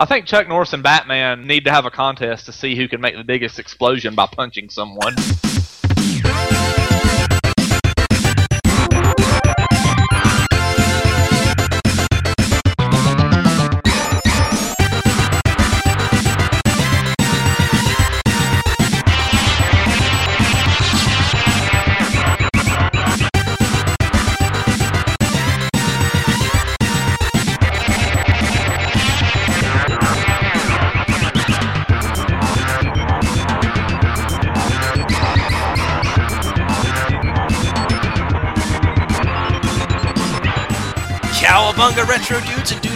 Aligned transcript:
I 0.00 0.06
think 0.06 0.24
Chuck 0.24 0.48
Norris 0.48 0.72
and 0.72 0.82
Batman 0.82 1.46
need 1.46 1.64
to 1.64 1.70
have 1.70 1.84
a 1.84 1.90
contest 1.90 2.46
to 2.46 2.52
see 2.52 2.74
who 2.74 2.88
can 2.88 3.02
make 3.02 3.16
the 3.16 3.22
biggest 3.22 3.58
explosion 3.58 4.14
by 4.14 4.24
punching 4.24 4.70
someone. 4.70 5.14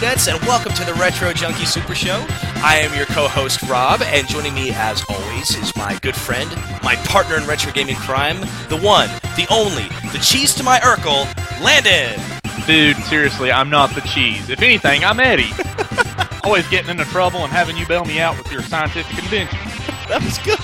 Dudes 0.09 0.27
and 0.27 0.39
welcome 0.41 0.71
to 0.73 0.85
the 0.85 0.93
Retro 0.93 1.33
Junkie 1.33 1.65
Super 1.65 1.95
Show. 1.95 2.23
I 2.57 2.75
am 2.77 2.95
your 2.95 3.07
co 3.07 3.27
host, 3.27 3.63
Rob, 3.63 4.03
and 4.03 4.27
joining 4.27 4.53
me, 4.53 4.69
as 4.71 5.03
always, 5.09 5.55
is 5.55 5.75
my 5.75 5.97
good 5.99 6.15
friend, 6.15 6.47
my 6.83 6.95
partner 7.07 7.37
in 7.37 7.47
retro 7.47 7.71
gaming 7.71 7.95
crime, 7.95 8.39
the 8.69 8.79
one, 8.79 9.09
the 9.35 9.47
only, 9.49 9.87
the 10.11 10.19
cheese 10.19 10.53
to 10.55 10.63
my 10.63 10.79
Urkel, 10.81 11.25
Landon. 11.59 12.21
Dude, 12.67 12.97
seriously, 13.05 13.51
I'm 13.51 13.71
not 13.71 13.95
the 13.95 14.01
cheese. 14.01 14.47
If 14.49 14.61
anything, 14.61 15.03
I'm 15.03 15.19
Eddie. 15.19 15.51
Always 16.43 16.67
getting 16.67 16.91
into 16.91 17.05
trouble 17.05 17.39
and 17.39 17.51
having 17.51 17.75
you 17.75 17.87
bail 17.87 18.05
me 18.05 18.19
out 18.19 18.37
with 18.37 18.51
your 18.51 18.61
scientific 18.61 19.17
invention. 19.17 19.57
That 20.07 20.21
was 20.21 20.37
good. 20.37 20.59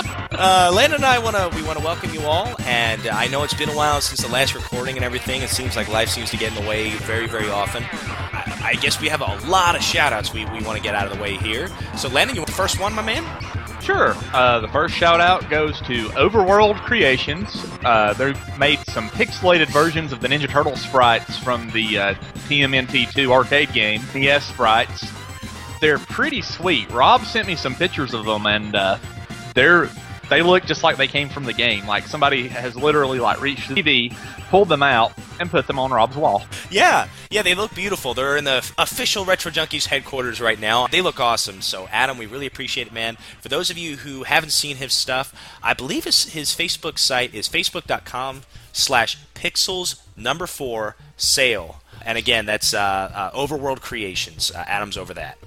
Uh, 0.36 0.72
Landon 0.74 0.96
and 0.96 1.04
I 1.04 1.20
want 1.20 1.36
to 1.36 1.48
we 1.56 1.62
want 1.64 1.78
to 1.78 1.84
welcome 1.84 2.12
you 2.12 2.22
all, 2.22 2.56
and 2.62 3.06
I 3.06 3.28
know 3.28 3.44
it's 3.44 3.54
been 3.54 3.68
a 3.68 3.76
while 3.76 4.00
since 4.00 4.20
the 4.20 4.32
last 4.32 4.54
recording 4.54 4.96
and 4.96 5.04
everything. 5.04 5.42
It 5.42 5.48
seems 5.48 5.76
like 5.76 5.88
life 5.88 6.08
seems 6.08 6.30
to 6.30 6.36
get 6.36 6.56
in 6.56 6.60
the 6.60 6.68
way 6.68 6.90
very, 6.90 7.28
very 7.28 7.48
often. 7.48 7.84
I, 7.92 8.60
I 8.64 8.74
guess 8.74 9.00
we 9.00 9.08
have 9.08 9.20
a 9.20 9.48
lot 9.48 9.76
of 9.76 9.82
shout-outs 9.82 10.32
we, 10.32 10.44
we 10.46 10.60
want 10.62 10.76
to 10.76 10.82
get 10.82 10.96
out 10.96 11.06
of 11.06 11.16
the 11.16 11.22
way 11.22 11.36
here. 11.36 11.68
So, 11.96 12.08
Landon, 12.08 12.34
you 12.34 12.40
want 12.40 12.48
the 12.48 12.56
first 12.56 12.80
one, 12.80 12.94
my 12.94 13.02
man? 13.02 13.24
Sure. 13.80 14.14
Uh, 14.32 14.58
the 14.58 14.68
first 14.68 14.94
shout 14.94 15.20
out 15.20 15.48
goes 15.50 15.80
to 15.82 16.08
Overworld 16.08 16.80
Creations. 16.80 17.48
Uh, 17.84 18.12
they 18.14 18.34
made 18.58 18.80
some 18.88 19.10
pixelated 19.10 19.68
versions 19.68 20.12
of 20.12 20.20
the 20.20 20.26
Ninja 20.26 20.48
Turtle 20.48 20.74
sprites 20.74 21.38
from 21.38 21.70
the 21.70 21.98
uh, 21.98 22.14
TMNT2 22.48 23.30
arcade 23.30 23.72
game, 23.72 24.02
NES 24.14 24.44
sprites. 24.44 25.06
They're 25.80 25.98
pretty 25.98 26.42
sweet. 26.42 26.90
Rob 26.90 27.24
sent 27.24 27.46
me 27.46 27.54
some 27.54 27.74
pictures 27.74 28.14
of 28.14 28.24
them, 28.24 28.46
and 28.46 28.74
uh, 28.74 28.98
they're 29.54 29.88
they 30.28 30.42
look 30.42 30.64
just 30.64 30.82
like 30.82 30.96
they 30.96 31.06
came 31.06 31.28
from 31.28 31.44
the 31.44 31.52
game. 31.52 31.86
Like 31.86 32.06
somebody 32.06 32.48
has 32.48 32.76
literally 32.76 33.20
like 33.20 33.40
reached 33.40 33.68
the 33.68 33.74
TV, 33.82 34.16
pulled 34.50 34.68
them 34.68 34.82
out, 34.82 35.12
and 35.40 35.50
put 35.50 35.66
them 35.66 35.78
on 35.78 35.90
Rob's 35.90 36.16
wall. 36.16 36.44
Yeah, 36.70 37.08
yeah, 37.30 37.42
they 37.42 37.54
look 37.54 37.74
beautiful. 37.74 38.14
They're 38.14 38.36
in 38.36 38.44
the 38.44 38.58
official 38.78 39.24
Retro 39.24 39.50
Junkies 39.50 39.86
headquarters 39.86 40.40
right 40.40 40.58
now. 40.58 40.86
They 40.86 41.02
look 41.02 41.20
awesome. 41.20 41.60
So, 41.60 41.88
Adam, 41.90 42.18
we 42.18 42.26
really 42.26 42.46
appreciate 42.46 42.86
it, 42.86 42.92
man. 42.92 43.16
For 43.40 43.48
those 43.48 43.70
of 43.70 43.78
you 43.78 43.96
who 43.96 44.24
haven't 44.24 44.50
seen 44.50 44.76
his 44.76 44.92
stuff, 44.92 45.34
I 45.62 45.74
believe 45.74 46.04
his, 46.04 46.32
his 46.32 46.50
Facebook 46.50 46.98
site 46.98 47.34
is 47.34 47.48
facebook.com 47.48 48.42
slash 48.72 49.18
pixels 49.34 50.00
number 50.16 50.46
four 50.46 50.96
sale. 51.16 51.80
And 52.04 52.18
again, 52.18 52.46
that's 52.46 52.74
uh, 52.74 52.78
uh, 52.78 53.30
Overworld 53.32 53.80
Creations. 53.80 54.50
Uh, 54.50 54.64
Adam's 54.66 54.96
over 54.96 55.14
that. 55.14 55.38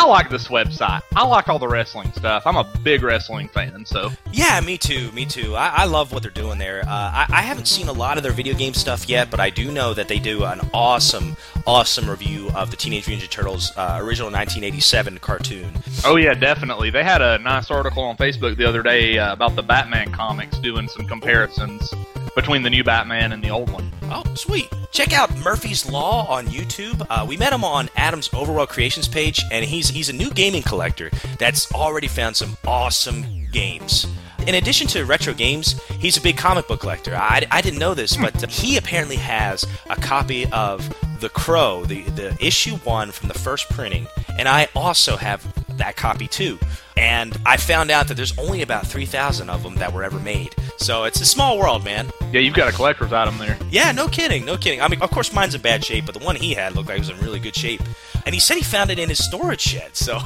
I 0.00 0.06
like 0.06 0.30
this 0.30 0.48
website. 0.48 1.02
I 1.14 1.26
like 1.26 1.50
all 1.50 1.58
the 1.58 1.68
wrestling 1.68 2.10
stuff. 2.14 2.46
I'm 2.46 2.56
a 2.56 2.64
big 2.82 3.02
wrestling 3.02 3.48
fan, 3.48 3.84
so. 3.84 4.10
Yeah, 4.32 4.58
me 4.62 4.78
too. 4.78 5.12
Me 5.12 5.26
too. 5.26 5.54
I, 5.54 5.68
I 5.68 5.84
love 5.84 6.10
what 6.10 6.22
they're 6.22 6.32
doing 6.32 6.58
there. 6.58 6.80
Uh, 6.80 6.86
I, 6.88 7.26
I, 7.28 7.42
haven't 7.42 7.68
seen 7.68 7.86
a 7.86 7.92
lot 7.92 8.16
of 8.16 8.22
their 8.22 8.32
video 8.32 8.54
game 8.54 8.72
stuff 8.72 9.10
yet, 9.10 9.30
but 9.30 9.40
I 9.40 9.50
do 9.50 9.70
know 9.70 9.92
that 9.92 10.08
they 10.08 10.18
do 10.18 10.44
an 10.44 10.62
awesome, 10.72 11.36
awesome 11.66 12.08
review 12.08 12.50
of 12.54 12.70
the 12.70 12.78
Teenage 12.78 13.08
Mutant 13.08 13.28
Ninja 13.28 13.30
Turtles 13.30 13.72
uh, 13.76 13.98
original 14.00 14.30
1987 14.30 15.18
cartoon. 15.18 15.70
Oh 16.06 16.16
yeah, 16.16 16.32
definitely. 16.32 16.88
They 16.88 17.04
had 17.04 17.20
a 17.20 17.36
nice 17.36 17.70
article 17.70 18.02
on 18.04 18.16
Facebook 18.16 18.56
the 18.56 18.64
other 18.64 18.82
day 18.82 19.18
uh, 19.18 19.34
about 19.34 19.54
the 19.54 19.62
Batman 19.62 20.12
comics, 20.12 20.58
doing 20.60 20.88
some 20.88 21.06
comparisons 21.06 21.92
between 22.34 22.62
the 22.62 22.70
new 22.70 22.84
Batman 22.84 23.32
and 23.32 23.42
the 23.42 23.50
old 23.50 23.70
one. 23.70 23.90
Oh, 24.04 24.24
sweet. 24.34 24.68
Check 24.92 25.12
out 25.12 25.34
Murphy's 25.38 25.88
Law 25.88 26.26
on 26.26 26.46
YouTube. 26.46 27.06
Uh, 27.08 27.24
we 27.26 27.36
met 27.36 27.52
him 27.52 27.64
on 27.64 27.88
Adam's 27.96 28.28
Overworld 28.30 28.68
Creations 28.68 29.08
page, 29.08 29.42
and 29.50 29.64
he's 29.64 29.88
he's 29.88 30.08
a 30.08 30.12
new 30.12 30.30
gaming 30.30 30.62
collector 30.62 31.10
that's 31.38 31.72
already 31.72 32.08
found 32.08 32.36
some 32.36 32.56
awesome 32.66 33.46
games. 33.52 34.06
In 34.46 34.54
addition 34.54 34.86
to 34.88 35.04
retro 35.04 35.34
games, 35.34 35.80
he's 36.00 36.16
a 36.16 36.20
big 36.20 36.36
comic 36.36 36.66
book 36.66 36.80
collector. 36.80 37.14
I, 37.14 37.46
I 37.50 37.60
didn't 37.60 37.78
know 37.78 37.94
this, 37.94 38.16
but 38.16 38.50
he 38.50 38.78
apparently 38.78 39.16
has 39.16 39.66
a 39.90 39.96
copy 39.96 40.46
of 40.50 40.88
The 41.20 41.28
Crow, 41.28 41.84
the, 41.84 42.02
the 42.02 42.36
issue 42.44 42.76
one 42.78 43.12
from 43.12 43.28
the 43.28 43.38
first 43.38 43.68
printing, 43.68 44.06
and 44.38 44.48
I 44.48 44.68
also 44.74 45.16
have 45.18 45.46
that 45.76 45.96
copy 45.96 46.26
too. 46.26 46.58
And 47.00 47.34
I 47.46 47.56
found 47.56 47.90
out 47.90 48.08
that 48.08 48.14
there's 48.14 48.36
only 48.38 48.60
about 48.60 48.86
3,000 48.86 49.48
of 49.48 49.62
them 49.62 49.74
that 49.76 49.90
were 49.90 50.04
ever 50.04 50.18
made. 50.20 50.54
So 50.76 51.04
it's 51.04 51.18
a 51.22 51.24
small 51.24 51.58
world, 51.58 51.82
man. 51.82 52.10
Yeah, 52.30 52.40
you've 52.40 52.52
got 52.54 52.68
a 52.68 52.76
collector's 52.76 53.10
item 53.10 53.38
there. 53.38 53.56
Yeah, 53.70 53.90
no 53.92 54.06
kidding, 54.06 54.44
no 54.44 54.58
kidding. 54.58 54.82
I 54.82 54.88
mean, 54.88 55.00
of 55.00 55.10
course, 55.10 55.32
mine's 55.32 55.54
in 55.54 55.62
bad 55.62 55.82
shape, 55.82 56.04
but 56.04 56.14
the 56.14 56.22
one 56.22 56.36
he 56.36 56.52
had 56.52 56.76
looked 56.76 56.90
like 56.90 56.98
it 56.98 57.00
was 57.00 57.08
in 57.08 57.18
really 57.20 57.40
good 57.40 57.56
shape. 57.56 57.80
And 58.26 58.34
he 58.34 58.40
said 58.40 58.58
he 58.58 58.62
found 58.62 58.90
it 58.90 58.98
in 58.98 59.08
his 59.08 59.24
storage 59.24 59.62
shed, 59.62 59.96
so. 59.96 60.20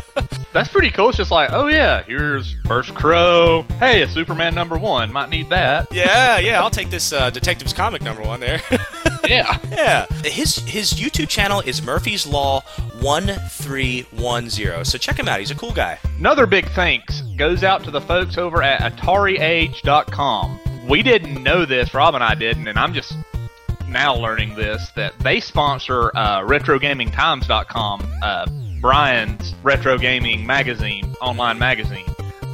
That's 0.52 0.68
pretty 0.68 0.90
cool. 0.90 1.10
It's 1.10 1.18
just 1.18 1.30
like, 1.30 1.52
oh 1.52 1.68
yeah, 1.68 2.02
here's 2.02 2.56
First 2.66 2.92
Crow. 2.94 3.64
Hey, 3.78 4.02
a 4.02 4.08
Superman 4.08 4.52
number 4.52 4.76
one. 4.76 5.12
Might 5.12 5.28
need 5.28 5.48
that. 5.50 5.92
yeah, 5.92 6.38
yeah, 6.38 6.60
I'll 6.60 6.70
take 6.70 6.90
this 6.90 7.12
uh, 7.12 7.30
Detective's 7.30 7.72
comic 7.72 8.02
number 8.02 8.22
one 8.22 8.40
there. 8.40 8.60
yeah. 9.30 9.58
Yeah. 9.70 10.06
His 10.24 10.56
his 10.56 10.92
YouTube 10.92 11.28
channel 11.28 11.60
is 11.60 11.82
Murphy's 11.82 12.26
Law 12.26 12.60
1310. 13.00 14.84
So 14.84 14.98
check 14.98 15.18
him 15.18 15.28
out. 15.28 15.40
He's 15.40 15.50
a 15.50 15.54
cool 15.54 15.72
guy. 15.72 15.98
Another 16.18 16.46
big 16.46 16.68
thanks 16.70 17.22
goes 17.36 17.62
out 17.64 17.84
to 17.84 17.90
the 17.90 18.00
folks 18.00 18.38
over 18.38 18.62
at 18.62 18.80
AtariAge.com. 18.92 20.60
We 20.88 21.02
didn't 21.02 21.42
know 21.42 21.64
this, 21.66 21.92
Rob 21.94 22.14
and 22.14 22.22
I 22.22 22.34
didn't, 22.34 22.68
and 22.68 22.78
I'm 22.78 22.94
just 22.94 23.14
now 23.88 24.14
learning 24.14 24.54
this 24.54 24.90
that 24.96 25.18
they 25.20 25.40
sponsor 25.40 26.10
uh, 26.14 26.40
RetroGamingTimes.com, 26.42 28.12
uh, 28.22 28.46
Brian's 28.80 29.54
retro 29.62 29.98
gaming 29.98 30.46
magazine, 30.46 31.14
online 31.20 31.58
magazine. 31.58 32.06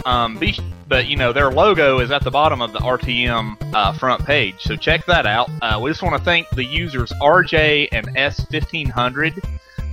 Um, 0.05 0.39
be, 0.39 0.59
but 0.89 1.07
you 1.07 1.17
know 1.17 1.33
their 1.33 1.51
logo 1.51 1.99
is 2.01 2.11
at 2.11 2.23
the 2.23 2.31
bottom 2.31 2.61
of 2.61 2.73
the 2.73 2.79
RTM 2.79 3.57
uh, 3.75 3.93
front 3.93 4.25
page, 4.25 4.57
so 4.61 4.77
check 4.77 5.05
that 5.07 5.27
out. 5.27 5.51
Uh, 5.61 5.79
we 5.81 5.91
just 5.91 6.03
want 6.03 6.17
to 6.17 6.25
thank 6.25 6.49
the 6.51 6.65
users 6.65 7.13
RJ 7.21 7.89
and 7.93 8.07
S1500 8.17 9.43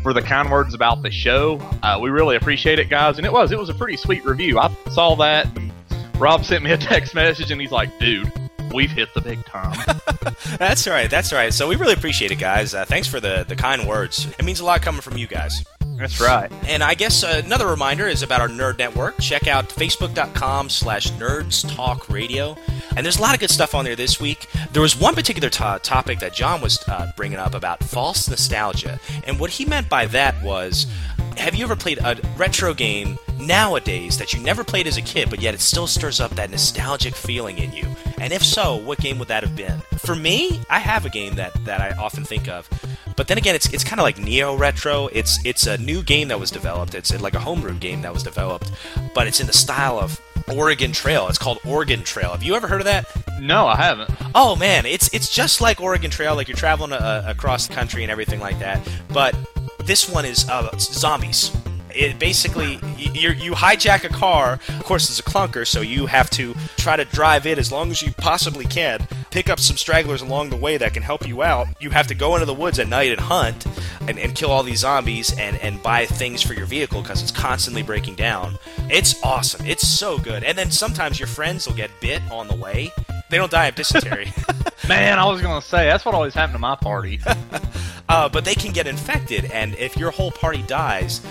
for 0.01 0.13
the 0.13 0.21
kind 0.21 0.49
words 0.49 0.73
about 0.73 1.01
the 1.01 1.11
show. 1.11 1.59
Uh, 1.83 1.99
we 2.01 2.09
really 2.09 2.35
appreciate 2.35 2.79
it, 2.79 2.89
guys. 2.89 3.17
And 3.17 3.25
it 3.25 3.33
was 3.33 3.51
it 3.51 3.59
was 3.59 3.69
a 3.69 3.73
pretty 3.73 3.97
sweet 3.97 4.23
review. 4.25 4.59
I 4.59 4.73
saw 4.91 5.15
that. 5.15 5.47
Rob 6.17 6.43
sent 6.45 6.63
me 6.63 6.71
a 6.71 6.77
text 6.91 7.15
message, 7.15 7.51
and 7.51 7.59
he's 7.59 7.71
like, 7.71 7.97
"Dude, 7.99 8.31
we've 8.73 8.91
hit 8.91 9.13
the 9.13 9.21
big 9.21 9.43
time." 9.45 9.77
that's 10.57 10.87
right. 10.87 11.09
That's 11.09 11.31
right. 11.33 11.53
So 11.53 11.67
we 11.67 11.75
really 11.75 11.93
appreciate 11.93 12.31
it, 12.31 12.39
guys. 12.39 12.73
Uh, 12.73 12.85
thanks 12.85 13.07
for 13.07 13.19
the 13.19 13.45
the 13.47 13.55
kind 13.55 13.87
words. 13.87 14.27
It 14.37 14.45
means 14.45 14.59
a 14.59 14.65
lot 14.65 14.81
coming 14.81 15.01
from 15.01 15.17
you 15.17 15.27
guys. 15.27 15.63
That's 15.99 16.21
right. 16.21 16.49
And 16.65 16.81
I 16.81 16.93
guess 16.93 17.25
uh, 17.25 17.41
another 17.43 17.67
reminder 17.67 18.07
is 18.07 18.23
about 18.23 18.39
our 18.39 18.47
Nerd 18.47 18.77
Network. 18.77 19.19
Check 19.19 19.47
out 19.47 19.67
facebook.com 19.67 20.69
slash 20.69 21.11
nerds 21.11 21.75
talk 21.75 22.09
radio. 22.09 22.57
And 22.95 23.05
there's 23.05 23.17
a 23.17 23.21
lot 23.21 23.33
of 23.33 23.41
good 23.41 23.49
stuff 23.49 23.75
on 23.75 23.83
there 23.83 23.97
this 23.97 24.17
week. 24.17 24.47
There 24.71 24.81
was 24.81 24.97
one 24.97 25.13
particular 25.13 25.49
to- 25.49 25.79
topic 25.83 26.19
that 26.19 26.33
John 26.33 26.61
was 26.61 26.81
uh, 26.87 27.11
bringing 27.17 27.37
up 27.37 27.53
about 27.53 27.83
false 27.83 28.29
nostalgia. 28.29 28.97
And 29.25 29.37
what 29.41 29.49
he 29.49 29.65
meant 29.65 29.89
by 29.89 30.05
that 30.07 30.41
was 30.41 30.87
have 31.37 31.53
you 31.53 31.65
ever 31.65 31.75
played 31.75 31.99
a 31.99 32.17
retro 32.37 32.73
game 32.73 33.17
nowadays 33.37 34.17
that 34.17 34.33
you 34.33 34.41
never 34.41 34.63
played 34.63 34.87
as 34.87 34.97
a 34.97 35.01
kid, 35.01 35.29
but 35.29 35.41
yet 35.41 35.53
it 35.53 35.59
still 35.59 35.87
stirs 35.87 36.21
up 36.21 36.31
that 36.31 36.49
nostalgic 36.49 37.13
feeling 37.13 37.57
in 37.57 37.73
you? 37.73 37.85
And 38.19 38.31
if 38.31 38.43
so, 38.43 38.77
what 38.77 38.99
game 38.99 39.19
would 39.19 39.27
that 39.27 39.43
have 39.43 39.55
been? 39.55 39.79
For 39.97 40.15
me, 40.15 40.61
I 40.69 40.79
have 40.79 41.05
a 41.05 41.09
game 41.09 41.35
that, 41.35 41.53
that 41.65 41.81
I 41.81 41.91
often 41.91 42.23
think 42.23 42.47
of. 42.47 42.69
But 43.19 43.27
then 43.27 43.37
again, 43.37 43.53
it's, 43.53 43.67
it's 43.73 43.83
kind 43.83 43.99
of 43.99 44.03
like 44.03 44.17
neo 44.17 44.55
retro. 44.55 45.07
It's 45.07 45.43
it's 45.45 45.67
a 45.67 45.77
new 45.89 46.03
game 46.03 46.27
that 46.27 46.39
was 46.39 46.51
developed. 46.51 46.93
It's 46.93 47.19
like 47.19 47.33
a 47.33 47.39
homebrew 47.39 47.73
game 47.73 48.01
that 48.01 48.13
was 48.13 48.23
developed, 48.23 48.71
but 49.15 49.27
it's 49.27 49.39
in 49.39 49.47
the 49.47 49.53
style 49.53 49.97
of 49.99 50.21
Oregon 50.55 50.91
Trail. 50.91 51.27
It's 51.27 51.37
called 51.37 51.59
Organ 51.65 52.03
Trail. 52.03 52.31
Have 52.31 52.43
you 52.43 52.55
ever 52.55 52.67
heard 52.67 52.81
of 52.81 52.85
that? 52.85 53.05
No, 53.41 53.67
I 53.67 53.75
haven't. 53.75 54.11
Oh 54.35 54.55
man, 54.55 54.85
it's 54.85 55.11
it's 55.13 55.33
just 55.33 55.61
like 55.61 55.81
Oregon 55.81 56.11
Trail, 56.11 56.35
like 56.35 56.47
you're 56.47 56.57
traveling 56.57 56.93
uh, 56.93 57.23
across 57.25 57.67
the 57.67 57.73
country 57.73 58.03
and 58.03 58.11
everything 58.11 58.39
like 58.39 58.59
that. 58.59 58.87
But 59.09 59.35
this 59.85 60.09
one 60.09 60.25
is 60.25 60.47
uh, 60.49 60.69
zombies. 60.77 61.51
It 61.93 62.19
basically 62.19 62.79
you 62.97 63.31
you 63.31 63.53
hijack 63.53 64.03
a 64.03 64.09
car. 64.09 64.59
Of 64.69 64.83
course, 64.83 65.09
it's 65.09 65.19
a 65.19 65.23
clunker, 65.23 65.65
so 65.65 65.81
you 65.81 66.05
have 66.05 66.29
to 66.31 66.55
try 66.77 66.95
to 66.95 67.05
drive 67.05 67.45
it 67.45 67.57
as 67.57 67.71
long 67.71 67.91
as 67.91 68.01
you 68.01 68.11
possibly 68.13 68.65
can. 68.65 69.07
Pick 69.31 69.49
up 69.49 69.59
some 69.59 69.77
stragglers 69.77 70.21
along 70.21 70.49
the 70.49 70.55
way 70.55 70.77
that 70.77 70.93
can 70.93 71.03
help 71.03 71.27
you 71.27 71.43
out. 71.43 71.67
You 71.79 71.91
have 71.91 72.07
to 72.07 72.15
go 72.15 72.35
into 72.35 72.45
the 72.45 72.53
woods 72.53 72.79
at 72.79 72.87
night 72.87 73.11
and 73.11 73.19
hunt 73.19 73.65
and, 74.07 74.17
and 74.17 74.33
kill 74.33 74.51
all 74.51 74.63
these 74.63 74.79
zombies 74.79 75.37
and, 75.37 75.57
and 75.57 75.81
buy 75.83 76.05
things 76.05 76.41
for 76.41 76.53
your 76.53 76.65
vehicle 76.65 77.01
because 77.01 77.21
it's 77.21 77.31
constantly 77.31 77.83
breaking 77.83 78.15
down. 78.15 78.57
It's 78.89 79.21
awesome. 79.23 79.65
It's 79.65 79.87
so 79.87 80.17
good. 80.17 80.43
And 80.43 80.57
then 80.57 80.71
sometimes 80.71 81.19
your 81.19 81.27
friends 81.27 81.67
will 81.67 81.75
get 81.75 81.91
bit 82.01 82.21
on 82.31 82.47
the 82.47 82.55
way. 82.55 82.91
They 83.29 83.37
don't 83.37 83.51
die 83.51 83.67
of 83.67 83.75
dysentery. 83.75 84.33
Man, 84.87 85.19
I 85.19 85.25
was 85.25 85.41
gonna 85.41 85.61
say 85.61 85.85
that's 85.85 86.03
what 86.03 86.15
always 86.15 86.33
happened 86.33 86.55
to 86.55 86.59
my 86.59 86.75
party. 86.75 87.19
uh, 88.09 88.27
but 88.29 88.43
they 88.43 88.55
can 88.55 88.73
get 88.73 88.87
infected, 88.87 89.45
and 89.51 89.75
if 89.75 89.95
your 89.95 90.09
whole 90.09 90.31
party 90.31 90.63
dies, 90.63 91.21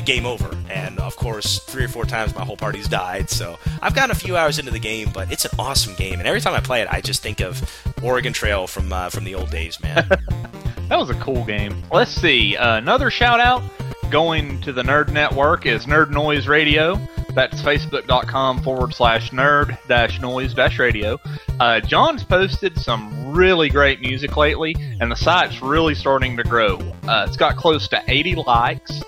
game 0.00 0.26
over. 0.26 0.56
And 0.68 0.98
of 0.98 1.16
course, 1.16 1.58
three 1.60 1.84
or 1.84 1.88
four 1.88 2.04
times 2.04 2.34
my 2.34 2.44
whole 2.44 2.56
party's 2.56 2.88
died. 2.88 3.30
So 3.30 3.58
I've 3.82 3.94
gotten 3.94 4.10
a 4.10 4.14
few 4.14 4.36
hours 4.36 4.58
into 4.58 4.70
the 4.70 4.78
game, 4.78 5.10
but 5.12 5.30
it's 5.30 5.44
an 5.44 5.52
awesome 5.58 5.94
game. 5.94 6.18
And 6.18 6.28
every 6.28 6.40
time 6.40 6.54
I 6.54 6.60
play 6.60 6.82
it, 6.82 6.88
I 6.90 7.00
just 7.00 7.22
think 7.22 7.40
of 7.40 7.62
Oregon 8.02 8.32
Trail 8.32 8.66
from 8.66 8.92
uh, 8.92 9.10
from 9.10 9.24
the 9.24 9.34
old 9.34 9.50
days, 9.50 9.80
man. 9.80 10.06
that 10.88 10.98
was 10.98 11.10
a 11.10 11.14
cool 11.14 11.44
game. 11.44 11.82
Let's 11.92 12.12
see. 12.12 12.56
Uh, 12.56 12.76
another 12.76 13.10
shout 13.10 13.40
out 13.40 13.62
going 14.10 14.60
to 14.62 14.72
the 14.72 14.82
Nerd 14.82 15.12
Network 15.12 15.66
is 15.66 15.86
Nerd 15.86 16.10
Noise 16.10 16.48
Radio. 16.48 16.98
That's 17.34 17.62
facebook.com 17.62 18.62
forward 18.62 18.92
slash 18.92 19.30
nerd 19.30 19.78
dash 19.86 20.20
noise 20.20 20.52
dash 20.52 20.80
radio. 20.80 21.16
Uh, 21.60 21.78
John's 21.80 22.24
posted 22.24 22.76
some 22.76 23.32
really 23.32 23.68
great 23.68 24.00
music 24.00 24.36
lately, 24.36 24.74
and 25.00 25.12
the 25.12 25.16
site's 25.16 25.62
really 25.62 25.94
starting 25.94 26.36
to 26.36 26.42
grow. 26.42 26.78
Uh, 27.04 27.24
it's 27.28 27.36
got 27.36 27.56
close 27.56 27.86
to 27.88 28.02
80 28.08 28.34
likes. 28.36 29.00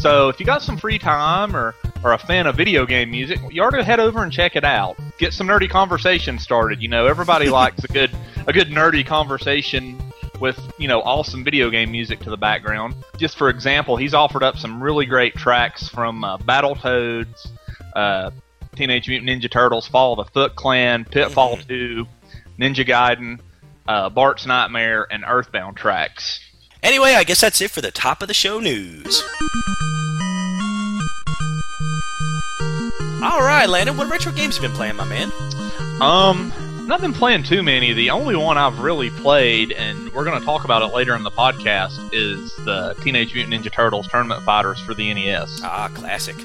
So 0.00 0.30
if 0.30 0.40
you 0.40 0.46
got 0.46 0.62
some 0.62 0.78
free 0.78 0.98
time 0.98 1.54
or, 1.54 1.74
or 2.02 2.14
a 2.14 2.18
fan 2.18 2.46
of 2.46 2.56
video 2.56 2.86
game 2.86 3.10
music, 3.10 3.38
you 3.50 3.62
ought 3.62 3.70
to 3.70 3.84
head 3.84 4.00
over 4.00 4.22
and 4.22 4.32
check 4.32 4.56
it 4.56 4.64
out. 4.64 4.96
Get 5.18 5.34
some 5.34 5.46
nerdy 5.46 5.68
conversation 5.68 6.38
started. 6.38 6.80
You 6.80 6.88
know, 6.88 7.06
everybody 7.06 7.50
likes 7.50 7.84
a 7.84 7.88
good 7.88 8.10
a 8.46 8.52
good 8.52 8.68
nerdy 8.68 9.04
conversation 9.04 10.00
with 10.40 10.58
you 10.78 10.88
know 10.88 11.02
awesome 11.02 11.44
video 11.44 11.68
game 11.68 11.92
music 11.92 12.18
to 12.20 12.30
the 12.30 12.38
background. 12.38 12.94
Just 13.18 13.36
for 13.36 13.50
example, 13.50 13.98
he's 13.98 14.14
offered 14.14 14.42
up 14.42 14.56
some 14.56 14.82
really 14.82 15.04
great 15.04 15.34
tracks 15.34 15.86
from 15.86 16.24
uh, 16.24 16.38
Battletoads, 16.38 17.48
uh, 17.94 18.30
Teenage 18.74 19.06
Mutant 19.06 19.28
Ninja 19.28 19.50
Turtles, 19.50 19.86
Fall 19.86 20.18
of 20.18 20.26
the 20.26 20.32
Foot 20.32 20.56
Clan, 20.56 21.04
Pitfall 21.04 21.58
mm-hmm. 21.58 21.68
2, 21.68 22.06
Ninja 22.58 22.88
Gaiden, 22.88 23.38
uh, 23.86 24.08
Bart's 24.08 24.46
Nightmare, 24.46 25.06
and 25.10 25.24
Earthbound 25.28 25.76
tracks. 25.76 26.40
Anyway, 26.82 27.12
I 27.14 27.24
guess 27.24 27.40
that's 27.40 27.60
it 27.60 27.70
for 27.70 27.80
the 27.80 27.90
top 27.90 28.22
of 28.22 28.28
the 28.28 28.34
show 28.34 28.58
news. 28.58 29.22
All 33.22 33.42
right, 33.42 33.66
Landon, 33.68 33.96
what 33.96 34.10
retro 34.10 34.32
games 34.32 34.56
have 34.56 34.62
you 34.62 34.68
been 34.70 34.76
playing, 34.76 34.96
my 34.96 35.04
man? 35.04 35.30
Um, 36.00 36.52
not 36.86 37.02
been 37.02 37.12
playing 37.12 37.42
too 37.42 37.62
many. 37.62 37.92
The 37.92 38.10
only 38.10 38.34
one 38.34 38.56
I've 38.56 38.78
really 38.78 39.10
played, 39.10 39.72
and 39.72 40.10
we're 40.14 40.24
going 40.24 40.38
to 40.40 40.44
talk 40.44 40.64
about 40.64 40.82
it 40.82 40.94
later 40.94 41.14
in 41.14 41.22
the 41.22 41.30
podcast, 41.30 42.10
is 42.14 42.54
the 42.64 42.94
Teenage 43.02 43.34
Mutant 43.34 43.62
Ninja 43.62 43.70
Turtles 43.70 44.08
Tournament 44.08 44.42
Fighters 44.42 44.80
for 44.80 44.94
the 44.94 45.12
NES. 45.12 45.60
Ah, 45.62 45.90
classic. 45.92 46.36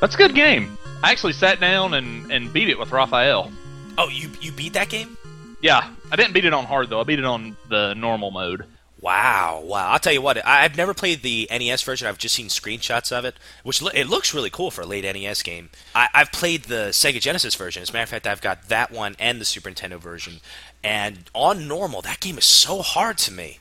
That's 0.00 0.14
a 0.14 0.18
good 0.18 0.34
game. 0.34 0.76
I 1.02 1.12
actually 1.12 1.32
sat 1.32 1.60
down 1.60 1.94
and, 1.94 2.30
and 2.30 2.52
beat 2.52 2.68
it 2.68 2.78
with 2.78 2.92
Raphael. 2.92 3.50
Oh, 3.96 4.08
you 4.08 4.30
you 4.40 4.52
beat 4.52 4.74
that 4.74 4.88
game? 4.90 5.16
Yeah, 5.60 5.88
I 6.12 6.16
didn't 6.16 6.34
beat 6.34 6.44
it 6.44 6.52
on 6.52 6.66
hard 6.66 6.90
though. 6.90 7.00
I 7.00 7.04
beat 7.04 7.18
it 7.18 7.24
on 7.24 7.56
the 7.68 7.94
normal 7.94 8.30
mode. 8.30 8.64
Wow, 9.00 9.62
wow! 9.64 9.90
I'll 9.90 10.00
tell 10.00 10.12
you 10.12 10.20
what, 10.20 10.44
I've 10.44 10.76
never 10.76 10.92
played 10.92 11.22
the 11.22 11.48
NES 11.52 11.82
version. 11.82 12.08
I've 12.08 12.18
just 12.18 12.34
seen 12.34 12.48
screenshots 12.48 13.16
of 13.16 13.24
it, 13.24 13.36
which 13.62 13.80
lo- 13.80 13.92
it 13.94 14.08
looks 14.08 14.34
really 14.34 14.50
cool 14.50 14.72
for 14.72 14.80
a 14.82 14.86
late 14.86 15.04
NES 15.04 15.42
game. 15.42 15.70
I- 15.94 16.08
have 16.12 16.32
played 16.32 16.64
the 16.64 16.88
Sega 16.90 17.20
Genesis 17.20 17.54
version. 17.54 17.80
As 17.82 17.90
a 17.90 17.92
matter 17.92 18.02
of 18.02 18.08
fact, 18.08 18.26
I've 18.26 18.40
got 18.40 18.68
that 18.68 18.90
one 18.90 19.14
and 19.20 19.40
the 19.40 19.44
Super 19.44 19.70
Nintendo 19.70 20.00
version. 20.00 20.40
And 20.82 21.30
on 21.32 21.68
normal, 21.68 22.02
that 22.02 22.18
game 22.18 22.38
is 22.38 22.44
so 22.44 22.82
hard 22.82 23.18
to 23.18 23.32
me. 23.32 23.60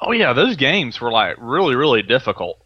Oh 0.00 0.12
yeah, 0.12 0.32
those 0.32 0.56
games 0.56 0.98
were 0.98 1.10
like 1.12 1.36
really, 1.38 1.74
really 1.74 2.02
difficult. 2.02 2.58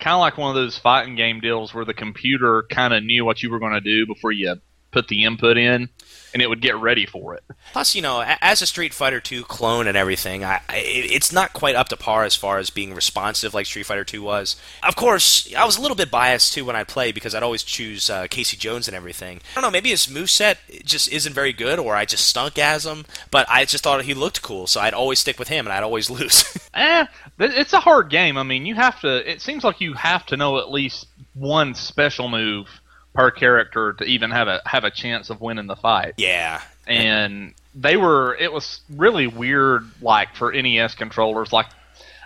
Kind 0.00 0.14
of 0.14 0.20
like 0.20 0.36
one 0.36 0.50
of 0.50 0.56
those 0.56 0.76
fighting 0.76 1.14
game 1.14 1.38
deals 1.38 1.72
where 1.72 1.84
the 1.84 1.94
computer 1.94 2.64
kind 2.68 2.92
of 2.92 3.04
knew 3.04 3.24
what 3.24 3.44
you 3.44 3.50
were 3.50 3.60
going 3.60 3.74
to 3.74 3.80
do 3.80 4.06
before 4.06 4.32
you 4.32 4.56
put 4.90 5.06
the 5.06 5.24
input 5.24 5.56
in 5.56 5.88
and 6.32 6.42
it 6.42 6.48
would 6.48 6.60
get 6.60 6.76
ready 6.76 7.06
for 7.06 7.34
it. 7.34 7.42
Plus, 7.72 7.94
you 7.94 8.02
know, 8.02 8.22
as 8.40 8.62
a 8.62 8.66
Street 8.66 8.94
Fighter 8.94 9.20
2 9.20 9.44
clone 9.44 9.86
and 9.86 9.96
everything, 9.96 10.44
I, 10.44 10.60
it's 10.70 11.32
not 11.32 11.52
quite 11.52 11.74
up 11.74 11.88
to 11.88 11.96
par 11.96 12.24
as 12.24 12.34
far 12.34 12.58
as 12.58 12.70
being 12.70 12.94
responsive 12.94 13.54
like 13.54 13.66
Street 13.66 13.86
Fighter 13.86 14.04
2 14.04 14.22
was. 14.22 14.56
Of 14.82 14.96
course, 14.96 15.52
I 15.54 15.64
was 15.64 15.76
a 15.76 15.80
little 15.80 15.96
bit 15.96 16.10
biased 16.10 16.52
too 16.52 16.64
when 16.64 16.76
I 16.76 16.84
play 16.84 17.12
because 17.12 17.34
I'd 17.34 17.42
always 17.42 17.62
choose 17.62 18.08
uh, 18.10 18.26
Casey 18.28 18.56
Jones 18.56 18.88
and 18.88 18.96
everything. 18.96 19.40
I 19.52 19.60
don't 19.60 19.62
know, 19.62 19.70
maybe 19.70 19.90
his 19.90 20.06
moveset 20.06 20.84
just 20.84 21.08
isn't 21.12 21.32
very 21.32 21.52
good 21.52 21.78
or 21.78 21.94
I 21.94 22.04
just 22.04 22.26
stunk 22.26 22.58
as 22.58 22.86
him, 22.86 23.04
but 23.30 23.46
I 23.48 23.64
just 23.64 23.84
thought 23.84 24.04
he 24.04 24.14
looked 24.14 24.42
cool, 24.42 24.66
so 24.66 24.80
I'd 24.80 24.94
always 24.94 25.18
stick 25.18 25.38
with 25.38 25.48
him 25.48 25.66
and 25.66 25.72
I'd 25.72 25.82
always 25.82 26.10
lose. 26.10 26.44
eh, 26.74 27.06
it's 27.38 27.72
a 27.72 27.80
hard 27.80 28.10
game. 28.10 28.36
I 28.36 28.42
mean, 28.42 28.66
you 28.66 28.74
have 28.74 29.00
to, 29.00 29.30
it 29.30 29.40
seems 29.40 29.64
like 29.64 29.80
you 29.80 29.94
have 29.94 30.26
to 30.26 30.36
know 30.36 30.58
at 30.58 30.70
least 30.70 31.06
one 31.34 31.74
special 31.74 32.28
move 32.28 32.66
per 33.14 33.30
character 33.30 33.92
to 33.94 34.04
even 34.04 34.30
have 34.30 34.48
a 34.48 34.60
have 34.64 34.84
a 34.84 34.90
chance 34.90 35.30
of 35.30 35.40
winning 35.40 35.66
the 35.66 35.76
fight. 35.76 36.14
Yeah. 36.16 36.62
And 36.86 37.54
they 37.74 37.96
were 37.96 38.36
it 38.36 38.52
was 38.52 38.80
really 38.94 39.26
weird 39.26 39.84
like 40.00 40.34
for 40.34 40.52
NES 40.52 40.94
controllers 40.94 41.52
like 41.52 41.66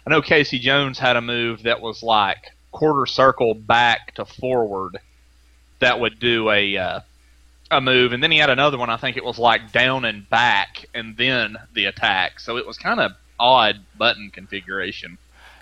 I 0.07 0.11
know 0.11 0.23
Casey 0.23 0.59
Jones 0.59 0.99
had 0.99 1.17
a 1.17 1.23
move 1.23 1.63
that 1.63 1.81
was 1.81 2.03
like 2.03 2.53
quarter 2.73 3.07
circle 3.07 3.55
back 3.55 4.15
to 4.17 4.25
forward 4.25 4.99
that 5.81 6.01
would 6.01 6.19
do 6.19 6.51
a 6.51 6.77
uh, 6.77 7.01
a 7.71 7.81
move 7.81 8.13
and 8.13 8.23
then 8.23 8.31
he 8.31 8.39
had 8.39 8.51
another 8.51 8.79
one 8.79 8.91
I 8.91 8.97
think 8.97 9.17
it 9.17 9.25
was 9.25 9.39
like 9.39 9.73
down 9.73 10.05
and 10.05 10.29
back 10.29 10.87
and 10.95 11.17
then 11.17 11.57
the 11.73 11.87
attack. 11.87 12.41
So 12.41 12.57
it 12.57 12.67
was 12.67 12.79
kind 12.79 13.01
of 13.01 13.13
odd 13.39 13.81
button 13.97 14.31
configuration. 14.31 15.19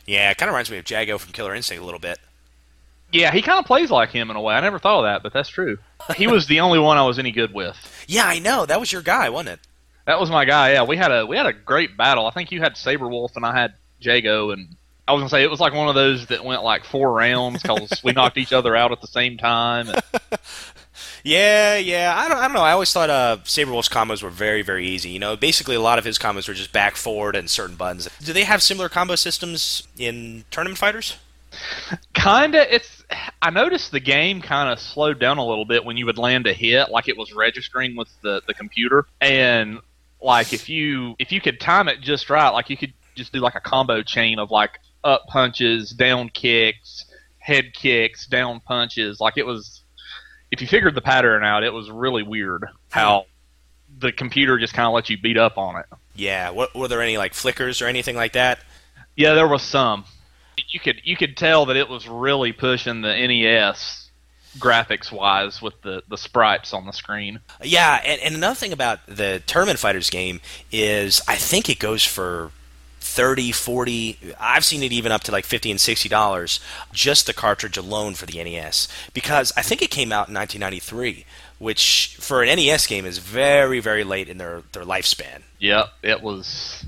Yeah, 0.07 0.31
it 0.31 0.39
kind 0.39 0.49
of 0.49 0.55
reminds 0.55 0.71
me 0.71 0.79
of 0.79 0.91
Jago 0.91 1.17
from 1.19 1.33
Killer 1.33 1.55
Instinct 1.55 1.81
a 1.81 1.85
little 1.85 2.01
bit. 2.01 2.19
Yeah, 3.13 3.31
he 3.31 3.43
kind 3.43 3.59
of 3.59 3.67
plays 3.67 3.91
like 3.91 4.11
him 4.11 4.31
in 4.31 4.37
a 4.37 4.41
way. 4.41 4.55
I 4.55 4.61
never 4.61 4.79
thought 4.79 5.01
of 5.01 5.05
that, 5.05 5.23
but 5.23 5.33
that's 5.33 5.49
true. 5.49 5.79
He 6.17 6.27
was 6.27 6.47
the 6.47 6.61
only 6.61 6.79
one 6.79 6.97
I 6.97 7.07
was 7.07 7.19
any 7.19 7.33
good 7.33 7.53
with. 7.55 7.77
Yeah, 8.09 8.27
I 8.27 8.41
know. 8.41 8.67
That 8.67 8.81
was 8.81 8.91
your 8.91 9.01
guy, 9.01 9.31
wasn't 9.31 9.51
it? 9.51 9.61
That 10.07 10.19
was 10.19 10.29
my 10.29 10.45
guy. 10.45 10.73
Yeah, 10.73 10.83
we 10.83 10.97
had 10.97 11.13
a 11.13 11.25
we 11.25 11.37
had 11.37 11.47
a 11.47 11.53
great 11.53 11.97
battle. 11.97 12.27
I 12.27 12.31
think 12.31 12.51
you 12.51 12.61
had 12.61 12.75
Sabrewulf 12.75 13.37
and 13.37 13.47
I 13.47 13.59
had 13.59 13.75
Jago, 14.01 14.51
and 14.51 14.77
I 15.07 15.13
was 15.13 15.21
gonna 15.21 15.31
say 15.31 15.45
it 15.45 15.51
was 15.51 15.61
like 15.61 15.73
one 15.73 15.89
of 15.89 15.95
those 15.95 16.27
that 16.27 16.45
went 16.45 16.65
like 16.65 16.85
four 16.85 17.13
rounds 17.13 17.63
because 17.63 18.03
we 18.03 18.13
knocked 18.13 18.39
each 18.39 18.53
other 18.53 18.75
out 18.75 18.91
at 18.91 19.01
the 19.01 19.07
same 19.07 19.39
time. 19.39 19.89
And... 19.89 20.03
yeah, 21.25 21.77
yeah. 21.77 22.13
I 22.15 22.29
don't, 22.29 22.39
I 22.39 22.43
don't 22.43 22.55
know. 22.55 22.63
I 22.63 22.73
always 22.73 22.93
thought 22.93 23.09
uh, 23.09 23.39
Sabrewulf's 23.45 23.89
combos 23.89 24.23
were 24.23 24.31
very, 24.31 24.63
very 24.63 24.87
easy. 24.87 25.11
You 25.11 25.21
know, 25.21 25.37
basically 25.37 25.77
a 25.77 25.81
lot 25.81 25.99
of 25.99 26.05
his 26.05 26.19
combos 26.19 26.49
were 26.49 26.55
just 26.55 26.73
back, 26.73 26.97
forward, 26.97 27.37
and 27.37 27.49
certain 27.49 27.77
buttons. 27.77 28.09
Do 28.21 28.33
they 28.33 28.45
have 28.45 28.63
similar 28.63 28.89
combo 28.89 29.15
systems 29.15 29.87
in 29.97 30.45
tournament 30.51 30.79
fighters? 30.79 31.17
Kinda. 32.15 32.75
It's. 32.75 33.05
I 33.43 33.51
noticed 33.51 33.93
the 33.93 34.01
game 34.01 34.41
kind 34.41 34.71
of 34.71 34.81
slowed 34.81 35.19
down 35.19 35.39
a 35.39 35.47
little 35.47 35.65
bit 35.65 35.85
when 35.85 35.97
you 35.97 36.07
would 36.07 36.19
land 36.19 36.47
a 36.47 36.53
hit, 36.53 36.91
like 36.91 37.09
it 37.09 37.17
was 37.17 37.33
registering 37.33 37.97
with 37.97 38.09
the 38.23 38.43
the 38.47 38.55
computer, 38.55 39.07
and 39.21 39.81
like 40.21 40.53
if 40.53 40.69
you 40.69 41.15
if 41.19 41.33
you 41.33 41.41
could 41.41 41.61
time 41.61 41.89
it 41.89 42.01
just 42.01 42.31
right, 42.31 42.51
like 42.51 42.71
you 42.71 42.77
could 42.77 42.93
just 43.15 43.33
do 43.33 43.41
like 43.41 43.55
a 43.55 43.61
combo 43.61 44.03
chain 44.03 44.39
of 44.39 44.51
like 44.51 44.79
up 45.05 45.27
punches, 45.27 45.91
down 45.91 46.29
kicks, 46.29 47.05
head 47.39 47.75
kicks, 47.75 48.27
down 48.27 48.61
punches. 48.61 49.21
Like 49.21 49.37
it 49.37 49.47
was. 49.47 49.81
If 50.51 50.61
you 50.61 50.67
figured 50.69 50.95
the 50.95 51.01
pattern 51.01 51.45
out, 51.45 51.65
it 51.65 51.73
was 51.73 51.91
really 51.91 52.23
weird 52.23 52.67
how 52.91 53.25
the 53.99 54.13
computer 54.13 54.59
just 54.59 54.75
kind 54.75 54.87
of 54.87 54.93
lets 54.93 55.09
you 55.09 55.17
beat 55.17 55.39
up 55.39 55.57
on 55.57 55.77
it. 55.77 55.87
Yeah. 56.15 56.51
What, 56.51 56.75
were 56.75 56.89
there 56.89 57.01
any 57.01 57.17
like 57.17 57.35
flickers 57.35 57.81
or 57.81 57.87
anything 57.87 58.17
like 58.17 58.35
that? 58.35 58.59
Yeah, 59.17 59.35
there 59.35 59.49
was 59.49 59.63
some 59.63 60.05
you 60.73 60.81
could 60.81 61.01
you 61.05 61.17
could 61.17 61.37
tell 61.37 61.67
that 61.67 61.77
it 61.77 61.89
was 61.89 62.09
really 62.09 62.53
pushing 62.53 63.03
the 63.03 63.15
NES 63.15 64.11
graphics 64.59 65.13
wise 65.13 65.63
with 65.63 65.81
the 65.83 66.03
the 66.09 66.19
sprites 66.19 66.73
on 66.73 66.87
the 66.87 66.93
screen. 66.93 67.41
Yeah, 67.63 68.01
and, 68.05 68.21
and 68.21 68.35
another 68.35 68.55
thing 68.55 68.73
about 68.73 69.01
the 69.07 69.43
Tournament 69.47 69.79
Fighters 69.79 70.11
game 70.11 70.41
is 70.71 71.23
I 71.29 71.37
think 71.37 71.69
it 71.69 71.79
goes 71.79 72.05
for 72.05 72.51
30 73.01 73.51
40 73.51 74.17
i've 74.39 74.65
seen 74.65 74.81
it 74.85 74.93
even 74.93 75.11
up 75.11 75.25
to 75.25 75.33
like 75.33 75.45
50 75.45 75.73
and 75.73 75.81
60 75.81 76.09
dollars 76.09 76.61
just 76.93 77.27
the 77.27 77.33
cartridge 77.33 77.77
alone 77.77 78.15
for 78.15 78.27
the 78.27 78.43
nes 78.45 78.87
because 79.13 79.53
i 79.57 79.61
think 79.61 79.83
it 79.83 79.91
came 79.91 80.13
out 80.13 80.29
in 80.29 80.35
1993 80.35 81.25
which 81.59 82.17
for 82.21 82.45
an 82.45 82.57
nes 82.65 82.87
game 82.87 83.05
is 83.05 83.19
very 83.19 83.81
very 83.81 84.05
late 84.05 84.29
in 84.29 84.39
their, 84.39 84.63
their 84.71 84.85
lifespan 84.85 85.43
Yep, 85.63 85.91
it 86.03 86.23
was 86.23 86.85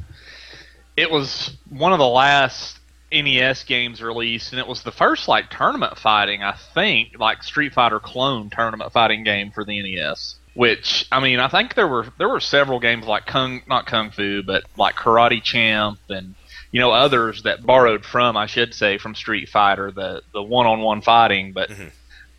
it 0.96 1.08
was 1.08 1.56
one 1.70 1.92
of 1.92 2.00
the 2.00 2.08
last 2.08 2.80
NES 3.22 3.64
games 3.64 4.02
released, 4.02 4.52
and 4.52 4.60
it 4.60 4.66
was 4.66 4.82
the 4.82 4.92
first 4.92 5.28
like 5.28 5.50
tournament 5.50 5.98
fighting, 5.98 6.42
I 6.42 6.52
think, 6.52 7.18
like 7.18 7.42
Street 7.42 7.72
Fighter 7.72 8.00
clone 8.00 8.50
tournament 8.50 8.92
fighting 8.92 9.24
game 9.24 9.50
for 9.50 9.64
the 9.64 9.82
NES. 9.82 10.36
Which 10.54 11.06
I 11.10 11.20
mean, 11.20 11.40
I 11.40 11.48
think 11.48 11.74
there 11.74 11.88
were 11.88 12.06
there 12.18 12.28
were 12.28 12.40
several 12.40 12.78
games 12.80 13.06
like 13.06 13.26
Kung, 13.26 13.62
not 13.66 13.86
Kung 13.86 14.10
Fu, 14.10 14.42
but 14.42 14.64
like 14.76 14.94
Karate 14.94 15.42
Champ 15.42 15.98
and 16.08 16.34
you 16.70 16.80
know 16.80 16.92
others 16.92 17.42
that 17.42 17.64
borrowed 17.64 18.04
from, 18.04 18.36
I 18.36 18.46
should 18.46 18.74
say, 18.74 18.98
from 18.98 19.14
Street 19.14 19.48
Fighter, 19.48 19.90
the 19.90 20.22
the 20.32 20.42
one 20.42 20.66
on 20.66 20.80
one 20.80 21.00
fighting, 21.00 21.52
but 21.52 21.70
mm-hmm. 21.70 21.88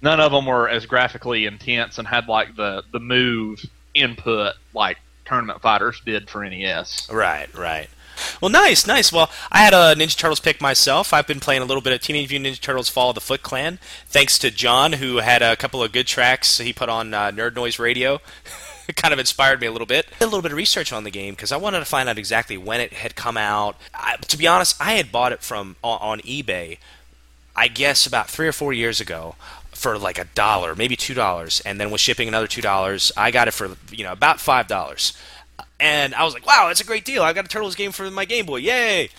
none 0.02 0.20
of 0.20 0.32
them 0.32 0.46
were 0.46 0.70
as 0.70 0.86
graphically 0.86 1.46
intense 1.46 1.98
and 1.98 2.08
had 2.08 2.28
like 2.28 2.56
the 2.56 2.84
the 2.94 3.00
move 3.00 3.66
input 3.94 4.54
like 4.74 4.98
tournament 5.26 5.62
fighters 5.62 6.02
did 6.06 6.30
for 6.30 6.44
NES. 6.44 7.10
Right, 7.12 7.54
right. 7.54 7.90
Well, 8.42 8.50
nice, 8.50 8.88
nice. 8.88 9.12
Well, 9.12 9.30
I 9.52 9.60
had 9.60 9.74
a 9.74 9.96
Ninja 9.96 10.18
Turtles 10.18 10.40
pick 10.40 10.62
myself. 10.62 11.14
I've 11.14 11.28
been 11.28 11.40
playing 11.40 11.62
a 11.62 11.66
little 11.66 11.82
bit 11.82 11.94
of 11.94 12.02
Teenage 12.02 12.30
Mutant 12.30 12.56
Ninja 12.56 12.62
Turtles: 12.62 12.90
Fall 12.90 13.10
of 13.10 13.16
the 13.16 13.22
Foot 13.22 13.44
Clan, 13.44 13.80
thanks 14.08 14.38
to 14.40 14.52
John, 14.52 14.94
who 14.94 15.18
had 15.18 15.42
a 15.42 15.56
couple 15.56 15.84
of 15.84 15.92
good 15.92 16.08
tracks 16.08 16.58
he 16.58 16.74
put 16.74 16.90
on 16.90 17.14
uh, 17.14 17.32
Nerd 17.32 17.56
Noise 17.56 17.80
Radio. 17.80 18.22
it 18.88 18.96
kind 18.96 19.14
of 19.14 19.20
inspired 19.20 19.62
me 19.62 19.68
a 19.68 19.72
little 19.72 19.88
bit. 19.88 20.08
Did 20.20 20.26
a 20.26 20.26
little 20.26 20.42
bit 20.42 20.52
of 20.52 20.58
research 20.58 20.94
on 20.94 21.04
the 21.04 21.12
game 21.12 21.34
because 21.34 21.52
I 21.52 21.58
wanted 21.58 21.80
to 21.80 21.86
find 21.86 22.08
out 22.10 22.18
exactly 22.18 22.58
when 22.58 22.82
it 22.82 22.94
had 22.94 23.16
come 23.16 23.38
out. 23.38 23.78
I, 23.94 24.18
to 24.18 24.38
be 24.38 24.48
honest, 24.48 24.76
I 24.80 24.94
had 24.94 25.12
bought 25.12 25.32
it 25.32 25.42
from 25.42 25.76
on, 25.84 26.00
on 26.02 26.20
eBay, 26.22 26.78
I 27.56 27.68
guess 27.68 28.06
about 28.06 28.30
three 28.30 28.48
or 28.48 28.52
four 28.52 28.74
years 28.74 29.00
ago 29.00 29.36
for 29.72 29.98
like 29.98 30.18
a 30.18 30.26
dollar, 30.26 30.76
maybe 30.76 30.96
two 30.96 31.14
dollars, 31.14 31.62
and 31.66 31.80
then 31.80 31.92
with 31.92 32.02
shipping 32.02 32.28
another 32.28 32.48
two 32.48 32.62
dollars, 32.62 33.12
I 33.16 33.32
got 33.32 33.48
it 33.48 33.52
for 33.52 33.72
you 33.92 34.04
know 34.04 34.12
about 34.12 34.40
five 34.40 34.68
dollars. 34.68 35.14
And 35.80 36.16
I 36.16 36.24
was 36.24 36.34
like, 36.34 36.46
wow, 36.46 36.66
that's 36.68 36.82
a 36.82 36.86
great 36.86 37.06
deal. 37.06 37.24
I 37.24 37.34
got 37.34 37.46
a 37.46 37.50
Turtles 37.50 37.76
game 37.76 37.92
for 37.92 38.10
my 38.10 38.26
Game 38.26 38.46
Boy. 38.46 38.58
Yay! 38.58 39.10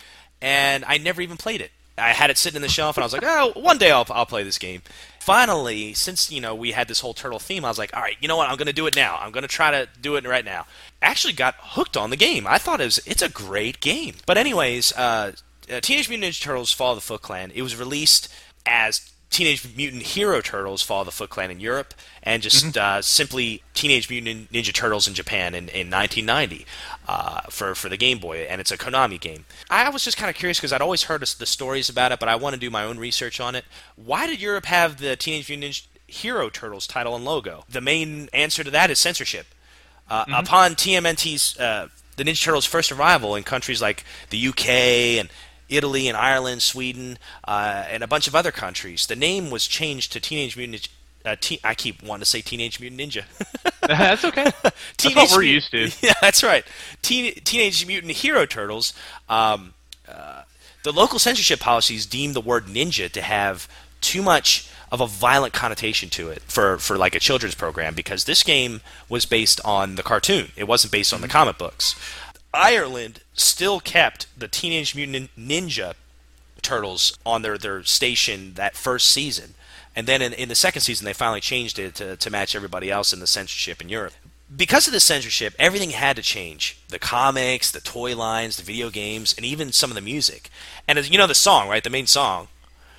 And 0.40 0.84
I 0.84 0.98
never 0.98 1.20
even 1.20 1.36
played 1.36 1.60
it. 1.60 1.70
I 1.98 2.10
had 2.10 2.30
it 2.30 2.36
sitting 2.36 2.56
in 2.56 2.62
the 2.62 2.68
shelf, 2.68 2.96
and 2.96 3.02
I 3.02 3.06
was 3.06 3.12
like, 3.12 3.22
oh, 3.24 3.52
one 3.56 3.78
day 3.78 3.90
I'll, 3.90 4.06
I'll 4.10 4.26
play 4.26 4.42
this 4.42 4.58
game. 4.58 4.82
Finally, 5.18 5.94
since, 5.94 6.30
you 6.30 6.40
know, 6.40 6.54
we 6.54 6.72
had 6.72 6.88
this 6.88 7.00
whole 7.00 7.14
turtle 7.14 7.38
theme, 7.38 7.64
I 7.64 7.68
was 7.68 7.78
like, 7.78 7.96
all 7.96 8.02
right, 8.02 8.16
you 8.20 8.28
know 8.28 8.36
what? 8.36 8.48
I'm 8.48 8.56
going 8.56 8.66
to 8.66 8.72
do 8.72 8.86
it 8.86 8.94
now. 8.94 9.16
I'm 9.18 9.32
going 9.32 9.42
to 9.42 9.48
try 9.48 9.70
to 9.70 9.88
do 10.00 10.16
it 10.16 10.26
right 10.26 10.44
now. 10.44 10.66
Actually 11.00 11.32
got 11.32 11.54
hooked 11.58 11.96
on 11.96 12.10
the 12.10 12.16
game. 12.16 12.46
I 12.46 12.58
thought 12.58 12.80
it 12.80 12.84
was, 12.84 13.00
it's 13.06 13.22
a 13.22 13.28
great 13.28 13.80
game. 13.80 14.16
But 14.26 14.38
anyways, 14.38 14.92
uh, 14.92 15.32
uh, 15.72 15.80
Teenage 15.80 16.08
Mutant 16.08 16.32
Ninja 16.32 16.42
Turtles 16.42 16.72
Fall 16.72 16.92
of 16.92 16.98
the 16.98 17.02
Foot 17.02 17.22
Clan, 17.22 17.50
it 17.54 17.62
was 17.62 17.76
released 17.76 18.32
as 18.66 19.10
Teenage 19.30 19.76
Mutant 19.76 20.02
Hero 20.02 20.40
Turtles 20.40 20.82
Fall 20.82 21.00
of 21.00 21.06
the 21.06 21.12
Foot 21.12 21.30
Clan 21.30 21.50
in 21.50 21.60
Europe, 21.60 21.94
and 22.22 22.42
just 22.42 22.76
uh, 22.76 23.02
simply 23.02 23.62
Teenage 23.74 24.08
Mutant 24.08 24.50
Ninja 24.52 24.72
Turtles 24.72 25.08
in 25.08 25.14
Japan 25.14 25.54
in, 25.54 25.68
in 25.68 25.90
1990 25.90 26.64
uh, 27.08 27.40
for 27.50 27.74
for 27.74 27.88
the 27.88 27.96
Game 27.96 28.18
Boy, 28.18 28.46
and 28.48 28.60
it's 28.60 28.70
a 28.70 28.78
Konami 28.78 29.20
game. 29.20 29.44
I 29.68 29.88
was 29.90 30.04
just 30.04 30.16
kind 30.16 30.30
of 30.30 30.36
curious 30.36 30.58
because 30.58 30.72
I'd 30.72 30.80
always 30.80 31.04
heard 31.04 31.20
the 31.20 31.46
stories 31.46 31.88
about 31.88 32.12
it, 32.12 32.20
but 32.20 32.28
I 32.28 32.36
want 32.36 32.54
to 32.54 32.60
do 32.60 32.70
my 32.70 32.84
own 32.84 32.98
research 32.98 33.40
on 33.40 33.54
it. 33.54 33.64
Why 33.96 34.26
did 34.26 34.40
Europe 34.40 34.66
have 34.66 34.98
the 34.98 35.16
Teenage 35.16 35.48
Mutant 35.48 35.72
Ninja 35.72 35.86
Hero 36.06 36.48
Turtles 36.48 36.86
title 36.86 37.14
and 37.16 37.24
logo? 37.24 37.64
The 37.68 37.80
main 37.80 38.28
answer 38.32 38.62
to 38.64 38.70
that 38.70 38.90
is 38.90 38.98
censorship. 38.98 39.46
Uh, 40.08 40.24
Upon 40.32 40.76
TMNT's 40.76 41.58
uh, 41.58 41.88
the 42.16 42.24
Ninja 42.24 42.42
Turtles' 42.42 42.64
first 42.64 42.92
arrival 42.92 43.34
in 43.34 43.42
countries 43.42 43.82
like 43.82 44.04
the 44.30 44.48
UK 44.48 44.68
and 45.18 45.28
Italy 45.68 46.08
and 46.08 46.16
Ireland, 46.16 46.62
Sweden, 46.62 47.18
uh, 47.46 47.84
and 47.88 48.02
a 48.02 48.06
bunch 48.06 48.26
of 48.28 48.34
other 48.34 48.52
countries, 48.52 49.06
the 49.06 49.16
name 49.16 49.50
was 49.50 49.66
changed 49.66 50.12
to 50.12 50.20
Teenage 50.20 50.56
Mutant. 50.56 50.88
Uh, 51.24 51.34
te- 51.40 51.60
I 51.64 51.74
keep 51.74 52.02
wanting 52.02 52.20
to 52.20 52.26
say 52.26 52.40
Teenage 52.40 52.78
Mutant 52.80 53.00
Ninja. 53.00 53.24
that's 53.80 54.24
okay. 54.24 54.52
That's 54.62 55.14
what 55.14 55.30
we're 55.32 55.42
used 55.42 55.70
to. 55.72 55.90
Yeah, 56.02 56.14
that's 56.20 56.42
right. 56.42 56.64
Teen- 57.02 57.34
Teenage 57.44 57.86
Mutant 57.86 58.12
Hero 58.12 58.46
Turtles. 58.46 58.92
Um, 59.28 59.74
uh, 60.08 60.42
the 60.84 60.92
local 60.92 61.18
censorship 61.18 61.58
policies 61.60 62.06
deemed 62.06 62.34
the 62.34 62.40
word 62.40 62.66
ninja 62.66 63.10
to 63.10 63.22
have 63.22 63.68
too 64.00 64.22
much 64.22 64.70
of 64.92 65.00
a 65.00 65.06
violent 65.06 65.52
connotation 65.52 66.08
to 66.10 66.30
it 66.30 66.42
for, 66.42 66.78
for 66.78 66.96
like 66.96 67.14
a 67.16 67.18
children's 67.20 67.56
program 67.56 67.94
because 67.94 68.24
this 68.24 68.42
game 68.44 68.80
was 69.08 69.26
based 69.26 69.60
on 69.64 69.96
the 69.96 70.02
cartoon. 70.04 70.52
It 70.56 70.64
wasn't 70.68 70.92
based 70.92 71.12
on 71.12 71.22
the 71.22 71.28
comic 71.28 71.58
books. 71.58 71.96
Ireland 72.54 73.20
still 73.36 73.80
kept 73.80 74.26
the 74.38 74.48
Teenage 74.48 74.94
Mutant 74.94 75.30
Ninja 75.38 75.94
Turtles 76.62 77.16
on 77.24 77.42
their, 77.42 77.56
their 77.56 77.84
station 77.84 78.54
that 78.54 78.76
first 78.76 79.08
season. 79.10 79.54
And 79.94 80.06
then 80.06 80.20
in, 80.20 80.32
in 80.32 80.48
the 80.48 80.54
second 80.54 80.82
season, 80.82 81.04
they 81.04 81.12
finally 81.12 81.40
changed 81.40 81.78
it 81.78 81.94
to, 81.96 82.16
to 82.16 82.30
match 82.30 82.56
everybody 82.56 82.90
else 82.90 83.12
in 83.12 83.20
the 83.20 83.26
censorship 83.26 83.80
in 83.80 83.88
Europe. 83.88 84.14
Because 84.54 84.86
of 84.86 84.92
the 84.92 85.00
censorship, 85.00 85.54
everything 85.58 85.90
had 85.90 86.16
to 86.16 86.22
change. 86.22 86.78
The 86.88 86.98
comics, 86.98 87.70
the 87.70 87.80
toy 87.80 88.16
lines, 88.16 88.56
the 88.56 88.62
video 88.62 88.90
games, 88.90 89.34
and 89.36 89.44
even 89.44 89.72
some 89.72 89.90
of 89.90 89.94
the 89.94 90.00
music. 90.00 90.50
And 90.86 90.98
as 90.98 91.10
you 91.10 91.18
know 91.18 91.26
the 91.26 91.34
song, 91.34 91.68
right? 91.68 91.82
The 91.82 91.90
main 91.90 92.06
song. 92.06 92.48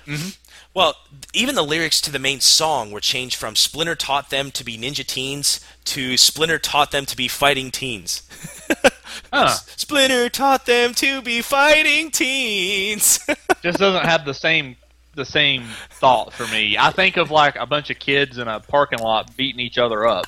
Mm-hmm. 0.06 0.30
Well, 0.74 0.94
even 1.32 1.54
the 1.54 1.62
lyrics 1.62 2.00
to 2.02 2.12
the 2.12 2.18
main 2.18 2.40
song 2.40 2.90
were 2.90 3.00
changed 3.00 3.36
from 3.36 3.56
Splinter 3.56 3.96
taught 3.96 4.30
them 4.30 4.50
to 4.52 4.64
be 4.64 4.76
ninja 4.78 5.04
teens 5.04 5.60
to 5.86 6.16
Splinter 6.16 6.58
taught 6.58 6.90
them 6.90 7.06
to 7.06 7.16
be 7.16 7.28
fighting 7.28 7.70
teens. 7.70 8.22
Huh. 9.32 9.48
Splinter 9.48 10.28
taught 10.28 10.66
them 10.66 10.94
to 10.94 11.20
be 11.20 11.42
fighting 11.42 12.10
teens. 12.10 13.18
Just 13.62 13.78
doesn't 13.78 14.04
have 14.04 14.24
the 14.24 14.34
same 14.34 14.76
the 15.14 15.24
same 15.24 15.64
thought 15.90 16.32
for 16.32 16.46
me. 16.46 16.78
I 16.78 16.92
think 16.92 17.16
of 17.16 17.30
like 17.30 17.56
a 17.56 17.66
bunch 17.66 17.90
of 17.90 17.98
kids 17.98 18.38
in 18.38 18.46
a 18.46 18.60
parking 18.60 19.00
lot 19.00 19.36
beating 19.36 19.60
each 19.60 19.76
other 19.76 20.06
up. 20.06 20.26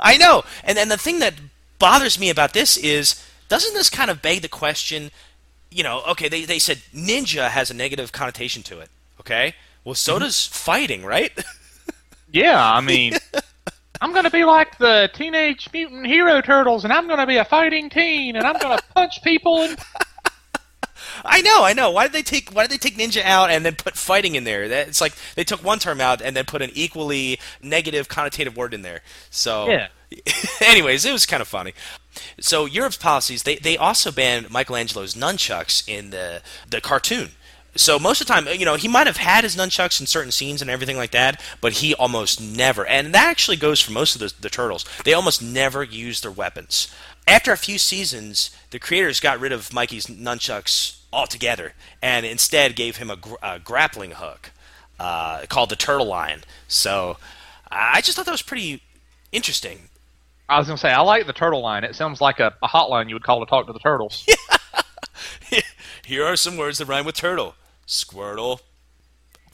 I 0.00 0.16
know. 0.16 0.44
And 0.64 0.78
and 0.78 0.90
the 0.90 0.96
thing 0.96 1.18
that 1.18 1.34
bothers 1.78 2.18
me 2.18 2.30
about 2.30 2.52
this 2.54 2.76
is 2.76 3.24
doesn't 3.48 3.74
this 3.74 3.90
kind 3.90 4.10
of 4.10 4.22
beg 4.22 4.42
the 4.42 4.48
question, 4.48 5.10
you 5.70 5.82
know, 5.82 6.02
okay, 6.08 6.28
they, 6.28 6.44
they 6.44 6.58
said 6.58 6.78
ninja 6.94 7.48
has 7.48 7.70
a 7.70 7.74
negative 7.74 8.12
connotation 8.12 8.62
to 8.64 8.78
it. 8.80 8.90
Okay? 9.20 9.54
Well 9.84 9.94
so 9.94 10.14
mm-hmm. 10.14 10.24
does 10.24 10.46
fighting, 10.46 11.04
right? 11.04 11.32
Yeah, 12.30 12.62
I 12.62 12.80
mean, 12.80 13.14
I'm 14.00 14.12
gonna 14.12 14.30
be 14.30 14.44
like 14.44 14.78
the 14.78 15.10
Teenage 15.14 15.68
Mutant 15.72 16.06
Hero 16.06 16.40
Turtles, 16.40 16.84
and 16.84 16.92
I'm 16.92 17.08
gonna 17.08 17.26
be 17.26 17.36
a 17.36 17.44
fighting 17.44 17.88
teen, 17.88 18.36
and 18.36 18.46
I'm 18.46 18.58
gonna 18.58 18.80
punch 18.94 19.22
people. 19.22 19.62
And 19.62 19.78
I 21.24 21.40
know, 21.40 21.64
I 21.64 21.72
know. 21.72 21.90
Why 21.90 22.04
did 22.04 22.12
they 22.12 22.22
take 22.22 22.50
why 22.50 22.64
did 22.66 22.70
they 22.70 22.78
take 22.78 22.98
ninja 22.98 23.22
out 23.22 23.50
and 23.50 23.64
then 23.64 23.74
put 23.76 23.96
fighting 23.96 24.34
in 24.34 24.44
there? 24.44 24.68
That 24.68 24.88
it's 24.88 25.00
like 25.00 25.14
they 25.34 25.44
took 25.44 25.64
one 25.64 25.78
term 25.78 26.00
out 26.00 26.20
and 26.20 26.36
then 26.36 26.44
put 26.44 26.62
an 26.62 26.70
equally 26.74 27.40
negative 27.62 28.08
connotative 28.08 28.56
word 28.56 28.74
in 28.74 28.82
there. 28.82 29.00
So 29.30 29.68
Yeah. 29.68 29.88
anyways, 30.60 31.04
it 31.04 31.12
was 31.12 31.26
kind 31.26 31.40
of 31.40 31.48
funny. 31.48 31.72
So 32.40 32.66
Europe's 32.66 32.96
policies 32.96 33.42
they, 33.44 33.56
they 33.56 33.76
also 33.76 34.12
banned 34.12 34.50
Michelangelo's 34.50 35.14
nunchucks 35.14 35.88
in 35.88 36.10
the 36.10 36.42
the 36.68 36.80
cartoon. 36.80 37.30
So 37.78 37.98
most 37.98 38.20
of 38.20 38.26
the 38.26 38.32
time, 38.32 38.48
you 38.48 38.64
know, 38.64 38.74
he 38.74 38.88
might 38.88 39.06
have 39.06 39.18
had 39.18 39.44
his 39.44 39.54
nunchucks 39.54 40.00
in 40.00 40.06
certain 40.06 40.32
scenes 40.32 40.60
and 40.60 40.68
everything 40.70 40.96
like 40.96 41.12
that, 41.12 41.40
but 41.60 41.74
he 41.74 41.94
almost 41.94 42.40
never. 42.40 42.84
And 42.84 43.14
that 43.14 43.28
actually 43.28 43.56
goes 43.56 43.80
for 43.80 43.92
most 43.92 44.16
of 44.16 44.20
the, 44.20 44.34
the 44.40 44.50
turtles. 44.50 44.84
They 45.04 45.14
almost 45.14 45.40
never 45.40 45.84
use 45.84 46.20
their 46.20 46.30
weapons. 46.32 46.92
After 47.26 47.52
a 47.52 47.56
few 47.56 47.78
seasons, 47.78 48.50
the 48.70 48.80
creators 48.80 49.20
got 49.20 49.38
rid 49.38 49.52
of 49.52 49.72
Mikey's 49.72 50.06
nunchucks 50.06 50.98
altogether 51.12 51.74
and 52.02 52.26
instead 52.26 52.74
gave 52.74 52.96
him 52.96 53.10
a, 53.10 53.16
gr- 53.16 53.34
a 53.42 53.60
grappling 53.60 54.10
hook 54.12 54.50
uh, 54.98 55.46
called 55.48 55.70
the 55.70 55.76
Turtle 55.76 56.06
Line. 56.06 56.42
So 56.66 57.16
I 57.70 58.00
just 58.00 58.16
thought 58.16 58.26
that 58.26 58.32
was 58.32 58.42
pretty 58.42 58.82
interesting. 59.30 59.88
I 60.48 60.58
was 60.58 60.66
gonna 60.66 60.78
say 60.78 60.90
I 60.90 61.00
like 61.02 61.26
the 61.26 61.32
turtle 61.34 61.60
line. 61.60 61.84
It 61.84 61.94
sounds 61.94 62.20
like 62.22 62.40
a, 62.40 62.54
a 62.62 62.68
hotline 62.68 63.08
you 63.08 63.14
would 63.14 63.22
call 63.22 63.40
to 63.40 63.46
talk 63.46 63.66
to 63.66 63.72
the 63.72 63.78
turtles. 63.78 64.26
Here 66.06 66.24
are 66.24 66.36
some 66.36 66.56
words 66.56 66.78
that 66.78 66.86
rhyme 66.86 67.04
with 67.04 67.14
turtle. 67.16 67.54
Squirtle. 67.88 68.60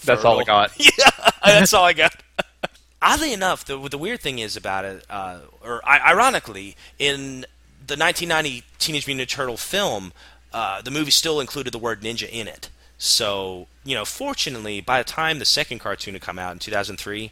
That's 0.05 0.25
all 0.25 0.41
I 0.41 0.45
got. 0.45 0.73
yeah, 0.79 1.31
that's 1.45 1.73
all 1.73 1.85
I 1.85 1.95
got. 1.95 2.15
Oddly 3.03 3.33
enough, 3.33 3.65
the 3.65 3.79
the 3.89 3.97
weird 3.97 4.21
thing 4.21 4.39
is 4.39 4.57
about 4.57 4.85
it, 4.85 5.05
uh, 5.09 5.39
or 5.63 5.81
ironically, 5.87 6.77
in 6.99 7.47
the 7.87 7.97
1990 7.97 8.65
Teenage 8.79 9.07
Mutant 9.07 9.29
Ninja 9.29 9.33
Turtle 9.33 9.57
film, 9.57 10.13
uh, 10.53 10.83
the 10.83 10.91
movie 10.91 11.11
still 11.11 11.41
included 11.41 11.73
the 11.73 11.79
word 11.79 12.01
ninja 12.01 12.29
in 12.29 12.49
it. 12.49 12.71
So, 12.97 13.67
you 13.85 13.95
know, 13.95 14.05
fortunately, 14.05 14.81
by 14.81 14.99
the 14.99 15.05
time 15.05 15.39
the 15.39 15.45
second 15.45 15.81
cartoon 15.81 16.15
had 16.15 16.23
come 16.23 16.39
out 16.39 16.53
in 16.53 16.59
2003, 16.59 17.31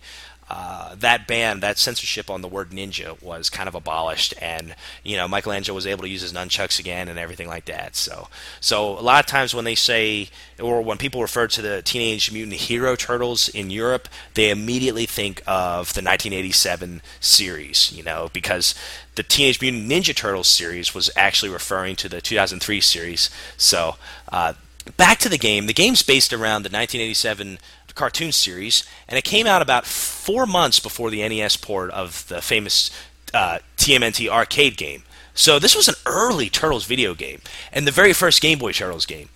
uh, 0.55 0.95
that 0.97 1.27
ban, 1.27 1.61
that 1.61 1.79
censorship 1.79 2.29
on 2.29 2.43
the 2.43 2.49
word 2.49 2.73
ninja 2.73 3.21
was 3.23 3.49
kind 3.49 3.71
of 3.71 3.75
abolished, 3.75 4.35
and 4.39 4.75
you 5.03 5.17
know 5.17 5.27
Michelangelo 5.27 5.75
was 5.75 5.87
able 5.87 6.03
to 6.03 6.11
use 6.11 6.21
his 6.21 6.35
nunchucks 6.35 6.79
again 6.79 7.09
and 7.09 7.19
everything 7.19 7.49
like 7.49 7.65
that. 7.65 7.97
So, 7.97 8.29
so 8.61 8.99
a 8.99 9.01
lot 9.01 9.25
of 9.25 9.27
times 9.27 9.55
when 9.55 9.65
they 9.65 9.75
say 9.75 10.29
or 10.61 10.83
when 10.83 10.99
people 10.99 11.23
refer 11.23 11.47
to 11.47 11.63
the 11.63 11.81
Teenage 11.81 12.31
Mutant 12.31 12.61
Hero 12.61 12.97
Turtles 12.97 13.49
in 13.49 13.71
Europe, 13.71 14.11
they 14.35 14.51
immediately 14.51 15.07
think 15.07 15.39
of 15.47 15.95
the 15.95 16.03
1987 16.03 17.01
series, 17.19 17.91
you 17.91 18.03
know, 18.03 18.29
because 18.35 18.75
the 19.15 19.23
Teenage 19.23 19.59
Mutant 19.63 19.91
Ninja 19.91 20.15
Turtles 20.15 20.49
series 20.49 20.95
was 20.95 21.09
actually 21.17 21.51
referring 21.51 21.97
to 21.97 22.11
the 22.11 22.21
2003 22.21 22.79
series. 22.83 23.31
So, 23.57 23.97
uh, 24.29 24.53
back 24.97 25.19
to 25.21 25.29
the 25.29 25.39
game. 25.39 25.67
The 25.67 25.73
game's 25.73 26.03
based 26.03 26.33
around 26.33 26.65
the 26.65 26.69
1987 26.69 27.59
cartoon 27.95 28.33
series, 28.33 28.85
and 29.09 29.19
it 29.19 29.25
came 29.25 29.47
out 29.47 29.63
about 29.63 29.87
four 29.87 30.47
months 30.47 30.81
before 30.81 31.11
the 31.11 31.27
NES 31.27 31.57
port 31.57 31.91
of 31.91 32.27
the 32.29 32.41
famous 32.41 32.91
uh, 33.35 33.59
TMNT 33.77 34.29
arcade 34.29 34.77
game. 34.77 35.03
So 35.35 35.59
this 35.59 35.75
was 35.75 35.89
an 35.89 35.95
early 36.07 36.51
Turtles 36.51 36.85
video 36.85 37.15
game, 37.15 37.41
and 37.73 37.87
the 37.87 37.91
very 37.91 38.13
first 38.13 38.41
Game 38.41 38.59
Boy 38.59 38.73
Turtles 38.73 39.07
game. 39.07 39.29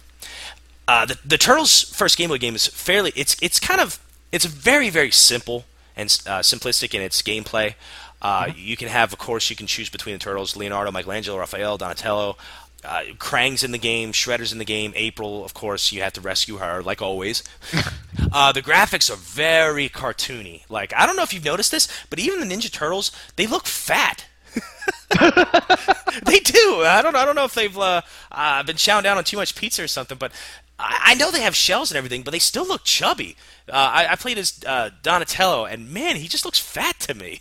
Uh, 0.88 1.06
the, 1.06 1.18
the 1.24 1.38
Turtles 1.38 1.82
first 1.82 2.16
Game 2.16 2.28
Boy 2.28 2.38
game 2.38 2.54
is 2.54 2.66
fairly 2.66 3.12
it's 3.16 3.36
it's 3.40 3.58
kind 3.58 3.80
of 3.80 3.98
it's 4.30 4.44
very 4.44 4.90
very 4.90 5.10
simple 5.10 5.64
and 5.96 6.08
uh, 6.26 6.40
simplistic 6.40 6.94
in 6.94 7.00
its 7.00 7.22
gameplay. 7.22 7.74
Uh, 8.20 8.44
mm-hmm. 8.46 8.58
You 8.58 8.76
can 8.76 8.88
have, 8.88 9.12
of 9.12 9.18
course, 9.18 9.50
you 9.50 9.56
can 9.56 9.66
choose 9.66 9.88
between 9.88 10.14
the 10.14 10.18
turtles: 10.18 10.56
Leonardo, 10.56 10.90
Michelangelo, 10.90 11.38
Raphael, 11.38 11.78
Donatello. 11.78 12.36
Uh, 12.86 13.02
Krang's 13.18 13.64
in 13.64 13.72
the 13.72 13.78
game, 13.78 14.12
Shredder's 14.12 14.52
in 14.52 14.58
the 14.58 14.64
game, 14.64 14.92
April, 14.94 15.44
of 15.44 15.54
course, 15.54 15.90
you 15.92 16.02
have 16.02 16.12
to 16.14 16.20
rescue 16.20 16.58
her, 16.58 16.82
like 16.82 17.02
always. 17.02 17.42
uh, 18.32 18.52
the 18.52 18.62
graphics 18.62 19.10
are 19.10 19.16
very 19.16 19.88
cartoony. 19.88 20.62
Like, 20.70 20.94
I 20.94 21.04
don't 21.04 21.16
know 21.16 21.22
if 21.22 21.34
you've 21.34 21.44
noticed 21.44 21.72
this, 21.72 21.88
but 22.10 22.18
even 22.18 22.40
the 22.40 22.46
Ninja 22.46 22.70
Turtles, 22.70 23.10
they 23.34 23.46
look 23.46 23.66
fat. 23.66 24.26
they 26.24 26.40
do. 26.40 26.82
I 26.84 27.00
don't. 27.02 27.14
I 27.14 27.24
don't 27.24 27.36
know 27.36 27.44
if 27.44 27.54
they've 27.54 27.76
uh, 27.76 28.02
uh, 28.32 28.62
been 28.62 28.76
chowing 28.76 29.02
down 29.02 29.18
on 29.18 29.24
too 29.24 29.36
much 29.36 29.54
pizza 29.54 29.82
or 29.82 29.88
something, 29.88 30.18
but 30.18 30.32
I, 30.78 31.00
I 31.04 31.14
know 31.14 31.30
they 31.30 31.42
have 31.42 31.54
shells 31.54 31.90
and 31.90 31.98
everything, 31.98 32.22
but 32.22 32.32
they 32.32 32.38
still 32.38 32.66
look 32.66 32.84
chubby. 32.84 33.36
Uh, 33.68 33.72
I, 33.74 34.12
I, 34.12 34.16
played 34.16 34.38
as 34.38 34.60
uh, 34.66 34.90
Donatello, 35.02 35.64
and 35.66 35.90
man, 35.90 36.16
he 36.16 36.28
just 36.28 36.44
looks 36.44 36.58
fat 36.58 36.98
to 37.00 37.14
me. 37.14 37.40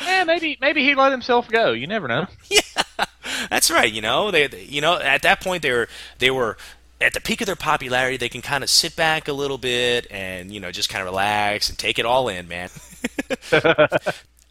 yeah, 0.00 0.24
maybe 0.24 0.58
maybe 0.60 0.82
he 0.82 0.94
let 0.94 1.12
himself 1.12 1.48
go. 1.48 1.72
You 1.72 1.86
never 1.86 2.08
know. 2.08 2.26
yeah, 2.50 3.04
that's 3.50 3.70
right. 3.70 3.92
You 3.92 4.00
know, 4.00 4.30
they, 4.30 4.46
they 4.46 4.64
you 4.64 4.80
know 4.80 4.98
at 4.98 5.22
that 5.22 5.40
point 5.40 5.62
they 5.62 5.72
were 5.72 5.88
they 6.18 6.30
were 6.30 6.56
at 7.00 7.14
the 7.14 7.20
peak 7.20 7.40
of 7.40 7.46
their 7.46 7.56
popularity. 7.56 8.16
They 8.16 8.28
can 8.28 8.42
kind 8.42 8.64
of 8.64 8.70
sit 8.70 8.96
back 8.96 9.28
a 9.28 9.32
little 9.32 9.58
bit 9.58 10.06
and 10.10 10.52
you 10.52 10.60
know 10.60 10.70
just 10.70 10.88
kind 10.88 11.02
of 11.02 11.06
relax 11.06 11.68
and 11.68 11.78
take 11.78 11.98
it 11.98 12.06
all 12.06 12.28
in, 12.28 12.48
man. 12.48 12.70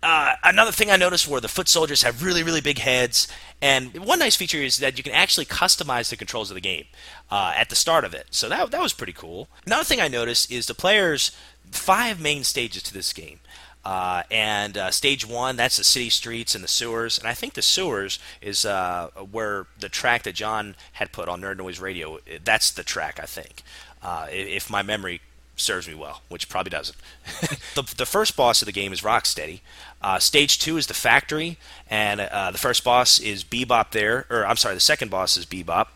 Uh, 0.03 0.35
another 0.43 0.73
thing 0.73 0.91
I 0.91 0.97
noticed 0.97 1.29
were 1.29 1.39
the 1.39 1.47
foot 1.47 1.69
soldiers 1.69 2.03
have 2.03 2.23
really, 2.23 2.43
really 2.43 2.59
big 2.59 2.77
heads. 2.77 3.29
And 3.61 4.05
one 4.05 4.19
nice 4.19 4.35
feature 4.35 4.57
is 4.57 4.77
that 4.79 4.97
you 4.97 5.03
can 5.03 5.13
actually 5.13 5.45
customize 5.45 6.09
the 6.09 6.17
controls 6.17 6.51
of 6.51 6.55
the 6.55 6.61
game 6.61 6.87
uh, 7.31 7.53
at 7.55 7.69
the 7.69 7.75
start 7.77 8.03
of 8.03 8.13
it. 8.13 8.27
So 8.31 8.49
that, 8.49 8.69
that 8.71 8.81
was 8.81 8.91
pretty 8.91 9.13
cool. 9.13 9.47
Another 9.65 9.85
thing 9.85 10.01
I 10.01 10.09
noticed 10.09 10.51
is 10.51 10.65
the 10.65 10.73
players, 10.73 11.31
five 11.71 12.19
main 12.19 12.43
stages 12.43 12.83
to 12.83 12.93
this 12.93 13.13
game. 13.13 13.39
Uh, 13.85 14.23
and 14.31 14.77
uh, 14.77 14.91
stage 14.91 15.27
one, 15.27 15.55
that's 15.55 15.77
the 15.77 15.83
city 15.83 16.09
streets 16.09 16.55
and 16.55 16.63
the 16.63 16.69
sewers. 16.69 17.17
And 17.17 17.27
I 17.27 17.33
think 17.33 17.53
the 17.53 17.61
sewers 17.61 18.19
is 18.41 18.65
uh, 18.65 19.09
where 19.31 19.67
the 19.79 19.89
track 19.89 20.23
that 20.23 20.35
John 20.35 20.75
had 20.93 21.11
put 21.11 21.27
on 21.27 21.41
Nerd 21.41 21.57
Noise 21.57 21.79
Radio. 21.79 22.19
That's 22.43 22.71
the 22.71 22.83
track, 22.83 23.19
I 23.21 23.25
think, 23.25 23.61
uh, 24.01 24.27
if 24.29 24.69
my 24.69 24.83
memory 24.83 25.21
serves 25.55 25.87
me 25.87 25.93
well, 25.93 26.21
which 26.29 26.49
probably 26.49 26.71
doesn't. 26.71 26.97
the, 27.75 27.93
the 27.97 28.05
first 28.05 28.35
boss 28.35 28.61
of 28.61 28.65
the 28.65 28.71
game 28.71 28.93
is 28.93 29.01
Rocksteady. 29.01 29.59
Uh, 30.01 30.19
stage 30.19 30.59
two 30.59 30.77
is 30.77 30.87
the 30.87 30.93
factory, 30.93 31.57
and 31.89 32.21
uh, 32.21 32.51
the 32.51 32.57
first 32.57 32.83
boss 32.83 33.19
is 33.19 33.43
Bebop 33.43 33.91
there, 33.91 34.25
or 34.29 34.45
I'm 34.45 34.57
sorry, 34.57 34.75
the 34.75 34.81
second 34.81 35.11
boss 35.11 35.37
is 35.37 35.45
Bebop. 35.45 35.87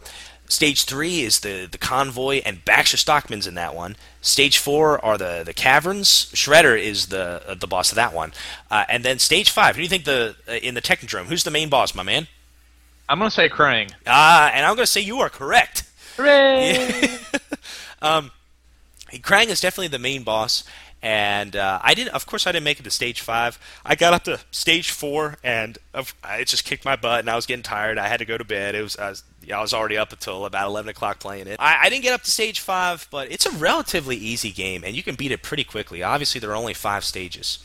Stage 0.49 0.85
three 0.85 1.21
is 1.21 1.41
the, 1.41 1.67
the 1.69 1.77
convoy, 1.77 2.41
and 2.45 2.63
Baxter 2.63 2.95
Stockman's 2.95 3.47
in 3.47 3.55
that 3.55 3.75
one. 3.75 3.97
Stage 4.21 4.57
four 4.57 5.03
are 5.03 5.17
the, 5.17 5.43
the 5.45 5.53
caverns. 5.53 6.31
Shredder 6.33 6.79
is 6.79 7.07
the 7.07 7.41
uh, 7.47 7.53
the 7.53 7.67
boss 7.67 7.91
of 7.91 7.97
that 7.97 8.13
one, 8.13 8.31
uh, 8.71 8.85
and 8.87 9.03
then 9.03 9.19
stage 9.19 9.49
five. 9.49 9.75
Who 9.75 9.79
do 9.79 9.83
you 9.83 9.89
think 9.89 10.05
the 10.05 10.35
uh, 10.47 10.53
in 10.53 10.73
the 10.73 10.81
Technodrome? 10.81 11.25
Who's 11.25 11.43
the 11.43 11.51
main 11.51 11.69
boss, 11.69 11.93
my 11.93 12.03
man? 12.03 12.27
I'm 13.09 13.19
gonna 13.19 13.31
say 13.31 13.49
Krang. 13.49 13.91
Ah, 14.05 14.49
and 14.53 14.65
I'm 14.65 14.75
gonna 14.75 14.87
say 14.87 15.01
you 15.01 15.19
are 15.19 15.29
correct. 15.29 15.83
Hooray! 16.15 16.77
um, 18.01 18.31
Krang 19.15 19.47
is 19.47 19.61
definitely 19.61 19.89
the 19.89 19.99
main 19.99 20.23
boss, 20.23 20.63
and 21.01 21.55
uh, 21.55 21.79
I 21.81 21.93
didn't. 21.93 22.13
Of 22.13 22.25
course, 22.25 22.47
I 22.47 22.51
didn't 22.51 22.63
make 22.63 22.79
it 22.79 22.83
to 22.83 22.91
stage 22.91 23.21
five. 23.21 23.59
I 23.85 23.95
got 23.95 24.13
up 24.13 24.23
to 24.23 24.39
stage 24.51 24.91
four, 24.91 25.37
and 25.43 25.77
it 25.93 26.47
just 26.47 26.65
kicked 26.65 26.85
my 26.85 26.95
butt, 26.95 27.19
and 27.19 27.29
I 27.29 27.35
was 27.35 27.45
getting 27.45 27.63
tired. 27.63 27.97
I 27.97 28.07
had 28.07 28.17
to 28.17 28.25
go 28.25 28.37
to 28.37 28.43
bed. 28.43 28.73
It 28.73 28.81
was 28.81 28.97
I 28.97 29.09
was, 29.09 29.23
I 29.53 29.61
was 29.61 29.73
already 29.73 29.97
up 29.97 30.11
until 30.11 30.45
about 30.45 30.67
eleven 30.67 30.89
o'clock 30.89 31.19
playing 31.19 31.47
it. 31.47 31.57
I, 31.59 31.85
I, 31.85 31.89
didn't 31.89 32.03
get 32.03 32.13
up 32.13 32.23
to 32.23 32.31
stage 32.31 32.59
five, 32.59 33.07
but 33.11 33.31
it's 33.31 33.45
a 33.45 33.51
relatively 33.51 34.15
easy 34.15 34.51
game, 34.51 34.83
and 34.83 34.95
you 34.95 35.03
can 35.03 35.15
beat 35.15 35.31
it 35.31 35.43
pretty 35.43 35.63
quickly. 35.63 36.01
Obviously, 36.01 36.39
there 36.39 36.51
are 36.51 36.55
only 36.55 36.73
five 36.73 37.03
stages. 37.03 37.59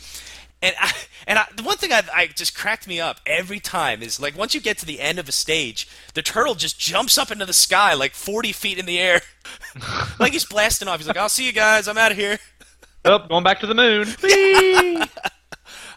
And 0.62 0.76
I, 0.78 0.92
and 1.26 1.38
I, 1.38 1.46
the 1.56 1.62
one 1.62 1.76
thing 1.76 1.92
I, 1.92 2.02
I 2.14 2.26
just 2.28 2.56
cracked 2.56 2.86
me 2.86 3.00
up 3.00 3.20
every 3.26 3.58
time 3.60 4.02
is 4.02 4.20
like 4.20 4.36
once 4.38 4.54
you 4.54 4.60
get 4.60 4.78
to 4.78 4.86
the 4.86 5.00
end 5.00 5.18
of 5.18 5.28
a 5.28 5.32
stage, 5.32 5.88
the 6.14 6.22
turtle 6.22 6.54
just 6.54 6.78
jumps 6.78 7.18
up 7.18 7.30
into 7.30 7.44
the 7.44 7.52
sky 7.52 7.94
like 7.94 8.12
40 8.12 8.52
feet 8.52 8.78
in 8.78 8.86
the 8.86 8.98
air, 9.00 9.22
like 10.20 10.32
he's 10.32 10.44
blasting 10.44 10.86
off. 10.86 10.98
He's 10.98 11.08
like, 11.08 11.16
"I'll 11.16 11.28
see 11.28 11.46
you 11.46 11.52
guys. 11.52 11.88
I'm 11.88 11.98
out 11.98 12.12
of 12.12 12.18
here." 12.18 12.38
Oh, 13.04 13.18
going 13.18 13.44
back 13.44 13.60
to 13.60 13.66
the 13.66 13.74
moon. 13.74 14.06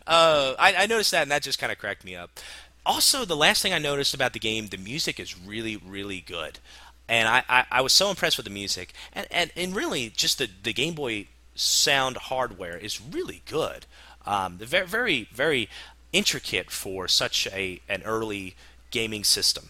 uh, 0.07 0.55
I, 0.57 0.75
I 0.77 0.85
noticed 0.87 1.11
that, 1.11 1.23
and 1.23 1.31
that 1.31 1.43
just 1.43 1.59
kind 1.59 1.71
of 1.71 1.77
cracked 1.77 2.03
me 2.03 2.15
up. 2.15 2.39
Also, 2.85 3.25
the 3.25 3.35
last 3.35 3.61
thing 3.61 3.73
I 3.73 3.79
noticed 3.79 4.13
about 4.13 4.33
the 4.33 4.39
game, 4.39 4.67
the 4.67 4.77
music 4.77 5.19
is 5.19 5.39
really, 5.39 5.77
really 5.77 6.21
good. 6.21 6.59
And 7.07 7.27
I, 7.27 7.43
I, 7.47 7.65
I 7.71 7.81
was 7.81 7.93
so 7.93 8.09
impressed 8.09 8.37
with 8.37 8.45
the 8.45 8.51
music. 8.51 8.93
And, 9.13 9.27
and, 9.29 9.51
and 9.55 9.75
really, 9.75 10.09
just 10.09 10.39
the, 10.39 10.49
the 10.63 10.73
Game 10.73 10.95
Boy 10.95 11.27
sound 11.55 12.17
hardware 12.17 12.77
is 12.77 13.01
really 13.01 13.41
good. 13.45 13.85
Um, 14.25 14.57
very, 14.57 14.87
very, 14.87 15.29
very 15.31 15.69
intricate 16.11 16.71
for 16.71 17.07
such 17.07 17.47
a 17.47 17.81
an 17.89 18.01
early 18.03 18.55
gaming 18.89 19.23
system. 19.23 19.69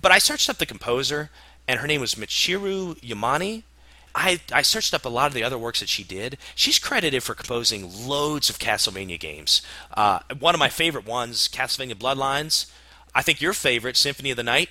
But 0.00 0.12
I 0.12 0.18
searched 0.18 0.48
up 0.48 0.58
the 0.58 0.66
composer, 0.66 1.30
and 1.66 1.80
her 1.80 1.86
name 1.86 2.00
was 2.00 2.14
Michiru 2.14 2.98
Yamane. 3.00 3.64
I, 4.16 4.40
I 4.50 4.62
searched 4.62 4.94
up 4.94 5.04
a 5.04 5.10
lot 5.10 5.26
of 5.26 5.34
the 5.34 5.44
other 5.44 5.58
works 5.58 5.80
that 5.80 5.90
she 5.90 6.02
did. 6.02 6.38
She's 6.54 6.78
credited 6.78 7.22
for 7.22 7.34
composing 7.34 8.08
loads 8.08 8.48
of 8.48 8.58
Castlevania 8.58 9.20
games. 9.20 9.60
Uh, 9.92 10.20
one 10.38 10.54
of 10.54 10.58
my 10.58 10.70
favorite 10.70 11.06
ones, 11.06 11.48
Castlevania 11.48 11.94
Bloodlines. 11.94 12.70
I 13.14 13.20
think 13.20 13.42
your 13.42 13.52
favorite, 13.52 13.96
Symphony 13.96 14.30
of 14.30 14.38
the 14.38 14.42
Night. 14.42 14.70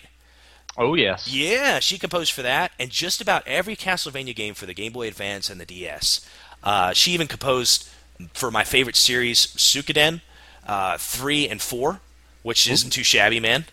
Oh 0.77 0.95
yes. 0.95 1.27
Yeah, 1.27 1.79
she 1.79 1.99
composed 1.99 2.33
for 2.33 2.41
that, 2.41 2.71
and 2.79 2.89
just 2.89 3.21
about 3.21 3.47
every 3.47 3.75
Castlevania 3.75 4.35
game 4.35 4.55
for 4.55 4.65
the 4.65 4.73
Game 4.73 4.91
Boy 4.91 5.07
Advance 5.07 5.49
and 5.49 5.61
the 5.61 5.65
DS. 5.65 6.27
Uh, 6.63 6.91
she 6.93 7.11
even 7.11 7.27
composed 7.27 7.87
for 8.33 8.49
my 8.49 8.63
favorite 8.63 8.95
series, 8.95 9.45
Suikoden, 9.45 10.21
uh, 10.65 10.97
three 10.97 11.47
and 11.47 11.61
four, 11.61 12.01
which 12.41 12.69
isn't 12.69 12.89
too 12.89 13.03
shabby, 13.03 13.39
man. 13.39 13.65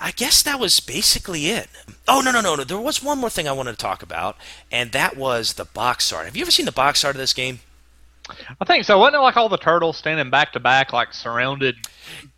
I 0.00 0.10
guess 0.10 0.42
that 0.42 0.60
was 0.60 0.80
basically 0.80 1.46
it. 1.46 1.68
Oh 2.06 2.20
no 2.20 2.30
no 2.30 2.40
no 2.40 2.54
no! 2.54 2.64
There 2.64 2.78
was 2.78 3.02
one 3.02 3.18
more 3.18 3.30
thing 3.30 3.48
I 3.48 3.52
wanted 3.52 3.72
to 3.72 3.78
talk 3.78 4.02
about, 4.02 4.36
and 4.70 4.92
that 4.92 5.16
was 5.16 5.54
the 5.54 5.64
box 5.64 6.12
art. 6.12 6.26
Have 6.26 6.36
you 6.36 6.42
ever 6.42 6.50
seen 6.50 6.66
the 6.66 6.72
box 6.72 7.04
art 7.04 7.16
of 7.16 7.20
this 7.20 7.32
game? 7.32 7.60
I 8.60 8.64
think 8.64 8.84
so. 8.84 8.98
Wasn't 8.98 9.16
it 9.16 9.20
like 9.20 9.36
all 9.36 9.48
the 9.48 9.56
turtles 9.56 9.96
standing 9.96 10.30
back 10.30 10.52
to 10.52 10.60
back, 10.60 10.92
like 10.92 11.12
surrounded, 11.12 11.76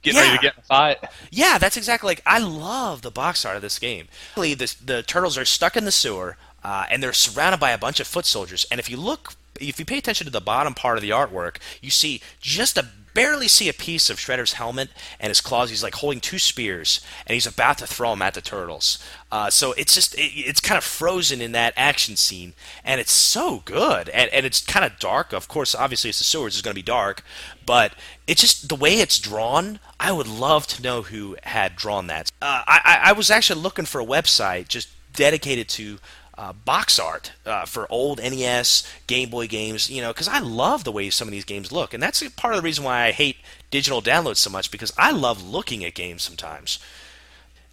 getting 0.03 0.18
yeah. 0.18 0.27
ready 0.27 0.37
to 0.37 0.42
get 0.42 0.55
in 0.55 0.61
a 0.61 0.64
fight? 0.64 0.99
Yeah, 1.31 1.59
that's 1.59 1.77
exactly 1.77 2.09
like 2.09 2.23
I 2.27 2.38
love 2.38 3.03
the 3.03 3.11
box 3.11 3.44
art 3.44 3.57
of 3.57 3.62
this 3.62 3.79
game. 3.79 4.09
The 4.35 4.77
the 4.85 5.03
turtles 5.03 5.38
are 5.38 5.44
stuck 5.44 5.77
in 5.77 5.85
the 5.85 5.92
sewer, 5.92 6.37
uh, 6.62 6.87
and 6.90 7.03
they're 7.03 7.12
surrounded 7.12 7.61
by 7.61 7.71
a 7.71 7.79
bunch 7.79 8.01
of 8.01 8.07
foot 8.07 8.27
soldiers. 8.27 8.66
And 8.71 8.79
if 8.79 8.90
you 8.90 8.97
look, 8.97 9.35
if 9.61 9.79
you 9.79 9.85
pay 9.85 9.99
attention 9.99 10.27
to 10.27 10.31
the 10.31 10.40
bottom 10.40 10.75
part 10.75 10.99
of 10.99 11.03
the 11.03 11.11
artwork, 11.11 11.57
you 11.81 11.90
see 11.90 12.21
just 12.40 12.77
a 12.77 12.87
barely 13.19 13.49
see 13.49 13.69
a 13.69 13.73
piece 13.73 14.11
of 14.11 14.17
Shredder's 14.17 14.53
helmet 14.53 14.91
and 15.19 15.29
his 15.29 15.41
claws. 15.41 15.71
He's 15.71 15.83
like 15.83 15.97
holding 15.97 16.21
two 16.21 16.39
spears, 16.39 17.01
and 17.27 17.35
he's 17.35 17.49
about 17.49 17.79
to 17.79 17.87
throw 17.87 18.11
them 18.11 18.23
at 18.23 18.35
the 18.35 18.41
turtles. 18.41 19.05
Uh, 19.33 19.51
so 19.51 19.73
it's 19.73 19.93
just 19.93 20.15
it, 20.15 20.31
it's 20.37 20.61
kind 20.61 20.79
of 20.79 20.85
frozen 20.85 21.41
in 21.41 21.51
that 21.51 21.75
action 21.77 22.15
scene, 22.15 22.55
and 22.85 23.01
it's 23.01 23.11
so 23.11 23.63
good, 23.65 24.09
and, 24.11 24.33
and 24.33 24.47
it's 24.47 24.65
kind 24.65 24.87
of 24.87 25.01
dark. 25.01 25.33
Of 25.33 25.49
course, 25.49 25.75
obviously, 25.75 26.11
it's 26.11 26.19
the 26.19 26.25
sewers; 26.25 26.55
it's 26.55 26.63
going 26.63 26.75
to 26.75 26.79
be 26.79 26.83
dark, 26.83 27.25
but 27.67 27.93
it's 28.29 28.41
just 28.41 28.69
the 28.69 28.77
way 28.77 29.01
it's 29.01 29.19
drawn. 29.19 29.81
I 29.99 30.13
would 30.13 30.29
love 30.29 30.69
to 30.69 30.83
know 30.83 31.03
who 31.03 31.37
had 31.43 31.75
drawn 31.75 32.07
that. 32.07 32.31
Uh, 32.41 32.63
I, 32.69 33.01
I 33.07 33.13
was 33.15 33.33
actually 33.33 33.61
looking 33.61 33.85
for 33.85 34.01
a 34.01 34.07
website 34.07 34.69
just 34.69 34.89
dedicated 35.13 35.69
to 35.71 35.99
uh, 36.38 36.53
box 36.53 37.01
art 37.01 37.33
uh, 37.44 37.64
for 37.66 37.90
old 37.90 38.18
NES, 38.18 38.88
Game 39.09 39.29
Boy 39.29 39.48
games, 39.48 39.90
you 39.90 40.01
know, 40.01 40.12
because 40.12 40.29
I 40.29 40.38
love 40.38 40.85
the 40.85 40.92
way 40.92 41.11
some 41.11 41.27
of 41.27 41.33
these 41.33 41.44
games 41.44 41.72
look. 41.72 41.92
And 41.92 42.03
that's 42.03 42.27
part 42.31 42.55
of 42.55 42.62
the 42.62 42.64
reason 42.64 42.85
why 42.85 43.07
I 43.07 43.11
hate 43.11 43.38
digital 43.72 44.01
downloads 44.01 44.37
so 44.37 44.48
much, 44.48 44.70
because 44.70 44.92
I 44.96 45.11
love 45.11 45.46
looking 45.46 45.85
at 45.85 45.94
games 45.94 46.22
sometimes. 46.22 46.79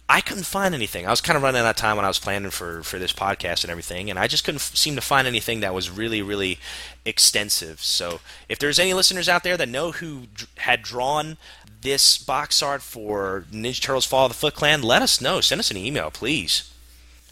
I 0.08 0.20
couldn't 0.20 0.46
find 0.46 0.74
anything. 0.74 1.06
I 1.06 1.10
was 1.10 1.20
kind 1.20 1.36
of 1.36 1.42
running 1.42 1.62
out 1.62 1.70
of 1.70 1.76
time 1.76 1.96
when 1.96 2.04
I 2.04 2.08
was 2.08 2.18
planning 2.18 2.50
for, 2.50 2.82
for 2.82 2.98
this 2.98 3.12
podcast 3.12 3.62
and 3.64 3.70
everything, 3.70 4.08
and 4.08 4.18
I 4.18 4.26
just 4.28 4.44
couldn't 4.44 4.60
f- 4.60 4.76
seem 4.76 4.94
to 4.94 5.00
find 5.00 5.26
anything 5.26 5.60
that 5.60 5.74
was 5.74 5.90
really, 5.90 6.22
really 6.22 6.58
extensive. 7.04 7.80
So, 7.80 8.20
if 8.48 8.58
there's 8.58 8.78
any 8.78 8.94
listeners 8.94 9.28
out 9.28 9.42
there 9.42 9.56
that 9.56 9.68
know 9.68 9.90
who 9.92 10.26
d- 10.36 10.44
had 10.58 10.82
drawn 10.82 11.38
this 11.82 12.18
box 12.18 12.62
art 12.62 12.82
for 12.82 13.46
Ninja 13.52 13.80
Turtles 13.80 14.06
Fall 14.06 14.26
of 14.26 14.32
the 14.32 14.38
Foot 14.38 14.54
Clan, 14.54 14.82
let 14.82 15.02
us 15.02 15.20
know. 15.20 15.40
Send 15.40 15.58
us 15.58 15.72
an 15.72 15.76
email, 15.76 16.12
please. 16.12 16.72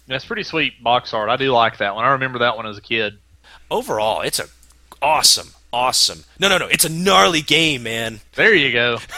That's 0.06 0.24
pretty 0.24 0.42
sweet 0.42 0.82
box 0.82 1.14
art. 1.14 1.30
I 1.30 1.36
do 1.36 1.50
like 1.50 1.78
that 1.78 1.94
one. 1.94 2.04
I 2.04 2.12
remember 2.12 2.40
that 2.40 2.56
one 2.56 2.66
as 2.66 2.76
a 2.76 2.82
kid. 2.82 3.18
Overall, 3.70 4.20
it's 4.20 4.38
a 4.38 4.46
awesome, 5.00 5.48
awesome. 5.72 6.24
No, 6.38 6.48
no, 6.48 6.58
no. 6.58 6.66
It's 6.66 6.84
a 6.84 6.90
gnarly 6.90 7.40
game, 7.40 7.84
man. 7.84 8.20
There 8.34 8.54
you 8.54 8.72
go. 8.72 8.98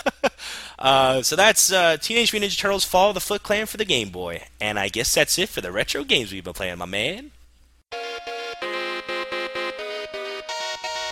Uh, 0.79 1.23
so 1.23 1.37
that's 1.37 1.73
uh, 1.73 1.97
Teenage 1.97 2.33
Mutant 2.35 2.53
Ninja 2.53 2.59
Turtles 2.59 2.85
Fall 2.85 3.09
of 3.09 3.15
the 3.15 3.21
Foot 3.21 3.43
Clan 3.43 3.65
for 3.65 3.79
the 3.79 3.85
Game 3.85 4.11
Boy. 4.11 4.43
And 4.61 4.79
I 4.79 4.89
guess 4.89 5.15
that's 5.15 5.39
it 5.39 5.49
for 5.49 5.63
the 5.63 5.73
retro 5.73 6.05
games 6.05 6.33
we've 6.33 6.45
been 6.45 6.53
playing, 6.53 6.77
my 6.77 6.85
man. 6.85 7.31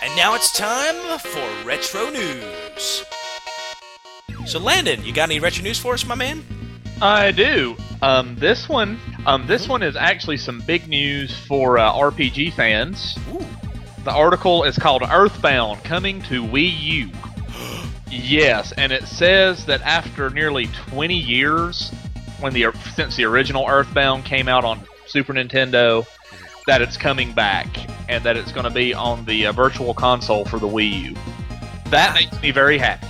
And 0.03 0.15
now 0.15 0.35
it's 0.35 0.55
time 0.55 1.17
for 1.17 1.67
Retro 1.67 2.11
News. 2.11 3.03
So, 4.45 4.59
Landon, 4.59 5.03
you 5.03 5.11
got 5.11 5.29
any 5.29 5.39
retro 5.39 5.63
news 5.63 5.79
for 5.79 5.95
us, 5.95 6.05
my 6.05 6.13
man? 6.13 6.45
I 7.01 7.31
do. 7.31 7.75
Um, 8.01 8.35
this 8.35 8.69
one, 8.69 8.99
um, 9.25 9.47
this 9.47 9.67
one 9.67 9.83
is 9.83 9.95
actually 9.95 10.37
some 10.37 10.61
big 10.61 10.87
news 10.87 11.37
for 11.47 11.77
uh, 11.77 11.91
RPG 11.91 12.53
fans. 12.53 13.17
Ooh. 13.33 13.45
The 14.03 14.11
article 14.11 14.63
is 14.63 14.77
called 14.77 15.01
Earthbound 15.03 15.83
Coming 15.83 16.21
to 16.23 16.43
Wii 16.43 16.79
U. 16.81 17.09
yes, 18.09 18.71
and 18.73 18.91
it 18.91 19.05
says 19.05 19.65
that 19.65 19.81
after 19.81 20.29
nearly 20.29 20.67
20 20.89 21.15
years, 21.15 21.91
when 22.39 22.53
the 22.53 22.67
since 22.93 23.15
the 23.15 23.25
original 23.25 23.65
Earthbound 23.67 24.25
came 24.25 24.47
out 24.47 24.63
on 24.63 24.81
Super 25.07 25.33
Nintendo, 25.33 26.05
that 26.67 26.81
it's 26.81 26.97
coming 26.97 27.33
back 27.33 27.67
and 28.09 28.23
that 28.23 28.37
it's 28.37 28.51
going 28.51 28.65
to 28.65 28.69
be 28.73 28.93
on 28.93 29.25
the 29.25 29.47
uh, 29.47 29.51
Virtual 29.51 29.93
Console 29.93 30.45
for 30.45 30.59
the 30.59 30.67
Wii 30.67 31.09
U. 31.09 31.15
That 31.89 32.13
makes 32.13 32.41
me 32.41 32.51
very 32.51 32.77
happy. 32.77 33.07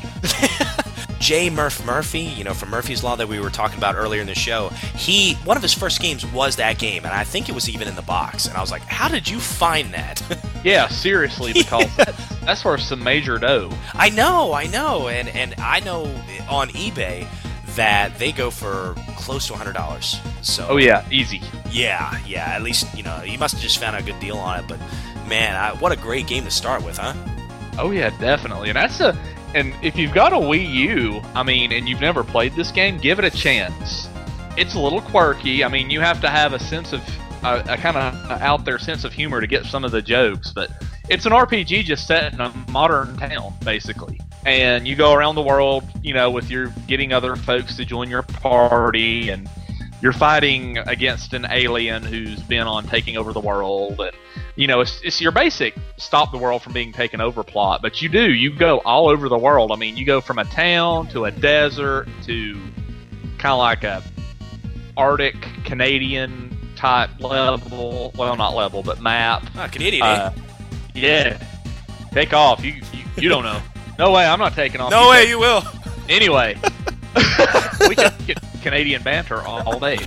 J. 1.20 1.50
Murph 1.50 1.86
Murphy, 1.86 2.20
you 2.22 2.44
know, 2.44 2.54
from 2.54 2.70
Murphy's 2.70 3.04
Law 3.04 3.16
that 3.16 3.28
we 3.28 3.40
were 3.40 3.50
talking 3.50 3.78
about 3.78 3.96
earlier 3.96 4.22
in 4.22 4.28
the 4.28 4.36
show, 4.36 4.70
he 4.96 5.36
one 5.46 5.58
of 5.58 5.64
his 5.64 5.74
first 5.74 6.02
games 6.02 6.26
was 6.26 6.56
that 6.58 6.78
game, 6.78 7.04
and 7.06 7.14
I 7.14 7.24
think 7.24 7.50
it 7.50 7.56
was 7.56 7.70
even 7.70 7.88
in 7.88 7.96
the 7.96 8.02
box. 8.02 8.48
And 8.48 8.56
I 8.58 8.62
was 8.62 8.72
like, 8.72 8.82
"How 8.84 9.08
did 9.08 9.28
you 9.28 9.40
find 9.40 9.94
that?" 9.94 10.22
Yeah, 10.66 10.88
seriously, 10.88 11.54
because 11.54 11.96
that's, 11.98 12.40
that's 12.40 12.66
worth 12.66 12.82
some 12.82 13.04
major 13.04 13.38
dough. 13.38 13.70
I 13.94 14.10
know, 14.10 14.52
I 14.52 14.66
know, 14.66 15.10
and 15.10 15.30
and 15.30 15.54
I 15.60 15.80
know 15.82 16.06
on 16.50 16.70
eBay 16.70 17.28
that 17.76 18.18
they 18.18 18.32
go 18.32 18.50
for 18.50 18.96
close 19.16 19.46
to 19.48 19.54
hundred 19.54 19.74
dollars. 19.74 20.20
So 20.42 20.66
Oh 20.68 20.78
yeah, 20.78 21.06
easy. 21.12 21.42
yeah, 21.70 22.18
yeah. 22.26 22.46
At 22.56 22.64
least 22.64 22.88
you 22.98 23.04
know 23.04 23.22
you 23.22 23.38
must 23.38 23.54
have 23.54 23.62
just 23.62 23.78
found 23.78 23.96
a 23.96 24.02
good 24.02 24.20
deal 24.20 24.38
on 24.38 24.60
it. 24.60 24.66
But 24.68 24.80
man, 25.28 25.56
I, 25.56 25.74
what 25.80 25.92
a 25.92 25.96
great 25.96 26.26
game 26.26 26.46
to 26.46 26.52
start 26.52 26.84
with, 26.84 26.98
huh? 26.98 27.14
Oh 27.78 27.92
yeah, 27.92 28.10
definitely. 28.20 28.70
And 28.70 28.76
that's 28.76 29.00
a 29.02 29.16
and 29.56 29.74
if 29.82 29.96
you've 29.96 30.14
got 30.14 30.34
a 30.34 30.36
Wii 30.36 30.70
U, 30.70 31.22
I 31.34 31.42
mean, 31.42 31.72
and 31.72 31.88
you've 31.88 32.02
never 32.02 32.26
played 32.26 32.54
this 32.56 32.72
game, 32.72 32.98
give 32.98 33.20
it 33.20 33.26
a 33.26 33.30
chance. 33.32 34.10
It's 34.58 34.76
a 34.76 34.80
little 34.80 35.02
quirky. 35.02 35.64
I 35.64 35.70
mean, 35.70 35.90
you 35.90 36.02
have 36.02 36.20
to 36.22 36.30
have 36.30 36.52
a 36.52 36.60
sense 36.60 36.92
of 36.92 37.02
a, 37.42 37.64
a 37.70 37.78
kind 37.78 37.96
of 37.96 38.32
out 38.42 38.66
there 38.66 38.78
sense 38.78 39.06
of 39.06 39.14
humor 39.14 39.40
to 39.40 39.48
get 39.48 39.66
some 39.66 39.86
of 39.86 39.92
the 39.92 40.02
jokes, 40.02 40.52
but 40.54 40.72
it's 41.08 41.26
an 41.26 41.32
RPG 41.32 41.86
just 41.86 42.06
set 42.06 42.34
in 42.34 42.42
a 42.42 42.54
modern 42.70 43.16
town, 43.16 43.54
basically. 43.64 44.20
And 44.46 44.86
you 44.86 44.96
go 44.98 45.14
around 45.14 45.36
the 45.36 45.42
world, 45.42 45.86
you 46.04 46.14
know, 46.14 46.30
with 46.30 46.50
your 46.50 46.68
getting 46.88 47.14
other 47.14 47.38
folks 47.38 47.78
to 47.78 47.86
join 47.86 48.10
your 48.10 48.24
party, 48.24 49.30
and 49.30 49.50
you're 50.02 50.12
fighting 50.12 50.80
against 50.80 51.34
an 51.34 51.48
alien 51.50 52.04
who's 52.04 52.42
been 52.44 52.68
on 52.68 52.86
taking 52.88 53.16
over 53.16 53.32
the 53.32 53.40
world, 53.40 54.02
and 54.02 54.12
you 54.56 54.68
know, 54.68 54.80
it's, 54.82 55.02
it's 55.04 55.20
your 55.22 55.32
basic 55.32 55.76
stop 55.98 56.32
the 56.32 56.38
world 56.38 56.62
from 56.62 56.74
being 56.74 56.92
taken 56.94 57.20
over 57.22 57.44
plot, 57.44 57.82
but 57.82 58.02
you 58.02 58.10
do. 58.10 58.32
You 58.34 58.56
go 58.56 58.80
all 58.80 59.10
over 59.10 59.28
the 59.30 59.38
world. 59.38 59.72
I 59.72 59.76
mean, 59.76 59.98
you 59.98 60.06
go 60.06 60.22
from 60.22 60.40
a 60.40 60.46
town 60.46 61.08
to 61.10 61.26
a 61.26 61.32
desert 61.32 62.08
to 62.24 62.54
kind 63.38 63.52
of 63.54 63.58
like 63.60 63.84
a 63.84 64.02
Arctic 64.98 65.36
Canadian 65.66 66.58
type 66.76 67.10
level. 67.20 68.14
Well, 68.16 68.36
not 68.36 68.56
level, 68.56 68.82
but 68.84 69.02
map. 69.02 69.44
Ah, 69.58 69.68
Canadian. 69.68 70.04
Uh, 70.04 70.34
yeah. 70.94 71.38
Take 72.12 72.34
off. 72.34 72.64
You, 72.64 72.74
you 72.74 73.04
you 73.18 73.30
don't 73.30 73.44
know. 73.44 73.62
No 74.00 74.12
way. 74.12 74.26
I'm 74.26 74.40
not 74.40 74.54
taking 74.54 74.80
off. 74.82 74.92
no 74.92 75.04
You 75.04 75.10
way, 75.10 75.20
take- 75.22 75.30
you 75.30 75.40
will. 75.40 75.64
Anyway, 76.08 76.56
we 77.90 77.96
can 77.96 78.14
get 78.28 78.40
Canadian 78.62 79.02
banter 79.04 79.42
all, 79.42 79.62
all 79.68 79.80
day. 79.80 79.98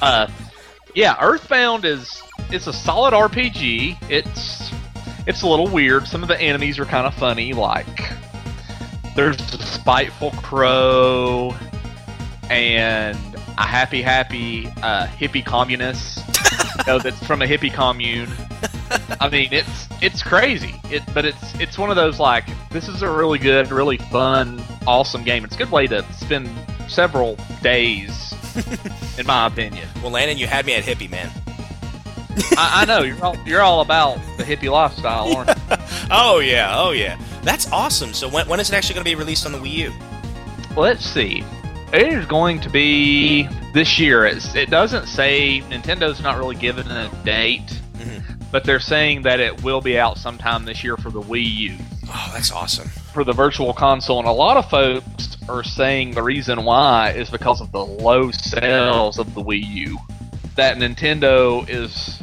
Uh, 0.00 0.28
yeah, 0.94 1.16
Earthbound 1.20 1.84
is 1.84 2.22
it's 2.52 2.66
a 2.66 2.72
solid 2.72 3.14
RPG. 3.14 3.96
It's 4.10 4.72
it's 5.26 5.42
a 5.42 5.46
little 5.46 5.68
weird. 5.68 6.06
Some 6.06 6.22
of 6.22 6.28
the 6.28 6.40
enemies 6.40 6.78
are 6.78 6.84
kind 6.84 7.06
of 7.06 7.14
funny. 7.14 7.52
Like 7.52 8.12
there's 9.14 9.38
a 9.54 9.62
spiteful 9.62 10.30
crow 10.32 11.54
and 12.48 13.18
a 13.58 13.66
happy 13.66 14.02
happy 14.02 14.66
uh, 14.82 15.06
hippie 15.06 15.44
communist. 15.44 16.18
you 16.78 16.84
know, 16.86 16.98
that's 16.98 17.24
from 17.26 17.42
a 17.42 17.46
hippie 17.46 17.72
commune. 17.72 18.30
I 19.20 19.28
mean, 19.28 19.48
it's 19.52 19.88
it's 20.00 20.22
crazy. 20.22 20.80
It, 20.90 21.02
but 21.14 21.24
it's 21.24 21.54
it's 21.60 21.78
one 21.78 21.90
of 21.90 21.96
those 21.96 22.18
like 22.18 22.44
this 22.70 22.88
is 22.88 23.02
a 23.02 23.10
really 23.10 23.38
good, 23.38 23.70
really 23.70 23.98
fun, 23.98 24.62
awesome 24.86 25.22
game. 25.22 25.44
It's 25.44 25.54
a 25.54 25.58
good 25.58 25.70
way 25.70 25.86
to 25.88 26.04
spend 26.14 26.48
several 26.88 27.36
days, 27.62 28.34
in 29.18 29.26
my 29.26 29.46
opinion. 29.46 29.86
Well, 30.02 30.10
Landon, 30.10 30.38
you 30.38 30.46
had 30.46 30.66
me 30.66 30.74
at 30.74 30.84
hippie, 30.84 31.10
man. 31.10 31.30
I, 32.56 32.82
I 32.82 32.84
know 32.84 33.02
you're 33.02 33.22
all, 33.24 33.36
you're 33.46 33.60
all 33.62 33.80
about 33.80 34.16
the 34.36 34.44
hippie 34.44 34.70
lifestyle, 34.70 35.34
aren't 35.36 35.48
you? 35.50 35.54
Oh 36.12 36.40
yeah, 36.40 36.72
oh 36.76 36.90
yeah. 36.90 37.18
That's 37.42 37.70
awesome. 37.70 38.12
So 38.12 38.28
when, 38.28 38.48
when 38.48 38.58
is 38.60 38.68
it 38.70 38.74
actually 38.74 38.94
going 38.94 39.04
to 39.04 39.10
be 39.10 39.14
released 39.14 39.46
on 39.46 39.52
the 39.52 39.58
Wii 39.58 39.70
U? 39.72 39.92
Let's 40.76 41.04
see. 41.04 41.44
It 41.92 42.12
is 42.12 42.26
going 42.26 42.60
to 42.60 42.70
be 42.70 43.48
this 43.74 43.98
year. 43.98 44.24
It's, 44.26 44.54
it 44.54 44.70
doesn't 44.70 45.06
say 45.06 45.60
Nintendo's 45.70 46.20
not 46.20 46.36
really 46.38 46.56
given 46.56 46.88
a 46.90 47.10
date, 47.24 47.80
Mhm. 47.98 48.22
but 48.50 48.64
they're 48.64 48.80
saying 48.80 49.22
that 49.22 49.40
it 49.40 49.62
will 49.62 49.80
be 49.80 49.98
out 49.98 50.18
sometime 50.18 50.64
this 50.64 50.82
year 50.82 50.96
for 50.96 51.10
the 51.10 51.20
Wii 51.20 51.44
U. 51.56 51.76
Oh, 52.12 52.30
that's 52.32 52.50
awesome. 52.50 52.88
for 53.12 53.22
the 53.24 53.32
virtual 53.32 53.72
console, 53.72 54.18
and 54.18 54.26
a 54.28 54.32
lot 54.32 54.56
of 54.56 54.68
folks 54.70 55.36
are 55.48 55.62
saying 55.64 56.12
the 56.12 56.22
reason 56.22 56.64
why 56.64 57.10
is 57.10 57.28
because 57.30 57.60
of 57.60 57.70
the 57.72 57.84
low 57.84 58.30
sales 58.32 59.18
of 59.18 59.32
the 59.34 59.42
Wii 59.42 59.64
U. 59.64 59.98
That 60.56 60.76
Nintendo 60.76 61.68
is, 61.68 62.20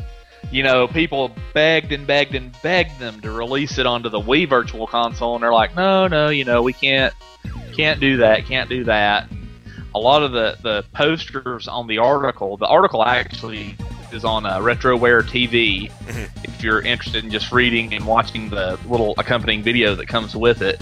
you 0.52 0.64
know, 0.64 0.88
people 0.88 1.32
begged 1.54 1.92
and 1.92 2.08
begged 2.08 2.36
and 2.36 2.56
begged 2.62 3.00
them 3.00 3.20
to 3.22 3.32
release 3.32 3.78
it 3.78 3.86
onto 3.86 4.10
the 4.10 4.20
Wii 4.20 4.48
Virtual 4.50 4.88
Console, 4.88 5.36
and 5.36 5.44
they're 5.44 5.54
like, 5.54 5.76
no, 5.76 6.08
no, 6.08 6.30
you 6.30 6.46
know, 6.46 6.62
we 6.62 6.74
can't, 6.74 7.14
can't 7.76 8.00
do 8.00 8.18
that, 8.18 8.46
can't 8.46 8.70
do 8.70 8.84
that. 8.86 9.28
A 9.96 10.00
lot 10.00 10.22
of 10.24 10.32
the 10.32 10.58
the 10.62 10.84
posters 10.94 11.68
on 11.68 11.88
the 11.88 11.98
article, 11.98 12.56
the 12.58 12.68
article 12.68 13.04
actually 13.04 13.76
is 14.12 14.24
on 14.24 14.46
uh, 14.46 14.60
RetroWare 14.60 15.24
TV. 15.24 15.92
Mhm. 15.92 16.30
If 16.44 16.64
you're 16.64 16.82
interested 16.82 17.24
in 17.24 17.32
just 17.32 17.52
reading 17.52 17.94
and 17.94 18.06
watching 18.06 18.50
the 18.50 18.80
little 18.88 19.16
accompanying 19.18 19.64
video 19.64 19.96
that 19.96 20.08
comes 20.08 20.36
with 20.36 20.62
it, 20.62 20.82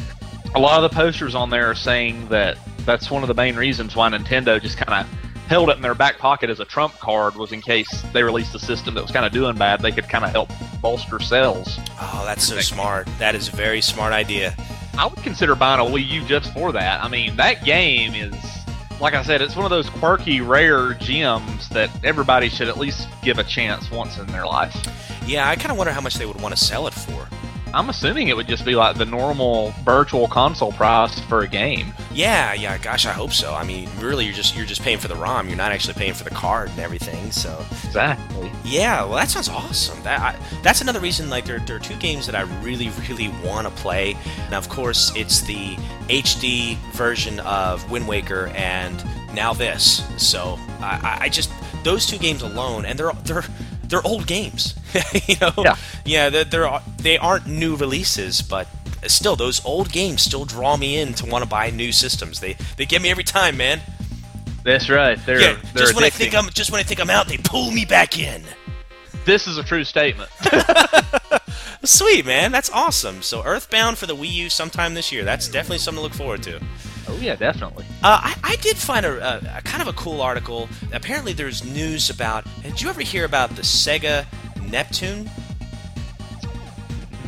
a 0.53 0.59
lot 0.59 0.83
of 0.83 0.89
the 0.89 0.95
posters 0.95 1.33
on 1.33 1.49
there 1.49 1.69
are 1.69 1.75
saying 1.75 2.27
that 2.29 2.57
that's 2.85 3.09
one 3.09 3.23
of 3.23 3.27
the 3.27 3.33
main 3.33 3.55
reasons 3.55 3.95
why 3.95 4.09
Nintendo 4.09 4.61
just 4.61 4.77
kind 4.77 5.05
of 5.05 5.34
held 5.47 5.69
it 5.69 5.75
in 5.75 5.81
their 5.81 5.95
back 5.95 6.17
pocket 6.17 6.49
as 6.49 6.59
a 6.59 6.65
trump 6.65 6.93
card 6.99 7.35
was 7.35 7.51
in 7.51 7.61
case 7.61 8.03
they 8.13 8.23
released 8.23 8.53
a 8.55 8.59
system 8.59 8.95
that 8.95 9.01
was 9.01 9.11
kind 9.11 9.25
of 9.25 9.31
doing 9.31 9.55
bad, 9.55 9.81
they 9.81 9.91
could 9.91 10.09
kind 10.09 10.25
of 10.25 10.31
help 10.31 10.49
bolster 10.81 11.19
sales. 11.19 11.77
Oh, 11.99 12.23
that's 12.25 12.43
so 12.43 12.59
smart. 12.59 13.07
That 13.19 13.35
is 13.35 13.47
a 13.47 13.55
very 13.55 13.81
smart 13.81 14.13
idea. 14.13 14.55
I 14.97 15.07
would 15.07 15.21
consider 15.23 15.55
buying 15.55 15.79
a 15.79 15.83
Wii 15.83 16.07
U 16.07 16.25
just 16.25 16.53
for 16.53 16.71
that. 16.71 17.03
I 17.03 17.07
mean, 17.07 17.35
that 17.35 17.63
game 17.65 18.13
is, 18.13 18.33
like 19.01 19.13
I 19.13 19.23
said, 19.23 19.41
it's 19.41 19.55
one 19.55 19.65
of 19.65 19.71
those 19.71 19.89
quirky, 19.89 20.41
rare 20.41 20.93
gems 20.93 21.69
that 21.69 21.89
everybody 22.03 22.49
should 22.49 22.69
at 22.69 22.77
least 22.77 23.07
give 23.21 23.37
a 23.37 23.43
chance 23.43 23.91
once 23.91 24.17
in 24.17 24.25
their 24.27 24.45
life. 24.45 24.75
Yeah, 25.27 25.49
I 25.49 25.55
kind 25.55 25.71
of 25.71 25.77
wonder 25.77 25.91
how 25.91 26.01
much 26.01 26.15
they 26.15 26.25
would 26.25 26.41
want 26.41 26.55
to 26.55 26.63
sell 26.63 26.87
it 26.87 26.93
for. 26.93 27.27
I'm 27.75 27.89
assuming 27.89 28.29
it 28.29 28.35
would 28.37 28.47
just 28.47 28.63
be 28.65 28.73
like 28.75 28.97
the 28.97 29.05
normal 29.05 29.71
virtual 29.83 30.27
console 30.27 30.71
price 30.71 31.19
for 31.21 31.41
a 31.41 31.47
game. 31.47 31.93
Yeah, 32.13 32.53
yeah. 32.53 32.77
Gosh, 32.77 33.05
I 33.05 33.11
hope 33.11 33.31
so. 33.33 33.53
I 33.53 33.63
mean, 33.65 33.89
really, 33.99 34.23
you're 34.25 34.33
just 34.33 34.55
you're 34.55 34.65
just 34.65 34.81
paying 34.81 34.97
for 34.97 35.07
the 35.09 35.15
ROM. 35.15 35.47
You're 35.49 35.57
not 35.57 35.71
actually 35.73 35.95
paying 35.95 36.13
for 36.13 36.23
the 36.23 36.29
card 36.29 36.69
and 36.69 36.79
everything. 36.79 37.31
So 37.31 37.63
Exactly. 37.85 38.49
yeah, 38.63 39.01
well, 39.03 39.15
that 39.15 39.29
sounds 39.29 39.49
awesome. 39.49 40.01
That 40.03 40.19
I, 40.21 40.35
that's 40.63 40.79
another 40.81 40.99
reason. 41.01 41.29
Like, 41.29 41.45
there, 41.45 41.59
there 41.59 41.75
are 41.75 41.79
two 41.79 41.95
games 41.97 42.25
that 42.27 42.35
I 42.35 42.41
really, 42.63 42.89
really 43.09 43.27
want 43.43 43.67
to 43.67 43.73
play. 43.81 44.15
Now, 44.49 44.57
of 44.57 44.69
course, 44.69 45.11
it's 45.15 45.41
the 45.41 45.75
HD 46.07 46.77
version 46.93 47.39
of 47.41 47.91
Wind 47.91 48.07
Waker 48.07 48.47
and 48.55 49.03
now 49.33 49.53
this. 49.53 50.03
So 50.17 50.57
I, 50.79 50.99
I- 51.03 51.17
I 51.25 51.29
just 51.29 51.51
those 51.83 52.05
two 52.07 52.17
games 52.17 52.41
alone, 52.41 52.85
and 52.85 52.97
they're 52.97 53.11
they're 53.25 53.43
they're 53.87 54.05
old 54.05 54.27
games. 54.27 54.75
you 55.27 55.35
know, 55.41 55.53
Yeah. 55.57 55.75
yeah, 56.05 56.29
they're, 56.29 56.43
they're 56.43 56.79
they 56.97 57.17
aren't 57.17 57.47
new 57.47 57.75
releases, 57.75 58.41
but 58.41 58.67
still, 59.07 59.35
those 59.35 59.63
old 59.65 59.91
games 59.91 60.21
still 60.21 60.45
draw 60.45 60.77
me 60.77 60.97
in 60.99 61.13
to 61.15 61.25
want 61.25 61.43
to 61.43 61.49
buy 61.49 61.69
new 61.69 61.91
systems. 61.91 62.39
They 62.39 62.55
they 62.77 62.85
get 62.85 63.01
me 63.01 63.09
every 63.09 63.23
time, 63.23 63.57
man. 63.57 63.81
That's 64.63 64.89
right. 64.89 65.19
They're 65.25 65.39
yeah, 65.39 65.57
they're 65.73 65.83
just 65.83 65.95
when 65.95 66.03
I 66.03 66.09
think 66.09 66.33
I'm 66.35 66.49
just 66.49 66.71
when 66.71 66.79
I 66.79 66.83
think 66.83 66.99
I'm 66.99 67.09
out, 67.09 67.27
they 67.27 67.37
pull 67.37 67.71
me 67.71 67.85
back 67.85 68.17
in. 68.19 68.43
This 69.25 69.47
is 69.47 69.57
a 69.57 69.63
true 69.63 69.83
statement. 69.83 70.29
Sweet 71.83 72.25
man, 72.25 72.51
that's 72.51 72.69
awesome. 72.71 73.21
So 73.21 73.43
Earthbound 73.43 73.97
for 73.97 74.07
the 74.07 74.15
Wii 74.15 74.31
U 74.31 74.49
sometime 74.49 74.93
this 74.95 75.11
year. 75.11 75.23
That's 75.23 75.47
definitely 75.47 75.77
something 75.79 75.99
to 75.99 76.03
look 76.03 76.13
forward 76.13 76.41
to. 76.43 76.59
Oh 77.07 77.17
yeah, 77.21 77.35
definitely. 77.35 77.85
Uh, 78.03 78.19
I, 78.23 78.35
I 78.43 78.55
did 78.57 78.77
find 78.77 79.05
a, 79.05 79.19
a, 79.19 79.57
a 79.57 79.61
kind 79.61 79.81
of 79.81 79.87
a 79.87 79.93
cool 79.93 80.21
article. 80.21 80.69
Apparently, 80.91 81.33
there's 81.33 81.63
news 81.63 82.09
about. 82.09 82.45
Did 82.61 82.81
you 82.81 82.89
ever 82.89 83.01
hear 83.01 83.25
about 83.25 83.55
the 83.55 83.61
Sega 83.61 84.25
Neptune? 84.69 85.29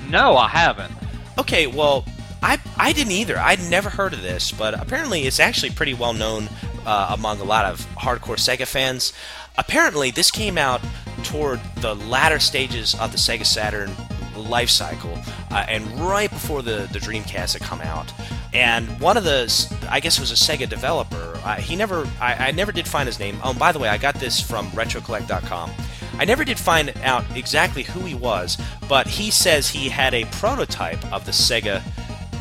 No, 0.10 0.38
I 0.38 0.48
haven't. 0.48 0.94
Okay, 1.38 1.68
well, 1.68 2.06
I 2.42 2.60
I 2.78 2.94
didn't 2.94 3.12
either. 3.12 3.38
I'd 3.38 3.62
never 3.70 3.90
heard 3.90 4.13
of 4.13 4.22
this, 4.22 4.52
but 4.52 4.74
apparently 4.80 5.24
it's 5.24 5.40
actually 5.40 5.72
pretty 5.72 5.94
well 5.94 6.13
known 6.13 6.50
uh, 6.86 7.13
among 7.18 7.40
a 7.40 7.44
lot 7.44 7.66
of 7.66 7.86
hardcore 7.96 8.38
Sega 8.38 8.66
fans. 8.66 9.13
Apparently, 9.58 10.12
this 10.12 10.32
came 10.32 10.58
out 10.58 10.82
toward 11.24 11.60
the 11.78 11.96
latter 11.96 12.40
stages 12.40 12.96
of 12.96 13.12
the 13.12 13.18
Sega 13.18 13.46
Saturn 13.46 13.92
life 14.36 14.70
cycle, 14.70 15.18
uh, 15.52 15.66
and 15.68 15.86
right 16.00 16.30
before 16.30 16.62
the 16.62 16.88
the 16.94 17.00
Dreamcast 17.00 17.54
had 17.54 17.62
come 17.62 17.82
out. 17.82 18.12
And 18.54 19.00
one 19.00 19.18
of 19.18 19.24
the, 19.24 19.44
I 19.90 20.00
guess 20.00 20.18
it 20.18 20.22
was 20.22 20.32
a 20.32 20.36
Sega 20.36 20.68
developer. 20.68 21.40
Uh, 21.44 21.56
he 21.56 21.76
never, 21.76 22.08
I, 22.20 22.48
I 22.48 22.52
never 22.52 22.72
did 22.72 22.88
find 22.88 23.08
his 23.08 23.20
name. 23.20 23.38
Oh, 23.44 23.52
and 23.52 23.60
by 23.60 23.72
the 23.72 23.80
way, 23.80 23.90
I 23.90 23.98
got 23.98 24.16
this 24.16 24.40
from 24.40 24.68
RetroCollect.com. 24.72 25.72
I 26.20 26.26
never 26.26 26.44
did 26.44 26.58
find 26.58 26.94
out 27.04 27.26
exactly 27.36 27.84
who 27.84 28.00
he 28.02 28.16
was, 28.16 28.58
but 28.90 29.08
he 29.08 29.30
says 29.30 29.70
he 29.70 29.90
had 29.90 30.14
a 30.14 30.26
prototype 30.26 31.04
of 31.14 31.26
the 31.26 31.32
Sega, 31.32 31.84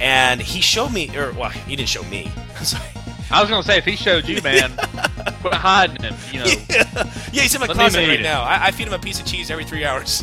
and 0.00 0.40
he 0.40 0.60
showed 0.60 0.92
me, 0.92 1.14
or 1.16 1.32
well, 1.32 1.50
he 1.50 1.76
didn't 1.76 1.90
show 1.90 2.02
me. 2.04 2.32
I 3.30 3.40
was 3.40 3.50
gonna 3.50 3.62
say 3.62 3.76
if 3.76 3.84
he 3.84 3.96
showed 3.96 4.26
you, 4.28 4.40
man, 4.40 4.70
quit 5.40 5.52
hiding 5.52 6.02
him. 6.02 6.14
You 6.32 6.40
know, 6.40 6.46
yeah, 6.70 7.42
he's 7.42 7.54
in 7.54 7.60
my 7.60 7.66
Let 7.66 7.76
closet 7.76 8.08
right 8.08 8.20
now. 8.20 8.42
I, 8.42 8.66
I 8.66 8.70
feed 8.70 8.86
him 8.86 8.94
a 8.94 8.98
piece 8.98 9.20
of 9.20 9.26
cheese 9.26 9.50
every 9.50 9.64
three 9.64 9.84
hours. 9.84 10.22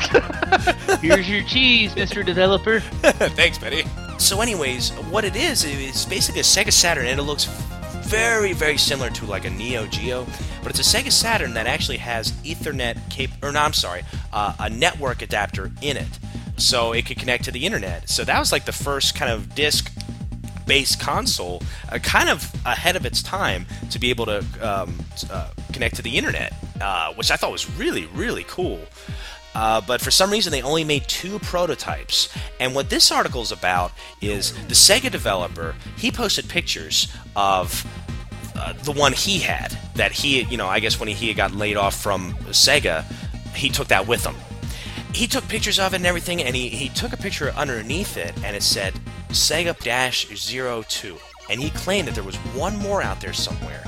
here's 1.00 1.28
your 1.28 1.42
cheese, 1.44 1.94
Mister 1.94 2.22
Developer. 2.22 2.80
Thanks, 2.80 3.58
Betty. 3.58 3.84
So, 4.18 4.40
anyways, 4.40 4.90
what 5.10 5.24
it 5.24 5.36
is 5.36 5.64
is 5.64 6.06
basically 6.06 6.40
a 6.40 6.44
Sega 6.44 6.72
Saturn, 6.72 7.06
and 7.06 7.20
it 7.20 7.24
looks 7.24 7.44
very, 8.04 8.52
very 8.52 8.78
similar 8.78 9.10
to 9.10 9.24
like 9.26 9.44
a 9.44 9.50
Neo 9.50 9.86
Geo, 9.86 10.26
but 10.62 10.70
it's 10.70 10.80
a 10.80 10.96
Sega 10.96 11.12
Saturn 11.12 11.54
that 11.54 11.66
actually 11.66 11.98
has 11.98 12.32
Ethernet 12.42 12.98
cap, 13.10 13.30
or 13.42 13.52
no, 13.52 13.60
I'm 13.60 13.72
sorry, 13.72 14.02
uh, 14.32 14.54
a 14.58 14.70
network 14.70 15.22
adapter 15.22 15.70
in 15.82 15.96
it, 15.96 16.18
so 16.56 16.92
it 16.92 17.06
could 17.06 17.18
connect 17.18 17.44
to 17.44 17.50
the 17.50 17.66
internet. 17.66 18.08
So 18.08 18.24
that 18.24 18.38
was 18.38 18.52
like 18.52 18.64
the 18.64 18.72
first 18.72 19.14
kind 19.14 19.30
of 19.30 19.54
disc 19.54 19.92
based 20.66 21.00
console, 21.00 21.62
uh, 21.90 21.98
kind 21.98 22.28
of 22.28 22.50
ahead 22.64 22.96
of 22.96 23.04
its 23.04 23.22
time 23.22 23.66
to 23.90 23.98
be 23.98 24.10
able 24.10 24.26
to 24.26 24.38
um, 24.60 24.98
uh, 25.30 25.50
connect 25.72 25.96
to 25.96 26.02
the 26.02 26.16
internet, 26.16 26.54
uh, 26.80 27.12
which 27.14 27.30
I 27.30 27.36
thought 27.36 27.52
was 27.52 27.70
really, 27.78 28.06
really 28.06 28.44
cool. 28.44 28.80
Uh, 29.54 29.80
but 29.80 30.00
for 30.00 30.10
some 30.10 30.30
reason, 30.30 30.50
they 30.50 30.62
only 30.62 30.84
made 30.84 31.06
two 31.08 31.38
prototypes. 31.40 32.28
And 32.58 32.74
what 32.74 32.90
this 32.90 33.12
article 33.12 33.42
is 33.42 33.52
about 33.52 33.92
is 34.20 34.52
the 34.68 34.74
Sega 34.74 35.10
developer. 35.10 35.74
He 35.96 36.10
posted 36.10 36.48
pictures 36.48 37.14
of 37.36 37.86
uh, 38.56 38.72
the 38.84 38.92
one 38.92 39.12
he 39.12 39.38
had. 39.38 39.78
That 39.94 40.12
he, 40.12 40.42
you 40.42 40.56
know, 40.56 40.66
I 40.66 40.80
guess 40.80 40.98
when 40.98 41.08
he, 41.08 41.14
he 41.14 41.34
got 41.34 41.52
laid 41.52 41.76
off 41.76 41.94
from 41.94 42.34
Sega, 42.50 43.04
he 43.54 43.68
took 43.68 43.88
that 43.88 44.08
with 44.08 44.24
him. 44.24 44.34
He 45.14 45.28
took 45.28 45.46
pictures 45.46 45.78
of 45.78 45.94
it 45.94 45.98
and 45.98 46.06
everything, 46.06 46.42
and 46.42 46.56
he, 46.56 46.68
he 46.68 46.88
took 46.88 47.12
a 47.12 47.16
picture 47.16 47.50
underneath 47.50 48.16
it, 48.16 48.34
and 48.44 48.56
it 48.56 48.64
said 48.64 48.94
Sega 49.28 49.78
Dash 49.78 50.26
02. 50.26 51.16
And 51.48 51.60
he 51.60 51.70
claimed 51.70 52.08
that 52.08 52.14
there 52.14 52.24
was 52.24 52.36
one 52.36 52.76
more 52.78 53.02
out 53.02 53.20
there 53.20 53.32
somewhere. 53.32 53.84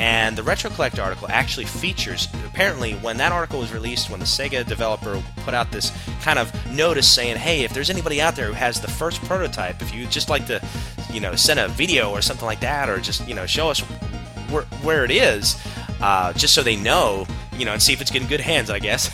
And 0.00 0.34
the 0.34 0.42
Retro 0.42 0.70
Collect 0.70 0.98
article 0.98 1.28
actually 1.28 1.66
features, 1.66 2.26
apparently, 2.46 2.94
when 2.94 3.18
that 3.18 3.32
article 3.32 3.60
was 3.60 3.70
released, 3.70 4.08
when 4.08 4.18
the 4.18 4.24
Sega 4.24 4.66
developer 4.66 5.22
put 5.44 5.52
out 5.52 5.70
this 5.70 5.92
kind 6.22 6.38
of 6.38 6.50
notice 6.72 7.06
saying, 7.06 7.36
hey, 7.36 7.64
if 7.64 7.74
there's 7.74 7.90
anybody 7.90 8.18
out 8.18 8.34
there 8.34 8.46
who 8.46 8.54
has 8.54 8.80
the 8.80 8.88
first 8.88 9.22
prototype, 9.24 9.82
if 9.82 9.94
you 9.94 10.06
just 10.06 10.30
like 10.30 10.46
to, 10.46 10.58
you 11.12 11.20
know, 11.20 11.36
send 11.36 11.60
a 11.60 11.68
video 11.68 12.10
or 12.10 12.22
something 12.22 12.46
like 12.46 12.60
that, 12.60 12.88
or 12.88 12.98
just, 12.98 13.28
you 13.28 13.34
know, 13.34 13.44
show 13.44 13.68
us 13.68 13.80
where, 14.48 14.62
where 14.82 15.04
it 15.04 15.10
is, 15.10 15.62
uh, 16.00 16.32
just 16.32 16.54
so 16.54 16.62
they 16.62 16.76
know, 16.76 17.26
you 17.58 17.66
know, 17.66 17.74
and 17.74 17.82
see 17.82 17.92
if 17.92 18.00
it's 18.00 18.10
getting 18.10 18.26
good 18.26 18.40
hands, 18.40 18.70
I 18.70 18.78
guess. 18.78 19.10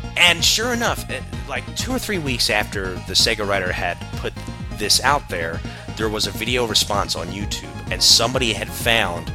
and 0.16 0.44
sure 0.44 0.72
enough, 0.72 1.10
it- 1.10 1.24
like 1.48 1.64
two 1.74 1.90
or 1.90 1.98
three 1.98 2.18
weeks 2.18 2.50
after 2.50 2.94
the 3.08 3.14
Sega 3.14 3.44
writer 3.44 3.72
had 3.72 3.98
put 4.18 4.32
this 4.74 5.02
out 5.02 5.28
there, 5.28 5.60
there 5.96 6.08
was 6.08 6.28
a 6.28 6.30
video 6.30 6.68
response 6.68 7.16
on 7.16 7.26
YouTube, 7.26 7.90
and 7.90 8.00
somebody 8.00 8.52
had 8.52 8.68
found 8.68 9.32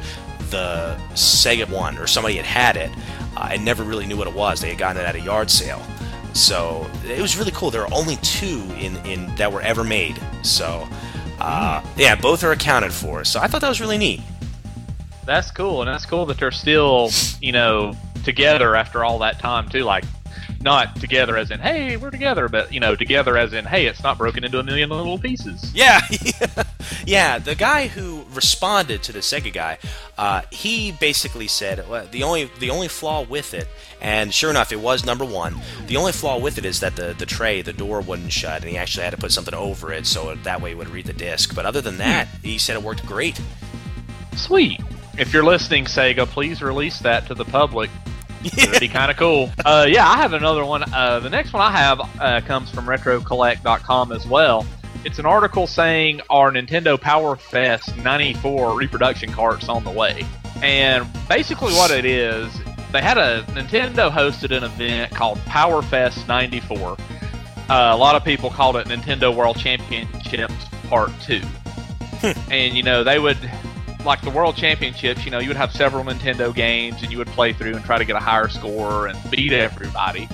the 0.50 0.96
Sega 1.12 1.68
one, 1.68 1.98
or 1.98 2.06
somebody 2.06 2.36
had 2.36 2.46
had 2.46 2.76
it, 2.76 2.90
uh, 3.36 3.48
and 3.52 3.64
never 3.64 3.82
really 3.82 4.06
knew 4.06 4.16
what 4.16 4.28
it 4.28 4.34
was. 4.34 4.60
They 4.60 4.70
had 4.70 4.78
gotten 4.78 5.02
it 5.02 5.06
at 5.06 5.14
a 5.14 5.20
yard 5.20 5.50
sale, 5.50 5.82
so 6.32 6.88
it 7.06 7.20
was 7.20 7.36
really 7.36 7.52
cool. 7.52 7.70
There 7.70 7.82
are 7.82 7.94
only 7.94 8.16
two 8.16 8.62
in, 8.78 8.96
in 9.06 9.34
that 9.36 9.52
were 9.52 9.62
ever 9.62 9.84
made, 9.84 10.20
so 10.42 10.86
uh, 11.40 11.84
yeah, 11.96 12.14
both 12.14 12.44
are 12.44 12.52
accounted 12.52 12.92
for. 12.92 13.24
So 13.24 13.40
I 13.40 13.46
thought 13.46 13.60
that 13.60 13.68
was 13.68 13.80
really 13.80 13.98
neat. 13.98 14.20
That's 15.24 15.50
cool, 15.50 15.82
and 15.82 15.88
that's 15.88 16.06
cool 16.06 16.24
that 16.26 16.38
they're 16.38 16.50
still, 16.50 17.10
you 17.40 17.52
know, 17.52 17.96
together 18.24 18.76
after 18.76 19.04
all 19.04 19.18
that 19.18 19.38
time 19.38 19.68
too. 19.68 19.82
Like, 19.82 20.04
not 20.66 20.96
together 21.00 21.36
as 21.36 21.52
in, 21.52 21.60
hey, 21.60 21.96
we're 21.96 22.10
together, 22.10 22.48
but 22.48 22.74
you 22.74 22.80
know, 22.80 22.96
together 22.96 23.38
as 23.38 23.52
in, 23.52 23.64
hey, 23.64 23.86
it's 23.86 24.02
not 24.02 24.18
broken 24.18 24.42
into 24.44 24.58
a 24.58 24.64
million 24.64 24.90
little 24.90 25.16
pieces. 25.16 25.72
Yeah, 25.72 26.00
yeah. 27.06 27.38
The 27.38 27.54
guy 27.54 27.86
who 27.86 28.26
responded 28.34 29.04
to 29.04 29.12
the 29.12 29.20
Sega 29.20 29.52
guy, 29.52 29.78
uh, 30.18 30.42
he 30.50 30.90
basically 30.92 31.46
said 31.46 31.88
well, 31.88 32.06
the 32.10 32.24
only 32.24 32.50
the 32.58 32.70
only 32.70 32.88
flaw 32.88 33.22
with 33.22 33.54
it, 33.54 33.68
and 34.02 34.34
sure 34.34 34.50
enough, 34.50 34.72
it 34.72 34.80
was 34.80 35.06
number 35.06 35.24
one. 35.24 35.54
The 35.86 35.96
only 35.96 36.12
flaw 36.12 36.38
with 36.38 36.58
it 36.58 36.64
is 36.64 36.80
that 36.80 36.96
the 36.96 37.14
the 37.16 37.26
tray, 37.26 37.62
the 37.62 37.72
door 37.72 38.00
wouldn't 38.00 38.32
shut, 38.32 38.62
and 38.62 38.68
he 38.68 38.76
actually 38.76 39.04
had 39.04 39.12
to 39.12 39.18
put 39.18 39.30
something 39.30 39.54
over 39.54 39.92
it 39.92 40.04
so 40.04 40.34
that 40.34 40.60
way 40.60 40.72
it 40.72 40.76
would 40.76 40.90
read 40.90 41.06
the 41.06 41.12
disc. 41.12 41.54
But 41.54 41.64
other 41.64 41.80
than 41.80 41.98
that, 41.98 42.28
he 42.42 42.58
said 42.58 42.74
it 42.74 42.82
worked 42.82 43.06
great. 43.06 43.40
Sweet. 44.36 44.80
If 45.16 45.32
you're 45.32 45.44
listening, 45.44 45.84
Sega, 45.84 46.26
please 46.26 46.60
release 46.60 46.98
that 46.98 47.26
to 47.28 47.34
the 47.34 47.44
public. 47.44 47.88
It'd 48.44 48.80
be 48.80 48.88
kind 48.88 49.10
of 49.10 49.16
cool. 49.16 49.50
Uh, 49.64 49.86
yeah, 49.88 50.08
I 50.08 50.16
have 50.16 50.32
another 50.32 50.64
one. 50.64 50.82
Uh, 50.92 51.20
the 51.20 51.30
next 51.30 51.52
one 51.52 51.62
I 51.62 51.70
have 51.70 52.00
uh, 52.20 52.40
comes 52.42 52.70
from 52.70 52.86
RetroCollect.com 52.86 54.12
as 54.12 54.26
well. 54.26 54.66
It's 55.04 55.18
an 55.18 55.26
article 55.26 55.66
saying 55.66 56.20
our 56.30 56.50
Nintendo 56.50 57.00
Power 57.00 57.36
Fest 57.36 57.96
94 57.98 58.76
reproduction 58.76 59.30
cart's 59.32 59.68
on 59.68 59.84
the 59.84 59.90
way. 59.90 60.24
And 60.62 61.06
basically, 61.28 61.72
what 61.74 61.90
it 61.90 62.04
is, 62.04 62.52
they 62.92 63.02
had 63.02 63.18
a 63.18 63.42
Nintendo 63.48 64.10
hosted 64.10 64.56
an 64.56 64.64
event 64.64 65.12
called 65.14 65.38
Power 65.44 65.82
Fest 65.82 66.26
94. 66.26 66.92
Uh, 66.92 66.96
a 67.68 67.96
lot 67.96 68.14
of 68.16 68.24
people 68.24 68.48
called 68.50 68.76
it 68.76 68.86
Nintendo 68.86 69.34
World 69.34 69.58
Championships 69.58 70.66
Part 70.88 71.10
2. 71.22 71.40
and, 72.50 72.74
you 72.76 72.82
know, 72.82 73.04
they 73.04 73.18
would 73.18 73.38
like 74.06 74.22
the 74.22 74.30
World 74.30 74.56
Championships, 74.56 75.24
you 75.24 75.30
know, 75.30 75.40
you 75.40 75.48
would 75.48 75.56
have 75.56 75.72
several 75.72 76.04
Nintendo 76.04 76.54
games 76.54 77.02
and 77.02 77.10
you 77.10 77.18
would 77.18 77.28
play 77.28 77.52
through 77.52 77.74
and 77.74 77.84
try 77.84 77.98
to 77.98 78.04
get 78.04 78.16
a 78.16 78.20
higher 78.20 78.48
score 78.48 79.08
and 79.08 79.30
beat 79.30 79.52
everybody. 79.52 80.28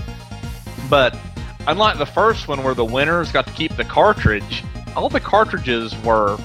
But 0.91 1.17
unlike 1.67 1.99
the 1.99 2.07
first 2.07 2.49
one 2.49 2.63
where 2.63 2.75
the 2.75 2.85
winners 2.85 3.33
got 3.33 3.47
to 3.47 3.53
keep 3.55 3.75
the 3.77 3.85
cartridge, 3.85 4.63
all 4.95 5.09
the 5.09 5.21
cartridges 5.21 5.97
were 6.05 6.39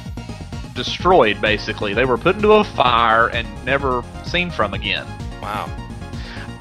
destroyed 0.73 1.41
basically. 1.41 1.93
They 1.93 2.05
were 2.05 2.17
put 2.17 2.37
into 2.37 2.53
a 2.53 2.63
fire 2.63 3.27
and 3.27 3.47
never 3.65 4.03
seen 4.23 4.49
from 4.49 4.73
again. 4.73 5.05
Wow. 5.41 5.65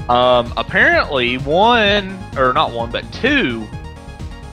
Um, 0.08 0.52
apparently, 0.56 1.38
one 1.38 2.18
or 2.36 2.52
not 2.52 2.72
one, 2.72 2.90
but 2.90 3.10
two 3.12 3.66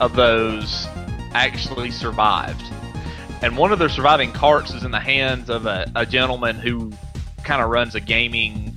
of 0.00 0.16
those 0.16 0.86
actually 1.32 1.90
survived, 1.90 2.62
and 3.44 3.58
one 3.58 3.72
of 3.72 3.78
the 3.78 3.90
surviving 3.90 4.32
carts 4.32 4.72
is 4.72 4.84
in 4.84 4.90
the 4.90 4.98
hands 4.98 5.50
of 5.50 5.66
a, 5.66 5.90
a 5.94 6.06
gentleman 6.06 6.56
who 6.56 6.90
kind 7.42 7.60
of 7.60 7.68
runs 7.68 7.94
a 7.94 8.00
gaming. 8.00 8.74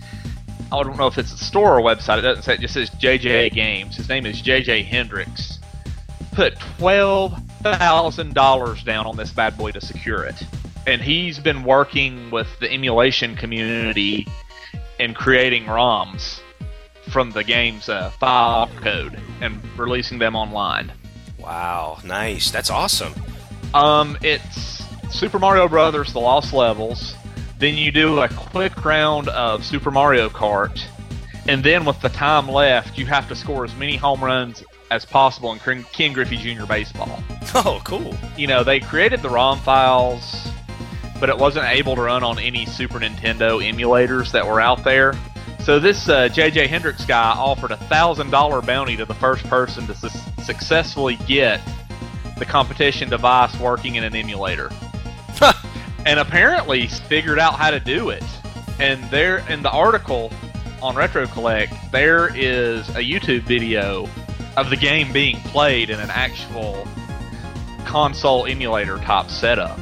I 0.73 0.83
don't 0.83 0.97
know 0.97 1.07
if 1.07 1.17
it's 1.17 1.31
a 1.31 1.37
store 1.37 1.79
or 1.79 1.81
website. 1.81 2.17
It 2.17 2.23
doesn't 2.23 2.43
say. 2.43 2.55
It 2.55 2.59
just 2.59 2.73
says 2.73 2.89
JJ 2.89 3.53
Games. 3.53 3.95
His 3.95 4.09
name 4.09 4.25
is 4.25 4.41
JJ 4.41 4.83
Hendricks. 4.83 5.59
Put 6.33 6.59
twelve 6.59 7.41
thousand 7.63 8.33
dollars 8.33 8.83
down 8.83 9.05
on 9.05 9.15
this 9.15 9.31
bad 9.31 9.57
boy 9.57 9.71
to 9.71 9.79
secure 9.79 10.25
it, 10.25 10.35
and 10.85 11.01
he's 11.01 11.39
been 11.39 11.63
working 11.63 12.29
with 12.29 12.49
the 12.59 12.69
emulation 12.69 13.37
community 13.37 14.27
and 14.99 15.15
creating 15.15 15.63
ROMs 15.63 16.41
from 17.09 17.31
the 17.31 17.45
game's 17.45 17.87
uh, 17.87 18.09
file 18.19 18.69
code 18.81 19.17
and 19.39 19.63
releasing 19.79 20.19
them 20.19 20.35
online. 20.35 20.91
Wow. 21.39 21.99
Nice. 22.03 22.51
That's 22.51 22.69
awesome. 22.69 23.13
Um, 23.73 24.17
it's 24.21 24.83
Super 25.11 25.39
Mario 25.39 25.67
Brothers: 25.67 26.13
The 26.13 26.19
Lost 26.19 26.53
Levels. 26.53 27.15
Then 27.59 27.75
you 27.75 27.91
do 27.91 28.19
a 28.19 28.29
quick 28.29 28.85
round 28.85 29.29
of 29.29 29.65
Super 29.65 29.89
Mario 29.91 30.29
Kart, 30.29 30.79
and 31.47 31.63
then 31.63 31.85
with 31.85 31.99
the 32.01 32.09
time 32.09 32.47
left, 32.47 32.97
you 32.97 33.05
have 33.07 33.27
to 33.29 33.35
score 33.35 33.65
as 33.65 33.75
many 33.75 33.95
home 33.95 34.23
runs 34.23 34.63
as 34.91 35.05
possible 35.05 35.51
in 35.51 35.59
Ken- 35.59 36.13
Griffey 36.13 36.37
Jr. 36.37 36.65
Baseball. 36.65 37.21
Oh, 37.55 37.81
cool. 37.85 38.15
You 38.37 38.45
know, 38.47 38.63
they 38.63 38.79
created 38.79 39.21
the 39.21 39.29
ROM 39.29 39.57
files, 39.59 40.49
but 41.19 41.29
it 41.29 41.37
wasn't 41.37 41.65
able 41.65 41.95
to 41.95 42.01
run 42.01 42.21
on 42.23 42.37
any 42.39 42.65
Super 42.65 42.99
Nintendo 42.99 43.63
emulators 43.63 44.31
that 44.31 44.45
were 44.45 44.61
out 44.61 44.83
there. 44.83 45.13
So 45.59 45.79
this 45.79 46.07
uh, 46.07 46.29
JJ 46.29 46.67
Hendricks 46.67 47.05
guy 47.05 47.31
offered 47.31 47.71
a 47.71 47.77
thousand 47.77 48.29
dollar 48.29 48.61
bounty 48.61 48.95
to 48.97 49.05
the 49.05 49.13
first 49.15 49.43
person 49.45 49.87
to 49.87 49.95
su- 49.95 50.09
successfully 50.43 51.17
get 51.27 51.59
the 52.39 52.45
competition 52.45 53.09
device 53.09 53.57
working 53.59 53.95
in 53.95 54.03
an 54.03 54.15
emulator, 54.15 54.71
and 56.05 56.19
apparently 56.19 56.87
figured 56.87 57.39
out 57.39 57.55
how 57.55 57.71
to 57.71 57.79
do 57.79 58.09
it. 58.09 58.23
And 58.79 59.03
there 59.09 59.39
in 59.49 59.63
the 59.63 59.71
article 59.71 60.31
on 60.81 60.95
Retro 60.95 61.25
Collect, 61.27 61.73
there 61.91 62.35
is 62.35 62.87
a 62.89 62.99
YouTube 62.99 63.41
video 63.41 64.07
of 64.55 64.69
the 64.69 64.75
game 64.75 65.11
being 65.11 65.37
played 65.41 65.89
in 65.89 65.99
an 65.99 66.09
actual 66.09 66.87
console 67.85 68.45
emulator 68.45 68.97
type 68.97 69.29
setup. 69.29 69.79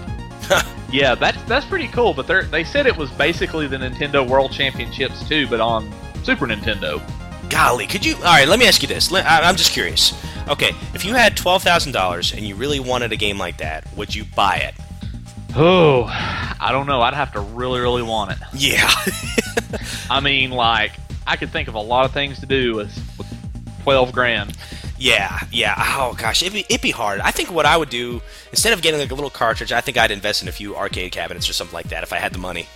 yeah, 0.91 1.15
that's 1.15 1.41
that's 1.43 1.65
pretty 1.65 1.87
cool. 1.87 2.13
But 2.13 2.27
they 2.27 2.43
they 2.43 2.63
said 2.63 2.85
it 2.85 2.95
was 2.95 3.11
basically 3.11 3.67
the 3.67 3.77
Nintendo 3.77 4.27
World 4.27 4.51
Championships 4.51 5.27
too, 5.27 5.47
but 5.47 5.59
on 5.59 5.91
Super 6.23 6.45
Nintendo. 6.45 7.01
Golly, 7.49 7.87
could 7.87 8.05
you? 8.05 8.15
All 8.17 8.23
right, 8.23 8.47
let 8.47 8.59
me 8.59 8.67
ask 8.67 8.81
you 8.81 8.87
this. 8.87 9.11
I- 9.13 9.41
I'm 9.41 9.55
just 9.55 9.71
curious. 9.71 10.13
Okay, 10.47 10.71
if 10.93 11.05
you 11.05 11.13
had 11.13 11.35
twelve 11.37 11.63
thousand 11.63 11.91
dollars 11.93 12.33
and 12.33 12.41
you 12.45 12.55
really 12.55 12.79
wanted 12.79 13.11
a 13.11 13.15
game 13.15 13.37
like 13.37 13.57
that, 13.57 13.87
would 13.95 14.13
you 14.13 14.25
buy 14.35 14.57
it? 14.57 14.75
Oh, 15.55 16.03
I 16.05 16.69
don't 16.71 16.85
know. 16.85 17.01
I'd 17.01 17.13
have 17.13 17.31
to 17.33 17.39
really, 17.39 17.79
really 17.79 18.03
want 18.03 18.31
it. 18.31 18.37
Yeah. 18.53 18.91
I 20.09 20.19
mean, 20.19 20.51
like 20.51 20.91
I 21.25 21.35
could 21.37 21.49
think 21.51 21.67
of 21.67 21.75
a 21.75 21.79
lot 21.79 22.05
of 22.05 22.11
things 22.11 22.39
to 22.41 22.45
do 22.45 22.75
with, 22.75 22.93
with 23.17 23.81
twelve 23.83 24.11
grand. 24.11 24.55
Yeah, 24.97 25.39
yeah. 25.51 25.75
Oh 25.77 26.13
gosh, 26.17 26.41
it'd 26.41 26.53
be, 26.53 26.65
it'd 26.69 26.81
be 26.81 26.91
hard. 26.91 27.19
I 27.21 27.31
think 27.31 27.51
what 27.51 27.65
I 27.65 27.75
would 27.77 27.89
do 27.89 28.21
instead 28.51 28.73
of 28.73 28.81
getting 28.81 28.99
like 28.99 29.11
a 29.11 29.15
little 29.15 29.29
cartridge, 29.29 29.71
I 29.71 29.81
think 29.81 29.97
I'd 29.97 30.11
invest 30.11 30.41
in 30.41 30.47
a 30.47 30.51
few 30.51 30.75
arcade 30.75 31.11
cabinets 31.11 31.49
or 31.49 31.53
something 31.53 31.73
like 31.73 31.89
that 31.89 32.03
if 32.03 32.11
I 32.13 32.17
had 32.17 32.33
the 32.33 32.39
money. 32.39 32.67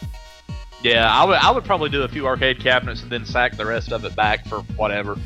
Yeah, 0.83 1.11
I 1.11 1.25
would. 1.25 1.35
I 1.37 1.51
would 1.51 1.65
probably 1.65 1.89
do 1.89 2.03
a 2.03 2.07
few 2.07 2.25
arcade 2.25 2.59
cabinets 2.61 3.01
and 3.01 3.11
then 3.11 3.25
sack 3.25 3.57
the 3.57 3.65
rest 3.65 3.91
of 3.91 4.05
it 4.05 4.15
back 4.15 4.45
for 4.47 4.59
whatever. 4.77 5.17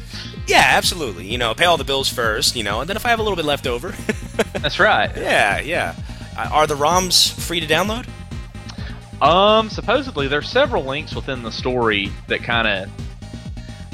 Yeah, 0.47 0.63
absolutely. 0.65 1.27
You 1.27 1.37
know, 1.37 1.53
pay 1.53 1.65
all 1.65 1.77
the 1.77 1.83
bills 1.83 2.09
first. 2.09 2.55
You 2.55 2.63
know, 2.63 2.81
and 2.81 2.89
then 2.89 2.97
if 2.97 3.05
I 3.05 3.09
have 3.09 3.19
a 3.19 3.23
little 3.23 3.35
bit 3.37 3.45
left 3.45 3.67
over, 3.67 3.89
That's 4.53 4.79
right. 4.79 5.15
yeah, 5.15 5.59
yeah. 5.59 5.95
Uh, 6.35 6.49
Are 6.51 6.65
the 6.67 6.73
ROMs 6.75 7.31
free 7.39 7.59
to 7.59 7.67
download? 7.67 8.07
Um, 9.21 9.69
supposedly 9.69 10.27
there's 10.27 10.49
several 10.49 10.83
links 10.83 11.13
within 11.15 11.43
the 11.43 11.51
story 11.51 12.11
that 12.27 12.41
kind 12.43 12.67
of 12.67 12.89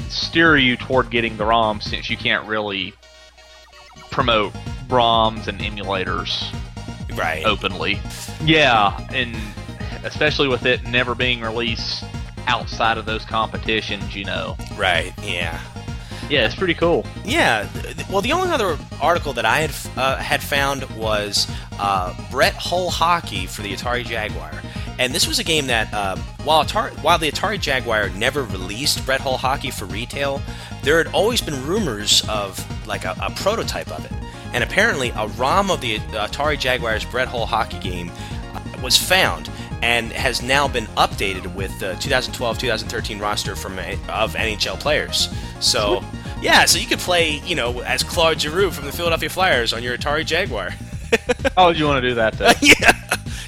steer 0.08 0.56
you 0.56 0.76
toward 0.76 1.10
getting 1.10 1.36
the 1.36 1.44
ROMs 1.44 1.82
since 1.84 2.08
you 2.10 2.16
can't 2.16 2.46
really 2.48 2.94
promote 4.10 4.52
ROMs 4.88 5.46
and 5.46 5.60
emulators 5.60 6.52
Right. 7.16 7.44
openly. 7.44 8.00
Yeah, 8.44 9.06
and 9.12 9.36
especially 10.04 10.48
with 10.48 10.66
it 10.66 10.84
never 10.84 11.14
being 11.14 11.40
released 11.40 12.04
outside 12.46 12.98
of 12.98 13.06
those 13.06 13.24
competitions, 13.24 14.14
you 14.14 14.24
know. 14.24 14.56
Right. 14.76 15.12
Yeah. 15.22 15.60
Yeah, 16.28 16.46
it's 16.46 16.54
pretty 16.54 16.74
cool. 16.74 17.04
Yeah. 17.24 17.68
Well, 18.08 18.22
the 18.22 18.32
only 18.32 18.50
other 18.50 18.78
article 19.00 19.32
that 19.32 19.44
I 19.44 19.60
had 19.62 19.98
uh, 19.98 20.16
had 20.16 20.40
found 20.40 20.84
was 20.96 21.50
uh, 21.78 22.14
Brett 22.30 22.54
Hull 22.54 22.90
Hockey 22.90 23.46
for 23.46 23.62
the 23.62 23.72
Atari 23.72 24.04
Jaguar, 24.04 24.52
and 25.00 25.12
this 25.12 25.26
was 25.26 25.40
a 25.40 25.44
game 25.44 25.66
that 25.66 25.92
um, 25.92 26.20
while 26.44 26.64
Atari, 26.64 26.92
while 27.02 27.18
the 27.18 27.32
Atari 27.32 27.60
Jaguar 27.60 28.10
never 28.10 28.44
released 28.44 29.04
Brett 29.04 29.20
Hull 29.20 29.38
Hockey 29.38 29.72
for 29.72 29.86
retail, 29.86 30.40
there 30.84 30.98
had 31.02 31.12
always 31.12 31.40
been 31.40 31.66
rumors 31.66 32.22
of 32.28 32.64
like 32.86 33.04
a, 33.04 33.16
a 33.20 33.30
prototype 33.32 33.90
of 33.90 34.04
it, 34.04 34.12
and 34.52 34.62
apparently 34.62 35.10
a 35.10 35.26
ROM 35.36 35.68
of 35.68 35.80
the 35.80 35.98
Atari 35.98 36.56
Jaguar's 36.56 37.04
Brett 37.04 37.26
Hull 37.26 37.46
Hockey 37.46 37.80
game 37.80 38.12
uh, 38.54 38.60
was 38.84 38.96
found 38.96 39.50
and 39.82 40.12
has 40.12 40.42
now 40.42 40.68
been 40.68 40.86
updated 40.96 41.54
with 41.54 41.78
the 41.80 41.92
2012-2013 41.94 43.20
roster 43.20 43.56
from 43.56 43.78
uh, 43.78 43.96
of 44.08 44.34
NHL 44.34 44.78
players. 44.78 45.28
So. 45.60 46.02
Yeah, 46.42 46.64
so 46.64 46.78
you 46.78 46.86
could 46.86 47.00
play, 47.00 47.42
you 47.44 47.54
know, 47.54 47.80
as 47.80 48.02
Claude 48.02 48.40
Giroux 48.40 48.70
from 48.70 48.86
the 48.86 48.92
Philadelphia 48.92 49.28
Flyers 49.28 49.74
on 49.74 49.82
your 49.82 49.98
Atari 49.98 50.24
Jaguar. 50.24 50.70
How 51.56 51.66
would 51.66 51.78
you 51.78 51.84
want 51.84 52.02
to 52.02 52.08
do 52.08 52.14
that 52.14 52.32
though? 52.34 52.50
yeah, 52.62 52.92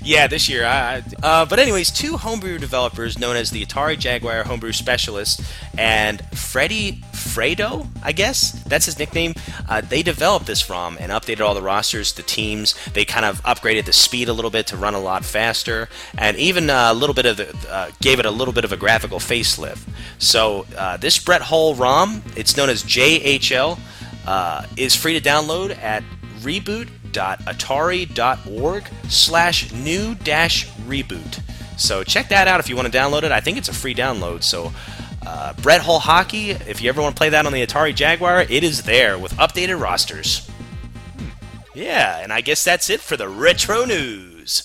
yeah, 0.05 0.27
this 0.27 0.49
year. 0.49 0.65
I, 0.65 1.03
uh, 1.23 1.47
but 1.47 1.59
anyways, 1.59 1.91
two 1.91 2.17
homebrew 2.17 2.59
developers 2.59 3.19
known 3.19 3.37
as 3.37 3.51
the 3.51 3.65
Atari 3.65 3.99
Jaguar 3.99 4.45
Homebrew 4.45 4.73
Specialist 4.73 5.43
and 5.79 6.25
Freddie 6.37 7.03
Fredo, 7.13 7.87
I 8.03 8.13
guess 8.13 8.53
that's 8.65 8.87
his 8.87 8.99
nickname. 8.99 9.35
Uh, 9.69 9.81
they 9.81 10.03
developed 10.03 10.47
this 10.47 10.69
ROM 10.69 10.97
and 11.01 11.13
updated 11.13 11.41
all 11.41 11.55
the 11.55 11.63
rosters, 11.63 12.13
the 12.13 12.23
teams. 12.23 12.75
They 12.93 13.05
kind 13.05 13.25
of 13.25 13.43
upgraded 13.43 13.87
the 13.87 13.93
speed 13.93 14.29
a 14.29 14.33
little 14.33 14.51
bit 14.51 14.67
to 14.69 14.77
run 14.77 14.95
a 14.95 15.01
lot 15.01 15.25
faster, 15.25 15.89
and 16.19 16.37
even 16.37 16.69
uh, 16.69 16.89
a 16.91 16.95
little 16.95 17.15
bit 17.15 17.27
of 17.27 17.37
the, 17.37 17.57
uh, 17.71 17.91
gave 18.01 18.19
it 18.19 18.27
a 18.27 18.31
little 18.31 18.55
bit 18.55 18.65
of 18.65 18.73
a 18.73 18.77
graphical 18.77 19.19
facelift. 19.19 19.83
So 20.19 20.67
uh, 20.77 20.97
this 20.97 21.19
Brett 21.19 21.43
Hull 21.43 21.75
ROM, 21.75 22.23
it's 22.37 22.57
known 22.57 22.69
as 22.69 22.83
JHL, 22.83 23.79
uh, 24.27 24.67
is 24.77 24.95
free 24.95 25.19
to 25.19 25.27
download 25.27 25.77
at 25.79 26.03
reboot.atari.org 27.13 28.85
slash 29.09 29.73
new 29.73 30.15
dash 30.17 30.69
reboot. 30.87 31.41
So 31.79 32.05
check 32.05 32.29
that 32.29 32.49
out 32.49 32.61
if 32.61 32.69
you 32.69 32.77
want 32.77 32.93
to 32.93 32.97
download 32.97 33.23
it. 33.23 33.33
I 33.33 33.41
think 33.41 33.59
it's 33.59 33.69
a 33.69 33.75
free 33.75 33.95
download. 33.95 34.43
So 34.43 34.73
uh, 35.27 35.55
Brett 35.55 35.83
Hull 35.83 35.99
Hockey, 35.99 36.51
if 36.51 36.83
you 36.83 36.89
ever 36.89 37.01
want 37.01 37.17
to 37.17 37.19
play 37.19 37.31
that 37.31 37.47
on 37.47 37.53
the 37.53 37.65
Atari 37.65 37.95
Jaguar, 37.95 38.43
it 38.43 38.65
is 38.65 38.83
there 38.83 39.19
with 39.19 39.33
updated 39.35 39.81
rosters. 39.81 40.49
Hmm. 41.19 41.27
Yeah, 41.75 42.19
and 42.19 42.33
I 42.33 42.41
guess 42.41 42.63
that's 42.65 42.91
it 42.91 43.01
for 43.01 43.17
the 43.17 43.29
retro 43.29 43.85
news. 43.85 44.65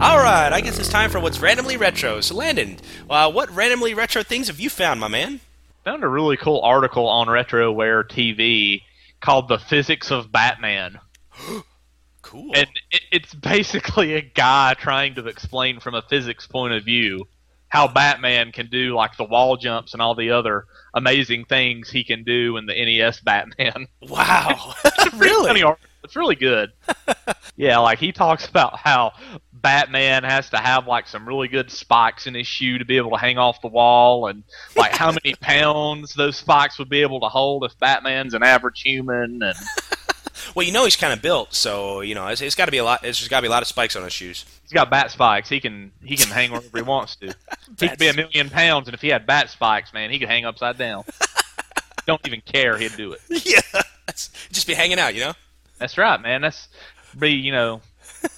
All 0.00 0.18
right, 0.18 0.50
I 0.52 0.60
guess 0.60 0.78
it's 0.78 0.88
time 0.88 1.10
for 1.10 1.18
what's 1.18 1.40
randomly 1.40 1.76
retro. 1.76 2.20
So, 2.20 2.36
Landon, 2.36 2.76
uh, 3.10 3.32
what 3.32 3.50
randomly 3.50 3.94
retro 3.94 4.22
things 4.22 4.46
have 4.46 4.60
you 4.60 4.70
found, 4.70 5.00
my 5.00 5.08
man? 5.08 5.40
Found 5.88 6.04
a 6.04 6.08
really 6.08 6.36
cool 6.36 6.60
article 6.60 7.08
on 7.08 7.28
RetroWare 7.28 8.04
TV 8.04 8.82
called 9.22 9.48
"The 9.48 9.58
Physics 9.58 10.10
of 10.10 10.30
Batman." 10.30 10.98
Cool. 12.20 12.50
and 12.54 12.68
it, 12.90 13.00
it's 13.10 13.32
basically 13.32 14.12
a 14.12 14.20
guy 14.20 14.74
trying 14.74 15.14
to 15.14 15.26
explain 15.28 15.80
from 15.80 15.94
a 15.94 16.02
physics 16.02 16.46
point 16.46 16.74
of 16.74 16.84
view 16.84 17.26
how 17.68 17.88
Batman 17.88 18.52
can 18.52 18.68
do 18.68 18.94
like 18.94 19.16
the 19.16 19.24
wall 19.24 19.56
jumps 19.56 19.94
and 19.94 20.02
all 20.02 20.14
the 20.14 20.30
other 20.30 20.66
amazing 20.92 21.46
things 21.46 21.88
he 21.88 22.04
can 22.04 22.24
do 22.24 22.58
in 22.58 22.66
the 22.66 22.74
NES 22.74 23.20
Batman. 23.24 23.86
wow, 24.02 24.74
really? 25.16 25.62
It's 26.04 26.16
really 26.16 26.36
good. 26.36 26.70
yeah, 27.56 27.78
like 27.78 27.98
he 27.98 28.12
talks 28.12 28.46
about 28.46 28.76
how 28.78 29.12
Batman 29.60 30.24
has 30.24 30.50
to 30.50 30.58
have 30.58 30.86
like 30.86 31.06
some 31.06 31.26
really 31.26 31.48
good 31.48 31.70
spikes 31.70 32.26
in 32.26 32.34
his 32.34 32.46
shoe 32.46 32.78
to 32.78 32.84
be 32.84 32.96
able 32.96 33.10
to 33.10 33.16
hang 33.16 33.38
off 33.38 33.60
the 33.60 33.68
wall, 33.68 34.26
and 34.28 34.44
like 34.76 34.92
how 34.92 35.12
many 35.12 35.34
pounds 35.40 36.14
those 36.14 36.36
spikes 36.36 36.78
would 36.78 36.88
be 36.88 37.02
able 37.02 37.20
to 37.20 37.28
hold 37.28 37.64
if 37.64 37.78
Batman's 37.78 38.34
an 38.34 38.42
average 38.42 38.82
human, 38.82 39.42
and 39.42 39.54
Well, 40.54 40.66
you 40.66 40.72
know 40.72 40.84
he's 40.84 40.96
kind 40.96 41.12
of 41.12 41.22
built, 41.22 41.54
so 41.54 42.00
you 42.00 42.14
know 42.14 42.26
it's, 42.28 42.40
it's 42.40 42.54
got 42.54 42.66
to 42.66 42.70
be 42.70 42.78
a 42.78 42.84
lot. 42.84 43.04
It's 43.04 43.18
just 43.18 43.30
got 43.30 43.38
to 43.38 43.42
be 43.42 43.48
a 43.48 43.50
lot 43.50 43.62
of 43.62 43.68
spikes 43.68 43.96
on 43.96 44.02
his 44.02 44.12
shoes. 44.12 44.44
He's 44.62 44.72
got 44.72 44.90
bat 44.90 45.10
spikes. 45.10 45.48
He 45.48 45.60
can 45.60 45.92
he 46.02 46.16
can 46.16 46.28
hang 46.28 46.50
wherever 46.50 46.76
he 46.76 46.82
wants 46.82 47.16
to. 47.16 47.34
He 47.78 47.88
could 47.88 47.98
be 47.98 48.08
a 48.08 48.14
million 48.14 48.50
pounds, 48.50 48.88
and 48.88 48.94
if 48.94 49.00
he 49.00 49.08
had 49.08 49.26
bat 49.26 49.50
spikes, 49.50 49.92
man, 49.92 50.10
he 50.10 50.18
could 50.18 50.28
hang 50.28 50.44
upside 50.44 50.78
down. 50.78 51.04
Don't 52.06 52.26
even 52.26 52.40
care. 52.40 52.76
He'd 52.78 52.96
do 52.96 53.12
it. 53.12 53.20
yeah, 53.28 53.82
just 54.50 54.66
be 54.66 54.74
hanging 54.74 54.98
out, 54.98 55.14
you 55.14 55.20
know. 55.20 55.32
That's 55.78 55.96
right, 55.96 56.20
man. 56.20 56.40
That's 56.40 56.68
be 57.16 57.30
you 57.30 57.52
know 57.52 57.80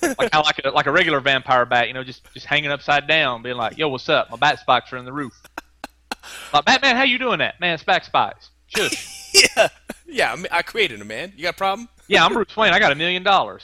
like 0.03 0.35
I 0.35 0.41
like 0.41 0.61
a, 0.65 0.71
like 0.71 0.87
a 0.87 0.93
regular 0.93 1.21
vampire 1.21 1.67
bat. 1.67 1.89
You 1.89 1.95
know, 1.95 2.05
just 2.05 2.23
just 2.35 2.47
hanging 2.47 2.71
upside 2.71 3.07
down, 3.07 3.43
being 3.43 3.57
like, 3.57 3.79
"Yo, 3.79 3.89
what's 3.89 4.09
up? 4.09 4.31
My 4.31 4.37
bat 4.37 4.59
spikes 4.59 4.93
are 4.93 4.97
in 4.97 5.05
the 5.05 5.13
roof." 5.13 5.33
Like 6.53 6.65
Batman, 6.65 6.97
how 6.97 7.05
you 7.05 7.19
doing 7.19 7.39
that? 7.39 7.61
Man, 7.61 7.75
it's 7.75 7.85
back 7.85 8.05
spikes. 8.05 8.51
Shush. 8.69 9.17
Yeah, 9.57 9.69
yeah. 10.09 10.37
I 10.51 10.63
created 10.63 11.01
him, 11.01 11.07
man. 11.07 11.33
You 11.37 11.45
got 11.45 11.55
a 11.55 11.57
problem? 11.57 11.89
Yeah, 12.09 12.25
I'm 12.25 12.33
Bruce 12.33 12.57
Wayne. 12.57 12.73
I 12.73 12.81
got 12.81 12.91
a 12.91 12.97
million 12.97 13.23
dollars. 13.23 13.63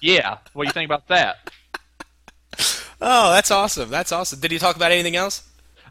Yeah, 0.00 0.38
what 0.54 0.64
do 0.64 0.68
you 0.68 0.72
think 0.72 0.88
about 0.88 1.08
that? 1.08 1.50
Oh, 3.02 3.32
that's 3.32 3.50
awesome. 3.50 3.90
That's 3.90 4.12
awesome. 4.12 4.40
Did 4.40 4.50
he 4.50 4.58
talk 4.58 4.76
about 4.76 4.92
anything 4.92 5.14
else? 5.14 5.46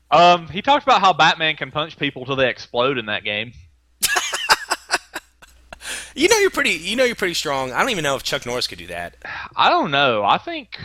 Um, 0.10 0.48
he 0.48 0.62
talked 0.62 0.84
about 0.84 1.00
how 1.00 1.14
Batman 1.14 1.56
can 1.56 1.70
punch 1.72 1.98
people 1.98 2.26
till 2.26 2.36
they 2.36 2.50
explode 2.50 2.98
in 2.98 3.06
that 3.06 3.24
game. 3.24 3.54
You 6.16 6.28
know 6.28 6.38
you're 6.38 6.50
pretty. 6.50 6.72
You 6.72 6.96
know 6.96 7.04
you're 7.04 7.16
pretty 7.16 7.34
strong. 7.34 7.72
I 7.72 7.80
don't 7.80 7.90
even 7.90 8.04
know 8.04 8.16
if 8.16 8.24
Chuck 8.24 8.46
Norris 8.46 8.68
could 8.68 8.78
do 8.80 8.88
that. 8.88 9.16
I 9.56 9.70
don't 9.70 9.92
know. 9.92 10.24
I 10.24 10.38
think 10.38 10.78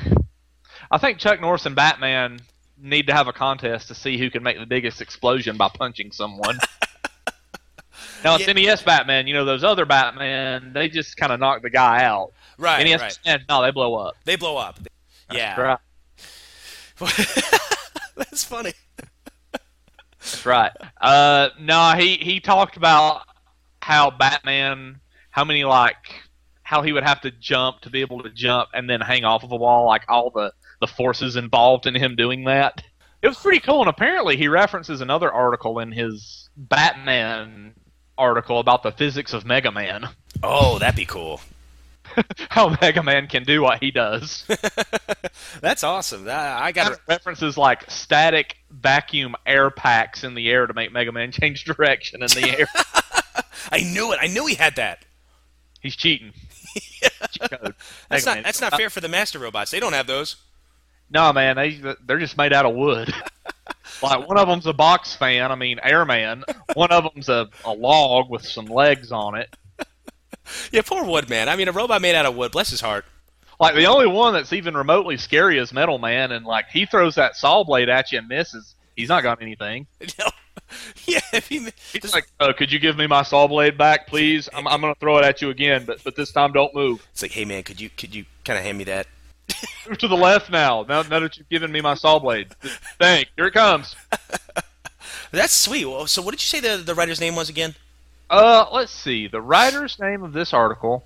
I 0.91 0.99
think 0.99 1.19
Chuck 1.19 1.41
Norris 1.41 1.67
and 1.67 1.75
Batman 1.75 2.41
need 2.79 3.07
to 3.09 3.13
have 3.13 3.27
a 3.27 3.33
contest 3.33 3.89
to 3.89 3.95
see 3.95 4.19
who 4.19 4.31
can 4.31 4.43
make 4.43 4.59
the 4.59 4.67
biggest 4.67 5.01
explosion 5.01 5.57
by 5.57 5.69
punching 5.69 6.13
someone. 6.13 6.59
now 8.25 8.37
it's 8.37 8.47
Yeah. 8.47 8.53
NES 8.53 8.83
Batman. 8.83 9.27
You 9.27 9.35
know 9.35 9.45
those 9.45 9.65
other 9.65 9.85
Batman, 9.87 10.73
they 10.73 10.89
just 10.89 11.17
kind 11.17 11.33
of 11.33 11.41
knock 11.41 11.63
the 11.63 11.71
guy 11.71 12.05
out. 12.05 12.33
Right. 12.59 12.85
NES 12.85 13.01
right. 13.01 13.19
Batman, 13.25 13.47
no, 13.49 13.63
they 13.63 13.71
blow 13.71 13.95
up. 13.97 14.17
They 14.25 14.37
blow 14.37 14.57
up. 14.57 14.79
Yeah. 15.33 15.61
Right. 15.61 15.79
that's 18.17 18.45
funny. 18.45 18.73
That's 19.53 20.47
right. 20.47 20.73
Uh, 21.01 21.51
no, 21.61 21.93
he 21.97 22.17
he 22.17 22.41
talked 22.41 22.77
about 22.77 23.23
how 23.83 24.11
Batman, 24.11 25.01
how 25.37 25.45
many 25.45 25.65
like 25.65 26.23
how 26.63 26.81
he 26.81 26.95
would 26.95 27.05
have 27.05 27.21
to 27.21 27.31
jump 27.31 27.83
to 27.83 27.91
be 27.91 28.01
able 28.01 28.23
to 28.23 28.31
jump 28.31 28.71
and 28.73 28.89
then 28.89 29.03
hang 29.03 29.23
off 29.23 29.45
of 29.45 29.53
a 29.53 29.57
wall, 29.57 29.85
like 29.85 30.03
all 30.09 30.31
the 30.31 30.51
the 30.81 30.87
forces 30.87 31.37
involved 31.37 31.87
in 31.87 31.95
him 31.95 32.17
doing 32.17 32.45
that. 32.45 32.83
It 33.21 33.29
was 33.29 33.37
pretty 33.37 33.61
cool, 33.61 33.81
and 33.81 33.89
apparently 33.91 34.39
he 34.39 34.49
references 34.49 35.03
another 35.03 35.31
article 35.31 35.79
in 35.79 35.93
his 35.93 36.49
Batman 36.57 37.75
article 38.17 38.61
about 38.61 38.83
the 38.83 38.93
physics 38.93 39.35
of 39.35 39.45
Mega 39.45 39.71
Man. 39.71 40.09
Oh, 40.43 40.79
that'd 40.79 40.97
be 40.97 41.05
cool. 41.05 41.41
how 42.49 42.75
Mega 42.81 43.03
Man 43.03 43.27
can 43.27 43.43
do 43.43 43.61
what 43.61 43.83
he 43.83 43.91
does. 43.91 44.47
That's 45.61 45.85
awesome. 45.85 46.27
I 46.31 46.73
got 46.73 46.99
references 47.07 47.59
like 47.59 47.91
static 47.91 48.57
vacuum 48.71 49.35
air 49.45 49.71
packs 49.71 50.25
in 50.25 50.35
the 50.35 50.49
air 50.49 50.67
to 50.67 50.73
make 50.73 50.93
Mega 50.93 51.13
Man 51.13 51.31
change 51.33 51.65
direction 51.65 52.23
in 52.23 52.29
the 52.29 52.59
air. 52.59 52.67
I 53.71 53.81
knew 53.81 54.13
it. 54.13 54.19
I 54.23 54.29
knew 54.29 54.47
he 54.47 54.55
had 54.55 54.77
that. 54.77 55.05
He's 55.87 55.95
cheating. 55.95 56.33
that's 58.11 58.27
not 58.27 58.43
that's 58.43 58.61
not 58.61 58.75
fair 58.75 58.91
for 58.91 59.01
the 59.01 59.09
master 59.09 59.39
robots. 59.39 59.71
They 59.71 59.79
don't 59.79 59.93
have 59.93 60.09
those. 60.09 60.35
No, 61.09 61.33
man, 61.33 61.55
they 61.55 61.81
they're 62.05 62.19
just 62.19 62.37
made 62.37 62.53
out 62.53 62.67
of 62.67 62.75
wood. 62.75 63.15
like 64.03 64.29
one 64.29 64.37
of 64.37 64.49
them's 64.49 64.67
a 64.67 64.73
box 64.73 65.15
fan. 65.15 65.53
I 65.53 65.55
mean, 65.55 65.79
Airman. 65.81 66.43
One 66.75 66.91
of 66.91 67.05
them's 67.05 67.29
a, 67.29 67.49
a 67.65 67.73
log 67.73 68.29
with 68.29 68.45
some 68.45 68.67
legs 68.67 69.13
on 69.13 69.37
it. 69.37 69.55
Yeah, 70.71 70.83
poor 70.83 71.05
wood 71.05 71.29
man. 71.29 71.49
I 71.49 71.57
mean, 71.57 71.67
a 71.67 71.73
robot 71.73 72.01
made 72.01 72.15
out 72.15 72.25
of 72.25 72.37
wood. 72.37 72.53
Bless 72.53 72.71
his 72.71 72.81
heart. 72.81 73.05
Like 73.59 73.75
the 73.75 73.87
only 73.87 74.07
one 74.07 74.33
that's 74.33 74.53
even 74.53 74.77
remotely 74.77 75.17
scary 75.17 75.59
is 75.59 75.73
Metal 75.73 75.99
Man, 75.99 76.31
and 76.31 76.47
like 76.47 76.69
he 76.69 76.87
throws 76.87 77.17
that 77.17 77.35
saw 77.35 77.65
blade 77.65 77.89
at 77.89 78.13
you 78.13 78.19
and 78.19 78.29
misses. 78.29 78.77
He's 78.95 79.09
not 79.09 79.25
got 79.25 79.43
anything. 79.43 79.89
No. 80.21 80.27
Yeah, 81.07 81.21
he, 81.49 81.69
he's 81.93 82.13
like, 82.13 82.27
uh, 82.41 82.53
"Could 82.53 82.73
you 82.73 82.81
give 82.81 82.97
me 82.97 83.07
my 83.07 83.23
saw 83.23 83.47
blade 83.47 83.79
back, 83.79 84.09
please? 84.09 84.49
I'm, 84.53 84.67
I'm 84.67 84.81
going 84.81 84.93
to 84.93 84.99
throw 84.99 85.19
it 85.19 85.25
at 85.25 85.41
you 85.41 85.51
again, 85.51 85.85
but 85.87 86.03
but 86.03 86.17
this 86.17 86.33
time 86.33 86.53
don't 86.53 86.75
move." 86.75 87.07
It's 87.13 87.23
like, 87.23 87.31
"Hey 87.31 87.45
man, 87.45 87.63
could 87.63 87.81
you 87.81 87.91
could 87.91 88.13
you 88.13 88.25
kind 88.45 88.59
of 88.59 88.65
hand 88.65 88.77
me 88.77 88.85
that?" 88.85 89.07
Move 89.89 89.99
to 89.99 90.09
the 90.09 90.17
left 90.17 90.51
now. 90.51 90.85
Now, 90.89 91.03
now 91.03 91.21
that 91.21 91.37
you've 91.37 91.49
given 91.49 91.71
me 91.71 91.81
my 91.81 91.95
saw 91.95 92.19
blade, 92.19 92.49
thank. 92.99 93.29
Here 93.37 93.47
it 93.47 93.53
comes. 93.55 93.95
That's 95.31 95.53
sweet. 95.53 95.87
So, 96.09 96.23
what 96.23 96.33
did 96.33 96.41
you 96.41 96.47
say 96.47 96.61
the 96.61 96.83
the 96.83 96.95
writer's 96.95 97.21
name 97.21 97.37
was 97.37 97.49
again? 97.49 97.75
Uh, 98.29 98.67
let's 98.73 98.93
see. 98.93 99.29
The 99.29 99.41
writer's 99.41 99.99
name 100.01 100.25
of 100.25 100.33
this 100.33 100.53
article 100.53 101.05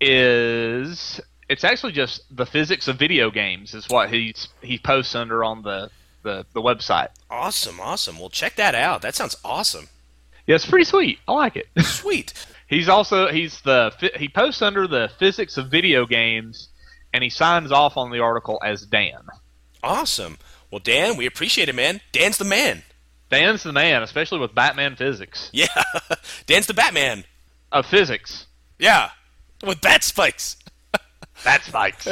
is 0.00 1.20
it's 1.48 1.64
actually 1.64 1.92
just 1.92 2.22
the 2.34 2.46
physics 2.46 2.88
of 2.88 2.98
video 2.98 3.30
games 3.30 3.74
is 3.74 3.88
what 3.88 4.10
he's 4.10 4.48
he 4.62 4.78
posts 4.78 5.14
under 5.14 5.42
on 5.42 5.62
the 5.62 5.90
the, 6.26 6.44
the 6.52 6.60
website. 6.60 7.08
Awesome, 7.30 7.80
awesome. 7.80 8.18
Well, 8.18 8.28
check 8.28 8.56
that 8.56 8.74
out. 8.74 9.00
That 9.00 9.14
sounds 9.14 9.36
awesome. 9.44 9.88
Yeah, 10.46 10.56
it's 10.56 10.66
pretty 10.66 10.84
sweet. 10.84 11.20
I 11.26 11.32
like 11.32 11.56
it. 11.56 11.68
Sweet. 11.82 12.34
he's 12.68 12.88
also 12.88 13.28
he's 13.28 13.60
the 13.62 13.92
he 14.16 14.28
posts 14.28 14.62
under 14.62 14.86
the 14.86 15.10
physics 15.18 15.56
of 15.56 15.70
video 15.70 16.06
games, 16.06 16.68
and 17.12 17.24
he 17.24 17.30
signs 17.30 17.72
off 17.72 17.96
on 17.96 18.10
the 18.10 18.20
article 18.20 18.60
as 18.64 18.86
Dan. 18.86 19.22
Awesome. 19.82 20.38
Well, 20.70 20.80
Dan, 20.80 21.16
we 21.16 21.26
appreciate 21.26 21.68
it, 21.68 21.74
man. 21.74 22.00
Dan's 22.12 22.38
the 22.38 22.44
man. 22.44 22.82
Dan's 23.30 23.64
the 23.64 23.72
man, 23.72 24.02
especially 24.02 24.38
with 24.38 24.54
Batman 24.54 24.94
physics. 24.94 25.50
Yeah, 25.52 25.66
Dan's 26.46 26.66
the 26.66 26.74
Batman 26.74 27.24
of 27.72 27.86
physics. 27.86 28.46
Yeah, 28.78 29.10
with 29.64 29.80
bat 29.80 30.04
spikes. 30.04 30.56
bat 31.44 31.62
spikes. 31.64 32.06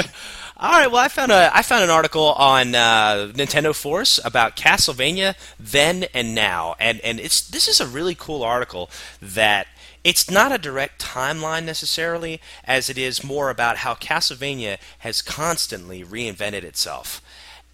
All 0.56 0.70
right. 0.70 0.90
Well, 0.90 1.02
I 1.02 1.08
found 1.08 1.32
a 1.32 1.50
I 1.52 1.62
found 1.62 1.82
an 1.82 1.90
article 1.90 2.32
on 2.34 2.76
uh, 2.76 3.32
Nintendo 3.34 3.74
Force 3.74 4.20
about 4.24 4.54
Castlevania 4.56 5.34
then 5.58 6.04
and 6.14 6.32
now, 6.32 6.76
and 6.78 7.00
and 7.00 7.18
it's 7.18 7.40
this 7.40 7.66
is 7.66 7.80
a 7.80 7.86
really 7.86 8.14
cool 8.14 8.44
article 8.44 8.88
that 9.20 9.66
it's 10.04 10.30
not 10.30 10.52
a 10.52 10.58
direct 10.58 11.02
timeline 11.02 11.64
necessarily, 11.64 12.40
as 12.64 12.88
it 12.88 12.98
is 12.98 13.24
more 13.24 13.50
about 13.50 13.78
how 13.78 13.94
Castlevania 13.94 14.78
has 14.98 15.22
constantly 15.22 16.04
reinvented 16.04 16.62
itself. 16.62 17.20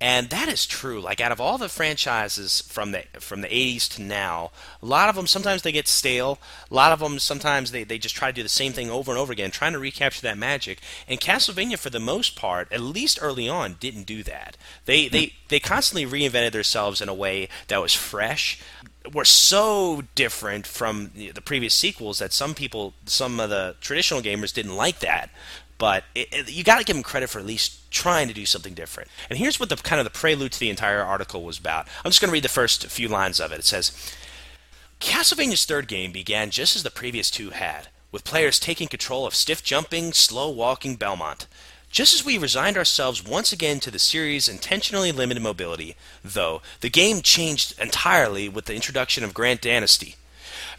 And 0.01 0.31
that 0.31 0.49
is 0.49 0.65
true. 0.65 0.99
Like 1.01 1.21
out 1.21 1.31
of 1.31 1.41
all 1.41 1.59
the 1.59 1.69
franchises 1.69 2.63
from 2.63 2.93
the 2.93 3.05
from 3.19 3.43
the 3.43 3.49
80s 3.49 3.87
to 3.97 4.03
now, 4.03 4.51
a 4.83 4.87
lot 4.87 5.11
of 5.11 5.15
them 5.15 5.27
sometimes 5.27 5.61
they 5.61 5.73
get 5.73 5.87
stale. 5.87 6.39
A 6.71 6.75
lot 6.75 6.93
of 6.93 7.01
them 7.01 7.19
sometimes 7.19 7.71
they, 7.71 7.85
they 7.85 7.99
just 7.99 8.15
try 8.15 8.31
to 8.31 8.35
do 8.35 8.43
the 8.43 8.49
same 8.49 8.73
thing 8.73 8.89
over 8.89 9.11
and 9.11 9.19
over 9.19 9.31
again, 9.31 9.51
trying 9.51 9.75
to 9.75 9.79
recapture 9.79 10.23
that 10.23 10.39
magic. 10.39 10.81
And 11.07 11.21
Castlevania, 11.21 11.79
for 11.79 11.91
the 11.91 12.01
most 12.01 12.35
part, 12.35 12.73
at 12.73 12.81
least 12.81 13.19
early 13.21 13.47
on, 13.47 13.77
didn't 13.79 14.05
do 14.05 14.23
that. 14.23 14.57
They 14.87 15.09
they 15.09 15.27
hmm. 15.27 15.35
they 15.49 15.61
constantly 15.61 16.07
reinvented 16.07 16.53
themselves 16.53 17.03
in 17.03 17.11
a 17.11 17.15
way 17.15 17.51
that 17.69 17.83
was 17.83 17.95
fresh. 17.95 18.59
Were 19.15 19.25
so 19.25 20.03
different 20.15 20.67
from 20.67 21.13
the 21.15 21.41
previous 21.41 21.73
sequels 21.73 22.19
that 22.19 22.35
some 22.35 22.55
people, 22.55 22.93
some 23.07 23.41
of 23.41 23.49
the 23.49 23.77
traditional 23.81 24.21
gamers, 24.21 24.53
didn't 24.53 24.77
like 24.77 25.01
that 25.01 25.31
but 25.81 26.05
it, 26.15 26.29
it, 26.31 26.53
you 26.53 26.63
got 26.63 26.79
to 26.79 26.85
give 26.85 26.95
them 26.95 27.03
credit 27.03 27.31
for 27.31 27.39
at 27.39 27.47
least 27.47 27.91
trying 27.91 28.29
to 28.29 28.35
do 28.35 28.45
something 28.45 28.75
different. 28.75 29.09
And 29.31 29.39
here's 29.39 29.59
what 29.59 29.71
the 29.71 29.77
kind 29.77 29.99
of 29.99 30.05
the 30.05 30.11
prelude 30.11 30.53
to 30.53 30.61
the 30.61 30.69
entire 30.69 31.03
article 31.03 31.43
was 31.43 31.59
about. 31.59 31.89
I'm 32.05 32.11
just 32.11 32.21
going 32.21 32.29
to 32.29 32.35
read 32.35 32.45
the 32.45 32.51
first 32.51 32.87
few 32.89 33.09
lines 33.09 33.41
of 33.41 33.51
it. 33.51 33.61
It 33.61 33.65
says, 33.65 34.15
Castlevania's 35.01 35.65
third 35.65 35.89
game 35.89 36.13
began 36.13 36.51
just 36.51 36.77
as 36.77 36.83
the 36.83 36.91
previous 36.91 37.31
two 37.31 37.51
had, 37.51 37.89
with 38.13 38.25
players 38.25 38.61
taking 38.61 38.89
control 38.89 39.27
of 39.27 39.35
stiff 39.35 39.65
jumping, 39.65 40.13
slow 40.13 40.51
walking 40.51 40.97
Belmont. 40.97 41.47
Just 41.91 42.15
as 42.15 42.27
we 42.27 42.37
resigned 42.37 42.77
ourselves 42.77 43.25
once 43.25 43.51
again 43.51 43.81
to 43.81 43.91
the 43.91 43.99
series' 43.99 44.51
intentionally 44.51 45.13
limited 45.13 45.43
mobility, 45.43 45.97
though, 46.23 46.61
the 46.83 46.91
game 46.91 47.23
changed 47.23 47.81
entirely 47.81 48.51
with 48.51 48.67
the 48.67 48.75
introduction 48.75 49.25
of 49.25 49.33
Grant 49.33 49.63
DaNasty, 49.63 50.17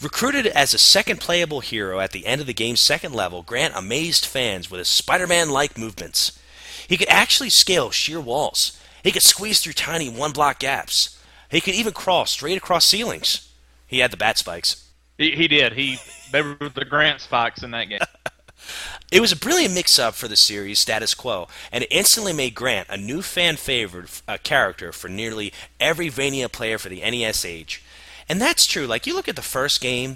Recruited 0.01 0.47
as 0.47 0.73
a 0.73 0.79
second 0.79 1.19
playable 1.19 1.59
hero 1.59 1.99
at 1.99 2.11
the 2.11 2.25
end 2.25 2.41
of 2.41 2.47
the 2.47 2.53
game's 2.53 2.79
second 2.79 3.13
level, 3.13 3.43
Grant 3.43 3.75
amazed 3.75 4.25
fans 4.25 4.71
with 4.71 4.79
his 4.79 4.87
Spider 4.87 5.27
Man 5.27 5.49
like 5.49 5.77
movements. 5.77 6.39
He 6.87 6.97
could 6.97 7.09
actually 7.09 7.49
scale 7.49 7.91
sheer 7.91 8.19
walls. 8.19 8.79
He 9.03 9.11
could 9.11 9.21
squeeze 9.21 9.61
through 9.61 9.73
tiny 9.73 10.09
one 10.09 10.31
block 10.31 10.59
gaps. 10.59 11.19
He 11.49 11.61
could 11.61 11.75
even 11.75 11.93
crawl 11.93 12.25
straight 12.25 12.57
across 12.57 12.85
ceilings. 12.85 13.51
He 13.85 13.99
had 13.99 14.11
the 14.11 14.17
bat 14.17 14.37
spikes. 14.37 14.87
He, 15.17 15.31
he 15.31 15.47
did. 15.47 15.73
He 15.73 15.99
they 16.31 16.41
were 16.41 16.57
the 16.73 16.85
Grant 16.85 17.21
spikes 17.21 17.61
in 17.61 17.71
that 17.71 17.89
game. 17.89 17.99
It 19.11 19.19
was 19.19 19.33
a 19.33 19.37
brilliant 19.37 19.73
mix 19.73 19.99
up 19.99 20.13
for 20.13 20.29
the 20.29 20.37
series 20.37 20.79
status 20.79 21.13
quo, 21.13 21.49
and 21.69 21.83
it 21.83 21.91
instantly 21.91 22.31
made 22.31 22.55
Grant 22.55 22.87
a 22.89 22.95
new 22.95 23.21
fan 23.21 23.57
favorite 23.57 24.21
uh, 24.25 24.37
character 24.41 24.93
for 24.93 25.09
nearly 25.09 25.51
every 25.81 26.07
Vania 26.07 26.47
player 26.47 26.77
for 26.77 26.87
the 26.87 27.01
NES 27.01 27.43
age. 27.43 27.83
And 28.31 28.39
that's 28.39 28.65
true. 28.65 28.87
Like 28.87 29.05
you 29.05 29.13
look 29.13 29.27
at 29.27 29.35
the 29.35 29.41
first 29.41 29.81
game, 29.81 30.15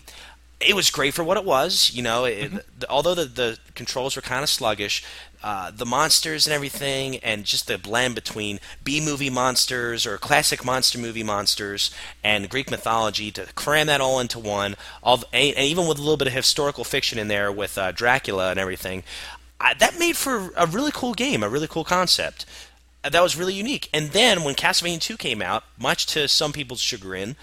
it 0.62 0.74
was 0.74 0.90
great 0.90 1.14
for 1.14 1.22
what 1.22 1.36
it 1.36 1.44
was. 1.44 1.92
You 1.94 2.02
know, 2.02 2.24
it, 2.24 2.46
mm-hmm. 2.46 2.58
the, 2.80 2.90
although 2.90 3.14
the, 3.14 3.26
the 3.26 3.60
controls 3.74 4.16
were 4.16 4.22
kind 4.22 4.42
of 4.42 4.48
sluggish, 4.48 5.04
uh, 5.44 5.70
the 5.70 5.86
monsters 5.86 6.48
and 6.48 6.54
everything, 6.54 7.18
and 7.18 7.44
just 7.44 7.68
the 7.68 7.78
blend 7.78 8.16
between 8.16 8.62
B 8.86 9.02
movie 9.04 9.30
monsters 9.30 10.06
or 10.06 10.18
classic 10.18 10.64
monster 10.64 10.98
movie 10.98 11.24
monsters 11.24 11.92
and 12.24 12.50
Greek 12.50 12.72
mythology 12.72 13.32
to 13.32 13.48
cram 13.54 13.88
that 13.88 14.00
all 14.00 14.22
into 14.22 14.40
one, 14.40 14.78
all 15.04 15.22
and 15.34 15.58
even 15.58 15.86
with 15.86 15.98
a 15.98 16.02
little 16.02 16.16
bit 16.16 16.30
of 16.30 16.34
historical 16.34 16.86
fiction 16.86 17.20
in 17.20 17.28
there 17.28 17.52
with 17.52 17.78
uh, 17.78 17.92
Dracula 17.92 18.50
and 18.50 18.62
everything, 18.62 19.04
I, 19.60 19.74
that 19.74 20.00
made 20.00 20.16
for 20.16 20.54
a 20.56 20.66
really 20.66 20.92
cool 20.94 21.16
game, 21.16 21.44
a 21.44 21.50
really 21.50 21.68
cool 21.68 21.84
concept. 21.84 22.46
That 23.04 23.22
was 23.22 23.36
really 23.36 23.54
unique. 23.54 23.90
And 23.94 24.12
then 24.12 24.46
when 24.46 24.56
Castlevania 24.56 25.02
2 25.02 25.18
came 25.18 25.42
out, 25.42 25.66
much 25.78 26.06
to 26.08 26.30
some 26.30 26.54
people's 26.54 26.80
chagrin, 26.80 27.36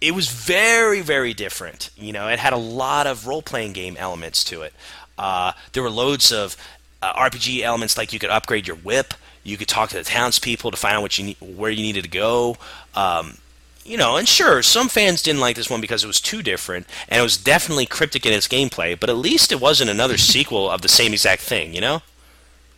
it 0.00 0.14
was 0.14 0.28
very, 0.28 1.00
very 1.00 1.34
different. 1.34 1.90
You 1.96 2.12
know, 2.12 2.28
it 2.28 2.38
had 2.38 2.52
a 2.52 2.58
lot 2.58 3.06
of 3.06 3.26
role 3.26 3.42
playing 3.42 3.72
game 3.72 3.96
elements 3.98 4.44
to 4.44 4.62
it. 4.62 4.72
Uh, 5.16 5.52
there 5.72 5.82
were 5.82 5.90
loads 5.90 6.30
of 6.32 6.56
uh, 7.02 7.12
RPG 7.14 7.62
elements, 7.62 7.96
like 7.98 8.12
you 8.12 8.18
could 8.18 8.30
upgrade 8.30 8.66
your 8.66 8.76
whip, 8.76 9.14
you 9.42 9.56
could 9.56 9.68
talk 9.68 9.90
to 9.90 9.96
the 9.96 10.04
townspeople 10.04 10.70
to 10.70 10.76
find 10.76 10.96
out 10.96 11.02
what 11.02 11.18
you 11.18 11.24
need, 11.26 11.36
where 11.40 11.70
you 11.70 11.82
needed 11.82 12.04
to 12.04 12.10
go. 12.10 12.56
Um, 12.94 13.38
you 13.84 13.96
know, 13.96 14.16
and 14.16 14.28
sure, 14.28 14.62
some 14.62 14.88
fans 14.88 15.22
didn't 15.22 15.40
like 15.40 15.56
this 15.56 15.70
one 15.70 15.80
because 15.80 16.04
it 16.04 16.06
was 16.06 16.20
too 16.20 16.42
different, 16.42 16.86
and 17.08 17.20
it 17.20 17.22
was 17.22 17.36
definitely 17.36 17.86
cryptic 17.86 18.26
in 18.26 18.32
its 18.32 18.46
gameplay. 18.46 18.98
But 18.98 19.08
at 19.08 19.16
least 19.16 19.50
it 19.50 19.60
wasn't 19.60 19.90
another 19.90 20.16
sequel 20.18 20.70
of 20.70 20.82
the 20.82 20.88
same 20.88 21.12
exact 21.12 21.42
thing. 21.42 21.74
You 21.74 21.80
know. 21.80 22.02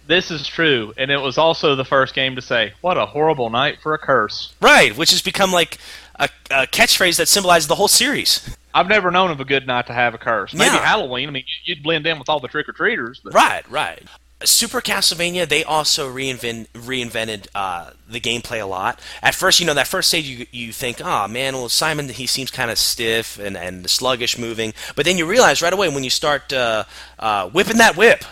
This 0.06 0.30
is 0.30 0.46
true, 0.46 0.92
and 0.96 1.10
it 1.10 1.18
was 1.18 1.38
also 1.38 1.76
the 1.76 1.84
first 1.84 2.14
game 2.14 2.34
to 2.36 2.42
say, 2.42 2.72
"What 2.80 2.96
a 2.96 3.06
horrible 3.06 3.50
night 3.50 3.78
for 3.82 3.94
a 3.94 3.98
curse." 3.98 4.52
Right, 4.60 4.96
which 4.96 5.10
has 5.10 5.22
become 5.22 5.52
like 5.52 5.78
a, 6.20 6.28
a 6.50 6.66
catchphrase 6.66 7.16
that 7.16 7.26
symbolizes 7.26 7.66
the 7.66 7.74
whole 7.74 7.88
series. 7.88 8.56
I've 8.72 8.88
never 8.88 9.10
known 9.10 9.30
of 9.30 9.40
a 9.40 9.44
good 9.44 9.66
night 9.66 9.86
to 9.88 9.92
have 9.92 10.14
a 10.14 10.18
curse. 10.18 10.54
Maybe 10.54 10.76
yeah. 10.76 10.84
Halloween. 10.84 11.28
I 11.28 11.32
mean, 11.32 11.44
you'd 11.64 11.82
blend 11.82 12.06
in 12.06 12.18
with 12.18 12.28
all 12.28 12.38
the 12.38 12.48
trick 12.48 12.68
or 12.68 12.72
treaters. 12.72 13.20
Right, 13.24 13.68
right. 13.68 14.02
Super 14.42 14.80
Castlevania, 14.80 15.46
they 15.46 15.64
also 15.64 16.10
reinvent, 16.10 16.68
reinvented 16.68 17.48
uh, 17.54 17.90
the 18.08 18.20
gameplay 18.20 18.62
a 18.62 18.64
lot. 18.64 18.98
At 19.22 19.34
first, 19.34 19.60
you 19.60 19.66
know, 19.66 19.74
that 19.74 19.86
first 19.86 20.08
stage, 20.08 20.26
you, 20.26 20.46
you 20.50 20.72
think, 20.72 21.02
oh 21.04 21.28
man, 21.28 21.54
well, 21.54 21.68
Simon, 21.68 22.08
he 22.08 22.26
seems 22.26 22.50
kind 22.50 22.70
of 22.70 22.78
stiff 22.78 23.38
and, 23.38 23.56
and 23.56 23.90
sluggish 23.90 24.38
moving. 24.38 24.72
But 24.96 25.04
then 25.04 25.18
you 25.18 25.26
realize 25.26 25.60
right 25.60 25.72
away 25.72 25.90
when 25.90 26.04
you 26.04 26.10
start 26.10 26.52
uh, 26.54 26.84
uh, 27.18 27.50
whipping 27.50 27.78
that 27.78 27.98
whip, 27.98 28.24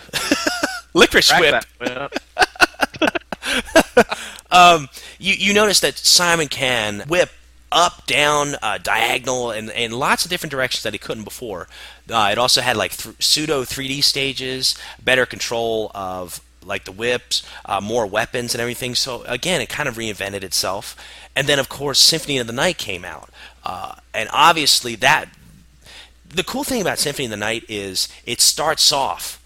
licorice 0.93 1.31
whip. 1.39 1.63
whip. 1.79 2.13
um, 4.51 4.89
you, 5.19 5.35
you 5.35 5.53
notice 5.53 5.79
that 5.81 5.97
Simon 5.97 6.47
can 6.47 7.01
whip 7.01 7.29
up, 7.71 8.05
down, 8.05 8.55
uh, 8.61 8.77
diagonal, 8.77 9.51
and, 9.51 9.69
and 9.71 9.93
lots 9.93 10.25
of 10.25 10.31
different 10.31 10.51
directions 10.51 10.83
that 10.83 10.93
he 10.93 10.99
couldn't 10.99 11.23
before. 11.23 11.67
Uh, 12.09 12.29
it 12.31 12.37
also 12.37 12.61
had 12.61 12.75
like 12.77 12.91
th- 12.95 13.15
pseudo 13.19 13.63
3D 13.63 14.03
stages, 14.03 14.75
better 15.03 15.25
control 15.25 15.91
of 15.93 16.41
like 16.63 16.85
the 16.85 16.91
whips, 16.91 17.43
uh, 17.65 17.79
more 17.81 18.05
weapons 18.05 18.53
and 18.53 18.61
everything. 18.61 18.95
So 18.95 19.23
again, 19.23 19.61
it 19.61 19.69
kind 19.69 19.87
of 19.87 19.95
reinvented 19.95 20.43
itself. 20.43 20.95
And 21.35 21.47
then 21.47 21.59
of 21.59 21.69
course, 21.69 21.99
Symphony 21.99 22.37
of 22.37 22.47
the 22.47 22.53
Night 22.53 22.77
came 22.77 23.05
out, 23.05 23.29
uh, 23.63 23.95
and 24.13 24.29
obviously 24.33 24.95
that. 24.95 25.29
The 26.31 26.43
cool 26.43 26.63
thing 26.63 26.81
about 26.81 26.99
Symphony 26.99 27.25
of 27.25 27.31
the 27.31 27.37
Night 27.37 27.63
is 27.67 28.07
it 28.23 28.39
starts 28.39 28.91
off 28.91 29.41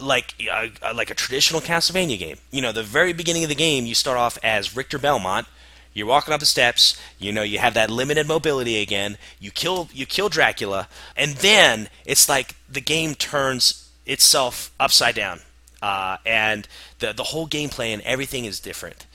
like 0.00 0.34
uh, 0.50 0.68
like 0.94 1.10
a 1.10 1.14
traditional 1.14 1.60
Castlevania 1.60 2.18
game. 2.18 2.38
You 2.50 2.60
know, 2.62 2.72
the 2.72 2.82
very 2.82 3.12
beginning 3.12 3.44
of 3.44 3.48
the 3.48 3.54
game, 3.54 3.86
you 3.86 3.94
start 3.94 4.18
off 4.18 4.38
as 4.42 4.76
Richter 4.76 4.98
Belmont. 4.98 5.46
You're 5.94 6.06
walking 6.06 6.32
up 6.32 6.40
the 6.40 6.46
steps. 6.46 7.00
You 7.18 7.32
know, 7.32 7.42
you 7.42 7.58
have 7.58 7.74
that 7.74 7.90
limited 7.90 8.26
mobility 8.26 8.80
again. 8.80 9.18
You 9.38 9.50
kill 9.50 9.88
you 9.92 10.06
kill 10.06 10.28
Dracula, 10.28 10.88
and 11.16 11.34
then 11.36 11.88
it's 12.04 12.28
like 12.28 12.54
the 12.68 12.80
game 12.80 13.14
turns 13.14 13.90
itself 14.06 14.70
upside 14.80 15.14
down, 15.14 15.40
uh, 15.82 16.16
and 16.24 16.66
the 16.98 17.12
the 17.12 17.24
whole 17.24 17.46
gameplay 17.46 17.88
and 17.88 18.02
everything 18.02 18.44
is 18.44 18.60
different. 18.60 19.06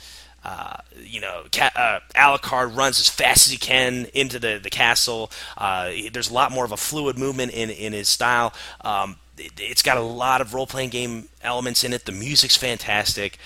Uh, 0.44 0.78
you 0.98 1.20
know, 1.20 1.44
uh, 1.60 2.00
Alucard 2.16 2.78
runs 2.78 3.00
as 3.00 3.10
fast 3.10 3.48
as 3.48 3.52
he 3.52 3.58
can 3.58 4.08
into 4.14 4.40
the 4.40 4.60
the 4.62 4.70
castle. 4.70 5.32
Uh, 5.58 5.92
there's 6.12 6.30
a 6.30 6.34
lot 6.34 6.52
more 6.52 6.64
of 6.64 6.72
a 6.72 6.78
fluid 6.78 7.18
movement 7.18 7.52
in 7.54 7.70
in 7.70 7.94
his 7.94 8.08
style. 8.08 8.54
Um, 8.82 9.18
it, 9.38 9.60
has 9.60 9.82
got 9.82 9.98
a 9.98 10.02
lot 10.02 10.42
of 10.42 10.54
role 10.54 10.68
playing 10.68 10.90
game 10.90 11.28
elements 11.42 11.84
in 11.84 11.92
it. 11.94 12.06
The 12.06 12.12
music's 12.12 12.56
fantastic. 12.56 13.38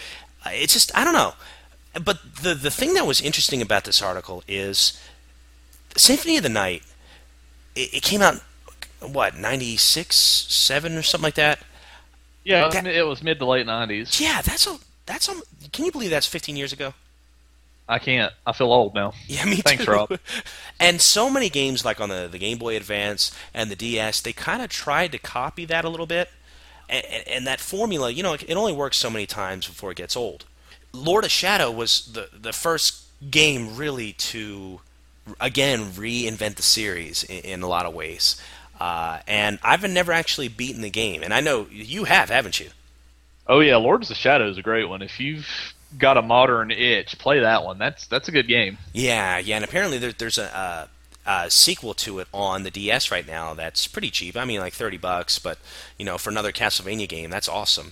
Uh, 0.45 0.49
it's 0.53 0.73
just 0.73 0.95
I 0.95 1.03
don't 1.03 1.13
know. 1.13 1.33
But 1.93 2.19
the 2.41 2.53
the 2.53 2.71
thing 2.71 2.93
that 2.93 3.05
was 3.05 3.21
interesting 3.21 3.61
about 3.61 3.83
this 3.83 4.01
article 4.01 4.43
is 4.47 5.01
Symphony 5.97 6.37
of 6.37 6.43
the 6.43 6.49
Night. 6.49 6.83
It, 7.75 7.95
it 7.95 8.03
came 8.03 8.21
out 8.21 8.41
what 9.01 9.37
ninety 9.37 9.77
six, 9.77 10.15
seven 10.15 10.95
or 10.97 11.01
something 11.01 11.25
like 11.25 11.35
that. 11.35 11.59
Yeah, 12.43 12.69
that, 12.69 12.87
it 12.87 13.05
was 13.05 13.21
mid 13.21 13.39
to 13.39 13.45
late 13.45 13.65
nineties. 13.65 14.19
Yeah, 14.19 14.41
that's 14.41 14.67
a 14.67 14.77
that's 15.05 15.27
a. 15.29 15.33
Can 15.71 15.85
you 15.85 15.91
believe 15.91 16.09
that's 16.09 16.27
15 16.27 16.55
years 16.55 16.73
ago? 16.73 16.93
I 17.87 17.99
can't. 17.99 18.31
I 18.47 18.53
feel 18.53 18.71
old 18.71 18.95
now. 18.95 19.13
Yeah, 19.27 19.45
me 19.45 19.57
Thanks, 19.57 19.85
too. 19.85 19.91
Rob. 19.91 20.19
and 20.79 21.01
so 21.01 21.29
many 21.29 21.49
games, 21.49 21.83
like 21.83 21.99
on 21.99 22.09
the, 22.09 22.29
the 22.31 22.37
Game 22.37 22.57
Boy 22.57 22.77
Advance 22.77 23.35
and 23.53 23.69
the 23.69 23.75
DS, 23.75 24.21
they 24.21 24.33
kind 24.33 24.61
of 24.61 24.69
tried 24.69 25.11
to 25.11 25.17
copy 25.17 25.65
that 25.65 25.83
a 25.83 25.89
little 25.89 26.05
bit. 26.05 26.29
And, 26.89 27.05
and, 27.27 27.47
that 27.47 27.61
formula, 27.61 28.11
you 28.11 28.21
know, 28.21 28.33
it 28.33 28.53
only 28.53 28.73
works 28.73 28.97
so 28.97 29.09
many 29.09 29.25
times 29.25 29.65
before 29.67 29.91
it 29.91 29.97
gets 29.97 30.17
old. 30.17 30.45
Lord 30.93 31.23
of 31.23 31.31
Shadow 31.31 31.71
was 31.71 32.05
the, 32.05 32.29
the 32.37 32.53
first 32.53 33.05
game 33.29 33.75
really 33.75 34.13
to, 34.13 34.81
again, 35.39 35.91
reinvent 35.91 36.55
the 36.55 36.61
series 36.61 37.23
in, 37.23 37.39
in 37.39 37.61
a 37.61 37.67
lot 37.67 37.85
of 37.85 37.93
ways. 37.93 38.41
Uh, 38.79 39.19
and 39.27 39.59
I've 39.63 39.87
never 39.87 40.11
actually 40.11 40.47
beaten 40.47 40.81
the 40.81 40.89
game. 40.89 41.21
And 41.21 41.33
I 41.33 41.39
know 41.39 41.67
you 41.71 42.05
have, 42.05 42.29
haven't 42.29 42.59
you? 42.59 42.69
Oh 43.47 43.59
yeah, 43.59 43.75
Lords 43.75 44.09
of 44.09 44.17
Shadow 44.17 44.49
is 44.49 44.57
a 44.57 44.61
great 44.61 44.87
one. 44.87 45.01
If 45.01 45.19
you've 45.19 45.47
got 45.97 46.17
a 46.17 46.21
modern 46.21 46.71
itch, 46.71 47.17
play 47.19 47.39
that 47.39 47.63
one. 47.63 47.77
That's 47.77 48.07
that's 48.07 48.27
a 48.27 48.31
good 48.31 48.47
game. 48.47 48.77
Yeah, 48.93 49.37
yeah, 49.39 49.57
and 49.57 49.65
apparently 49.65 49.97
there, 49.97 50.13
there's 50.13 50.37
a, 50.37 50.87
a, 51.25 51.29
a, 51.29 51.51
sequel 51.51 51.93
to 51.95 52.19
it 52.19 52.27
on 52.33 52.63
the 52.63 52.71
DS 52.71 53.11
right 53.11 53.27
now. 53.27 53.53
That's 53.53 53.87
pretty 53.87 54.09
cheap. 54.09 54.37
I 54.37 54.45
mean, 54.45 54.59
like 54.59 54.73
thirty 54.73 54.97
bucks, 54.97 55.37
but 55.37 55.57
you 55.97 56.05
know, 56.05 56.17
for 56.17 56.29
another 56.29 56.51
Castlevania 56.51 57.09
game, 57.09 57.29
that's 57.29 57.49
awesome. 57.49 57.91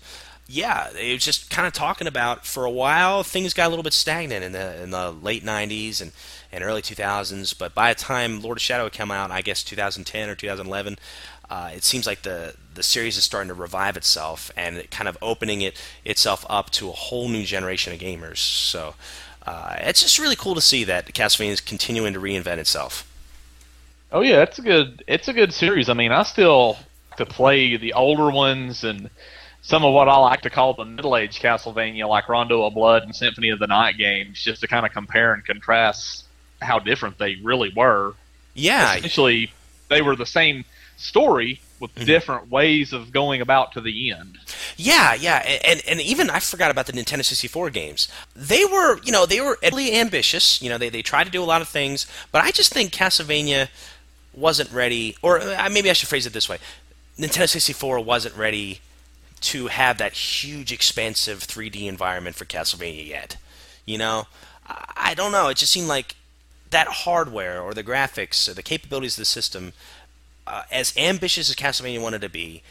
Yeah, 0.52 0.90
it 0.98 1.14
was 1.14 1.24
just 1.24 1.52
kind 1.52 1.68
of 1.68 1.74
talking 1.74 2.08
about 2.08 2.44
for 2.44 2.66
a 2.66 2.72
while 2.72 3.22
things 3.22 3.54
got 3.54 3.68
a 3.68 3.70
little 3.70 3.84
bit 3.84 3.94
stagnant 3.94 4.44
in 4.44 4.52
the 4.52 4.82
in 4.82 4.90
the 4.90 5.12
late 5.12 5.46
'90s 5.46 6.02
and 6.02 6.12
and 6.52 6.64
early 6.64 6.82
2000s. 6.82 7.56
But 7.56 7.76
by 7.76 7.94
the 7.94 8.00
time 8.00 8.42
Lord 8.42 8.58
of 8.58 8.62
Shadow 8.64 8.90
came 8.90 9.12
out, 9.12 9.30
I 9.30 9.42
guess 9.42 9.64
2010 9.64 10.28
or 10.28 10.34
2011, 10.34 10.98
uh, 11.52 11.70
it 11.76 11.84
seems 11.84 12.08
like 12.08 12.24
the 12.24 12.56
the 12.74 12.82
series 12.82 13.16
is 13.16 13.24
starting 13.24 13.50
to 13.50 13.54
revive 13.54 13.96
itself 13.96 14.50
and 14.58 14.90
kind 14.90 15.08
of 15.08 15.20
opening 15.22 15.62
it 15.62 15.80
itself 16.04 16.44
up 16.50 16.72
to 16.72 16.90
a 16.90 16.94
whole 16.94 17.30
new 17.30 17.44
generation 17.44 17.94
of 17.94 18.00
gamers. 18.00 18.38
So 18.38 18.96
uh, 19.46 19.76
it's 19.82 20.02
just 20.02 20.18
really 20.18 20.36
cool 20.36 20.56
to 20.56 20.62
see 20.62 20.84
that 20.86 21.06
Castlevania 21.14 21.52
is 21.52 21.62
continuing 21.62 22.14
to 22.14 22.20
reinvent 22.20 22.58
itself. 22.58 23.08
Oh 24.12 24.22
yeah, 24.22 24.42
it's 24.42 24.58
a 24.58 24.64
good 24.64 25.04
it's 25.06 25.28
a 25.28 25.34
good 25.34 25.54
series. 25.54 25.90
I 25.90 25.94
mean, 25.94 26.12
I 26.12 26.24
still 26.24 26.80
to 27.18 27.26
play 27.28 27.78
the 27.78 27.94
older 27.94 28.32
ones 28.32 28.84
and 28.84 29.12
some 29.62 29.84
of 29.84 29.94
what 29.94 30.08
I 30.08 30.18
like 30.18 30.42
to 30.42 30.50
call 30.50 30.74
the 30.74 30.86
middle 30.86 31.16
age 31.18 31.40
Castlevania, 31.40 32.08
like 32.08 32.30
Rondo 32.30 32.64
of 32.64 32.74
Blood 32.74 33.04
and 33.04 33.16
Symphony 33.16 33.50
of 33.50 33.60
the 33.60 33.68
Night 33.68 33.98
games, 33.98 34.42
just 34.42 34.62
to 34.62 34.68
kind 34.68 34.86
of 34.86 34.92
compare 34.92 35.34
and 35.34 35.46
contrast 35.46 36.26
how 36.62 36.80
different 36.80 37.18
they 37.18 37.36
really 37.36 37.72
were. 37.76 38.14
Yeah, 38.54 38.96
essentially, 38.96 39.52
they 39.90 40.02
were 40.02 40.16
the 40.16 40.26
same 40.26 40.66
story 40.98 41.62
with 41.80 41.94
mm-hmm. 41.96 42.06
different 42.06 42.52
ways 42.52 42.94
of 42.94 43.12
going 43.12 43.42
about 43.42 43.72
to 43.74 43.82
the 43.82 44.12
end. 44.12 44.38
Yeah, 44.76 45.14
yeah, 45.14 45.38
and 45.66 45.82
and 45.88 46.02
even 46.02 46.30
I 46.30 46.40
forgot 46.40 46.72
about 46.72 46.86
the 46.86 46.94
Nintendo 46.94 47.24
64 47.24 47.70
games. 47.70 48.08
They 48.36 48.66
were, 48.66 49.00
you 49.04 49.12
know, 49.12 49.26
they 49.26 49.42
were 49.42 49.58
really 49.62 49.96
ambitious. 49.96 50.62
You 50.62 50.70
know, 50.70 50.78
they 50.78 50.90
they 50.90 51.02
tried 51.02 51.26
to 51.26 51.32
do 51.32 51.44
a 51.44 51.46
lot 51.46 51.62
of 51.62 51.68
things, 51.68 52.08
but 52.32 52.44
I 52.44 52.52
just 52.52 52.74
think 52.74 52.92
Castlevania 52.92 53.70
wasn't 54.34 54.72
ready, 54.72 55.16
or 55.22 55.42
uh, 55.42 55.70
maybe 55.72 55.90
I 55.90 55.94
should 55.94 56.10
phrase 56.10 56.26
it 56.26 56.34
this 56.34 56.50
way: 56.50 56.58
Nintendo 57.18 57.48
64 57.48 58.00
wasn't 58.00 58.36
ready 58.36 58.82
to 59.42 59.68
have 59.68 59.98
that 59.98 60.14
huge, 60.14 60.72
expansive 60.72 61.40
3D 61.40 61.88
environment 61.88 62.36
for 62.36 62.46
Castlevania 62.46 63.08
yet. 63.08 63.38
You 63.86 63.98
know, 63.98 64.28
I 64.68 65.14
don't 65.16 65.32
know. 65.32 65.48
It 65.48 65.58
just 65.58 65.72
seemed 65.72 65.88
like 65.88 66.16
that 66.70 66.88
hardware 66.88 67.62
or 67.62 67.74
the 67.74 67.84
graphics 67.84 68.48
or 68.48 68.54
the 68.54 68.64
capabilities 68.64 69.16
of 69.16 69.22
the 69.22 69.26
system 69.26 69.74
uh, 70.50 70.64
as 70.72 70.96
ambitious 70.98 71.50
as 71.50 71.56
Castlevania 71.56 72.02
wanted 72.02 72.22
to 72.22 72.30
be, 72.30 72.64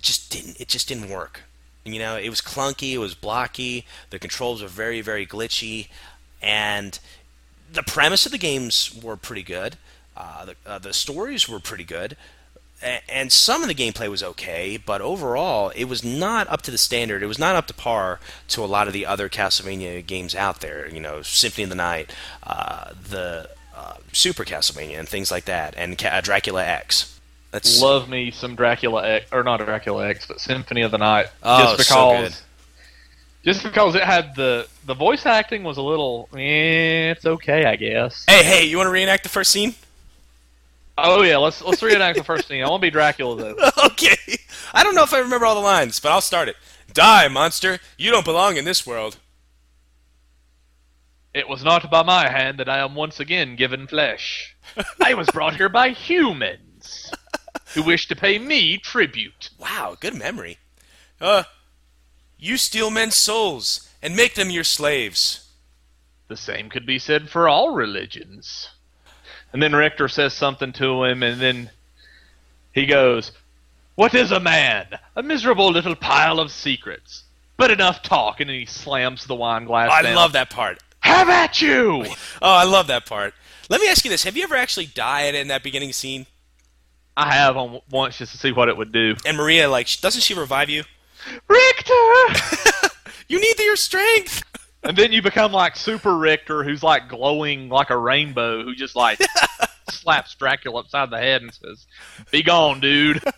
just 0.00 0.30
didn't. 0.30 0.60
It 0.60 0.68
just 0.68 0.86
didn't 0.86 1.08
work. 1.08 1.42
You 1.84 1.98
know, 1.98 2.16
it 2.16 2.28
was 2.28 2.40
clunky. 2.40 2.92
It 2.92 2.98
was 2.98 3.14
blocky. 3.14 3.86
The 4.10 4.18
controls 4.18 4.60
were 4.60 4.68
very, 4.68 5.00
very 5.00 5.26
glitchy, 5.26 5.88
and 6.42 6.98
the 7.72 7.82
premise 7.82 8.26
of 8.26 8.32
the 8.32 8.38
games 8.38 8.98
were 9.02 9.16
pretty 9.16 9.42
good. 9.42 9.76
Uh, 10.16 10.46
the, 10.46 10.54
uh, 10.66 10.78
the 10.78 10.92
stories 10.92 11.48
were 11.48 11.60
pretty 11.60 11.84
good, 11.84 12.16
and 12.82 13.32
some 13.32 13.62
of 13.62 13.68
the 13.68 13.74
gameplay 13.74 14.08
was 14.08 14.22
okay, 14.22 14.76
but 14.76 15.00
overall, 15.00 15.70
it 15.70 15.84
was 15.84 16.04
not 16.04 16.48
up 16.48 16.62
to 16.62 16.70
the 16.70 16.78
standard. 16.78 17.22
It 17.22 17.26
was 17.26 17.38
not 17.38 17.56
up 17.56 17.66
to 17.68 17.74
par 17.74 18.20
to 18.48 18.62
a 18.62 18.66
lot 18.66 18.86
of 18.86 18.92
the 18.92 19.06
other 19.06 19.28
Castlevania 19.28 20.04
games 20.04 20.34
out 20.34 20.60
there. 20.60 20.88
You 20.88 21.00
know, 21.00 21.22
Symphony 21.22 21.64
of 21.64 21.70
the 21.70 21.76
Night, 21.76 22.12
uh, 22.42 22.92
the 23.08 23.50
uh, 23.74 23.94
Super 24.12 24.44
Castlevania 24.44 24.98
and 24.98 25.08
things 25.08 25.30
like 25.30 25.46
that, 25.46 25.74
and 25.76 25.96
Ca- 25.96 26.08
uh, 26.08 26.20
Dracula 26.20 26.64
X. 26.64 27.18
That's 27.50 27.80
love 27.80 28.08
me 28.08 28.30
some 28.30 28.54
Dracula 28.54 29.06
X, 29.06 29.26
or 29.32 29.42
not 29.42 29.58
Dracula 29.64 30.08
X, 30.08 30.26
but 30.26 30.40
Symphony 30.40 30.82
of 30.82 30.90
the 30.90 30.98
Night. 30.98 31.26
Oh, 31.42 31.76
just 31.76 31.88
because, 31.88 32.34
so 32.34 32.40
just 33.44 33.62
because 33.62 33.94
it 33.94 34.02
had 34.02 34.34
the 34.34 34.68
the 34.84 34.94
voice 34.94 35.24
acting 35.24 35.64
was 35.64 35.78
a 35.78 35.82
little, 35.82 36.28
eh, 36.34 37.12
it's 37.12 37.24
okay, 37.24 37.64
I 37.64 37.76
guess. 37.76 38.24
Hey, 38.28 38.42
hey, 38.42 38.64
you 38.66 38.76
want 38.76 38.88
to 38.88 38.92
reenact 38.92 39.22
the 39.22 39.28
first 39.30 39.50
scene? 39.50 39.74
Oh 40.98 41.22
yeah, 41.22 41.36
let's 41.36 41.62
let's 41.62 41.82
reenact 41.82 42.18
the 42.18 42.24
first 42.24 42.48
scene. 42.48 42.62
I 42.62 42.70
want 42.70 42.80
to 42.80 42.86
be 42.86 42.90
Dracula 42.90 43.36
though. 43.36 43.70
okay, 43.86 44.16
I 44.72 44.82
don't 44.82 44.94
know 44.94 45.02
if 45.02 45.12
I 45.12 45.18
remember 45.18 45.46
all 45.46 45.54
the 45.54 45.60
lines, 45.60 46.00
but 46.00 46.10
I'll 46.10 46.20
start 46.20 46.48
it. 46.48 46.56
Die, 46.92 47.28
monster! 47.28 47.78
You 47.98 48.10
don't 48.10 48.24
belong 48.24 48.56
in 48.56 48.64
this 48.64 48.86
world. 48.86 49.18
It 51.34 51.48
was 51.48 51.62
not 51.62 51.90
by 51.90 52.02
my 52.02 52.30
hand 52.30 52.58
that 52.58 52.68
I 52.68 52.78
am 52.78 52.94
once 52.94 53.20
again 53.20 53.56
given 53.56 53.86
flesh. 53.86 54.56
I 55.02 55.12
was 55.12 55.28
brought 55.28 55.56
here 55.56 55.68
by 55.68 55.90
humans 55.90 57.12
who 57.74 57.82
wish 57.82 58.08
to 58.08 58.16
pay 58.16 58.38
me 58.38 58.78
tribute. 58.78 59.50
Wow, 59.58 59.98
good 60.00 60.14
memory. 60.14 60.56
Uh, 61.20 61.42
you 62.38 62.56
steal 62.56 62.90
men's 62.90 63.16
souls 63.16 63.86
and 64.00 64.16
make 64.16 64.34
them 64.34 64.48
your 64.48 64.64
slaves. 64.64 65.50
The 66.28 66.38
same 66.38 66.70
could 66.70 66.86
be 66.86 66.98
said 66.98 67.28
for 67.28 67.48
all 67.48 67.74
religions. 67.74 68.70
And 69.56 69.62
then 69.62 69.74
Richter 69.74 70.06
says 70.06 70.34
something 70.34 70.74
to 70.74 71.04
him, 71.04 71.22
and 71.22 71.40
then 71.40 71.70
he 72.74 72.84
goes, 72.84 73.32
What 73.94 74.12
is 74.12 74.30
a 74.30 74.38
man? 74.38 74.86
A 75.16 75.22
miserable 75.22 75.70
little 75.70 75.96
pile 75.96 76.40
of 76.40 76.52
secrets. 76.52 77.24
But 77.56 77.70
enough 77.70 78.02
talk, 78.02 78.38
and 78.40 78.50
then 78.50 78.58
he 78.58 78.66
slams 78.66 79.24
the 79.24 79.34
wine 79.34 79.64
glass 79.64 79.90
I 79.90 80.02
down. 80.02 80.14
love 80.14 80.32
that 80.34 80.50
part. 80.50 80.82
Have 81.00 81.30
at 81.30 81.62
you! 81.62 82.04
Oh, 82.42 82.54
I 82.54 82.64
love 82.64 82.88
that 82.88 83.06
part. 83.06 83.32
Let 83.70 83.80
me 83.80 83.88
ask 83.88 84.04
you 84.04 84.10
this: 84.10 84.24
Have 84.24 84.36
you 84.36 84.42
ever 84.42 84.56
actually 84.56 84.84
died 84.84 85.34
in 85.34 85.48
that 85.48 85.62
beginning 85.62 85.94
scene? 85.94 86.26
I 87.16 87.32
have 87.32 87.56
on 87.56 87.80
once 87.90 88.18
just 88.18 88.32
to 88.32 88.38
see 88.38 88.52
what 88.52 88.68
it 88.68 88.76
would 88.76 88.92
do. 88.92 89.14
And 89.24 89.38
Maria, 89.38 89.70
like, 89.70 89.88
doesn't 90.02 90.20
she 90.20 90.34
revive 90.34 90.68
you? 90.68 90.84
Richter, 91.48 92.90
you 93.28 93.40
need 93.40 93.58
your 93.58 93.76
strength. 93.76 94.42
And 94.86 94.96
then 94.96 95.12
you 95.12 95.22
become 95.22 95.52
like 95.52 95.76
Super 95.76 96.16
Richter, 96.16 96.62
who's 96.64 96.82
like 96.82 97.08
glowing 97.08 97.68
like 97.68 97.90
a 97.90 97.96
rainbow, 97.98 98.62
who 98.64 98.74
just 98.74 98.96
like 98.96 99.20
slaps 99.90 100.34
Dracula 100.34 100.80
upside 100.80 101.10
the 101.10 101.18
head 101.18 101.42
and 101.42 101.52
says, 101.52 101.86
"Be 102.30 102.42
gone, 102.42 102.80
dude." 102.80 103.22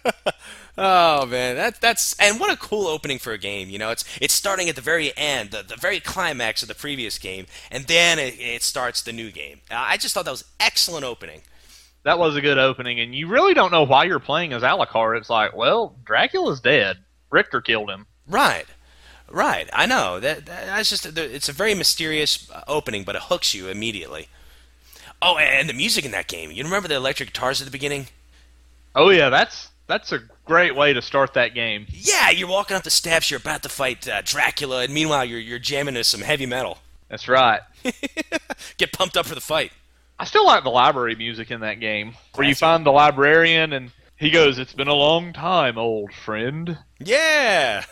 Oh 0.81 1.27
man, 1.27 1.57
that 1.57 1.81
that's 1.81 2.17
and 2.21 2.39
what 2.39 2.53
a 2.53 2.57
cool 2.57 2.87
opening 2.87 3.19
for 3.19 3.33
a 3.33 3.39
game. 3.39 3.69
You 3.69 3.81
know, 3.81 3.91
it's 3.91 4.05
it's 4.21 4.33
starting 4.33 4.69
at 4.69 4.77
the 4.77 4.81
very 4.81 5.13
end, 5.17 5.51
the, 5.51 5.65
the 5.65 5.75
very 5.75 5.99
climax 5.99 6.63
of 6.63 6.69
the 6.69 6.75
previous 6.77 7.19
game, 7.19 7.47
and 7.73 7.85
then 7.89 8.21
it, 8.21 8.35
it 8.39 8.63
starts 8.63 9.03
the 9.03 9.13
new 9.13 9.33
game. 9.33 9.61
Uh, 9.73 9.75
I 9.77 9.97
just 9.97 10.15
thought 10.15 10.25
that 10.27 10.31
was 10.31 10.45
excellent 10.61 11.05
opening. 11.05 11.43
that 12.05 12.21
was 12.21 12.37
a 12.37 12.41
good 12.41 12.59
opening, 12.59 13.01
and 13.01 13.13
you 13.13 13.27
really 13.27 13.55
don't 13.55 13.73
know 13.73 13.83
why 13.83 14.05
you're 14.05 14.21
playing 14.21 14.53
as 14.53 14.63
Alucard. 14.63 15.19
It's 15.19 15.29
like, 15.29 15.57
well, 15.57 15.97
Dracula's 16.05 16.61
dead. 16.61 16.99
Richter 17.31 17.61
killed 17.61 17.91
him. 17.91 18.07
Right. 18.29 18.67
Right. 19.31 19.69
I 19.73 19.87
know. 19.87 20.21
That, 20.21 20.47
that 20.47 20.67
that's 20.67 20.91
just 20.91 21.07
it's 21.19 21.49
a 21.49 21.53
very 21.53 21.75
mysterious 21.75 22.51
uh, 22.51 22.63
opening, 22.67 23.05
but 23.05 23.17
it 23.17 23.23
hooks 23.25 23.55
you 23.55 23.69
immediately. 23.69 24.29
Oh, 25.21 25.37
and 25.37 25.69
the 25.69 25.75
music 25.75 26.05
in 26.05 26.13
that 26.13 26.29
game. 26.29 26.51
You 26.51 26.65
remember 26.65 26.89
the 26.89 26.95
electric 26.95 27.33
guitars 27.33 27.61
at 27.61 27.65
the 27.65 27.71
beginning? 27.71 28.07
Oh 28.95 29.11
yeah, 29.11 29.29
that's 29.29 29.71
that's 29.87 30.13
a 30.13 30.21
great 30.45 30.77
way 30.77 30.93
to 30.93 31.03
start 31.03 31.35
that 31.35 31.55
game. 31.55 31.87
Yeah, 31.91 32.31
you're 32.31 32.49
walking 32.49 32.77
up 32.77 32.85
the 32.85 32.91
steps, 32.91 33.31
you're 33.31 33.41
about 33.41 33.63
to 33.65 33.69
fight 33.69 34.09
uh, 34.09 34.23
Dracula, 34.25 34.83
and 34.83 34.95
meanwhile 34.95 35.25
you're 35.25 35.41
you're 35.41 35.59
jamming 35.59 35.95
to 35.95 36.05
some 36.05 36.21
heavy 36.21 36.47
metal. 36.47 36.79
That's 37.09 37.27
right. 37.27 37.61
Get 38.77 38.93
pumped 38.93 39.17
up 39.17 39.27
for 39.27 39.35
the 39.35 39.41
fight. 39.41 39.73
I 40.19 40.25
still 40.25 40.45
like 40.45 40.65
the 40.65 40.71
library 40.71 41.15
music 41.15 41.51
in 41.51 41.61
that 41.61 41.81
game, 41.81 42.15
where 42.35 42.47
you 42.47 42.55
find 42.55 42.85
the 42.85 42.91
librarian 42.91 43.73
and 43.73 43.91
he 44.17 44.31
goes, 44.31 44.59
"It's 44.59 44.73
been 44.73 44.89
a 44.89 44.95
long 44.95 45.33
time, 45.33 45.79
old 45.79 46.13
friend." 46.13 46.79
Yeah. 46.99 47.85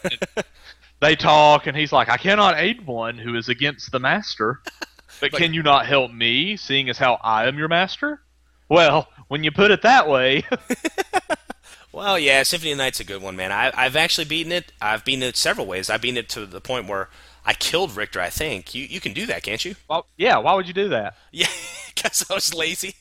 They 1.00 1.16
talk, 1.16 1.66
and 1.66 1.76
he's 1.76 1.92
like, 1.92 2.08
"I 2.08 2.16
cannot 2.16 2.58
aid 2.58 2.86
one 2.86 3.18
who 3.18 3.34
is 3.36 3.48
against 3.48 3.92
the 3.92 3.98
master, 4.00 4.60
but 5.20 5.32
Like- 5.32 5.42
can 5.42 5.54
you 5.54 5.62
not 5.62 5.86
help 5.86 6.10
me, 6.12 6.56
seeing 6.56 6.88
as 6.88 6.98
how 6.98 7.18
I 7.22 7.46
am 7.46 7.58
your 7.58 7.68
master?" 7.68 8.20
Well, 8.68 9.08
when 9.28 9.44
you 9.44 9.52
put 9.52 9.70
it 9.70 9.82
that 9.82 10.08
way, 10.08 10.44
Well, 11.92 12.18
yeah, 12.18 12.42
Symphony 12.42 12.72
of 12.72 12.78
Night's 12.78 13.00
a 13.00 13.04
good 13.04 13.22
one, 13.22 13.36
man. 13.36 13.50
I, 13.52 13.72
I've 13.74 13.96
actually 13.96 14.26
beaten 14.26 14.52
it. 14.52 14.70
I've 14.82 15.02
beaten 15.04 15.22
it 15.22 15.34
several 15.36 15.66
ways. 15.66 15.88
I've 15.88 16.02
beaten 16.02 16.18
it 16.18 16.28
to 16.30 16.44
the 16.44 16.60
point 16.60 16.88
where 16.88 17.08
I 17.46 17.54
killed 17.54 17.96
Richter. 17.96 18.20
I 18.20 18.28
think 18.28 18.74
you 18.74 18.84
you 18.84 19.00
can 19.00 19.14
do 19.14 19.24
that, 19.26 19.42
can't 19.42 19.64
you? 19.64 19.76
well, 19.88 20.06
yeah, 20.18 20.36
why 20.38 20.52
would 20.54 20.68
you 20.68 20.74
do 20.74 20.88
that? 20.90 21.16
Yeah, 21.32 21.46
because 21.94 22.26
I 22.30 22.34
was 22.34 22.52
lazy. 22.52 22.96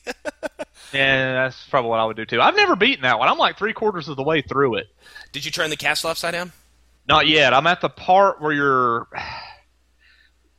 Yeah, 0.94 1.32
that's 1.34 1.66
probably 1.68 1.90
what 1.90 2.00
I 2.00 2.04
would 2.06 2.16
do 2.16 2.24
too. 2.24 2.40
I've 2.40 2.56
never 2.56 2.74
beaten 2.76 3.02
that 3.02 3.18
one. 3.18 3.28
I'm 3.28 3.36
like 3.38 3.58
three 3.58 3.72
quarters 3.74 4.08
of 4.08 4.16
the 4.16 4.22
way 4.22 4.40
through 4.40 4.76
it. 4.76 4.86
Did 5.32 5.44
you 5.44 5.50
turn 5.50 5.68
the 5.68 5.76
castle 5.76 6.08
upside 6.08 6.32
down? 6.32 6.52
Not 7.08 7.26
yet. 7.26 7.54
I'm 7.54 7.66
at 7.66 7.80
the 7.80 7.88
part 7.88 8.40
where 8.40 8.52
you're 8.52 9.08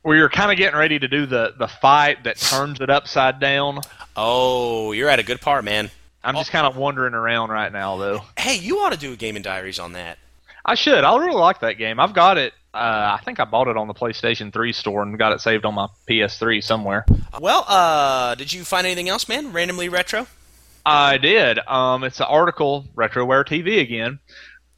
where 0.02 0.16
you're 0.16 0.28
kind 0.30 0.50
of 0.50 0.56
getting 0.56 0.78
ready 0.78 0.98
to 0.98 1.08
do 1.08 1.26
the 1.26 1.54
the 1.58 1.68
fight 1.68 2.24
that 2.24 2.38
turns 2.38 2.80
it 2.80 2.90
upside 2.90 3.40
down. 3.40 3.80
Oh, 4.16 4.92
you're 4.92 5.08
at 5.08 5.18
a 5.18 5.22
good 5.22 5.40
part, 5.40 5.64
man. 5.64 5.90
I'm 6.24 6.34
just 6.34 6.50
kind 6.50 6.66
of 6.66 6.76
wandering 6.76 7.14
around 7.14 7.50
right 7.50 7.72
now, 7.72 7.96
though. 7.96 8.22
Hey, 8.36 8.56
you 8.56 8.78
ought 8.78 8.92
to 8.92 8.98
do 8.98 9.12
a 9.12 9.16
Game 9.16 9.36
and 9.36 9.44
Diaries 9.44 9.78
on 9.78 9.92
that. 9.92 10.18
I 10.64 10.74
should. 10.74 11.04
I 11.04 11.16
really 11.16 11.36
like 11.38 11.60
that 11.60 11.74
game. 11.74 12.00
I've 12.00 12.12
got 12.12 12.36
it. 12.36 12.52
Uh, 12.74 13.16
I 13.18 13.24
think 13.24 13.40
I 13.40 13.44
bought 13.44 13.68
it 13.68 13.76
on 13.76 13.86
the 13.86 13.94
PlayStation 13.94 14.52
3 14.52 14.72
store 14.72 15.02
and 15.02 15.18
got 15.18 15.32
it 15.32 15.40
saved 15.40 15.64
on 15.64 15.74
my 15.74 15.86
PS3 16.08 16.62
somewhere. 16.62 17.06
Well, 17.40 17.64
uh, 17.66 18.34
did 18.34 18.52
you 18.52 18.64
find 18.64 18.86
anything 18.86 19.08
else, 19.08 19.28
man? 19.28 19.52
Randomly 19.52 19.88
retro? 19.88 20.26
I 20.84 21.16
did. 21.16 21.58
Um, 21.66 22.04
it's 22.04 22.20
an 22.20 22.26
article, 22.28 22.86
RetroWare 22.94 23.46
TV 23.46 23.80
again, 23.80 24.18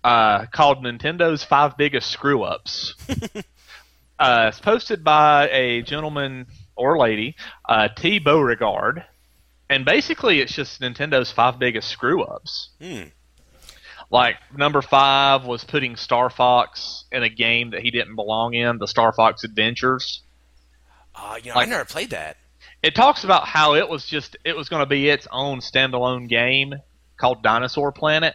uh, 0.04 0.46
called 0.46 0.84
Nintendo's 0.84 1.44
Five 1.44 1.76
Biggest 1.76 2.10
Screw 2.10 2.42
Ups. 2.42 2.94
uh, 4.18 4.46
it's 4.48 4.60
posted 4.60 5.02
by 5.04 5.48
a 5.50 5.82
gentleman 5.82 6.46
or 6.76 6.98
lady, 6.98 7.36
uh, 7.68 7.88
T. 7.96 8.18
Beauregard. 8.18 9.04
And 9.68 9.84
basically, 9.84 10.40
it's 10.40 10.52
just 10.52 10.80
Nintendo's 10.80 11.30
five 11.30 11.58
biggest 11.60 11.88
screw 11.88 12.24
ups. 12.24 12.70
Hmm. 12.82 13.02
Like, 14.10 14.34
number 14.56 14.82
five 14.82 15.44
was 15.44 15.62
putting 15.62 15.94
Star 15.94 16.28
Fox 16.28 17.04
in 17.12 17.22
a 17.22 17.28
game 17.28 17.70
that 17.70 17.80
he 17.82 17.92
didn't 17.92 18.16
belong 18.16 18.54
in, 18.54 18.78
the 18.78 18.88
Star 18.88 19.12
Fox 19.12 19.44
Adventures. 19.44 20.22
Uh, 21.14 21.38
you 21.40 21.50
know, 21.50 21.56
Like- 21.56 21.68
I 21.68 21.70
never 21.70 21.84
played 21.84 22.10
that. 22.10 22.36
it 22.82 22.96
talks 22.96 23.22
about 23.22 23.46
how 23.46 23.74
it 23.74 23.88
was 23.88 24.04
just 24.06 24.36
it 24.44 24.56
was 24.56 24.68
going 24.68 24.80
to 24.80 24.86
be 24.86 25.08
its 25.08 25.28
own 25.30 25.60
standalone 25.60 26.28
game 26.28 26.74
called 27.16 27.42
Dinosaur 27.44 27.92
Planet. 27.92 28.34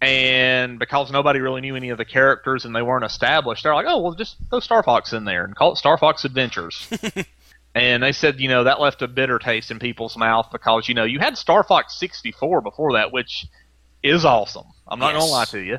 And 0.00 0.78
because 0.78 1.10
nobody 1.10 1.40
really 1.40 1.60
knew 1.60 1.74
any 1.74 1.88
of 1.90 1.98
the 1.98 2.04
characters 2.04 2.64
and 2.64 2.74
they 2.74 2.82
weren't 2.82 3.04
established, 3.04 3.64
they're 3.64 3.74
like, 3.74 3.86
"Oh, 3.88 4.00
well, 4.00 4.12
just 4.14 4.36
throw 4.48 4.60
Star 4.60 4.82
Fox 4.84 5.12
in 5.12 5.24
there 5.24 5.44
and 5.44 5.56
call 5.56 5.72
it 5.72 5.76
Star 5.76 5.98
Fox 5.98 6.24
Adventures." 6.24 6.88
and 7.74 8.02
they 8.02 8.12
said, 8.12 8.38
you 8.40 8.48
know, 8.48 8.64
that 8.64 8.80
left 8.80 9.02
a 9.02 9.08
bitter 9.08 9.38
taste 9.40 9.70
in 9.72 9.78
people's 9.80 10.16
mouth 10.16 10.48
because 10.52 10.88
you 10.88 10.94
know 10.94 11.02
you 11.04 11.18
had 11.18 11.36
Star 11.36 11.64
Fox 11.64 11.98
64 11.98 12.60
before 12.60 12.92
that, 12.92 13.12
which 13.12 13.46
is 14.04 14.24
awesome. 14.24 14.66
I'm 14.86 15.00
not 15.00 15.14
Yes. 15.14 15.20
gonna 15.22 15.32
lie 15.32 15.44
to 15.46 15.58
you. 15.60 15.78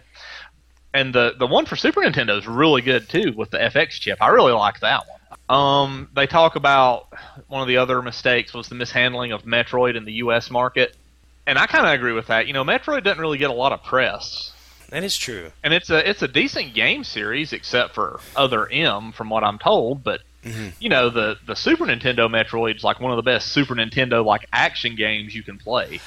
And 0.93 1.13
the 1.15 1.35
the 1.39 1.47
one 1.47 1.65
for 1.65 1.77
Super 1.77 2.01
Nintendo 2.01 2.37
is 2.37 2.45
really 2.45 2.81
good 2.81 3.07
too 3.07 3.33
with 3.37 3.51
the 3.51 3.57
FX 3.57 3.91
chip. 3.91 4.17
I 4.21 4.27
really 4.29 4.51
like 4.53 4.81
that 4.81 5.03
one. 5.07 5.15
Um, 5.57 6.09
they 6.13 6.27
talk 6.27 6.55
about 6.57 7.07
one 7.47 7.61
of 7.61 7.67
the 7.67 7.77
other 7.77 8.01
mistakes 8.01 8.53
was 8.53 8.67
the 8.67 8.75
mishandling 8.75 9.31
of 9.31 9.43
Metroid 9.43 9.95
in 9.95 10.03
the 10.05 10.13
U.S. 10.13 10.51
market, 10.51 10.95
and 11.49 11.57
I 11.59 11.65
kind 11.65 11.85
of 11.85 11.91
agree 11.93 12.13
with 12.13 12.27
that. 12.27 12.47
You 12.47 12.53
know, 12.53 12.63
Metroid 12.63 13.03
doesn't 13.03 13.19
really 13.19 13.37
get 13.37 13.49
a 13.49 13.53
lot 13.53 13.71
of 13.71 13.83
press, 13.83 14.53
That 14.89 15.03
is 15.03 15.17
true. 15.17 15.51
and 15.63 15.73
it's 15.73 15.89
a 15.89 16.07
it's 16.09 16.21
a 16.21 16.27
decent 16.27 16.73
game 16.73 17.03
series 17.03 17.51
except 17.53 17.95
for 17.95 18.19
Other 18.35 18.67
M, 18.71 19.11
from 19.11 19.29
what 19.29 19.43
I'm 19.43 19.57
told. 19.59 20.03
But 20.03 20.21
Mhm. 20.45 20.71
you 20.79 20.87
know, 20.89 21.09
the 21.09 21.37
the 21.45 21.55
Super 21.55 21.85
Nintendo 21.85 22.29
Metroid 22.29 22.77
is 22.77 22.83
like 22.83 22.99
one 23.01 23.11
of 23.11 23.17
the 23.17 23.23
best 23.23 23.49
Super 23.51 23.75
Nintendo 23.75 24.23
like 24.25 24.47
action 24.53 24.95
games 24.95 25.35
you 25.35 25.43
can 25.43 25.57
play. 25.57 25.99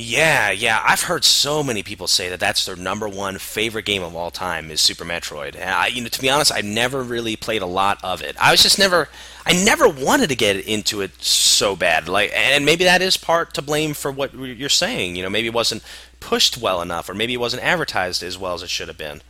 Yeah, 0.00 0.52
yeah. 0.52 0.80
I've 0.86 1.02
heard 1.02 1.24
so 1.24 1.64
many 1.64 1.82
people 1.82 2.06
say 2.06 2.28
that 2.28 2.38
that's 2.38 2.64
their 2.64 2.76
number 2.76 3.08
one 3.08 3.36
favorite 3.38 3.84
game 3.84 4.04
of 4.04 4.14
all 4.14 4.30
time 4.30 4.70
is 4.70 4.80
Super 4.80 5.04
Metroid. 5.04 5.56
And 5.56 5.70
I, 5.70 5.88
you 5.88 6.00
know, 6.00 6.08
to 6.08 6.20
be 6.20 6.30
honest, 6.30 6.52
I've 6.52 6.64
never 6.64 7.02
really 7.02 7.34
played 7.34 7.62
a 7.62 7.66
lot 7.66 7.98
of 8.04 8.22
it. 8.22 8.36
I 8.40 8.52
was 8.52 8.62
just 8.62 8.78
never, 8.78 9.08
I 9.44 9.54
never 9.64 9.88
wanted 9.88 10.28
to 10.28 10.36
get 10.36 10.56
into 10.56 11.00
it 11.00 11.20
so 11.20 11.74
bad. 11.74 12.08
Like, 12.08 12.30
and 12.32 12.64
maybe 12.64 12.84
that 12.84 13.02
is 13.02 13.16
part 13.16 13.54
to 13.54 13.62
blame 13.62 13.92
for 13.92 14.12
what 14.12 14.32
you're 14.34 14.68
saying. 14.68 15.16
You 15.16 15.24
know, 15.24 15.30
maybe 15.30 15.48
it 15.48 15.54
wasn't 15.54 15.82
pushed 16.20 16.58
well 16.58 16.80
enough, 16.80 17.08
or 17.08 17.14
maybe 17.14 17.34
it 17.34 17.40
wasn't 17.40 17.64
advertised 17.64 18.22
as 18.22 18.38
well 18.38 18.54
as 18.54 18.62
it 18.62 18.70
should 18.70 18.86
have 18.86 18.98
been. 18.98 19.20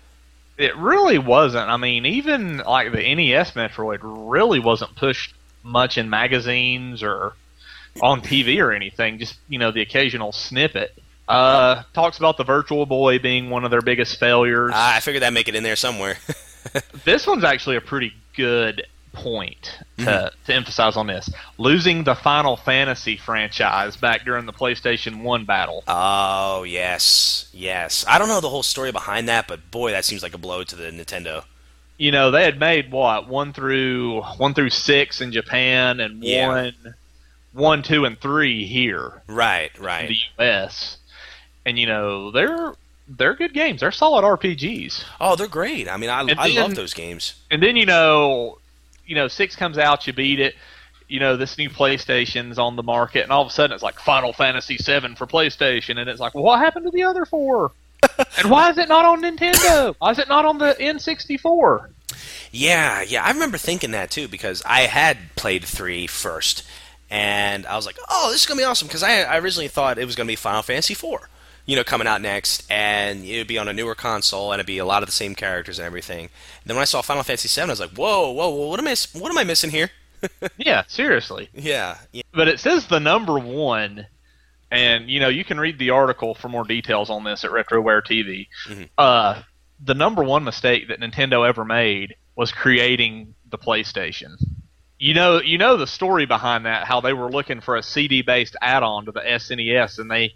It 0.59 0.77
really 0.77 1.19
wasn't. 1.19 1.71
I 1.71 1.79
mean, 1.79 2.05
even 2.05 2.59
like 2.59 2.93
the 2.93 3.15
NES 3.15 3.53
Metroid 3.53 4.01
really 4.03 4.59
wasn't 4.59 4.97
pushed 4.97 5.33
much 5.63 5.97
in 5.97 6.11
magazines 6.11 7.03
or 7.03 7.33
on 8.03 8.21
TV 8.21 8.59
or 8.63 8.73
anything. 8.73 9.19
Just 9.19 9.37
you 9.49 9.59
know, 9.59 9.71
the 9.71 9.81
occasional 9.83 10.33
snippet. 10.33 10.95
Uh, 11.29 11.83
talks 11.93 12.17
about 12.17 12.39
the 12.39 12.45
Virtual 12.45 12.87
Boy 12.87 13.19
being 13.19 13.51
one 13.51 13.65
of 13.65 13.71
their 13.71 13.83
biggest 13.83 14.19
failures. 14.19 14.73
Ah, 14.75 14.97
I 14.97 15.01
figured 15.01 15.23
that'd 15.23 15.35
make 15.35 15.49
it 15.49 15.55
in 15.55 15.63
there 15.63 15.77
somewhere. 15.77 16.17
this 17.05 17.27
one's 17.27 17.45
actually 17.45 17.77
a 17.77 17.83
pretty 17.83 18.15
good 18.35 18.87
point 19.13 19.79
to, 19.99 20.31
to 20.47 20.55
emphasize 20.55 20.97
on 20.97 21.07
this. 21.07 21.29
Losing 21.59 22.05
the 22.05 22.15
Final 22.15 22.57
Fantasy 22.57 23.17
franchise 23.17 23.97
back 23.97 24.25
during 24.25 24.47
the 24.47 24.53
PlayStation 24.53 25.23
1 25.23 25.45
battle. 25.45 25.83
oh 25.87 26.63
yes, 26.63 27.51
yes. 27.53 28.05
I 28.09 28.19
don't 28.19 28.29
know 28.29 28.41
the 28.41 28.49
whole 28.49 28.63
story 28.63 28.93
behind 28.93 29.29
that, 29.29 29.49
but 29.49 29.71
boy, 29.71 29.91
that 29.91 30.05
seems 30.05 30.23
like 30.23 30.35
a 30.35 30.39
blow 30.39 30.63
to 30.65 30.77
the 30.77 30.85
Nintendo. 30.91 31.45
You 31.99 32.13
know, 32.13 32.31
they 32.31 32.45
had 32.45 32.61
made 32.61 32.93
what, 32.93 33.29
one 33.29 33.53
through 33.53 34.23
one 34.39 34.55
through 34.55 34.71
six 34.71 35.21
in 35.21 35.33
Japan 35.33 36.01
and 36.01 36.23
Yeah. 36.23 36.47
one 36.49 36.75
one, 37.59 37.83
two, 37.83 38.05
and 38.05 38.19
three 38.21 38.67
here 38.67 39.23
Right, 39.27 39.71
in 39.77 39.83
right. 39.83 40.09
the 40.09 40.43
US. 40.45 40.97
And 41.67 41.79
you 41.79 41.87
know, 41.87 42.31
they're 42.31 42.73
they're 43.09 43.35
good 43.35 43.53
games. 43.55 43.81
They're 43.81 43.93
solid 43.93 44.23
RPGs. 44.25 45.05
Oh, 45.21 45.35
they're 45.37 45.47
great. 45.47 45.89
I 45.89 45.97
mean, 45.97 46.11
I, 46.11 46.21
And 46.21 46.33
I 46.39 46.49
then- 46.49 46.57
love 46.57 46.75
those 46.75 46.95
games. 46.95 47.35
And 47.51 47.63
then 47.63 47.77
you 47.77 47.87
know, 47.87 48.59
you 49.07 49.15
know, 49.15 49.29
six 49.29 49.57
comes 49.57 49.79
out, 49.79 50.07
you 50.07 50.13
beat 50.13 50.41
it. 50.41 50.55
You 51.09 51.21
know, 51.21 51.39
this 51.39 51.57
new 51.57 51.71
PlayStation's 51.71 52.59
on 52.59 52.77
the 52.77 52.83
market, 52.83 53.23
and 53.23 53.33
all 53.33 53.41
of 53.41 53.49
a 53.49 53.51
sudden 53.51 53.73
it's 53.75 53.83
like 53.83 53.99
Final 53.99 54.35
Fantasy 54.35 54.77
VII 54.77 55.15
for 55.15 55.27
PlayStation, 55.27 55.99
and 55.99 56.09
it's 56.11 56.21
like, 56.21 56.35
well, 56.35 56.45
what 56.45 56.59
happened 56.59 56.85
to 56.85 56.91
the 56.91 57.03
other 57.05 57.25
four? 57.25 57.73
and 58.39 58.51
why 58.51 58.69
is 58.69 58.77
it 58.77 58.89
not 58.91 59.07
on 59.07 59.23
Nintendo? 59.23 59.95
Why 59.99 60.11
is 60.11 60.19
it 60.19 60.29
not 60.29 60.45
on 60.45 60.59
the 60.59 60.77
N64? 60.79 61.89
Yeah, 62.53 63.03
yeah. 63.03 63.25
I 63.25 63.31
remember 63.31 63.57
thinking 63.59 63.91
that 63.93 64.11
too 64.11 64.29
because 64.29 64.63
I 64.67 64.83
had 64.83 65.17
played 65.35 65.65
three 65.65 66.07
first, 66.07 66.63
and 67.11 67.67
I 67.67 67.77
was 67.77 67.87
like, 67.87 67.97
"Oh, 68.09 68.31
this 68.31 68.41
is 68.43 68.47
gonna 68.47 68.61
be 68.61 68.65
awesome." 68.65 68.89
Because 68.89 69.03
I, 69.03 69.23
I 69.23 69.39
originally 69.39 69.69
thought 69.69 69.99
it 69.99 70.05
was 70.05 70.15
gonna 70.17 70.27
be 70.29 70.37
Final 70.37 70.63
Fantasy 70.63 70.95
four, 70.95 71.29
you 71.67 71.77
know, 71.77 71.85
coming 71.85 72.07
out 72.07 72.21
next, 72.21 72.65
and 72.71 73.25
it'd 73.25 73.47
be 73.47 73.59
on 73.59 73.69
a 73.69 73.73
newer 73.73 73.95
console, 73.95 74.53
and 74.53 74.59
it'd 74.61 74.67
be 74.67 74.79
a 74.79 74.85
lot 74.85 75.03
of 75.03 75.09
the 75.09 75.13
same 75.13 75.35
characters 75.35 75.79
and 75.79 75.87
everything. 75.87 76.21
And 76.27 76.31
then 76.67 76.77
when 76.77 76.83
I 76.83 76.87
saw 76.87 77.01
Final 77.03 77.23
Fantasy 77.23 77.49
seven, 77.49 77.71
I 77.71 77.73
was 77.73 77.81
like, 77.81 77.91
"Whoa, 77.97 78.31
whoa, 78.31 78.49
whoa! 78.51 78.69
What 78.69 78.81
am 78.81 78.89
I? 78.89 78.95
What 79.15 79.31
am 79.31 79.39
I 79.39 79.45
missing 79.45 79.71
here?" 79.71 79.91
Yeah, 80.57 80.83
seriously. 80.89 81.49
Yeah, 81.55 81.97
yeah. 82.13 82.23
But 82.33 82.49
it 82.49 82.59
says 82.59 82.87
the 82.89 82.99
number 82.99 83.39
one, 83.39 84.07
and 84.71 85.09
you 85.09 85.21
know 85.21 85.29
you 85.29 85.45
can 85.45 85.61
read 85.61 85.79
the 85.79 85.91
article 85.91 86.35
for 86.35 86.49
more 86.49 86.65
details 86.65 87.09
on 87.11 87.23
this 87.25 87.45
at 87.45 87.51
RetroWare 87.51 88.03
TV. 88.03 88.49
Mhm. 88.67 88.89
Uh, 88.99 89.43
the 89.85 89.95
number 89.95 90.25
one 90.25 90.43
mistake 90.43 90.89
that 90.89 90.99
Nintendo 91.01 91.49
ever 91.49 91.65
made 91.65 92.17
was 92.35 92.51
creating 92.51 93.35
the 93.51 93.59
PlayStation. 93.59 94.35
You 94.99 95.15
know, 95.15 95.41
you 95.41 95.59
know 95.59 95.77
the 95.77 95.87
story 95.87 96.27
behind 96.27 96.67
that. 96.67 96.85
How 96.87 97.01
they 97.01 97.13
were 97.13 97.31
looking 97.31 97.61
for 97.61 97.77
a 97.77 97.83
CD-based 97.83 98.57
add-on 98.61 99.05
to 99.07 99.13
the 99.13 99.21
SNES, 99.21 99.99
and 99.99 100.11
they 100.11 100.35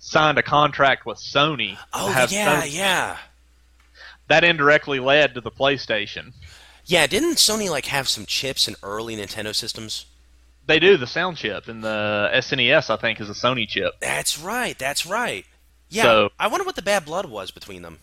signed 0.00 0.36
a 0.38 0.42
contract 0.42 1.06
with 1.06 1.18
Sony. 1.18 1.78
Oh, 1.94 2.10
yeah, 2.30 2.62
Sony- 2.62 2.74
yeah, 2.76 3.16
That 4.28 4.44
indirectly 4.44 5.00
led 5.00 5.34
to 5.34 5.40
the 5.40 5.50
PlayStation. 5.50 6.32
yeah. 6.84 7.06
Didn't 7.06 7.36
Sony 7.36 7.70
like 7.70 7.86
have 7.86 8.08
some 8.08 8.26
chips 8.26 8.68
in 8.68 8.74
early 8.82 9.16
Nintendo 9.16 9.54
systems? 9.54 10.06
They 10.66 10.78
do 10.78 10.96
the 10.96 11.06
sound 11.06 11.38
chip, 11.38 11.66
and 11.68 11.82
the 11.82 12.30
SNES 12.34 12.90
I 12.90 12.96
think 12.96 13.20
is 13.20 13.30
a 13.30 13.34
Sony 13.34 13.66
chip. 13.66 13.94
That's 14.00 14.38
right. 14.38 14.78
That's 14.78 15.06
right. 15.06 15.46
Yeah. 15.88 16.02
So- 16.02 16.32
I 16.38 16.48
wonder 16.48 16.64
what 16.64 16.76
the 16.76 16.82
bad 16.82 17.04
blood 17.06 17.26
was 17.26 17.50
between 17.50 17.82
them. 17.82 17.98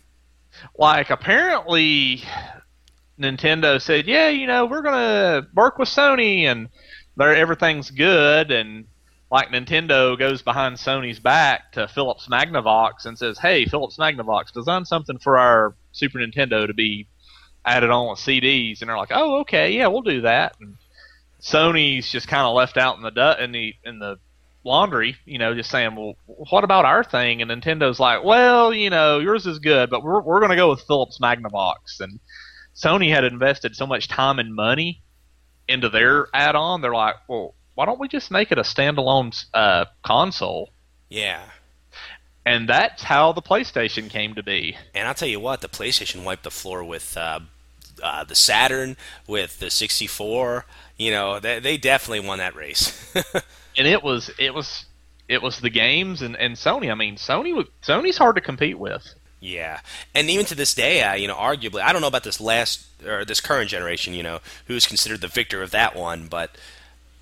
Like 0.78 1.10
apparently, 1.10 2.24
Nintendo 3.20 3.82
said, 3.82 4.08
"Yeah, 4.08 4.30
you 4.30 4.48
know, 4.48 4.66
we're 4.66 4.82
gonna 4.82 5.48
work 5.54 5.78
with 5.78 5.90
Sony, 5.90 6.44
and 6.44 6.70
everything's 7.20 7.92
good." 7.92 8.52
And 8.52 8.86
like 9.32 9.50
Nintendo 9.50 10.18
goes 10.18 10.42
behind 10.42 10.78
Sony's 10.78 11.20
back 11.20 11.74
to 11.74 11.88
Philips 11.88 12.28
Magnavox 12.28 13.06
and 13.06 13.18
says, 13.18 13.38
"Hey, 13.38 13.66
Philips 13.66 13.98
Magnavox, 13.98 14.52
design 14.54 14.86
something 14.86 15.20
for 15.20 15.38
our 15.38 15.76
Super 15.92 16.20
Nintendo 16.20 16.66
to 16.66 16.74
be 16.74 17.08
added 17.66 17.90
on 17.90 18.10
with 18.10 18.20
CDs." 18.20 18.82
And 18.82 18.90
they're 18.90 18.98
like, 18.98 19.12
"Oh, 19.12 19.40
okay, 19.42 19.72
yeah, 19.72 19.88
we'll 19.88 20.02
do 20.02 20.22
that." 20.22 20.56
And 20.60 20.76
Sony's 21.42 22.12
just 22.12 22.28
kind 22.28 22.44
of 22.48 22.56
left 22.56 22.78
out 22.78 22.98
in 22.98 23.04
the 23.04 23.12
du- 23.12 23.44
in 23.44 23.52
the 23.52 23.74
in 23.84 24.00
the 24.00 24.18
laundry, 24.64 25.16
you 25.26 25.38
know, 25.38 25.54
just 25.54 25.70
saying, 25.70 25.96
"Well, 25.96 26.16
what 26.50 26.64
about 26.64 26.86
our 26.86 27.04
thing?" 27.04 27.42
And 27.42 27.52
Nintendo's 27.52 28.00
like, 28.00 28.24
"Well, 28.24 28.74
you 28.74 28.90
know, 28.90 29.20
yours 29.20 29.46
is 29.46 29.60
good, 29.60 29.90
but 29.90 30.04
we're 30.04 30.22
we're 30.22 30.40
going 30.40 30.52
to 30.52 30.56
go 30.56 30.70
with 30.70 30.82
Philips 30.82 31.20
Magnavox." 31.20 32.00
And 32.00 32.20
Sony 32.76 33.10
had 33.10 33.24
invested 33.24 33.76
so 33.76 33.86
much 33.86 34.08
time 34.08 34.40
and 34.40 34.54
money 34.54 35.02
into 35.68 35.90
their 35.90 36.28
add-on. 36.34 36.82
They're 36.82 36.94
like, 36.94 37.16
"Well, 37.28 37.56
why 37.76 37.86
don't 37.86 38.00
we 38.00 38.08
just 38.08 38.32
make 38.32 38.52
it 38.52 38.58
a 38.58 38.64
standalone 38.64 39.36
uh, 39.54 39.86
console?" 40.04 40.70
Yeah. 41.10 41.42
And 42.46 42.68
that's 42.68 43.04
how 43.04 43.32
the 43.34 43.42
PlayStation 43.42 44.10
came 44.10 44.34
to 44.36 44.44
be. 44.44 44.78
And 44.96 45.08
I'll 45.08 45.14
tell 45.14 45.28
you 45.28 45.40
what, 45.40 45.62
the 45.62 45.68
PlayStation 45.68 46.24
wiped 46.24 46.44
the 46.44 46.52
floor 46.52 46.84
with 46.84 47.16
uh, 47.16 47.42
uh, 48.02 48.24
the 48.24 48.34
Saturn, 48.34 48.98
with 49.28 49.60
the 49.60 49.70
64. 49.70 50.66
You 50.98 51.12
know, 51.12 51.40
they, 51.40 51.60
they 51.60 51.78
definitely 51.78 52.26
won 52.26 52.40
that 52.40 52.56
race. 52.56 53.14
And 53.78 53.88
it 53.88 54.04
was 54.04 54.30
it 54.38 54.54
was 54.54 54.86
it 55.30 55.42
was 55.42 55.62
the 55.62 55.70
games 55.70 56.22
and, 56.22 56.36
and 56.36 56.56
Sony. 56.56 56.92
I 56.92 56.96
mean, 56.96 57.16
Sony 57.16 57.56
was 57.56 57.68
Sony's 57.82 58.18
hard 58.18 58.36
to 58.36 58.42
compete 58.42 58.78
with. 58.78 59.14
Yeah, 59.40 59.80
and 60.14 60.30
even 60.30 60.46
to 60.48 60.56
this 60.56 60.74
day, 60.74 61.02
uh, 61.02 61.14
you 61.14 61.28
know, 61.28 61.36
arguably, 61.36 61.82
I 61.82 61.94
don't 61.94 62.02
know 62.02 62.08
about 62.08 62.24
this 62.24 62.42
last 62.42 62.86
or 63.06 63.24
this 63.24 63.40
current 63.40 63.70
generation. 63.70 64.14
You 64.14 64.24
know, 64.24 64.40
who's 64.68 64.86
considered 64.86 65.22
the 65.22 65.28
victor 65.28 65.62
of 65.64 65.72
that 65.72 65.96
one, 65.96 66.28
but 66.28 66.52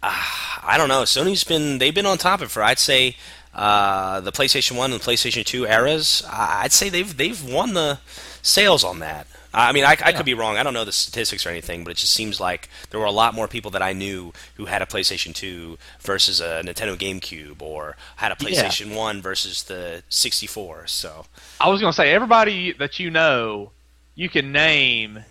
uh, 0.01 0.23
I 0.63 0.75
don't 0.77 0.89
know. 0.89 1.03
Sony's 1.03 1.43
been 1.43 1.77
they've 1.77 1.93
been 1.93 2.05
on 2.05 2.17
top 2.17 2.41
of 2.41 2.47
it 2.47 2.51
for 2.51 2.63
I'd 2.63 2.79
say 2.79 3.17
uh, 3.53 4.21
the 4.21 4.31
PlayStation 4.31 4.77
One 4.77 4.91
and 4.93 5.01
PlayStation 5.01 5.45
Two 5.45 5.65
eras. 5.65 6.23
I'd 6.31 6.71
say 6.71 6.89
they've 6.89 7.15
they've 7.15 7.43
won 7.43 7.73
the 7.73 7.99
sales 8.41 8.83
on 8.83 8.99
that. 8.99 9.27
I 9.53 9.71
mean, 9.71 9.83
I, 9.85 9.91
I 10.03 10.11
could 10.11 10.25
be 10.25 10.33
wrong. 10.33 10.57
I 10.57 10.63
don't 10.63 10.73
know 10.73 10.85
the 10.85 10.91
statistics 10.91 11.45
or 11.45 11.49
anything, 11.49 11.83
but 11.83 11.91
it 11.91 11.97
just 11.97 12.13
seems 12.13 12.39
like 12.39 12.69
there 12.89 12.99
were 12.99 13.05
a 13.05 13.11
lot 13.11 13.33
more 13.33 13.47
people 13.47 13.71
that 13.71 13.81
I 13.81 13.93
knew 13.93 14.33
who 14.55 14.65
had 14.65 14.81
a 14.81 14.85
PlayStation 14.85 15.33
2 15.33 15.77
versus 16.01 16.39
a 16.41 16.61
Nintendo 16.63 16.95
GameCube, 16.97 17.61
or 17.61 17.95
had 18.17 18.31
a 18.31 18.35
Yeah. 18.39 18.49
PlayStation 18.65 18.95
1 18.95 19.21
versus 19.21 19.63
the 19.63 20.03
64. 20.09 20.87
So, 20.87 21.25
I 21.59 21.69
was 21.69 21.81
going 21.81 21.91
to 21.91 21.95
say 21.95 22.11
everybody 22.13 22.73
that 22.73 22.99
you 22.99 23.09
know, 23.09 23.71
you 24.15 24.29
can 24.29 24.51
name 24.51 25.23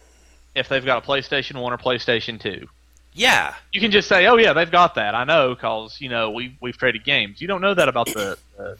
if 0.55 0.69
they've 0.69 0.85
got 0.85 1.05
a 1.05 1.07
PlayStation 1.07 1.61
One 1.61 1.73
or 1.73 1.79
PlayStation 1.79 2.41
Two. 2.41 2.69
yeah, 3.12 3.55
You 3.73 3.81
can 3.81 3.91
just 3.91 4.09
say, 4.09 4.27
"Oh 4.27 4.37
yeah, 4.37 4.53
they've 4.55 4.71
got 4.71 4.95
that." 4.95 5.14
I 5.14 5.25
know 5.25 5.55
because 5.55 6.01
you 6.01 6.09
know 6.09 6.31
we 6.31 6.57
we've 6.61 6.77
traded 6.79 7.05
games. 7.05 7.41
You 7.41 7.47
don't 7.49 7.61
know 7.61 7.75
that 7.75 7.89
about 7.89 8.07
the 8.07 8.39
the, 8.57 8.79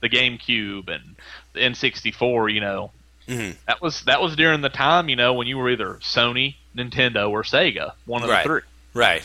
the 0.00 0.08
GameCube 0.08 0.88
and 0.88 1.16
the 1.54 1.60
N64. 1.60 2.52
You 2.52 2.60
know, 2.60 2.90
Mhm. 3.28 3.56
that 3.66 3.80
was 3.82 4.02
that 4.02 4.20
was 4.22 4.34
during 4.36 4.62
the 4.62 4.68
time 4.68 5.08
you 5.08 5.16
know 5.16 5.34
when 5.34 5.46
you 5.46 5.58
were 5.58 5.68
either 5.70 5.94
Sony, 6.02 6.54
Nintendo, 6.76 7.30
or 7.30 7.42
Sega. 7.42 7.92
One 8.06 8.22
of 8.22 8.30
Right. 8.30 8.42
the 8.44 8.48
three. 8.48 8.60
right. 8.94 9.22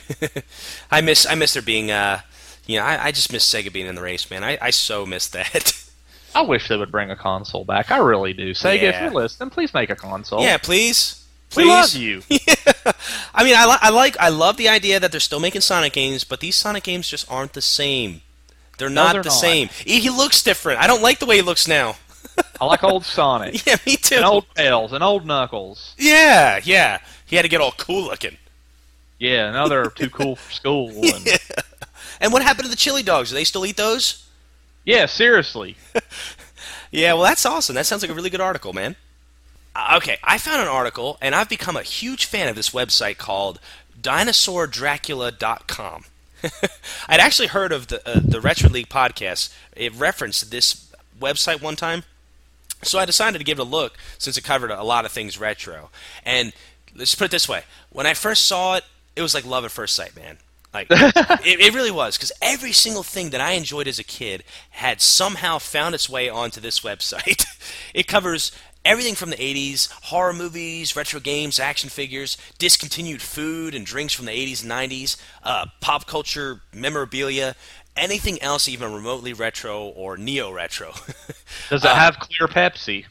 I 0.91 1.01
miss 1.01 1.25
I 1.25 1.35
miss 1.35 1.53
there 1.53 1.61
being, 1.61 1.89
uh, 1.89 2.19
you 2.67 2.77
know, 2.79 2.85
I, 2.85 3.05
I 3.05 3.11
just 3.11 3.31
miss 3.31 3.45
Sega 3.51 3.71
being 3.71 3.87
in 3.87 3.95
the 3.95 4.01
race, 4.01 4.29
man. 4.29 4.43
I, 4.43 4.57
I 4.61 4.69
so 4.71 5.05
miss 5.05 5.27
that. 5.29 5.73
I 6.35 6.41
wish 6.41 6.67
they 6.67 6.77
would 6.77 6.91
bring 6.91 7.11
a 7.11 7.15
console 7.15 7.63
back. 7.63 7.91
I 7.91 7.97
really 7.97 8.33
do. 8.33 8.51
Sega, 8.51 8.81
if 8.83 9.01
you're 9.01 9.11
listening, 9.11 9.49
please 9.51 9.73
make 9.73 9.89
a 9.89 9.95
console. 9.95 10.41
yeah, 10.41 10.57
please. 10.57 11.23
we 11.55 11.63
Please. 11.63 11.69
love 11.69 11.93
you. 11.95 12.21
I 13.35 13.43
mean, 13.43 13.55
I, 13.55 13.65
li- 13.67 13.77
I 13.81 13.89
like, 13.91 14.17
I 14.19 14.29
love 14.29 14.57
the 14.57 14.67
idea 14.69 14.99
that 14.99 15.11
they're 15.11 15.19
still 15.19 15.39
making 15.39 15.61
Sonic 15.61 15.93
games, 15.93 16.23
but 16.23 16.39
these 16.39 16.55
Sonic 16.55 16.83
games 16.83 17.07
just 17.07 17.29
aren't 17.31 17.53
the 17.53 17.61
same. 17.61 18.21
They're 18.79 18.89
not 18.89 19.13
they're 19.13 19.21
the 19.23 19.29
not. 19.29 19.35
same. 19.35 19.69
He, 19.85 19.99
he 19.99 20.09
looks 20.09 20.41
different. 20.41 20.79
I 20.79 20.87
don't 20.87 21.03
like 21.03 21.19
the 21.19 21.27
way 21.27 21.35
he 21.35 21.41
looks 21.43 21.67
now. 21.67 21.95
I 22.61 22.65
like 22.65 22.83
old 22.83 23.05
Sonic 23.05 23.65
Yeah, 23.65 23.75
me 23.85 23.95
too. 23.97 24.15
and 24.15 24.25
old 24.25 24.45
Tails 24.55 24.93
and 24.93 25.03
old 25.03 25.25
Knuckles. 25.25 25.93
Yeah, 25.97 26.59
yeah. 26.63 26.99
He 27.25 27.35
had 27.35 27.43
to 27.43 27.49
get 27.49 27.61
all 27.61 27.73
cool 27.77 28.03
looking. 28.05 28.37
Yeah, 29.19 29.51
now 29.51 29.67
they're 29.67 29.89
too 29.89 30.09
cool 30.09 30.35
for 30.35 30.51
school. 30.51 30.89
And, 31.13 31.25
yeah. 31.25 31.37
And 32.21 32.31
what 32.33 32.41
happened 32.41 32.65
to 32.65 32.69
the 32.69 32.75
chili 32.75 33.03
dogs? 33.03 33.29
Do 33.29 33.35
they 33.35 33.43
still 33.43 33.65
eat 33.65 33.77
those? 33.77 34.25
Yeah, 34.85 35.05
seriously. 35.05 35.77
Yeah, 36.91 37.13
well, 37.13 37.23
that's 37.23 37.43
awesome. 37.45 37.73
That 37.73 37.87
sounds 37.87 38.03
like 38.03 38.11
a 38.11 38.13
really 38.13 38.29
good 38.29 38.39
article, 38.39 38.71
man. 38.71 38.95
Uh, 39.75 39.95
Okay, 39.97 40.17
I 40.23 40.37
found 40.37 40.61
an 40.61 40.67
article, 40.67 41.17
and 41.21 41.33
I've 41.33 41.49
become 41.49 41.75
a 41.75 41.81
huge 41.81 42.25
fan 42.25 42.47
of 42.47 42.55
this 42.55 42.69
website 42.69 43.17
called 43.17 43.59
DinosaurDracula.com. 43.99 46.03
I'd 47.07 47.19
actually 47.19 47.47
heard 47.47 47.71
of 47.71 47.87
the 47.87 48.07
uh, 48.07 48.19
the 48.23 48.39
Retro 48.41 48.69
League 48.69 48.89
podcast. 48.89 49.51
It 49.75 49.91
referenced 49.95 50.51
this 50.51 50.91
website 51.19 51.63
one 51.63 51.75
time, 51.75 52.03
so 52.83 52.99
I 52.99 53.05
decided 53.05 53.37
to 53.37 53.43
give 53.43 53.59
it 53.59 53.61
a 53.61 53.65
look 53.65 53.97
since 54.17 54.37
it 54.37 54.43
covered 54.43 54.71
a 54.71 54.83
lot 54.83 55.05
of 55.05 55.11
things 55.11 55.39
retro. 55.39 55.89
And 56.25 56.53
let's 56.95 57.15
put 57.15 57.25
it 57.25 57.31
this 57.31 57.49
way: 57.49 57.63
when 57.89 58.05
I 58.05 58.13
first 58.13 58.45
saw 58.45 58.75
it, 58.75 58.83
it 59.15 59.21
was 59.21 59.33
like 59.33 59.45
love 59.45 59.65
at 59.65 59.71
first 59.71 59.95
sight, 59.95 60.15
man. 60.15 60.37
Like 60.73 60.87
it, 60.89 61.59
it 61.59 61.73
really 61.73 61.91
was, 61.91 62.17
because 62.17 62.31
every 62.41 62.71
single 62.71 63.03
thing 63.03 63.29
that 63.29 63.41
I 63.41 63.51
enjoyed 63.51 63.87
as 63.87 63.99
a 63.99 64.03
kid 64.03 64.43
had 64.71 65.01
somehow 65.01 65.59
found 65.59 65.93
its 65.93 66.09
way 66.09 66.29
onto 66.29 66.59
this 66.59 66.79
website. 66.81 67.45
it 67.93 68.07
covers 68.07 68.51
everything 68.85 69.15
from 69.15 69.29
the 69.29 69.37
80s, 69.37 69.89
horror 70.05 70.33
movies, 70.33 70.95
retro 70.95 71.19
games, 71.19 71.59
action 71.59 71.89
figures, 71.89 72.37
discontinued 72.57 73.21
food 73.21 73.75
and 73.75 73.85
drinks 73.85 74.13
from 74.13 74.25
the 74.25 74.31
80s 74.31 74.61
and 74.63 74.71
90s, 74.71 75.17
uh, 75.43 75.67
pop 75.79 76.05
culture 76.05 76.61
memorabilia, 76.73 77.55
anything 77.95 78.41
else 78.41 78.67
even 78.67 78.93
remotely 78.93 79.33
retro 79.33 79.85
or 79.87 80.17
neo 80.17 80.51
retro. 80.51 80.91
Does 81.69 81.83
it 81.83 81.89
Uh, 81.89 81.95
have 81.95 82.19
clear 82.19 82.47
Pepsi 82.47 83.05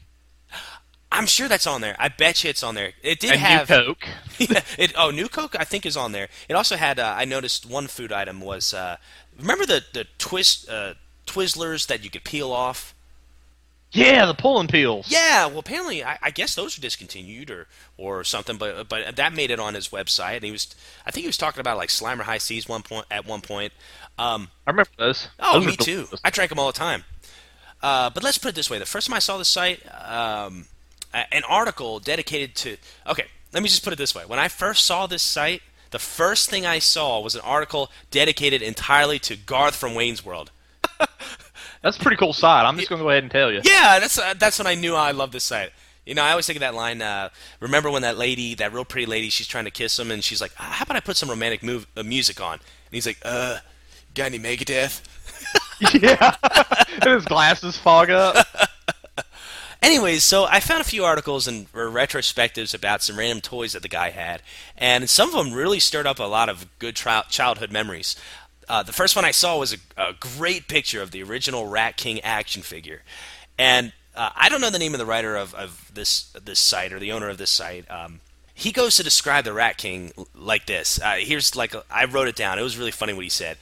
I'm 1.10 1.26
sure 1.26 1.46
that's 1.46 1.66
on 1.66 1.82
there. 1.82 1.94
I 1.98 2.08
bet 2.08 2.42
you 2.42 2.48
it's 2.50 2.62
on 2.62 2.74
there. 2.74 2.92
It 3.02 3.20
did 3.20 3.32
and 3.32 3.40
have 3.40 3.68
New 3.68 3.76
Coke? 3.76 4.08
Yeah, 4.38 4.62
it, 4.78 4.92
oh, 4.96 5.10
New 5.10 5.28
Coke, 5.28 5.54
I 5.58 5.64
think 5.64 5.84
is 5.84 5.96
on 5.96 6.12
there. 6.12 6.28
It 6.48 6.54
also 6.54 6.76
had. 6.76 6.98
Uh, 6.98 7.14
I 7.16 7.26
noticed 7.26 7.66
one 7.66 7.86
food 7.86 8.12
item 8.12 8.40
was. 8.40 8.72
Uh, 8.72 8.96
remember 9.38 9.66
the 9.66 9.84
the 9.92 10.06
twist 10.18 10.68
uh, 10.70 10.94
Twizzlers 11.26 11.86
that 11.88 12.02
you 12.02 12.08
could 12.08 12.24
peel 12.24 12.50
off? 12.50 12.94
Yeah, 13.92 14.24
the 14.24 14.32
pulling 14.32 14.68
peels. 14.68 15.10
Yeah. 15.10 15.44
Well, 15.46 15.58
apparently, 15.58 16.02
I, 16.02 16.18
I 16.22 16.30
guess 16.30 16.54
those 16.54 16.78
are 16.78 16.80
discontinued 16.80 17.50
or 17.50 17.66
or 17.98 18.24
something. 18.24 18.56
But 18.56 18.88
but 18.88 19.14
that 19.16 19.34
made 19.34 19.50
it 19.50 19.60
on 19.60 19.74
his 19.74 19.90
website. 19.90 20.36
And 20.36 20.44
he 20.44 20.50
was. 20.50 20.74
I 21.04 21.10
think 21.10 21.24
he 21.24 21.28
was 21.28 21.36
talking 21.36 21.60
about 21.60 21.76
like 21.76 21.90
Slimer 21.90 22.22
Hi-Cs 22.22 22.66
one 22.66 22.82
point 22.82 23.04
at 23.10 23.26
one 23.26 23.42
point. 23.42 23.74
Um, 24.18 24.48
I 24.66 24.70
remember 24.70 24.90
those. 24.98 25.28
Oh, 25.40 25.58
Those 25.60 25.66
me 25.66 25.76
too. 25.76 26.06
I 26.24 26.30
drank 26.30 26.50
them 26.50 26.58
all 26.58 26.66
the 26.66 26.78
time. 26.78 27.04
Uh, 27.82 28.10
but 28.10 28.22
let's 28.22 28.38
put 28.38 28.48
it 28.48 28.54
this 28.54 28.70
way: 28.70 28.78
the 28.78 28.86
first 28.86 29.08
time 29.08 29.14
I 29.14 29.18
saw 29.18 29.38
the 29.38 29.44
site, 29.44 29.80
um, 30.08 30.66
an 31.12 31.42
article 31.48 31.98
dedicated 31.98 32.54
to. 32.56 32.76
Okay, 33.06 33.24
let 33.52 33.62
me 33.62 33.68
just 33.68 33.82
put 33.82 33.92
it 33.92 33.96
this 33.96 34.14
way: 34.14 34.24
when 34.26 34.38
I 34.38 34.48
first 34.48 34.86
saw 34.86 35.06
this 35.06 35.22
site, 35.22 35.62
the 35.90 35.98
first 35.98 36.48
thing 36.50 36.64
I 36.64 36.78
saw 36.78 37.20
was 37.20 37.34
an 37.34 37.40
article 37.42 37.90
dedicated 38.10 38.62
entirely 38.62 39.18
to 39.20 39.36
Garth 39.36 39.74
from 39.74 39.94
Wayne's 39.94 40.24
World. 40.24 40.50
That's 41.82 41.96
a 41.96 42.00
pretty 42.00 42.16
cool 42.16 42.32
site. 42.32 42.64
I'm 42.64 42.76
just 42.76 42.88
going 42.88 43.00
to 43.00 43.04
go 43.04 43.10
ahead 43.10 43.24
and 43.24 43.32
tell 43.32 43.50
you. 43.50 43.60
Yeah, 43.64 43.98
that's 43.98 44.16
uh, 44.18 44.34
that's 44.38 44.58
when 44.58 44.68
I 44.68 44.74
knew 44.76 44.94
I 44.94 45.10
loved 45.10 45.32
this 45.32 45.44
site. 45.44 45.72
You 46.06 46.14
know, 46.14 46.22
I 46.22 46.30
always 46.30 46.46
think 46.46 46.56
of 46.56 46.60
that 46.60 46.74
line. 46.74 47.02
Uh, 47.02 47.28
remember 47.60 47.90
when 47.90 48.02
that 48.02 48.16
lady, 48.16 48.54
that 48.56 48.72
real 48.72 48.84
pretty 48.84 49.06
lady, 49.06 49.28
she's 49.30 49.48
trying 49.48 49.64
to 49.64 49.70
kiss 49.70 49.98
him, 49.98 50.10
and 50.12 50.22
she's 50.22 50.40
like, 50.40 50.52
"Ah, 50.58 50.74
"How 50.74 50.82
about 50.84 50.96
I 50.96 51.00
put 51.00 51.16
some 51.16 51.28
romantic 51.28 51.62
move, 51.62 51.86
uh, 51.96 52.04
music 52.04 52.40
on?" 52.40 52.54
And 52.54 52.60
he's 52.92 53.06
like, 53.06 53.18
"Uh, 53.24 53.58
got 54.14 54.26
any 54.26 54.38
Megadeth?" 54.38 55.00
yeah. 56.02 56.36
and 57.02 57.04
his 57.14 57.24
glasses 57.24 57.76
fog 57.76 58.10
up. 58.10 58.46
Anyways, 59.82 60.22
so 60.22 60.44
I 60.44 60.60
found 60.60 60.80
a 60.80 60.84
few 60.84 61.04
articles 61.04 61.48
and 61.48 61.70
retrospectives 61.72 62.72
about 62.72 63.02
some 63.02 63.18
random 63.18 63.40
toys 63.40 63.72
that 63.72 63.82
the 63.82 63.88
guy 63.88 64.10
had, 64.10 64.40
and 64.78 65.10
some 65.10 65.28
of 65.28 65.34
them 65.34 65.52
really 65.52 65.80
stirred 65.80 66.06
up 66.06 66.20
a 66.20 66.24
lot 66.24 66.48
of 66.48 66.66
good 66.78 66.94
tri- 66.94 67.24
childhood 67.28 67.72
memories. 67.72 68.14
Uh, 68.68 68.84
the 68.84 68.92
first 68.92 69.16
one 69.16 69.24
I 69.24 69.32
saw 69.32 69.58
was 69.58 69.74
a, 69.74 69.78
a 69.96 70.12
great 70.12 70.68
picture 70.68 71.02
of 71.02 71.10
the 71.10 71.22
original 71.24 71.66
Rat 71.66 71.96
King 71.96 72.20
action 72.20 72.62
figure, 72.62 73.02
and 73.58 73.92
uh, 74.14 74.30
I 74.36 74.48
don't 74.48 74.60
know 74.60 74.70
the 74.70 74.78
name 74.78 74.94
of 74.94 74.98
the 74.98 75.06
writer 75.06 75.34
of, 75.34 75.52
of 75.54 75.90
this 75.92 76.32
this 76.44 76.60
site 76.60 76.92
or 76.92 77.00
the 77.00 77.10
owner 77.10 77.28
of 77.28 77.38
this 77.38 77.50
site. 77.50 77.90
Um, 77.90 78.20
he 78.54 78.70
goes 78.70 78.96
to 78.96 79.02
describe 79.02 79.44
the 79.44 79.52
Rat 79.52 79.78
King 79.78 80.12
like 80.32 80.66
this. 80.66 81.00
Uh, 81.00 81.16
here's 81.18 81.56
like 81.56 81.74
a, 81.74 81.82
I 81.90 82.04
wrote 82.04 82.28
it 82.28 82.36
down. 82.36 82.56
It 82.56 82.62
was 82.62 82.78
really 82.78 82.92
funny 82.92 83.14
what 83.14 83.24
he 83.24 83.30
said. 83.30 83.56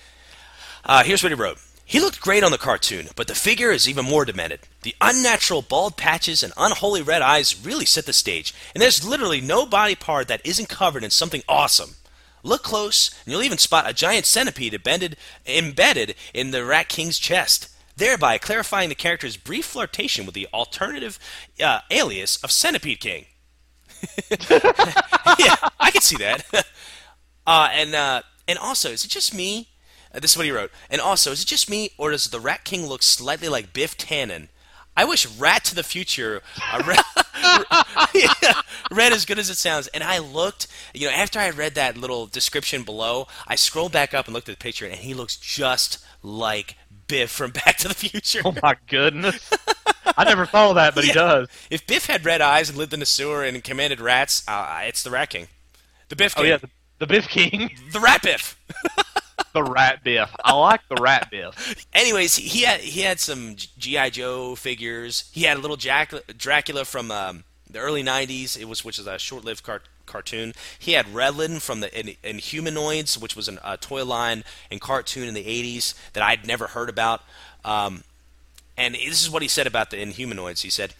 Uh, 0.84 1.02
here's 1.04 1.22
what 1.22 1.32
he 1.32 1.36
wrote. 1.36 1.58
He 1.84 1.98
looked 1.98 2.20
great 2.20 2.44
on 2.44 2.52
the 2.52 2.58
cartoon, 2.58 3.08
but 3.16 3.26
the 3.26 3.34
figure 3.34 3.72
is 3.72 3.88
even 3.88 4.04
more 4.04 4.24
demented. 4.24 4.60
The 4.82 4.94
unnatural 5.00 5.60
bald 5.60 5.96
patches 5.96 6.44
and 6.44 6.52
unholy 6.56 7.02
red 7.02 7.20
eyes 7.20 7.64
really 7.66 7.84
set 7.84 8.06
the 8.06 8.12
stage, 8.12 8.54
and 8.74 8.80
there's 8.80 9.04
literally 9.04 9.40
no 9.40 9.66
body 9.66 9.96
part 9.96 10.28
that 10.28 10.40
isn't 10.44 10.68
covered 10.68 11.02
in 11.02 11.10
something 11.10 11.42
awesome. 11.48 11.96
Look 12.44 12.62
close, 12.62 13.10
and 13.24 13.32
you'll 13.32 13.42
even 13.42 13.58
spot 13.58 13.90
a 13.90 13.92
giant 13.92 14.24
centipede 14.24 14.72
embedded, 14.72 15.16
embedded 15.44 16.14
in 16.32 16.52
the 16.52 16.64
Rat 16.64 16.88
King's 16.88 17.18
chest, 17.18 17.68
thereby 17.96 18.38
clarifying 18.38 18.88
the 18.88 18.94
character's 18.94 19.36
brief 19.36 19.66
flirtation 19.66 20.24
with 20.24 20.36
the 20.36 20.48
alternative 20.54 21.18
uh, 21.60 21.80
alias 21.90 22.36
of 22.44 22.52
Centipede 22.52 23.00
King. 23.00 23.26
yeah, 24.30 25.56
I 25.80 25.90
can 25.92 26.00
see 26.00 26.16
that. 26.18 26.44
uh, 27.46 27.68
and 27.72 27.94
uh, 27.94 28.22
and 28.46 28.58
also, 28.58 28.90
is 28.90 29.04
it 29.04 29.08
just 29.08 29.34
me? 29.34 29.68
Uh, 30.14 30.20
this 30.20 30.32
is 30.32 30.36
what 30.36 30.46
he 30.46 30.52
wrote. 30.52 30.70
And 30.90 31.00
also, 31.00 31.32
is 31.32 31.42
it 31.42 31.46
just 31.46 31.70
me, 31.70 31.90
or 31.98 32.10
does 32.10 32.26
the 32.26 32.40
Rat 32.40 32.64
King 32.64 32.86
look 32.86 33.02
slightly 33.02 33.48
like 33.48 33.72
Biff 33.72 33.96
Tannen? 33.96 34.48
I 34.96 35.04
wish 35.04 35.26
Rat 35.26 35.64
to 35.66 35.74
the 35.74 35.82
Future 35.84 36.42
uh, 36.72 36.82
read, 36.86 36.98
yeah, 38.14 38.60
read 38.90 39.12
as 39.12 39.24
good 39.24 39.38
as 39.38 39.48
it 39.48 39.56
sounds. 39.56 39.86
And 39.88 40.02
I 40.02 40.18
looked, 40.18 40.66
you 40.92 41.06
know, 41.08 41.14
after 41.14 41.38
I 41.38 41.50
read 41.50 41.74
that 41.76 41.96
little 41.96 42.26
description 42.26 42.82
below, 42.82 43.28
I 43.46 43.54
scrolled 43.54 43.92
back 43.92 44.12
up 44.14 44.26
and 44.26 44.34
looked 44.34 44.48
at 44.48 44.58
the 44.58 44.62
picture, 44.62 44.84
and 44.86 44.94
he 44.94 45.14
looks 45.14 45.36
just 45.36 46.04
like 46.22 46.74
Biff 47.06 47.30
from 47.30 47.50
Back 47.64 47.76
to 47.78 47.88
the 47.88 47.94
Future. 47.94 48.42
Oh 48.44 48.54
my 48.62 48.74
goodness! 48.88 49.50
I 50.16 50.24
never 50.24 50.44
thought 50.44 50.70
of 50.70 50.74
that, 50.74 50.94
but 50.94 51.04
Yeah. 51.04 51.12
he 51.12 51.14
does. 51.14 51.48
If 51.70 51.86
Biff 51.86 52.06
had 52.06 52.24
red 52.24 52.40
eyes 52.40 52.68
and 52.68 52.76
lived 52.76 52.92
in 52.92 53.00
a 53.00 53.06
sewer 53.06 53.44
and 53.44 53.62
commanded 53.64 54.00
rats, 54.00 54.42
uh, 54.48 54.80
it's 54.84 55.02
the 55.02 55.10
Rat 55.10 55.30
King. 55.30 55.46
The 56.08 56.16
Biff 56.16 56.34
Oh 56.36 56.42
King. 56.42 56.50
yeah, 56.50 56.56
the, 56.58 56.68
the 56.98 57.06
Biff 57.06 57.28
King, 57.28 57.70
The 57.92 58.00
Rat 58.00 58.22
Biff. 58.22 58.58
The 59.52 59.62
Rat 59.62 60.02
Biff. 60.04 60.34
I 60.44 60.54
like 60.54 60.80
the 60.88 60.96
Rat 60.96 61.30
Biff. 61.30 61.86
Anyways, 61.92 62.36
he 62.36 62.62
had 62.62 62.80
he 62.80 63.00
had 63.00 63.20
some 63.20 63.56
GI 63.56 64.10
Joe 64.10 64.54
figures. 64.54 65.30
He 65.32 65.42
had 65.42 65.56
a 65.56 65.60
little 65.60 65.76
Jack, 65.76 66.12
Dracula 66.36 66.84
from 66.84 67.10
um, 67.10 67.44
the 67.68 67.78
early 67.78 68.02
'90s. 68.02 68.58
It 68.58 68.66
was 68.66 68.84
which 68.84 68.98
is 68.98 69.06
a 69.06 69.18
short-lived 69.18 69.62
cart, 69.62 69.82
cartoon. 70.06 70.52
He 70.78 70.92
had 70.92 71.06
Redlin 71.06 71.60
from 71.60 71.80
the 71.80 71.98
in, 71.98 72.16
Inhumanoids, 72.24 73.20
which 73.20 73.36
was 73.36 73.48
a 73.48 73.76
toy 73.76 74.04
line 74.04 74.44
and 74.70 74.80
cartoon 74.80 75.28
in 75.28 75.34
the 75.34 75.44
'80s 75.44 75.94
that 76.12 76.22
I'd 76.22 76.46
never 76.46 76.68
heard 76.68 76.88
about. 76.88 77.22
Um, 77.64 78.04
and 78.76 78.94
this 78.94 79.22
is 79.22 79.30
what 79.30 79.42
he 79.42 79.48
said 79.48 79.66
about 79.66 79.90
the 79.90 79.98
Inhumanoids. 79.98 80.62
He 80.62 80.70
said, 80.70 80.94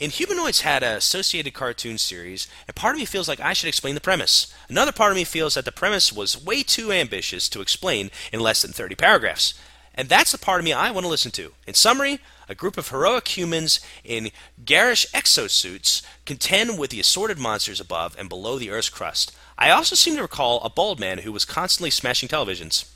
Inhumanoids 0.00 0.62
had 0.62 0.82
an 0.82 0.96
associated 0.96 1.54
cartoon 1.54 1.98
series, 1.98 2.48
and 2.66 2.74
part 2.74 2.96
of 2.96 2.98
me 2.98 3.04
feels 3.04 3.28
like 3.28 3.40
I 3.40 3.52
should 3.52 3.68
explain 3.68 3.94
the 3.94 4.00
premise. 4.00 4.52
Another 4.68 4.92
part 4.92 5.12
of 5.12 5.16
me 5.16 5.24
feels 5.24 5.54
that 5.54 5.64
the 5.64 5.72
premise 5.72 6.12
was 6.12 6.42
way 6.42 6.62
too 6.62 6.90
ambitious 6.90 7.48
to 7.50 7.60
explain 7.60 8.10
in 8.32 8.40
less 8.40 8.62
than 8.62 8.72
30 8.72 8.96
paragraphs. 8.96 9.54
And 9.94 10.08
that's 10.08 10.32
the 10.32 10.38
part 10.38 10.60
of 10.60 10.64
me 10.64 10.72
I 10.72 10.90
want 10.90 11.04
to 11.04 11.10
listen 11.10 11.30
to. 11.32 11.52
In 11.66 11.74
summary, 11.74 12.18
a 12.48 12.54
group 12.56 12.76
of 12.76 12.88
heroic 12.88 13.36
humans 13.36 13.78
in 14.02 14.30
garish 14.64 15.06
exosuits 15.12 16.02
contend 16.26 16.78
with 16.78 16.90
the 16.90 16.98
assorted 17.00 17.38
monsters 17.38 17.80
above 17.80 18.16
and 18.18 18.28
below 18.28 18.58
the 18.58 18.70
Earth's 18.70 18.88
crust. 18.88 19.32
I 19.56 19.70
also 19.70 19.94
seem 19.94 20.16
to 20.16 20.22
recall 20.22 20.60
a 20.60 20.70
bald 20.70 20.98
man 20.98 21.18
who 21.18 21.30
was 21.30 21.44
constantly 21.44 21.90
smashing 21.90 22.28
televisions. 22.28 22.90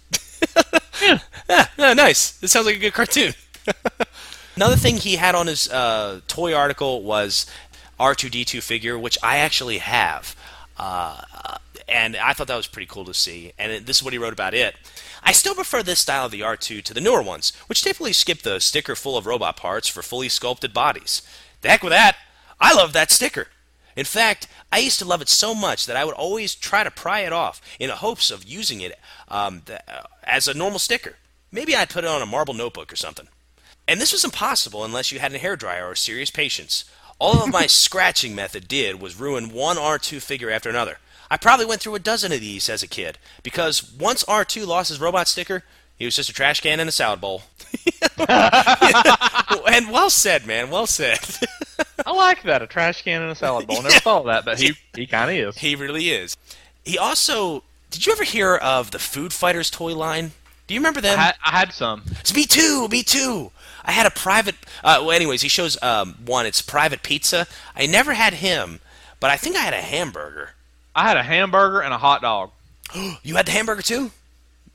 yeah, 1.49 1.66
yeah, 1.78 1.94
nice. 1.94 2.32
This 2.32 2.51
sounds 2.51 2.66
like 2.66 2.76
a 2.76 2.80
good 2.80 2.94
cartoon. 2.94 3.34
Another 4.59 4.75
thing 4.75 4.97
he 4.97 5.15
had 5.15 5.37
on 5.37 5.47
his 5.47 5.71
uh, 5.71 6.21
toy 6.27 6.53
article 6.53 7.05
was 7.05 7.47
R2D2 8.01 8.61
figure, 8.61 8.99
which 8.99 9.17
I 9.23 9.37
actually 9.37 9.79
have. 9.79 10.35
Uh, 10.77 11.23
and 11.87 12.17
I 12.17 12.33
thought 12.33 12.49
that 12.49 12.57
was 12.57 12.67
pretty 12.67 12.89
cool 12.89 13.05
to 13.05 13.15
see. 13.15 13.53
And 13.57 13.71
it, 13.71 13.87
this 13.87 13.99
is 13.99 14.03
what 14.03 14.13
he 14.13 14.19
wrote 14.19 14.33
about 14.33 14.55
it. 14.55 14.75
I 15.23 15.31
still 15.31 15.55
prefer 15.55 15.85
this 15.85 16.01
style 16.01 16.27
of 16.27 16.33
the 16.33 16.41
R2 16.41 16.83
to 16.83 16.93
the 16.93 17.01
newer 17.01 17.23
ones, 17.23 17.53
which 17.69 17.85
typically 17.85 18.13
skip 18.13 18.43
the 18.43 18.59
sticker 18.59 18.97
full 18.97 19.17
of 19.17 19.27
robot 19.27 19.57
parts 19.57 19.87
for 19.87 20.03
fully 20.03 20.29
sculpted 20.29 20.75
bodies. 20.75 21.23
The 21.61 21.69
heck 21.69 21.85
with 21.85 21.93
that! 21.93 22.17
I 22.61 22.75
love 22.75 22.93
that 22.95 23.13
sticker. 23.13 23.47
In 23.95 24.07
fact, 24.07 24.49
I 24.73 24.79
used 24.79 24.99
to 24.99 25.05
love 25.05 25.23
it 25.23 25.29
so 25.29 25.55
much 25.55 25.87
that 25.87 25.97
I 25.97 26.05
would 26.05 26.15
always 26.15 26.57
try 26.57 26.83
to 26.83 26.91
pry 26.91 27.21
it 27.21 27.33
off 27.33 27.61
in 27.79 27.91
hopes 27.91 28.29
of 28.33 28.43
using 28.43 28.81
it 28.81 28.99
um, 29.29 29.63
uh, 29.71 30.01
as 30.25 30.49
a 30.49 30.53
normal 30.53 30.81
sticker. 30.81 31.15
Maybe 31.53 31.77
I'd 31.77 31.91
put 31.91 32.03
it 32.03 32.11
on 32.11 32.23
a 32.23 32.27
marble 32.27 32.55
notebook 32.55 32.93
or 32.93 32.97
something. 32.97 33.29
And 33.89 34.01
this 34.01 34.12
was 34.12 34.22
impossible 34.22 34.84
unless 34.84 35.11
you 35.11 35.18
had 35.18 35.32
a 35.32 35.39
hairdryer 35.39 35.91
or 35.91 35.95
serious 35.95 36.30
patience. 36.30 36.84
All 37.18 37.43
of 37.43 37.51
my 37.51 37.66
scratching 37.66 38.34
method 38.34 38.68
did 38.68 39.01
was 39.01 39.18
ruin 39.18 39.51
one 39.51 39.76
R2 39.76 40.20
figure 40.22 40.51
after 40.51 40.68
another. 40.68 40.99
I 41.30 41.39
probably 41.39 41.66
went 41.66 41.80
through 41.80 41.95
a 41.95 41.99
dozen 42.01 42.30
of 42.32 42.41
these 42.41 42.68
as 42.68 42.82
a 42.82 42.86
kid, 42.86 43.18
because 43.43 43.93
once 43.93 44.24
R2 44.24 44.66
lost 44.66 44.91
his 44.91 45.01
robot 45.01 45.26
sticker, 45.28 45.64
he 45.99 46.05
was 46.05 46.16
just 46.16 46.30
a 46.30 46.32
trash 46.32 46.61
can 46.61 46.80
and 46.80 46.89
a 46.89 46.93
salad 46.93 47.20
bowl. 47.20 47.43
and 48.18 49.91
well 49.91 50.11
said, 50.11 50.47
man, 50.47 50.70
well 50.70 50.86
said. 50.86 51.18
I 52.07 52.12
like 52.12 52.43
that. 52.45 52.62
A 52.62 52.66
trash 52.66 53.03
can 53.03 53.22
and 53.22 53.32
a 53.32 53.34
salad 53.34 53.66
bowl. 53.66 53.82
Never 53.82 53.91
thought 54.01 54.20
of 54.20 54.26
that, 54.26 54.45
but 54.45 54.61
he 54.61 54.74
he 54.95 55.07
kind 55.07 55.30
of 55.30 55.36
is. 55.36 55.59
he 55.59 55.74
really 55.74 56.11
is. 56.11 56.36
He 56.84 56.97
also. 56.97 57.64
Did 57.91 58.07
you 58.07 58.12
ever 58.12 58.24
hear 58.24 58.55
of 58.55 58.91
the 58.91 58.99
Food 58.99 59.32
Fighters 59.32 59.70
toy 59.70 59.95
line? 59.95 60.32
Do 60.69 60.75
you 60.75 60.81
remember 60.81 60.99
I 60.99 61.03
them? 61.03 61.19
had, 61.19 61.35
I 61.45 61.51
had 61.51 61.73
some. 61.73 62.03
It's 62.21 62.35
me 62.35 62.45
too, 62.45 62.87
me 62.89 63.03
too. 63.03 63.51
I 63.85 63.91
had 63.91 64.07
a 64.07 64.11
private. 64.11 64.55
Uh, 64.85 64.99
well, 65.01 65.11
anyways, 65.12 65.41
he 65.43 65.49
shows 65.49 65.83
um, 65.83 66.14
one. 66.25 66.45
It's 66.47 66.61
private 66.62 67.03
pizza. 67.03 67.47
I 67.75 67.87
never 67.87 68.12
had 68.12 68.35
him, 68.35 68.81
but 69.19 69.31
I 69.31 69.37
think 69.37 69.57
I 69.57 69.61
had 69.61 69.73
a 69.75 69.81
hamburger. 69.81 70.51
I 70.95 71.09
had 71.09 71.16
a 71.16 71.23
hamburger 71.23 71.81
and 71.81 71.93
a 71.93 71.99
hot 71.99 72.23
dog. 72.23 72.51
You 73.23 73.35
had 73.37 73.47
the 73.47 73.53
hamburger 73.53 73.83
too. 73.83 74.11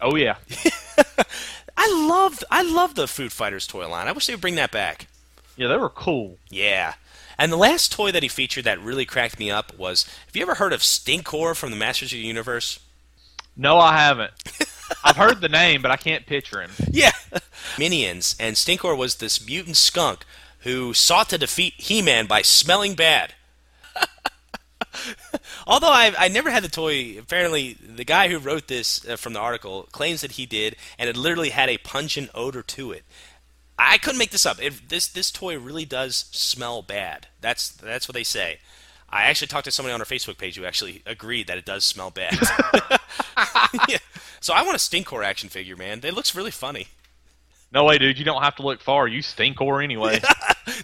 Oh 0.02 0.16
yeah. 0.16 0.36
I 1.78 2.06
love, 2.08 2.44
I 2.52 2.62
love 2.64 2.96
the 2.96 3.08
Food 3.08 3.32
Fighters 3.32 3.66
toy 3.66 3.88
line. 3.88 4.08
I 4.08 4.12
wish 4.12 4.28
they 4.28 4.34
would 4.34 4.42
bring 4.42 4.56
that 4.56 4.72
back. 4.72 5.08
Yeah, 5.56 5.68
they 5.68 5.78
were 5.78 5.90
cool. 5.90 6.38
Yeah. 6.50 6.94
And 7.38 7.52
the 7.52 7.58
last 7.58 7.92
toy 7.92 8.12
that 8.12 8.24
he 8.24 8.30
featured 8.30 8.64
that 8.66 8.80
really 8.82 9.06
cracked 9.06 9.40
me 9.40 9.50
up 9.52 9.78
was 9.78 10.06
Have 10.26 10.36
you 10.36 10.42
ever 10.42 10.56
heard 10.56 10.74
of 10.74 10.82
Stinkor 10.82 11.56
from 11.56 11.72
the 11.72 11.78
Masters 11.78 12.12
of 12.14 12.18
the 12.18 12.26
Universe? 12.26 12.80
No, 13.56 13.78
I 13.78 13.98
haven't. 14.00 14.34
I've 15.04 15.18
heard 15.18 15.42
the 15.42 15.50
name, 15.50 15.82
but 15.82 15.92
I 15.92 15.98
can't 15.98 16.26
picture 16.26 16.62
him. 16.62 16.72
Yeah. 16.92 17.12
Minions, 17.78 18.36
and 18.40 18.56
Stinkor 18.56 18.96
was 18.96 19.16
this 19.16 19.46
mutant 19.46 19.78
skunk 19.78 20.26
who 20.60 20.94
sought 20.94 21.30
to 21.30 21.38
defeat 21.38 21.74
He 21.78 22.02
Man 22.02 22.28
by 22.28 22.42
smelling 22.44 22.94
bad. 22.94 23.34
Although 25.68 25.92
I 25.92 26.14
I 26.18 26.28
never 26.28 26.52
had 26.52 26.64
the 26.64 26.70
toy, 26.70 27.18
apparently 27.18 27.74
the 27.74 28.04
guy 28.04 28.28
who 28.30 28.38
wrote 28.38 28.68
this 28.68 29.08
uh, 29.08 29.16
from 29.16 29.34
the 29.34 29.40
article 29.40 29.88
claims 29.92 30.22
that 30.22 30.34
he 30.34 30.46
did, 30.46 30.76
and 31.00 31.10
it 31.10 31.18
literally 31.18 31.50
had 31.50 31.70
a 31.70 31.80
pungent 31.80 32.30
odor 32.36 32.62
to 32.62 32.92
it. 32.92 33.04
I 33.78 33.98
couldn't 33.98 34.20
make 34.20 34.30
this 34.30 34.46
up. 34.46 34.62
It, 34.62 34.90
this 34.90 35.08
this 35.08 35.32
toy 35.32 35.58
really 35.58 35.86
does 35.86 36.26
smell 36.32 36.82
bad. 36.84 37.28
That's 37.42 37.70
that's 37.70 38.08
what 38.08 38.14
they 38.14 38.24
say. 38.24 38.60
I 39.10 39.24
actually 39.24 39.48
talked 39.48 39.66
to 39.66 39.72
somebody 39.72 39.94
on 39.94 40.02
our 40.02 40.06
Facebook 40.06 40.38
page 40.38 40.58
who 40.58 40.66
actually 40.66 41.02
agreed 41.06 41.48
that 41.48 41.58
it 41.58 41.66
does 41.66 41.86
smell 41.86 42.10
bad. 42.10 42.38
yeah. 43.90 43.98
So 44.40 44.54
I 44.54 44.62
want 44.64 44.76
a 44.76 44.80
Stinkor 44.80 45.24
action 45.24 45.50
figure, 45.50 45.76
man. 45.76 46.02
It 46.04 46.14
looks 46.14 46.36
really 46.36 46.52
funny. 46.52 46.88
No 47.72 47.86
way, 47.86 47.98
dude. 47.98 48.20
You 48.20 48.26
don't 48.26 48.44
have 48.44 48.56
to 48.58 48.62
look 48.62 48.82
far. 48.82 49.08
You 49.08 49.22
stinkor 49.22 49.84
anyway. 49.84 50.20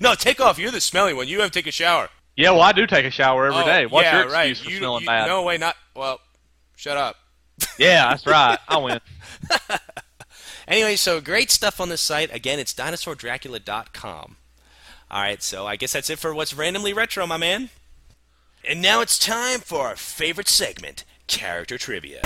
No, 0.02 0.14
take 0.14 0.42
off. 0.42 0.60
You're 0.60 0.72
the 0.72 0.82
smelly 0.82 1.14
one. 1.14 1.28
You 1.30 1.40
have 1.40 1.52
to 1.52 1.58
take 1.60 1.68
a 1.68 1.72
shower. 1.72 2.10
yeah, 2.36 2.52
well, 2.52 2.62
I 2.62 2.74
do 2.74 2.86
take 2.86 3.06
a 3.06 3.10
shower 3.12 3.46
every 3.48 3.62
Oh, 3.62 3.66
day. 3.66 3.86
What's 3.86 4.04
yeah, 4.06 4.14
your 4.18 4.24
excuse 4.26 4.34
right. 4.34 4.58
for 4.66 4.70
You- 4.72 4.78
smelling 4.78 5.02
you- 5.04 5.08
bad? 5.08 5.28
No 5.28 5.44
way, 5.44 5.58
not. 5.58 5.76
Well, 5.96 6.20
shut 6.76 6.98
up. 6.98 7.16
Yeah, 7.78 8.10
that's 8.10 8.26
right. 8.26 8.58
I 8.68 8.78
win. 8.78 9.00
Anyway, 10.68 10.96
so 10.98 11.20
great 11.22 11.50
stuff 11.50 11.80
on 11.80 11.90
this 11.90 12.02
site. 12.02 12.34
Again, 12.34 12.60
it's 12.60 12.74
dinosaurdracula.com. 12.74 14.36
All 15.12 15.22
right, 15.22 15.42
so 15.42 15.66
I 15.66 15.76
guess 15.78 15.94
that's 15.94 16.10
it 16.10 16.20
for 16.20 16.34
what's 16.34 16.54
randomly 16.54 16.94
retro, 16.94 17.26
my 17.26 17.38
man. 17.38 17.70
And 18.68 18.82
now 18.82 19.02
it's 19.02 19.18
time 19.18 19.62
for 19.62 19.88
our 19.88 19.96
favorite 19.96 20.48
segment, 20.50 21.06
character 21.30 21.78
trivia. 21.78 22.20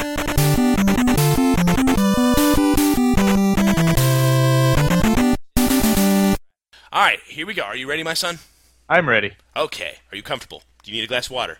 All 6.91 7.01
right, 7.01 7.19
here 7.27 7.45
we 7.45 7.53
go. 7.53 7.63
Are 7.63 7.75
you 7.75 7.87
ready, 7.87 8.01
my 8.01 8.13
son? 8.13 8.39
I'm 8.87 9.09
ready. 9.09 9.33
Okay. 9.55 9.97
Are 10.11 10.15
you 10.15 10.23
comfortable? 10.23 10.63
Do 10.83 10.91
you 10.91 10.97
need 10.97 11.03
a 11.03 11.07
glass 11.07 11.27
of 11.27 11.31
water? 11.31 11.57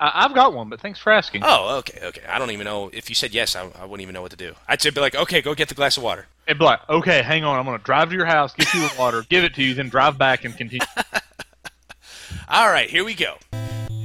I, 0.00 0.24
I've 0.24 0.34
got 0.34 0.54
one, 0.54 0.68
but 0.68 0.80
thanks 0.80 0.98
for 0.98 1.12
asking. 1.12 1.42
Oh, 1.44 1.78
okay, 1.78 2.00
okay. 2.06 2.22
I 2.28 2.38
don't 2.38 2.50
even 2.50 2.64
know. 2.64 2.88
If 2.92 3.08
you 3.08 3.14
said 3.14 3.34
yes, 3.34 3.54
I, 3.54 3.68
I 3.78 3.84
wouldn't 3.84 4.00
even 4.00 4.14
know 4.14 4.22
what 4.22 4.30
to 4.30 4.36
do. 4.36 4.54
I'd 4.66 4.80
say, 4.80 4.90
be 4.90 5.00
like, 5.00 5.14
okay, 5.14 5.42
go 5.42 5.54
get 5.54 5.68
the 5.68 5.74
glass 5.74 5.96
of 5.96 6.02
water. 6.02 6.26
And 6.48 6.58
be 6.58 6.64
like, 6.64 6.88
okay, 6.88 7.22
hang 7.22 7.44
on. 7.44 7.58
I'm 7.58 7.66
going 7.66 7.78
to 7.78 7.84
drive 7.84 8.10
to 8.10 8.16
your 8.16 8.26
house, 8.26 8.54
get 8.54 8.72
you 8.72 8.80
the 8.80 8.94
water, 8.98 9.24
give 9.28 9.44
it 9.44 9.54
to 9.56 9.62
you, 9.62 9.74
then 9.74 9.90
drive 9.90 10.16
back 10.16 10.44
and 10.44 10.56
continue. 10.56 10.86
All 12.48 12.70
right, 12.70 12.88
here 12.88 13.04
we 13.04 13.14
go. 13.14 13.36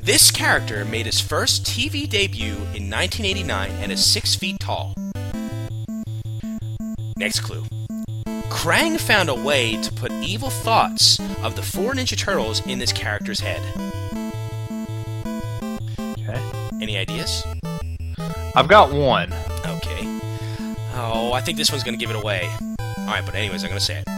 This 0.08 0.32
character 0.32 0.86
made 0.86 1.06
his 1.06 1.20
first 1.20 1.66
TV 1.66 2.08
debut 2.08 2.54
in 2.54 2.90
1989 2.90 3.72
and 3.72 3.92
is 3.92 4.06
six 4.06 4.36
feet 4.36 4.58
tall. 4.58 4.94
Next 7.18 7.42
clue. 7.42 7.66
Krang 8.48 8.98
found 8.98 9.28
a 9.28 9.36
way 9.36 9.76
to 9.82 9.92
put 9.92 10.14
evil 10.14 10.50
thoughts 10.50 11.20
of 11.44 11.58
the 11.58 11.62
four 11.62 11.92
Ninja 11.92 12.18
Turtles 12.18 12.66
in 12.68 12.80
this 12.80 12.94
character's 12.94 13.42
head. 13.42 13.62
Okay. 16.00 16.42
Any 16.82 16.98
ideas? 16.98 17.44
I've 18.56 18.70
got 18.70 18.94
one. 18.94 19.34
Okay. 19.66 20.20
Oh, 20.96 21.34
I 21.34 21.42
think 21.42 21.58
this 21.58 21.70
one's 21.70 21.84
going 21.84 22.00
to 22.00 22.02
give 22.02 22.16
it 22.16 22.16
away. 22.16 22.50
Alright, 22.80 23.26
but 23.26 23.36
anyways, 23.36 23.62
I'm 23.62 23.70
going 23.70 23.80
to 23.80 23.86
say 23.86 23.98
it. 24.08 24.17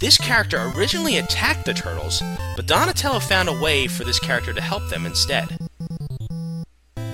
This 0.00 0.16
character 0.16 0.70
originally 0.76 1.18
attacked 1.18 1.64
the 1.64 1.74
turtles, 1.74 2.22
but 2.54 2.66
Donatello 2.66 3.18
found 3.18 3.48
a 3.48 3.60
way 3.60 3.88
for 3.88 4.04
this 4.04 4.20
character 4.20 4.52
to 4.52 4.60
help 4.60 4.88
them 4.90 5.04
instead. 5.04 5.58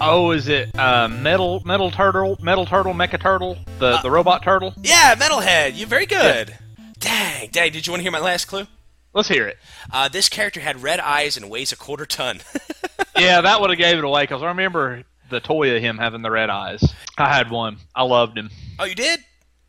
Oh, 0.03 0.33
is 0.33 0.49
it 0.49 0.77
uh, 0.79 1.09
metal 1.09 1.63
metal 1.65 1.91
turtle 1.91 2.37
metal 2.43 2.67
turtle 2.67 2.93
mecha 2.93 3.19
turtle 3.19 3.57
the 3.79 3.87
Uh, 3.87 4.03
the 4.03 4.11
robot 4.11 4.43
turtle? 4.43 4.75
Yeah, 4.83 5.15
Metalhead. 5.15 5.73
You're 5.79 5.89
very 5.89 6.05
good. 6.05 6.59
Dang, 6.99 7.49
dang. 7.51 7.73
Did 7.73 7.87
you 7.87 7.93
want 7.93 8.01
to 8.01 8.03
hear 8.03 8.13
my 8.13 8.19
last 8.21 8.47
clue? 8.47 8.67
Let's 9.15 9.29
hear 9.29 9.47
it. 9.49 9.57
Uh, 9.91 10.09
this 10.09 10.29
character 10.29 10.61
had 10.61 10.83
red 10.83 11.01
eyes 11.01 11.37
and 11.39 11.49
weighs 11.49 11.73
a 11.73 11.77
quarter 11.77 12.05
ton. 12.05 12.41
yeah, 13.17 13.41
that 13.41 13.61
would 13.63 13.71
have 13.71 13.79
gave 13.79 13.97
it 13.97 14.05
away 14.05 14.25
because 14.25 14.43
I 14.43 14.49
remember 14.49 15.05
the 15.31 15.41
toy 15.41 15.75
of 15.75 15.81
him 15.83 15.97
having 15.97 16.21
the 16.21 16.31
red 16.31 16.51
eyes. 16.51 16.85
I 17.17 17.33
had 17.35 17.51
one. 17.51 17.79
I 17.95 18.03
loved 18.03 18.37
him. 18.37 18.51
oh, 18.79 18.85
you 18.85 18.95
did? 18.95 19.21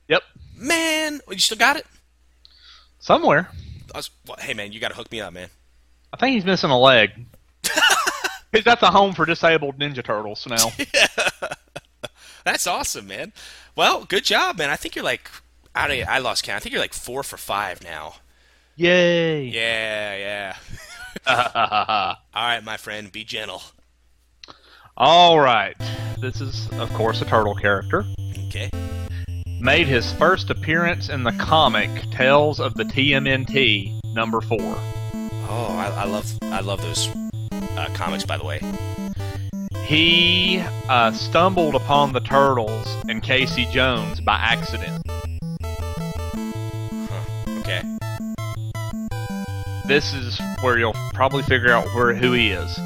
Yep, 0.10 0.24
Man, 0.58 1.22
you 1.30 1.40
still 1.40 1.58
got 1.58 1.78
it? 1.78 1.86
Somewhere. 3.06 3.50
Was, 3.94 4.10
well, 4.28 4.38
hey, 4.40 4.54
man, 4.54 4.72
you 4.72 4.80
got 4.80 4.90
to 4.90 4.96
hook 4.96 5.12
me 5.12 5.22
up, 5.22 5.32
man. 5.32 5.50
I 6.12 6.18
think 6.18 6.34
he's 6.34 6.46
missing 6.46 6.72
a 6.72 6.80
leg. 6.80 7.12
that's 8.52 8.82
a 8.82 8.90
home 8.90 9.14
for 9.14 9.26
disabled 9.26 9.78
Ninja 9.78 10.04
Turtles 10.04 10.48
now. 10.48 10.72
That's 12.46 12.68
awesome, 12.68 13.08
man. 13.08 13.34
Well, 13.76 14.06
good 14.06 14.24
job, 14.24 14.60
man. 14.60 14.70
I 14.70 14.76
think 14.76 14.96
you're 14.96 15.04
like, 15.04 15.32
I 15.74 15.88
don't, 15.88 16.08
I 16.08 16.20
lost 16.20 16.44
count. 16.44 16.58
I 16.58 16.60
think 16.60 16.74
you're 16.74 16.82
like 16.82 16.94
four 16.94 17.24
for 17.24 17.38
five 17.38 17.84
now. 17.84 18.16
Yay! 18.76 19.46
Yeah, 19.46 20.56
yeah. 21.26 22.16
All 22.36 22.48
right, 22.48 22.64
my 22.64 22.78
friend, 22.78 23.12
be 23.12 23.24
gentle. 23.24 23.64
All 24.96 25.40
right. 25.40 25.76
This 26.20 26.40
is, 26.40 26.70
of 26.74 26.94
course, 26.94 27.22
a 27.22 27.26
turtle 27.26 27.56
character. 27.56 28.06
Okay. 28.48 28.70
Made 29.60 29.88
his 29.88 30.12
first 30.14 30.50
appearance 30.50 31.10
in 31.10 31.24
the 31.24 31.32
comic 31.32 31.90
Tales 32.12 32.60
of 32.60 32.76
the 32.76 32.84
TMNT 32.84 34.04
number 34.14 34.42
four. 34.42 34.76
Oh, 35.48 35.76
I, 35.78 36.04
I 36.04 36.06
love, 36.06 36.32
I 36.44 36.62
love 36.62 36.82
those 36.82 37.10
uh, 37.52 37.90
comics, 37.94 38.26
by 38.26 38.38
the 38.38 38.44
way. 38.44 38.60
He 39.86 40.64
uh, 40.90 41.12
stumbled 41.12 41.76
upon 41.76 42.14
the 42.14 42.20
turtles 42.20 42.88
and 43.08 43.22
Casey 43.22 43.66
Jones 43.72 44.20
by 44.22 44.36
accident. 44.36 45.02
Okay. 47.60 47.82
This 49.88 50.14
is 50.14 50.40
where 50.62 50.80
you'll 50.80 50.96
probably 51.14 51.44
figure 51.44 51.72
out 51.72 51.86
where 51.94 52.14
who 52.14 52.32
he 52.32 52.52
is. 52.52 52.80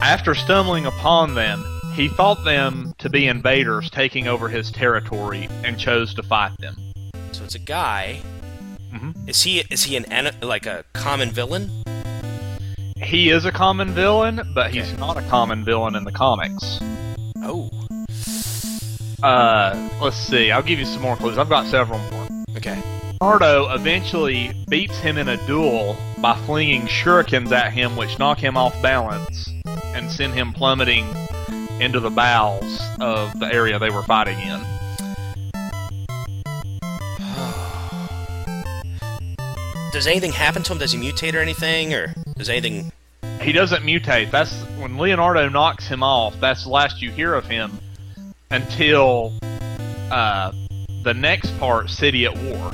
After 0.00 0.34
stumbling 0.34 0.86
upon 0.86 1.34
them, 1.34 1.64
he 1.98 2.08
thought 2.08 2.44
them 2.44 2.94
to 2.98 3.10
be 3.10 3.26
invaders 3.26 3.90
taking 3.90 4.28
over 4.28 4.48
his 4.48 4.70
territory 4.70 5.48
and 5.64 5.76
chose 5.80 6.14
to 6.14 6.22
fight 6.22 6.52
them. 6.60 6.76
So 7.32 7.42
it's 7.42 7.56
a 7.56 7.58
guy. 7.58 8.20
Mhm. 8.92 9.28
Is 9.28 9.42
he 9.42 9.64
is 9.68 9.82
he 9.82 9.96
an 9.96 10.30
like 10.40 10.64
a 10.64 10.84
common 10.92 11.32
villain? 11.32 11.68
He 13.02 13.30
is 13.30 13.44
a 13.44 13.50
common 13.50 13.90
villain, 13.94 14.40
but 14.54 14.70
he's 14.70 14.96
not 14.96 15.16
a 15.16 15.22
common 15.22 15.64
villain 15.64 15.96
in 15.96 16.04
the 16.04 16.12
comics. 16.12 16.78
Oh, 17.42 17.68
Uh, 19.20 19.88
let's 20.00 20.16
see. 20.16 20.52
I'll 20.52 20.62
give 20.62 20.78
you 20.78 20.84
some 20.84 21.02
more 21.02 21.16
clues. 21.16 21.36
I've 21.38 21.48
got 21.48 21.66
several 21.66 21.98
more. 21.98 22.28
okay. 22.56 22.80
Nardo 23.20 23.68
eventually 23.74 24.52
beats 24.68 24.96
him 24.98 25.18
in 25.18 25.26
a 25.28 25.36
duel 25.48 25.96
by 26.18 26.36
flinging 26.46 26.82
shurikens 26.86 27.50
at 27.50 27.72
him, 27.72 27.96
which 27.96 28.16
knock 28.20 28.38
him 28.38 28.56
off 28.56 28.80
balance 28.80 29.48
and 29.96 30.08
send 30.12 30.34
him 30.34 30.52
plummeting 30.52 31.04
into 31.80 32.00
the 32.00 32.10
bowels 32.10 32.80
of 33.00 33.38
the 33.38 33.52
area 33.52 33.78
they 33.78 33.90
were 33.90 34.02
fighting 34.02 34.38
in. 34.38 34.58
Does 39.92 40.06
anything 40.06 40.32
happen 40.32 40.62
to 40.64 40.72
him? 40.72 40.78
Does 40.78 40.92
he 40.92 40.98
mutate 40.98 41.34
or 41.34 41.38
anything, 41.38 41.94
or 41.94 42.14
does 42.36 42.48
anything? 42.48 42.92
He 43.40 43.52
doesn't 43.52 43.82
mutate. 43.82 44.30
That's 44.30 44.52
when 44.78 44.98
Leonardo 44.98 45.48
knocks 45.48 45.88
him 45.88 46.02
off. 46.02 46.38
That's 46.40 46.64
the 46.64 46.70
last 46.70 47.00
you 47.00 47.10
hear 47.10 47.34
of 47.34 47.46
him 47.46 47.78
until 48.50 49.32
uh, 50.10 50.52
the 51.02 51.14
next 51.14 51.56
part, 51.58 51.90
City 51.90 52.26
at 52.26 52.36
War. 52.36 52.70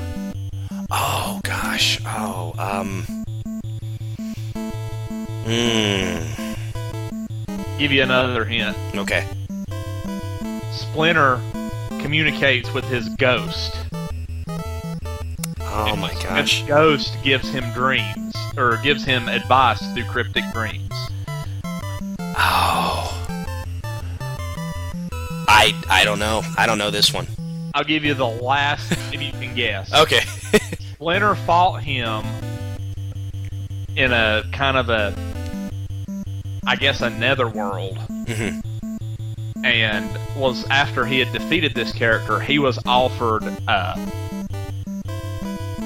Oh 0.91 1.41
gosh. 1.43 2.01
Oh, 2.05 2.53
um. 2.59 3.05
Hmm. 5.47 6.44
Give 7.79 7.91
you 7.91 8.03
another 8.03 8.45
hint. 8.45 8.77
Okay. 8.95 9.27
Splinter 10.73 11.41
communicates 12.01 12.73
with 12.73 12.85
his 12.85 13.09
ghost. 13.17 13.77
Oh 15.61 15.97
my 15.97 16.13
gosh. 16.23 16.63
the 16.63 16.69
ghost 16.69 17.17
gives 17.25 17.49
him 17.49 17.65
dreams, 17.73 18.35
or 18.57 18.77
gives 18.83 19.05
him 19.05 19.29
advice 19.29 19.81
through 19.93 20.05
cryptic 20.05 20.45
dreams. 20.53 20.89
Oh. 22.37 23.11
I 25.49 25.73
I 25.91 26.05
don't 26.05 26.19
know. 26.19 26.43
I 26.57 26.67
don't 26.67 26.79
know 26.79 26.91
this 26.91 27.13
one. 27.13 27.27
I'll 27.75 27.85
give 27.85 28.05
you 28.05 28.15
the 28.15 28.27
last 28.27 28.93
if 29.13 29.21
you 29.21 29.33
can 29.33 29.55
guess. 29.55 29.93
Okay. 29.93 30.21
Splinter 30.95 31.35
fought 31.35 31.83
him 31.83 32.25
in 33.97 34.13
a 34.13 34.45
kind 34.53 34.77
of 34.77 34.91
a, 34.91 35.15
I 36.67 36.77
guess, 36.77 37.01
a 37.01 37.11
netherworld. 37.11 37.99
Mhm. 38.27 38.63
And 39.65 40.11
was 40.37 40.65
after 40.71 41.07
he 41.07 41.19
had 41.21 41.33
defeated 41.33 41.75
this 41.75 41.93
character, 41.93 42.41
he 42.41 42.59
was 42.59 42.79
offered 42.87 43.45
uh, 43.67 43.97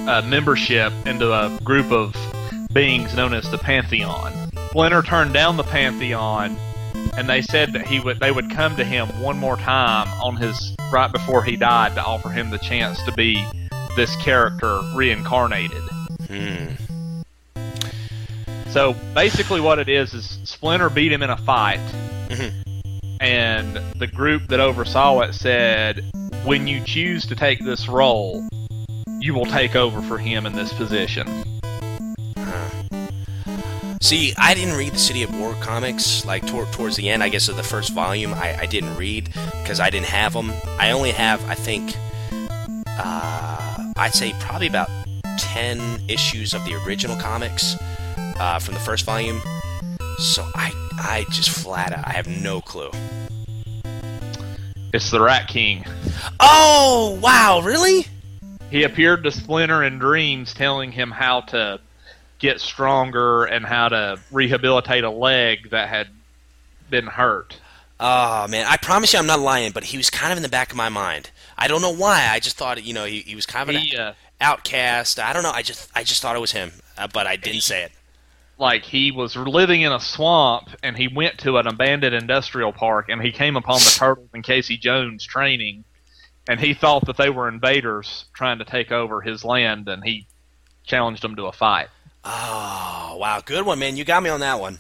a 0.08 0.22
membership 0.22 0.92
into 1.06 1.32
a 1.32 1.56
group 1.62 1.92
of 1.92 2.16
beings 2.72 3.14
known 3.14 3.34
as 3.34 3.48
the 3.50 3.58
Pantheon. 3.58 4.32
Splinter 4.70 5.02
turned 5.02 5.32
down 5.32 5.56
the 5.56 5.64
Pantheon, 5.64 6.56
and 7.16 7.28
they 7.28 7.42
said 7.42 7.72
that 7.72 7.86
he 7.86 8.00
would 8.00 8.18
they 8.20 8.30
would 8.30 8.50
come 8.50 8.76
to 8.76 8.84
him 8.84 9.06
one 9.20 9.38
more 9.38 9.56
time 9.56 10.08
on 10.22 10.36
his 10.36 10.74
right 10.92 11.12
before 11.12 11.42
he 11.44 11.56
died 11.56 11.94
to 11.94 12.02
offer 12.02 12.30
him 12.30 12.50
the 12.50 12.58
chance 12.58 13.02
to 13.04 13.12
be 13.12 13.44
this 13.96 14.14
character 14.16 14.80
reincarnated. 14.94 15.82
Hmm. 16.28 16.66
So 18.70 18.94
basically, 19.14 19.60
what 19.60 19.78
it 19.78 19.88
is 19.88 20.14
is 20.14 20.38
Splinter 20.44 20.90
beat 20.90 21.10
him 21.12 21.22
in 21.22 21.30
a 21.30 21.36
fight, 21.38 21.80
Mhm. 22.28 22.52
and 23.20 23.80
the 23.96 24.06
group 24.06 24.48
that 24.48 24.60
oversaw 24.60 25.20
it 25.20 25.34
said, 25.34 26.04
"When 26.44 26.66
you 26.66 26.80
choose 26.84 27.26
to 27.26 27.34
take 27.34 27.64
this 27.64 27.88
role, 27.88 28.46
you 29.20 29.34
will 29.34 29.46
take 29.46 29.74
over 29.74 30.02
for 30.02 30.18
him 30.18 30.46
in 30.46 30.52
this 30.52 30.72
position." 30.72 31.44
See, 34.00 34.32
I 34.38 34.54
didn't 34.54 34.76
read 34.76 34.92
the 34.92 34.98
City 34.98 35.22
of 35.22 35.34
War 35.34 35.54
comics 35.60 36.24
like 36.24 36.46
tor- 36.46 36.66
towards 36.66 36.96
the 36.96 37.10
end. 37.10 37.22
I 37.22 37.28
guess 37.28 37.48
of 37.48 37.56
the 37.56 37.62
first 37.64 37.92
volume, 37.92 38.32
I, 38.32 38.56
I 38.60 38.66
didn't 38.66 38.96
read 38.96 39.30
because 39.62 39.80
I 39.80 39.90
didn't 39.90 40.06
have 40.06 40.34
them. 40.34 40.52
I 40.78 40.92
only 40.92 41.10
have, 41.10 41.44
I 41.48 41.54
think, 41.54 41.96
uh, 42.98 43.76
I'd 43.96 44.14
say 44.14 44.34
probably 44.38 44.68
about 44.68 44.88
ten 45.36 46.00
issues 46.06 46.54
of 46.54 46.64
the 46.64 46.74
original 46.86 47.16
comics 47.16 47.76
uh, 48.38 48.58
from 48.58 48.74
the 48.74 48.80
first 48.80 49.04
volume. 49.04 49.40
So 50.18 50.46
I, 50.54 50.72
I 50.98 51.26
just 51.30 51.50
flat 51.50 51.92
out, 51.92 52.06
I 52.06 52.12
have 52.12 52.26
no 52.26 52.60
clue. 52.60 52.90
It's 54.92 55.10
the 55.10 55.20
Rat 55.20 55.48
King. 55.48 55.84
Oh 56.40 57.18
wow, 57.22 57.60
really? 57.62 58.06
He 58.70 58.82
appeared 58.82 59.24
to 59.24 59.30
Splinter 59.30 59.82
in 59.82 59.98
dreams, 59.98 60.54
telling 60.54 60.92
him 60.92 61.10
how 61.10 61.42
to 61.42 61.80
get 62.38 62.60
stronger 62.60 63.44
and 63.44 63.64
how 63.64 63.88
to 63.88 64.18
rehabilitate 64.30 65.04
a 65.04 65.10
leg 65.10 65.70
that 65.70 65.88
had 65.88 66.08
been 66.90 67.06
hurt. 67.06 67.58
Oh 68.00 68.46
man, 68.48 68.66
I 68.68 68.76
promise 68.76 69.12
you, 69.12 69.18
I'm 69.18 69.26
not 69.26 69.40
lying, 69.40 69.72
but 69.72 69.84
he 69.84 69.96
was 69.96 70.08
kind 70.08 70.32
of 70.32 70.38
in 70.38 70.42
the 70.42 70.48
back 70.48 70.70
of 70.70 70.76
my 70.76 70.88
mind. 70.88 71.30
I 71.56 71.68
don't 71.68 71.82
know 71.82 71.94
why. 71.94 72.28
I 72.30 72.38
just 72.38 72.56
thought, 72.56 72.82
you 72.82 72.94
know, 72.94 73.04
he, 73.04 73.20
he 73.20 73.34
was 73.34 73.44
kind 73.44 73.68
of 73.68 73.74
an 73.74 73.98
uh, 73.98 74.14
outcast. 74.40 75.18
I 75.18 75.32
don't 75.32 75.42
know. 75.42 75.50
I 75.50 75.62
just, 75.62 75.90
I 75.94 76.04
just 76.04 76.22
thought 76.22 76.36
it 76.36 76.40
was 76.40 76.52
him, 76.52 76.70
uh, 76.96 77.08
but 77.12 77.26
I 77.26 77.36
didn't 77.36 77.62
say 77.62 77.82
it. 77.82 77.92
Like 78.58 78.84
he 78.84 79.10
was 79.10 79.36
living 79.36 79.82
in 79.82 79.92
a 79.92 80.00
swamp 80.00 80.68
and 80.82 80.96
he 80.96 81.08
went 81.08 81.38
to 81.38 81.58
an 81.58 81.66
abandoned 81.66 82.14
industrial 82.14 82.72
park 82.72 83.08
and 83.08 83.22
he 83.22 83.30
came 83.30 83.56
upon 83.56 83.78
the 83.78 83.94
turtles 83.96 84.28
and 84.34 84.42
Casey 84.42 84.76
Jones 84.76 85.24
training 85.24 85.84
and 86.48 86.58
he 86.58 86.74
thought 86.74 87.06
that 87.06 87.16
they 87.16 87.30
were 87.30 87.48
invaders 87.48 88.24
trying 88.32 88.58
to 88.58 88.64
take 88.64 88.90
over 88.90 89.20
his 89.20 89.44
land 89.44 89.88
and 89.88 90.02
he 90.02 90.26
challenged 90.84 91.22
them 91.22 91.36
to 91.36 91.46
a 91.46 91.52
fight. 91.52 91.88
Oh 92.24 93.16
wow, 93.20 93.40
good 93.44 93.64
one, 93.64 93.78
man. 93.78 93.96
You 93.96 94.04
got 94.04 94.22
me 94.22 94.30
on 94.30 94.40
that 94.40 94.58
one. 94.58 94.78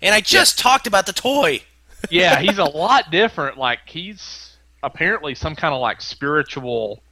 And 0.00 0.14
I 0.14 0.20
just 0.20 0.58
talked 0.58 0.86
about 0.86 1.06
the 1.06 1.12
toy. 1.12 1.62
Yeah, 2.10 2.40
he's 2.40 2.58
a 2.58 2.64
lot 2.76 3.10
different. 3.10 3.58
Like 3.58 3.80
he's 3.86 4.56
apparently 4.82 5.34
some 5.34 5.56
kind 5.56 5.74
of 5.74 5.80
like 5.80 6.00
spiritual 6.00 7.02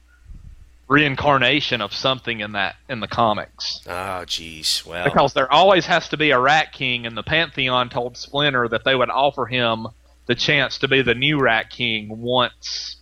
reincarnation 0.87 1.81
of 1.81 1.93
something 1.93 2.39
in 2.41 2.51
that 2.53 2.75
in 2.89 2.99
the 2.99 3.07
comics. 3.07 3.81
Oh 3.87 4.23
jeez. 4.25 4.85
Well, 4.85 5.05
Because 5.05 5.33
there 5.33 5.51
always 5.51 5.85
has 5.87 6.09
to 6.09 6.17
be 6.17 6.31
a 6.31 6.39
Rat 6.39 6.71
King, 6.73 7.05
and 7.05 7.17
the 7.17 7.23
Pantheon 7.23 7.89
told 7.89 8.17
Splinter 8.17 8.67
that 8.67 8.83
they 8.83 8.95
would 8.95 9.09
offer 9.09 9.45
him 9.45 9.87
the 10.27 10.35
chance 10.35 10.77
to 10.79 10.87
be 10.87 11.01
the 11.01 11.15
new 11.15 11.39
Rat 11.39 11.69
King 11.69 12.21
once, 12.21 12.97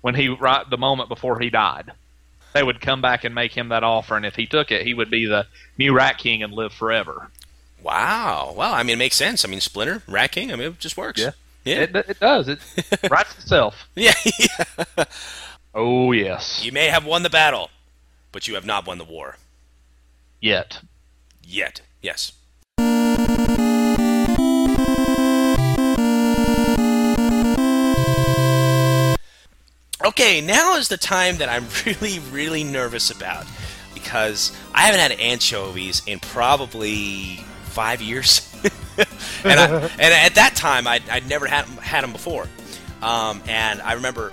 when 0.00 0.14
he 0.14 0.28
right 0.28 0.68
the 0.68 0.78
moment 0.78 1.08
before 1.08 1.38
he 1.38 1.50
died. 1.50 1.92
They 2.54 2.62
would 2.62 2.80
come 2.80 3.02
back 3.02 3.24
and 3.24 3.34
make 3.34 3.52
him 3.52 3.68
that 3.68 3.84
offer, 3.84 4.16
and 4.16 4.24
if 4.24 4.36
he 4.36 4.46
took 4.46 4.70
it, 4.70 4.86
he 4.86 4.94
would 4.94 5.10
be 5.10 5.26
the 5.26 5.46
new 5.76 5.92
Rat 5.94 6.16
King 6.18 6.42
and 6.42 6.52
live 6.54 6.72
forever. 6.72 7.30
Wow. 7.82 8.54
Well, 8.56 8.72
I 8.72 8.82
mean, 8.82 8.94
it 8.94 8.98
makes 8.98 9.16
sense. 9.16 9.44
I 9.44 9.48
mean, 9.48 9.60
Splinter, 9.60 10.02
Rat 10.08 10.32
King. 10.32 10.50
I 10.50 10.56
mean, 10.56 10.68
it 10.68 10.78
just 10.78 10.96
works. 10.96 11.20
Yeah. 11.20 11.32
Yeah. 11.64 11.80
It, 11.82 11.96
it 11.96 12.20
does. 12.20 12.48
It 12.48 12.58
writes 13.10 13.36
itself. 13.36 13.86
yeah. 13.94 14.14
Oh 15.78 16.10
yes. 16.12 16.64
you 16.64 16.72
may 16.72 16.86
have 16.86 17.04
won 17.04 17.22
the 17.22 17.28
battle, 17.28 17.68
but 18.32 18.48
you 18.48 18.54
have 18.54 18.64
not 18.64 18.86
won 18.86 18.96
the 18.96 19.04
war 19.04 19.36
Yet. 20.40 20.80
yet. 21.42 21.82
Yes. 22.00 22.32
Okay, 30.02 30.40
now 30.40 30.76
is 30.76 30.88
the 30.88 30.96
time 30.96 31.36
that 31.36 31.50
I'm 31.50 31.66
really, 31.84 32.20
really 32.30 32.64
nervous 32.64 33.10
about 33.10 33.44
because 33.92 34.56
I 34.74 34.86
haven't 34.86 35.00
had 35.00 35.12
anchovies 35.20 36.00
in 36.06 36.20
probably 36.20 37.44
five 37.64 38.00
years, 38.00 38.50
and, 39.44 39.60
I, 39.60 39.66
and 39.98 40.00
at 40.00 40.36
that 40.36 40.56
time 40.56 40.86
I'd, 40.86 41.06
I'd 41.10 41.28
never 41.28 41.46
had 41.46 41.66
had 41.66 42.02
them 42.02 42.12
before, 42.12 42.48
um, 43.02 43.42
and 43.46 43.82
I 43.82 43.92
remember 43.92 44.30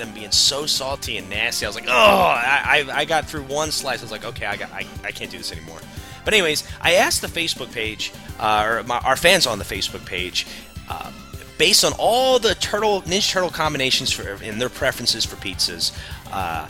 them 0.00 0.12
being 0.12 0.30
so 0.32 0.66
salty 0.66 1.16
and 1.16 1.28
nasty. 1.30 1.64
I 1.64 1.68
was 1.68 1.76
like, 1.76 1.86
oh, 1.88 1.90
I, 1.90 2.84
I, 2.92 3.04
got 3.04 3.26
through 3.26 3.44
one 3.44 3.70
slice. 3.70 4.00
I 4.00 4.02
was 4.02 4.10
like, 4.10 4.24
okay, 4.24 4.46
I 4.46 4.56
got, 4.56 4.72
I, 4.72 4.86
I 5.04 5.12
can't 5.12 5.30
do 5.30 5.38
this 5.38 5.52
anymore. 5.52 5.78
But 6.24 6.34
anyways, 6.34 6.68
I 6.80 6.94
asked 6.94 7.22
the 7.22 7.28
Facebook 7.28 7.72
page, 7.72 8.12
uh, 8.38 8.66
or 8.66 8.82
my, 8.84 8.98
our 8.98 9.16
fans 9.16 9.46
on 9.46 9.58
the 9.58 9.64
Facebook 9.64 10.04
page, 10.04 10.46
uh, 10.88 11.12
based 11.58 11.84
on 11.84 11.92
all 11.98 12.38
the 12.38 12.54
turtle 12.56 13.02
Ninja 13.02 13.30
Turtle 13.30 13.50
combinations 13.50 14.10
for 14.10 14.22
and 14.42 14.60
their 14.60 14.68
preferences 14.68 15.24
for 15.24 15.36
pizzas, 15.36 15.96
uh, 16.32 16.68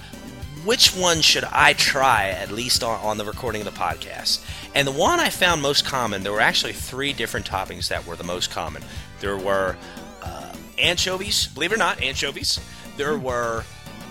which 0.64 0.94
one 0.94 1.20
should 1.20 1.44
I 1.44 1.72
try 1.72 2.28
at 2.28 2.50
least 2.50 2.82
on, 2.84 3.00
on 3.00 3.16
the 3.16 3.24
recording 3.24 3.62
of 3.62 3.72
the 3.72 3.78
podcast? 3.78 4.44
And 4.74 4.86
the 4.86 4.92
one 4.92 5.18
I 5.20 5.30
found 5.30 5.62
most 5.62 5.84
common, 5.84 6.22
there 6.22 6.32
were 6.32 6.40
actually 6.40 6.74
three 6.74 7.12
different 7.12 7.46
toppings 7.46 7.88
that 7.88 8.06
were 8.06 8.16
the 8.16 8.24
most 8.24 8.50
common. 8.50 8.82
There 9.20 9.38
were 9.38 9.76
uh, 10.22 10.52
anchovies, 10.78 11.46
believe 11.46 11.72
it 11.72 11.76
or 11.76 11.78
not, 11.78 12.02
anchovies. 12.02 12.60
There 13.00 13.16
were 13.16 13.64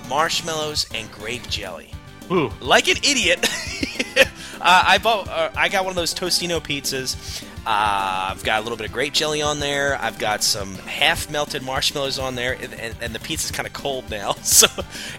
marshmallows 0.07 0.87
and 0.95 1.11
grape 1.11 1.47
jelly. 1.47 1.91
Ooh. 2.31 2.51
Like 2.59 2.87
an 2.87 2.97
idiot, 3.03 3.37
uh, 4.59 4.83
I 4.87 4.97
bought. 4.97 5.27
Uh, 5.27 5.51
I 5.55 5.69
got 5.69 5.83
one 5.85 5.91
of 5.91 5.95
those 5.95 6.11
Tostino 6.11 6.59
pizzas. 6.59 7.43
Uh, 7.67 8.31
I've 8.31 8.43
got 8.43 8.61
a 8.61 8.63
little 8.63 8.79
bit 8.79 8.87
of 8.87 8.91
grape 8.91 9.13
jelly 9.13 9.43
on 9.43 9.59
there. 9.59 9.95
I've 10.01 10.17
got 10.17 10.41
some 10.41 10.73
half 10.73 11.29
melted 11.29 11.61
marshmallows 11.61 12.17
on 12.17 12.33
there, 12.33 12.53
and, 12.53 12.73
and, 12.73 12.95
and 12.99 13.13
the 13.13 13.19
pizza's 13.19 13.51
kind 13.51 13.67
of 13.67 13.73
cold 13.73 14.09
now. 14.09 14.33
So, 14.43 14.65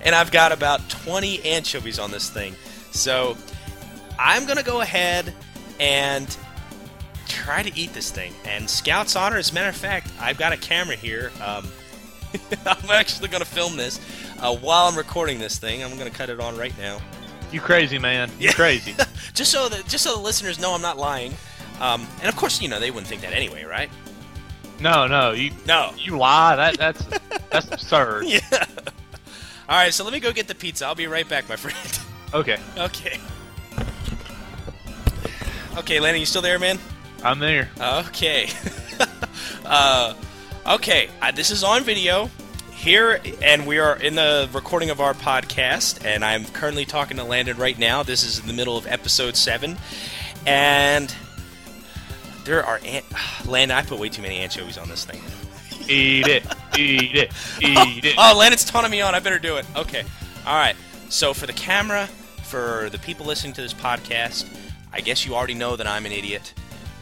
and 0.03 0.17
I've 0.17 0.33
got 0.33 0.51
about 0.51 0.89
20 0.89 1.45
anchovies 1.45 2.01
on 2.01 2.11
this 2.11 2.29
thing. 2.29 2.57
So, 2.91 3.37
I'm 4.19 4.47
gonna 4.47 4.65
go 4.65 4.81
ahead 4.81 5.33
and 5.79 6.37
try 7.29 7.63
to 7.63 7.79
eat 7.79 7.93
this 7.93 8.11
thing. 8.11 8.35
And 8.45 8.69
Scout's 8.69 9.15
honor, 9.15 9.37
as 9.37 9.53
a 9.53 9.55
matter 9.55 9.69
of 9.69 9.77
fact, 9.77 10.11
I've 10.19 10.39
got 10.39 10.53
a 10.53 10.57
camera 10.57 10.97
here. 10.97 11.31
Um, 11.41 11.69
I'm 12.67 12.91
actually 12.91 13.29
gonna 13.29 13.45
film 13.45 13.77
this 13.77 14.01
uh, 14.39 14.55
while 14.57 14.87
I'm 14.89 14.97
recording 14.97 15.39
this 15.39 15.59
thing. 15.59 15.83
I'm 15.83 15.97
gonna 15.99 16.11
cut 16.11 16.31
it 16.31 16.41
on 16.41 16.57
right 16.57 16.77
now 16.79 16.99
You 17.53 17.61
crazy 17.61 17.99
man. 17.99 18.31
You 18.39 18.49
Yeah. 18.49 18.53
crazy. 18.53 18.95
just 19.35 19.51
so 19.51 19.69
that 19.69 19.87
just 19.89 20.05
so 20.05 20.15
the 20.17 20.21
listeners 20.23 20.59
know 20.59 20.73
I'm 20.75 20.83
not 20.83 20.97
lying. 20.99 21.35
Um, 21.81 22.07
and 22.21 22.29
of 22.29 22.37
course, 22.37 22.61
you 22.61 22.69
know 22.69 22.79
they 22.79 22.91
wouldn't 22.91 23.07
think 23.09 23.23
that 23.23 23.33
anyway, 23.33 23.65
right? 23.65 23.91
No, 24.81 25.07
no. 25.07 25.33
You 25.33 25.51
No. 25.67 25.93
you 25.99 26.17
lie. 26.19 26.57
That 26.57 26.79
that's 26.79 27.05
that's 27.51 27.67
absurd. 27.71 28.25
Yeah. 28.29 28.41
All 29.69 29.77
right, 29.77 29.95
so 29.95 30.03
let 30.03 30.13
me 30.13 30.19
go 30.19 30.33
get 30.33 30.49
the 30.49 30.55
pizza. 30.55 30.85
I'll 30.85 30.97
be 30.97 31.07
right 31.07 31.29
back, 31.29 31.49
my 31.49 31.55
friend. 31.57 31.77
Okay. 32.35 32.59
okay. 32.77 33.21
Okay, 35.77 36.01
Landon, 36.01 36.21
you 36.21 36.27
still 36.27 36.43
there, 36.43 36.59
man? 36.59 36.79
I'm 37.23 37.39
there. 37.39 37.71
Okay. 37.81 38.49
uh, 39.65 40.15
okay, 40.67 41.09
uh, 41.21 41.33
this 41.33 41.51
is 41.51 41.65
on 41.65 41.85
video 41.85 42.31
here, 42.73 43.21
and 43.43 43.67
we 43.67 43.79
are 43.79 43.97
in 43.97 44.15
the 44.15 44.49
recording 44.53 44.91
of 44.91 45.01
our 45.01 45.15
podcast, 45.15 46.05
and 46.05 46.25
I'm 46.25 46.45
currently 46.47 46.85
talking 46.85 47.17
to 47.19 47.25
Landon 47.25 47.57
right 47.57 47.79
now. 47.79 48.03
This 48.03 48.23
is 48.23 48.39
in 48.39 48.47
the 48.47 48.53
middle 48.53 48.77
of 48.77 48.87
episode 48.87 49.37
seven, 49.37 49.77
and 50.47 51.15
there 52.45 52.65
are 52.65 52.81
an- 52.85 53.03
Landon. 53.47 53.77
I 53.77 53.83
put 53.83 53.99
way 53.99 54.09
too 54.09 54.23
many 54.23 54.39
anchovies 54.39 54.79
on 54.79 54.89
this 54.89 55.05
thing. 55.05 55.21
Eat 55.89 56.29
it. 56.29 56.45
Eat 56.79 57.17
it. 57.17 57.33
Eat 57.61 58.05
it. 58.05 58.15
Oh, 58.17 58.37
Landon's 58.37 58.65
taunting 58.65 58.91
me 58.93 59.01
on. 59.01 59.15
I 59.15 59.21
better 59.21 59.39
do 59.39 59.57
it. 59.57 59.67
Okay. 59.77 60.05
All 60.47 60.55
right. 60.57 60.77
So 61.09 61.35
for 61.35 61.47
the 61.47 61.53
camera, 61.53 62.07
for 62.45 62.89
the 62.91 62.99
people 62.99 63.27
listening 63.27 63.53
to 63.55 63.61
this 63.61 63.75
podcast, 63.75 64.47
I 64.93 65.01
guess 65.01 65.27
you 65.27 65.35
already 65.35 65.55
know 65.55 65.77
that 65.77 65.87
I'm 65.87 66.07
an 66.07 66.13
idiot. 66.13 66.55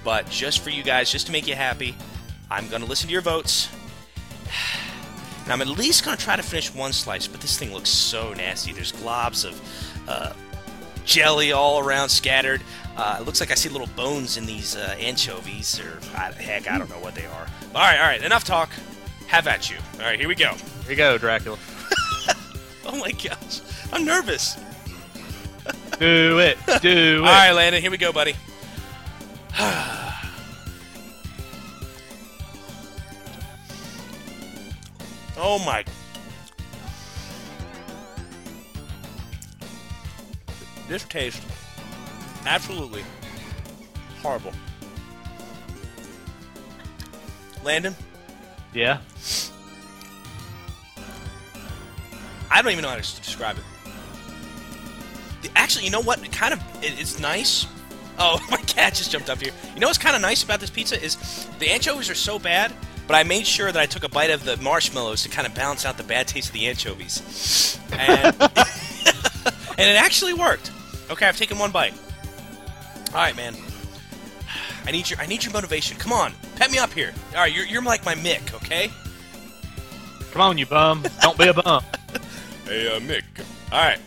But 0.04 0.28
just 0.30 0.60
for 0.60 0.70
you 0.70 0.82
guys, 0.82 1.12
just 1.12 1.26
to 1.26 1.32
make 1.32 1.46
you 1.46 1.54
happy, 1.54 1.94
I'm 2.50 2.68
going 2.68 2.82
to 2.82 2.88
listen 2.88 3.08
to 3.08 3.12
your 3.12 3.22
votes. 3.22 3.68
And 5.44 5.52
I'm 5.52 5.60
at 5.60 5.68
least 5.68 6.04
going 6.04 6.16
to 6.16 6.22
try 6.22 6.36
to 6.36 6.42
finish 6.42 6.74
one 6.74 6.92
slice, 6.92 7.26
but 7.26 7.40
this 7.40 7.58
thing 7.58 7.72
looks 7.72 7.90
so 7.90 8.32
nasty. 8.34 8.72
There's 8.72 8.92
globs 8.92 9.44
of 9.46 9.60
uh, 10.08 10.32
jelly 11.04 11.52
all 11.52 11.78
around 11.78 12.08
scattered. 12.10 12.62
Uh, 12.96 13.18
it 13.20 13.26
looks 13.26 13.40
like 13.40 13.50
I 13.50 13.54
see 13.54 13.68
little 13.68 13.86
bones 13.88 14.36
in 14.36 14.44
these 14.44 14.76
uh, 14.76 14.96
anchovies, 14.98 15.80
or 15.80 16.00
I, 16.14 16.32
heck, 16.32 16.70
I 16.70 16.78
don't 16.78 16.90
know 16.90 16.98
what 16.98 17.14
they 17.14 17.24
are. 17.26 17.46
All 17.74 17.80
right, 17.80 17.98
all 17.98 18.06
right, 18.06 18.22
enough 18.22 18.44
talk. 18.44 18.70
Have 19.28 19.46
at 19.46 19.70
you. 19.70 19.76
All 19.94 20.06
right, 20.06 20.18
here 20.18 20.28
we 20.28 20.34
go. 20.34 20.52
Here 20.52 20.88
we 20.88 20.96
go, 20.96 21.18
Dracula. 21.18 21.58
Oh 22.90 22.96
my 22.96 23.12
gosh, 23.12 23.60
I'm 23.92 24.06
nervous. 24.06 24.56
Do 25.98 26.38
it. 26.38 26.56
Do 26.80 26.88
it. 26.88 27.18
All 27.18 27.24
right, 27.24 27.52
Landon, 27.52 27.82
here 27.82 27.90
we 27.90 27.98
go, 27.98 28.12
buddy. 28.12 28.34
oh 35.38 35.58
my. 35.64 35.84
This 40.88 41.04
tastes 41.04 41.44
absolutely 42.46 43.04
horrible. 44.22 44.52
Landon, 47.62 47.94
Yeah. 48.72 48.98
I 52.50 52.62
don't 52.62 52.72
even 52.72 52.82
know 52.82 52.88
how 52.88 52.96
to 52.96 53.02
describe 53.02 53.58
it. 53.58 53.64
The- 55.42 55.50
Actually, 55.54 55.84
you 55.84 55.90
know 55.90 56.00
what? 56.00 56.24
It 56.24 56.32
kind 56.32 56.54
of 56.54 56.60
it, 56.82 56.98
it's 56.98 57.18
nice. 57.20 57.66
Oh, 58.18 58.40
my 58.50 58.56
cat 58.62 58.94
just 58.94 59.10
jumped 59.10 59.28
up 59.28 59.40
here. 59.42 59.52
You 59.74 59.80
know 59.80 59.88
what's 59.88 59.98
kind 59.98 60.16
of 60.16 60.22
nice 60.22 60.42
about 60.42 60.60
this 60.60 60.70
pizza 60.70 61.00
is 61.02 61.46
the 61.58 61.68
anchovies 61.68 62.08
are 62.08 62.14
so 62.14 62.38
bad, 62.38 62.72
but 63.08 63.14
I 63.14 63.24
made 63.24 63.46
sure 63.46 63.72
that 63.72 63.80
I 63.80 63.86
took 63.86 64.04
a 64.04 64.08
bite 64.08 64.30
of 64.30 64.44
the 64.44 64.58
marshmallows 64.58 65.22
to 65.22 65.30
kind 65.30 65.46
of 65.46 65.54
balance 65.54 65.86
out 65.86 65.96
the 65.96 66.04
bad 66.04 66.28
taste 66.28 66.48
of 66.48 66.52
the 66.52 66.66
anchovies, 66.66 67.80
and 67.90 68.36
and 68.40 69.90
it 69.90 69.96
actually 69.96 70.34
worked. 70.34 70.70
Okay, 71.10 71.26
I've 71.26 71.38
taken 71.38 71.58
one 71.58 71.72
bite. 71.72 71.94
All 73.08 73.14
right, 73.14 73.34
man. 73.34 73.56
I 74.86 74.90
need 74.90 75.08
your 75.08 75.18
I 75.18 75.26
need 75.26 75.42
your 75.42 75.54
motivation. 75.54 75.96
Come 75.96 76.12
on, 76.12 76.34
pet 76.56 76.70
me 76.70 76.78
up 76.78 76.92
here. 76.92 77.14
All 77.30 77.40
right, 77.40 77.52
you're 77.52 77.64
you're 77.64 77.82
like 77.82 78.04
my 78.04 78.14
Mick, 78.14 78.54
okay? 78.54 78.90
Come 80.32 80.42
on, 80.42 80.58
you 80.58 80.66
bum. 80.66 81.04
Don't 81.22 81.36
be 81.36 81.48
a 81.48 81.54
bum. 81.54 81.82
Hey, 82.66 82.94
uh, 82.94 83.00
Mick. 83.00 83.22
All 83.72 83.78
right, 83.78 83.98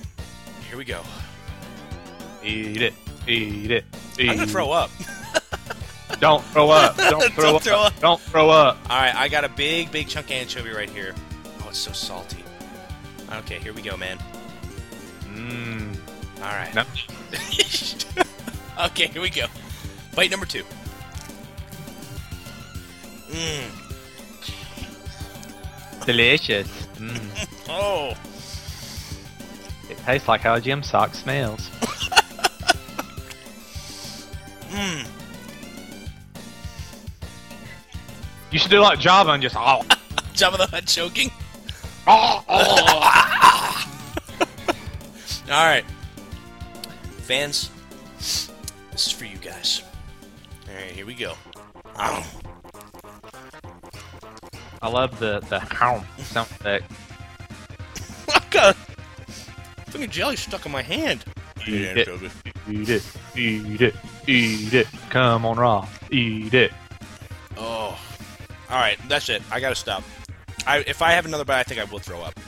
here 0.69 0.77
we 0.77 0.85
go. 0.85 1.01
Eat 2.43 2.79
it. 2.79 2.93
Eat 3.27 3.71
it. 3.71 3.85
Eat 4.19 4.29
I'm 4.29 4.35
gonna 4.35 4.45
throw 4.47 4.71
up. 4.71 4.91
Don't 6.19 6.43
throw 6.45 6.69
up. 6.69 6.95
Don't 7.09 7.31
throw, 7.33 7.43
Don't 7.43 7.55
up. 7.55 7.63
throw 7.63 7.79
up. 7.81 7.99
Don't 7.99 8.21
throw 8.21 8.49
up. 8.49 8.77
All 8.89 9.01
right, 9.01 9.15
I 9.15 9.27
got 9.27 9.43
a 9.43 9.49
big, 9.49 9.91
big 9.91 10.07
chunk 10.07 10.27
of 10.27 10.31
anchovy 10.33 10.69
right 10.69 10.89
here. 10.89 11.15
Oh, 11.61 11.69
it's 11.69 11.79
so 11.79 11.91
salty. 11.91 12.43
Okay, 13.39 13.59
here 13.59 13.73
we 13.73 13.81
go, 13.81 13.95
man. 13.97 14.17
Mmm. 15.23 15.95
All 16.37 16.49
right. 16.49 16.73
No. 16.75 16.83
okay, 18.85 19.07
here 19.07 19.21
we 19.21 19.29
go. 19.29 19.45
Bite 20.15 20.31
number 20.31 20.45
two. 20.45 20.63
Mmm. 23.29 23.65
Delicious. 26.05 26.67
Mmm. 26.97 27.47
Oh. 27.73 28.13
It 29.89 29.97
tastes 29.99 30.27
like 30.27 30.41
how 30.41 30.55
a 30.55 30.59
gym 30.61 30.83
sock 30.83 31.15
smells. 31.15 31.69
Mmm. 34.71 35.07
You 38.51 38.59
should 38.59 38.71
do 38.71 38.81
like 38.81 38.99
Jabba 38.99 39.33
and 39.33 39.41
just 39.41 39.55
oh, 39.57 39.81
Jabba 40.33 40.57
the 40.57 40.67
Hutt 40.67 40.85
choking. 40.85 41.31
oh, 42.05 42.43
oh. 42.49 43.87
All 45.51 45.65
right, 45.65 45.85
fans. 47.19 47.69
This 48.17 48.51
is 48.93 49.11
for 49.11 49.25
you 49.25 49.37
guys. 49.37 49.83
All 50.67 50.75
right, 50.75 50.91
here 50.91 51.05
we 51.05 51.13
go. 51.13 51.33
Ow. 51.97 52.25
I 54.81 54.89
love 54.89 55.17
the 55.19 55.39
the 55.49 55.59
how 55.59 56.03
sound 56.17 56.49
effect. 56.51 56.91
I 58.33 58.41
got 58.49 58.75
fucking 59.87 60.09
jelly 60.09 60.35
stuck 60.35 60.65
in 60.65 60.73
my 60.73 60.81
hand. 60.81 61.23
Eat 61.65 61.97
it. 61.97 62.09
Eat 62.69 62.89
it. 62.89 63.03
Eat 63.35 63.81
it. 63.81 63.95
Eat 64.27 64.73
it. 64.73 64.87
Come 65.09 65.45
on, 65.45 65.57
Rob. 65.57 65.87
Eat 66.09 66.53
it. 66.53 66.73
Oh. 67.55 67.97
All 68.71 68.77
right, 68.79 68.97
that's 69.09 69.27
it. 69.27 69.41
I 69.51 69.59
gotta 69.59 69.75
stop. 69.75 70.01
I, 70.65 70.77
if 70.87 71.01
I 71.01 71.11
have 71.11 71.25
another 71.25 71.43
bite, 71.43 71.59
I 71.59 71.63
think 71.63 71.81
I 71.81 71.83
will 71.83 71.99
throw 71.99 72.21
up. 72.21 72.39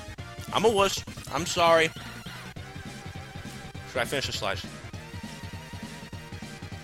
I'm 0.54 0.64
a 0.64 0.70
wuss. 0.70 1.04
I'm 1.34 1.46
sorry. 1.46 1.90
Should 3.92 4.02
I 4.02 4.06
finish 4.06 4.28
the 4.28 4.32
slice? 4.32 4.66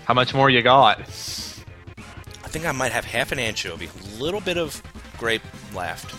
How 0.04 0.12
much 0.12 0.34
more 0.34 0.50
you 0.50 0.60
got? 0.60 1.00
I 1.00 2.52
think 2.52 2.66
I 2.66 2.72
might 2.72 2.92
have 2.92 3.04
half 3.04 3.32
an 3.32 3.38
anchovy, 3.38 3.88
a 3.88 4.22
little 4.22 4.40
bit 4.40 4.58
of 4.58 4.82
grape 5.16 5.42
left, 5.74 6.14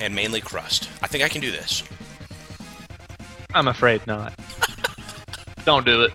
and 0.00 0.14
mainly 0.14 0.40
crust. 0.40 0.88
I 1.02 1.08
think 1.08 1.24
I 1.24 1.28
can 1.28 1.40
do 1.40 1.50
this. 1.50 1.82
I'm 3.54 3.66
afraid 3.66 4.06
not. 4.06 4.38
Don't 5.64 5.84
do 5.84 6.02
it. 6.02 6.12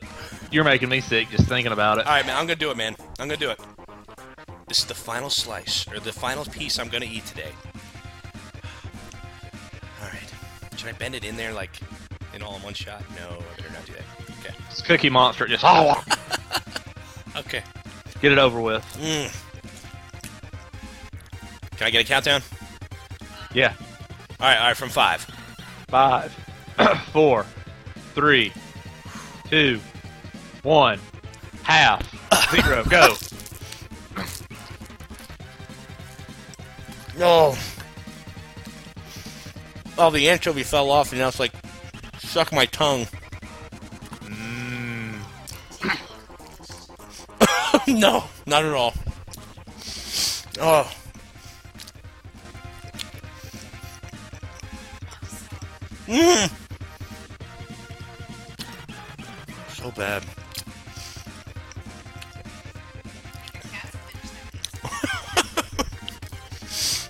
You're 0.51 0.63
making 0.63 0.87
me 0.87 1.01
sick 1.01 1.29
just 1.29 1.49
thinking 1.49 1.73
about 1.73 1.97
it. 1.97 2.05
All 2.05 2.13
right, 2.13 2.25
man. 2.25 2.37
I'm 2.37 2.45
gonna 2.45 2.55
do 2.55 2.71
it, 2.71 2.77
man. 2.77 2.95
I'm 3.19 3.27
gonna 3.27 3.35
do 3.35 3.49
it. 3.49 3.59
This 4.67 4.79
is 4.79 4.85
the 4.85 4.95
final 4.95 5.29
slice, 5.29 5.87
or 5.91 5.99
the 5.99 6.11
final 6.11 6.43
piece 6.45 6.79
I'm 6.79 6.89
gonna 6.89 7.05
eat 7.05 7.25
today. 7.25 7.51
All 10.01 10.07
right. 10.09 10.33
Should 10.75 10.89
I 10.89 10.93
bend 10.93 11.15
it 11.15 11.23
in 11.23 11.37
there 11.37 11.53
like 11.53 11.79
in 12.33 12.41
all 12.41 12.55
in 12.55 12.61
one 12.63 12.73
shot? 12.73 13.03
No, 13.15 13.37
I 13.37 13.55
better 13.61 13.71
not 13.73 13.85
do 13.85 13.93
that. 13.93 14.39
Okay. 14.39 14.55
This 14.69 14.81
Cookie 14.81 15.09
Monster 15.09 15.47
just 15.47 15.63
oh, 15.65 16.03
Okay. 17.37 17.61
get 18.21 18.31
it 18.31 18.37
over 18.39 18.59
with. 18.59 18.83
Mm. 18.99 19.41
Can 21.77 21.87
I 21.87 21.89
get 21.91 22.01
a 22.05 22.07
countdown? 22.07 22.41
Yeah. 23.53 23.73
All 24.39 24.47
right, 24.47 24.57
all 24.57 24.67
right, 24.67 24.77
from 24.77 24.89
five. 24.89 25.25
Five, 25.87 26.33
four, 27.13 27.45
three, 28.15 28.51
two, 29.49 29.79
one, 30.63 30.99
half, 31.63 32.01
zero, 32.51 32.83
go. 32.85 33.13
No. 37.17 37.55
Oh, 39.97 40.09
the 40.09 40.29
anchovy 40.29 40.63
fell 40.63 40.91
off, 40.91 41.11
and 41.11 41.21
now 41.21 41.29
it's 41.29 41.39
like 41.39 41.53
suck 42.19 42.51
my 42.51 42.65
tongue. 42.65 43.05
Mm. 44.23 45.19
no, 47.99 48.25
not 48.45 48.65
at 48.65 48.73
all. 48.73 48.93
Oh. 50.59 50.91
Mmm. 56.07 56.64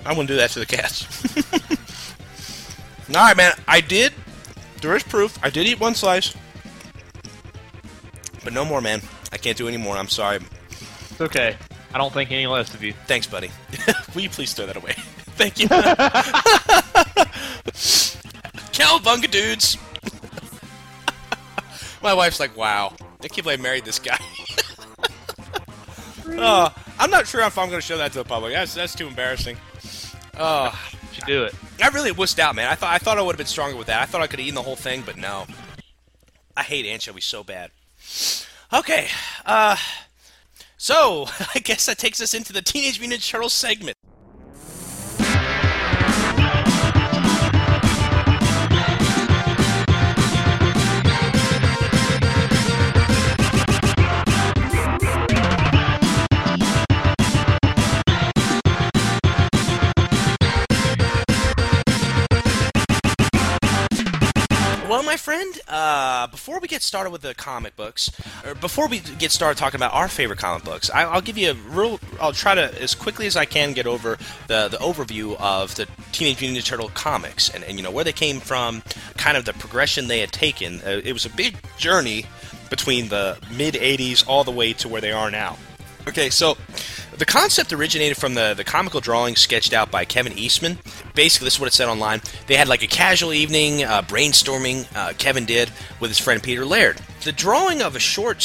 I 0.06 0.10
wouldn't 0.10 0.27
do 0.27 0.36
that 0.36 0.52
to 0.52 0.60
the 0.60 0.65
cats. 0.65 1.07
All 3.10 3.15
right, 3.15 3.36
man. 3.36 3.53
I 3.68 3.82
did. 3.82 4.14
There 4.82 4.95
is 4.95 5.03
proof. 5.03 5.38
I 5.44 5.49
did 5.49 5.68
eat 5.68 5.80
one 5.80 5.95
slice, 5.95 6.36
but 8.44 8.53
no 8.53 8.64
more, 8.64 8.82
man. 8.82 9.02
I 9.32 9.38
can't 9.38 9.57
do 9.57 9.68
any 9.68 9.77
more. 9.77 9.98
I'm 9.98 10.10
sorry. 10.10 10.40
It's 10.69 11.22
okay. 11.22 11.57
I 11.94 11.98
don't 11.98 12.14
think 12.14 12.32
any 12.32 12.45
less 12.45 12.73
of 12.73 12.84
you. 12.84 12.94
Thanks, 13.07 13.26
buddy. 13.26 13.49
Will 14.14 14.22
you 14.22 14.30
please 14.30 14.53
throw 14.53 14.65
that 14.65 14.76
away? 14.76 14.94
Thank 15.38 15.60
you. 15.60 15.68
Cowabunga 18.73 19.32
dudes. 19.32 19.77
My 22.03 22.14
wife's 22.14 22.40
like, 22.40 22.56
wow. 22.56 22.94
I 23.23 23.27
can't 23.27 23.44
believe 23.44 23.60
I 23.60 23.64
married 23.64 23.86
this 23.86 23.98
guy. 23.98 24.19
oh, 26.27 26.73
I'm 26.99 27.10
not 27.10 27.27
sure 27.27 27.41
if 27.41 27.57
I'm 27.57 27.69
going 27.69 27.82
to 27.82 27.86
show 27.86 27.98
that 27.98 28.11
to 28.11 28.19
the 28.19 28.26
public. 28.26 28.53
That's 28.53 28.73
that's 28.76 28.94
too 28.94 29.07
embarrassing. 29.07 29.57
Oh, 30.38 30.78
You 30.91 31.14
should 31.14 31.26
do 31.26 31.44
it. 31.44 31.56
I 31.82 31.88
really 31.90 32.12
wussed 32.12 32.40
out, 32.40 32.56
man. 32.56 32.70
I 32.70 32.76
thought 32.76 32.94
I 32.94 32.98
thought 32.98 33.18
I 33.18 33.22
would 33.22 33.34
have 33.34 33.38
been 33.38 33.48
stronger 33.48 33.78
with 33.78 33.88
that. 33.88 34.02
I 34.02 34.06
thought 34.06 34.22
I 34.22 34.28
could 34.28 34.40
have 34.40 34.45
eaten 34.48 34.56
the 34.56 34.62
whole 34.62 34.76
thing, 34.76 35.03
but 35.06 35.18
no. 35.18 35.45
I 36.57 36.64
hate 36.64 36.86
anchovies 36.86 37.26
so 37.26 37.44
bad. 37.44 37.72
Okay, 38.74 39.07
uh, 39.45 39.76
so 40.78 41.26
I 41.56 41.60
guess 41.60 41.86
that 41.86 41.98
takes 41.98 42.22
us 42.22 42.34
into 42.34 42.53
the 42.53 42.62
Teenage 42.62 42.99
Mutant 42.99 43.24
Turtles 43.24 43.53
segment. 43.53 43.98
Well, 64.96 65.04
my 65.04 65.18
friend, 65.18 65.54
uh, 65.68 66.28
before 66.28 66.62
we 66.62 66.70
get 66.70 66.82
started 66.82 67.10
with 67.10 67.22
the 67.22 67.36
comic 67.36 67.76
books, 67.76 68.10
or 68.46 68.56
before 68.56 68.88
we 68.88 69.02
get 69.02 69.30
started 69.30 69.58
talking 69.58 69.78
about 69.78 69.94
our 69.94 70.08
favorite 70.08 70.40
comic 70.40 70.64
books, 70.64 70.90
I, 70.90 71.04
I'll 71.04 71.20
give 71.20 71.38
you 71.38 71.52
a 71.52 71.54
real. 71.54 72.00
I'll 72.22 72.32
try 72.32 72.56
to 72.56 72.82
as 72.82 72.96
quickly 72.96 73.28
as 73.28 73.36
I 73.36 73.44
can 73.44 73.74
get 73.74 73.88
over 73.88 74.18
the 74.48 74.70
the 74.70 74.78
overview 74.78 75.36
of 75.38 75.76
the 75.76 75.86
Teenage 76.14 76.40
Mutant 76.40 76.64
Ninja 76.64 76.66
Turtle 76.66 76.88
comics 76.94 77.50
and, 77.50 77.62
and 77.66 77.76
you 77.76 77.84
know 77.84 77.92
where 77.92 78.06
they 78.06 78.14
came 78.14 78.40
from, 78.40 78.84
kind 79.18 79.36
of 79.36 79.44
the 79.44 79.52
progression 79.52 80.08
they 80.08 80.22
had 80.22 80.32
taken. 80.32 80.80
Uh, 80.80 81.02
it 81.04 81.12
was 81.12 81.26
a 81.26 81.30
big 81.30 81.58
journey 81.78 82.26
between 82.70 83.10
the 83.10 83.38
mid 83.52 83.74
'80s 83.74 84.26
all 84.26 84.46
the 84.46 84.52
way 84.52 84.72
to 84.72 84.88
where 84.88 85.02
they 85.02 85.12
are 85.12 85.30
now. 85.30 85.58
Okay, 86.08 86.30
so 86.30 86.58
the 87.18 87.26
concept 87.26 87.74
originated 87.74 88.18
from 88.18 88.34
the, 88.34 88.54
the 88.54 88.64
comical 88.64 89.00
drawing 89.00 89.36
sketched 89.36 89.74
out 89.74 89.92
by 89.92 90.06
Kevin 90.06 90.38
Eastman. 90.38 90.78
Basically, 91.14 91.46
this 91.46 91.56
is 91.56 91.60
what 91.60 91.68
it 91.68 91.74
said 91.74 91.88
online. 91.88 92.22
They 92.48 92.56
had 92.56 92.68
like 92.68 92.84
a 92.84 92.88
casual 92.88 93.34
evening 93.34 93.84
uh, 93.84 94.02
brainstorming, 94.02 94.88
uh, 94.96 95.14
Kevin 95.18 95.46
did, 95.46 95.72
with 96.00 96.10
his 96.10 96.20
friend 96.20 96.42
Peter 96.42 96.66
Laird. 96.66 97.00
The 97.24 97.32
drawing 97.32 97.82
of 97.82 97.96
a 97.96 98.00
short, 98.00 98.42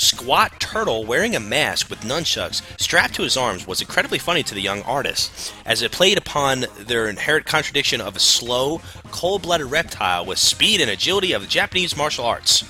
squat 0.00 0.58
turtle 0.58 1.04
wearing 1.04 1.36
a 1.36 1.40
mask 1.40 1.90
with 1.90 2.00
nunchucks 2.00 2.62
strapped 2.80 3.14
to 3.14 3.22
his 3.22 3.36
arms 3.36 3.66
was 3.66 3.82
incredibly 3.82 4.18
funny 4.18 4.42
to 4.42 4.54
the 4.54 4.62
young 4.62 4.80
artists, 4.82 5.52
as 5.66 5.82
it 5.82 5.92
played 5.92 6.16
upon 6.16 6.64
their 6.78 7.06
inherent 7.06 7.44
contradiction 7.44 8.00
of 8.00 8.16
a 8.16 8.20
slow, 8.20 8.80
cold 9.10 9.42
blooded 9.42 9.70
reptile 9.70 10.24
with 10.24 10.38
speed 10.38 10.80
and 10.80 10.90
agility 10.90 11.32
of 11.32 11.42
the 11.42 11.48
Japanese 11.48 11.96
martial 11.96 12.24
arts. 12.24 12.64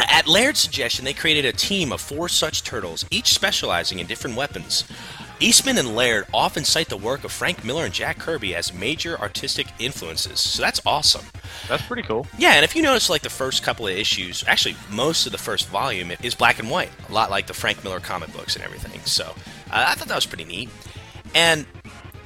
At 0.00 0.26
Laird's 0.26 0.60
suggestion, 0.60 1.04
they 1.04 1.12
created 1.12 1.44
a 1.44 1.52
team 1.52 1.92
of 1.92 2.00
four 2.00 2.28
such 2.28 2.64
turtles, 2.64 3.04
each 3.10 3.34
specializing 3.34 3.98
in 3.98 4.06
different 4.06 4.36
weapons. 4.36 4.84
Eastman 5.40 5.78
and 5.78 5.96
Laird 5.96 6.26
often 6.32 6.64
cite 6.64 6.88
the 6.88 6.96
work 6.96 7.24
of 7.24 7.32
Frank 7.32 7.64
Miller 7.64 7.84
and 7.84 7.92
Jack 7.92 8.18
Kirby 8.18 8.54
as 8.54 8.72
major 8.72 9.18
artistic 9.18 9.66
influences, 9.78 10.40
so 10.40 10.62
that's 10.62 10.80
awesome. 10.86 11.26
That's 11.68 11.84
pretty 11.84 12.02
cool. 12.02 12.26
Yeah, 12.38 12.54
and 12.54 12.64
if 12.64 12.76
you 12.76 12.82
notice, 12.82 13.10
like 13.10 13.22
the 13.22 13.30
first 13.30 13.62
couple 13.62 13.86
of 13.86 13.94
issues, 13.94 14.44
actually 14.46 14.76
most 14.90 15.26
of 15.26 15.32
the 15.32 15.38
first 15.38 15.68
volume 15.68 16.12
is 16.22 16.34
black 16.34 16.58
and 16.60 16.70
white, 16.70 16.90
a 17.08 17.12
lot 17.12 17.30
like 17.30 17.46
the 17.46 17.54
Frank 17.54 17.82
Miller 17.82 18.00
comic 18.00 18.32
books 18.32 18.54
and 18.54 18.64
everything. 18.64 19.00
So 19.04 19.24
uh, 19.70 19.84
I 19.88 19.94
thought 19.94 20.08
that 20.08 20.14
was 20.14 20.26
pretty 20.26 20.44
neat. 20.44 20.70
And 21.34 21.66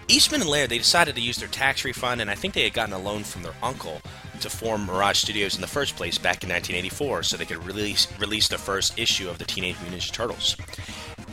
Eastman 0.08 0.42
and 0.42 0.50
Laird, 0.50 0.70
they 0.70 0.78
decided 0.78 1.14
to 1.14 1.20
use 1.20 1.38
their 1.38 1.48
tax 1.48 1.84
refund, 1.84 2.20
and 2.20 2.30
I 2.30 2.34
think 2.34 2.54
they 2.54 2.64
had 2.64 2.74
gotten 2.74 2.92
a 2.92 2.98
loan 2.98 3.24
from 3.24 3.42
their 3.42 3.54
uncle 3.62 4.00
to 4.40 4.50
form 4.50 4.86
Mirage 4.86 5.18
Studios 5.18 5.54
in 5.54 5.60
the 5.60 5.66
first 5.66 5.96
place 5.96 6.18
back 6.18 6.42
in 6.42 6.50
1984, 6.50 7.22
so 7.22 7.36
they 7.36 7.44
could 7.44 7.64
release 7.64 8.06
release 8.18 8.48
the 8.48 8.58
first 8.58 8.98
issue 8.98 9.28
of 9.28 9.38
the 9.38 9.44
Teenage 9.44 9.76
Mutant 9.80 10.02
Ninja 10.02 10.12
Turtles. 10.12 10.56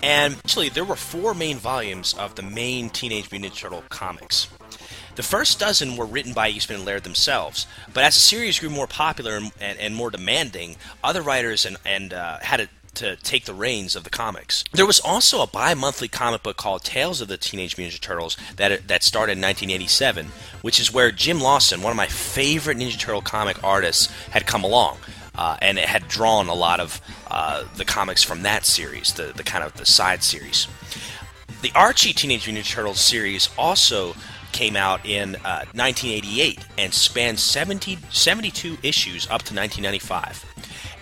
And 0.03 0.35
actually, 0.35 0.69
there 0.69 0.85
were 0.85 0.95
four 0.95 1.33
main 1.33 1.57
volumes 1.57 2.13
of 2.13 2.35
the 2.35 2.43
main 2.43 2.89
Teenage 2.89 3.31
Mutant 3.31 3.53
Ninja 3.53 3.57
Turtle 3.57 3.83
comics. 3.89 4.47
The 5.15 5.23
first 5.23 5.59
dozen 5.59 5.95
were 5.95 6.05
written 6.05 6.33
by 6.33 6.49
Eastman 6.49 6.79
and 6.79 6.85
Laird 6.85 7.03
themselves, 7.03 7.67
but 7.93 8.03
as 8.03 8.15
the 8.15 8.19
series 8.19 8.59
grew 8.59 8.69
more 8.69 8.87
popular 8.87 9.37
and, 9.37 9.51
and, 9.61 9.79
and 9.79 9.95
more 9.95 10.11
demanding, 10.11 10.75
other 11.03 11.21
writers 11.21 11.65
and, 11.65 11.77
and 11.85 12.13
uh, 12.13 12.39
had 12.41 12.57
to, 12.57 12.69
to 12.95 13.15
take 13.17 13.45
the 13.45 13.53
reins 13.53 13.95
of 13.95 14.03
the 14.03 14.09
comics. 14.09 14.63
There 14.71 14.85
was 14.85 14.99
also 14.99 15.41
a 15.41 15.47
bi-monthly 15.47 16.07
comic 16.07 16.43
book 16.43 16.57
called 16.57 16.83
Tales 16.83 17.21
of 17.21 17.27
the 17.27 17.37
Teenage 17.37 17.77
Mutant 17.77 17.99
Ninja 17.99 18.01
Turtles 18.01 18.37
that 18.55 18.87
that 18.87 19.03
started 19.03 19.33
in 19.33 19.41
1987, 19.41 20.27
which 20.61 20.79
is 20.79 20.93
where 20.93 21.11
Jim 21.11 21.39
Lawson, 21.39 21.81
one 21.81 21.91
of 21.91 21.97
my 21.97 22.07
favorite 22.07 22.77
Ninja 22.77 22.99
Turtle 22.99 23.21
comic 23.21 23.63
artists, 23.63 24.07
had 24.29 24.45
come 24.45 24.63
along. 24.63 24.97
Uh, 25.37 25.57
and 25.61 25.77
it 25.77 25.85
had 25.85 26.07
drawn 26.07 26.47
a 26.47 26.53
lot 26.53 26.79
of 26.79 27.01
uh, 27.27 27.65
the 27.75 27.83
comics 27.83 28.23
from 28.23 28.43
that 28.43 28.65
series, 28.65 29.11
the, 29.13 29.33
the 29.35 29.43
kind 29.43 29.65
of 29.65 29.73
the 29.73 29.85
side 29.85 30.23
series. 30.23 30.67
The 31.61 31.71
Archie 31.75 32.13
Teenage 32.13 32.47
Mutant 32.47 32.65
Ninja 32.65 32.71
Turtles 32.71 33.01
series 33.01 33.49
also 33.57 34.15
came 34.55 34.77
out 34.77 35.05
in 35.05 35.35
uh, 35.35 35.65
1988 35.73 36.59
and 36.77 36.93
spanned 36.93 37.37
70, 37.37 37.97
72 38.09 38.77
issues 38.83 39.25
up 39.25 39.43
to 39.43 39.53
1995. 39.53 40.45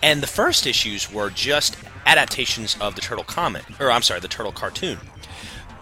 And 0.03 0.21
the 0.21 0.27
first 0.27 0.67
issues 0.67 1.11
were 1.11 1.29
just 1.29 1.77
adaptations 2.05 2.75
of 2.81 2.95
the 2.95 3.01
Turtle 3.01 3.23
comic, 3.23 3.63
or 3.79 3.89
I'm 3.89 4.01
sorry, 4.01 4.19
the 4.19 4.27
Turtle 4.27 4.51
cartoon. 4.51 4.99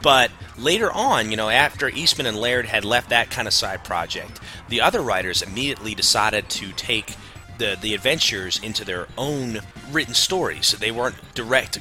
But 0.03 0.29
later 0.57 0.91
on, 0.91 1.31
you 1.31 1.37
know, 1.37 1.49
after 1.49 1.89
Eastman 1.89 2.27
and 2.27 2.37
Laird 2.37 2.67
had 2.67 2.85
left 2.85 3.09
that 3.09 3.31
kind 3.31 3.47
of 3.47 3.53
side 3.53 3.83
project, 3.83 4.39
the 4.69 4.79
other 4.79 5.01
writers 5.01 5.41
immediately 5.41 5.95
decided 5.95 6.49
to 6.49 6.71
take 6.73 7.15
the 7.57 7.75
the 7.81 7.95
adventures 7.95 8.59
into 8.63 8.85
their 8.85 9.07
own 9.17 9.59
written 9.91 10.13
stories. 10.13 10.71
They 10.71 10.91
weren't 10.91 11.15
direct 11.33 11.79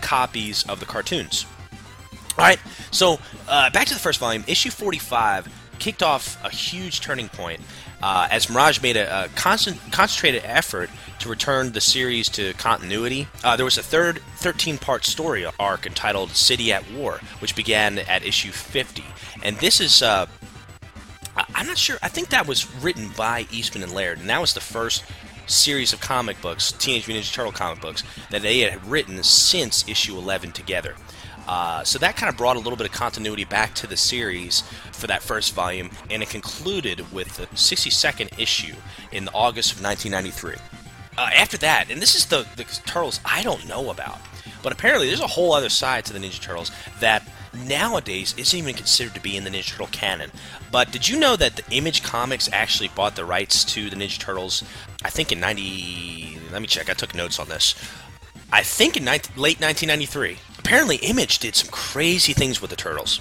copies 0.00 0.62
of 0.68 0.78
the 0.78 0.86
cartoons. 0.86 1.44
All 2.38 2.44
right, 2.44 2.60
so 2.92 3.18
uh, 3.48 3.70
back 3.70 3.88
to 3.88 3.94
the 3.94 4.00
first 4.00 4.20
volume. 4.20 4.44
Issue 4.46 4.70
45 4.70 5.48
kicked 5.80 6.04
off 6.04 6.42
a 6.44 6.50
huge 6.50 7.00
turning 7.00 7.28
point 7.28 7.60
uh, 8.02 8.28
as 8.30 8.48
Mirage 8.48 8.80
made 8.82 8.96
a, 8.96 9.24
a 9.24 9.28
constant, 9.30 9.78
concentrated 9.92 10.42
effort 10.44 10.90
to 11.20 11.28
return 11.28 11.72
the 11.72 11.80
series 11.80 12.28
to 12.30 12.52
continuity. 12.54 13.28
Uh, 13.44 13.56
there 13.56 13.64
was 13.64 13.78
a 13.78 13.82
third 13.82 14.22
13 14.36 14.78
part 14.78 15.04
story 15.04 15.46
arc 15.58 15.86
entitled 15.86 16.30
City 16.30 16.72
at 16.72 16.90
War, 16.92 17.20
which 17.40 17.54
began 17.54 17.98
at 17.98 18.24
issue 18.24 18.50
50. 18.50 19.04
And 19.42 19.56
this 19.56 19.80
is. 19.80 20.02
Uh, 20.02 20.26
I'm 21.54 21.66
not 21.66 21.78
sure. 21.78 21.96
I 22.02 22.08
think 22.08 22.30
that 22.30 22.46
was 22.46 22.72
written 22.76 23.10
by 23.16 23.46
Eastman 23.50 23.82
and 23.82 23.92
Laird, 23.92 24.18
and 24.18 24.28
that 24.28 24.40
was 24.40 24.52
the 24.52 24.60
first 24.60 25.04
series 25.46 25.92
of 25.92 26.00
comic 26.00 26.40
books, 26.40 26.72
Teenage 26.72 27.06
Mutant 27.06 27.26
Ninja 27.26 27.32
Turtle 27.34 27.52
comic 27.52 27.80
books, 27.80 28.02
that 28.30 28.42
they 28.42 28.60
had 28.60 28.84
written 28.86 29.22
since 29.22 29.88
issue 29.88 30.16
11 30.16 30.52
together. 30.52 30.96
Uh, 31.50 31.82
so 31.82 31.98
that 31.98 32.14
kind 32.14 32.30
of 32.30 32.36
brought 32.36 32.54
a 32.54 32.60
little 32.60 32.76
bit 32.76 32.86
of 32.86 32.92
continuity 32.92 33.42
back 33.42 33.74
to 33.74 33.88
the 33.88 33.96
series 33.96 34.62
for 34.92 35.08
that 35.08 35.20
first 35.20 35.52
volume, 35.52 35.90
and 36.08 36.22
it 36.22 36.30
concluded 36.30 37.12
with 37.12 37.36
the 37.38 37.46
62nd 37.56 38.38
issue 38.38 38.76
in 39.10 39.28
August 39.34 39.72
of 39.72 39.82
1993. 39.82 40.54
Uh, 41.18 41.30
after 41.34 41.58
that, 41.58 41.90
and 41.90 42.00
this 42.00 42.14
is 42.14 42.26
the, 42.26 42.46
the 42.54 42.62
Turtles 42.86 43.18
I 43.24 43.42
don't 43.42 43.66
know 43.66 43.90
about, 43.90 44.20
but 44.62 44.72
apparently 44.72 45.08
there's 45.08 45.18
a 45.18 45.26
whole 45.26 45.52
other 45.52 45.68
side 45.68 46.04
to 46.04 46.12
the 46.12 46.20
Ninja 46.20 46.40
Turtles 46.40 46.70
that 47.00 47.28
nowadays 47.66 48.32
isn't 48.38 48.56
even 48.56 48.74
considered 48.76 49.14
to 49.14 49.20
be 49.20 49.36
in 49.36 49.42
the 49.42 49.50
Ninja 49.50 49.70
Turtle 49.70 49.88
canon. 49.88 50.30
But 50.70 50.92
did 50.92 51.08
you 51.08 51.18
know 51.18 51.34
that 51.34 51.56
the 51.56 51.64
Image 51.72 52.04
Comics 52.04 52.48
actually 52.52 52.90
bought 52.94 53.16
the 53.16 53.24
rights 53.24 53.64
to 53.74 53.90
the 53.90 53.96
Ninja 53.96 54.20
Turtles? 54.20 54.62
I 55.04 55.10
think 55.10 55.32
in 55.32 55.40
90. 55.40 56.38
Let 56.52 56.62
me 56.62 56.68
check. 56.68 56.88
I 56.88 56.92
took 56.92 57.12
notes 57.12 57.40
on 57.40 57.48
this. 57.48 57.74
I 58.52 58.62
think 58.62 58.96
in 58.96 59.04
19, 59.04 59.36
late 59.36 59.60
1993. 59.60 60.36
Apparently, 60.58 60.96
Image 60.96 61.38
did 61.38 61.54
some 61.54 61.70
crazy 61.70 62.32
things 62.32 62.60
with 62.60 62.70
the 62.70 62.76
Turtles. 62.76 63.20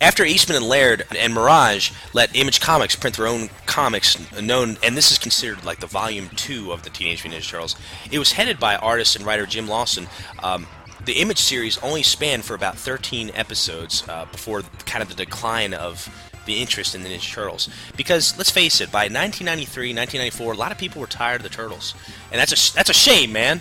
After 0.00 0.24
Eastman 0.24 0.56
and 0.56 0.66
Laird 0.66 1.06
and 1.16 1.32
Mirage 1.32 1.92
let 2.12 2.34
Image 2.34 2.60
Comics 2.60 2.96
print 2.96 3.16
their 3.16 3.28
own 3.28 3.50
comics, 3.66 4.18
known, 4.40 4.76
and 4.82 4.96
this 4.96 5.12
is 5.12 5.18
considered 5.18 5.64
like 5.64 5.78
the 5.78 5.86
volume 5.86 6.28
two 6.30 6.72
of 6.72 6.82
the 6.82 6.90
Teenage 6.90 7.22
Mutant 7.22 7.44
Ninja 7.44 7.50
Turtles, 7.50 7.76
it 8.10 8.18
was 8.18 8.32
headed 8.32 8.58
by 8.58 8.74
artist 8.74 9.14
and 9.14 9.24
writer 9.24 9.46
Jim 9.46 9.68
Lawson. 9.68 10.08
Um, 10.42 10.66
the 11.04 11.14
Image 11.14 11.38
series 11.38 11.78
only 11.78 12.02
spanned 12.02 12.44
for 12.44 12.54
about 12.54 12.76
13 12.76 13.30
episodes 13.34 14.02
uh, 14.08 14.24
before 14.26 14.62
kind 14.86 15.02
of 15.02 15.08
the 15.08 15.14
decline 15.14 15.72
of 15.72 16.08
the 16.46 16.60
interest 16.60 16.96
in 16.96 17.04
the 17.04 17.08
Ninja 17.08 17.32
Turtles. 17.32 17.68
Because 17.96 18.36
let's 18.36 18.50
face 18.50 18.80
it, 18.80 18.90
by 18.90 19.04
1993, 19.04 19.94
1994, 19.94 20.52
a 20.52 20.56
lot 20.56 20.72
of 20.72 20.78
people 20.78 21.00
were 21.00 21.06
tired 21.06 21.36
of 21.36 21.42
the 21.44 21.48
Turtles, 21.48 21.94
and 22.32 22.40
that's 22.40 22.52
a 22.52 22.74
that's 22.74 22.90
a 22.90 22.94
shame, 22.94 23.32
man. 23.32 23.60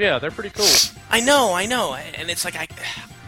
Yeah, 0.00 0.18
they're 0.18 0.30
pretty 0.30 0.48
cool. 0.50 0.66
I 1.10 1.20
know, 1.20 1.52
I 1.52 1.66
know, 1.66 1.94
and 1.94 2.30
it's 2.30 2.44
like 2.44 2.56
I, 2.56 2.66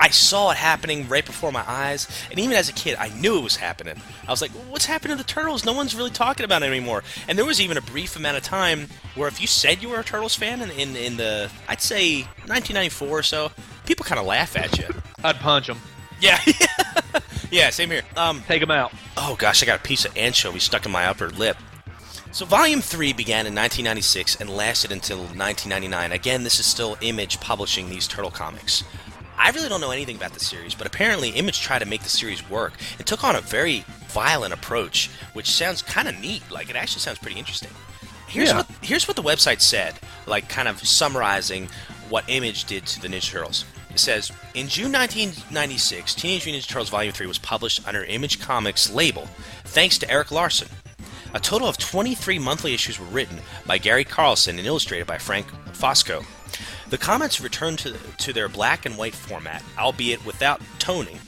I 0.01 0.09
saw 0.09 0.53
it 0.53 0.57
happening 0.57 1.07
right 1.07 1.24
before 1.24 1.53
my 1.53 1.62
eyes, 1.69 2.09
and 2.31 2.40
even 2.40 2.57
as 2.57 2.70
a 2.70 2.73
kid, 2.73 2.97
I 2.99 3.09
knew 3.11 3.36
it 3.36 3.43
was 3.43 3.57
happening. 3.57 4.01
I 4.27 4.31
was 4.31 4.40
like, 4.40 4.53
"What's 4.70 4.86
happened 4.86 5.11
to 5.11 5.16
the 5.16 5.23
turtles? 5.24 5.66
No 5.66 5.74
one's 5.74 5.94
really 5.94 6.11
talking 6.11 6.44
about 6.44 6.62
it 6.62 6.66
anymore." 6.66 7.03
And 7.28 7.36
there 7.36 7.44
was 7.44 7.61
even 7.61 7.77
a 7.77 7.82
brief 7.82 8.16
amount 8.16 8.39
of 8.39 8.43
time 8.43 8.89
where, 9.16 9.28
if 9.28 9.39
you 9.39 9.47
said 9.47 9.82
you 9.82 9.90
were 9.90 10.01
a 10.01 10.05
turtles 10.05 10.35
fan 10.35 10.62
in 10.62 10.70
in, 10.70 10.97
in 10.97 11.16
the, 11.19 11.51
I'd 11.69 11.82
say 11.82 12.23
1994 12.47 13.09
or 13.09 13.23
so, 13.23 13.53
people 13.85 14.05
kind 14.07 14.19
of 14.19 14.24
laugh 14.27 14.57
at 14.57 14.78
you. 14.78 14.86
I'd 15.24 15.36
punch 15.36 15.66
them. 15.66 15.78
Yeah, 16.20 16.40
yeah, 17.51 17.69
same 17.69 17.90
here. 17.90 18.03
Um, 18.16 18.43
Take 18.49 18.61
them 18.61 18.70
out. 18.70 18.93
oh 19.19 19.36
gosh, 19.39 19.62
I 19.62 19.66
got 19.66 19.81
a 19.81 19.82
piece 19.82 20.07
of 20.07 20.16
anchovy 20.16 20.59
stuck 20.61 20.86
in 20.86 20.93
my 20.93 21.05
upper 21.05 21.28
lip. 21.28 21.59
So, 22.33 22.47
Volume 22.47 22.81
3 22.81 23.13
began 23.13 23.47
in 23.47 23.55
1996 23.55 24.37
and 24.41 24.49
lasted 24.49 24.91
until 24.91 25.19
1999. 25.19 26.13
Again, 26.13 26.45
this 26.45 26.59
is 26.59 26.65
still 26.65 26.97
Image 27.03 27.39
publishing 27.41 27.91
these 27.91 28.09
Turtle 28.09 28.31
comics. 28.31 28.85
I 29.37 29.51
really 29.51 29.69
don't 29.69 29.83
know 29.83 29.91
anything 29.91 30.17
about 30.17 30.33
the 30.33 30.41
series, 30.41 30.75
but 30.75 30.87
apparently 30.87 31.29
Image 31.31 31.61
tried 31.61 31.81
to 31.81 31.85
make 31.87 32.03
the 32.03 32.09
series 32.09 32.49
work 32.49 32.73
and 32.97 33.07
took 33.07 33.23
on 33.23 33.37
a 33.37 33.43
very 33.43 33.85
violent 34.09 34.55
approach, 34.55 35.11
which 35.35 35.51
sounds 35.51 35.83
kind 35.83 36.09
of 36.09 36.19
neat. 36.21 36.43
Like, 36.51 36.71
it 36.71 36.77
actually 36.77 37.01
sounds 37.01 37.19
pretty 37.19 37.39
interesting. 37.39 37.71
Here's, 38.29 38.49
Yeah. 38.49 38.59
what, 38.59 38.71
here's 38.81 39.07
what 39.07 39.17
the 39.17 39.23
website 39.23 39.61
said, 39.61 39.95
like, 40.27 40.49
kind 40.49 40.69
of 40.69 40.81
summarizing 40.87 41.69
what 42.09 42.25
Image 42.29 42.65
did 42.65 42.87
to 42.87 43.01
the 43.03 43.09
Ninja 43.09 43.31
Turtles. 43.31 43.67
It 43.91 43.99
says, 43.99 44.33
In 44.55 44.69
June 44.69 44.91
1996, 44.93 46.15
Teenage 46.15 46.47
Mutant 46.47 46.65
Ninja 46.65 46.69
Turtles 46.69 46.89
Volume 46.89 47.13
3 47.13 47.27
was 47.27 47.39
published 47.39 47.87
under 47.87 48.05
Image 48.05 48.41
Comics 48.41 48.91
label, 48.91 49.29
thanks 49.65 49.99
to 49.99 50.11
Erik 50.11 50.31
Larsen. 50.31 50.69
A 51.35 51.41
total 51.41 51.69
of 51.69 51.79
23 51.79 52.39
monthly 52.39 52.75
issues 52.75 53.01
were 53.01 53.07
written 53.07 53.41
by 53.67 53.79
Gary 53.79 54.05
Carlson 54.05 54.59
and 54.59 54.67
illustrated 54.67 55.07
by 55.07 55.19
Frank 55.19 55.47
Fosco. 55.73 56.25
The 56.91 56.99
comics 56.99 57.41
returned 57.41 57.79
to, 57.81 57.97
to 58.19 58.33
their 58.35 58.49
black 58.49 58.85
and 58.85 58.99
white 58.99 59.15
format, 59.15 59.63
albeit 59.79 60.27
without 60.27 60.61
toning, 60.79 61.19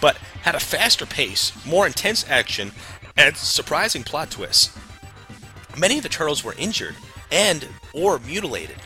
but 0.00 0.16
had 0.42 0.54
a 0.54 0.60
faster 0.60 1.04
pace, 1.04 1.52
more 1.66 1.86
intense 1.86 2.28
action, 2.30 2.72
and 3.18 3.36
surprising 3.36 4.02
plot 4.02 4.30
twists. 4.30 4.76
Many 5.76 5.98
of 5.98 6.02
the 6.02 6.08
turtles 6.08 6.42
were 6.42 6.54
injured 6.58 6.96
and 7.30 7.68
or 7.92 8.18
mutilated. 8.18 8.76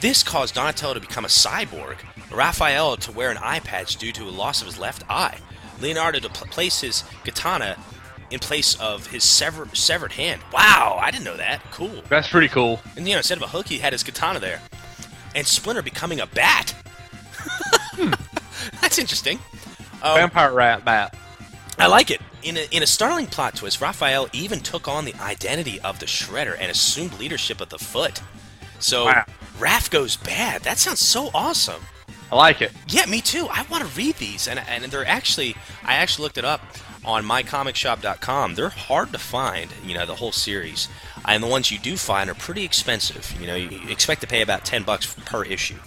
This 0.00 0.22
caused 0.22 0.54
Donatello 0.54 0.94
to 0.94 1.00
become 1.00 1.24
a 1.24 1.28
cyborg, 1.28 1.96
Raphael 2.30 2.96
to 2.98 3.12
wear 3.12 3.30
an 3.30 3.38
eye 3.38 3.60
patch 3.60 3.96
due 3.96 4.12
to 4.12 4.24
a 4.24 4.30
loss 4.30 4.60
of 4.60 4.68
his 4.68 4.78
left 4.78 5.02
eye, 5.10 5.38
Leonardo 5.80 6.20
to 6.20 6.28
pl- 6.28 6.46
place 6.46 6.80
his 6.80 7.02
katana 7.24 7.76
in 8.30 8.40
place 8.40 8.78
of 8.80 9.06
his 9.08 9.24
sever- 9.24 9.68
severed 9.74 10.12
hand. 10.12 10.40
Wow, 10.52 10.98
I 11.00 11.10
didn't 11.10 11.24
know 11.24 11.36
that. 11.36 11.62
Cool. 11.70 12.02
That's 12.08 12.28
pretty 12.28 12.48
cool. 12.48 12.80
And 12.96 13.06
you 13.06 13.14
know, 13.14 13.18
instead 13.18 13.38
of 13.38 13.42
a 13.44 13.48
hook, 13.48 13.66
he 13.68 13.78
had 13.78 13.92
his 13.92 14.02
katana 14.02 14.40
there. 14.40 14.60
And 15.34 15.46
Splinter 15.46 15.82
becoming 15.82 16.20
a 16.20 16.26
bat. 16.26 16.74
That's 18.80 18.98
interesting. 18.98 19.38
Um, 20.02 20.16
Vampire 20.16 20.52
rat 20.52 20.84
bat. 20.84 21.16
I 21.78 21.86
like 21.86 22.10
it. 22.10 22.20
In 22.42 22.56
a, 22.56 22.66
in 22.70 22.82
a 22.82 22.86
startling 22.86 23.26
plot 23.26 23.54
twist, 23.56 23.80
Raphael 23.80 24.28
even 24.32 24.60
took 24.60 24.88
on 24.88 25.04
the 25.04 25.14
identity 25.20 25.80
of 25.80 25.98
the 25.98 26.06
Shredder 26.06 26.56
and 26.58 26.70
assumed 26.70 27.18
leadership 27.18 27.60
of 27.60 27.68
the 27.68 27.78
Foot. 27.78 28.22
So, 28.78 29.06
Wow. 29.06 29.24
Raph 29.58 29.90
goes 29.90 30.16
bad. 30.16 30.62
That 30.62 30.78
sounds 30.78 31.00
so 31.00 31.30
awesome. 31.34 31.82
I 32.30 32.36
like 32.36 32.60
it. 32.62 32.72
Yeah, 32.88 33.06
me 33.06 33.20
too. 33.20 33.46
I 33.50 33.64
want 33.70 33.84
to 33.84 33.96
read 33.96 34.16
these, 34.16 34.48
and 34.48 34.58
and 34.58 34.84
they're 34.84 35.06
actually 35.06 35.54
I 35.84 35.94
actually 35.94 36.24
looked 36.24 36.38
it 36.38 36.44
up 36.44 36.60
on 37.06 37.24
mycomicshop.com. 37.24 38.54
They're 38.54 38.68
hard 38.68 39.12
to 39.12 39.18
find, 39.18 39.70
you 39.84 39.94
know, 39.94 40.06
the 40.06 40.16
whole 40.16 40.32
series, 40.32 40.88
and 41.24 41.42
the 41.42 41.48
ones 41.48 41.70
you 41.70 41.78
do 41.78 41.96
find 41.96 42.28
are 42.28 42.34
pretty 42.34 42.64
expensive. 42.64 43.34
You 43.40 43.46
know, 43.46 43.54
you 43.54 43.88
expect 43.88 44.20
to 44.22 44.26
pay 44.26 44.42
about 44.42 44.64
ten 44.64 44.82
bucks 44.82 45.14
per 45.24 45.44
issue. 45.44 45.78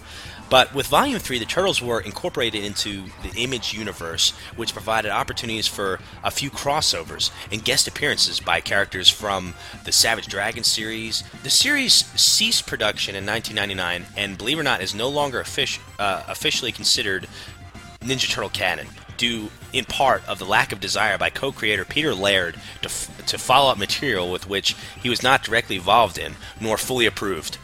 But 0.50 0.74
with 0.74 0.88
Volume 0.88 1.20
3, 1.20 1.38
the 1.38 1.44
Turtles 1.44 1.80
were 1.80 2.00
incorporated 2.00 2.64
into 2.64 3.04
the 3.22 3.30
Image 3.36 3.72
universe, 3.72 4.32
which 4.56 4.72
provided 4.72 5.12
opportunities 5.12 5.68
for 5.68 6.00
a 6.24 6.30
few 6.32 6.50
crossovers 6.50 7.30
and 7.52 7.64
guest 7.64 7.86
appearances 7.86 8.40
by 8.40 8.60
characters 8.60 9.08
from 9.08 9.54
the 9.84 9.92
Savage 9.92 10.26
Dragon 10.26 10.64
series. 10.64 11.22
The 11.44 11.50
series 11.50 11.94
ceased 12.20 12.66
production 12.66 13.14
in 13.14 13.24
1999, 13.24 14.12
and 14.16 14.36
believe 14.36 14.58
it 14.58 14.62
or 14.62 14.64
not, 14.64 14.82
is 14.82 14.92
no 14.92 15.08
longer 15.08 15.40
offici- 15.40 15.78
uh, 16.00 16.24
officially 16.26 16.72
considered 16.72 17.28
Ninja 18.00 18.28
Turtle 18.28 18.50
canon, 18.50 18.88
due 19.18 19.50
in 19.72 19.84
part 19.84 20.26
of 20.28 20.38
the 20.38 20.44
lack 20.44 20.72
of 20.72 20.80
desire 20.80 21.18
by 21.18 21.30
co-creator 21.30 21.84
Peter 21.84 22.14
Laird 22.14 22.54
to, 22.82 22.88
f- 22.88 23.26
to 23.26 23.38
follow 23.38 23.70
up 23.70 23.78
material 23.78 24.30
with 24.30 24.48
which 24.48 24.76
he 25.02 25.08
was 25.08 25.22
not 25.22 25.42
directly 25.42 25.76
involved 25.76 26.18
in, 26.18 26.34
nor 26.60 26.76
fully 26.76 27.06
approved. 27.06 27.58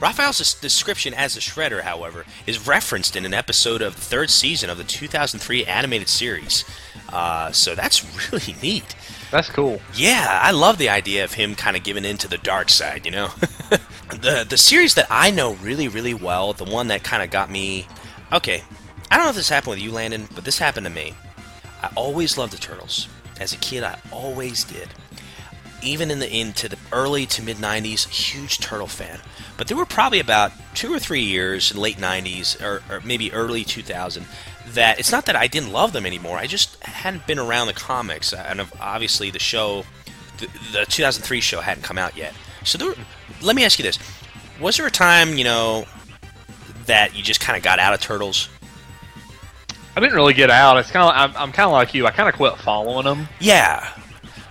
Raphael's 0.00 0.54
description 0.54 1.12
as 1.12 1.34
the 1.34 1.40
Shredder, 1.40 1.82
however, 1.82 2.24
is 2.46 2.66
referenced 2.66 3.16
in 3.16 3.26
an 3.26 3.34
episode 3.34 3.82
of 3.82 3.94
the 3.94 4.00
third 4.00 4.30
season 4.30 4.70
of 4.70 4.78
the 4.78 4.84
2003 4.84 5.66
animated 5.66 6.08
series. 6.08 6.64
Uh, 7.12 7.52
so 7.52 7.74
that's 7.74 8.02
really 8.32 8.56
neat. 8.62 8.96
That's 9.30 9.50
cool. 9.50 9.80
Yeah, 9.94 10.40
I 10.42 10.52
love 10.52 10.78
the 10.78 10.88
idea 10.88 11.22
of 11.24 11.34
him 11.34 11.54
kind 11.54 11.76
of 11.76 11.84
giving 11.84 12.04
in 12.04 12.16
to 12.18 12.28
the 12.28 12.38
dark 12.38 12.70
side, 12.70 13.04
you 13.04 13.12
know? 13.12 13.28
the 14.10 14.44
the 14.48 14.58
series 14.58 14.94
that 14.94 15.06
I 15.10 15.30
know 15.30 15.54
really, 15.54 15.86
really 15.86 16.14
well, 16.14 16.52
the 16.52 16.64
one 16.64 16.88
that 16.88 17.04
kind 17.04 17.22
of 17.22 17.30
got 17.30 17.50
me. 17.50 17.86
Okay, 18.32 18.62
I 19.10 19.16
don't 19.16 19.26
know 19.26 19.30
if 19.30 19.36
this 19.36 19.48
happened 19.48 19.70
with 19.72 19.82
you, 19.82 19.92
Landon, 19.92 20.28
but 20.34 20.44
this 20.44 20.58
happened 20.58 20.86
to 20.86 20.92
me. 20.92 21.14
I 21.82 21.90
always 21.94 22.36
loved 22.36 22.52
the 22.52 22.58
Turtles. 22.58 23.08
As 23.40 23.52
a 23.52 23.56
kid, 23.56 23.82
I 23.82 23.98
always 24.12 24.64
did. 24.64 24.88
Even 25.82 26.10
in 26.10 26.18
the 26.18 26.30
into 26.30 26.68
the 26.68 26.78
early 26.92 27.24
to 27.26 27.42
mid 27.42 27.56
'90s, 27.56 28.06
huge 28.08 28.58
Turtle 28.58 28.86
fan. 28.86 29.20
But 29.56 29.66
there 29.68 29.76
were 29.76 29.86
probably 29.86 30.20
about 30.20 30.52
two 30.74 30.92
or 30.92 30.98
three 30.98 31.22
years 31.22 31.72
in 31.72 31.78
late 31.78 31.96
'90s 31.96 32.60
or, 32.62 32.82
or 32.90 33.00
maybe 33.00 33.32
early 33.32 33.64
2000 33.64 34.26
that 34.74 34.98
it's 34.98 35.10
not 35.10 35.26
that 35.26 35.36
I 35.36 35.46
didn't 35.46 35.72
love 35.72 35.92
them 35.92 36.06
anymore. 36.06 36.36
I 36.36 36.46
just 36.46 36.82
hadn't 36.84 37.26
been 37.26 37.38
around 37.38 37.66
the 37.66 37.72
comics, 37.72 38.32
and 38.32 38.60
obviously 38.78 39.30
the 39.30 39.38
show, 39.38 39.84
the, 40.38 40.46
the 40.72 40.86
2003 40.86 41.40
show 41.40 41.60
hadn't 41.60 41.82
come 41.82 41.98
out 41.98 42.16
yet. 42.16 42.34
So 42.64 42.78
there, 42.78 42.94
let 43.40 43.56
me 43.56 43.64
ask 43.64 43.78
you 43.78 43.82
this: 43.82 43.98
Was 44.60 44.76
there 44.76 44.86
a 44.86 44.90
time 44.90 45.38
you 45.38 45.44
know 45.44 45.86
that 46.86 47.16
you 47.16 47.22
just 47.22 47.40
kind 47.40 47.56
of 47.56 47.62
got 47.62 47.78
out 47.78 47.94
of 47.94 48.00
Turtles? 48.00 48.48
I 50.00 50.04
didn't 50.04 50.16
really 50.16 50.34
get 50.34 50.50
out. 50.50 50.76
It's 50.78 50.90
kind 50.90 51.08
of 51.08 51.14
I'm, 51.14 51.42
I'm 51.42 51.52
kind 51.52 51.66
of 51.66 51.72
like 51.72 51.94
you. 51.94 52.06
I 52.06 52.10
kind 52.10 52.28
of 52.28 52.34
quit 52.34 52.56
following 52.58 53.04
them. 53.04 53.28
Yeah, 53.38 53.86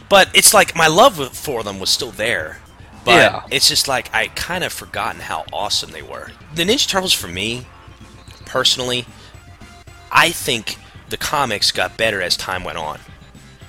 but 0.10 0.30
it's 0.34 0.54
like 0.54 0.76
my 0.76 0.88
love 0.88 1.36
for 1.36 1.64
them 1.64 1.80
was 1.80 1.90
still 1.90 2.12
there. 2.12 2.60
But 3.06 3.12
Yeah. 3.16 3.44
it's 3.50 3.68
just 3.70 3.88
like 3.88 4.14
I 4.14 4.28
kind 4.28 4.64
of 4.64 4.72
forgotten 4.74 5.22
how 5.22 5.46
awesome 5.52 5.92
they 5.92 6.02
were. 6.02 6.32
The 6.54 6.64
Ninja 6.64 6.88
Turtles 6.88 7.14
for 7.14 7.28
me, 7.28 7.66
personally, 8.46 9.06
I 10.12 10.32
think 10.32 10.78
the 11.10 11.18
comics 11.18 11.72
got 11.72 11.98
better 11.98 12.22
as 12.22 12.36
time 12.38 12.64
went 12.64 12.78
on. 12.78 13.00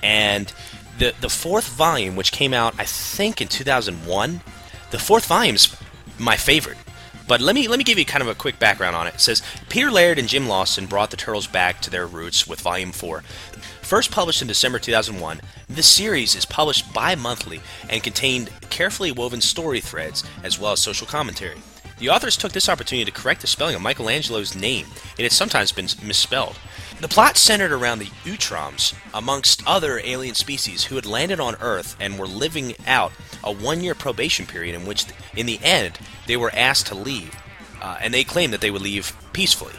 And 0.03 0.53
the 0.99 1.15
the 1.21 1.29
fourth 1.31 1.69
volume, 1.69 2.17
which 2.17 2.33
came 2.33 2.53
out 2.53 2.75
I 2.79 2.85
think 2.85 3.41
in 3.41 3.49
2001, 3.49 4.41
the 4.91 4.99
fourth 4.99 5.27
volume's 5.27 5.75
my 6.19 6.37
favorite. 6.37 6.77
But 7.31 7.41
let 7.41 7.55
me 7.55 7.69
let 7.69 7.79
me 7.79 7.85
give 7.85 7.97
you 7.97 8.05
kind 8.05 8.23
of 8.23 8.29
a 8.29 8.35
quick 8.35 8.59
background 8.59 8.97
on 8.97 9.07
it. 9.07 9.15
It 9.15 9.21
says 9.21 9.41
Peter 9.69 9.89
Laird 9.89 10.19
and 10.19 10.27
Jim 10.27 10.49
Lawson 10.49 10.87
brought 10.87 11.13
the 11.13 11.17
Turtles 11.17 11.47
back 11.47 11.81
to 11.83 11.89
their 11.89 12.05
roots 12.05 12.49
with 12.49 12.61
Volume 12.61 12.91
4. 12.91 13.23
First 13.83 14.11
published 14.11 14.43
in 14.43 14.49
December 14.49 14.81
2001, 14.81 15.41
this 15.69 15.87
series 15.87 16.35
is 16.35 16.45
published 16.45 16.93
bi-monthly 16.93 17.61
and 17.89 18.03
contained 18.03 18.51
carefully 18.69 19.13
woven 19.13 19.41
story 19.41 19.81
threads 19.81 20.25
as 20.43 20.59
well 20.59 20.73
as 20.73 20.81
social 20.81 21.07
commentary. 21.07 21.59
The 22.01 22.09
authors 22.09 22.39
took 22.39 22.53
this 22.53 22.71
opportunity 22.71 23.05
to 23.05 23.17
correct 23.17 23.43
the 23.43 23.47
spelling 23.47 23.75
of 23.75 23.83
Michelangelo's 23.83 24.57
name. 24.57 24.87
It 25.19 25.23
had 25.23 25.33
sometimes 25.33 25.71
been 25.71 25.87
misspelled. 26.03 26.57
The 26.99 27.09
plot 27.09 27.37
centered 27.37 27.73
around 27.73 27.99
the 27.99 28.11
Utroms, 28.25 28.95
amongst 29.13 29.63
other 29.67 30.01
alien 30.03 30.35
species 30.35 30.85
who 30.85 30.97
had 30.97 31.05
landed 31.05 31.41
on 31.41 31.57
Earth 31.61 31.97
and 32.01 32.19
were 32.19 32.27
living 32.27 32.75
out 32.87 33.13
a 33.45 33.53
one-year 33.53 33.95
probation 33.95 34.47
period 34.47 34.75
in 34.75 34.87
which, 34.87 35.05
in 35.37 35.45
the 35.45 35.61
end, 35.63 35.99
they 36.27 36.39
were 36.39 36.51
asked 36.55 36.87
to 36.87 36.95
leave, 36.95 37.37
uh, 37.83 37.99
and 38.01 38.15
they 38.15 38.25
claimed 38.25 38.55
that 38.55 38.63
they 38.63 38.71
would 38.71 38.83
leave 38.83 39.15
peacefully. 39.35 39.75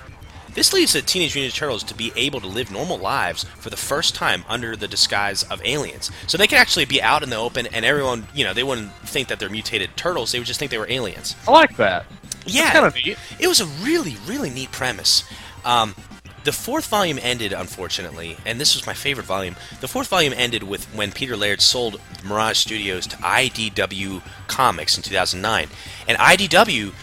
This 0.53 0.73
leads 0.73 0.93
the 0.93 1.01
Teenage 1.01 1.35
Mutant 1.35 1.53
Ninja 1.53 1.57
Turtles 1.57 1.83
to 1.83 1.95
be 1.95 2.11
able 2.15 2.41
to 2.41 2.47
live 2.47 2.71
normal 2.71 2.97
lives 2.97 3.45
for 3.57 3.69
the 3.69 3.77
first 3.77 4.15
time 4.15 4.43
under 4.49 4.75
the 4.75 4.87
disguise 4.87 5.43
of 5.43 5.61
aliens. 5.63 6.11
So 6.27 6.37
they 6.37 6.47
could 6.47 6.57
actually 6.57 6.85
be 6.85 7.01
out 7.01 7.23
in 7.23 7.29
the 7.29 7.37
open, 7.37 7.67
and 7.67 7.85
everyone, 7.85 8.27
you 8.33 8.43
know, 8.43 8.53
they 8.53 8.63
wouldn't 8.63 8.91
think 9.05 9.29
that 9.29 9.39
they're 9.39 9.49
mutated 9.49 9.95
turtles. 9.95 10.31
They 10.31 10.39
would 10.39 10.47
just 10.47 10.59
think 10.59 10.71
they 10.71 10.77
were 10.77 10.91
aliens. 10.91 11.35
I 11.47 11.51
like 11.51 11.77
that. 11.77 12.05
Yeah, 12.45 12.71
kind 12.71 12.85
of 12.85 12.95
neat. 12.95 13.17
it 13.39 13.47
was 13.47 13.61
a 13.61 13.65
really, 13.65 14.17
really 14.27 14.49
neat 14.49 14.71
premise. 14.71 15.23
Um, 15.63 15.95
the 16.43 16.51
fourth 16.51 16.87
volume 16.87 17.19
ended, 17.21 17.53
unfortunately, 17.53 18.35
and 18.45 18.59
this 18.59 18.75
was 18.75 18.87
my 18.87 18.95
favorite 18.95 19.27
volume. 19.27 19.55
The 19.79 19.87
fourth 19.87 20.07
volume 20.07 20.33
ended 20.35 20.63
with 20.63 20.85
when 20.95 21.11
Peter 21.11 21.37
Laird 21.37 21.61
sold 21.61 22.01
Mirage 22.25 22.57
Studios 22.57 23.05
to 23.07 23.15
IDW 23.17 24.23
Comics 24.47 24.97
in 24.97 25.03
2009, 25.03 25.67
and 26.07 26.17
IDW 26.17 26.93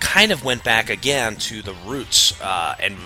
kind 0.00 0.32
of 0.32 0.44
went 0.44 0.64
back 0.64 0.90
again 0.90 1.36
to 1.36 1.62
the 1.62 1.74
roots 1.86 2.38
uh, 2.40 2.74
and 2.80 2.96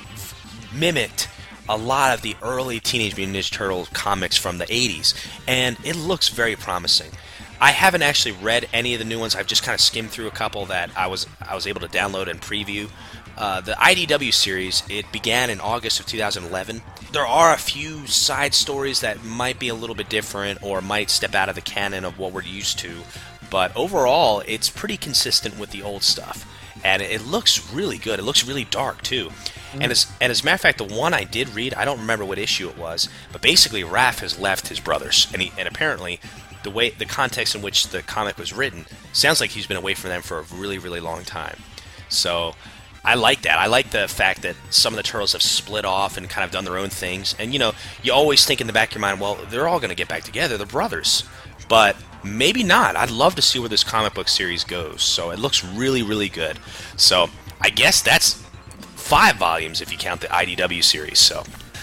mimicked 0.75 1.29
a 1.69 1.77
lot 1.77 2.15
of 2.15 2.23
the 2.23 2.37
early 2.43 2.81
Teenage 2.81 3.17
Mutant 3.17 3.37
Ninja 3.37 3.51
Turtle 3.51 3.87
comics 3.93 4.37
from 4.37 4.59
the 4.59 4.67
80s, 4.67 5.15
and 5.47 5.77
it 5.85 5.97
looks 5.97 6.29
very 6.29 6.57
promising. 6.57 7.11
I 7.61 7.71
haven't 7.71 8.03
actually 8.03 8.33
read 8.33 8.69
any 8.73 8.95
of 8.95 8.99
the 8.99 9.05
new 9.05 9.21
ones. 9.21 9.37
I've 9.37 9.47
just 9.47 9.63
kind 9.63 9.75
of 9.75 9.81
skimmed 9.81 10.11
through 10.11 10.27
a 10.27 10.33
couple 10.33 10.67
that 10.67 10.91
I 10.97 11.07
was 11.07 11.29
I 11.49 11.55
was 11.55 11.69
able 11.69 11.81
to 11.83 11.89
download 11.89 12.29
and 12.29 12.41
preview. 12.41 12.91
Uh, 13.37 13.61
the 13.61 13.73
IDW 13.73 14.35
series 14.35 14.83
it 14.91 15.11
began 15.13 15.49
in 15.49 15.61
August 15.61 16.01
of 16.01 16.07
2011. 16.07 16.83
There 17.13 17.27
are 17.27 17.55
a 17.55 17.59
few 17.59 18.07
side 18.09 18.53
stories 18.53 19.01
that 19.01 19.25
might 19.25 19.59
be 19.59 19.69
a 19.69 19.75
little 19.75 19.95
bit 19.95 20.09
different 20.09 20.63
or 20.63 20.81
might 20.81 21.09
step 21.09 21.35
out 21.35 21.49
of 21.49 21.55
the 21.55 21.61
canon 21.61 22.05
of 22.05 22.19
what 22.19 22.33
we're 22.33 22.43
used 22.43 22.81
to, 22.81 23.03
but 23.49 23.75
overall 23.77 24.43
it's 24.47 24.69
pretty 24.69 24.97
consistent 24.97 25.59
with 25.59 25.71
the 25.71 25.83
old 25.83 26.03
stuff, 26.03 26.45
and 26.85 27.03
it 27.03 27.25
looks 27.25 27.73
really 27.73 27.99
good. 27.99 28.19
It 28.19 28.25
looks 28.25 28.47
really 28.47 28.65
dark 28.65 29.03
too. 29.03 29.31
And 29.75 29.91
as 29.91 30.13
and 30.21 30.31
as 30.31 30.43
a 30.43 30.45
matter 30.45 30.57
of 30.57 30.61
fact, 30.61 30.79
the 30.79 30.85
one 30.85 31.15
I 31.15 31.25
did 31.25 31.55
read, 31.55 31.75
I 31.75 31.85
don't 31.85 32.01
remember 32.01 32.25
what 32.25 32.39
issue 32.39 32.69
it 32.69 32.77
was, 32.77 33.09
but 33.33 33.41
basically 33.41 33.83
Raph 33.83 34.21
has 34.21 34.39
left 34.39 34.69
his 34.69 34.81
brothers, 34.81 35.29
and 35.33 35.41
he 35.41 35.53
and 35.59 35.67
apparently 35.67 36.21
the 36.63 36.71
way 36.71 36.91
the 36.91 37.07
context 37.07 37.55
in 37.55 37.63
which 37.63 37.89
the 37.89 38.03
comic 38.03 38.39
was 38.39 38.53
written 38.53 38.87
sounds 39.13 39.41
like 39.41 39.51
he's 39.51 39.67
been 39.67 39.77
away 39.77 39.95
from 39.95 40.11
them 40.11 40.23
for 40.23 40.39
a 40.39 40.43
really 40.55 40.79
really 40.79 41.01
long 41.01 41.25
time. 41.25 41.59
So 42.09 42.55
I 43.05 43.15
like 43.15 43.43
that. 43.43 43.59
I 43.59 43.67
like 43.67 43.91
the 43.91 44.07
fact 44.07 44.43
that 44.43 44.55
some 44.71 44.93
of 44.93 44.97
the 44.97 45.03
turtles 45.03 45.33
have 45.33 45.43
split 45.43 45.85
off 45.85 46.17
and 46.17 46.31
kind 46.31 46.45
of 46.45 46.51
done 46.53 46.65
their 46.65 46.79
own 46.79 46.89
things. 46.89 47.35
And 47.39 47.53
you 47.53 47.59
know, 47.59 47.73
you 48.03 48.13
always 48.13 48.45
think 48.45 48.61
in 48.61 48.67
the 48.67 48.73
back 48.73 48.91
of 48.91 48.95
your 48.95 49.01
mind, 49.01 49.21
well, 49.21 49.35
they're 49.51 49.67
all 49.67 49.81
going 49.81 49.91
to 49.91 49.97
get 49.97 50.09
back 50.09 50.23
together. 50.23 50.57
They're 50.57 50.67
brothers, 50.67 51.25
but 51.69 51.97
maybe 52.23 52.63
not. 52.63 52.95
I'd 52.95 53.11
love 53.11 53.35
to 53.35 53.43
see 53.43 53.59
where 53.59 53.69
this 53.69 53.83
comic 53.83 54.15
book 54.15 54.29
series 54.29 54.63
goes. 54.63 55.03
So 55.03 55.31
it 55.31 55.39
looks 55.39 55.65
really 55.65 56.03
really 56.03 56.29
good. 56.29 56.59
So 56.97 57.29
I 57.61 57.71
guess 57.71 58.03
that's 58.03 58.43
five 59.03 59.37
volumes 59.37 59.81
if 59.81 59.93
you 59.93 59.99
count 59.99 60.21
the 60.21 60.29
IDW 60.29 60.83
series. 60.83 61.19
So, 61.19 61.43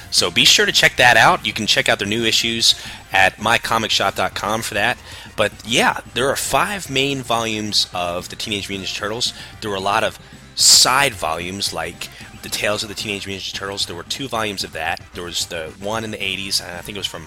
so 0.09 0.31
be 0.31 0.45
sure 0.45 0.65
to 0.65 0.71
check 0.71 0.95
that 0.95 1.17
out. 1.17 1.45
You 1.45 1.53
can 1.53 1.67
check 1.67 1.87
out 1.87 1.99
their 1.99 2.07
new 2.07 2.23
issues 2.23 2.75
at 3.11 3.35
mycomicshop.com 3.35 4.61
for 4.61 4.73
that. 4.73 4.97
But 5.35 5.51
yeah, 5.65 5.99
there 6.15 6.27
are 6.29 6.35
five 6.35 6.89
main 6.89 7.21
volumes 7.21 7.87
of 7.93 8.29
the 8.29 8.35
Teenage 8.35 8.67
Mutant 8.67 8.89
Ninja 8.89 8.95
Turtles. 8.95 9.33
There 9.61 9.69
were 9.69 9.77
a 9.77 9.81
lot 9.81 10.03
of 10.03 10.17
side 10.59 11.13
volumes 11.13 11.73
like 11.73 12.09
the 12.41 12.49
Tales 12.49 12.83
of 12.83 12.89
the 12.89 12.95
Teenage 12.95 13.25
Mutant 13.25 13.45
Ninja 13.45 13.53
Turtles. 13.53 13.85
There 13.85 13.95
were 13.95 14.03
two 14.03 14.27
volumes 14.27 14.63
of 14.63 14.73
that. 14.73 15.01
There 15.13 15.23
was 15.23 15.45
the 15.45 15.73
one 15.79 16.03
in 16.03 16.11
the 16.11 16.17
80s, 16.17 16.61
and 16.61 16.71
I 16.71 16.81
think 16.81 16.97
it 16.97 16.99
was 16.99 17.07
from 17.07 17.25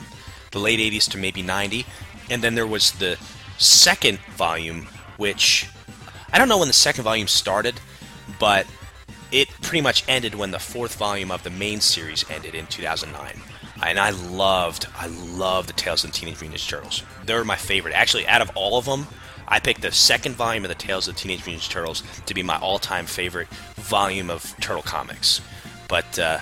the 0.50 0.58
late 0.58 0.78
80s 0.78 1.10
to 1.10 1.18
maybe 1.18 1.42
90. 1.42 1.86
And 2.30 2.42
then 2.42 2.54
there 2.54 2.66
was 2.66 2.92
the 2.92 3.18
second 3.58 4.18
volume, 4.36 4.86
which 5.16 5.68
I 6.32 6.38
don't 6.38 6.48
know 6.48 6.58
when 6.58 6.68
the 6.68 6.74
second 6.74 7.04
volume 7.04 7.28
started, 7.28 7.80
but 8.38 8.66
it 9.30 9.48
pretty 9.62 9.80
much 9.80 10.04
ended 10.06 10.34
when 10.34 10.50
the 10.50 10.58
fourth 10.58 10.96
volume 10.96 11.30
of 11.30 11.42
the 11.42 11.50
main 11.50 11.80
series 11.80 12.28
ended 12.30 12.54
in 12.54 12.66
2009. 12.66 13.40
And 13.82 13.98
I 13.98 14.10
loved, 14.10 14.86
I 14.96 15.06
loved 15.06 15.68
the 15.68 15.72
Tales 15.72 16.04
of 16.04 16.12
the 16.12 16.16
Teenage 16.16 16.40
Mutant 16.40 16.60
Ninja 16.60 16.68
Turtles. 16.68 17.02
They're 17.24 17.44
my 17.44 17.56
favorite. 17.56 17.94
Actually, 17.94 18.26
out 18.28 18.42
of 18.42 18.50
all 18.54 18.78
of 18.78 18.84
them, 18.84 19.06
I 19.52 19.60
picked 19.60 19.82
the 19.82 19.92
second 19.92 20.34
volume 20.34 20.64
of 20.64 20.70
the 20.70 20.74
Tales 20.74 21.06
of 21.08 21.14
the 21.14 21.20
Teenage 21.20 21.44
Mutant 21.46 21.62
Ninja 21.64 21.70
Turtles 21.70 22.02
to 22.24 22.32
be 22.32 22.42
my 22.42 22.56
all-time 22.56 23.04
favorite 23.04 23.48
volume 23.74 24.30
of 24.30 24.54
Turtle 24.60 24.82
comics. 24.82 25.42
But, 25.88 26.18
uh, 26.18 26.38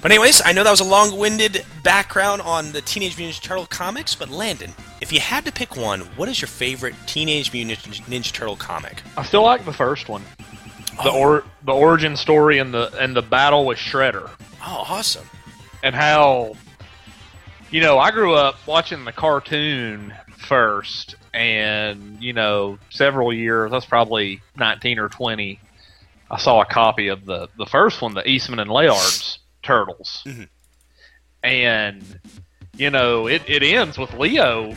but 0.00 0.10
anyways, 0.10 0.40
I 0.42 0.52
know 0.52 0.64
that 0.64 0.70
was 0.70 0.80
a 0.80 0.84
long-winded 0.84 1.66
background 1.82 2.40
on 2.40 2.72
the 2.72 2.80
Teenage 2.80 3.18
Mutant 3.18 3.36
Ninja 3.36 3.42
Turtle 3.46 3.66
comics. 3.66 4.14
But 4.14 4.30
Landon, 4.30 4.72
if 5.02 5.12
you 5.12 5.20
had 5.20 5.44
to 5.44 5.52
pick 5.52 5.76
one, 5.76 6.00
what 6.16 6.30
is 6.30 6.40
your 6.40 6.48
favorite 6.48 6.94
Teenage 7.06 7.52
Mutant 7.52 7.78
Ninja 8.08 8.32
Turtle 8.32 8.56
comic? 8.56 9.02
I 9.18 9.22
still 9.22 9.42
like 9.42 9.66
the 9.66 9.72
first 9.74 10.08
one. 10.08 10.22
The 11.02 11.10
Oh. 11.10 11.18
or 11.20 11.44
the 11.64 11.72
origin 11.72 12.16
story 12.16 12.58
and 12.58 12.72
the 12.72 12.90
and 13.00 13.14
the 13.16 13.20
battle 13.22 13.66
with 13.66 13.76
Shredder 13.78 14.30
Oh, 14.64 14.84
awesome! 14.88 15.28
and 15.82 15.92
how 15.94 16.54
you 17.72 17.80
know 17.80 17.98
I 17.98 18.12
grew 18.12 18.34
up 18.34 18.54
watching 18.64 19.04
the 19.04 19.10
cartoon 19.10 20.14
first 20.44 21.14
and 21.32 22.22
you 22.22 22.32
know 22.32 22.78
several 22.90 23.32
years 23.32 23.70
that's 23.70 23.86
probably 23.86 24.40
19 24.56 24.98
or 24.98 25.08
20 25.08 25.58
I 26.30 26.38
saw 26.38 26.60
a 26.60 26.64
copy 26.66 27.08
of 27.08 27.24
the 27.26 27.48
the 27.58 27.66
first 27.66 28.00
one 28.02 28.14
the 28.14 28.28
Eastman 28.28 28.58
and 28.60 28.70
Laird's 28.70 29.38
Turtles 29.62 30.22
Mhm. 30.26 30.48
and 31.42 32.20
you 32.76 32.90
know 32.90 33.26
it, 33.26 33.42
it 33.48 33.62
ends 33.62 33.98
with 33.98 34.12
Leo 34.14 34.74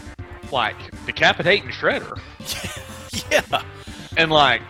like 0.52 0.76
decapitating 1.06 1.70
Shredder 1.70 2.20
Yeah. 3.32 3.62
and 4.16 4.32
like 4.32 4.62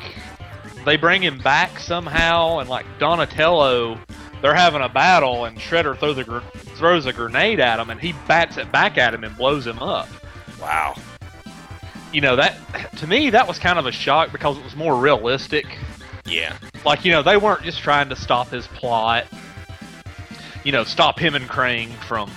they 0.85 0.95
bring 0.95 1.21
him 1.21 1.37
back 1.39 1.79
somehow, 1.79 2.59
and 2.59 2.69
like 2.69 2.85
Donatello, 2.97 3.99
they're 4.41 4.55
having 4.55 4.81
a 4.81 4.87
battle, 4.87 5.43
and 5.43 5.57
Shredder 5.57 5.97
throws 5.99 6.17
a 6.17 6.23
gr- 6.23 6.39
throws 6.77 7.05
a 7.05 7.11
grenade 7.11 7.59
at 7.59 7.77
him, 7.77 7.89
and 7.89 7.99
he 7.99 8.13
bats 8.25 8.55
it 8.55 8.71
back 8.71 8.97
at 8.97 9.13
him 9.13 9.25
and 9.25 9.35
blows 9.35 9.67
him 9.67 9.79
up. 9.79 10.07
Wow. 10.61 10.95
You 12.13 12.21
know 12.21 12.35
that 12.37 12.57
to 12.97 13.07
me 13.07 13.29
that 13.31 13.47
was 13.47 13.59
kind 13.59 13.77
of 13.77 13.85
a 13.85 13.91
shock 13.91 14.31
because 14.31 14.57
it 14.57 14.63
was 14.63 14.75
more 14.75 14.95
realistic. 14.95 15.65
Yeah. 16.25 16.57
Like 16.85 17.05
you 17.05 17.11
know 17.11 17.21
they 17.21 17.37
weren't 17.37 17.63
just 17.63 17.79
trying 17.79 18.09
to 18.09 18.15
stop 18.15 18.49
his 18.49 18.67
plot. 18.67 19.25
You 20.63 20.71
know, 20.71 20.83
stop 20.83 21.19
him 21.19 21.35
and 21.35 21.47
Krang 21.47 21.91
from 22.07 22.29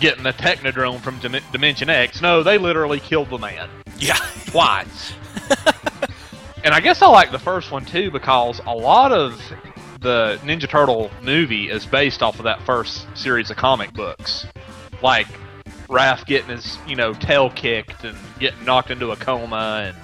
getting 0.00 0.22
the 0.24 0.32
Technodrome 0.32 1.00
from 1.00 1.18
Dim- 1.18 1.42
Dimension 1.52 1.90
X. 1.90 2.20
No, 2.20 2.42
they 2.42 2.58
literally 2.58 3.00
killed 3.00 3.30
the 3.30 3.38
man. 3.38 3.68
Yeah. 3.98 4.16
twice. 4.46 5.12
and 6.64 6.74
I 6.74 6.80
guess 6.80 7.02
I 7.02 7.06
like 7.08 7.30
the 7.30 7.38
first 7.38 7.70
one 7.70 7.84
too 7.84 8.10
because 8.10 8.60
a 8.66 8.74
lot 8.74 9.12
of 9.12 9.40
the 10.00 10.38
Ninja 10.42 10.68
Turtle 10.68 11.10
movie 11.22 11.70
is 11.70 11.86
based 11.86 12.22
off 12.22 12.38
of 12.38 12.44
that 12.44 12.62
first 12.62 13.06
series 13.14 13.50
of 13.50 13.56
comic 13.56 13.92
books. 13.94 14.46
Like 15.02 15.26
Raph 15.88 16.24
getting 16.26 16.50
his, 16.50 16.78
you 16.86 16.96
know, 16.96 17.12
tail 17.14 17.50
kicked 17.50 18.04
and 18.04 18.16
getting 18.38 18.64
knocked 18.64 18.90
into 18.90 19.10
a 19.10 19.16
coma 19.16 19.92
and 19.92 19.96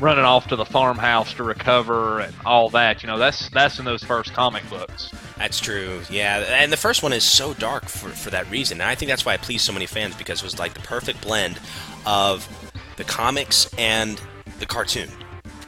running 0.00 0.24
off 0.24 0.46
to 0.48 0.56
the 0.56 0.64
farmhouse 0.64 1.34
to 1.34 1.42
recover 1.42 2.20
and 2.20 2.34
all 2.44 2.68
that. 2.70 3.02
You 3.02 3.08
know, 3.08 3.18
that's 3.18 3.48
that's 3.50 3.78
in 3.78 3.84
those 3.84 4.02
first 4.02 4.32
comic 4.32 4.68
books. 4.68 5.10
That's 5.36 5.60
true. 5.60 6.00
Yeah, 6.10 6.38
and 6.48 6.72
the 6.72 6.76
first 6.76 7.02
one 7.02 7.12
is 7.12 7.24
so 7.24 7.54
dark 7.54 7.86
for, 7.86 8.08
for 8.08 8.30
that 8.30 8.50
reason. 8.50 8.80
And 8.80 8.88
I 8.88 8.94
think 8.94 9.08
that's 9.08 9.24
why 9.24 9.34
it 9.34 9.42
pleased 9.42 9.64
so 9.64 9.72
many 9.72 9.86
fans 9.86 10.16
because 10.16 10.40
it 10.40 10.44
was 10.44 10.58
like 10.58 10.74
the 10.74 10.80
perfect 10.80 11.20
blend 11.20 11.60
of 12.06 12.48
the 12.96 13.04
comics 13.04 13.72
and 13.78 14.20
the 14.58 14.66
cartoon. 14.66 15.08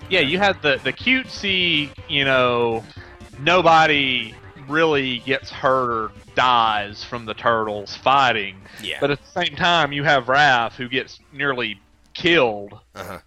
Yeah, 0.08 0.20
you 0.20 0.38
had 0.38 0.60
the 0.62 0.80
the 0.82 0.92
cutesy, 0.92 1.90
you 2.08 2.24
know, 2.24 2.84
nobody 3.38 4.34
really 4.68 5.18
gets 5.20 5.50
hurt 5.50 5.90
or 5.90 6.12
dies 6.34 7.04
from 7.04 7.24
the 7.24 7.34
turtles 7.34 7.96
fighting. 7.96 8.56
Yeah. 8.82 8.98
But 9.00 9.10
at 9.10 9.20
the 9.20 9.44
same 9.44 9.56
time, 9.56 9.92
you 9.92 10.04
have 10.04 10.24
Raph 10.24 10.72
who 10.72 10.88
gets 10.88 11.20
nearly 11.32 11.80
killed, 12.14 12.78
Uh-huh. 12.94 13.18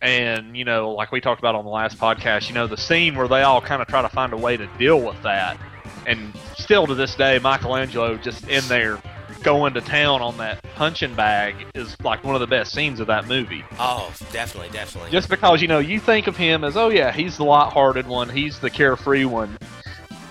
And, 0.00 0.56
you 0.56 0.64
know, 0.64 0.90
like 0.90 1.10
we 1.10 1.20
talked 1.20 1.40
about 1.40 1.56
on 1.56 1.64
the 1.64 1.70
last 1.70 1.98
podcast, 1.98 2.48
you 2.48 2.54
know, 2.54 2.68
the 2.68 2.76
scene 2.76 3.16
where 3.16 3.26
they 3.26 3.42
all 3.42 3.60
kind 3.60 3.82
of 3.82 3.88
try 3.88 4.00
to 4.00 4.08
find 4.08 4.32
a 4.32 4.36
way 4.36 4.56
to 4.56 4.68
deal 4.78 5.00
with 5.00 5.20
that. 5.22 5.58
And 6.06 6.32
still 6.56 6.86
to 6.86 6.94
this 6.94 7.14
day, 7.16 7.40
Michelangelo 7.40 8.16
just 8.16 8.46
in 8.48 8.66
there 8.68 9.02
going 9.42 9.74
to 9.74 9.80
town 9.80 10.22
on 10.22 10.36
that 10.38 10.62
punching 10.74 11.14
bag 11.14 11.54
is 11.74 11.96
like 12.02 12.22
one 12.22 12.34
of 12.34 12.40
the 12.40 12.46
best 12.46 12.72
scenes 12.72 13.00
of 13.00 13.08
that 13.08 13.26
movie. 13.26 13.64
Oh, 13.78 14.12
definitely, 14.32 14.70
definitely. 14.70 15.10
Just 15.10 15.28
because, 15.28 15.60
you 15.60 15.68
know, 15.68 15.80
you 15.80 15.98
think 15.98 16.28
of 16.28 16.36
him 16.36 16.62
as, 16.64 16.76
oh, 16.76 16.88
yeah, 16.88 17.12
he's 17.12 17.36
the 17.36 17.44
light-hearted 17.44 18.06
one, 18.06 18.28
he's 18.28 18.58
the 18.60 18.70
carefree 18.70 19.24
one. 19.24 19.58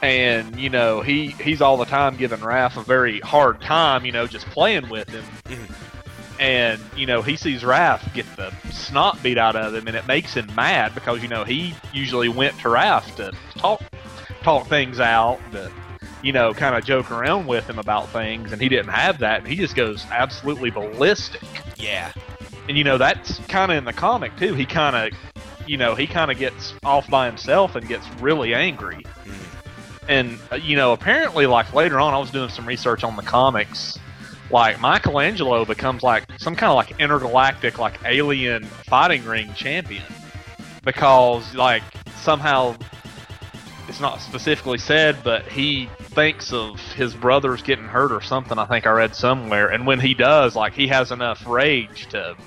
And, 0.01 0.59
you 0.59 0.69
know, 0.69 1.01
he, 1.01 1.27
he's 1.41 1.61
all 1.61 1.77
the 1.77 1.85
time 1.85 2.17
giving 2.17 2.39
Raph 2.39 2.77
a 2.77 2.83
very 2.83 3.19
hard 3.19 3.61
time, 3.61 4.05
you 4.05 4.11
know, 4.11 4.27
just 4.27 4.45
playing 4.47 4.89
with 4.89 5.09
him. 5.09 5.23
Mhm. 5.45 5.71
And, 6.39 6.79
you 6.95 7.07
know, 7.07 7.23
he 7.23 7.35
sees 7.35 7.63
Raph 7.63 8.13
get 8.13 8.27
the 8.35 8.53
snot 8.71 9.21
beat 9.23 9.39
out 9.39 9.55
of 9.55 9.73
him, 9.73 9.87
and 9.87 9.97
it 9.97 10.05
makes 10.05 10.35
him 10.35 10.47
mad 10.55 10.93
because, 10.93 11.23
you 11.23 11.27
know, 11.27 11.43
he 11.43 11.73
usually 11.93 12.29
went 12.29 12.55
to 12.59 12.67
Raph 12.67 13.15
to 13.15 13.31
talk 13.57 13.81
talk 14.43 14.67
things 14.67 14.99
out, 14.99 15.39
to, 15.51 15.71
you 16.21 16.31
know, 16.31 16.53
kind 16.53 16.75
of 16.75 16.85
joke 16.85 17.09
around 17.09 17.47
with 17.47 17.67
him 17.67 17.79
about 17.79 18.07
things, 18.09 18.51
and 18.51 18.61
he 18.61 18.69
didn't 18.69 18.89
have 18.91 19.17
that, 19.19 19.39
and 19.39 19.47
he 19.47 19.55
just 19.55 19.75
goes 19.75 20.05
absolutely 20.11 20.69
ballistic. 20.69 21.41
yeah. 21.77 22.11
And, 22.69 22.77
you 22.77 22.83
know, 22.83 22.97
that's 22.99 23.39
kind 23.47 23.71
of 23.71 23.77
in 23.79 23.85
the 23.85 23.93
comic, 23.93 24.35
too. 24.37 24.53
He 24.53 24.65
kind 24.65 24.95
of, 24.95 25.19
you 25.65 25.77
know, 25.77 25.95
he 25.95 26.05
kind 26.05 26.29
of 26.29 26.37
gets 26.37 26.73
off 26.83 27.09
by 27.09 27.25
himself 27.25 27.75
and 27.75 27.87
gets 27.87 28.05
really 28.19 28.53
angry. 28.53 29.03
Mhm. 29.25 29.46
And, 30.07 30.39
uh, 30.51 30.55
you 30.55 30.75
know, 30.75 30.93
apparently, 30.93 31.45
like, 31.45 31.73
later 31.73 31.99
on, 31.99 32.13
I 32.13 32.17
was 32.17 32.31
doing 32.31 32.49
some 32.49 32.65
research 32.65 33.03
on 33.03 33.15
the 33.15 33.23
comics. 33.23 33.99
Like 34.49 34.79
Michelangelo 34.79 35.65
becomes 35.65 36.03
like 36.03 36.23
some 36.38 36.55
kind 36.55 36.69
of 36.69 36.75
like 36.77 36.99
intergalactic 37.01 37.79
like 37.79 37.99
alien 38.05 38.63
fighting 38.63 39.25
ring 39.25 39.53
champion 39.53 40.03
because 40.85 41.53
like 41.53 41.84
somehow 42.15 42.75
it's 43.89 43.99
not 43.99 44.21
specifically 44.21 44.77
said 44.77 45.17
but 45.23 45.45
he 45.47 45.89
thinks 45.99 46.53
of 46.53 46.79
his 46.93 47.13
brothers 47.13 47.61
getting 47.61 47.85
hurt 47.85 48.11
or 48.11 48.21
something 48.21 48.57
I 48.57 48.65
think 48.65 48.88
I 48.88 48.91
read 48.91 49.15
somewhere. 49.15 49.67
And 49.67 49.85
when 49.85 49.99
he 49.99 50.13
does 50.13 50.55
like 50.55 50.73
he 50.73 50.88
has 50.88 51.11
enough 51.11 51.45
rage 51.45 52.07
to 52.07 52.38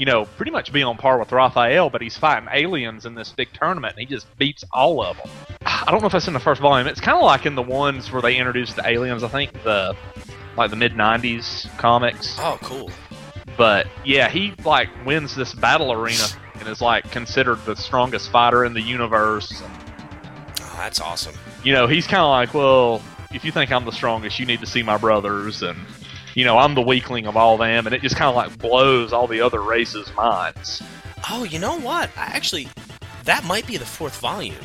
you 0.00 0.06
know 0.06 0.24
pretty 0.24 0.50
much 0.50 0.72
be 0.72 0.82
on 0.82 0.96
par 0.96 1.18
with 1.18 1.30
Raphael 1.30 1.90
but 1.90 2.02
he's 2.02 2.16
fighting 2.16 2.48
aliens 2.52 3.06
in 3.06 3.14
this 3.14 3.30
big 3.30 3.52
tournament 3.52 3.94
and 3.96 4.08
he 4.08 4.12
just 4.12 4.26
beats 4.38 4.64
all 4.72 5.00
of 5.04 5.16
them 5.18 5.30
I 5.66 5.92
don't 5.92 6.00
know 6.00 6.06
if 6.06 6.12
that's 6.12 6.26
in 6.26 6.34
the 6.34 6.40
first 6.40 6.60
volume 6.60 6.88
it's 6.88 7.00
kind 7.00 7.16
of 7.16 7.22
like 7.22 7.46
in 7.46 7.54
the 7.54 7.62
ones 7.62 8.10
where 8.10 8.22
they 8.22 8.36
introduced 8.36 8.74
the 8.74 8.88
aliens 8.88 9.22
I 9.22 9.28
think 9.28 9.52
the 9.62 9.96
like 10.56 10.70
the 10.70 10.76
mid 10.76 10.92
'90s 10.92 11.68
comics. 11.78 12.36
Oh, 12.38 12.58
cool. 12.62 12.90
But 13.56 13.86
yeah, 14.04 14.28
he 14.28 14.52
like 14.64 14.88
wins 15.04 15.34
this 15.34 15.54
battle 15.54 15.92
arena 15.92 16.24
and 16.58 16.68
is 16.68 16.80
like 16.80 17.10
considered 17.10 17.64
the 17.64 17.74
strongest 17.76 18.30
fighter 18.30 18.64
in 18.64 18.74
the 18.74 18.80
universe. 18.80 19.62
Oh, 19.62 20.74
that's 20.76 21.00
awesome. 21.00 21.34
you 21.64 21.72
know, 21.72 21.86
he's 21.86 22.06
kind 22.06 22.22
of 22.22 22.30
like, 22.30 22.54
well, 22.54 23.02
if 23.32 23.44
you 23.44 23.52
think 23.52 23.70
I'm 23.72 23.84
the 23.84 23.92
strongest, 23.92 24.38
you 24.38 24.46
need 24.46 24.60
to 24.60 24.66
see 24.66 24.82
my 24.82 24.96
brothers, 24.96 25.62
and 25.62 25.78
you 26.34 26.44
know, 26.44 26.58
I'm 26.58 26.74
the 26.74 26.82
weakling 26.82 27.26
of 27.26 27.36
all 27.36 27.56
them, 27.56 27.86
and 27.86 27.94
it 27.94 28.02
just 28.02 28.16
kind 28.16 28.28
of 28.28 28.36
like 28.36 28.58
blows 28.58 29.12
all 29.12 29.26
the 29.26 29.40
other 29.40 29.62
races' 29.62 30.12
minds. 30.14 30.82
Oh, 31.28 31.44
you 31.44 31.58
know 31.58 31.78
what? 31.78 32.10
I 32.16 32.24
actually, 32.24 32.68
that 33.24 33.44
might 33.44 33.66
be 33.66 33.76
the 33.76 33.86
fourth 33.86 34.18
volume. 34.20 34.56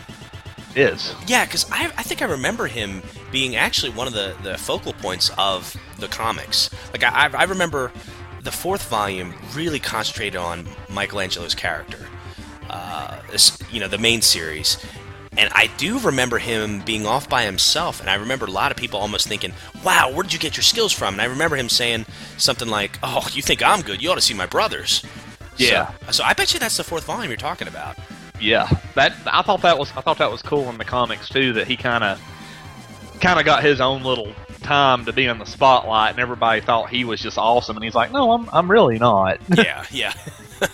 Is 0.76 1.16
Yeah, 1.26 1.46
because 1.46 1.66
I, 1.72 1.86
I 1.98 2.04
think 2.04 2.22
I 2.22 2.26
remember 2.26 2.68
him 2.68 3.02
being 3.32 3.56
actually 3.56 3.92
one 3.92 4.08
of 4.08 4.14
the, 4.14 4.36
the 4.44 4.58
focal 4.58 4.94
points 4.94 5.32
of 5.38 5.76
the 6.00 6.08
comics. 6.08 6.70
Like, 6.92 7.04
I, 7.04 7.30
I 7.34 7.44
remember 7.44 7.92
the 8.44 8.52
fourth 8.52 8.88
volume 8.90 9.34
really 9.54 9.80
concentrated 9.80 10.36
on 10.36 10.68
Michelangelo's 10.90 11.56
character, 11.56 12.06
uh, 12.70 13.20
you 13.72 13.80
know, 13.80 13.88
the 13.88 13.98
main 13.98 14.22
series. 14.22 14.78
And 15.38 15.50
I 15.54 15.68
do 15.78 16.00
remember 16.00 16.38
him 16.38 16.82
being 16.82 17.06
off 17.06 17.28
by 17.28 17.44
himself, 17.44 18.00
and 18.00 18.10
I 18.10 18.16
remember 18.16 18.46
a 18.46 18.52
lot 18.52 18.72
of 18.72 18.78
people 18.78 19.00
almost 19.00 19.28
thinking, 19.28 19.54
wow, 19.84 20.12
where 20.12 20.24
did 20.24 20.32
you 20.34 20.40
get 20.40 20.56
your 20.56 20.64
skills 20.64 20.94
from? 20.94 21.16
And 21.16 21.22
I 21.22 21.26
remember 21.26 21.56
him 21.58 21.68
saying 21.70 22.06
something 22.38 22.68
like, 22.70 22.98
oh, 23.04 23.28
you 23.34 23.42
think 23.42 23.62
I'm 23.64 23.82
good? 23.82 24.02
You 24.02 24.12
ought 24.12 24.16
to 24.16 24.22
see 24.22 24.34
my 24.34 24.46
brothers. 24.46 25.04
Yeah. 25.58 25.92
So, 26.08 26.12
so 26.12 26.24
I 26.24 26.34
bet 26.34 26.54
you 26.54 26.60
that's 26.60 26.78
the 26.78 26.84
fourth 26.84 27.06
volume 27.06 27.30
you're 27.32 27.38
talking 27.38 27.68
about. 27.68 27.98
yeah. 28.40 28.68
That 28.96 29.14
I 29.26 29.42
thought 29.42 29.62
that 29.64 29.78
was 29.78 29.92
I 29.96 30.02
thought 30.02 30.18
that 30.20 30.32
was 30.32 30.42
cool 30.42 30.70
in 30.70 30.78
the 30.78 30.86
comics 30.86 31.30
too. 31.30 31.54
That 31.54 31.68
he 31.68 31.76
kind 31.78 32.04
of 32.04 32.22
kind 33.22 33.40
of 33.40 33.46
got 33.46 33.64
his 33.64 33.80
own 33.82 34.04
little 34.04 34.34
time 34.64 35.06
to 35.06 35.14
be 35.14 35.26
in 35.26 35.38
the 35.38 35.46
spotlight, 35.46 36.12
and 36.12 36.20
everybody 36.20 36.60
thought 36.62 36.90
he 36.90 37.06
was 37.06 37.22
just 37.22 37.38
awesome, 37.38 37.78
and 37.78 37.84
he's 37.84 37.96
like, 37.96 38.12
no, 38.12 38.32
I'm 38.32 38.50
I'm 38.52 38.70
really 38.72 39.00
not. 39.00 39.40
yeah, 39.56 39.86
yeah. 39.92 40.14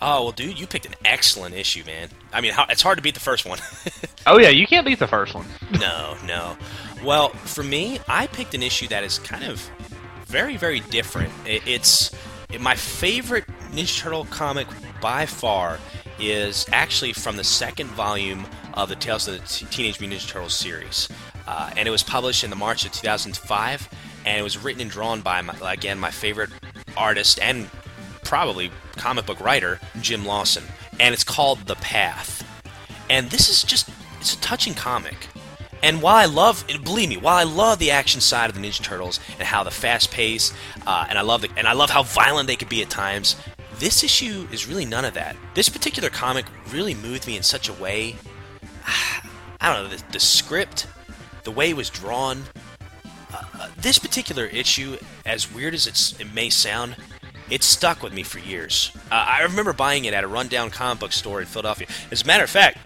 oh 0.00 0.24
well, 0.24 0.32
dude, 0.32 0.58
you 0.58 0.66
picked 0.66 0.86
an 0.86 0.94
excellent 1.04 1.54
issue, 1.54 1.84
man. 1.84 2.08
I 2.32 2.40
mean, 2.40 2.52
how, 2.52 2.66
it's 2.68 2.82
hard 2.82 2.98
to 2.98 3.02
beat 3.02 3.14
the 3.14 3.20
first 3.20 3.44
one. 3.46 3.58
oh 4.26 4.38
yeah, 4.38 4.48
you 4.48 4.66
can't 4.66 4.86
beat 4.86 4.98
the 4.98 5.06
first 5.06 5.34
one. 5.34 5.46
no, 5.80 6.16
no. 6.26 6.56
Well, 7.04 7.30
for 7.30 7.62
me, 7.62 8.00
I 8.08 8.26
picked 8.26 8.54
an 8.54 8.62
issue 8.62 8.88
that 8.88 9.04
is 9.04 9.18
kind 9.18 9.44
of 9.44 9.68
very, 10.26 10.56
very 10.56 10.80
different. 10.80 11.32
It, 11.46 11.62
it's 11.66 12.12
it, 12.52 12.60
my 12.60 12.74
favorite 12.74 13.46
Ninja 13.72 13.98
Turtle 13.98 14.26
comic 14.26 14.66
by 15.00 15.26
far 15.26 15.78
is 16.18 16.66
actually 16.72 17.12
from 17.12 17.36
the 17.36 17.44
second 17.44 17.88
volume 17.88 18.46
of 18.74 18.88
the 18.88 18.96
Tales 18.96 19.26
of 19.26 19.40
the 19.40 19.46
T- 19.46 19.66
Teenage 19.66 20.00
Mutant 20.00 20.20
Ninja 20.20 20.28
Turtles 20.28 20.54
series, 20.54 21.08
uh, 21.46 21.70
and 21.76 21.88
it 21.88 21.90
was 21.90 22.02
published 22.02 22.44
in 22.44 22.50
the 22.50 22.56
March 22.56 22.84
of 22.84 22.92
2005, 22.92 23.88
and 24.26 24.38
it 24.38 24.42
was 24.42 24.58
written 24.58 24.82
and 24.82 24.90
drawn 24.90 25.20
by 25.20 25.40
my, 25.40 25.54
again 25.72 25.98
my 25.98 26.10
favorite 26.10 26.50
artist 26.96 27.38
and 27.40 27.68
probably 28.24 28.70
comic 28.96 29.26
book 29.26 29.40
writer 29.40 29.80
Jim 30.00 30.24
Lawson, 30.24 30.64
and 30.98 31.12
it's 31.12 31.24
called 31.24 31.66
The 31.66 31.76
Path. 31.76 32.46
And 33.08 33.30
this 33.30 33.48
is 33.48 33.62
just 33.62 33.88
it's 34.20 34.34
a 34.34 34.40
touching 34.40 34.74
comic. 34.74 35.28
And 35.82 36.02
while 36.02 36.16
I 36.16 36.26
love, 36.26 36.66
believe 36.84 37.08
me, 37.08 37.16
while 37.16 37.36
I 37.36 37.44
love 37.44 37.78
the 37.78 37.90
action 37.90 38.20
side 38.20 38.50
of 38.50 38.56
the 38.56 38.60
Ninja 38.60 38.82
Turtles 38.82 39.18
and 39.38 39.48
how 39.48 39.64
the 39.64 39.70
fast 39.70 40.10
pace, 40.10 40.52
uh, 40.86 41.06
and 41.08 41.18
I 41.18 41.22
love 41.22 41.40
the, 41.40 41.48
and 41.56 41.66
I 41.66 41.72
love 41.72 41.88
how 41.88 42.02
violent 42.02 42.48
they 42.48 42.56
could 42.56 42.68
be 42.68 42.82
at 42.82 42.90
times, 42.90 43.36
this 43.78 44.04
issue 44.04 44.46
is 44.52 44.68
really 44.68 44.84
none 44.84 45.06
of 45.06 45.14
that. 45.14 45.36
This 45.54 45.70
particular 45.70 46.10
comic 46.10 46.44
really 46.70 46.94
moved 46.94 47.26
me 47.26 47.36
in 47.36 47.42
such 47.42 47.68
a 47.70 47.72
way. 47.72 48.16
I 49.60 49.74
don't 49.74 49.84
know 49.84 49.96
the, 49.96 50.12
the 50.12 50.20
script, 50.20 50.86
the 51.44 51.50
way 51.50 51.70
it 51.70 51.76
was 51.76 51.88
drawn. 51.88 52.42
Uh, 53.32 53.42
uh, 53.54 53.68
this 53.78 53.98
particular 53.98 54.44
issue, 54.46 54.98
as 55.24 55.52
weird 55.52 55.72
as 55.72 55.86
it 56.18 56.32
may 56.34 56.50
sound, 56.50 56.96
it 57.50 57.62
stuck 57.62 58.02
with 58.02 58.12
me 58.12 58.22
for 58.22 58.38
years. 58.38 58.92
Uh, 59.10 59.24
I 59.28 59.42
remember 59.42 59.72
buying 59.72 60.04
it 60.04 60.14
at 60.14 60.24
a 60.24 60.28
rundown 60.28 60.70
comic 60.70 61.00
book 61.00 61.12
store 61.12 61.40
in 61.40 61.46
Philadelphia. 61.46 61.88
As 62.10 62.22
a 62.22 62.26
matter 62.26 62.44
of 62.44 62.50
fact, 62.50 62.78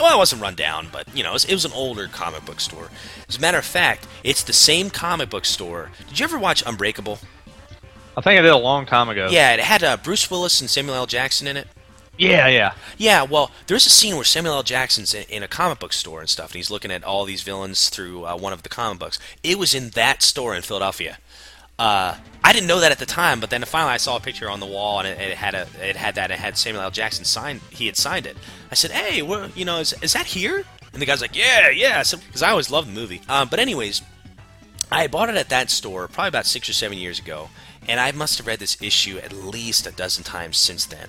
well, 0.00 0.14
it 0.14 0.18
wasn't 0.18 0.42
rundown, 0.42 0.88
but 0.90 1.06
you 1.14 1.22
know, 1.22 1.30
it 1.30 1.34
was, 1.34 1.44
it 1.44 1.54
was 1.54 1.64
an 1.64 1.72
older 1.74 2.08
comic 2.08 2.44
book 2.44 2.60
store. 2.60 2.88
As 3.28 3.36
a 3.36 3.40
matter 3.40 3.58
of 3.58 3.64
fact, 3.64 4.06
it's 4.24 4.42
the 4.42 4.52
same 4.52 4.90
comic 4.90 5.30
book 5.30 5.44
store. 5.44 5.90
Did 6.08 6.18
you 6.18 6.24
ever 6.24 6.38
watch 6.38 6.62
Unbreakable? 6.66 7.18
I 8.16 8.20
think 8.20 8.38
I 8.38 8.42
did 8.42 8.50
a 8.50 8.56
long 8.56 8.84
time 8.86 9.08
ago. 9.08 9.28
Yeah, 9.30 9.54
it 9.54 9.60
had 9.60 9.82
uh, 9.82 9.96
Bruce 9.96 10.30
Willis 10.30 10.60
and 10.60 10.68
Samuel 10.68 10.96
L. 10.96 11.06
Jackson 11.06 11.46
in 11.46 11.56
it. 11.56 11.66
yeah, 12.18 12.46
yeah. 12.46 12.74
Yeah, 12.98 13.22
well, 13.22 13.50
there's 13.68 13.86
a 13.86 13.90
scene 13.90 14.16
where 14.16 14.24
Samuel 14.24 14.54
L. 14.56 14.62
Jackson's 14.62 15.14
in, 15.14 15.24
in 15.30 15.42
a 15.42 15.48
comic 15.48 15.78
book 15.78 15.94
store 15.94 16.20
and 16.20 16.28
stuff, 16.28 16.50
and 16.50 16.56
he's 16.56 16.70
looking 16.70 16.90
at 16.90 17.04
all 17.04 17.24
these 17.24 17.42
villains 17.42 17.88
through 17.88 18.26
uh, 18.26 18.36
one 18.36 18.52
of 18.52 18.62
the 18.62 18.68
comic 18.68 18.98
books. 18.98 19.18
It 19.42 19.58
was 19.58 19.72
in 19.74 19.90
that 19.90 20.22
store 20.22 20.54
in 20.54 20.60
Philadelphia. 20.62 21.18
Uh, 21.82 22.16
I 22.44 22.52
didn't 22.52 22.68
know 22.68 22.78
that 22.78 22.92
at 22.92 23.00
the 23.00 23.06
time, 23.06 23.40
but 23.40 23.50
then 23.50 23.64
finally 23.64 23.94
I 23.94 23.96
saw 23.96 24.16
a 24.16 24.20
picture 24.20 24.48
on 24.48 24.60
the 24.60 24.66
wall, 24.66 25.00
and 25.00 25.08
it, 25.08 25.18
it 25.20 25.36
had 25.36 25.56
a 25.56 25.66
it 25.82 25.96
had 25.96 26.14
that. 26.14 26.30
It 26.30 26.38
had 26.38 26.56
Samuel 26.56 26.84
L. 26.84 26.92
Jackson 26.92 27.24
signed. 27.24 27.60
He 27.70 27.86
had 27.86 27.96
signed 27.96 28.24
it. 28.24 28.36
I 28.70 28.76
said, 28.76 28.92
"Hey, 28.92 29.20
where, 29.20 29.48
you 29.56 29.64
know, 29.64 29.80
is, 29.80 29.92
is 30.00 30.12
that 30.12 30.26
here?" 30.26 30.64
And 30.92 31.02
the 31.02 31.06
guy's 31.06 31.20
like, 31.20 31.34
"Yeah, 31.34 31.70
yeah," 31.70 31.98
because 31.98 32.40
I 32.40 32.50
always 32.50 32.70
loved 32.70 32.86
the 32.86 32.92
movie. 32.92 33.20
Um, 33.28 33.48
but 33.48 33.58
anyways, 33.58 34.00
I 34.92 35.08
bought 35.08 35.28
it 35.28 35.34
at 35.34 35.48
that 35.48 35.70
store 35.70 36.06
probably 36.06 36.28
about 36.28 36.46
six 36.46 36.68
or 36.68 36.72
seven 36.72 36.98
years 36.98 37.18
ago, 37.18 37.48
and 37.88 37.98
I 37.98 38.12
must 38.12 38.38
have 38.38 38.46
read 38.46 38.60
this 38.60 38.80
issue 38.80 39.18
at 39.18 39.32
least 39.32 39.84
a 39.88 39.90
dozen 39.90 40.22
times 40.22 40.58
since 40.58 40.86
then. 40.86 41.08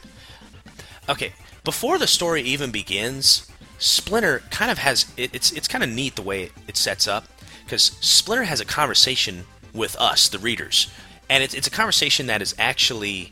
Okay, 1.08 1.34
before 1.64 2.00
the 2.00 2.08
story 2.08 2.42
even 2.42 2.72
begins, 2.72 3.48
Splinter 3.78 4.42
kind 4.50 4.72
of 4.72 4.80
has 4.80 5.06
it, 5.18 5.36
it's 5.36 5.52
it's 5.52 5.68
kind 5.68 5.84
of 5.84 5.92
neat 5.92 6.16
the 6.16 6.24
way 6.24 6.50
it 6.68 6.78
sets 6.78 7.08
up 7.08 7.26
because 7.64 7.96
Splinter 8.02 8.46
has 8.46 8.60
a 8.60 8.66
conversation 8.66 9.46
with 9.74 9.96
us, 9.98 10.30
the 10.30 10.40
readers, 10.40 10.88
and 11.30 11.44
it's 11.44 11.54
it's 11.54 11.68
a 11.68 11.72
conversation 11.72 12.28
that 12.28 12.42
is 12.42 12.56
actually 12.58 13.32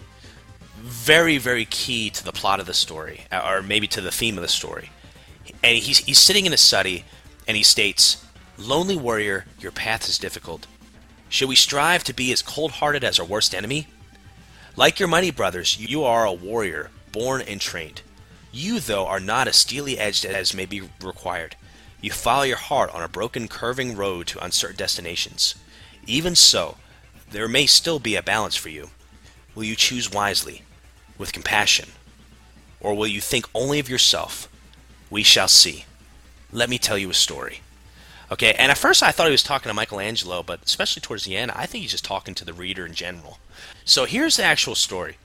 very 0.80 1.38
very 1.38 1.65
key 1.65 2.09
to 2.09 2.23
the 2.23 2.31
plot 2.31 2.59
of 2.59 2.65
the 2.65 2.73
story, 2.73 3.26
uh, 3.31 3.47
or 3.47 3.61
maybe 3.61 3.88
to 3.88 4.01
the 4.01 4.11
theme 4.11 4.38
of 4.38 4.41
the 4.41 4.47
story. 4.47 4.89
And 5.63 5.77
he's 5.77 5.99
he's 5.99 6.19
sitting 6.19 6.45
in 6.45 6.53
a 6.53 6.57
study, 6.57 7.05
and 7.47 7.55
he 7.55 7.63
states, 7.63 8.26
"Lonely 8.57 8.95
warrior, 8.95 9.45
your 9.59 9.72
path 9.72 10.09
is 10.09 10.18
difficult. 10.18 10.68
Should 11.30 11.49
we 11.49 11.55
strive 11.55 12.03
to 12.05 12.13
be 12.13 12.34
as 12.34 12.41
cold-hearted 12.41 13.03
as 13.03 13.19
our 13.19 13.26
worst 13.26 13.55
enemy?" 13.55 13.88
Like 14.76 14.99
your 14.99 15.09
mighty 15.09 15.31
brothers, 15.31 15.77
you 15.77 16.03
are 16.03 16.26
a 16.26 16.31
warrior, 16.34 16.91
born 17.11 17.41
and 17.41 17.59
trained. 17.59 18.01
You, 18.53 18.80
though, 18.80 19.05
are 19.05 19.19
not 19.19 19.47
as 19.47 19.57
steely 19.57 19.99
edged 19.99 20.26
as 20.26 20.53
may 20.53 20.65
be 20.65 20.89
required. 21.01 21.55
You 22.01 22.11
follow 22.11 22.43
your 22.43 22.57
heart 22.57 22.89
on 22.91 23.01
a 23.01 23.07
broken, 23.07 23.47
curving 23.47 23.95
road 23.95 24.27
to 24.27 24.43
uncertain 24.43 24.77
destinations. 24.77 25.55
Even 26.07 26.36
so, 26.36 26.78
there 27.30 27.48
may 27.48 27.65
still 27.65 27.99
be 27.99 28.15
a 28.15 28.23
balance 28.23 28.56
for 28.56 28.69
you. 28.69 28.90
Will 29.56 29.64
you 29.64 29.76
choose 29.76 30.11
wisely, 30.11 30.64
with 31.18 31.34
compassion, 31.34 31.90
or 32.80 32.94
will 32.94 33.07
you 33.07 33.22
think 33.22 33.45
only 33.53 33.80
of 33.80 33.90
yourself? 33.90 34.49
We 35.10 35.23
shall 35.23 35.48
see. 35.48 35.86
Let 36.52 36.69
me 36.69 36.78
tell 36.78 36.98
you 36.98 37.10
a 37.10 37.14
story. 37.14 37.61
Okay, 38.32 38.53
and 38.53 38.72
at 38.72 38.78
first 38.78 39.03
I 39.03 39.11
thought 39.11 39.28
he 39.28 39.32
was 39.32 39.44
talking 39.44 39.69
to 39.69 39.73
Michelangelo, 39.73 40.41
but 40.41 40.64
especially 40.64 41.02
towards 41.02 41.26
the 41.26 41.36
end, 41.36 41.52
I 41.52 41.65
think 41.65 41.82
he's 41.82 41.91
just 41.91 42.06
talking 42.06 42.34
to 42.36 42.45
the 42.45 42.53
reader 42.53 42.86
in 42.86 42.94
general. 42.94 43.40
So 43.84 44.06
here's 44.06 44.38
the 44.38 44.44
actual 44.44 44.76
story. 44.76 45.18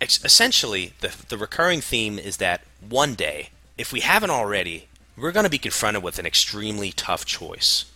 essentially, 0.00 0.94
the, 1.00 1.14
the 1.28 1.36
recurring 1.36 1.82
theme 1.82 2.18
is 2.18 2.38
that 2.38 2.62
one 2.80 3.14
day, 3.14 3.50
if 3.76 3.92
we 3.92 4.00
haven't 4.00 4.30
already, 4.30 4.88
we're 5.16 5.32
going 5.32 5.44
to 5.44 5.50
be 5.50 5.58
confronted 5.58 6.02
with 6.02 6.18
an 6.18 6.26
extremely 6.26 6.92
tough 6.92 7.26
choice. 7.26 7.86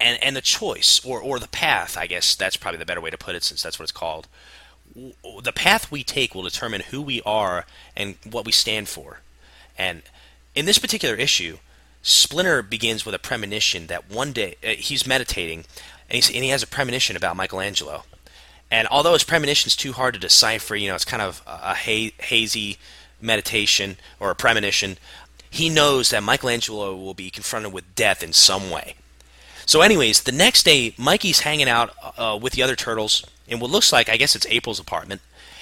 And, 0.00 0.22
and 0.22 0.36
the 0.36 0.40
choice, 0.40 1.04
or, 1.04 1.20
or 1.20 1.38
the 1.38 1.48
path, 1.48 1.96
I 1.96 2.06
guess 2.06 2.34
that's 2.34 2.56
probably 2.56 2.78
the 2.78 2.86
better 2.86 3.00
way 3.00 3.10
to 3.10 3.18
put 3.18 3.34
it 3.34 3.42
since 3.42 3.62
that's 3.62 3.78
what 3.78 3.84
it's 3.84 3.92
called. 3.92 4.28
The 4.94 5.52
path 5.52 5.90
we 5.90 6.04
take 6.04 6.34
will 6.34 6.42
determine 6.42 6.82
who 6.82 7.02
we 7.02 7.20
are 7.22 7.66
and 7.96 8.14
what 8.28 8.46
we 8.46 8.52
stand 8.52 8.88
for. 8.88 9.20
And 9.76 10.02
in 10.54 10.66
this 10.66 10.78
particular 10.78 11.16
issue, 11.16 11.58
Splinter 12.02 12.62
begins 12.62 13.04
with 13.04 13.14
a 13.14 13.18
premonition 13.18 13.88
that 13.88 14.10
one 14.10 14.32
day 14.32 14.56
uh, 14.62 14.68
he's 14.68 15.06
meditating 15.06 15.64
and, 16.08 16.24
and 16.32 16.44
he 16.44 16.50
has 16.50 16.62
a 16.62 16.68
premonition 16.68 17.16
about 17.16 17.36
Michelangelo. 17.36 18.04
And 18.70 18.86
although 18.88 19.14
his 19.14 19.24
premonition 19.24 19.68
is 19.68 19.76
too 19.76 19.92
hard 19.92 20.14
to 20.14 20.20
decipher, 20.20 20.76
you 20.76 20.88
know, 20.88 20.94
it's 20.94 21.04
kind 21.04 21.22
of 21.22 21.42
a, 21.46 21.70
a 21.70 21.74
hazy 21.74 22.76
meditation 23.20 23.96
or 24.20 24.30
a 24.30 24.36
premonition 24.36 24.96
he 25.50 25.68
knows 25.68 26.10
that 26.10 26.22
Michelangelo 26.22 26.96
will 26.96 27.14
be 27.14 27.30
confronted 27.30 27.72
with 27.72 27.94
death 27.94 28.22
in 28.22 28.32
some 28.32 28.70
way. 28.70 28.94
So, 29.68 29.82
anyways, 29.82 30.22
the 30.22 30.32
next 30.32 30.62
day, 30.62 30.94
Mikey's 30.96 31.40
hanging 31.40 31.68
out 31.68 31.94
uh, 32.16 32.38
with 32.40 32.54
the 32.54 32.62
other 32.62 32.74
turtles 32.74 33.22
in 33.46 33.60
what 33.60 33.70
looks 33.70 33.92
like, 33.92 34.08
I 34.08 34.16
guess 34.16 34.34
it's 34.34 34.46
April's 34.46 34.80
apartment. 34.80 35.20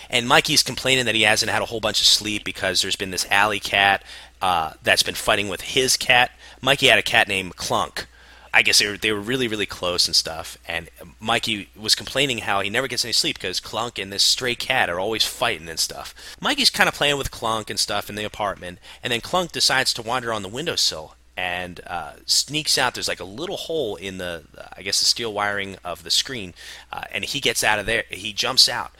And 0.09 0.29
Mikey's 0.29 0.63
complaining 0.63 1.07
that 1.07 1.17
he 1.17 1.23
hasn't 1.23 1.51
had 1.51 1.61
a 1.61 1.65
whole 1.65 1.81
bunch 1.81 2.01
of 2.01 2.07
sleep 2.07 2.45
because 2.45 2.81
there's 2.81 2.95
been 2.95 3.11
this 3.11 3.27
alley 3.33 3.59
cat 3.59 4.05
uh, 4.41 4.75
that's 4.81 5.03
been 5.03 5.17
fighting 5.17 5.49
with 5.49 5.61
his 5.61 5.97
cat. 5.97 6.31
Mikey 6.63 6.87
had 6.87 7.01
a 7.01 7.03
cat 7.03 7.27
named 7.27 7.57
Clunk, 7.57 8.07
I 8.55 8.63
guess 8.63 8.79
they 8.79 8.87
were 8.87 8.97
they 8.97 9.11
were 9.11 9.21
really 9.21 9.49
really 9.49 9.67
close 9.67 10.07
and 10.07 10.15
stuff. 10.15 10.57
And 10.69 10.89
Mikey 11.19 11.69
was 11.77 11.97
complaining 11.97 12.39
how 12.39 12.61
he 12.61 12.71
never 12.71 12.87
gets 12.87 13.05
any 13.05 13.13
sleep 13.13 13.35
because 13.35 13.59
Clunk 13.59 13.99
and 13.99 14.13
this 14.13 14.23
stray 14.23 14.55
cat 14.55 14.89
are 14.89 15.01
always 15.01 15.25
fighting 15.25 15.69
and 15.69 15.81
stuff. 15.81 16.15
Mikey's 16.41 16.71
kind 16.71 16.89
of 16.89 16.95
playing 16.95 17.19
with 17.19 17.33
Clunk 17.33 17.71
and 17.71 17.79
stuff 17.81 18.09
in 18.09 18.15
the 18.15 18.23
apartment, 18.23 18.79
and 19.03 19.13
then 19.13 19.21
Clunk 19.21 19.51
decides 19.51 19.93
to 19.95 20.03
wander 20.03 20.33
on 20.33 20.43
the 20.43 20.49
windowsill 20.49 21.17
and 21.37 21.81
uh, 21.87 22.13
sneaks 22.25 22.79
out. 22.79 22.95
There's 22.95 23.09
like 23.09 23.21
a 23.21 23.25
little 23.25 23.57
hole 23.57 23.97
in 23.97 24.19
the 24.19 24.45
I 24.77 24.83
guess 24.83 25.01
the 25.01 25.07
steel 25.07 25.33
wiring 25.33 25.77
of 25.85 26.03
the 26.03 26.11
screen, 26.11 26.55
uh, 26.93 27.05
and 27.11 27.25
he 27.25 27.41
gets 27.41 27.63
out 27.63 27.79
of 27.79 27.87
there. 27.87 28.05
He 28.11 28.33
jumps 28.33 28.69
out, 28.69 28.93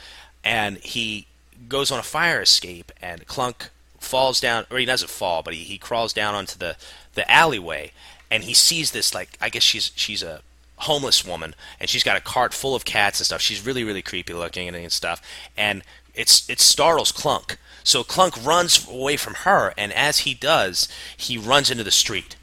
and 0.45 0.79
he 0.79 1.27
goes 1.69 1.91
on 1.91 1.99
a 1.99 2.05
fire 2.05 2.41
escape, 2.41 2.93
and 3.01 3.27
Clunk 3.27 3.71
falls 3.99 4.41
down, 4.41 4.67
or 4.71 4.79
he 4.79 4.85
doesn't 4.85 5.11
fall, 5.11 5.43
but 5.43 5.55
he, 5.55 5.61
he 5.61 5.79
crawls 5.79 6.13
down 6.13 6.35
onto 6.35 6.59
the 6.59 6.77
the 7.15 7.31
alleyway 7.31 7.93
and 8.31 8.45
he 8.45 8.55
sees 8.55 8.91
this 8.91 9.15
like 9.15 9.37
I 9.41 9.49
guess 9.49 9.63
she's 9.63 9.91
she's 9.95 10.23
a 10.23 10.41
homeless 10.81 11.25
woman 11.25 11.55
and 11.81 11.89
she's 11.89 12.05
got 12.05 12.17
a 12.17 12.21
cart 12.21 12.53
full 12.53 12.75
of 12.75 12.85
cats 12.85 13.19
and 13.19 13.27
stuff. 13.27 13.41
She's 13.41 13.65
really 13.65 13.85
really 13.85 14.03
creepy 14.03 14.33
looking 14.33 14.69
and, 14.69 14.77
and 14.77 14.93
stuff. 14.93 15.21
And 15.57 15.83
it's 16.15 16.49
it 16.49 16.61
startles 16.61 17.13
Clunk. 17.13 17.59
So 17.87 18.03
Clunk 18.03 18.45
runs 18.45 18.85
away 18.89 19.17
from 19.17 19.35
her, 19.35 19.73
and 19.79 19.93
as 19.93 20.19
he 20.19 20.35
does, 20.35 20.89
he 21.17 21.39
runs 21.39 21.71
into 21.71 21.85
the 21.85 21.93
street. 21.93 22.35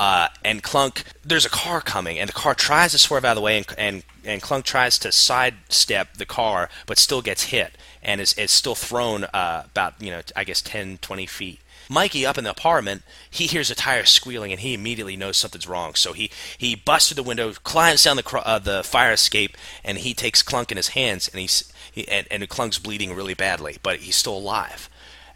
Uh, 0.00 0.28
and 0.44 0.64
Clunk, 0.64 1.04
there's 1.24 1.46
a 1.46 1.50
car 1.50 1.80
coming, 1.80 2.18
and 2.18 2.28
the 2.28 2.32
car 2.32 2.56
tries 2.56 2.90
to 2.90 2.98
swerve 2.98 3.24
out 3.24 3.32
of 3.32 3.36
the 3.36 3.40
way, 3.40 3.56
and 3.56 3.66
and, 3.78 4.02
and 4.24 4.42
Clunk 4.42 4.64
tries 4.64 4.98
to 4.98 5.12
sidestep 5.12 6.14
the 6.14 6.26
car, 6.26 6.68
but 6.86 6.98
still 6.98 7.22
gets 7.22 7.44
hit, 7.44 7.78
and 8.02 8.20
is, 8.20 8.32
is 8.34 8.50
still 8.50 8.74
thrown 8.74 9.22
uh, 9.24 9.62
about 9.66 9.94
you 10.02 10.10
know 10.10 10.22
I 10.34 10.42
guess 10.42 10.60
10, 10.60 10.98
20 10.98 11.24
feet. 11.26 11.60
Mikey 11.90 12.24
up 12.24 12.38
in 12.38 12.44
the 12.44 12.50
apartment, 12.50 13.02
he 13.28 13.48
hears 13.48 13.68
a 13.68 13.74
tire 13.74 14.04
squealing 14.04 14.52
and 14.52 14.60
he 14.60 14.74
immediately 14.74 15.16
knows 15.16 15.36
something's 15.36 15.66
wrong. 15.66 15.96
So 15.96 16.12
he, 16.12 16.30
he 16.56 16.76
busts 16.76 17.08
through 17.08 17.16
the 17.16 17.26
window, 17.26 17.52
climbs 17.64 18.04
down 18.04 18.16
the 18.16 18.42
uh, 18.46 18.60
the 18.60 18.84
fire 18.84 19.10
escape, 19.12 19.56
and 19.84 19.98
he 19.98 20.14
takes 20.14 20.40
Clunk 20.40 20.70
in 20.70 20.76
his 20.76 20.90
hands, 20.90 21.26
and 21.26 21.40
he's 21.40 21.70
he, 21.90 22.06
and, 22.06 22.28
and 22.30 22.48
Clunk's 22.48 22.78
bleeding 22.78 23.12
really 23.12 23.34
badly, 23.34 23.78
but 23.82 23.98
he's 23.98 24.14
still 24.14 24.38
alive. 24.38 24.88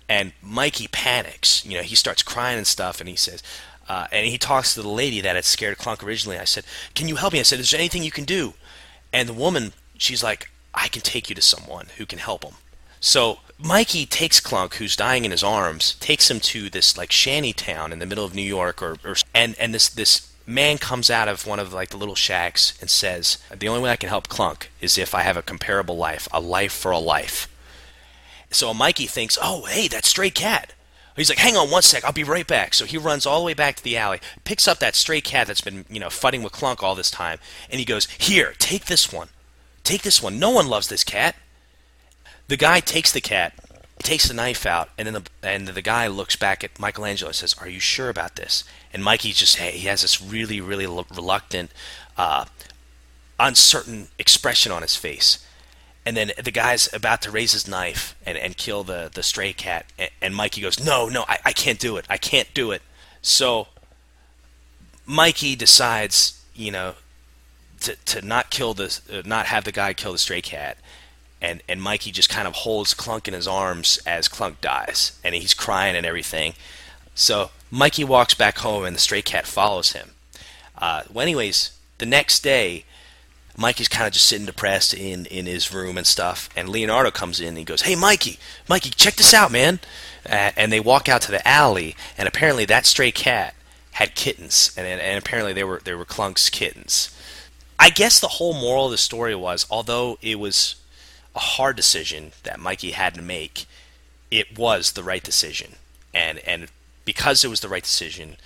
And 0.08 0.32
Mikey 0.40 0.86
panics. 0.86 1.66
You 1.66 1.78
know, 1.78 1.82
he 1.82 1.96
starts 1.96 2.22
crying 2.22 2.58
and 2.58 2.66
stuff, 2.66 3.00
and 3.00 3.08
he 3.08 3.16
says. 3.16 3.42
Uh, 3.86 4.06
and 4.12 4.26
he 4.26 4.38
talks 4.38 4.72
to 4.72 4.80
the 4.80 4.88
lady 4.88 5.20
that 5.20 5.36
had 5.36 5.44
scared 5.44 5.76
Clunk 5.76 6.02
originally. 6.02 6.38
I 6.38 6.44
said, 6.44 6.64
"Can 6.94 7.08
you 7.08 7.16
help 7.16 7.32
me?" 7.34 7.40
I 7.40 7.42
said, 7.42 7.60
"Is 7.60 7.70
there 7.70 7.80
anything 7.80 8.02
you 8.02 8.10
can 8.10 8.24
do?" 8.24 8.54
And 9.12 9.28
the 9.28 9.34
woman, 9.34 9.74
she's 9.98 10.22
like, 10.22 10.50
"I 10.72 10.88
can 10.88 11.02
take 11.02 11.28
you 11.28 11.34
to 11.34 11.42
someone 11.42 11.88
who 11.98 12.06
can 12.06 12.18
help 12.18 12.44
him." 12.44 12.54
So 13.04 13.40
Mikey 13.58 14.06
takes 14.06 14.40
Clunk, 14.40 14.76
who's 14.76 14.96
dying 14.96 15.26
in 15.26 15.30
his 15.30 15.44
arms, 15.44 15.96
takes 16.00 16.30
him 16.30 16.40
to 16.40 16.70
this 16.70 16.96
like 16.96 17.12
shanty 17.12 17.52
town 17.52 17.92
in 17.92 17.98
the 17.98 18.06
middle 18.06 18.24
of 18.24 18.34
New 18.34 18.40
York, 18.40 18.82
or, 18.82 18.96
or 19.04 19.16
and 19.34 19.54
and 19.58 19.74
this 19.74 19.90
this 19.90 20.32
man 20.46 20.78
comes 20.78 21.10
out 21.10 21.28
of 21.28 21.46
one 21.46 21.58
of 21.58 21.70
like 21.70 21.90
the 21.90 21.98
little 21.98 22.14
shacks 22.14 22.72
and 22.80 22.88
says, 22.88 23.36
"The 23.54 23.68
only 23.68 23.82
way 23.82 23.90
I 23.90 23.96
can 23.96 24.08
help 24.08 24.28
Clunk 24.28 24.70
is 24.80 24.96
if 24.96 25.14
I 25.14 25.20
have 25.20 25.36
a 25.36 25.42
comparable 25.42 25.98
life, 25.98 26.28
a 26.32 26.40
life 26.40 26.72
for 26.72 26.92
a 26.92 26.98
life." 26.98 27.46
So 28.50 28.72
Mikey 28.72 29.06
thinks, 29.06 29.36
"Oh, 29.40 29.66
hey, 29.66 29.86
that 29.88 30.06
stray 30.06 30.30
cat." 30.30 30.72
He's 31.14 31.28
like, 31.28 31.38
"Hang 31.38 31.58
on 31.58 31.70
one 31.70 31.82
sec, 31.82 32.06
I'll 32.06 32.12
be 32.12 32.24
right 32.24 32.46
back." 32.46 32.72
So 32.72 32.86
he 32.86 32.96
runs 32.96 33.26
all 33.26 33.40
the 33.40 33.46
way 33.46 33.54
back 33.54 33.76
to 33.76 33.84
the 33.84 33.98
alley, 33.98 34.20
picks 34.44 34.66
up 34.66 34.78
that 34.78 34.96
stray 34.96 35.20
cat 35.20 35.46
that's 35.46 35.60
been 35.60 35.84
you 35.90 36.00
know 36.00 36.08
fighting 36.08 36.42
with 36.42 36.54
Clunk 36.54 36.82
all 36.82 36.94
this 36.94 37.10
time, 37.10 37.38
and 37.68 37.78
he 37.78 37.84
goes, 37.84 38.08
"Here, 38.16 38.54
take 38.58 38.86
this 38.86 39.12
one, 39.12 39.28
take 39.82 40.00
this 40.00 40.22
one. 40.22 40.38
No 40.38 40.48
one 40.48 40.68
loves 40.68 40.88
this 40.88 41.04
cat." 41.04 41.36
The 42.48 42.56
guy 42.56 42.80
takes 42.80 43.10
the 43.12 43.20
cat, 43.20 43.54
takes 43.98 44.28
the 44.28 44.34
knife 44.34 44.66
out, 44.66 44.90
and 44.98 45.06
then 45.06 45.14
the 45.14 45.48
and 45.48 45.68
the 45.68 45.82
guy 45.82 46.06
looks 46.06 46.36
back 46.36 46.62
at 46.62 46.78
Michelangelo 46.78 47.28
and 47.28 47.36
says, 47.36 47.54
"Are 47.60 47.68
you 47.68 47.80
sure 47.80 48.08
about 48.08 48.36
this?" 48.36 48.64
And 48.92 49.02
Mikey's 49.02 49.38
just 49.38 49.56
hey, 49.56 49.72
he 49.72 49.86
has 49.88 50.02
this 50.02 50.20
really 50.20 50.60
really 50.60 50.86
reluctant, 50.86 51.70
uh, 52.16 52.44
uncertain 53.40 54.08
expression 54.18 54.72
on 54.72 54.82
his 54.82 54.96
face. 54.96 55.44
And 56.06 56.16
then 56.16 56.32
the 56.42 56.50
guy's 56.50 56.92
about 56.92 57.22
to 57.22 57.30
raise 57.30 57.52
his 57.52 57.66
knife 57.66 58.14
and, 58.26 58.36
and 58.36 58.56
kill 58.56 58.84
the, 58.84 59.10
the 59.12 59.22
stray 59.22 59.54
cat. 59.54 59.86
And, 59.98 60.10
and 60.20 60.36
Mikey 60.36 60.60
goes, 60.60 60.84
No, 60.84 61.08
no, 61.08 61.24
I, 61.26 61.38
I 61.46 61.52
can't 61.52 61.78
do 61.78 61.96
it. 61.96 62.04
I 62.10 62.18
can't 62.18 62.52
do 62.52 62.72
it. 62.72 62.82
So 63.22 63.68
Mikey 65.06 65.56
decides, 65.56 66.44
you 66.54 66.70
know, 66.70 66.94
to, 67.80 67.96
to 67.96 68.22
not 68.22 68.50
kill 68.50 68.74
the, 68.74 69.00
uh, 69.10 69.22
not 69.24 69.46
have 69.46 69.64
the 69.64 69.72
guy 69.72 69.94
kill 69.94 70.12
the 70.12 70.18
stray 70.18 70.42
cat 70.42 70.76
and 71.44 71.62
and 71.68 71.82
Mikey 71.82 72.10
just 72.10 72.30
kind 72.30 72.48
of 72.48 72.54
holds 72.54 72.94
Clunk 72.94 73.28
in 73.28 73.34
his 73.34 73.46
arms 73.46 73.98
as 74.06 74.28
Clunk 74.28 74.60
dies, 74.60 75.18
and 75.22 75.34
he's 75.34 75.54
crying 75.54 75.94
and 75.94 76.06
everything. 76.06 76.54
So 77.14 77.50
Mikey 77.70 78.04
walks 78.04 78.34
back 78.34 78.58
home, 78.58 78.84
and 78.84 78.96
the 78.96 79.00
stray 79.00 79.22
cat 79.22 79.46
follows 79.46 79.92
him. 79.92 80.10
Uh, 80.76 81.02
well, 81.12 81.22
anyways, 81.22 81.78
the 81.98 82.06
next 82.06 82.42
day, 82.42 82.84
Mikey's 83.56 83.88
kind 83.88 84.06
of 84.06 84.12
just 84.12 84.26
sitting 84.26 84.46
depressed 84.46 84.94
in 84.94 85.26
in 85.26 85.46
his 85.46 85.72
room 85.72 85.98
and 85.98 86.06
stuff, 86.06 86.48
and 86.56 86.68
Leonardo 86.68 87.10
comes 87.10 87.40
in 87.40 87.48
and 87.48 87.58
he 87.58 87.64
goes, 87.64 87.82
"Hey, 87.82 87.94
Mikey, 87.94 88.38
Mikey, 88.68 88.90
check 88.90 89.14
this 89.14 89.34
out, 89.34 89.52
man!" 89.52 89.80
Uh, 90.28 90.52
and 90.56 90.72
they 90.72 90.80
walk 90.80 91.08
out 91.08 91.20
to 91.22 91.30
the 91.30 91.46
alley, 91.46 91.94
and 92.16 92.26
apparently 92.26 92.64
that 92.64 92.86
stray 92.86 93.12
cat 93.12 93.54
had 93.92 94.14
kittens, 94.14 94.72
and 94.76 94.86
and 94.86 95.18
apparently 95.18 95.52
they 95.52 95.64
were 95.64 95.80
they 95.84 95.94
were 95.94 96.06
Clunk's 96.06 96.48
kittens. 96.48 97.10
I 97.78 97.90
guess 97.90 98.18
the 98.18 98.38
whole 98.38 98.54
moral 98.54 98.86
of 98.86 98.92
the 98.92 98.96
story 98.96 99.34
was, 99.34 99.66
although 99.68 100.16
it 100.22 100.38
was 100.38 100.76
a 101.34 101.40
hard 101.40 101.76
decision 101.76 102.32
that 102.44 102.60
Mikey 102.60 102.92
had 102.92 103.14
to 103.14 103.22
make, 103.22 103.66
it 104.30 104.58
was 104.58 104.92
the 104.92 105.02
right 105.02 105.22
decision. 105.22 105.74
And 106.12 106.38
and 106.40 106.68
because 107.04 107.44
it 107.44 107.48
was 107.48 107.60
the 107.60 107.68
right 107.68 107.82
decision, 107.82 108.36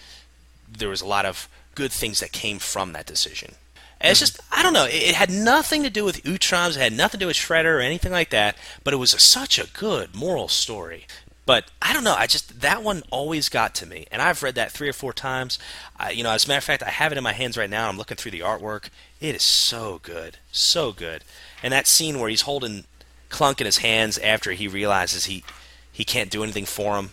there 0.71 0.89
was 0.89 1.01
a 1.01 1.07
lot 1.07 1.27
of 1.27 1.49
good 1.75 1.93
things 1.93 2.21
that 2.21 2.33
came 2.33 2.59
from 2.59 2.93
that 2.93 3.07
decision. 3.07 3.55
And 4.01 4.11
it's 4.11 4.21
mm-hmm. 4.21 4.37
just 4.37 4.41
I 4.53 4.63
don't 4.63 4.73
know. 4.73 4.87
It, 4.87 5.11
it, 5.11 5.15
had 5.15 5.31
nothing 5.31 5.83
to 5.83 5.91
do 5.91 6.05
with 6.05 6.23
Utroms. 6.23 6.77
It 6.77 6.81
had 6.81 6.93
nothing 6.93 7.19
to 7.19 7.25
do 7.25 7.27
with 7.29 7.37
Shredder 7.37 7.77
or 7.77 7.81
anything 7.81 8.13
like 8.13 8.31
that. 8.31 8.57
But 8.85 8.95
it 8.95 8.99
was 8.99 9.15
a, 9.15 9.19
such 9.19 9.59
a 9.59 9.69
good 9.73 10.15
moral 10.15 10.49
story. 10.49 11.07
But 11.45 11.71
I 11.81 11.95
don't 11.95 12.05
know. 12.05 12.15
I 12.15 12.27
just 12.27 12.61
that 12.61 12.83
one 12.83 13.03
always 13.11 13.49
got 13.49 13.75
to 13.77 13.87
me, 13.87 14.07
and 14.13 14.21
I've 14.21 14.43
read 14.43 14.55
that 14.57 14.71
three 14.71 14.89
or 14.89 14.93
four 14.93 15.15
times. 15.15 15.59
I, 15.97 16.11
you 16.11 16.23
know, 16.23 16.31
as 16.31 16.45
a 16.45 16.49
matter 16.49 16.59
of 16.59 16.65
fact, 16.65 16.83
I 16.83 16.91
have 16.91 17.11
it 17.11 17.17
in 17.17 17.25
my 17.25 17.33
hands 17.33 17.57
right 17.57 17.71
now. 17.71 17.89
I'm 17.89 17.97
looking 17.97 18.19
through 18.19 18.33
the 18.33 18.41
artwork. 18.41 18.91
It 19.19 19.35
is 19.35 19.43
so 19.43 19.99
good, 20.03 20.37
so 20.53 20.93
good 20.93 21.25
and 21.63 21.73
that 21.73 21.87
scene 21.87 22.19
where 22.19 22.29
he's 22.29 22.43
holding 22.43 22.85
Clunk 23.29 23.61
in 23.61 23.67
his 23.67 23.79
hands 23.79 24.19
after 24.19 24.53
he 24.53 24.69
realizes 24.69 25.27
he 25.27 25.45
he 25.93 26.05
can't 26.05 26.31
do 26.31 26.43
anything 26.43 26.65
for 26.65 26.97
him. 26.97 27.11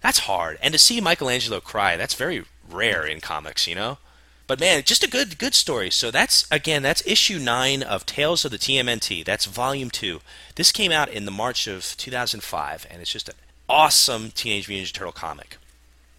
That's 0.00 0.20
hard. 0.20 0.58
And 0.62 0.72
to 0.72 0.78
see 0.78 1.00
Michelangelo 1.00 1.60
cry, 1.60 1.96
that's 1.96 2.14
very 2.14 2.44
rare 2.68 3.06
in 3.06 3.20
comics, 3.20 3.66
you 3.66 3.74
know? 3.74 3.98
But 4.46 4.58
man, 4.58 4.82
just 4.82 5.04
a 5.04 5.10
good 5.10 5.38
good 5.38 5.54
story. 5.54 5.90
So 5.90 6.10
that's 6.10 6.46
again, 6.50 6.82
that's 6.82 7.06
issue 7.06 7.38
9 7.38 7.82
of 7.82 8.04
Tales 8.04 8.44
of 8.44 8.50
the 8.50 8.58
TMNT. 8.58 9.24
That's 9.24 9.44
volume 9.44 9.90
2. 9.90 10.20
This 10.56 10.72
came 10.72 10.92
out 10.92 11.08
in 11.08 11.24
the 11.24 11.30
March 11.30 11.66
of 11.66 11.94
2005 11.96 12.86
and 12.90 13.00
it's 13.00 13.12
just 13.12 13.28
an 13.28 13.34
awesome 13.68 14.30
Teenage 14.30 14.68
Mutant 14.68 14.88
Ninja 14.88 14.92
Turtle 14.92 15.12
comic. 15.12 15.56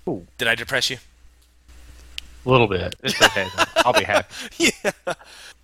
Ooh. 0.08 0.28
Did 0.38 0.48
I 0.48 0.56
depress 0.56 0.90
you? 0.90 0.98
A 2.46 2.50
little 2.50 2.68
bit. 2.68 2.96
It's 3.04 3.22
okay. 3.22 3.48
I'll 3.78 3.94
be 3.94 4.04
happy. 4.04 4.34
yeah. 4.84 5.14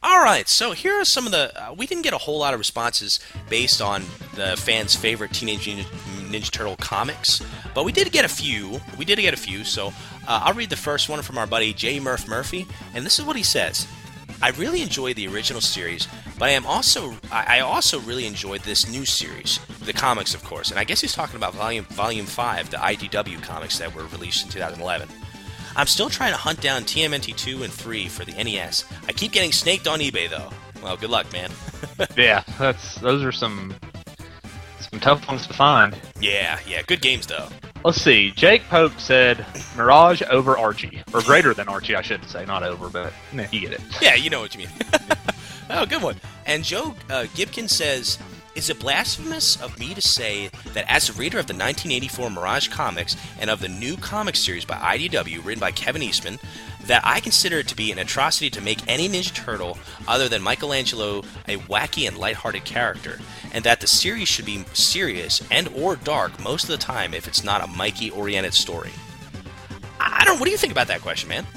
All 0.02 0.24
right, 0.24 0.48
so 0.48 0.72
here 0.72 0.94
are 0.94 1.04
some 1.04 1.26
of 1.26 1.34
the. 1.34 1.52
Uh, 1.62 1.74
we 1.74 1.86
didn't 1.86 2.04
get 2.04 2.14
a 2.14 2.18
whole 2.18 2.40
lot 2.40 2.54
of 2.54 2.60
responses 2.60 3.20
based 3.50 3.82
on 3.82 4.04
the 4.34 4.56
fans' 4.56 4.96
favorite 4.96 5.34
Teenage 5.34 5.68
Ninja, 5.68 5.84
Ninja 6.30 6.50
Turtle 6.50 6.78
comics, 6.78 7.42
but 7.76 7.84
we 7.84 7.92
did 7.92 8.10
get 8.14 8.24
a 8.24 8.30
few. 8.30 8.80
We 8.98 9.04
did 9.04 9.20
get 9.20 9.34
a 9.34 9.38
few, 9.38 9.66
so 9.66 9.88
uh, 10.26 10.42
I'll 10.44 10.54
read 10.54 10.70
the 10.70 10.78
first 10.78 11.10
one 11.10 11.22
from 11.22 11.38
our 11.38 11.46
buddy 11.46 11.74
J. 11.74 12.00
Murph 12.00 12.30
Murphy, 12.30 12.66
and 12.94 13.06
this 13.06 13.20
is 13.20 13.26
what 13.26 13.36
he 13.36 13.44
says. 13.44 13.88
I 14.42 14.52
really 14.52 14.82
enjoyed 14.82 15.18
the 15.18 15.28
original 15.28 15.60
series, 15.60 16.08
but 16.38 16.46
I 16.46 16.52
am 16.52 16.66
also 16.66 17.14
I 17.30 17.60
also 17.60 18.00
really 18.00 18.26
enjoyed 18.26 18.62
this 18.62 18.90
new 18.90 19.04
series, 19.04 19.60
the 19.82 19.92
comics, 19.92 20.34
of 20.34 20.46
course, 20.46 20.72
and 20.72 20.80
I 20.80 20.86
guess 20.86 21.02
he's 21.02 21.14
talking 21.14 21.36
about 21.36 21.54
volume 21.56 21.84
volume 21.86 22.26
five, 22.26 22.70
the 22.70 22.78
IDW 22.78 23.44
comics 23.44 23.78
that 23.80 23.94
were 23.94 24.06
released 24.06 24.46
in 24.46 24.52
2011. 24.52 25.10
I'm 25.76 25.88
still 25.88 26.10
trying 26.10 26.32
to 26.32 26.38
hunt 26.38 26.62
down 26.62 26.84
TMNT 26.84 27.36
2 27.36 27.64
and 27.64 27.72
3 27.72 28.08
for 28.08 28.26
the 28.26 28.32
NES. 28.44 28.86
I 29.08 29.12
keep 29.14 29.32
getting 29.32 29.52
snaked 29.52 29.88
on 29.88 30.00
eBay 30.00 30.30
though. 30.30 30.50
Well, 30.82 30.98
good 30.98 31.10
luck, 31.10 31.32
man. 31.32 31.52
Yeah, 32.16 32.44
that's 32.58 32.96
those 32.96 33.24
are 33.24 33.32
some 33.34 33.76
some 34.80 35.00
tough 35.02 35.28
ones 35.28 35.46
to 35.48 35.54
find. 35.54 35.98
yeah, 36.22 36.58
yeah, 36.66 36.82
good 36.84 37.02
games 37.02 37.28
though. 37.28 37.50
Let's 37.84 38.02
see. 38.02 38.32
Jake 38.32 38.64
Pope 38.70 38.98
said 39.00 39.46
Mirage 39.76 40.22
over 40.30 40.58
Archie, 40.58 41.02
or 41.14 41.22
greater 41.22 41.54
than 41.54 41.68
Archie, 41.68 41.96
I 41.96 42.02
should 42.02 42.24
say, 42.30 42.46
not 42.46 42.64
over, 42.64 42.90
but 42.90 43.14
you 43.52 43.62
get 43.62 43.74
it. 43.74 43.82
Yeah, 44.02 44.16
you 44.16 44.30
know 44.30 44.42
what 44.42 44.54
you 44.54 44.60
mean. 44.60 44.70
oh, 45.70 45.86
good 45.86 46.02
one. 46.02 46.16
And 46.46 46.64
Joe 46.64 46.96
uh, 47.10 47.26
Gibkin 47.36 47.70
says, 47.70 48.18
"Is 48.60 48.70
it 48.70 48.80
blasphemous 48.80 49.56
of 49.62 49.80
me 49.80 49.94
to 49.94 50.02
say 50.02 50.50
that 50.74 50.84
as 50.92 51.08
a 51.08 51.14
reader 51.14 51.40
of 51.40 51.48
the 51.48 51.54
1984 51.54 52.30
Mirage 52.30 52.68
comics 52.68 53.16
and 53.40 53.50
of 53.50 53.62
the 53.62 53.70
new 53.70 53.96
comic 53.96 54.36
series 54.36 54.66
by 54.66 54.76
IDW, 54.76 55.46
written 55.46 55.62
by 55.62 55.72
Kevin 55.72 56.04
Eastman, 56.04 56.42
that 56.84 57.02
I 57.06 57.22
consider 57.22 57.60
it 57.60 57.70
to 57.70 57.76
be 57.78 57.90
an 57.94 58.00
atrocity 58.00 58.50
to 58.50 58.60
make 58.60 58.80
any 58.86 59.08
Ninja 59.08 59.34
Turtle 59.34 59.78
other 60.10 60.28
than 60.28 60.42
Michelangelo 60.42 61.20
a 61.48 61.56
wacky 61.70 62.06
and 62.06 62.18
lighthearted 62.18 62.66
character, 62.66 63.22
and 63.54 63.64
that 63.64 63.80
the 63.80 63.88
series 63.88 64.28
should 64.28 64.44
be 64.44 64.66
serious 64.74 65.42
and 65.50 65.70
or 65.74 65.96
dark 65.96 66.38
most 66.38 66.64
of 66.66 66.72
the 66.72 66.78
time 66.78 67.14
if 67.14 67.30
it's 67.30 67.46
not 67.46 67.64
a 67.64 67.68
Mikey-oriented 67.68 68.54
story." 68.54 68.92
I 70.02 70.18
I 70.20 70.26
don't. 70.26 70.38
What 70.38 70.48
do 70.48 70.52
you 70.52 70.58
think 70.58 70.74
about 70.74 70.88
that 70.88 71.02
question, 71.02 71.30
man? 71.30 71.48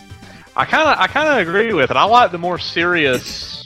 I 0.54 0.66
kind 0.66 0.88
of 0.88 0.96
I 1.00 1.08
kind 1.08 1.28
of 1.28 1.48
agree 1.48 1.72
with 1.72 1.90
it. 1.90 1.96
I 1.96 2.04
like 2.04 2.30
the 2.30 2.38
more 2.38 2.60
serious, 2.60 3.61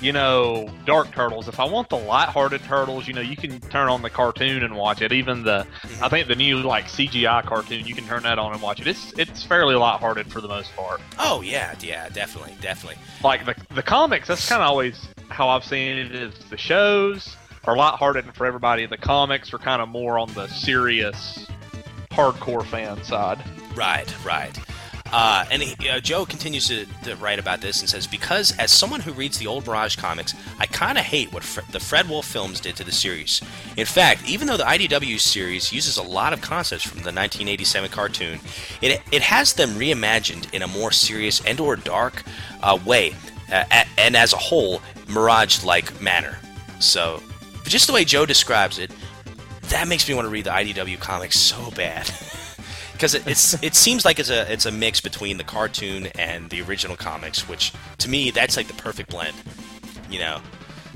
you 0.00 0.12
know, 0.12 0.68
dark 0.86 1.12
turtles. 1.12 1.48
If 1.48 1.60
I 1.60 1.64
want 1.64 1.88
the 1.88 1.96
light-hearted 1.96 2.62
turtles, 2.62 3.06
you 3.06 3.14
know, 3.14 3.20
you 3.20 3.36
can 3.36 3.60
turn 3.60 3.88
on 3.88 4.02
the 4.02 4.10
cartoon 4.10 4.62
and 4.62 4.74
watch 4.76 5.02
it. 5.02 5.12
Even 5.12 5.42
the 5.42 5.66
mm-hmm. 5.82 6.04
I 6.04 6.08
think 6.08 6.28
the 6.28 6.36
new 6.36 6.58
like 6.58 6.86
CGI 6.86 7.44
cartoon, 7.44 7.86
you 7.86 7.94
can 7.94 8.06
turn 8.06 8.22
that 8.22 8.38
on 8.38 8.52
and 8.52 8.62
watch 8.62 8.80
it. 8.80 8.86
It's 8.86 9.12
it's 9.18 9.44
fairly 9.44 9.74
light-hearted 9.74 10.30
for 10.32 10.40
the 10.40 10.48
most 10.48 10.74
part. 10.74 11.00
Oh 11.18 11.42
yeah, 11.42 11.74
yeah, 11.80 12.08
definitely, 12.08 12.56
definitely. 12.60 13.00
Like 13.22 13.44
the 13.44 13.54
the 13.74 13.82
comics, 13.82 14.28
that's 14.28 14.48
kind 14.48 14.62
of 14.62 14.68
always 14.68 15.08
how 15.28 15.48
I've 15.48 15.64
seen 15.64 15.98
it. 15.98 16.14
Is 16.14 16.34
the 16.50 16.56
shows 16.58 17.36
are 17.64 17.76
light-hearted 17.76 18.24
and 18.24 18.34
for 18.34 18.46
everybody. 18.46 18.86
The 18.86 18.96
comics 18.96 19.52
are 19.52 19.58
kind 19.58 19.82
of 19.82 19.88
more 19.88 20.18
on 20.18 20.32
the 20.32 20.46
serious, 20.48 21.46
hardcore 22.10 22.64
fan 22.64 23.02
side. 23.04 23.42
Right, 23.74 24.12
right. 24.24 24.58
Uh, 25.12 25.44
and 25.50 25.62
he, 25.62 25.88
uh, 25.88 25.98
Joe 26.00 26.24
continues 26.24 26.68
to, 26.68 26.86
to 27.04 27.16
write 27.16 27.38
about 27.38 27.60
this 27.60 27.80
and 27.80 27.88
says, 27.88 28.06
Because 28.06 28.56
as 28.58 28.70
someone 28.70 29.00
who 29.00 29.12
reads 29.12 29.38
the 29.38 29.46
old 29.46 29.66
Mirage 29.66 29.96
comics, 29.96 30.34
I 30.58 30.66
kind 30.66 30.98
of 30.98 31.04
hate 31.04 31.32
what 31.32 31.42
Fre- 31.42 31.62
the 31.72 31.80
Fred 31.80 32.08
Wolf 32.08 32.26
films 32.26 32.60
did 32.60 32.76
to 32.76 32.84
the 32.84 32.92
series. 32.92 33.40
In 33.76 33.86
fact, 33.86 34.28
even 34.28 34.46
though 34.46 34.56
the 34.56 34.64
IDW 34.64 35.18
series 35.18 35.72
uses 35.72 35.96
a 35.96 36.02
lot 36.02 36.32
of 36.32 36.40
concepts 36.40 36.84
from 36.84 36.98
the 36.98 37.12
1987 37.12 37.90
cartoon, 37.90 38.38
it, 38.80 39.00
it 39.10 39.22
has 39.22 39.52
them 39.54 39.70
reimagined 39.70 40.52
in 40.54 40.62
a 40.62 40.68
more 40.68 40.92
serious 40.92 41.44
and 41.44 41.58
or 41.58 41.74
dark 41.76 42.22
uh, 42.62 42.78
way, 42.84 43.12
uh, 43.52 43.64
a- 43.70 43.86
and 43.98 44.16
as 44.16 44.32
a 44.32 44.36
whole, 44.38 44.80
Mirage-like 45.08 46.00
manner. 46.00 46.38
So, 46.78 47.20
just 47.64 47.88
the 47.88 47.92
way 47.92 48.04
Joe 48.04 48.26
describes 48.26 48.78
it, 48.78 48.92
that 49.70 49.88
makes 49.88 50.08
me 50.08 50.14
want 50.14 50.26
to 50.26 50.30
read 50.30 50.44
the 50.44 50.50
IDW 50.50 50.98
comics 51.00 51.38
so 51.38 51.70
bad. 51.72 52.08
because 53.00 53.14
it, 53.14 53.26
it's 53.26 53.62
it 53.62 53.74
seems 53.74 54.04
like 54.04 54.18
it's 54.18 54.28
a 54.28 54.52
it's 54.52 54.66
a 54.66 54.70
mix 54.70 55.00
between 55.00 55.38
the 55.38 55.44
cartoon 55.44 56.08
and 56.18 56.50
the 56.50 56.60
original 56.60 56.96
comics, 56.96 57.48
which 57.48 57.72
to 57.96 58.10
me 58.10 58.30
that's 58.30 58.58
like 58.58 58.66
the 58.66 58.74
perfect 58.74 59.08
blend, 59.08 59.34
you 60.10 60.18
know. 60.18 60.40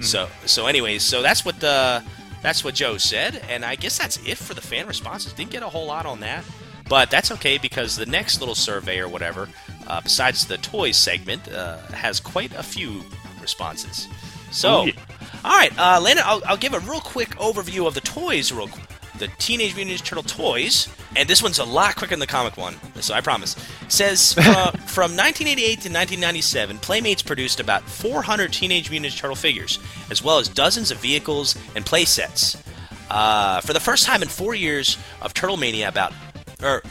So 0.03 0.29
so 0.45 0.67
anyways, 0.67 1.03
so 1.03 1.23
that's 1.23 1.47
what 1.47 1.61
the 1.61 2.05
that's 2.43 2.63
what 2.63 2.75
Joe 2.75 2.99
said, 2.99 3.43
and 3.49 3.65
I 3.65 3.77
guess 3.77 3.97
that's 3.97 4.19
it 4.27 4.37
for 4.37 4.53
the 4.53 4.61
fan 4.61 4.87
responses. 4.87 5.33
Didn't 5.33 5.51
get 5.51 5.63
a 5.63 5.69
whole 5.69 5.87
lot 5.87 6.05
on 6.05 6.21
that, 6.21 6.45
but 6.91 7.11
that's 7.11 7.31
okay 7.31 7.57
because 7.57 7.97
the 7.97 8.05
next 8.05 8.41
little 8.41 8.55
survey 8.55 8.99
or 8.99 9.09
whatever, 9.09 9.49
uh, 9.87 10.03
besides 10.03 10.47
the 10.47 10.59
toys 10.59 10.99
segment, 10.99 11.51
uh, 11.51 11.79
has 11.87 12.21
quite 12.21 12.53
a 12.55 12.63
few 12.63 13.03
responses. 13.41 14.09
So. 14.51 14.69
Oh, 14.69 14.85
yeah. 14.85 14.93
All 15.43 15.59
right, 15.59 15.79
uh, 15.79 16.01
Landon, 16.01 16.25
I'll, 16.27 16.43
I'll 16.47 16.57
give 16.57 16.73
a 16.73 16.81
real 16.81 17.01
quick 17.01 17.29
overview 17.37 17.87
of 17.87 17.93
the 17.93 18.01
toys, 18.01 18.51
real 18.51 18.69
quick. 18.69 18.94
The 19.25 19.31
Teenage 19.39 19.75
Mutant 19.75 19.99
Ninja 19.99 20.05
Turtle 20.05 20.23
toys, 20.23 20.87
and 21.17 21.27
this 21.27 21.43
one's 21.43 21.59
a 21.59 21.65
lot 21.65 21.97
quicker 21.97 22.11
than 22.11 22.21
the 22.21 22.27
comic 22.27 22.59
one, 22.59 22.77
so 23.01 23.15
I 23.15 23.23
promise. 23.23 23.57
Says 23.89 24.35
uh, 24.39 24.71
from 24.73 25.17
1988 25.17 25.65
to 25.65 25.89
1997, 25.89 26.79
Playmates 26.81 27.23
produced 27.23 27.59
about 27.59 27.83
400 27.85 28.53
Teenage 28.53 28.91
Mutant 28.91 29.15
Ninja 29.15 29.19
Turtle 29.19 29.35
figures, 29.35 29.79
as 30.11 30.23
well 30.23 30.39
as 30.39 30.47
dozens 30.47 30.91
of 30.91 30.99
vehicles 30.99 31.57
and 31.75 31.87
play 31.87 32.05
sets. 32.05 32.63
Uh, 33.09 33.63
for 33.63 33.73
the 33.73 33.81
first 33.81 34.05
time 34.05 34.21
in 34.21 34.29
four 34.29 34.55
years 34.55 34.99
of 35.23 35.33
Turtle 35.33 35.57
Mania, 35.57 35.89
about 35.89 36.13
or 36.63 36.83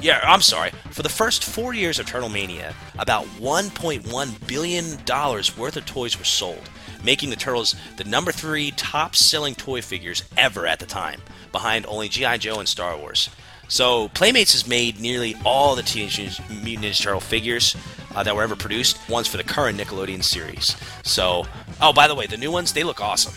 yeah, 0.00 0.20
I'm 0.22 0.40
sorry. 0.40 0.70
For 0.90 1.02
the 1.02 1.08
first 1.08 1.44
four 1.44 1.74
years 1.74 1.98
of 1.98 2.06
Turtle 2.06 2.28
Mania, 2.28 2.74
about 2.98 3.24
1.1 3.38 4.46
billion 4.46 5.04
dollars 5.04 5.56
worth 5.56 5.76
of 5.76 5.86
toys 5.86 6.18
were 6.18 6.24
sold, 6.24 6.70
making 7.04 7.30
the 7.30 7.36
Turtles 7.36 7.74
the 7.96 8.04
number 8.04 8.32
three 8.32 8.70
top-selling 8.72 9.54
toy 9.54 9.82
figures 9.82 10.22
ever 10.36 10.66
at 10.66 10.78
the 10.78 10.86
time, 10.86 11.20
behind 11.52 11.86
only 11.86 12.08
GI 12.08 12.38
Joe 12.38 12.58
and 12.58 12.68
Star 12.68 12.96
Wars. 12.96 13.30
So 13.68 14.08
Playmates 14.08 14.52
has 14.52 14.66
made 14.66 14.98
nearly 14.98 15.36
all 15.44 15.76
the 15.76 15.82
Teenage 15.82 16.40
Mutant 16.50 16.84
Ninja 16.84 17.00
Turtle 17.02 17.20
figures 17.20 17.76
uh, 18.14 18.22
that 18.24 18.34
were 18.34 18.42
ever 18.42 18.56
produced. 18.56 18.98
Ones 19.08 19.28
for 19.28 19.36
the 19.36 19.44
current 19.44 19.78
Nickelodeon 19.78 20.24
series. 20.24 20.76
So, 21.04 21.46
oh, 21.80 21.92
by 21.92 22.08
the 22.08 22.14
way, 22.16 22.26
the 22.26 22.36
new 22.36 22.50
ones 22.50 22.72
they 22.72 22.82
look 22.82 23.00
awesome. 23.00 23.32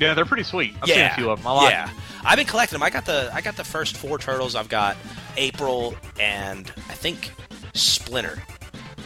Yeah, 0.00 0.14
they're 0.14 0.24
pretty 0.24 0.42
sweat. 0.42 0.70
I've 0.82 0.88
yeah, 0.88 0.94
seen 0.94 1.04
a 1.04 1.14
few 1.14 1.30
of 1.30 1.38
them. 1.38 1.46
I 1.46 1.52
like 1.52 1.70
yeah. 1.70 1.90
I've 2.26 2.36
been 2.36 2.46
collecting 2.46 2.74
them. 2.76 2.82
I 2.82 2.90
got 2.90 3.06
the 3.06 3.30
I 3.32 3.40
got 3.40 3.56
the 3.56 3.64
first 3.64 3.96
four 3.96 4.18
turtles. 4.18 4.56
I've 4.56 4.68
got 4.68 4.96
April 5.36 5.94
and 6.18 6.70
I 6.88 6.94
think 6.94 7.30
Splinter. 7.72 8.42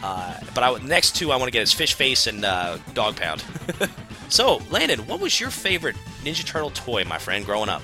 Uh, 0.02 0.38
but 0.54 0.64
I, 0.64 0.78
the 0.78 0.88
next 0.88 1.16
two 1.16 1.30
I 1.30 1.36
want 1.36 1.48
to 1.48 1.50
get 1.50 1.62
is 1.62 1.72
Fish 1.74 1.92
Face 1.92 2.26
and 2.26 2.46
uh, 2.46 2.78
Dog 2.94 3.16
Pound. 3.16 3.44
so, 4.30 4.62
Landon, 4.70 5.00
what 5.00 5.20
was 5.20 5.38
your 5.38 5.50
favorite 5.50 5.96
Ninja 6.24 6.46
Turtle 6.46 6.70
toy, 6.70 7.04
my 7.04 7.18
friend, 7.18 7.44
growing 7.44 7.68
up? 7.68 7.82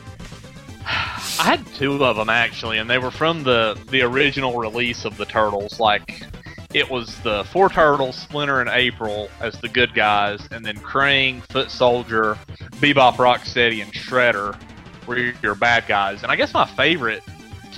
I 0.87 1.43
had 1.43 1.67
two 1.75 2.03
of 2.03 2.17
them 2.17 2.31
actually, 2.31 2.79
and 2.79 2.89
they 2.89 2.97
were 2.97 3.11
from 3.11 3.43
the 3.43 3.79
the 3.91 4.01
original 4.01 4.57
release 4.57 5.05
of 5.05 5.19
the 5.19 5.27
Turtles. 5.27 5.79
Like, 5.79 6.23
it 6.73 6.89
was 6.89 7.15
the 7.21 7.45
four 7.53 7.69
Turtles, 7.69 8.17
Splinter 8.17 8.63
and 8.63 8.71
April 8.71 9.29
as 9.41 9.61
the 9.61 9.69
good 9.69 9.93
guys, 9.93 10.49
and 10.51 10.65
then 10.65 10.77
Krang, 10.77 11.43
Foot 11.53 11.71
Soldier, 11.71 12.39
Bebop, 12.77 13.17
Rocksteady, 13.17 13.83
and 13.83 13.93
Shredder 13.93 14.59
were 15.07 15.19
your 15.43 15.55
bad 15.55 15.87
guys. 15.87 16.23
And 16.23 16.31
I 16.33 16.37
guess 16.37 16.53
my 16.55 16.67
favorite 16.67 17.23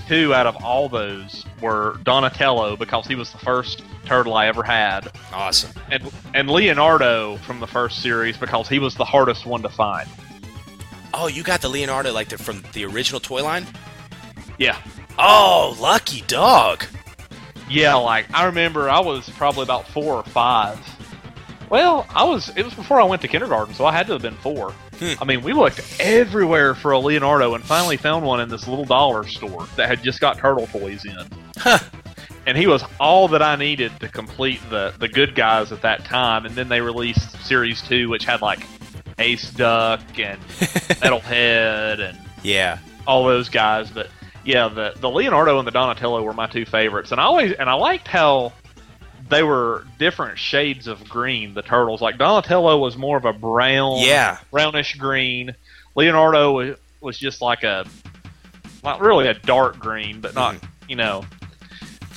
two 0.06 0.32
out 0.34 0.46
of 0.46 0.56
all 0.64 0.88
those 0.88 1.44
were 1.60 1.98
Donatello 2.05 2.76
because 2.76 3.06
he 3.06 3.14
was 3.14 3.30
the 3.32 3.38
first 3.38 3.82
turtle 4.06 4.34
I 4.34 4.46
ever 4.46 4.62
had, 4.62 5.10
Awesome. 5.32 5.70
and 5.90 6.10
and 6.34 6.48
Leonardo 6.50 7.36
from 7.38 7.60
the 7.60 7.66
first 7.66 8.00
series 8.02 8.36
because 8.38 8.68
he 8.68 8.78
was 8.78 8.94
the 8.94 9.05
hardest 9.05 9.44
one 9.44 9.60
to 9.62 9.68
find. 9.68 10.09
Oh, 11.12 11.26
you 11.26 11.42
got 11.42 11.60
the 11.60 11.68
Leonardo 11.68 12.12
like 12.12 12.28
the, 12.28 12.38
from 12.38 12.62
the 12.74 12.84
original 12.86 13.20
toy 13.20 13.42
line? 13.42 13.66
Yeah. 14.59 14.80
Oh, 15.18 15.76
lucky 15.80 16.22
dog. 16.26 16.84
Yeah, 17.68 17.94
like 17.96 18.26
I 18.32 18.44
remember 18.46 18.88
I 18.88 19.00
was 19.00 19.28
probably 19.30 19.64
about 19.64 19.86
four 19.88 20.14
or 20.14 20.22
five. 20.22 20.78
Well, 21.68 22.06
I 22.10 22.24
was 22.24 22.50
it 22.56 22.64
was 22.64 22.72
before 22.72 22.98
I 23.00 23.05
went 23.05 23.20
to 23.22 23.28
kindergarten, 23.28 23.74
so 23.74 23.84
I 23.84 23.92
had 23.92 24.06
to 24.06 24.14
have 24.14 24.22
been 24.22 24.36
four. 24.36 24.72
Hmm. 24.98 25.12
I 25.20 25.24
mean, 25.24 25.42
we 25.42 25.52
looked 25.52 25.80
everywhere 26.00 26.74
for 26.74 26.92
a 26.92 26.98
Leonardo 26.98 27.54
and 27.54 27.64
finally 27.64 27.96
found 27.96 28.24
one 28.26 28.40
in 28.40 28.48
this 28.48 28.66
little 28.66 28.84
dollar 28.84 29.26
store 29.26 29.66
that 29.76 29.88
had 29.88 30.02
just 30.02 30.20
got 30.20 30.38
turtle 30.38 30.66
toys 30.66 31.04
in. 31.04 31.16
Huh. 31.56 31.78
And 32.46 32.56
he 32.56 32.66
was 32.66 32.82
all 32.98 33.28
that 33.28 33.42
I 33.42 33.56
needed 33.56 33.92
to 34.00 34.08
complete 34.08 34.60
the 34.70 34.94
the 34.98 35.08
good 35.08 35.34
guys 35.34 35.70
at 35.72 35.82
that 35.82 36.04
time. 36.04 36.46
And 36.46 36.54
then 36.54 36.68
they 36.68 36.80
released 36.80 37.40
series 37.46 37.82
two, 37.82 38.08
which 38.08 38.24
had 38.24 38.40
like 38.42 38.60
Ace 39.18 39.50
Duck 39.50 40.00
and 40.18 40.40
Metalhead 41.02 42.00
and 42.00 42.18
Yeah. 42.42 42.78
all 43.06 43.24
those 43.24 43.48
guys. 43.48 43.90
But 43.90 44.08
yeah, 44.44 44.68
the 44.68 44.94
the 45.00 45.10
Leonardo 45.10 45.58
and 45.58 45.66
the 45.66 45.72
Donatello 45.72 46.22
were 46.22 46.32
my 46.32 46.46
two 46.46 46.64
favorites, 46.64 47.12
and 47.12 47.20
I 47.20 47.24
always 47.24 47.52
and 47.52 47.68
I 47.68 47.74
liked 47.74 48.08
how 48.08 48.52
they 49.28 49.42
were 49.42 49.84
different 49.98 50.38
shades 50.38 50.86
of 50.86 51.09
green. 51.09 51.55
The 51.55 51.62
turtles, 51.62 52.00
like 52.00 52.18
Donatello, 52.18 52.78
was 52.78 52.96
more 52.96 53.16
of 53.16 53.24
a 53.24 53.32
brown, 53.32 53.98
Yeah. 54.00 54.38
brownish 54.50 54.96
green. 54.96 55.55
Leonardo 55.94 56.52
was, 56.52 56.76
was 57.00 57.18
just 57.18 57.40
like 57.42 57.64
a, 57.64 57.84
not 58.84 59.00
really 59.00 59.28
a 59.28 59.34
dark 59.34 59.78
green, 59.78 60.20
but 60.20 60.34
not 60.34 60.55
Mhm. 60.56 60.62
you 60.88 60.96
know. 60.96 61.24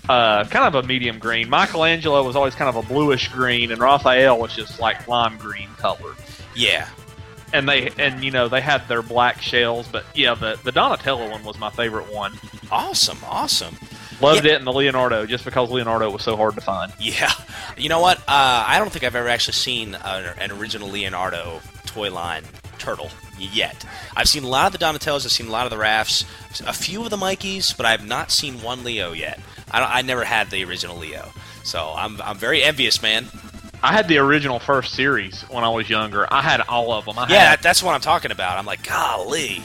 uh, 0.10 0.44
kind 0.46 0.66
of 0.76 0.84
a 0.84 0.86
medium 0.88 1.20
green. 1.20 1.48
Michelangelo 1.50 2.24
was 2.24 2.36
always 2.36 2.56
kind 2.56 2.68
of 2.68 2.76
a 2.76 2.82
bluish 2.88 3.28
green, 3.30 3.72
and 3.72 3.80
Raphael 3.80 4.38
was 4.40 4.54
just 4.54 4.80
like 4.80 5.08
lime 5.08 5.38
green 5.38 5.70
colored. 5.78 6.16
Yeah. 6.56 6.88
And 7.54 7.70
they 7.70 7.92
and 8.00 8.24
you 8.24 8.32
know 8.32 8.48
they 8.50 8.62
had 8.62 8.88
their 8.88 9.04
black 9.04 9.42
shells, 9.42 9.88
but 9.90 10.04
yeah, 10.16 10.34
the 10.34 10.58
the 10.64 10.72
Donatello 10.72 11.30
one 11.30 11.44
was 11.44 11.58
my 11.60 11.70
favorite 11.70 12.12
one. 12.12 12.34
Awesome, 12.72 13.20
awesome. 13.26 13.78
Loved 14.22 14.46
Yeah. 14.46 14.54
it 14.54 14.60
in 14.60 14.66
the 14.66 14.74
Leonardo 14.74 15.26
just 15.26 15.46
because 15.46 15.70
Leonardo 15.70 16.10
was 16.10 16.24
so 16.24 16.36
hard 16.38 16.56
to 16.56 16.62
find. 16.62 16.92
Yeah. 17.00 17.32
You 17.78 17.90
know 17.90 18.00
what? 18.00 18.20
Uh, 18.20 18.66
I 18.68 18.78
don't 18.80 18.92
think 18.92 19.04
I've 19.04 19.16
ever 19.16 19.28
actually 19.30 19.54
seen 19.54 19.96
a, 19.96 20.34
an 20.38 20.52
original 20.52 20.90
Leonardo 20.90 21.62
toy 21.86 22.12
line 22.12 22.44
turtle 22.78 23.10
yet. 23.40 23.86
I've 24.16 24.28
seen 24.30 24.44
a 24.44 24.48
lot 24.48 24.68
of 24.68 24.72
the 24.80 24.84
Donatellos. 24.86 25.26
I've 25.26 25.32
seen 25.32 25.48
a 25.48 25.52
lot 25.52 25.66
of 25.66 25.72
the 25.72 25.78
Raphs, 25.78 26.24
a 26.68 26.74
few 26.74 27.04
of 27.04 27.10
the 27.10 27.18
Mikeys, 27.18 27.76
but 27.76 27.86
I've 27.86 28.06
not 28.06 28.32
seen 28.32 28.62
one 28.62 28.84
Leo 28.84 29.12
yet. 29.14 29.40
I, 29.72 29.80
don't, 29.80 29.96
I 29.96 30.02
never 30.02 30.24
had 30.24 30.50
the 30.52 30.64
original 30.66 30.98
Leo, 30.98 31.30
so 31.64 31.94
I'm, 31.96 32.22
I'm 32.22 32.38
very 32.38 32.62
envious, 32.64 33.02
man. 33.02 33.28
I 33.84 33.94
had 33.94 34.08
the 34.08 34.18
original 34.20 34.60
first 34.60 34.94
series 34.94 35.42
when 35.44 35.64
I 35.64 35.70
was 35.70 35.90
younger. 35.90 36.32
I 36.32 36.42
had 36.42 36.62
all 36.62 36.92
of 36.94 37.06
them. 37.06 37.18
I 37.18 37.28
Yeah, 37.30 37.52
had, 37.52 37.60
that's 37.64 37.82
what 37.82 37.94
I'm 37.96 38.02
talking 38.02 38.32
about. 38.32 38.58
I'm 38.60 38.66
like, 38.66 38.84
golly. 38.88 39.64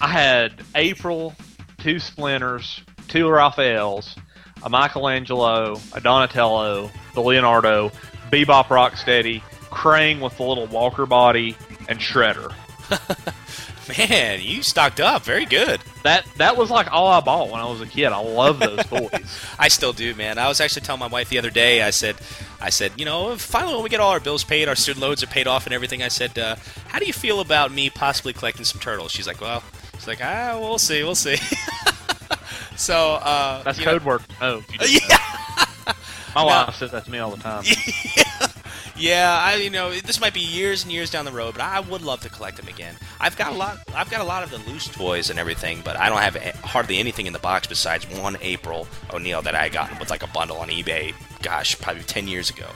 I 0.00 0.08
had 0.08 0.52
April, 0.74 1.34
two 1.78 1.98
Splinters, 1.98 2.80
two 3.08 3.28
Raphaels, 3.28 4.16
a 4.62 4.70
Michelangelo, 4.70 5.80
a 5.92 6.00
Donatello, 6.00 6.90
the 7.14 7.20
Leonardo, 7.20 7.90
Bebop 8.30 8.66
Rocksteady, 8.66 9.42
Krang 9.70 10.20
with 10.20 10.36
the 10.36 10.42
little 10.42 10.66
walker 10.66 11.06
body, 11.06 11.56
and 11.88 11.98
Shredder. 11.98 12.52
Man, 13.98 14.40
you 14.40 14.62
stocked 14.62 15.00
up. 15.00 15.22
Very 15.24 15.44
good. 15.44 15.80
That 16.04 16.24
that 16.36 16.56
was 16.56 16.70
like 16.70 16.90
all 16.90 17.06
I 17.08 17.20
bought 17.20 17.50
when 17.50 17.60
I 17.60 17.66
was 17.66 17.80
a 17.80 17.86
kid. 17.86 18.06
I 18.06 18.18
love 18.18 18.58
those 18.58 18.84
toys. 18.86 19.38
I 19.58 19.68
still 19.68 19.92
do, 19.92 20.14
man. 20.14 20.38
I 20.38 20.48
was 20.48 20.60
actually 20.60 20.82
telling 20.82 21.00
my 21.00 21.06
wife 21.06 21.28
the 21.28 21.38
other 21.38 21.50
day. 21.50 21.82
I 21.82 21.90
said, 21.90 22.16
I 22.60 22.70
said, 22.70 22.92
you 22.96 23.04
know, 23.04 23.36
finally 23.36 23.74
when 23.74 23.82
we 23.82 23.90
get 23.90 24.00
all 24.00 24.10
our 24.10 24.20
bills 24.20 24.42
paid, 24.42 24.68
our 24.68 24.74
student 24.74 25.02
loans 25.02 25.22
are 25.22 25.26
paid 25.26 25.46
off, 25.46 25.66
and 25.66 25.74
everything. 25.74 26.02
I 26.02 26.08
said, 26.08 26.38
uh, 26.38 26.56
how 26.88 26.98
do 26.98 27.06
you 27.06 27.12
feel 27.12 27.40
about 27.40 27.72
me 27.72 27.90
possibly 27.90 28.32
collecting 28.32 28.64
some 28.64 28.80
turtles? 28.80 29.12
She's 29.12 29.26
like, 29.26 29.40
well, 29.40 29.62
she's 29.94 30.06
like, 30.06 30.20
ah, 30.22 30.56
we'll 30.58 30.78
see, 30.78 31.02
we'll 31.02 31.14
see. 31.14 31.36
so 32.76 33.14
uh, 33.14 33.62
That's 33.62 33.78
know- 33.78 33.84
code 33.84 34.04
word. 34.04 34.22
Oh, 34.40 34.56
know. 34.78 34.86
My 36.34 36.42
No. 36.42 36.46
wife 36.46 36.74
says 36.74 36.90
that 36.90 37.04
to 37.04 37.10
me 37.10 37.18
all 37.18 37.30
the 37.30 37.42
time. 37.42 37.64
Yeah, 38.96 39.36
I 39.42 39.56
you 39.56 39.70
know 39.70 39.90
this 39.92 40.20
might 40.20 40.34
be 40.34 40.40
years 40.40 40.84
and 40.84 40.92
years 40.92 41.10
down 41.10 41.24
the 41.24 41.32
road, 41.32 41.54
but 41.54 41.62
I 41.62 41.80
would 41.80 42.00
love 42.02 42.20
to 42.20 42.28
collect 42.28 42.58
them 42.58 42.68
again. 42.68 42.94
I've 43.18 43.36
got 43.36 43.52
a 43.52 43.56
lot. 43.56 43.78
I've 43.92 44.08
got 44.08 44.20
a 44.20 44.24
lot 44.24 44.44
of 44.44 44.50
the 44.52 44.58
loose 44.70 44.86
toys 44.86 45.30
and 45.30 45.38
everything, 45.38 45.80
but 45.84 45.96
I 45.98 46.08
don't 46.08 46.20
have 46.20 46.36
hardly 46.62 46.98
anything 46.98 47.26
in 47.26 47.32
the 47.32 47.40
box 47.40 47.66
besides 47.66 48.06
one 48.20 48.36
April 48.40 48.86
O'Neil 49.12 49.42
that 49.42 49.56
I 49.56 49.68
got 49.68 49.98
with 49.98 50.10
like 50.10 50.22
a 50.22 50.28
bundle 50.28 50.58
on 50.58 50.68
eBay. 50.68 51.12
Gosh, 51.42 51.76
probably 51.80 52.04
ten 52.04 52.28
years 52.28 52.50
ago. 52.50 52.68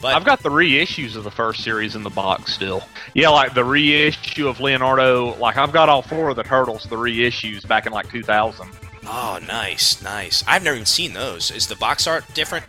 But 0.00 0.14
I've 0.14 0.24
got 0.24 0.40
the 0.44 0.50
reissues 0.50 1.16
of 1.16 1.24
the 1.24 1.32
first 1.32 1.64
series 1.64 1.96
in 1.96 2.04
the 2.04 2.10
box 2.10 2.52
still. 2.54 2.84
Yeah, 3.14 3.30
like 3.30 3.52
the 3.54 3.64
reissue 3.64 4.46
of 4.46 4.60
Leonardo. 4.60 5.34
Like 5.38 5.56
I've 5.56 5.72
got 5.72 5.88
all 5.88 6.02
four 6.02 6.28
of 6.28 6.36
the 6.36 6.44
Turtles, 6.44 6.84
the 6.84 6.94
reissues 6.96 7.66
back 7.66 7.86
in 7.86 7.92
like 7.92 8.08
2000. 8.08 8.68
Oh, 9.06 9.38
nice, 9.46 10.02
nice. 10.02 10.44
I've 10.46 10.62
never 10.62 10.76
even 10.76 10.86
seen 10.86 11.12
those. 11.12 11.50
Is 11.50 11.66
the 11.66 11.76
box 11.76 12.06
art 12.06 12.24
different? 12.34 12.64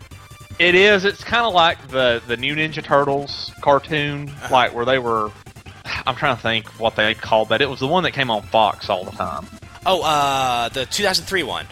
It 0.58 0.74
is. 0.74 1.04
It's 1.04 1.22
kind 1.22 1.46
of 1.46 1.54
like 1.54 1.88
the 1.88 2.20
the 2.26 2.36
new 2.36 2.54
Ninja 2.56 2.82
Turtles 2.82 3.52
cartoon, 3.60 4.32
like 4.50 4.74
where 4.74 4.84
they 4.84 4.98
were. 4.98 5.30
I'm 6.06 6.16
trying 6.16 6.36
to 6.36 6.42
think 6.42 6.66
what 6.80 6.96
they 6.96 7.14
called 7.14 7.48
that. 7.50 7.60
It 7.60 7.70
was 7.70 7.80
the 7.80 7.86
one 7.86 8.02
that 8.02 8.12
came 8.12 8.30
on 8.30 8.42
Fox 8.42 8.90
all 8.90 9.04
the 9.04 9.12
time. 9.12 9.46
Oh, 9.86 10.02
uh, 10.02 10.68
the 10.70 10.86
2003 10.86 11.42
one. 11.44 11.66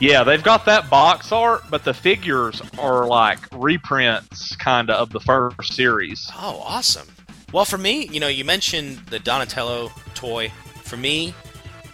Yeah, 0.00 0.24
they've 0.24 0.42
got 0.42 0.64
that 0.66 0.90
box 0.90 1.30
art, 1.30 1.62
but 1.70 1.84
the 1.84 1.94
figures 1.94 2.60
are 2.78 3.06
like 3.06 3.38
reprints, 3.52 4.56
kind 4.56 4.90
of, 4.90 4.96
of 4.96 5.10
the 5.10 5.20
first 5.20 5.72
series. 5.72 6.28
Oh, 6.34 6.60
awesome. 6.64 7.08
Well, 7.52 7.64
for 7.64 7.78
me, 7.78 8.08
you 8.08 8.18
know, 8.18 8.28
you 8.28 8.44
mentioned 8.44 8.98
the 9.10 9.20
Donatello 9.20 9.92
toy. 10.14 10.50
For 10.82 10.96
me, 10.96 11.32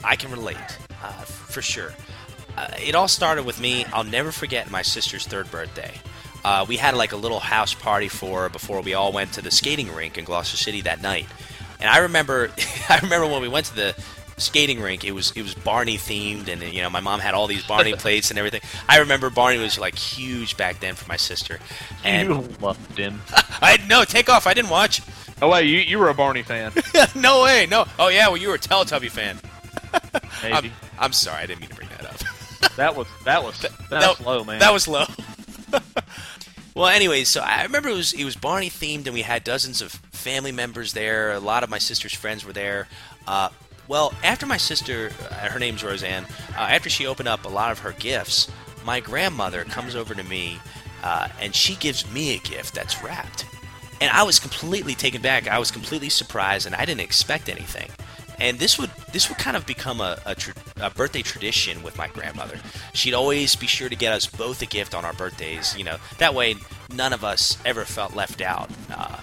I 0.02 0.16
can 0.16 0.30
relate, 0.30 0.56
uh, 1.02 1.24
for 1.50 1.62
sure. 1.62 1.92
Uh, 2.56 2.68
it 2.84 2.94
all 2.94 3.08
started 3.08 3.44
with 3.44 3.60
me. 3.60 3.84
I'll 3.92 4.04
never 4.04 4.32
forget 4.32 4.70
my 4.70 4.82
sister's 4.82 5.26
third 5.26 5.50
birthday. 5.50 5.92
Uh, 6.44 6.64
we 6.68 6.76
had 6.76 6.94
like 6.94 7.12
a 7.12 7.16
little 7.16 7.40
house 7.40 7.74
party 7.74 8.08
for 8.08 8.42
her 8.42 8.48
before 8.48 8.80
we 8.80 8.94
all 8.94 9.12
went 9.12 9.32
to 9.34 9.42
the 9.42 9.50
skating 9.50 9.92
rink 9.94 10.16
in 10.18 10.24
Gloucester 10.24 10.56
City 10.56 10.80
that 10.82 11.02
night. 11.02 11.26
And 11.78 11.88
I 11.88 11.98
remember, 11.98 12.50
I 12.88 12.98
remember 13.02 13.26
when 13.26 13.42
we 13.42 13.48
went 13.48 13.66
to 13.66 13.74
the 13.74 14.04
skating 14.40 14.80
rink. 14.80 15.04
It 15.04 15.12
was 15.12 15.32
it 15.36 15.42
was 15.42 15.54
Barney 15.54 15.96
themed, 15.96 16.48
and 16.48 16.62
you 16.62 16.82
know 16.82 16.90
my 16.90 17.00
mom 17.00 17.20
had 17.20 17.34
all 17.34 17.46
these 17.46 17.66
Barney 17.66 17.92
plates 17.98 18.30
and 18.30 18.38
everything. 18.38 18.62
I 18.88 18.98
remember 18.98 19.30
Barney 19.30 19.58
was 19.58 19.78
like 19.78 19.96
huge 19.96 20.56
back 20.56 20.80
then 20.80 20.94
for 20.94 21.06
my 21.08 21.16
sister, 21.16 21.58
and 22.04 22.28
you 22.28 22.48
loved 22.60 22.96
him. 22.98 23.20
I 23.32 23.78
no 23.88 24.04
take 24.04 24.28
off. 24.28 24.46
I 24.46 24.54
didn't 24.54 24.70
watch. 24.70 25.02
Oh 25.42 25.50
wait, 25.50 25.66
you 25.66 25.78
you 25.78 25.98
were 25.98 26.08
a 26.08 26.14
Barney 26.14 26.42
fan? 26.42 26.72
no 27.14 27.42
way, 27.42 27.66
no. 27.70 27.86
Oh 27.98 28.08
yeah, 28.08 28.28
well 28.28 28.36
you 28.36 28.48
were 28.48 28.54
a 28.54 28.58
Teletubby 28.58 29.10
fan. 29.10 29.38
Maybe 30.42 30.54
I'm, 30.54 30.72
I'm 30.98 31.12
sorry, 31.12 31.42
I 31.42 31.46
didn't 31.46 31.60
mean 31.60 31.70
to 31.70 31.76
bring 31.76 31.88
that 31.90 32.06
up. 32.06 32.16
that 32.76 32.96
was 32.96 33.06
that 33.24 33.42
was 33.42 33.58
that 33.60 33.72
that- 33.90 34.18
was 34.18 34.26
low, 34.26 34.44
man. 34.44 34.58
That 34.58 34.72
was 34.72 34.86
low. 34.88 35.04
well, 36.74 36.88
anyways, 36.88 37.28
so 37.28 37.40
I 37.40 37.62
remember 37.62 37.88
it 37.88 37.94
was 37.94 38.12
it 38.12 38.24
was 38.24 38.36
Barney 38.36 38.70
themed, 38.70 39.06
and 39.06 39.14
we 39.14 39.22
had 39.22 39.44
dozens 39.44 39.82
of 39.82 39.92
family 40.12 40.52
members 40.52 40.92
there. 40.92 41.32
A 41.32 41.40
lot 41.40 41.62
of 41.64 41.70
my 41.70 41.78
sister's 41.78 42.14
friends 42.14 42.44
were 42.44 42.52
there. 42.52 42.88
Uh, 43.26 43.48
well, 43.88 44.14
after 44.22 44.46
my 44.46 44.56
sister, 44.56 45.10
uh, 45.30 45.34
her 45.48 45.58
name's 45.58 45.82
Roseanne, 45.82 46.24
uh, 46.56 46.60
after 46.60 46.88
she 46.88 47.06
opened 47.06 47.28
up 47.28 47.44
a 47.44 47.48
lot 47.48 47.72
of 47.72 47.80
her 47.80 47.92
gifts, 47.92 48.48
my 48.84 49.00
grandmother 49.00 49.64
comes 49.64 49.96
over 49.96 50.14
to 50.14 50.22
me, 50.22 50.58
uh, 51.02 51.28
and 51.40 51.54
she 51.54 51.74
gives 51.74 52.08
me 52.12 52.36
a 52.36 52.38
gift 52.38 52.74
that's 52.74 53.02
wrapped. 53.02 53.46
And 54.00 54.10
I 54.10 54.22
was 54.22 54.38
completely 54.38 54.94
taken 54.94 55.20
back. 55.20 55.48
I 55.48 55.58
was 55.58 55.70
completely 55.70 56.08
surprised, 56.08 56.66
and 56.66 56.74
I 56.74 56.84
didn't 56.84 57.00
expect 57.00 57.48
anything. 57.48 57.90
And 58.40 58.58
this 58.58 58.78
would 58.78 58.90
this 59.12 59.28
would 59.28 59.38
kind 59.38 59.56
of 59.56 59.66
become 59.66 60.00
a, 60.00 60.18
a, 60.24 60.34
tr- 60.34 60.52
a 60.80 60.90
birthday 60.90 61.22
tradition 61.22 61.82
with 61.82 61.98
my 61.98 62.08
grandmother. 62.08 62.58
She'd 62.94 63.14
always 63.14 63.54
be 63.54 63.66
sure 63.66 63.88
to 63.88 63.96
get 63.96 64.12
us 64.12 64.26
both 64.26 64.62
a 64.62 64.66
gift 64.66 64.94
on 64.94 65.04
our 65.04 65.12
birthdays. 65.12 65.76
You 65.76 65.84
know, 65.84 65.96
that 66.18 66.34
way 66.34 66.56
none 66.94 67.12
of 67.12 67.22
us 67.24 67.58
ever 67.64 67.84
felt 67.84 68.14
left 68.14 68.40
out. 68.40 68.70
Uh, 68.90 69.18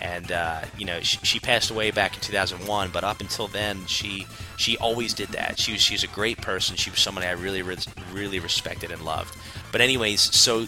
and 0.00 0.32
uh, 0.32 0.62
you 0.78 0.84
know, 0.84 1.00
she, 1.00 1.18
she 1.18 1.40
passed 1.40 1.70
away 1.70 1.90
back 1.90 2.14
in 2.14 2.20
2001. 2.20 2.90
But 2.92 3.04
up 3.04 3.20
until 3.20 3.48
then, 3.48 3.84
she 3.86 4.26
she 4.56 4.76
always 4.78 5.12
did 5.12 5.28
that. 5.28 5.58
She 5.58 5.72
was 5.72 5.82
she's 5.82 6.04
a 6.04 6.08
great 6.08 6.38
person. 6.38 6.76
She 6.76 6.90
was 6.90 7.00
someone 7.00 7.24
I 7.24 7.32
really 7.32 7.62
res- 7.62 7.86
really 8.12 8.38
respected 8.38 8.90
and 8.90 9.02
loved. 9.04 9.36
But 9.72 9.80
anyways, 9.80 10.20
so 10.20 10.66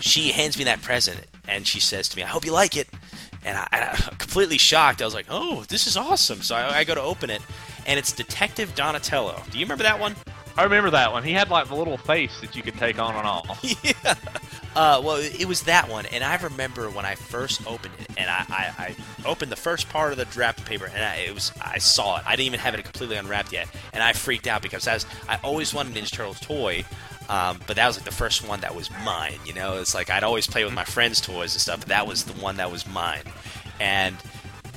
she 0.00 0.32
hands 0.32 0.58
me 0.58 0.64
that 0.64 0.82
present 0.82 1.20
and 1.46 1.66
she 1.66 1.80
says 1.80 2.08
to 2.08 2.16
me, 2.16 2.22
"I 2.22 2.26
hope 2.26 2.44
you 2.44 2.52
like 2.52 2.76
it." 2.76 2.88
And 3.44 3.56
I, 3.56 3.68
I 3.72 4.14
completely 4.18 4.58
shocked. 4.58 5.02
I 5.02 5.04
was 5.04 5.14
like, 5.14 5.26
"Oh, 5.28 5.64
this 5.68 5.86
is 5.86 5.96
awesome!" 5.96 6.42
So 6.42 6.54
I, 6.54 6.78
I 6.78 6.84
go 6.84 6.94
to 6.94 7.02
open 7.02 7.30
it, 7.30 7.42
and 7.86 7.98
it's 7.98 8.12
Detective 8.12 8.74
Donatello. 8.74 9.42
Do 9.50 9.58
you 9.58 9.64
remember 9.64 9.84
that 9.84 9.98
one? 9.98 10.14
I 10.56 10.64
remember 10.64 10.90
that 10.90 11.12
one. 11.12 11.22
He 11.22 11.32
had 11.32 11.50
like 11.50 11.68
the 11.68 11.76
little 11.76 11.96
face 11.96 12.40
that 12.40 12.56
you 12.56 12.62
could 12.62 12.74
take 12.74 12.98
on 12.98 13.14
and 13.14 13.26
off. 13.26 13.60
yeah. 13.84 14.14
Uh, 14.74 15.00
well, 15.04 15.16
it 15.16 15.46
was 15.46 15.62
that 15.62 15.88
one, 15.88 16.04
and 16.06 16.24
I 16.24 16.36
remember 16.36 16.90
when 16.90 17.04
I 17.04 17.14
first 17.14 17.64
opened 17.66 17.94
it, 18.00 18.08
and 18.16 18.28
I, 18.28 18.44
I, 18.48 18.72
I 18.78 18.96
opened 19.24 19.52
the 19.52 19.56
first 19.56 19.88
part 19.88 20.12
of 20.12 20.18
the 20.18 20.26
wrapped 20.38 20.64
paper, 20.64 20.86
and 20.86 21.04
I, 21.04 21.16
it 21.16 21.34
was 21.34 21.52
I 21.60 21.78
saw 21.78 22.18
it. 22.18 22.24
I 22.26 22.32
didn't 22.32 22.46
even 22.46 22.60
have 22.60 22.74
it 22.74 22.82
completely 22.82 23.16
unwrapped 23.16 23.52
yet, 23.52 23.68
and 23.92 24.02
I 24.02 24.12
freaked 24.12 24.48
out 24.48 24.62
because 24.62 24.86
as 24.88 25.06
I 25.28 25.38
always 25.44 25.72
wanted 25.72 25.96
a 25.96 26.00
Ninja 26.00 26.10
Turtles 26.12 26.40
toy, 26.40 26.84
um, 27.28 27.60
but 27.66 27.76
that 27.76 27.86
was 27.86 27.96
like 27.96 28.04
the 28.04 28.14
first 28.14 28.46
one 28.46 28.60
that 28.60 28.74
was 28.74 28.90
mine. 29.04 29.38
You 29.44 29.54
know, 29.54 29.78
it's 29.78 29.94
like 29.94 30.10
I'd 30.10 30.24
always 30.24 30.46
play 30.46 30.64
with 30.64 30.72
my 30.72 30.84
friends' 30.84 31.20
toys 31.20 31.54
and 31.54 31.60
stuff, 31.60 31.80
but 31.80 31.88
that 31.88 32.06
was 32.06 32.24
the 32.24 32.32
one 32.40 32.56
that 32.56 32.70
was 32.70 32.86
mine, 32.86 33.24
and 33.80 34.16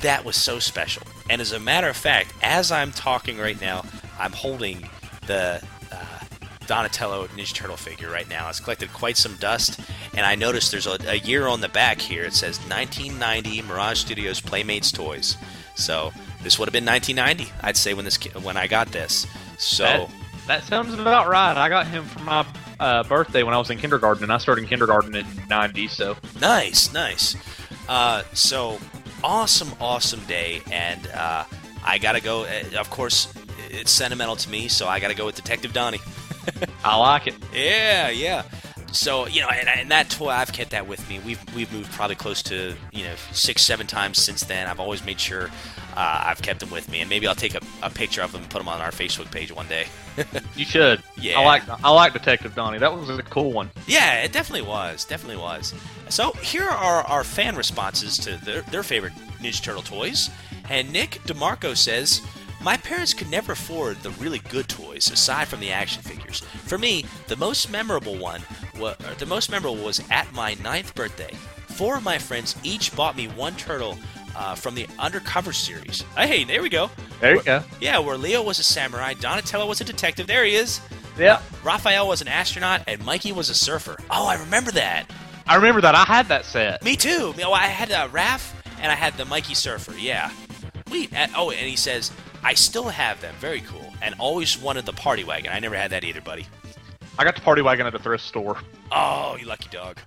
that 0.02 0.26
was 0.26 0.36
so 0.36 0.60
special. 0.60 1.03
And 1.30 1.41
as 1.41 1.52
a 1.52 1.60
matter 1.60 1.88
of 1.88 1.95
fact, 1.95 2.34
as 2.41 2.72
I'm 2.72 2.91
talking 2.91 3.38
right 3.38 3.60
now, 3.60 3.86
I'm 4.19 4.34
holding 4.34 4.90
the 5.28 5.64
uh, 5.91 6.19
Donatello 6.68 7.28
Ninja 7.28 7.53
Turtle 7.53 7.78
figure 7.78 8.10
right 8.11 8.30
now. 8.30 8.49
It's 8.49 8.60
collected 8.60 8.91
quite 8.91 9.18
some 9.18 9.36
dust, 9.36 9.80
and 10.14 10.26
I 10.26 10.36
noticed 10.36 10.72
there's 10.72 10.88
a, 10.88 10.98
a 11.07 11.15
year 11.15 11.48
on 11.48 11.61
the 11.61 11.69
back 11.69 12.02
here. 12.02 12.23
It 12.23 12.34
says 12.34 12.57
1990 12.68 13.61
Mirage 13.61 13.99
Studios 13.99 14.41
Playmates 14.41 14.91
Toys. 14.91 15.38
So 15.76 16.11
this 16.44 16.60
would 16.60 16.68
have 16.68 16.73
been 16.73 16.86
1990, 16.86 17.52
I'd 17.61 17.78
say, 17.78 17.94
when 17.94 18.06
this 18.06 18.18
when 18.44 18.57
I 18.57 18.68
got 18.68 18.91
this. 18.91 19.26
So 19.57 19.84
That, 19.84 20.10
that 20.52 20.64
sounds 20.65 20.94
about 20.94 21.28
right. 21.30 21.56
I 21.56 21.69
got 21.69 21.88
him 21.88 22.03
for 22.03 22.19
my 22.23 22.45
uh, 22.80 23.03
birthday 23.03 23.41
when 23.44 23.53
I 23.53 23.57
was 23.57 23.69
in 23.69 23.78
kindergarten, 23.78 24.23
and 24.23 24.34
I 24.34 24.38
started 24.38 24.64
in 24.64 24.68
kindergarten 24.68 25.15
in 25.15 25.26
'90. 25.49 25.88
So 25.88 26.18
nice, 26.41 26.91
nice. 26.94 27.36
Uh, 27.88 28.23
so 28.34 28.78
awesome, 29.23 29.69
awesome 29.80 30.19
day, 30.26 30.61
and 30.72 31.07
uh, 31.07 31.45
I 31.86 31.98
gotta 31.99 32.19
go. 32.22 32.44
uh, 32.44 32.80
Of 32.80 32.90
course, 32.90 33.34
it's 33.69 33.91
sentimental 33.91 34.36
to 34.36 34.49
me, 34.49 34.68
so 34.68 34.88
I 34.88 34.99
gotta 34.99 35.15
go 35.15 35.26
with 35.26 35.36
Detective 35.36 35.72
Donnie. 35.72 35.99
I 36.84 36.98
like 36.98 37.28
it. 37.28 37.36
Yeah, 37.53 38.10
yeah. 38.10 38.44
So 38.92 39.28
you 39.28 39.42
know, 39.42 39.50
and, 39.50 39.68
and 39.68 39.92
that 39.92 40.10
toy, 40.10 40.30
I've 40.30 40.52
kept 40.52 40.72
that 40.72 40.88
with 40.88 41.08
me. 41.10 41.20
We've 41.20 41.44
we've 41.56 41.72
moved 41.72 41.92
probably 41.92 42.16
close 42.16 42.44
to 42.44 42.76
you 42.92 43.04
know 43.04 43.16
six, 43.32 43.62
seven 43.62 43.88
times 43.88 44.20
since 44.22 44.44
then. 44.44 44.68
I've 44.68 44.80
always 44.80 45.06
made 45.06 45.20
sure 45.20 45.50
uh, 45.96 46.24
I've 46.26 46.42
kept 46.42 46.60
them 46.60 46.70
with 46.70 46.90
me, 46.90 47.02
and 47.02 47.10
maybe 47.10 47.28
I'll 47.28 47.36
take 47.36 47.56
a 47.56 47.62
a 47.84 47.90
picture 47.90 48.22
of 48.22 48.32
them 48.32 48.42
and 48.42 48.50
put 48.50 48.60
them 48.60 48.68
on 48.68 48.82
our 48.82 48.92
Facebook 48.92 49.32
page 49.32 49.52
one 49.52 49.68
day. 49.68 49.86
You 50.56 50.66
should. 50.66 51.02
Yeah. 51.18 51.40
I 51.40 51.46
like 51.46 51.64
I 51.70 51.90
like 51.90 52.14
Detective 52.14 52.54
Donnie. 52.54 52.78
That 52.78 52.94
was 52.96 53.10
a 53.10 53.24
cool 53.24 53.54
one. 53.54 53.72
Yeah, 53.88 54.22
it 54.24 54.34
definitely 54.34 54.68
was. 54.68 55.06
Definitely 55.06 55.42
was. 55.42 55.74
So 56.10 56.34
here 56.34 56.68
are 56.68 57.04
our 57.04 57.24
fan 57.24 57.56
responses 57.56 58.18
to 58.20 58.36
their, 58.44 58.62
their 58.64 58.84
favorite 58.84 59.14
Ninja 59.42 59.62
Turtle 59.64 59.82
toys. 59.82 60.30
And 60.70 60.92
Nick 60.92 61.22
DeMarco 61.26 61.76
says, 61.76 62.22
My 62.62 62.78
parents 62.78 63.14
could 63.16 63.30
never 63.32 63.54
afford 63.54 63.98
the 63.98 64.12
really 64.12 64.40
good 64.40 64.68
toys 64.68 65.10
aside 65.10 65.48
from 65.48 65.62
the 65.62 65.72
action 65.72 66.04
figures. 66.04 66.42
For 66.42 66.78
me, 66.78 67.06
the 67.28 67.36
most 67.36 67.72
memorable 67.72 68.16
one, 68.18 68.44
wa- 68.78 68.96
or 69.08 69.16
the 69.16 69.26
most 69.26 69.50
memorable 69.50 69.84
was 69.84 70.02
at 70.12 70.32
my 70.34 70.54
ninth 70.64 70.94
birthday. 70.94 71.34
Four 71.70 71.98
of 71.98 72.04
my 72.04 72.20
friends 72.20 72.56
each 72.64 72.96
bought 72.96 73.18
me 73.18 73.28
one 73.28 73.56
turtle 73.56 73.98
uh, 74.36 74.54
from 74.54 74.76
the 74.76 74.88
Undercover 75.00 75.54
series. 75.54 76.04
Hey, 76.16 76.44
there 76.44 76.62
we 76.62 76.70
go. 76.70 76.92
There 77.20 77.36
you 77.36 77.42
go. 77.44 77.64
Yeah, 77.80 77.98
where 77.98 78.18
Leo 78.18 78.44
was 78.44 78.60
a 78.60 78.64
samurai, 78.64 79.16
Donatello 79.16 79.66
was 79.66 79.82
a 79.82 79.84
detective. 79.84 80.28
There 80.28 80.46
he 80.46 80.56
is. 80.56 80.82
Yeah. 81.18 81.42
Raphael 81.64 82.08
was 82.08 82.22
an 82.22 82.28
astronaut, 82.28 82.84
and 82.88 83.04
Mikey 83.04 83.32
was 83.32 83.50
a 83.50 83.56
surfer. 83.56 83.98
Oh, 84.12 84.28
I 84.28 84.40
remember 84.40 84.72
that. 84.72 85.06
I 85.48 85.56
remember 85.56 85.82
that. 85.82 85.96
I 85.96 86.04
had 86.04 86.28
that 86.28 86.46
set. 86.46 86.84
Me 86.84 86.96
too. 86.96 87.34
Know, 87.38 87.54
I 87.54 87.66
had 87.66 87.92
uh, 87.92 88.08
Raph, 88.10 88.54
and 88.80 88.92
I 88.92 88.96
had 88.96 89.18
the 89.18 89.26
Mikey 89.26 89.56
surfer. 89.56 89.94
Yeah. 89.98 90.32
Wait. 90.92 91.10
And, 91.12 91.32
oh, 91.36 91.50
and 91.50 91.68
he 91.68 91.76
says 91.76 92.12
I 92.44 92.54
still 92.54 92.90
have 92.90 93.22
them. 93.22 93.36
Very 93.40 93.62
cool. 93.62 93.94
And 94.02 94.16
always 94.18 94.58
wanted 94.58 94.86
the 94.86 94.94
party 94.94 95.24
wagon. 95.24 95.52
I 95.54 95.60
never 95.60 95.76
had 95.76 95.92
that 95.92 96.04
either, 96.04 96.22
buddy. 96.22 96.48
I 97.20 97.24
got 97.24 97.36
the 97.36 97.42
party 97.42 97.62
wagon 97.62 97.86
at 97.86 97.94
a 97.94 98.00
thrift 98.00 98.24
store. 98.24 98.58
Oh, 98.92 99.38
you 99.40 99.46
lucky 99.46 99.70
dog. 99.70 99.98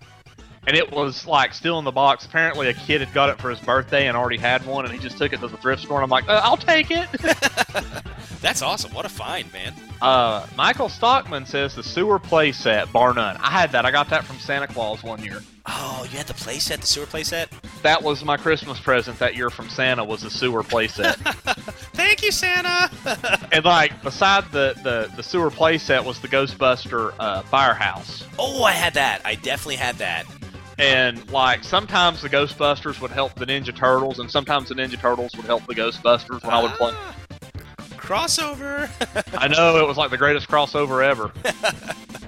And 0.66 0.74
it 0.76 0.90
was 0.90 1.26
like 1.26 1.52
still 1.52 1.78
in 1.78 1.84
the 1.84 1.92
box. 1.92 2.24
Apparently, 2.24 2.68
a 2.68 2.72
kid 2.74 3.02
had 3.02 3.12
got 3.12 3.28
it 3.28 3.38
for 3.38 3.50
his 3.50 3.60
birthday 3.60 4.08
and 4.08 4.16
already 4.16 4.38
had 4.38 4.64
one, 4.64 4.86
and 4.86 4.94
he 4.94 4.98
just 4.98 5.18
took 5.18 5.32
it 5.34 5.40
to 5.40 5.48
the 5.48 5.58
thrift 5.58 5.82
store. 5.82 5.98
And 5.98 6.04
I'm 6.04 6.10
like, 6.10 6.26
uh, 6.26 6.40
I'll 6.42 6.56
take 6.56 6.90
it. 6.90 7.06
That's 8.40 8.62
awesome. 8.62 8.92
What 8.94 9.04
a 9.04 9.10
find, 9.10 9.50
man. 9.52 9.74
uh, 10.00 10.46
Michael 10.56 10.88
Stockman 10.88 11.44
says 11.46 11.74
the 11.74 11.82
sewer 11.82 12.18
play 12.18 12.52
set, 12.52 12.90
bar 12.92 13.12
none. 13.14 13.36
I 13.38 13.50
had 13.50 13.72
that. 13.72 13.84
I 13.84 13.90
got 13.90 14.08
that 14.10 14.24
from 14.24 14.38
Santa 14.38 14.66
Claus 14.66 15.02
one 15.02 15.22
year. 15.22 15.42
Oh, 15.66 16.06
you 16.10 16.16
had 16.18 16.26
the 16.26 16.34
playset, 16.34 16.80
the 16.80 16.86
sewer 16.86 17.06
playset. 17.06 17.48
That 17.82 18.02
was 18.02 18.24
my 18.24 18.36
Christmas 18.36 18.78
present 18.80 19.18
that 19.18 19.34
year 19.34 19.50
from 19.50 19.68
Santa. 19.68 20.04
Was 20.04 20.22
the 20.22 20.30
sewer 20.30 20.62
play 20.62 20.88
set. 20.88 21.18
Thank 21.94 22.22
you, 22.22 22.32
Santa. 22.32 22.90
and 23.52 23.64
like 23.64 24.02
beside 24.02 24.50
the 24.50 24.74
the, 24.82 25.10
the 25.16 25.22
sewer 25.22 25.50
playset 25.50 26.04
was 26.04 26.20
the 26.20 26.28
Ghostbuster 26.28 27.14
uh, 27.18 27.42
firehouse. 27.42 28.24
oh, 28.38 28.64
I 28.64 28.72
had 28.72 28.94
that. 28.94 29.22
I 29.24 29.36
definitely 29.36 29.76
had 29.76 29.96
that. 29.96 30.26
And 30.78 31.30
like 31.30 31.62
sometimes 31.62 32.20
the 32.20 32.28
Ghostbusters 32.28 33.00
would 33.00 33.12
help 33.12 33.34
the 33.34 33.46
Ninja 33.46 33.74
Turtles, 33.74 34.18
and 34.18 34.30
sometimes 34.30 34.68
the 34.70 34.74
Ninja 34.74 34.98
Turtles 34.98 35.32
would 35.36 35.46
help 35.46 35.66
the 35.66 35.74
Ghostbusters 35.74 36.42
when 36.42 36.52
I 36.52 36.62
would 36.62 36.72
play. 36.72 36.92
Ah, 36.94 37.14
Crossover. 37.96 38.90
I 39.38 39.48
know 39.48 39.78
it 39.78 39.86
was 39.86 39.96
like 39.96 40.10
the 40.10 40.18
greatest 40.18 40.48
crossover 40.48 41.04
ever. 41.04 41.32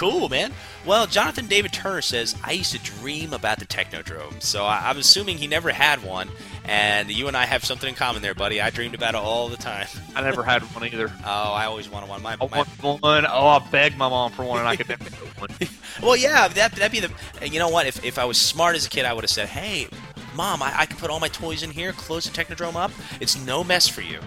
Cool, 0.00 0.30
man. 0.30 0.54
Well, 0.86 1.06
Jonathan 1.06 1.46
David 1.46 1.74
Turner 1.74 2.00
says, 2.00 2.34
I 2.42 2.52
used 2.52 2.72
to 2.72 2.78
dream 2.78 3.34
about 3.34 3.58
the 3.58 3.66
Technodrome. 3.66 4.42
So 4.42 4.64
I- 4.64 4.88
I'm 4.88 4.96
assuming 4.96 5.36
he 5.36 5.46
never 5.46 5.70
had 5.70 6.02
one. 6.02 6.30
And 6.64 7.10
you 7.10 7.28
and 7.28 7.36
I 7.36 7.44
have 7.44 7.66
something 7.66 7.86
in 7.86 7.94
common 7.94 8.22
there, 8.22 8.32
buddy. 8.32 8.62
I 8.62 8.70
dreamed 8.70 8.94
about 8.94 9.14
it 9.14 9.18
all 9.18 9.50
the 9.50 9.58
time. 9.58 9.88
I 10.16 10.22
never 10.22 10.42
had 10.42 10.62
one 10.74 10.86
either. 10.86 11.12
Oh, 11.22 11.52
I 11.52 11.66
always 11.66 11.90
wanted 11.90 12.08
one. 12.08 12.22
My, 12.22 12.32
I 12.32 12.36
my, 12.36 12.46
want 12.46 13.02
one. 13.02 13.26
Oh, 13.26 13.48
I 13.48 13.58
begged 13.70 13.98
my 13.98 14.08
mom 14.08 14.32
for 14.32 14.42
one, 14.42 14.58
and 14.60 14.66
I 14.66 14.74
could 14.74 14.88
never 14.88 15.04
get 15.04 15.12
one. 15.38 15.50
well, 16.02 16.16
yeah, 16.16 16.48
that, 16.48 16.72
that'd 16.72 16.92
be 16.92 17.00
the. 17.00 17.12
You 17.46 17.58
know 17.58 17.68
what? 17.68 17.86
If, 17.86 18.02
if 18.02 18.18
I 18.18 18.24
was 18.24 18.38
smart 18.38 18.76
as 18.76 18.86
a 18.86 18.88
kid, 18.88 19.04
I 19.04 19.12
would 19.12 19.24
have 19.24 19.30
said, 19.30 19.48
hey, 19.48 19.86
Mom, 20.34 20.62
I, 20.62 20.72
I 20.74 20.86
can 20.86 20.96
put 20.96 21.10
all 21.10 21.20
my 21.20 21.28
toys 21.28 21.62
in 21.62 21.70
here, 21.70 21.92
close 21.92 22.24
the 22.24 22.30
Technodrome 22.30 22.76
up. 22.76 22.90
It's 23.20 23.36
no 23.44 23.62
mess 23.62 23.86
for 23.86 24.00
you. 24.00 24.20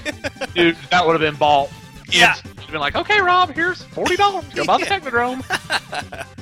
Dude, 0.54 0.76
that 0.90 1.06
would 1.06 1.12
have 1.12 1.20
been 1.20 1.38
bought. 1.38 1.70
Yeah. 2.10 2.36
You'd 2.44 2.70
been 2.72 2.80
like, 2.80 2.96
okay, 2.96 3.20
Rob, 3.20 3.50
here's 3.54 3.82
forty 3.82 4.16
dollars. 4.16 4.44
Go 4.54 4.64
buy 4.64 4.78
the 4.78 4.86
Technodrome. 4.86 5.44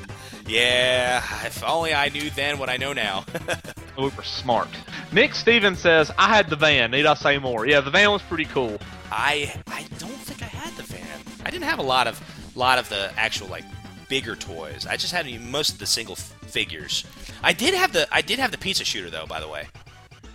Yeah, 0.49 1.25
if 1.45 1.65
only 1.65 1.93
I 1.93 2.09
knew 2.09 2.31
then 2.31 2.59
what 2.59 2.71
I 2.71 2.77
know 2.77 2.93
now. 2.93 3.25
we 3.99 4.05
were 4.05 4.23
smart. 4.23 4.69
Nick 5.13 5.35
Stevens 5.35 5.81
says, 5.81 6.13
I 6.19 6.29
had 6.29 6.49
the 6.49 6.57
van. 6.57 6.93
Need 6.93 7.05
I 7.05 7.15
say 7.15 7.39
more? 7.39 7.67
Yeah, 7.67 7.81
the 7.81 7.91
van 7.91 8.13
was 8.13 8.23
pretty 8.23 8.45
cool. 8.45 8.79
I 9.11 9.53
I 9.67 9.85
don't 9.99 10.11
think 10.13 10.43
I 10.43 10.47
had 10.47 10.73
the 10.75 10.85
van. 10.85 11.21
I 11.45 11.51
didn't 11.51 11.65
have 11.65 11.81
a 11.81 11.83
lot 11.83 12.07
of 12.07 12.21
lot 12.57 12.79
of 12.79 12.89
the 12.89 13.13
actual 13.17 13.49
like 13.49 13.65
bigger 14.09 14.37
toys. 14.37 14.87
I 14.89 14.97
just 14.97 15.13
had 15.13 15.29
most 15.41 15.71
of 15.71 15.79
the 15.79 15.87
single 15.87 16.13
f- 16.13 16.33
figures. 16.47 17.05
I 17.43 17.53
did 17.53 17.75
have 17.75 17.93
the 17.93 18.07
I 18.15 18.23
did 18.23 18.39
have 18.39 18.53
the 18.53 18.59
pizza 18.59 18.85
shooter 18.85 19.11
though, 19.11 19.27
by 19.27 19.41
the 19.41 19.49
way. 19.49 19.67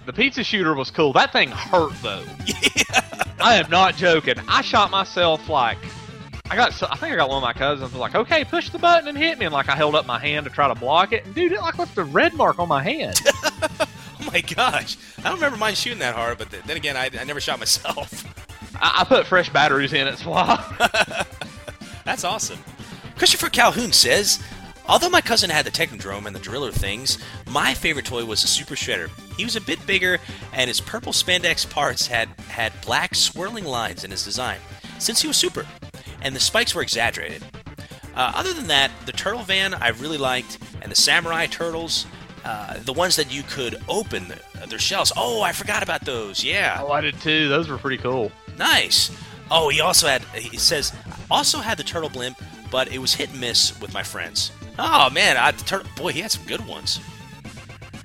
The 0.06 0.14
pizza 0.14 0.44
shooter 0.44 0.74
was 0.74 0.90
cool. 0.92 1.14
That 1.14 1.32
thing 1.32 1.50
hurt 1.52 1.94
though. 2.02 2.24
I 3.40 3.56
am 3.56 3.70
not 3.70 3.96
joking. 3.96 4.36
I 4.48 4.62
shot 4.62 4.92
myself 4.92 5.48
like 5.50 5.78
I 6.50 6.56
got. 6.56 6.74
I 6.84 6.96
think 6.96 7.14
I 7.14 7.16
got 7.16 7.30
one 7.30 7.38
of 7.38 7.44
my 7.44 7.54
cousins 7.54 7.92
was 7.92 8.00
like, 8.00 8.16
"Okay, 8.16 8.44
push 8.44 8.70
the 8.70 8.80
button 8.80 9.08
and 9.08 9.18
hit 9.18 9.40
me." 9.40 9.46
And 9.46 9.54
like 9.54 9.70
I 9.70 9.76
held 9.76 9.96
up 9.96 10.06
my 10.06 10.20
hand 10.20 10.46
to 10.46 10.50
try 10.52 10.68
to 10.68 10.76
block 10.76 11.14
it, 11.14 11.26
and 11.26 11.34
dude, 11.34 11.52
it 11.54 11.62
like 11.62 11.78
left 11.78 11.98
a 11.98 12.04
red 12.04 12.34
mark 12.34 12.60
on 12.60 12.68
my 12.68 12.84
hand. 12.84 13.20
Oh 14.24 14.30
my 14.32 14.42
gosh, 14.42 14.98
I 15.18 15.24
don't 15.24 15.34
remember 15.34 15.58
mine 15.58 15.74
shooting 15.74 15.98
that 15.98 16.14
hard, 16.14 16.38
but 16.38 16.52
th- 16.52 16.62
then 16.66 16.78
again, 16.78 16.96
I, 16.96 17.10
I 17.20 17.24
never 17.24 17.42
shot 17.42 17.58
myself. 17.58 18.24
I, 18.76 19.00
I 19.00 19.04
put 19.04 19.26
fresh 19.26 19.50
batteries 19.50 19.94
in 19.94 20.06
it, 20.08 20.20
so 20.20 20.32
That's 22.06 22.24
awesome. 22.24 22.60
Christopher 23.18 23.50
Calhoun 23.50 23.92
says, 23.92 24.42
although 24.92 25.10
my 25.10 25.22
cousin 25.22 25.50
had 25.50 25.66
the 25.66 25.72
Technodrome 25.72 26.26
and 26.28 26.36
the 26.36 26.40
Driller 26.40 26.72
things, 26.72 27.18
my 27.50 27.74
favorite 27.74 28.06
toy 28.06 28.26
was 28.26 28.42
the 28.42 28.48
Super 28.48 28.76
Shredder. 28.76 29.10
He 29.38 29.46
was 29.46 29.56
a 29.56 29.62
bit 29.62 29.84
bigger, 29.88 30.20
and 30.54 30.68
his 30.68 30.82
purple 30.82 31.14
spandex 31.14 31.68
parts 31.68 32.06
had 32.06 32.28
had 32.50 32.74
black 32.82 33.16
swirling 33.16 33.66
lines 33.66 34.04
in 34.04 34.12
his 34.12 34.24
design, 34.26 34.60
since 35.00 35.22
he 35.22 35.28
was 35.28 35.38
super, 35.38 35.66
and 36.22 36.36
the 36.36 36.40
spikes 36.40 36.76
were 36.76 36.82
exaggerated. 36.82 37.44
Uh, 38.14 38.34
other 38.36 38.54
than 38.54 38.68
that, 38.68 38.92
the 39.06 39.14
Turtle 39.14 39.44
Van 39.44 39.74
I 39.74 39.90
really 39.90 40.18
liked, 40.18 40.60
and 40.82 40.92
the 40.92 40.96
Samurai 40.96 41.46
Turtles, 41.46 42.06
uh, 42.44 42.78
the 42.80 42.94
ones 42.94 43.16
that 43.16 43.34
you 43.34 43.44
could 43.44 43.82
open 43.88 44.34
uh, 44.62 44.66
their 44.66 44.80
shells. 44.80 45.14
Oh, 45.16 45.42
I 45.42 45.54
forgot 45.54 45.82
about 45.82 46.04
those. 46.04 46.44
Yeah. 46.44 46.80
oh, 46.82 46.92
I 46.92 47.00
did 47.00 47.20
too. 47.22 47.48
Those 47.48 47.70
were 47.70 47.78
pretty 47.78 47.98
cool. 47.98 48.32
Nice. 48.58 49.12
Oh, 49.50 49.70
he 49.70 49.80
also 49.80 50.08
had. 50.08 50.24
He 50.34 50.58
says 50.58 50.94
also 51.30 51.60
had 51.60 51.78
the 51.78 51.84
turtle 51.84 52.10
blimp, 52.10 52.42
but 52.72 52.92
it 52.92 53.00
was 53.00 53.14
hit 53.14 53.30
and 53.30 53.40
miss 53.42 53.80
with 53.80 53.94
my 53.94 54.02
friends. 54.02 54.52
Oh 54.80 55.10
man, 55.12 55.38
I, 55.38 55.52
turtle 55.52 55.90
boy, 55.96 56.14
he 56.14 56.22
had 56.22 56.32
some 56.32 56.46
good 56.46 56.66
ones. 56.66 57.00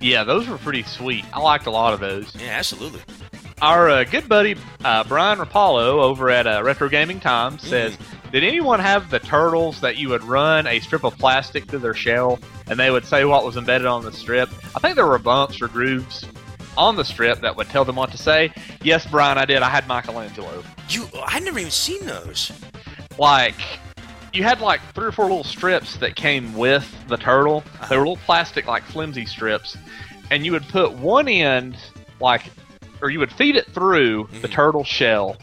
Yeah, 0.00 0.24
those 0.24 0.46
were 0.46 0.58
pretty 0.58 0.82
sweet. 0.82 1.24
I 1.32 1.40
liked 1.40 1.66
a 1.66 1.70
lot 1.70 1.94
of 1.94 2.00
those. 2.00 2.34
Yeah, 2.34 2.48
absolutely. 2.48 3.00
Our 3.62 3.88
uh, 3.88 4.04
good 4.04 4.28
buddy 4.28 4.56
uh, 4.84 5.04
Brian 5.04 5.38
Rapallo 5.38 6.02
over 6.02 6.28
at 6.28 6.46
uh, 6.46 6.62
Retro 6.62 6.90
Gaming 6.90 7.20
Times 7.20 7.66
says, 7.66 7.96
"Did 8.30 8.44
anyone 8.44 8.80
have 8.80 9.08
the 9.08 9.18
turtles 9.18 9.80
that 9.80 9.96
you 9.96 10.10
would 10.10 10.22
run 10.22 10.66
a 10.66 10.80
strip 10.80 11.04
of 11.04 11.16
plastic 11.16 11.64
through 11.64 11.78
their 11.78 11.94
shell, 11.94 12.38
and 12.66 12.78
they 12.78 12.90
would 12.90 13.06
say 13.06 13.24
what 13.24 13.46
was 13.46 13.56
embedded 13.56 13.86
on 13.86 14.04
the 14.04 14.12
strip? 14.12 14.50
I 14.74 14.80
think 14.80 14.96
there 14.96 15.06
were 15.06 15.18
bumps 15.18 15.62
or 15.62 15.68
grooves 15.68 16.26
on 16.76 16.96
the 16.96 17.04
strip 17.04 17.40
that 17.40 17.56
would 17.56 17.68
tell 17.68 17.86
them 17.86 17.96
what 17.96 18.10
to 18.10 18.18
say. 18.18 18.52
Yes, 18.82 19.06
Brian, 19.06 19.38
I 19.38 19.46
did. 19.46 19.62
I 19.62 19.70
had 19.70 19.88
Michelangelo. 19.88 20.62
You, 20.90 21.08
I'd 21.24 21.42
never 21.42 21.58
even 21.58 21.70
seen 21.70 22.04
those. 22.04 22.52
Like." 23.18 23.56
You 24.36 24.42
had 24.42 24.60
like 24.60 24.82
three 24.92 25.06
or 25.06 25.12
four 25.12 25.24
little 25.24 25.44
strips 25.44 25.96
that 25.96 26.14
came 26.14 26.52
with 26.54 26.86
the 27.08 27.16
turtle. 27.16 27.64
They 27.88 27.96
were 27.96 28.02
little 28.02 28.22
plastic, 28.26 28.66
like 28.66 28.82
flimsy 28.82 29.24
strips, 29.24 29.78
and 30.30 30.44
you 30.44 30.52
would 30.52 30.68
put 30.68 30.92
one 30.92 31.26
end, 31.26 31.78
like, 32.20 32.42
or 33.00 33.08
you 33.08 33.18
would 33.18 33.32
feed 33.32 33.56
it 33.56 33.66
through 33.72 34.28
the 34.42 34.48
Mhm. 34.48 34.52
turtle 34.52 34.84
shell, 34.84 35.36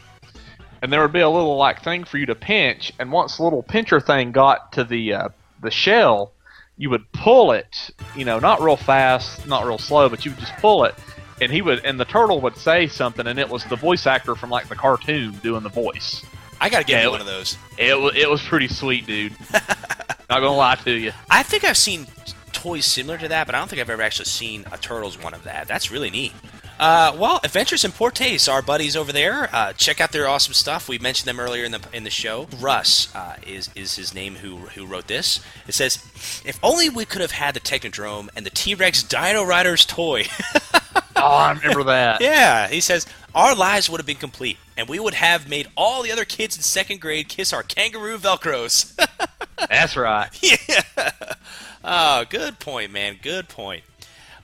and 0.80 0.92
there 0.92 1.02
would 1.02 1.12
be 1.12 1.18
a 1.18 1.28
little 1.28 1.56
like 1.56 1.82
thing 1.82 2.04
for 2.04 2.18
you 2.18 2.26
to 2.26 2.36
pinch. 2.36 2.92
And 3.00 3.10
once 3.10 3.38
the 3.38 3.42
little 3.42 3.64
pincher 3.64 3.98
thing 3.98 4.30
got 4.30 4.70
to 4.74 4.84
the 4.84 5.12
uh, 5.12 5.28
the 5.60 5.72
shell, 5.72 6.30
you 6.78 6.88
would 6.90 7.10
pull 7.10 7.50
it. 7.50 7.90
You 8.14 8.24
know, 8.24 8.38
not 8.38 8.62
real 8.62 8.76
fast, 8.76 9.44
not 9.48 9.66
real 9.66 9.78
slow, 9.78 10.08
but 10.08 10.24
you 10.24 10.30
would 10.30 10.38
just 10.38 10.56
pull 10.58 10.84
it, 10.84 10.94
and 11.42 11.50
he 11.50 11.62
would, 11.62 11.84
and 11.84 11.98
the 11.98 12.04
turtle 12.04 12.40
would 12.42 12.56
say 12.56 12.86
something, 12.86 13.26
and 13.26 13.40
it 13.40 13.48
was 13.48 13.64
the 13.64 13.76
voice 13.76 14.06
actor 14.06 14.36
from 14.36 14.50
like 14.50 14.68
the 14.68 14.76
cartoon 14.76 15.32
doing 15.42 15.64
the 15.64 15.68
voice. 15.68 16.24
I 16.60 16.68
gotta 16.68 16.84
get 16.84 17.02
Yeah, 17.02 17.08
one 17.08 17.20
of 17.20 17.26
those. 17.26 17.56
It 17.78 17.98
was 17.98 18.14
it 18.16 18.28
was 18.28 18.42
pretty 18.42 18.68
sweet, 18.68 19.06
dude. 19.06 19.32
not 19.52 20.40
gonna 20.40 20.52
lie 20.54 20.76
to 20.76 20.92
you. 20.92 21.12
I 21.30 21.42
think 21.42 21.64
I've 21.64 21.76
seen 21.76 22.06
toys 22.52 22.86
similar 22.86 23.18
to 23.18 23.28
that, 23.28 23.46
but 23.46 23.54
I 23.54 23.58
don't 23.58 23.68
think 23.68 23.80
I've 23.80 23.90
ever 23.90 24.02
actually 24.02 24.24
seen 24.26 24.64
a 24.72 24.78
turtles 24.78 25.22
one 25.22 25.34
of 25.34 25.44
that. 25.44 25.68
That's 25.68 25.90
really 25.90 26.10
neat. 26.10 26.32
Uh, 26.78 27.14
well, 27.16 27.38
Adventures 27.44 27.84
in 27.84 27.92
Portes, 27.92 28.48
our 28.48 28.60
buddies 28.60 28.96
over 28.96 29.12
there. 29.12 29.48
Uh, 29.52 29.72
check 29.74 30.00
out 30.00 30.10
their 30.10 30.26
awesome 30.26 30.54
stuff. 30.54 30.88
We 30.88 30.98
mentioned 30.98 31.28
them 31.28 31.38
earlier 31.38 31.64
in 31.64 31.70
the 31.72 31.80
in 31.92 32.02
the 32.04 32.10
show. 32.10 32.48
Russ 32.58 33.14
uh, 33.14 33.36
is 33.46 33.70
is 33.76 33.94
his 33.96 34.12
name 34.12 34.36
who 34.36 34.56
who 34.56 34.84
wrote 34.84 35.06
this. 35.06 35.40
It 35.68 35.74
says, 35.74 35.98
"If 36.44 36.58
only 36.62 36.90
we 36.90 37.04
could 37.04 37.20
have 37.20 37.30
had 37.30 37.54
the 37.54 37.60
Technodrome 37.60 38.28
and 38.34 38.44
the 38.44 38.50
T 38.50 38.74
Rex 38.74 39.02
Dino 39.02 39.44
Riders 39.44 39.84
toy." 39.86 40.24
Oh, 41.24 41.36
I 41.36 41.52
remember 41.52 41.84
that. 41.84 42.20
yeah, 42.20 42.68
he 42.68 42.80
says 42.80 43.06
our 43.34 43.54
lives 43.54 43.88
would 43.88 43.98
have 43.98 44.06
been 44.06 44.16
complete, 44.16 44.58
and 44.76 44.88
we 44.88 44.98
would 44.98 45.14
have 45.14 45.48
made 45.48 45.68
all 45.76 46.02
the 46.02 46.12
other 46.12 46.24
kids 46.24 46.56
in 46.56 46.62
second 46.62 47.00
grade 47.00 47.28
kiss 47.28 47.52
our 47.52 47.62
kangaroo 47.62 48.18
velcros. 48.18 48.94
That's 49.68 49.96
right. 49.96 50.28
yeah. 50.42 51.10
Oh, 51.82 52.24
good 52.28 52.58
point, 52.58 52.92
man. 52.92 53.16
Good 53.22 53.48
point. 53.48 53.84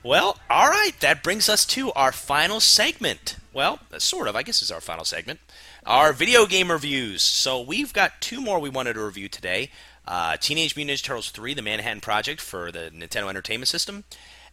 Well, 0.03 0.37
all 0.49 0.69
right. 0.69 0.93
That 0.99 1.23
brings 1.23 1.49
us 1.49 1.65
to 1.67 1.91
our 1.93 2.11
final 2.11 2.59
segment. 2.59 3.37
well, 3.53 3.79
sort 3.97 4.27
of. 4.27 4.35
I 4.35 4.43
guess 4.43 4.61
is 4.61 4.71
our 4.71 4.81
final 4.81 5.05
segment. 5.05 5.39
Our 5.85 6.13
video 6.13 6.45
game 6.45 6.71
reviews. 6.71 7.21
So 7.21 7.61
we've 7.61 7.93
got 7.93 8.21
two 8.21 8.41
more 8.41 8.59
we 8.59 8.69
wanted 8.69 8.93
to 8.93 9.03
review 9.03 9.27
today. 9.29 9.69
Uh, 10.07 10.37
Teenage 10.37 10.75
Mutant 10.75 10.97
Ninja 10.99 11.03
Turtles 11.03 11.29
3, 11.29 11.53
The 11.53 11.61
Manhattan 11.61 12.01
Project 12.01 12.41
for 12.41 12.71
the 12.71 12.91
Nintendo 12.93 13.29
Entertainment 13.29 13.67
System. 13.69 14.03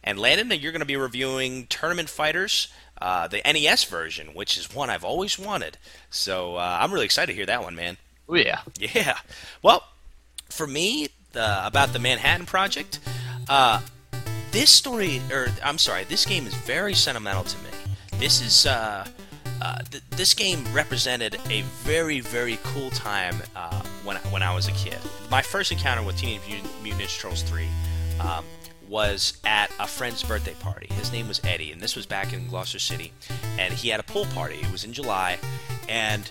And 0.03 0.19
Landon, 0.19 0.51
you're 0.59 0.71
going 0.71 0.79
to 0.79 0.85
be 0.85 0.95
reviewing 0.95 1.67
Tournament 1.67 2.09
Fighters, 2.09 2.69
uh, 3.01 3.27
the 3.27 3.41
NES 3.45 3.83
version, 3.85 4.27
which 4.33 4.57
is 4.57 4.73
one 4.73 4.89
I've 4.89 5.03
always 5.03 5.37
wanted. 5.37 5.77
So 6.09 6.55
uh, 6.55 6.77
I'm 6.81 6.91
really 6.91 7.05
excited 7.05 7.31
to 7.31 7.35
hear 7.35 7.45
that 7.45 7.61
one, 7.61 7.75
man. 7.75 7.97
Oh, 8.27 8.35
yeah. 8.35 8.61
Yeah. 8.79 9.17
Well, 9.61 9.83
for 10.49 10.67
me, 10.67 11.09
the, 11.33 11.65
about 11.65 11.93
the 11.93 11.99
Manhattan 11.99 12.45
Project, 12.45 12.99
uh, 13.47 13.81
this 14.51 14.69
story, 14.69 15.21
or 15.31 15.47
I'm 15.63 15.77
sorry, 15.77 16.05
this 16.05 16.25
game 16.25 16.47
is 16.47 16.53
very 16.55 16.93
sentimental 16.93 17.43
to 17.43 17.57
me. 17.57 17.69
This 18.17 18.41
is, 18.41 18.65
uh, 18.65 19.05
uh, 19.61 19.79
th- 19.91 20.03
this 20.11 20.33
game 20.33 20.63
represented 20.73 21.37
a 21.49 21.61
very, 21.83 22.19
very 22.19 22.57
cool 22.63 22.89
time 22.91 23.35
uh, 23.55 23.81
when, 24.03 24.17
when 24.31 24.41
I 24.41 24.53
was 24.53 24.67
a 24.67 24.71
kid. 24.71 24.97
My 25.29 25.41
first 25.41 25.71
encounter 25.71 26.03
with 26.03 26.17
Teenage 26.17 26.41
Mutant, 26.47 26.71
Mutant 26.83 27.03
Ninja 27.03 27.19
Turtles 27.21 27.43
3 27.43 27.67
um, 28.21 28.45
was 28.89 29.39
at 29.45 29.71
a 29.79 29.87
friend's 29.87 30.23
birthday 30.23 30.55
party. 30.55 30.87
His 30.91 31.11
name 31.11 31.27
was 31.27 31.39
Eddie, 31.43 31.71
and 31.71 31.79
this 31.79 31.95
was 31.95 32.05
back 32.05 32.33
in 32.33 32.47
Gloucester 32.47 32.79
City. 32.79 33.13
And 33.57 33.73
he 33.73 33.89
had 33.89 33.99
a 33.99 34.03
pool 34.03 34.25
party. 34.25 34.55
It 34.55 34.71
was 34.71 34.83
in 34.83 34.93
July, 34.93 35.37
and 35.87 36.29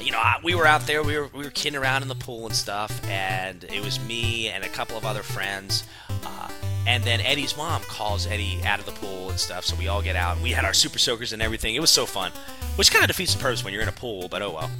you 0.00 0.12
know, 0.12 0.22
we 0.42 0.54
were 0.54 0.66
out 0.66 0.86
there, 0.86 1.02
we 1.02 1.18
were, 1.18 1.28
we 1.28 1.44
were 1.44 1.50
kidding 1.50 1.78
around 1.78 2.02
in 2.02 2.08
the 2.08 2.14
pool 2.14 2.46
and 2.46 2.54
stuff, 2.54 3.04
and 3.06 3.64
it 3.64 3.84
was 3.84 4.00
me 4.00 4.48
and 4.48 4.64
a 4.64 4.68
couple 4.68 4.96
of 4.96 5.04
other 5.04 5.22
friends. 5.22 5.84
Uh, 6.24 6.48
and 6.86 7.04
then 7.04 7.20
Eddie's 7.20 7.56
mom 7.56 7.82
calls 7.82 8.26
Eddie 8.26 8.60
out 8.64 8.80
of 8.80 8.86
the 8.86 8.92
pool 8.92 9.28
and 9.28 9.38
stuff, 9.38 9.64
so 9.64 9.76
we 9.76 9.88
all 9.88 10.02
get 10.02 10.16
out. 10.16 10.40
We 10.40 10.50
had 10.50 10.64
our 10.64 10.72
super 10.72 10.98
soakers 10.98 11.32
and 11.32 11.42
everything. 11.42 11.74
It 11.74 11.80
was 11.80 11.90
so 11.90 12.06
fun, 12.06 12.32
which 12.76 12.90
kind 12.90 13.04
of 13.04 13.08
defeats 13.08 13.34
the 13.34 13.42
purpose 13.42 13.62
when 13.62 13.74
you're 13.74 13.82
in 13.82 13.88
a 13.88 13.92
pool, 13.92 14.28
but 14.28 14.42
oh 14.42 14.52
well. 14.52 14.70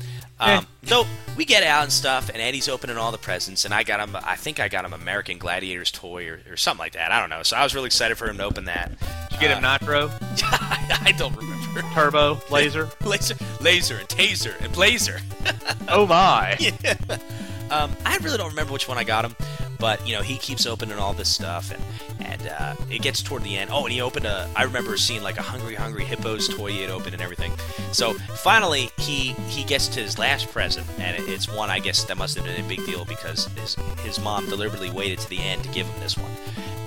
Um, 0.41 0.67
so 0.85 1.05
we 1.37 1.45
get 1.45 1.63
out 1.63 1.85
and 1.85 1.93
stuff, 1.93 2.31
and 2.31 2.39
Eddie's 2.39 2.69
opening 2.69 2.97
all 2.97 3.13
the 3.13 3.19
presents, 3.19 3.65
and 3.65 3.75
I 3.75 3.83
got 3.83 4.01
him. 4.01 4.17
I 4.23 4.37
think 4.37 4.59
I 4.59 4.69
got 4.69 4.85
him 4.85 4.93
American 4.93 5.39
Gladiators 5.39 5.91
toy 5.91 6.29
or, 6.29 6.41
or 6.51 6.57
something 6.57 6.79
like 6.79 6.95
that. 6.95 7.13
I 7.13 7.21
don't 7.21 7.31
know. 7.31 7.43
So 7.43 7.57
I 7.57 7.63
was 7.63 7.75
really 7.75 7.87
excited 7.87 8.17
for 8.17 8.29
him 8.29 8.39
to 8.39 8.45
open 8.45 8.65
that. 8.65 8.99
Did 8.99 9.33
you 9.33 9.39
get 9.39 9.57
him 9.57 9.63
Nitro, 9.63 10.11
I 10.23 11.15
don't 11.17 11.37
remember. 11.37 11.83
Turbo, 11.95 12.41
Laser? 12.51 12.89
laser, 13.05 13.37
laser, 13.61 13.99
and 13.99 14.09
taser, 14.09 14.59
and 14.61 14.73
blazer. 14.73 15.21
oh 15.89 16.07
my! 16.07 16.57
yeah. 16.59 16.95
Um, 17.71 17.95
I 18.05 18.17
really 18.19 18.37
don't 18.39 18.51
remember 18.51 18.73
which 18.73 18.89
one 18.89 18.99
I 18.99 19.05
got 19.05 19.25
him, 19.25 19.37
but 19.81 20.07
you 20.07 20.15
know 20.15 20.23
he 20.23 20.37
keeps 20.37 20.67
opening 20.67 20.99
all 20.99 21.13
this 21.13 21.29
stuff, 21.29 21.73
and 21.73 21.83
and 22.21 22.49
uh, 22.49 22.75
it 22.91 23.03
gets 23.03 23.23
toward 23.23 23.43
the 23.43 23.57
end. 23.57 23.71
Oh, 23.73 23.85
and 23.85 23.93
he 23.93 24.01
opened 24.01 24.27
a. 24.27 24.49
I 24.55 24.65
remember 24.65 24.97
seeing 24.97 25.23
like 25.23 25.39
a 25.39 25.43
Hungry 25.43 25.75
Hungry 25.75 26.05
Hippos 26.05 26.49
toy 26.49 26.71
he 26.71 26.83
had 26.83 26.91
opened 26.91 27.15
and 27.15 27.23
everything. 27.23 27.53
So 27.93 28.13
finally, 28.13 28.91
he 28.99 29.33
he 29.49 29.65
gets 29.65 29.89
to 29.89 30.01
his 30.01 30.19
last 30.19 30.49
present, 30.51 30.87
and 30.99 31.17
it, 31.17 31.29
it's 31.29 31.53
one 31.53 31.71
I 31.71 31.79
guess 31.79 32.05
that 32.05 32.17
must 32.17 32.37
have 32.37 32.45
been 32.45 32.65
a 32.65 32.69
big 32.69 32.85
deal 32.87 33.05
because 33.05 33.47
his 33.59 33.77
his 34.03 34.21
mom 34.21 34.49
deliberately 34.49 34.91
waited 34.91 35.19
to 35.21 35.29
the 35.29 35.39
end 35.39 35.65
to 35.65 35.71
give 35.71 35.87
him 35.87 36.01
this 36.01 36.17
one, 36.17 36.31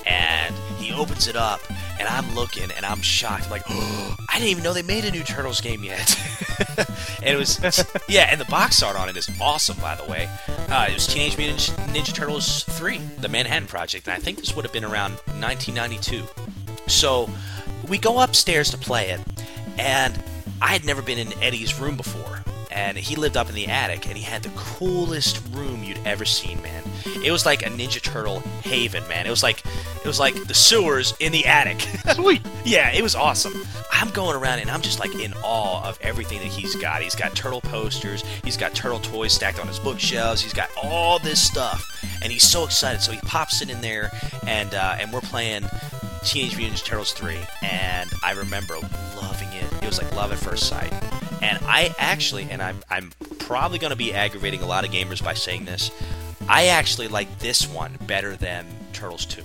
and 0.06 0.56
he 0.78 0.94
opens 0.94 1.28
it 1.28 1.36
up, 1.36 1.62
and 2.00 2.08
I'm 2.08 2.34
looking 2.36 2.72
and 2.72 2.86
I'm 2.86 3.02
shocked. 3.02 3.46
I'm 3.46 3.52
like, 3.52 3.64
oh, 3.70 4.16
I 4.30 4.38
didn't 4.38 4.50
even 4.50 4.64
know 4.64 4.74
they 4.74 4.82
made 4.82 5.06
a 5.06 5.12
new 5.12 5.24
Turtles 5.24 5.62
game 5.62 5.84
yet. 5.84 6.18
and 6.78 7.30
it 7.30 7.38
was, 7.38 7.60
yeah, 8.10 8.28
and 8.32 8.40
the 8.40 8.46
box 8.46 8.82
art 8.84 8.96
on 8.96 9.10
it 9.10 9.18
is 9.18 9.30
awesome, 9.42 9.78
by 9.78 9.96
the 9.96 10.10
way. 10.10 10.30
Uh, 10.70 10.88
it 10.90 10.94
was 10.94 11.08
Teenage 11.08 11.38
Mutant 11.38 11.60
Ninja 11.94 12.14
Turtles 12.14 12.64
3, 12.66 12.98
the 13.20 13.30
Manhattan 13.30 13.68
Project, 13.68 14.08
and 14.08 14.16
I 14.16 14.20
think 14.20 14.40
this 14.40 14.56
would 14.56 14.66
have 14.66 14.74
been 14.74 14.86
around 14.86 15.14
1992. 15.40 16.24
So 16.88 17.30
we 17.88 17.98
go 17.98 18.22
upstairs 18.22 18.70
to 18.72 18.78
play 18.78 19.10
it, 19.10 19.22
and 19.78 20.22
I 20.62 20.68
had 20.68 20.86
never 20.86 21.02
been 21.02 21.20
in 21.20 21.34
Eddie's 21.42 21.80
room 21.80 21.98
before. 21.98 22.44
And 22.74 22.98
he 22.98 23.16
lived 23.16 23.38
up 23.38 23.50
in 23.50 23.56
the 23.56 23.68
attic, 23.68 24.08
and 24.08 24.18
he 24.18 24.24
had 24.24 24.44
the 24.44 24.50
coolest 24.56 25.42
room 25.52 25.84
you'd 25.84 26.00
ever 26.06 26.26
seen, 26.26 26.62
man. 26.62 26.84
It 27.24 27.32
was 27.32 27.46
like 27.46 27.62
a 27.64 27.70
Ninja 27.70 28.02
Turtle 28.02 28.40
haven, 28.64 29.08
man. 29.08 29.28
It 29.28 29.30
was 29.30 29.44
like 29.44 29.64
it 29.66 30.06
was 30.08 30.20
like 30.20 30.36
the 30.48 30.54
sewers 30.54 31.14
in 31.20 31.32
the 31.32 31.46
attic. 31.46 31.82
Sweet. 32.14 32.42
yeah, 32.66 32.92
it 32.92 33.02
was 33.02 33.16
awesome. 33.16 33.54
I'm 33.92 34.10
going 34.10 34.36
around 34.36 34.60
and 34.60 34.70
I'm 34.70 34.82
just 34.82 35.00
like 35.00 35.14
in 35.16 35.34
awe 35.44 35.88
of 35.88 35.98
everything 36.02 36.40
that 36.40 36.48
he's 36.48 36.76
got. 36.76 37.02
He's 37.02 37.16
got 37.16 37.36
turtle 37.36 37.62
posters, 37.62 38.24
he's 38.44 38.58
got 38.58 38.74
turtle 38.74 39.00
toys 39.00 39.34
stacked 39.34 39.60
on 39.60 39.68
his 39.68 39.80
bookshelves, 39.80 40.42
he's 40.42 40.54
got 40.54 40.70
all 40.82 41.20
this 41.20 41.42
stuff, 41.42 41.86
and 42.22 42.32
he's 42.32 42.44
so 42.44 42.66
excited. 42.66 43.02
So 43.02 43.12
he 43.12 43.20
pops 43.20 43.62
it 43.62 43.70
in 43.70 43.82
there, 43.82 44.12
and 44.46 44.74
uh, 44.74 44.98
and 45.00 45.14
we're 45.14 45.22
playing 45.22 45.64
Teenage 46.24 46.58
Mutant 46.58 46.80
Ninja 46.80 46.86
Turtles 46.86 47.14
3, 47.14 47.38
and 47.62 48.10
I 48.24 48.32
remember 48.32 48.76
loving 49.16 49.50
it. 49.54 49.72
It 49.82 49.86
was 49.86 50.02
like 50.02 50.14
love 50.16 50.32
at 50.32 50.40
first 50.40 50.68
sight. 50.68 50.92
And 51.44 51.60
I 51.66 51.94
actually, 52.00 52.50
and 52.50 52.62
I'm, 52.62 52.82
I'm 52.90 53.12
probably 53.38 53.78
going 53.78 53.92
to 53.92 53.98
be 53.98 54.14
aggravating 54.14 54.62
a 54.62 54.66
lot 54.66 54.86
of 54.86 54.92
gamers 54.92 55.22
by 55.22 55.34
saying 55.34 55.66
this, 55.66 55.92
I 56.48 56.68
actually 56.68 57.10
like 57.10 57.40
this 57.40 57.68
one 57.68 57.98
better 58.08 58.38
than 58.38 58.66
Turtles 58.94 59.26
2. 59.26 59.42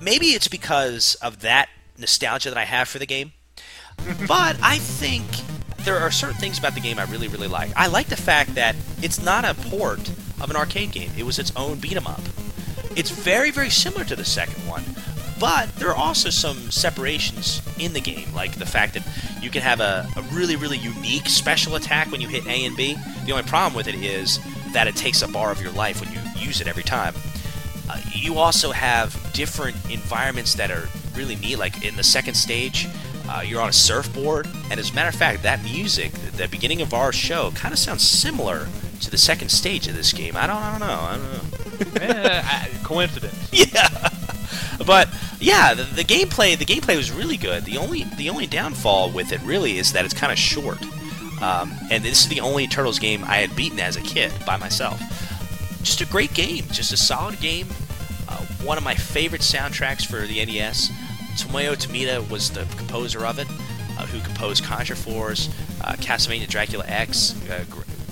Maybe 0.00 0.28
it's 0.28 0.48
because 0.48 1.16
of 1.16 1.40
that 1.40 1.68
nostalgia 1.98 2.48
that 2.48 2.56
I 2.56 2.64
have 2.64 2.88
for 2.88 2.98
the 2.98 3.04
game, 3.04 3.32
but 4.26 4.56
I 4.62 4.78
think 4.78 5.26
there 5.84 5.98
are 5.98 6.10
certain 6.10 6.38
things 6.40 6.58
about 6.58 6.74
the 6.74 6.80
game 6.80 6.98
I 6.98 7.04
really, 7.04 7.28
really 7.28 7.48
like. 7.48 7.72
I 7.76 7.88
like 7.88 8.06
the 8.06 8.16
fact 8.16 8.54
that 8.54 8.74
it's 9.02 9.22
not 9.22 9.44
a 9.44 9.52
port 9.52 10.08
of 10.40 10.48
an 10.48 10.56
arcade 10.56 10.92
game, 10.92 11.10
it 11.14 11.24
was 11.24 11.38
its 11.38 11.54
own 11.56 11.78
beat 11.78 11.96
'em 11.96 12.06
up. 12.06 12.22
It's 12.96 13.10
very, 13.10 13.50
very 13.50 13.70
similar 13.70 14.04
to 14.06 14.16
the 14.16 14.24
second 14.24 14.66
one, 14.66 14.84
but 15.40 15.74
there 15.76 15.88
are 15.88 15.96
also 15.96 16.28
some 16.28 16.70
separations 16.70 17.62
in 17.78 17.94
the 17.94 18.00
game, 18.00 18.32
like 18.34 18.56
the 18.56 18.66
fact 18.66 18.92
that 18.92 19.02
you 19.42 19.48
can 19.50 19.62
have 19.62 19.80
a, 19.80 20.06
a, 20.14 20.22
really, 20.34 20.54
really 20.54 20.76
unique 20.76 21.26
special 21.28 21.76
attack 21.76 22.12
when 22.12 22.20
you 22.20 22.28
hit 22.28 22.46
A 22.46 22.66
and 22.66 22.76
B. 22.76 22.94
The 23.24 23.32
only 23.32 23.44
problem 23.44 23.74
with 23.74 23.88
it 23.88 23.94
is 23.94 24.38
that 24.74 24.86
it 24.86 24.96
takes 24.96 25.22
a 25.22 25.28
bar 25.28 25.50
of 25.50 25.62
your 25.62 25.72
life 25.72 26.00
when 26.00 26.12
you 26.12 26.20
use 26.36 26.60
it 26.60 26.68
every 26.68 26.82
time. 26.82 27.14
Uh, 27.88 27.98
you 28.12 28.36
also 28.36 28.70
have 28.70 29.18
different 29.32 29.76
environments 29.90 30.54
that 30.54 30.70
are 30.70 30.86
really 31.16 31.36
neat, 31.36 31.56
like 31.56 31.84
in 31.84 31.96
the 31.96 32.04
second 32.04 32.34
stage. 32.34 32.86
Uh, 33.26 33.42
you're 33.44 33.62
on 33.62 33.70
a 33.70 33.72
surfboard, 33.72 34.46
and 34.70 34.78
as 34.78 34.90
a 34.90 34.94
matter 34.94 35.08
of 35.08 35.14
fact, 35.14 35.42
that 35.42 35.62
music, 35.64 36.12
the 36.36 36.48
beginning 36.48 36.82
of 36.82 36.92
our 36.92 37.12
show, 37.12 37.50
kind 37.52 37.72
of 37.72 37.78
sounds 37.78 38.06
similar 38.06 38.68
to 39.00 39.10
the 39.10 39.18
second 39.18 39.48
stage 39.48 39.86
of 39.88 39.94
this 39.94 40.12
game. 40.12 40.36
I 40.36 40.46
don't, 40.46 40.56
I 40.56 40.70
don't 40.70 40.80
know. 40.80 41.00
I 41.00 41.16
don't 41.16 41.32
know. 41.32 42.00
eh, 42.02 42.68
coincidence. 42.82 43.34
Yeah. 43.52 44.08
but 44.86 45.08
yeah, 45.38 45.74
the, 45.74 45.84
the, 45.84 46.04
gameplay 46.04 46.56
the 46.56 46.64
gameplay 46.64 46.96
was 46.96 47.10
really 47.10 47.36
good. 47.36 47.64
The 47.64 47.76
only 47.76 48.04
the 48.16 48.30
only 48.30 48.46
downfall 48.46 49.10
with 49.10 49.32
it 49.32 49.40
really 49.42 49.78
is 49.78 49.92
that 49.92 50.04
it's 50.04 50.14
kind 50.14 50.32
of 50.32 50.38
short. 50.38 50.82
Um, 51.42 51.72
and 51.90 52.04
this 52.04 52.22
is 52.22 52.28
the 52.28 52.40
only 52.40 52.66
Turtles 52.66 52.98
game 52.98 53.24
I 53.24 53.36
had 53.36 53.54
beaten 53.56 53.80
as 53.80 53.96
a 53.96 54.00
kid 54.00 54.32
by 54.44 54.56
myself. 54.56 55.00
Just 55.82 56.00
a 56.00 56.06
great 56.06 56.34
game, 56.34 56.64
just 56.70 56.92
a 56.92 56.96
solid 56.96 57.40
game. 57.40 57.66
Uh, 58.28 58.44
one 58.62 58.76
of 58.76 58.84
my 58.84 58.94
favorite 58.94 59.40
soundtracks 59.40 60.04
for 60.04 60.26
the 60.26 60.44
NES. 60.44 60.90
Tomoya 61.36 61.74
Tomita 61.76 62.28
was 62.28 62.50
the 62.50 62.66
composer 62.76 63.24
of 63.24 63.38
it, 63.38 63.48
uh, 63.98 64.06
who 64.06 64.20
composed 64.20 64.64
Contra 64.64 64.96
Force, 64.96 65.48
uh, 65.82 65.92
Castlevania 65.94 66.46
Dracula 66.46 66.84
X, 66.86 67.34
uh, 67.48 67.64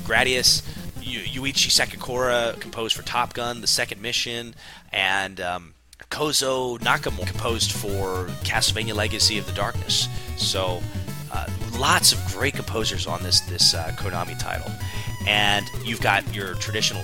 Gradius, 0.04 0.62
Yuichi 1.08 1.70
Sakakura 1.70 2.58
composed 2.60 2.96
for 2.96 3.02
Top 3.02 3.34
Gun, 3.34 3.60
The 3.60 3.66
Second 3.66 4.00
Mission, 4.00 4.54
and 4.92 5.40
um, 5.40 5.74
Kozo 6.10 6.78
Nakamura 6.78 7.26
composed 7.26 7.72
for 7.72 8.26
Castlevania 8.44 8.94
Legacy 8.94 9.38
of 9.38 9.46
the 9.46 9.52
Darkness. 9.52 10.08
So, 10.36 10.80
uh, 11.32 11.46
lots 11.78 12.12
of 12.12 12.24
great 12.34 12.54
composers 12.54 13.06
on 13.06 13.22
this 13.22 13.40
this 13.40 13.74
uh, 13.74 13.92
Konami 13.96 14.38
title, 14.38 14.70
and 15.26 15.66
you've 15.84 16.00
got 16.00 16.34
your 16.34 16.54
traditional 16.54 17.02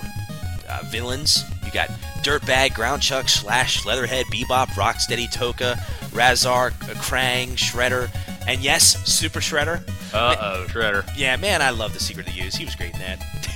uh, 0.68 0.82
villains. 0.86 1.44
You 1.64 1.72
got 1.72 1.89
Dirtbag, 2.22 2.70
Groundchuck, 2.70 3.28
Slash, 3.28 3.85
Leatherhead, 3.85 4.26
Bebop, 4.26 4.68
Rocksteady, 4.68 5.31
Tokka, 5.32 5.76
Rahzar, 6.10 6.70
Krang, 7.02 7.56
Shredder, 7.56 8.10
and 8.47 8.62
yes, 8.62 9.05
Super 9.05 9.40
Shredder. 9.40 9.82
Uh 10.12 10.36
oh, 10.40 10.66
Shredder. 10.68 11.09
Yeah, 11.16 11.36
man, 11.36 11.60
I 11.60 11.70
love 11.70 11.93
the 11.93 12.01
Secret 12.01 12.28
of 12.28 12.35
the 12.35 12.40
Ooze. 12.40 12.55
He 12.55 12.64
was 12.64 12.74
great 12.74 12.94
in 12.94 13.01
that. 13.01 13.18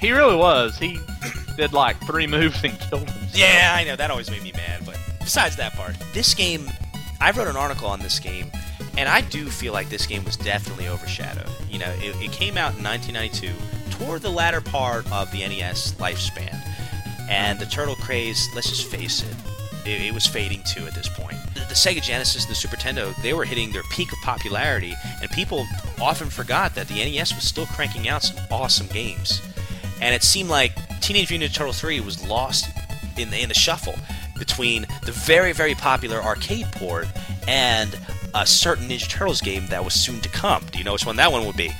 he 0.00 0.12
really 0.12 0.36
was. 0.36 0.76
He 0.78 0.98
did 1.56 1.72
like 1.72 2.00
three 2.06 2.26
moves 2.26 2.62
and 2.64 2.78
killed 2.78 3.08
him. 3.08 3.28
Yeah, 3.32 3.74
I 3.76 3.84
know. 3.84 3.96
That 3.96 4.10
always 4.10 4.30
made 4.30 4.42
me 4.42 4.52
mad. 4.52 4.82
But 4.84 4.98
besides 5.20 5.56
that 5.56 5.74
part, 5.74 5.96
this 6.12 6.34
game, 6.34 6.68
I 7.20 7.30
wrote 7.30 7.48
an 7.48 7.56
article 7.56 7.88
on 7.88 8.00
this 8.00 8.18
game, 8.18 8.50
and 8.96 9.08
I 9.08 9.20
do 9.20 9.46
feel 9.48 9.72
like 9.72 9.88
this 9.88 10.06
game 10.06 10.24
was 10.24 10.36
definitely 10.36 10.88
overshadowed. 10.88 11.48
You 11.68 11.78
know, 11.78 11.90
it, 11.98 12.16
it 12.22 12.32
came 12.32 12.56
out 12.56 12.76
in 12.76 12.84
1992, 12.84 13.52
toward 13.90 14.22
the 14.22 14.30
latter 14.30 14.60
part 14.60 15.10
of 15.12 15.30
the 15.30 15.38
NES 15.38 15.94
lifespan, 15.94 16.56
and 17.28 17.58
the 17.58 17.66
turtle 17.66 17.96
craze. 17.96 18.48
Let's 18.54 18.68
just 18.68 18.86
face 18.86 19.22
it, 19.22 19.34
it, 19.86 20.06
it 20.06 20.14
was 20.14 20.26
fading 20.26 20.62
too 20.64 20.86
at 20.86 20.94
this 20.94 21.08
point. 21.08 21.36
The, 21.54 21.60
the 21.60 21.74
Sega 21.74 22.02
Genesis 22.02 22.44
and 22.44 22.50
the 22.50 22.54
Super 22.54 22.76
Nintendo, 22.76 23.14
they 23.22 23.32
were 23.32 23.44
hitting 23.44 23.72
their 23.72 23.82
peak 23.90 24.12
of 24.12 24.18
popularity, 24.22 24.94
and 25.20 25.30
people 25.30 25.66
often 26.00 26.28
forgot 26.28 26.74
that 26.74 26.88
the 26.88 26.94
NES 26.94 27.34
was 27.34 27.44
still 27.44 27.66
cranking 27.66 28.08
out 28.08 28.22
some 28.22 28.36
awesome 28.50 28.86
games. 28.88 29.40
And 30.02 30.14
it 30.16 30.24
seemed 30.24 30.50
like 30.50 30.74
Teenage 31.00 31.30
Mutant 31.30 31.52
Ninja 31.52 31.54
Turtle 31.54 31.72
3 31.72 32.00
was 32.00 32.26
lost 32.26 32.68
in 33.16 33.30
the, 33.30 33.40
in 33.40 33.48
the 33.48 33.54
shuffle 33.54 33.94
between 34.36 34.84
the 35.04 35.12
very, 35.12 35.52
very 35.52 35.74
popular 35.74 36.20
arcade 36.20 36.66
port 36.72 37.06
and 37.46 37.96
a 38.34 38.44
certain 38.44 38.88
Ninja 38.88 39.08
Turtles 39.08 39.40
game 39.40 39.68
that 39.68 39.84
was 39.84 39.94
soon 39.94 40.20
to 40.20 40.28
come. 40.28 40.64
Do 40.72 40.78
you 40.78 40.84
know 40.84 40.92
which 40.92 41.06
one 41.06 41.16
that 41.16 41.30
one 41.30 41.46
would 41.46 41.56
be? 41.56 41.70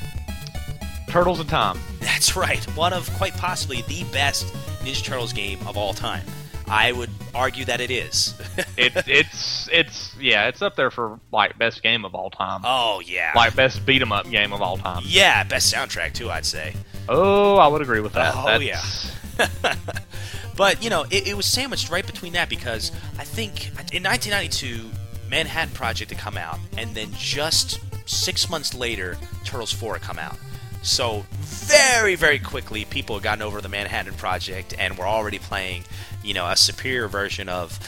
Turtles 1.08 1.40
in 1.40 1.48
Time. 1.48 1.78
That's 2.00 2.36
right. 2.36 2.62
One 2.76 2.92
of 2.92 3.12
quite 3.14 3.36
possibly 3.36 3.82
the 3.82 4.04
best 4.12 4.46
Ninja 4.84 5.02
Turtles 5.02 5.32
game 5.32 5.58
of 5.66 5.76
all 5.76 5.92
time. 5.92 6.24
I 6.68 6.92
would 6.92 7.10
argue 7.34 7.64
that 7.64 7.80
it 7.80 7.90
is. 7.90 8.34
it, 8.76 8.92
it's 9.06 9.68
it's 9.72 10.14
yeah, 10.18 10.46
it's 10.46 10.62
up 10.62 10.76
there 10.76 10.90
for 10.90 11.18
like 11.32 11.58
best 11.58 11.82
game 11.82 12.04
of 12.04 12.14
all 12.14 12.30
time. 12.30 12.62
Oh 12.64 13.02
yeah, 13.04 13.32
like 13.34 13.54
best 13.56 13.84
beat 13.84 14.00
'em 14.00 14.12
up 14.12 14.30
game 14.30 14.52
of 14.52 14.62
all 14.62 14.78
time. 14.78 15.02
Yeah, 15.04 15.42
best 15.44 15.74
soundtrack 15.74 16.14
too. 16.14 16.30
I'd 16.30 16.46
say. 16.46 16.74
Oh, 17.08 17.56
I 17.56 17.66
would 17.66 17.82
agree 17.82 18.00
with 18.00 18.12
that. 18.14 18.34
Oh 18.36 18.58
That's... 18.58 19.12
yeah. 19.38 19.74
but 20.56 20.82
you 20.82 20.90
know, 20.90 21.04
it, 21.10 21.28
it 21.28 21.36
was 21.36 21.46
sandwiched 21.46 21.90
right 21.90 22.06
between 22.06 22.34
that 22.34 22.48
because 22.48 22.92
I 23.18 23.24
think 23.24 23.68
in 23.92 24.02
1992, 24.02 24.90
Manhattan 25.28 25.74
Project 25.74 26.10
had 26.10 26.20
come 26.20 26.36
out, 26.36 26.58
and 26.76 26.94
then 26.94 27.08
just 27.12 27.80
six 28.06 28.50
months 28.50 28.74
later, 28.74 29.16
Turtles 29.44 29.72
4 29.72 29.94
had 29.94 30.02
come 30.02 30.18
out. 30.18 30.36
So 30.82 31.24
very, 31.40 32.16
very 32.16 32.38
quickly, 32.38 32.84
people 32.84 33.16
had 33.16 33.22
gotten 33.22 33.42
over 33.42 33.60
the 33.60 33.68
Manhattan 33.68 34.14
Project 34.14 34.74
and 34.78 34.98
were 34.98 35.06
already 35.06 35.38
playing, 35.38 35.84
you 36.22 36.34
know, 36.34 36.46
a 36.46 36.56
superior 36.56 37.08
version 37.08 37.48
of 37.48 37.78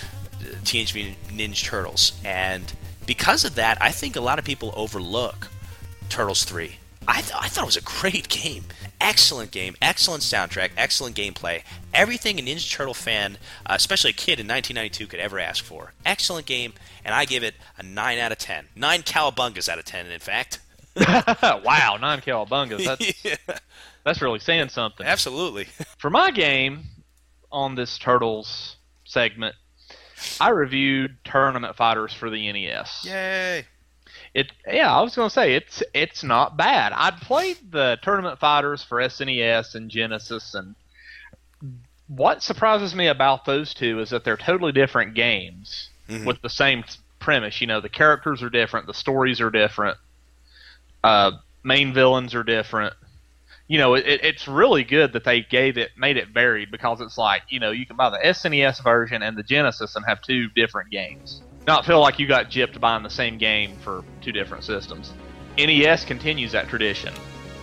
uh, 0.40 0.54
Teenage 0.64 0.94
Mutant 0.94 1.18
Ninja 1.28 1.64
Turtles. 1.64 2.18
And 2.24 2.72
because 3.04 3.44
of 3.44 3.56
that, 3.56 3.76
I 3.82 3.90
think 3.90 4.16
a 4.16 4.20
lot 4.20 4.38
of 4.38 4.44
people 4.44 4.72
overlook 4.76 5.48
Turtles 6.08 6.44
3. 6.44 6.76
I, 7.06 7.20
th- 7.20 7.34
I 7.38 7.48
thought 7.48 7.62
it 7.62 7.66
was 7.66 7.76
a 7.76 7.82
great 7.82 8.28
game. 8.28 8.64
Excellent 9.00 9.50
game, 9.50 9.76
excellent 9.82 10.22
soundtrack, 10.22 10.70
excellent 10.76 11.16
gameplay. 11.16 11.62
Everything 11.92 12.38
a 12.38 12.42
Ninja 12.42 12.70
Turtle 12.70 12.94
fan, 12.94 13.38
uh, 13.66 13.74
especially 13.76 14.10
a 14.10 14.14
kid 14.14 14.40
in 14.40 14.48
1992, 14.48 15.06
could 15.06 15.20
ever 15.20 15.38
ask 15.38 15.62
for. 15.62 15.92
Excellent 16.06 16.46
game, 16.46 16.72
and 17.04 17.14
I 17.14 17.24
give 17.24 17.42
it 17.42 17.54
a 17.78 17.82
9 17.82 18.18
out 18.18 18.32
of 18.32 18.38
10. 18.38 18.66
9 18.74 19.02
cowabungas 19.02 19.68
out 19.68 19.78
of 19.78 19.84
10, 19.84 20.06
in 20.06 20.20
fact. 20.20 20.60
wow, 20.96 21.98
nine 22.00 22.20
cowabungas. 22.20 22.84
That's, 22.84 23.24
yeah. 23.24 23.58
that's 24.04 24.22
really 24.22 24.38
saying 24.38 24.68
something. 24.68 25.04
Absolutely. 25.04 25.64
For 25.98 26.08
my 26.08 26.30
game 26.30 26.84
on 27.50 27.74
this 27.74 27.98
Turtles 27.98 28.76
segment, 29.04 29.56
I 30.40 30.50
reviewed 30.50 31.16
Tournament 31.24 31.74
Fighters 31.76 32.12
for 32.14 32.30
the 32.30 32.50
NES. 32.50 33.04
Yay! 33.04 33.66
It 34.34 34.50
yeah, 34.66 34.92
I 34.92 35.00
was 35.00 35.14
gonna 35.14 35.30
say 35.30 35.54
it's 35.54 35.82
it's 35.94 36.24
not 36.24 36.56
bad. 36.56 36.92
I'd 36.92 37.20
played 37.20 37.56
the 37.70 37.98
Tournament 38.02 38.40
Fighters 38.40 38.82
for 38.82 38.98
SNES 38.98 39.76
and 39.76 39.88
Genesis, 39.88 40.54
and 40.54 40.74
what 42.08 42.42
surprises 42.42 42.94
me 42.94 43.06
about 43.06 43.44
those 43.44 43.72
two 43.74 44.00
is 44.00 44.10
that 44.10 44.24
they're 44.24 44.36
totally 44.36 44.72
different 44.72 45.14
games 45.14 45.88
mm-hmm. 46.08 46.24
with 46.24 46.42
the 46.42 46.50
same 46.50 46.84
premise. 47.20 47.60
You 47.60 47.68
know, 47.68 47.80
the 47.80 47.88
characters 47.88 48.42
are 48.42 48.50
different, 48.50 48.86
the 48.86 48.94
stories 48.94 49.40
are 49.40 49.50
different, 49.50 49.96
uh, 51.04 51.32
main 51.62 51.94
villains 51.94 52.34
are 52.34 52.42
different. 52.44 52.94
You 53.66 53.78
know, 53.78 53.94
it, 53.94 54.04
it's 54.06 54.46
really 54.46 54.84
good 54.84 55.14
that 55.14 55.24
they 55.24 55.40
gave 55.40 55.78
it, 55.78 55.92
made 55.96 56.18
it 56.18 56.28
varied 56.28 56.70
because 56.70 57.00
it's 57.00 57.16
like, 57.16 57.42
you 57.48 57.60
know, 57.60 57.70
you 57.70 57.86
can 57.86 57.96
buy 57.96 58.10
the 58.10 58.18
SNES 58.18 58.82
version 58.82 59.22
and 59.22 59.38
the 59.38 59.42
Genesis 59.42 59.96
and 59.96 60.04
have 60.04 60.20
two 60.20 60.48
different 60.48 60.90
games. 60.90 61.40
Not 61.66 61.86
feel 61.86 62.00
like 62.00 62.18
you 62.18 62.26
got 62.26 62.50
gypped 62.50 62.78
buying 62.78 63.02
the 63.02 63.10
same 63.10 63.38
game 63.38 63.76
for 63.78 64.04
two 64.20 64.32
different 64.32 64.64
systems. 64.64 65.12
NES 65.56 66.04
continues 66.04 66.52
that 66.52 66.68
tradition. 66.68 67.14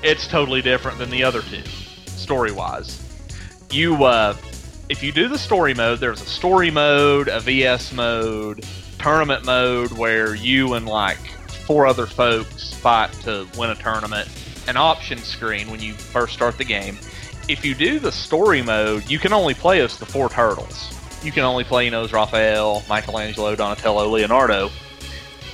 It's 0.04 0.28
totally 0.28 0.62
different 0.62 0.98
than 0.98 1.12
the 1.12 1.24
other 1.24 1.42
two, 1.42 1.64
story 2.08 2.52
wise. 2.52 3.08
You, 3.70 4.04
uh, 4.04 4.36
if 4.90 5.04
you 5.04 5.12
do 5.12 5.28
the 5.28 5.38
story 5.38 5.74
mode, 5.74 6.00
there's 6.00 6.22
a 6.22 6.26
story 6.26 6.72
mode, 6.72 7.28
a 7.28 7.40
VS 7.40 7.94
mode, 7.94 8.66
tournament 8.98 9.46
mode 9.46 9.92
where 9.92 10.34
you 10.34 10.74
and 10.74 10.88
like 10.88 11.20
four 11.66 11.86
other 11.86 12.08
folks 12.08 12.74
fight 12.74 13.12
to 13.24 13.48
win 13.58 13.70
a 13.70 13.76
tournament, 13.76 14.28
an 14.68 14.78
option 14.78 15.20
screen 15.20 15.70
when 15.70 15.80
you 15.80 15.94
first 15.94 16.34
start 16.34 16.58
the 16.58 16.66
game. 16.66 16.98
If 17.48 17.64
you 17.64 17.76
do 17.76 18.00
the 18.00 18.12
story 18.12 18.62
mode, 18.62 19.08
you 19.10 19.20
can 19.20 19.32
only 19.32 19.54
play 19.54 19.82
as 19.82 19.98
the 19.98 20.06
four 20.06 20.30
turtles. 20.30 21.01
You 21.24 21.32
can 21.32 21.44
only 21.44 21.64
play, 21.64 21.86
you 21.86 21.92
know, 21.92 22.04
as 22.04 22.14
Raphael, 22.14 22.84
Michelangelo, 22.90 23.56
Donatello, 23.56 24.10
Leonardo. 24.10 24.70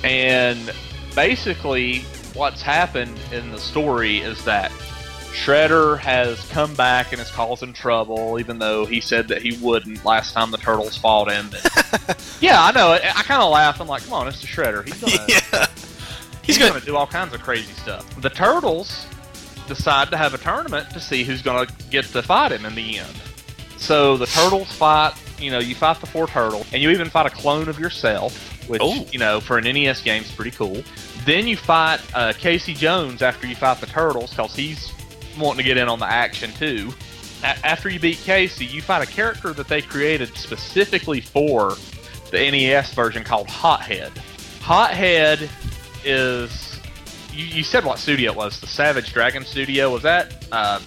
And 0.02 0.72
basically, 1.14 2.00
what's 2.34 2.62
happened 2.62 3.18
in 3.32 3.50
the 3.50 3.58
story 3.58 4.18
is 4.18 4.44
that 4.44 4.70
Shredder 5.32 5.98
has 5.98 6.40
come 6.48 6.74
back 6.74 7.12
and 7.12 7.20
is 7.20 7.30
causing 7.30 7.72
trouble, 7.72 8.40
even 8.40 8.58
though 8.58 8.86
he 8.86 9.00
said 9.00 9.28
that 9.28 9.42
he 9.42 9.56
wouldn't 9.58 10.04
last 10.04 10.32
time 10.32 10.50
the 10.50 10.56
Turtles 10.56 10.96
fought 10.96 11.30
him. 11.30 11.50
yeah, 12.40 12.62
I 12.62 12.72
know. 12.72 12.88
I, 12.88 12.96
I 12.96 13.22
kind 13.22 13.42
of 13.42 13.50
laugh. 13.50 13.80
I'm 13.80 13.88
like, 13.88 14.02
come 14.04 14.14
on, 14.14 14.26
it's 14.26 14.40
the 14.40 14.46
Shredder. 14.46 14.84
He's 14.84 15.00
gonna, 15.00 15.24
yeah. 15.28 15.66
He's, 16.42 16.56
He's 16.56 16.58
going 16.58 16.80
to 16.80 16.84
do 16.84 16.96
all 16.96 17.06
kinds 17.06 17.34
of 17.34 17.42
crazy 17.42 17.72
stuff. 17.74 18.08
The 18.20 18.30
Turtles 18.30 19.06
decide 19.66 20.10
to 20.10 20.16
have 20.16 20.32
a 20.32 20.38
tournament 20.38 20.90
to 20.90 21.00
see 21.00 21.22
who's 21.22 21.42
going 21.42 21.66
to 21.66 21.72
get 21.90 22.06
to 22.06 22.22
fight 22.22 22.52
him 22.52 22.64
in 22.64 22.74
the 22.74 22.98
end. 22.98 23.20
So 23.76 24.16
the 24.16 24.26
Turtles 24.26 24.72
fight, 24.72 25.12
you 25.38 25.50
know, 25.50 25.58
you 25.58 25.74
fight 25.74 26.00
the 26.00 26.06
four 26.06 26.26
turtles, 26.26 26.66
and 26.72 26.82
you 26.82 26.90
even 26.90 27.08
fight 27.08 27.26
a 27.26 27.30
clone 27.30 27.68
of 27.68 27.78
yourself, 27.78 28.68
which, 28.68 28.82
Ooh. 28.82 29.04
you 29.12 29.18
know, 29.18 29.40
for 29.40 29.58
an 29.58 29.64
NES 29.64 30.02
game 30.02 30.22
is 30.22 30.30
pretty 30.32 30.50
cool. 30.50 30.82
Then 31.24 31.46
you 31.46 31.56
fight 31.56 32.00
uh, 32.14 32.32
Casey 32.36 32.74
Jones 32.74 33.22
after 33.22 33.46
you 33.46 33.54
fight 33.54 33.80
the 33.80 33.86
Turtles, 33.86 34.30
because 34.30 34.54
he's 34.54 34.92
wanting 35.38 35.58
to 35.58 35.62
get 35.64 35.76
in 35.76 35.88
on 35.88 35.98
the 35.98 36.06
action 36.06 36.52
too. 36.52 36.92
A- 37.42 37.66
after 37.66 37.88
you 37.88 38.00
beat 38.00 38.18
Casey, 38.18 38.66
you 38.66 38.82
fight 38.82 39.06
a 39.06 39.10
character 39.10 39.52
that 39.52 39.68
they 39.68 39.82
created 39.82 40.36
specifically 40.36 41.20
for 41.20 41.76
the 42.30 42.50
NES 42.50 42.92
version 42.94 43.24
called 43.24 43.48
Hothead. 43.48 44.12
Hothead 44.60 45.48
is 46.04 46.78
you, 47.32 47.44
you 47.44 47.62
said 47.62 47.84
what 47.84 47.98
studio 47.98 48.32
it 48.32 48.36
was? 48.36 48.60
The 48.60 48.66
Savage 48.66 49.12
Dragon 49.12 49.44
studio 49.44 49.90
was 49.90 50.02
that? 50.02 50.46
Uh, 50.50 50.80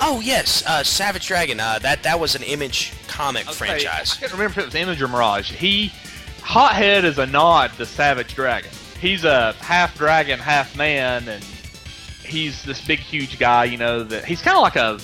oh 0.00 0.20
yes, 0.22 0.64
uh, 0.66 0.82
Savage 0.82 1.26
Dragon. 1.26 1.60
Uh, 1.60 1.78
that 1.80 2.02
that 2.02 2.18
was 2.18 2.34
an 2.34 2.42
Image 2.42 2.92
comic 3.08 3.46
okay, 3.46 3.54
franchise. 3.54 4.14
I 4.16 4.20
can't 4.20 4.32
remember 4.32 4.52
if 4.52 4.58
it 4.58 4.66
was 4.66 4.74
Image 4.74 5.00
or 5.02 5.08
Mirage. 5.08 5.52
He 5.52 5.92
Hothead 6.40 7.04
is 7.04 7.18
a 7.18 7.26
nod 7.26 7.72
to 7.78 7.86
Savage 7.86 8.34
Dragon. 8.34 8.70
He's 9.00 9.24
a 9.24 9.52
half 9.60 9.96
dragon, 9.96 10.38
half 10.38 10.76
man, 10.76 11.28
and 11.28 11.44
he's 12.24 12.62
this 12.64 12.84
big, 12.84 12.98
huge 12.98 13.38
guy. 13.38 13.64
You 13.64 13.78
know 13.78 14.02
that 14.04 14.24
he's 14.24 14.42
kind 14.42 14.56
of 14.56 14.62
like 14.62 14.76
a 14.76 14.98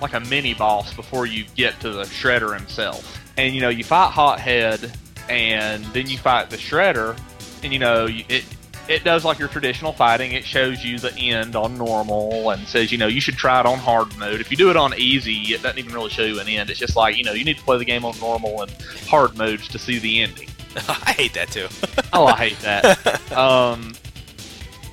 like 0.00 0.14
a 0.14 0.20
mini 0.20 0.54
boss 0.54 0.94
before 0.94 1.26
you 1.26 1.44
get 1.54 1.78
to 1.80 1.90
the 1.90 2.02
Shredder 2.04 2.56
himself. 2.56 3.18
And 3.36 3.54
you 3.54 3.60
know 3.60 3.68
you 3.68 3.84
fight 3.84 4.10
Hothead, 4.10 4.92
and 5.28 5.84
then 5.86 6.08
you 6.08 6.18
fight 6.18 6.50
the 6.50 6.56
Shredder, 6.56 7.18
and 7.62 7.72
you 7.72 7.78
know 7.78 8.06
it 8.08 8.44
it 8.90 9.04
does 9.04 9.24
like 9.24 9.38
your 9.38 9.46
traditional 9.46 9.92
fighting. 9.92 10.32
It 10.32 10.44
shows 10.44 10.84
you 10.84 10.98
the 10.98 11.14
end 11.16 11.54
on 11.54 11.78
normal 11.78 12.50
and 12.50 12.66
says, 12.66 12.90
you 12.90 12.98
know, 12.98 13.06
you 13.06 13.20
should 13.20 13.36
try 13.36 13.60
it 13.60 13.66
on 13.66 13.78
hard 13.78 14.16
mode. 14.18 14.40
If 14.40 14.50
you 14.50 14.56
do 14.56 14.68
it 14.68 14.76
on 14.76 14.92
easy, 14.98 15.54
it 15.54 15.62
doesn't 15.62 15.78
even 15.78 15.94
really 15.94 16.10
show 16.10 16.24
you 16.24 16.40
an 16.40 16.48
end. 16.48 16.70
It's 16.70 16.80
just 16.80 16.96
like, 16.96 17.16
you 17.16 17.22
know, 17.22 17.32
you 17.32 17.44
need 17.44 17.56
to 17.56 17.62
play 17.62 17.78
the 17.78 17.84
game 17.84 18.04
on 18.04 18.18
normal 18.18 18.62
and 18.62 18.70
hard 19.06 19.38
modes 19.38 19.68
to 19.68 19.78
see 19.78 20.00
the 20.00 20.22
ending. 20.22 20.48
I 20.88 21.12
hate 21.12 21.34
that 21.34 21.52
too. 21.52 21.68
oh, 22.12 22.26
I 22.26 22.36
hate 22.36 22.58
that. 22.58 23.32
um, 23.36 23.94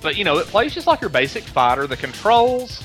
but 0.03 0.15
you 0.15 0.23
know, 0.23 0.37
it 0.37 0.45
plays 0.45 0.75
just 0.75 0.85
like 0.85 1.01
your 1.01 1.09
basic 1.09 1.43
fighter. 1.43 1.87
The 1.87 1.97
controls 1.97 2.83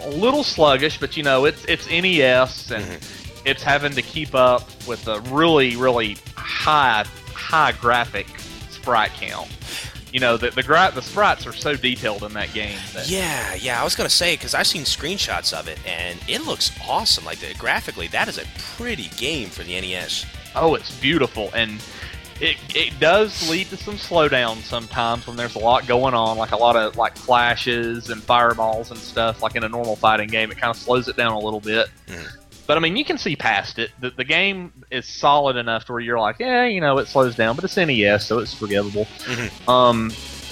a 0.00 0.10
little 0.10 0.44
sluggish, 0.44 1.00
but 1.00 1.16
you 1.16 1.24
know, 1.24 1.46
it's 1.46 1.64
it's 1.64 1.88
NES 1.88 2.70
and 2.70 2.84
mm-hmm. 2.84 3.40
it's 3.44 3.62
having 3.64 3.92
to 3.92 4.02
keep 4.02 4.36
up 4.36 4.68
with 4.86 5.08
a 5.08 5.20
really 5.32 5.74
really 5.74 6.16
high 6.36 7.04
high 7.34 7.72
graphic 7.72 8.28
sprite 8.70 9.10
count. 9.14 9.48
You 10.12 10.20
know, 10.20 10.36
the 10.36 10.50
the, 10.50 10.62
the 10.62 11.02
sprites 11.02 11.46
are 11.46 11.52
so 11.52 11.76
detailed 11.76 12.22
in 12.22 12.32
that 12.34 12.52
game. 12.52 12.78
That 12.94 13.10
yeah, 13.10 13.54
yeah. 13.54 13.80
I 13.80 13.84
was 13.84 13.94
gonna 13.94 14.08
say 14.08 14.34
because 14.34 14.54
I've 14.54 14.66
seen 14.66 14.82
screenshots 14.82 15.52
of 15.52 15.68
it 15.68 15.78
and 15.86 16.18
it 16.28 16.46
looks 16.46 16.70
awesome. 16.86 17.24
Like 17.24 17.38
the, 17.38 17.54
graphically, 17.54 18.08
that 18.08 18.28
is 18.28 18.38
a 18.38 18.44
pretty 18.76 19.08
game 19.16 19.50
for 19.50 19.62
the 19.62 19.80
NES. 19.80 20.26
Oh, 20.54 20.74
it's 20.74 20.98
beautiful 20.98 21.50
and. 21.54 21.80
It, 22.40 22.56
it 22.72 23.00
does 23.00 23.50
lead 23.50 23.66
to 23.70 23.76
some 23.76 23.96
slowdown 23.96 24.58
sometimes 24.58 25.26
when 25.26 25.34
there's 25.34 25.56
a 25.56 25.58
lot 25.58 25.88
going 25.88 26.14
on, 26.14 26.38
like 26.38 26.52
a 26.52 26.56
lot 26.56 26.76
of 26.76 26.96
like 26.96 27.16
flashes 27.16 28.10
and 28.10 28.22
fireballs 28.22 28.92
and 28.92 29.00
stuff. 29.00 29.42
Like 29.42 29.56
in 29.56 29.64
a 29.64 29.68
normal 29.68 29.96
fighting 29.96 30.28
game, 30.28 30.52
it 30.52 30.56
kind 30.56 30.70
of 30.70 30.76
slows 30.76 31.08
it 31.08 31.16
down 31.16 31.32
a 31.32 31.38
little 31.40 31.58
bit. 31.58 31.88
Mm. 32.06 32.37
But 32.68 32.76
I 32.76 32.80
mean, 32.80 32.96
you 32.98 33.04
can 33.04 33.16
see 33.16 33.34
past 33.34 33.78
it. 33.78 33.92
The, 33.98 34.10
the 34.10 34.24
game 34.24 34.74
is 34.90 35.06
solid 35.06 35.56
enough 35.56 35.86
to 35.86 35.92
where 35.92 36.02
you're 36.02 36.20
like, 36.20 36.38
yeah, 36.38 36.66
you 36.66 36.82
know, 36.82 36.98
it 36.98 37.08
slows 37.08 37.34
down, 37.34 37.56
but 37.56 37.64
it's 37.64 37.78
NES, 37.78 38.26
so 38.26 38.40
it's 38.40 38.52
forgivable. 38.52 39.06
Mm-hmm. 39.20 39.70
Um, 39.70 40.08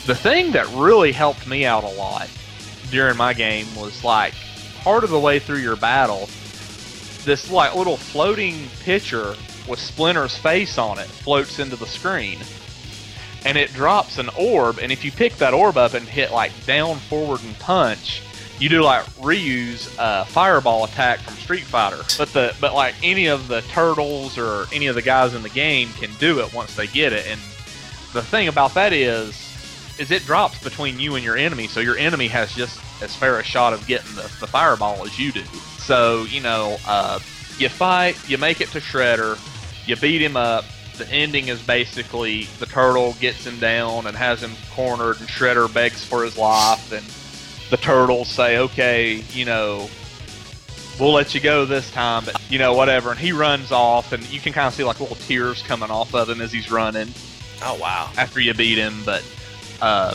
the 0.07 0.15
thing 0.15 0.53
that 0.53 0.67
really 0.69 1.13
helped 1.13 1.47
me 1.47 1.67
out 1.67 1.85
a 1.85 1.89
lot 1.89 2.31
during 2.91 3.19
my 3.19 3.35
game 3.35 3.67
was 3.77 4.03
like 4.03 4.33
part 4.79 5.05
of 5.05 5.11
the 5.11 5.21
way 5.21 5.39
through 5.39 5.59
your 5.59 5.77
battle, 5.77 6.31
this 7.27 7.51
like 7.51 7.75
little 7.75 7.99
floating 7.99 8.67
picture 8.81 9.37
with 9.69 9.79
Splinter's 9.79 10.39
face 10.39 10.79
on 10.79 10.99
it 10.99 11.09
floats 11.09 11.59
into 11.59 11.77
the 11.77 11.87
screen. 11.87 12.39
And 13.45 13.59
it 13.59 13.75
drops 13.75 14.17
an 14.17 14.31
orb, 14.39 14.79
and 14.79 14.91
if 14.91 15.05
you 15.05 15.13
pick 15.13 15.37
that 15.37 15.53
orb 15.53 15.77
up 15.77 15.93
and 15.93 16.09
hit 16.09 16.33
like 16.33 16.53
down, 16.65 16.97
forward, 16.97 17.43
and 17.45 17.57
punch, 17.59 18.23
you 18.59 18.69
do 18.69 18.83
like 18.83 19.05
Ryu's 19.21 19.97
uh, 19.99 20.25
fireball 20.25 20.85
attack 20.85 21.21
from 21.21 21.35
Street 21.35 21.65
Fighter, 21.65 22.03
but 22.17 22.33
the 22.33 22.55
but 22.61 22.75
like 22.75 22.95
any 23.03 23.27
of 23.27 23.49
the 23.49 23.61
turtles 23.63 24.39
or 24.39 24.67
any 24.73 24.87
of 24.87 24.95
the 24.95 25.03
guys 25.03 25.35
in 25.35 25.43
the 25.43 25.51
game 25.51 25.91
can 25.95 26.11
do 26.15 26.41
it 26.41 26.55
once 26.55 26.75
they 26.75 26.87
get 26.87 27.13
it, 27.13 27.27
and 27.27 27.41
the 28.13 28.23
thing 28.23 28.49
about 28.49 28.73
that 28.75 28.93
is, 28.93 29.37
is 29.99 30.11
it 30.11 30.25
drops 30.25 30.63
between 30.63 30.99
you 30.99 31.17
and 31.17 31.25
your 31.25 31.37
enemy, 31.37 31.67
so 31.67 31.81
your 31.81 31.99
enemy 31.99 32.29
has 32.29 32.55
just 32.55 32.81
as 33.03 33.15
fair 33.15 33.39
a 33.39 33.45
shot 33.45 33.75
of 33.75 33.87
getting 33.87 34.15
the, 34.15 34.23
the 34.41 34.47
fireball 34.47 35.05
as 35.05 35.19
you 35.19 35.33
do. 35.33 35.45
So 35.79 36.25
you 36.25 36.41
know, 36.41 36.79
uh, 36.87 37.19
you 37.59 37.69
fight, 37.69 38.17
you 38.29 38.39
make 38.39 38.63
it 38.63 38.69
to 38.71 38.81
Shredder, 38.81 39.39
you 39.87 39.97
beat 39.97 40.23
him 40.23 40.37
up. 40.37 40.65
The 40.97 41.07
ending 41.11 41.49
is 41.49 41.61
basically 41.61 42.45
the 42.59 42.65
turtle 42.65 43.13
gets 43.21 43.47
him 43.47 43.59
down 43.59 44.07
and 44.07 44.17
has 44.17 44.43
him 44.43 44.53
cornered, 44.73 45.21
and 45.21 45.29
Shredder 45.29 45.73
begs 45.73 46.03
for 46.03 46.25
his 46.25 46.39
life, 46.39 46.91
and 46.91 47.05
the 47.71 47.77
turtles 47.77 48.29
say, 48.29 48.59
"Okay, 48.59 49.25
you 49.33 49.45
know, 49.45 49.89
we'll 51.01 51.13
let 51.13 51.35
you 51.35 51.41
go 51.41 51.65
this 51.65 51.91
time, 51.91 52.25
but 52.25 52.41
you 52.51 52.59
know, 52.59 52.75
whatever." 52.75 53.11
And 53.11 53.19
he 53.19 53.33
runs 53.33 53.73
off, 53.73 54.13
and 54.13 54.23
you 54.31 54.41
can 54.41 54.53
kind 54.53 54.67
of 54.69 54.75
see 54.75 54.85
like 54.85 55.01
little 55.01 55.17
tears 55.17 55.63
coming 55.63 55.91
off 55.91 56.15
of 56.15 56.29
him 56.31 56.41
as 56.41 56.53
he's 56.53 56.71
running 56.71 57.13
Oh 57.63 57.75
wow. 57.81 58.11
after 58.17 58.41
you 58.41 58.53
beat 58.55 58.79
him. 58.79 59.03
But 59.05 59.25
uh, 59.83 60.15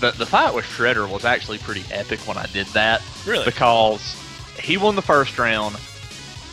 the 0.00 0.12
the 0.12 0.26
fight 0.26 0.54
with 0.54 0.64
Shredder 0.64 1.08
was 1.08 1.24
actually 1.24 1.58
pretty 1.58 1.84
epic 1.92 2.20
when 2.26 2.36
I 2.36 2.46
did 2.46 2.66
that 2.68 3.02
Really? 3.26 3.44
because 3.44 4.14
he 4.60 4.76
won 4.76 4.94
the 4.96 5.02
first 5.02 5.38
round, 5.38 5.76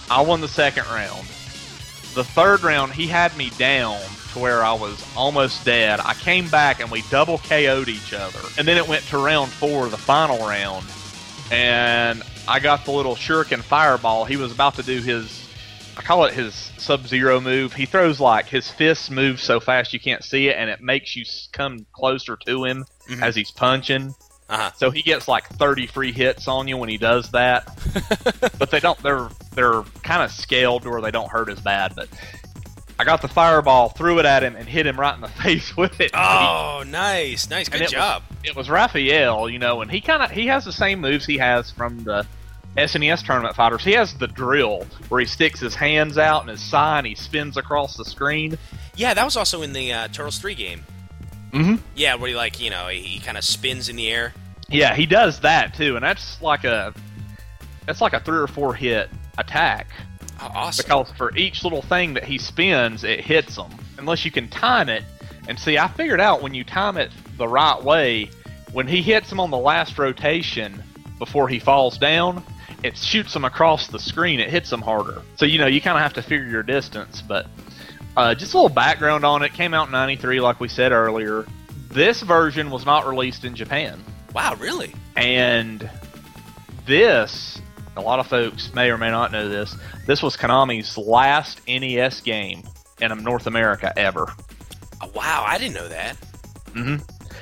I 0.10 0.22
won 0.22 0.42
the 0.42 0.48
second 0.48 0.86
round. 0.88 1.28
The 2.14 2.24
third 2.24 2.64
round, 2.64 2.94
he 2.94 3.08
had 3.08 3.36
me 3.36 3.50
down 3.58 4.00
to 4.36 4.40
where 4.42 4.64
I 4.64 4.74
was 4.74 5.04
almost 5.16 5.66
dead. 5.66 6.00
I 6.00 6.14
came 6.14 6.48
back 6.50 6.80
and 6.82 6.92
we 6.92 7.02
double 7.10 7.38
KO'd 7.40 7.88
each 7.90 8.14
other. 8.14 8.40
And 8.58 8.68
then 8.68 8.78
it 8.78 8.88
went 8.88 9.04
to 9.06 9.18
round 9.18 9.52
four, 9.52 9.88
the 9.88 9.98
final 9.98 10.38
round, 10.48 10.86
and 11.52 12.22
I 12.48 12.60
got 12.60 12.86
the 12.86 12.92
little 12.92 13.16
shuriken 13.16 13.62
fireball. 13.62 14.26
He 14.26 14.38
was 14.38 14.52
about 14.52 14.76
to 14.76 14.84
do 14.84 15.00
his, 15.02 15.48
I 15.98 16.02
call 16.02 16.26
it 16.26 16.34
his 16.34 16.54
Sub 16.78 17.08
Zero 17.08 17.40
move. 17.40 17.74
He 17.74 17.86
throws 17.86 18.20
like 18.20 18.48
his 18.48 18.70
fists 18.70 19.10
move 19.10 19.40
so 19.40 19.60
fast 19.60 19.94
you 19.94 20.00
can't 20.00 20.24
see 20.24 20.48
it, 20.50 20.56
and 20.58 20.70
it 20.70 20.82
makes 20.82 21.16
you 21.16 21.24
come 21.52 21.86
closer 21.94 22.38
to 22.46 22.64
him 22.66 22.86
Mhm. 23.10 23.22
as 23.22 23.36
he's 23.36 23.52
punching. 23.52 24.14
Uh-huh. 24.48 24.72
So 24.78 24.92
he 24.92 25.02
gets 25.02 25.28
like 25.28 25.48
30 25.48 25.88
free 25.88 26.12
hits 26.12 26.48
on 26.48 26.68
you 26.68 26.78
when 26.78 26.90
he 26.90 26.98
does 26.98 27.32
that. 27.32 27.66
but 28.60 28.70
they 28.70 28.80
don't 28.80 28.98
they're 29.02 29.28
they're 29.54 29.82
kind 30.04 30.22
of 30.22 30.30
scaled 30.32 30.84
to 30.84 30.90
where 30.92 31.02
they 31.02 31.10
don't 31.10 31.32
hurt 31.32 31.50
as 31.50 31.60
bad, 31.60 31.94
but 31.96 32.08
I 32.98 33.04
got 33.04 33.22
the 33.22 33.28
fireball, 33.28 33.90
threw 33.90 34.20
it 34.20 34.26
at 34.26 34.42
him 34.44 34.56
and 34.56 34.68
hit 34.68 34.88
him 34.88 34.98
right 35.00 35.14
in 35.16 35.22
the 35.22 35.28
face 35.44 35.76
with 35.76 36.00
it. 36.00 36.12
Oh, 36.14 36.84
nice, 36.88 37.50
nice, 37.50 37.68
good 37.70 37.82
it 37.82 37.86
was- 37.86 37.92
job. 37.92 38.24
It 38.44 38.56
was 38.56 38.70
Raphael, 38.70 39.50
you 39.50 39.58
know, 39.60 39.82
and 39.82 39.90
he 39.92 40.00
kind 40.02 40.22
of 40.22 40.30
he 40.32 40.46
has 40.48 40.64
the 40.66 40.72
same 40.72 41.02
moves 41.02 41.26
he 41.26 41.38
has 41.40 41.72
from 41.72 42.04
the 42.04 42.26
SNES 42.78 43.26
tournament 43.26 43.56
fighters. 43.56 43.84
He 43.84 43.94
has 43.94 44.14
the 44.14 44.28
drill 44.28 44.86
where 45.10 45.20
he 45.20 45.26
sticks 45.26 45.60
his 45.60 45.74
hands 45.74 46.18
out 46.20 46.42
and 46.42 46.50
his 46.52 46.74
and 46.74 47.08
he 47.08 47.16
spins 47.16 47.58
across 47.58 47.98
the 47.98 48.06
screen. 48.06 48.58
Yeah, 48.96 49.14
that 49.16 49.26
was 49.26 49.36
also 49.36 49.62
in 49.64 49.74
the 49.74 49.92
uh, 49.92 50.08
Turtles 50.10 50.38
Three 50.38 50.54
game. 50.56 50.84
Mhm. 51.52 51.80
Yeah, 51.96 52.16
where 52.16 52.30
he 52.30 52.36
like 52.36 52.60
you 52.60 52.70
know 52.70 52.88
he, 52.88 53.00
he 53.02 53.20
kind 53.20 53.38
of 53.38 53.44
spins 53.44 53.90
in 53.90 53.96
the 53.96 54.10
air. 54.12 54.34
Yeah, 54.70 54.94
he 54.94 55.06
does 55.06 55.40
that 55.40 55.74
too, 55.74 55.96
and 55.96 56.04
that's 56.04 56.40
like 56.42 56.66
a 56.66 56.94
that's 57.88 58.02
like 58.02 58.14
a 58.14 58.20
three 58.20 58.38
or 58.40 58.48
four 58.48 58.74
hit 58.76 59.10
attack. 59.38 59.88
Oh, 60.42 60.52
awesome. 60.54 60.84
because 60.84 61.12
for 61.12 61.36
each 61.36 61.64
little 61.64 61.82
thing 61.82 62.14
that 62.16 62.24
he 62.24 62.38
spins, 62.38 63.04
it 63.04 63.22
hits 63.22 63.56
them. 63.56 63.72
Unless 63.98 64.26
you 64.26 64.32
can 64.32 64.50
time 64.50 64.90
it. 64.90 65.04
And 65.48 65.60
see, 65.60 65.78
I 65.78 65.88
figured 65.88 66.20
out 66.20 66.42
when 66.42 66.54
you 66.54 66.64
time 66.64 66.98
it 66.98 67.12
the 67.38 67.48
right 67.48 67.82
way, 67.82 68.30
when 68.72 68.88
he 68.88 69.02
hits 69.02 69.32
him 69.32 69.40
on 69.40 69.52
the 69.52 69.58
last 69.58 69.98
rotation 69.98 70.84
before 71.20 71.48
he 71.48 71.60
falls 71.60 71.98
down, 71.98 72.44
it 72.84 72.98
shoots 72.98 73.36
him 73.36 73.46
across 73.46 73.88
the 73.88 74.00
screen. 74.00 74.40
It 74.40 74.50
hits 74.50 74.72
him 74.72 74.82
harder. 74.82 75.22
So 75.38 75.46
you 75.46 75.58
know 75.58 75.68
you 75.68 75.82
kind 75.82 75.98
of 75.98 76.04
have 76.04 76.14
to 76.14 76.22
figure 76.22 76.48
your 76.48 76.64
distance. 76.64 77.22
But 77.22 77.48
uh, 78.18 78.36
just 78.36 78.54
a 78.54 78.58
little 78.58 78.70
background 78.70 79.24
on 79.24 79.44
it. 79.44 79.54
Came 79.54 79.74
out 79.74 79.88
in 79.88 79.92
'93, 79.92 80.42
like 80.42 80.60
we 80.60 80.68
said 80.68 80.92
earlier. 80.92 81.46
This 81.90 82.22
version 82.22 82.70
was 82.72 82.86
not 82.86 83.08
released 83.08 83.46
in 83.46 83.56
Japan. 83.56 84.04
Wow, 84.34 84.56
really? 84.56 84.94
And 85.16 85.90
this, 86.86 87.62
a 87.96 88.02
lot 88.02 88.20
of 88.20 88.28
folks 88.28 88.74
may 88.74 88.90
or 88.92 88.98
may 88.98 89.10
not 89.10 89.32
know 89.32 89.48
this, 89.50 89.76
this 90.06 90.22
was 90.22 90.36
Konami's 90.36 90.98
last 90.98 91.62
NES 91.68 92.22
game 92.22 92.64
in 93.02 93.24
North 93.24 93.48
America 93.48 93.94
ever. 93.98 94.32
Oh, 95.02 95.12
wow, 95.14 95.44
I 95.48 95.58
didn't 95.58 95.76
know 95.76 95.88
that. 95.88 96.16
hmm 96.74 96.96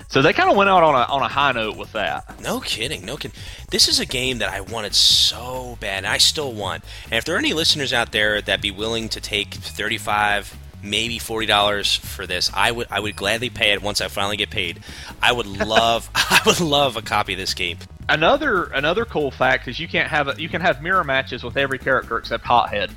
So 0.10 0.22
they 0.22 0.34
kind 0.34 0.50
of 0.50 0.56
went 0.58 0.70
out 0.70 0.84
on 0.84 0.96
a, 0.96 1.12
on 1.12 1.22
a 1.22 1.28
high 1.28 1.52
note 1.52 1.78
with 1.78 1.92
that. 1.94 2.40
No 2.42 2.60
kidding, 2.60 3.06
no 3.06 3.18
kidding. 3.18 3.38
This 3.70 3.88
is 3.88 4.00
a 4.00 4.06
game 4.06 4.40
that 4.40 4.50
I 4.50 4.62
wanted 4.62 4.96
so 4.96 5.78
bad, 5.80 6.00
and 6.00 6.08
I 6.08 6.18
still 6.18 6.54
want. 6.54 6.84
And 7.06 7.14
if 7.14 7.26
there 7.26 7.36
are 7.36 7.40
any 7.40 7.54
listeners 7.54 7.94
out 7.94 8.12
there 8.12 8.42
that 8.42 8.62
be 8.62 8.72
willing 8.72 9.10
to 9.10 9.22
take 9.22 9.54
thirty-five, 9.54 10.56
maybe 10.84 11.18
forty 11.19 11.47
dollars 11.47 11.95
for 11.95 12.27
this, 12.27 12.51
I 12.53 12.72
would 12.72 12.88
I 12.91 12.99
would 12.99 13.15
gladly 13.15 13.49
pay 13.49 13.72
it 13.72 13.81
once 13.81 14.01
I 14.01 14.07
finally 14.07 14.38
get 14.38 14.49
paid. 14.49 14.80
I 15.22 15.31
would 15.31 15.47
love 15.68 16.10
I 16.14 16.41
would 16.45 16.60
love 16.60 16.97
a 16.97 17.01
copy 17.01 17.34
of 17.34 17.39
this 17.39 17.53
game. 17.53 17.77
Another 18.10 18.65
another 18.65 19.05
cool 19.05 19.31
fact 19.31 19.68
is 19.68 19.80
you 19.80 19.88
can't 19.88 20.10
have 20.10 20.27
a, 20.27 20.35
you 20.38 20.49
can 20.49 20.61
have 20.61 20.81
mirror 20.81 21.03
matches 21.03 21.43
with 21.43 21.57
every 21.57 21.80
character 21.80 22.18
except 22.18 22.43
Hothead. 22.43 22.91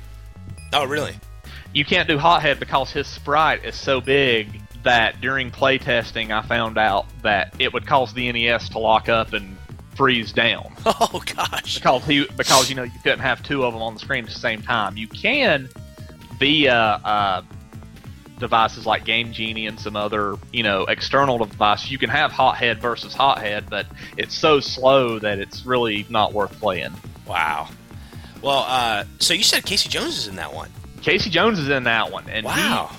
Oh, 0.73 0.85
really? 0.85 1.15
You 1.73 1.85
can't 1.85 2.07
do 2.07 2.17
Hothead 2.17 2.59
because 2.59 2.91
his 2.91 3.07
sprite 3.07 3.63
is 3.63 3.75
so 3.75 4.01
big 4.01 4.61
that 4.83 5.21
during 5.21 5.49
playtesting 5.51 6.31
I 6.31 6.45
found 6.45 6.77
out 6.77 7.05
that 7.23 7.53
it 7.59 7.73
would 7.73 7.85
cause 7.85 8.13
the 8.13 8.31
NES 8.31 8.69
to 8.69 8.79
lock 8.79 9.09
up 9.09 9.33
and 9.33 9.57
freeze 9.95 10.31
down. 10.31 10.73
Oh 10.85 11.21
gosh. 11.35 11.75
because 11.75 12.05
he 12.05 12.25
because 12.37 12.69
you 12.69 12.75
know 12.75 12.83
you 12.83 12.99
couldn't 13.03 13.19
have 13.19 13.43
two 13.43 13.63
of 13.65 13.73
them 13.73 13.81
on 13.81 13.93
the 13.93 13.99
screen 13.99 14.23
at 14.23 14.29
the 14.29 14.39
same 14.39 14.61
time. 14.61 14.95
You 14.97 15.07
can 15.07 15.69
via 16.39 16.73
uh, 16.73 17.41
devices 18.39 18.85
like 18.85 19.03
Game 19.05 19.31
Genie 19.33 19.65
and 19.67 19.79
some 19.79 19.95
other 19.95 20.35
you 20.53 20.63
know 20.63 20.83
external 20.85 21.37
devices. 21.37 21.91
You 21.91 21.97
can 21.97 22.09
have 22.09 22.31
Hothead 22.31 22.79
versus 22.81 23.13
Hothead, 23.13 23.69
but 23.69 23.85
it's 24.17 24.35
so 24.35 24.59
slow 24.59 25.19
that 25.19 25.39
it's 25.39 25.65
really 25.65 26.05
not 26.09 26.33
worth 26.33 26.51
playing. 26.59 26.93
Wow. 27.27 27.69
Well, 28.41 28.65
uh, 28.67 29.03
so 29.19 29.33
you 29.33 29.43
said 29.43 29.65
Casey 29.65 29.89
Jones 29.89 30.17
is 30.17 30.27
in 30.27 30.35
that 30.35 30.53
one. 30.53 30.69
Casey 31.01 31.29
Jones 31.29 31.57
is 31.59 31.69
in 31.69 31.83
that 31.85 32.11
one, 32.11 32.25
and 32.29 32.45
Wow. 32.45 32.91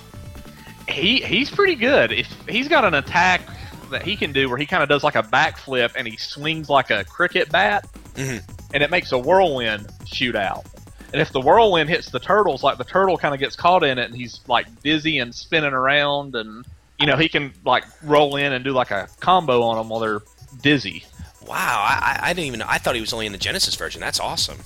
he, 0.89 1.17
he 1.21 1.21
he's 1.23 1.51
pretty 1.51 1.75
good. 1.77 2.13
If 2.13 2.27
he's 2.49 2.69
got 2.69 2.85
an 2.85 2.95
attack 2.95 3.43
that 3.91 4.03
he 4.03 4.17
can 4.17 4.33
do 4.33 4.49
where 4.49 4.59
he 4.59 4.67
kind 4.67 4.83
of 4.83 4.89
does 4.89 5.03
like 5.05 5.15
a 5.15 5.23
backflip 5.23 5.93
and 5.97 6.07
he 6.07 6.17
swings 6.17 6.69
like 6.69 6.91
a 6.91 7.05
cricket 7.05 7.51
bat, 7.51 7.87
Mhm. 8.17 8.43
and 8.75 8.83
it 8.83 8.91
makes 8.91 9.13
a 9.13 9.19
whirlwind 9.19 9.89
shoot 10.07 10.35
out. 10.37 10.67
And 11.13 11.23
if 11.23 11.33
the 11.33 11.41
whirlwind 11.41 11.89
hits 11.89 12.11
the 12.11 12.19
turtles, 12.19 12.63
like 12.63 12.79
the 12.79 12.85
turtle 12.85 13.17
kind 13.17 13.35
of 13.35 13.41
gets 13.41 13.57
caught 13.57 13.83
in 13.83 13.99
it, 13.99 14.05
and 14.07 14.15
he's 14.15 14.41
like 14.47 14.67
dizzy 14.83 15.19
and 15.19 15.35
spinning 15.35 15.73
around, 15.73 16.35
and 16.35 16.67
you 16.99 17.07
know 17.07 17.17
he 17.17 17.29
can 17.29 17.53
like 17.65 17.85
roll 18.03 18.37
in 18.37 18.53
and 18.53 18.65
do 18.65 18.73
like 18.73 18.91
a 18.91 19.09
combo 19.21 19.63
on 19.63 19.77
them 19.77 19.89
while 19.89 20.01
they're 20.01 20.23
dizzy. 20.63 21.05
Wow. 21.47 21.57
I, 21.89 22.19
I 22.23 22.29
didn't 22.35 22.47
even 22.47 22.59
know. 22.61 22.67
I 22.69 22.79
thought 22.79 22.95
he 22.95 23.01
was 23.01 23.13
only 23.13 23.27
in 23.27 23.33
the 23.33 23.39
Genesis 23.39 23.75
version. 23.75 24.01
That's 24.01 24.21
awesome. 24.21 24.59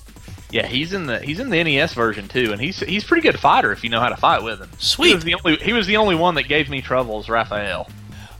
Yeah, 0.51 0.67
he's 0.67 0.93
in 0.93 1.07
the 1.07 1.19
he's 1.19 1.39
in 1.39 1.49
the 1.49 1.63
NES 1.63 1.95
version 1.95 2.27
too, 2.27 2.51
and 2.51 2.61
he's 2.61 2.79
he's 2.81 3.03
a 3.03 3.07
pretty 3.07 3.23
good 3.23 3.39
fighter 3.39 3.71
if 3.71 3.83
you 3.83 3.89
know 3.89 3.99
how 3.99 4.09
to 4.09 4.17
fight 4.17 4.43
with 4.43 4.59
him. 4.59 4.69
Sweet. 4.77 5.07
He 5.07 5.15
was 5.15 5.23
the 5.23 5.33
only 5.33 5.55
he 5.57 5.73
was 5.73 5.87
the 5.87 5.97
only 5.97 6.13
one 6.13 6.35
that 6.35 6.43
gave 6.43 6.69
me 6.69 6.79
troubles, 6.79 7.27
Raphael. 7.27 7.89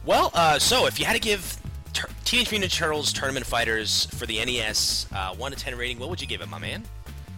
Well, 0.05 0.29
uh, 0.35 0.59
so 0.59 0.85
if 0.85 0.99
you 0.99 1.05
had 1.05 1.13
to 1.13 1.19
give 1.19 1.57
Tur- 1.93 2.09
Teenage 2.23 2.51
Mutant 2.51 2.71
Turtles 2.71 3.13
Tournament 3.13 3.47
Fighters 3.47 4.05
for 4.07 4.27
the 4.27 4.43
NES 4.45 5.07
uh, 5.11 5.33
one 5.33 5.53
to 5.53 5.57
ten 5.57 5.75
rating, 5.75 5.97
what 5.97 6.09
would 6.09 6.21
you 6.21 6.27
give 6.27 6.41
it, 6.41 6.49
my 6.49 6.59
man? 6.59 6.83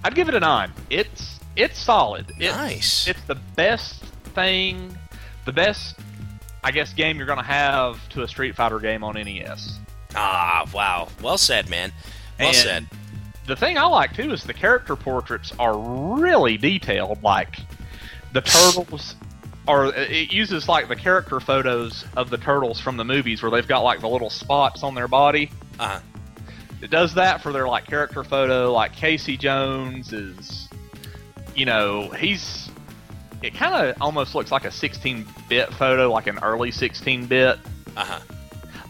I'd 0.03 0.15
give 0.15 0.29
it 0.29 0.35
a 0.35 0.39
nine. 0.39 0.71
It's 0.89 1.39
it's 1.55 1.79
solid. 1.79 2.31
It's, 2.37 2.55
Nice. 2.55 3.07
It's 3.07 3.21
the 3.23 3.35
best 3.55 4.03
thing, 4.35 4.95
the 5.45 5.53
best, 5.53 5.95
I 6.63 6.71
guess, 6.71 6.93
game 6.93 7.17
you're 7.17 7.25
gonna 7.25 7.43
have 7.43 8.07
to 8.09 8.23
a 8.23 8.27
Street 8.27 8.55
Fighter 8.55 8.79
game 8.79 9.03
on 9.03 9.15
NES. 9.15 9.79
Ah, 10.15 10.69
wow. 10.73 11.07
Well 11.21 11.37
said, 11.37 11.69
man. 11.69 11.91
Well 12.39 12.49
And 12.49 12.57
said. 12.57 12.87
The 13.47 13.55
thing 13.55 13.77
I 13.77 13.85
like 13.85 14.13
too 14.15 14.31
is 14.31 14.43
the 14.43 14.53
character 14.53 14.95
portraits 14.95 15.53
are 15.59 15.77
really 15.77 16.57
detailed. 16.57 17.21
Like 17.21 17.59
the 18.33 18.41
turtles 18.41 19.15
are. 19.67 19.93
It 19.93 20.33
uses 20.33 20.67
like 20.67 20.87
the 20.87 20.95
character 20.95 21.39
photos 21.39 22.05
of 22.17 22.29
the 22.29 22.37
turtles 22.37 22.79
from 22.79 22.97
the 22.97 23.05
movies 23.05 23.43
where 23.43 23.51
they've 23.51 23.67
got 23.67 23.81
like 23.81 24.01
the 24.01 24.09
little 24.09 24.31
spots 24.31 24.83
on 24.83 24.95
their 24.95 25.07
body. 25.07 25.51
Uh-huh. 25.79 25.99
It 26.85 26.91
does 26.91 27.15
that 27.15 27.41
for 27.41 27.51
their 27.51 27.67
like 27.67 27.87
character 27.87 28.23
photo. 28.23 28.71
Like 28.71 28.95
Casey 28.95 29.35
Jones 29.37 30.13
is, 30.13 30.69
you 31.55 31.65
know, 31.65 32.09
he's. 32.11 32.69
It 33.43 33.53
kind 33.55 33.89
of 33.89 34.01
almost 34.01 34.33
looks 34.33 34.51
like 34.51 34.65
a 34.65 34.69
16-bit 34.69 35.71
photo, 35.73 36.11
like 36.11 36.25
an 36.27 36.39
early 36.41 36.71
16-bit. 36.71 37.59
Uh-huh. 37.97 38.19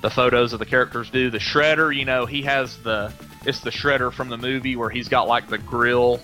The 0.02 0.10
photos 0.10 0.54
of 0.54 0.60
the 0.60 0.66
characters 0.66 1.10
do. 1.10 1.30
The 1.30 1.40
Shredder, 1.40 1.94
you 1.96 2.06
know, 2.06 2.26
he 2.26 2.42
has 2.44 2.78
the. 2.84 3.12
It's 3.46 3.62
the 3.62 3.70
Shredder 3.70 4.12
from 4.12 4.28
the 4.30 4.38
movie 4.38 4.76
where 4.76 4.90
he's 4.90 5.08
got 5.08 5.28
like 5.28 5.48
the 5.48 5.58
grill 5.58 6.20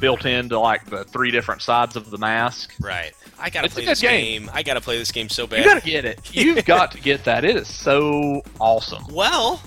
built 0.00 0.26
into 0.26 0.58
like 0.60 0.84
the 0.90 1.04
three 1.04 1.30
different 1.30 1.62
sides 1.62 1.96
of 1.96 2.10
the 2.10 2.18
mask. 2.18 2.74
Right. 2.80 3.12
I 3.38 3.48
gotta 3.50 3.66
It's 3.66 3.74
play 3.74 3.84
this 3.86 4.00
game. 4.02 4.42
game. 4.42 4.50
I 4.52 4.62
gotta 4.62 4.80
play 4.82 4.98
this 4.98 5.12
game 5.12 5.28
so 5.30 5.46
bad. 5.46 5.60
You 5.60 5.64
gotta 5.64 5.80
get 5.86 6.04
it. 6.04 6.34
You've 6.34 6.64
got 6.66 6.92
to 6.92 7.00
get 7.00 7.24
that. 7.24 7.44
It 7.44 7.56
is 7.56 7.68
so 7.68 8.42
awesome. 8.60 9.04
Well, 9.10 9.62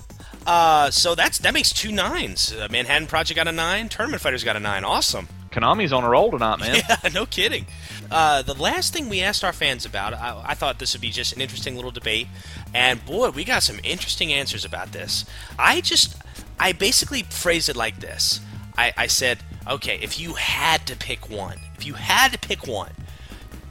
uh, 0.50 0.90
so 0.90 1.14
that's 1.14 1.38
that 1.38 1.54
makes 1.54 1.72
two 1.72 1.92
nines. 1.92 2.52
Uh, 2.52 2.66
Manhattan 2.72 3.06
Project 3.06 3.36
got 3.36 3.46
a 3.46 3.52
nine. 3.52 3.88
Tournament 3.88 4.20
Fighters 4.20 4.42
got 4.42 4.56
a 4.56 4.60
nine. 4.60 4.82
Awesome. 4.82 5.28
Konami's 5.52 5.92
on 5.92 6.02
a 6.02 6.08
roll 6.08 6.32
tonight, 6.32 6.58
man. 6.58 6.82
Yeah, 6.88 7.08
no 7.14 7.24
kidding. 7.24 7.66
Uh, 8.10 8.42
the 8.42 8.54
last 8.54 8.92
thing 8.92 9.08
we 9.08 9.20
asked 9.20 9.44
our 9.44 9.52
fans 9.52 9.84
about, 9.84 10.12
I, 10.12 10.42
I, 10.44 10.54
thought 10.54 10.80
this 10.80 10.92
would 10.92 11.00
be 11.00 11.10
just 11.10 11.32
an 11.34 11.40
interesting 11.40 11.76
little 11.76 11.92
debate, 11.92 12.26
and 12.74 13.04
boy, 13.04 13.30
we 13.30 13.44
got 13.44 13.62
some 13.62 13.78
interesting 13.84 14.32
answers 14.32 14.64
about 14.64 14.90
this. 14.90 15.24
I 15.56 15.80
just, 15.80 16.16
I 16.58 16.72
basically 16.72 17.22
phrased 17.22 17.68
it 17.68 17.76
like 17.76 18.00
this. 18.00 18.40
I, 18.76 18.92
I 18.96 19.06
said, 19.06 19.38
okay, 19.68 20.00
if 20.02 20.18
you 20.18 20.34
had 20.34 20.84
to 20.88 20.96
pick 20.96 21.30
one, 21.30 21.60
if 21.76 21.86
you 21.86 21.94
had 21.94 22.32
to 22.32 22.38
pick 22.38 22.66
one, 22.66 22.92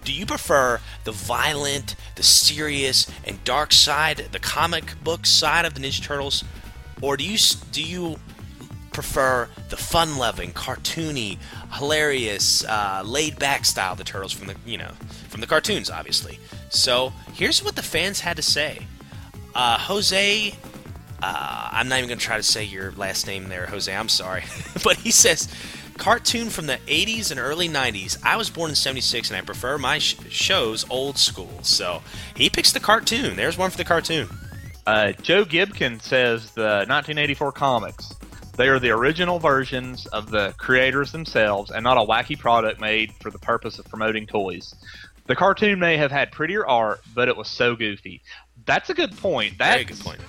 do 0.06 0.14
you 0.14 0.26
prefer 0.26 0.80
the 1.04 1.12
violent, 1.12 1.96
the 2.16 2.24
serious, 2.24 3.10
and 3.26 3.44
dark 3.44 3.74
side, 3.74 4.30
the 4.32 4.40
comic 4.40 5.02
book 5.04 5.26
side 5.26 5.66
of 5.66 5.74
the 5.74 5.82
Ninja 5.82 6.02
Turtles, 6.02 6.44
or 7.02 7.18
do 7.18 7.24
you 7.24 7.38
do 7.72 7.84
you 7.84 8.18
prefer 8.92 9.48
the 9.70 9.78
fun-loving, 9.78 10.52
cartoony, 10.52 11.38
hilarious, 11.72 12.66
uh, 12.66 13.02
laid-back 13.06 13.64
style 13.64 13.94
of 13.94 13.98
the 13.98 14.04
Turtles 14.04 14.34
from 14.34 14.48
the 14.48 14.56
you 14.66 14.78
know 14.78 14.92
from 15.30 15.42
the 15.42 15.48
cartoons, 15.48 15.90
obviously? 15.90 16.40
So 16.70 17.14
here's 17.34 17.64
what 17.64 17.76
the 17.76 17.84
fans 17.84 18.20
had 18.20 18.36
to 18.38 18.42
say. 18.42 18.86
Uh, 19.56 19.78
Jose, 19.80 20.56
uh, 21.22 21.70
I'm 21.72 21.90
not 21.90 21.98
even 21.98 22.08
going 22.08 22.20
to 22.20 22.26
try 22.26 22.38
to 22.38 22.44
say 22.44 22.64
your 22.64 22.92
last 22.94 23.28
name 23.28 23.50
there, 23.50 23.66
Jose. 23.66 23.94
I'm 23.94 24.10
sorry, 24.10 24.44
but 24.84 24.98
he 24.98 25.12
says 25.12 25.48
cartoon 26.00 26.50
from 26.50 26.66
the 26.66 26.78
80s 26.88 27.30
and 27.30 27.40
early 27.40 27.68
90s. 27.68 28.18
I 28.24 28.38
was 28.38 28.50
born 28.50 28.70
in 28.70 28.76
76 28.76 29.30
and 29.30 29.38
I 29.38 29.42
prefer 29.42 29.78
my 29.78 30.00
sh- 30.00 30.16
shows 30.30 30.90
old 30.90 31.18
school. 31.18 31.60
So 31.62 32.02
he 32.36 32.50
picks 32.50 32.72
the 32.72 32.80
cartoon. 32.80 33.36
There's 33.36 33.58
one 33.58 33.70
for 33.70 33.78
the 33.78 33.84
cartoon. 33.84 34.30
Uh, 34.90 35.12
Joe 35.22 35.46
Gibkin 35.46 36.02
says 36.02 36.50
the 36.54 36.84
1984 36.88 37.52
comics. 37.52 38.16
They 38.58 38.70
are 38.70 38.80
the 38.80 38.90
original 38.90 39.38
versions 39.38 40.08
of 40.08 40.32
the 40.32 40.56
creators 40.58 41.12
themselves 41.12 41.70
and 41.70 41.84
not 41.84 41.98
a 41.98 42.02
wacky 42.02 42.38
product 42.38 42.82
made 42.82 43.14
for 43.22 43.30
the 43.30 43.38
purpose 43.38 43.78
of 43.78 43.86
promoting 43.86 44.26
toys. 44.26 44.74
The 45.28 45.36
cartoon 45.36 45.78
may 45.78 45.96
have 45.98 46.10
had 46.10 46.32
prettier 46.32 46.66
art, 46.66 47.02
but 47.14 47.28
it 47.28 47.38
was 47.38 47.48
so 47.48 47.76
goofy. 47.76 48.24
That's 48.66 48.90
a 48.90 48.96
good 48.96 49.16
point. 49.16 49.60
That's, 49.60 49.76
Very 49.76 49.86
good 49.86 50.00
point 50.00 50.22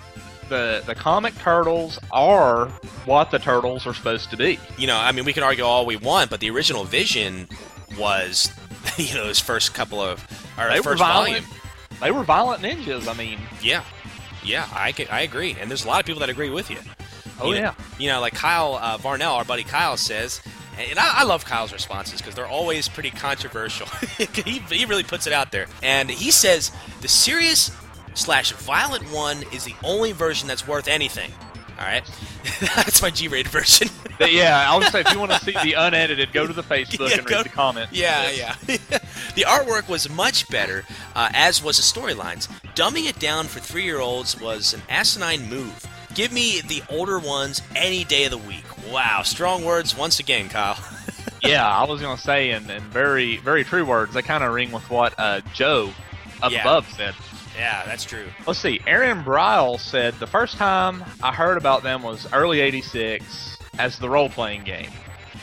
the 0.50 0.82
the 0.84 0.96
comic 0.96 1.32
turtles 1.36 1.98
are 2.10 2.66
what 3.06 3.30
the 3.30 3.38
turtles 3.38 3.86
are 3.86 3.94
supposed 3.94 4.30
to 4.30 4.36
be. 4.36 4.58
You 4.76 4.88
know, 4.88 4.96
I 4.96 5.12
mean, 5.12 5.24
we 5.24 5.32
can 5.32 5.44
argue 5.44 5.64
all 5.64 5.86
we 5.86 5.96
want, 5.96 6.28
but 6.28 6.40
the 6.40 6.50
original 6.50 6.82
vision 6.82 7.48
was, 7.96 8.52
you 8.98 9.14
know, 9.14 9.26
his 9.26 9.38
first 9.38 9.72
couple 9.72 10.00
of 10.00 10.22
or 10.58 10.68
they 10.68 10.80
first 10.80 10.98
violent, 10.98 11.44
volume. 11.44 11.60
They 12.00 12.10
were 12.10 12.24
violent 12.24 12.62
ninjas. 12.62 13.08
I 13.08 13.14
mean, 13.14 13.38
yeah, 13.62 13.84
yeah, 14.44 14.68
I 14.72 14.92
can, 14.92 15.06
I 15.10 15.22
agree, 15.22 15.56
and 15.60 15.70
there's 15.70 15.84
a 15.84 15.88
lot 15.88 16.00
of 16.00 16.06
people 16.06 16.20
that 16.20 16.28
agree 16.28 16.50
with 16.50 16.70
you. 16.70 16.78
Oh 17.40 17.48
you 17.50 17.56
yeah, 17.56 17.60
know, 17.62 17.74
you 17.98 18.08
know, 18.08 18.20
like 18.20 18.34
Kyle 18.34 18.74
uh, 18.74 18.98
Varnell, 18.98 19.32
our 19.32 19.44
buddy 19.44 19.64
Kyle 19.64 19.96
says. 19.96 20.40
And 20.78 20.98
I, 20.98 21.20
I 21.20 21.24
love 21.24 21.44
Kyle's 21.44 21.74
responses 21.74 22.20
because 22.20 22.34
they're 22.34 22.46
always 22.46 22.88
pretty 22.88 23.10
controversial. 23.10 23.86
he, 24.44 24.60
he 24.60 24.84
really 24.86 25.02
puts 25.02 25.26
it 25.26 25.32
out 25.32 25.52
there. 25.52 25.66
And 25.82 26.08
he 26.10 26.30
says 26.30 26.72
the 27.02 27.08
serious 27.08 27.70
slash 28.14 28.52
violent 28.52 29.04
one 29.12 29.44
is 29.52 29.64
the 29.64 29.74
only 29.84 30.12
version 30.12 30.48
that's 30.48 30.66
worth 30.66 30.88
anything. 30.88 31.30
All 31.80 31.86
right, 31.86 32.04
that's 32.76 33.00
my 33.00 33.08
G-rated 33.10 33.50
version. 33.50 33.88
yeah, 34.20 34.66
I'll 34.68 34.80
just 34.80 34.92
say 34.92 35.00
if 35.00 35.10
you 35.12 35.18
want 35.18 35.32
to 35.32 35.38
see 35.40 35.52
the 35.52 35.72
unedited, 35.72 36.30
go 36.32 36.46
to 36.46 36.52
the 36.52 36.62
Facebook 36.74 37.08
Yeah, 37.08 37.16
and 37.16 37.26
go- 37.26 37.36
read 37.36 37.46
the 37.46 37.48
comments. 37.48 37.92
Yeah, 37.96 38.30
yeah. 38.30 38.54
the 38.66 39.44
artwork 39.48 39.88
was 39.88 40.10
much 40.10 40.46
better, 40.50 40.84
uh, 41.16 41.30
as 41.32 41.62
was 41.64 41.78
the 41.78 41.82
storylines. 42.00 42.48
Dumbing 42.74 43.08
it 43.08 43.18
down 43.18 43.46
for 43.46 43.60
three-year-olds 43.60 44.38
was 44.40 44.74
an 44.74 44.82
asinine 44.90 45.48
move. 45.48 45.86
Give 46.14 46.32
me 46.32 46.60
the 46.60 46.82
older 46.90 47.18
ones 47.18 47.62
any 47.74 48.04
day 48.04 48.24
of 48.26 48.32
the 48.32 48.38
week. 48.38 48.64
Wow, 48.92 49.22
strong 49.22 49.64
words 49.64 49.96
once 49.96 50.20
again, 50.20 50.50
Kyle. 50.50 50.78
yeah, 51.42 51.66
I 51.66 51.84
was 51.84 52.02
gonna 52.02 52.18
say, 52.20 52.50
in, 52.50 52.68
in 52.68 52.82
very 52.90 53.38
very 53.38 53.64
true 53.64 53.86
words, 53.86 54.12
they 54.12 54.20
kind 54.20 54.44
of 54.44 54.52
ring 54.52 54.70
with 54.70 54.90
what 54.90 55.14
uh, 55.18 55.40
Joe 55.54 55.92
up 56.42 56.52
Yeah. 56.52 56.60
above 56.60 56.90
said. 56.92 57.14
Yeah, 57.60 57.84
that's 57.84 58.04
true. 58.04 58.26
Let's 58.46 58.58
see. 58.58 58.80
Aaron 58.86 59.22
Bryle 59.22 59.78
said 59.78 60.14
the 60.14 60.26
first 60.26 60.56
time 60.56 61.04
I 61.22 61.32
heard 61.32 61.58
about 61.58 61.82
them 61.82 62.02
was 62.02 62.26
early 62.32 62.60
'86 62.60 63.58
as 63.78 63.98
the 63.98 64.08
role 64.08 64.28
playing 64.30 64.64
game. 64.64 64.90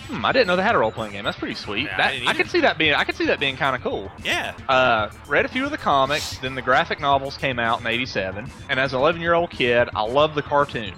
Hmm, 0.07 0.25
I 0.25 0.31
didn't 0.31 0.47
know 0.47 0.55
they 0.55 0.63
had 0.63 0.73
a 0.73 0.77
role 0.79 0.91
playing 0.91 1.11
game. 1.13 1.25
That's 1.25 1.37
pretty 1.37 1.53
sweet. 1.55 1.83
Yeah, 1.85 1.93
I 1.93 1.97
that, 1.97 2.11
didn't 2.13 2.27
I 2.29 2.33
could 2.33 2.49
see 2.49 2.61
that 2.61 2.77
being. 2.77 2.93
I 2.93 3.03
could 3.03 3.15
see 3.15 3.25
that 3.27 3.39
being 3.39 3.55
kind 3.57 3.75
of 3.75 3.81
cool. 3.83 4.09
Yeah, 4.23 4.53
Uh, 4.67 5.09
read 5.27 5.45
a 5.45 5.49
few 5.49 5.65
of 5.65 5.71
the 5.71 5.77
comics, 5.77 6.37
then 6.39 6.55
the 6.55 6.61
graphic 6.61 6.99
novels 6.99 7.37
came 7.37 7.59
out 7.59 7.81
in 7.81 7.87
'87, 7.87 8.49
and 8.69 8.79
as 8.79 8.93
an 8.93 8.99
11 8.99 9.21
year 9.21 9.33
old 9.33 9.51
kid, 9.51 9.89
I 9.95 10.03
love 10.03 10.33
the 10.33 10.41
cartoon. 10.41 10.93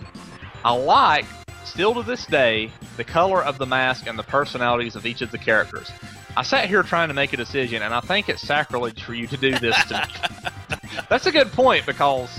I 0.64 0.74
like, 0.74 1.26
still 1.66 1.94
to 1.96 2.04
this 2.04 2.26
day, 2.28 2.72
the 2.98 3.04
color 3.04 3.44
of 3.44 3.58
the 3.58 3.66
mask 3.66 4.08
and 4.08 4.18
the 4.18 4.24
personalities 4.24 4.96
of 4.96 5.06
each 5.06 5.22
of 5.22 5.32
the 5.32 5.38
characters. 5.38 5.92
I 6.38 6.44
sat 6.44 6.68
here 6.68 6.84
trying 6.84 7.10
to 7.10 7.14
make 7.14 7.34
a 7.34 7.38
decision, 7.38 7.82
and 7.82 7.94
I 7.94 8.00
think 8.02 8.30
it's 8.30 8.42
sacrilege 8.42 9.04
for 9.04 9.14
you 9.14 9.28
to 9.28 9.38
do 9.38 9.58
this 9.60 9.76
to 9.86 10.08
me. 10.08 10.78
That's 11.10 11.26
a 11.26 11.32
good 11.32 11.52
point 11.52 11.86
because 11.86 12.30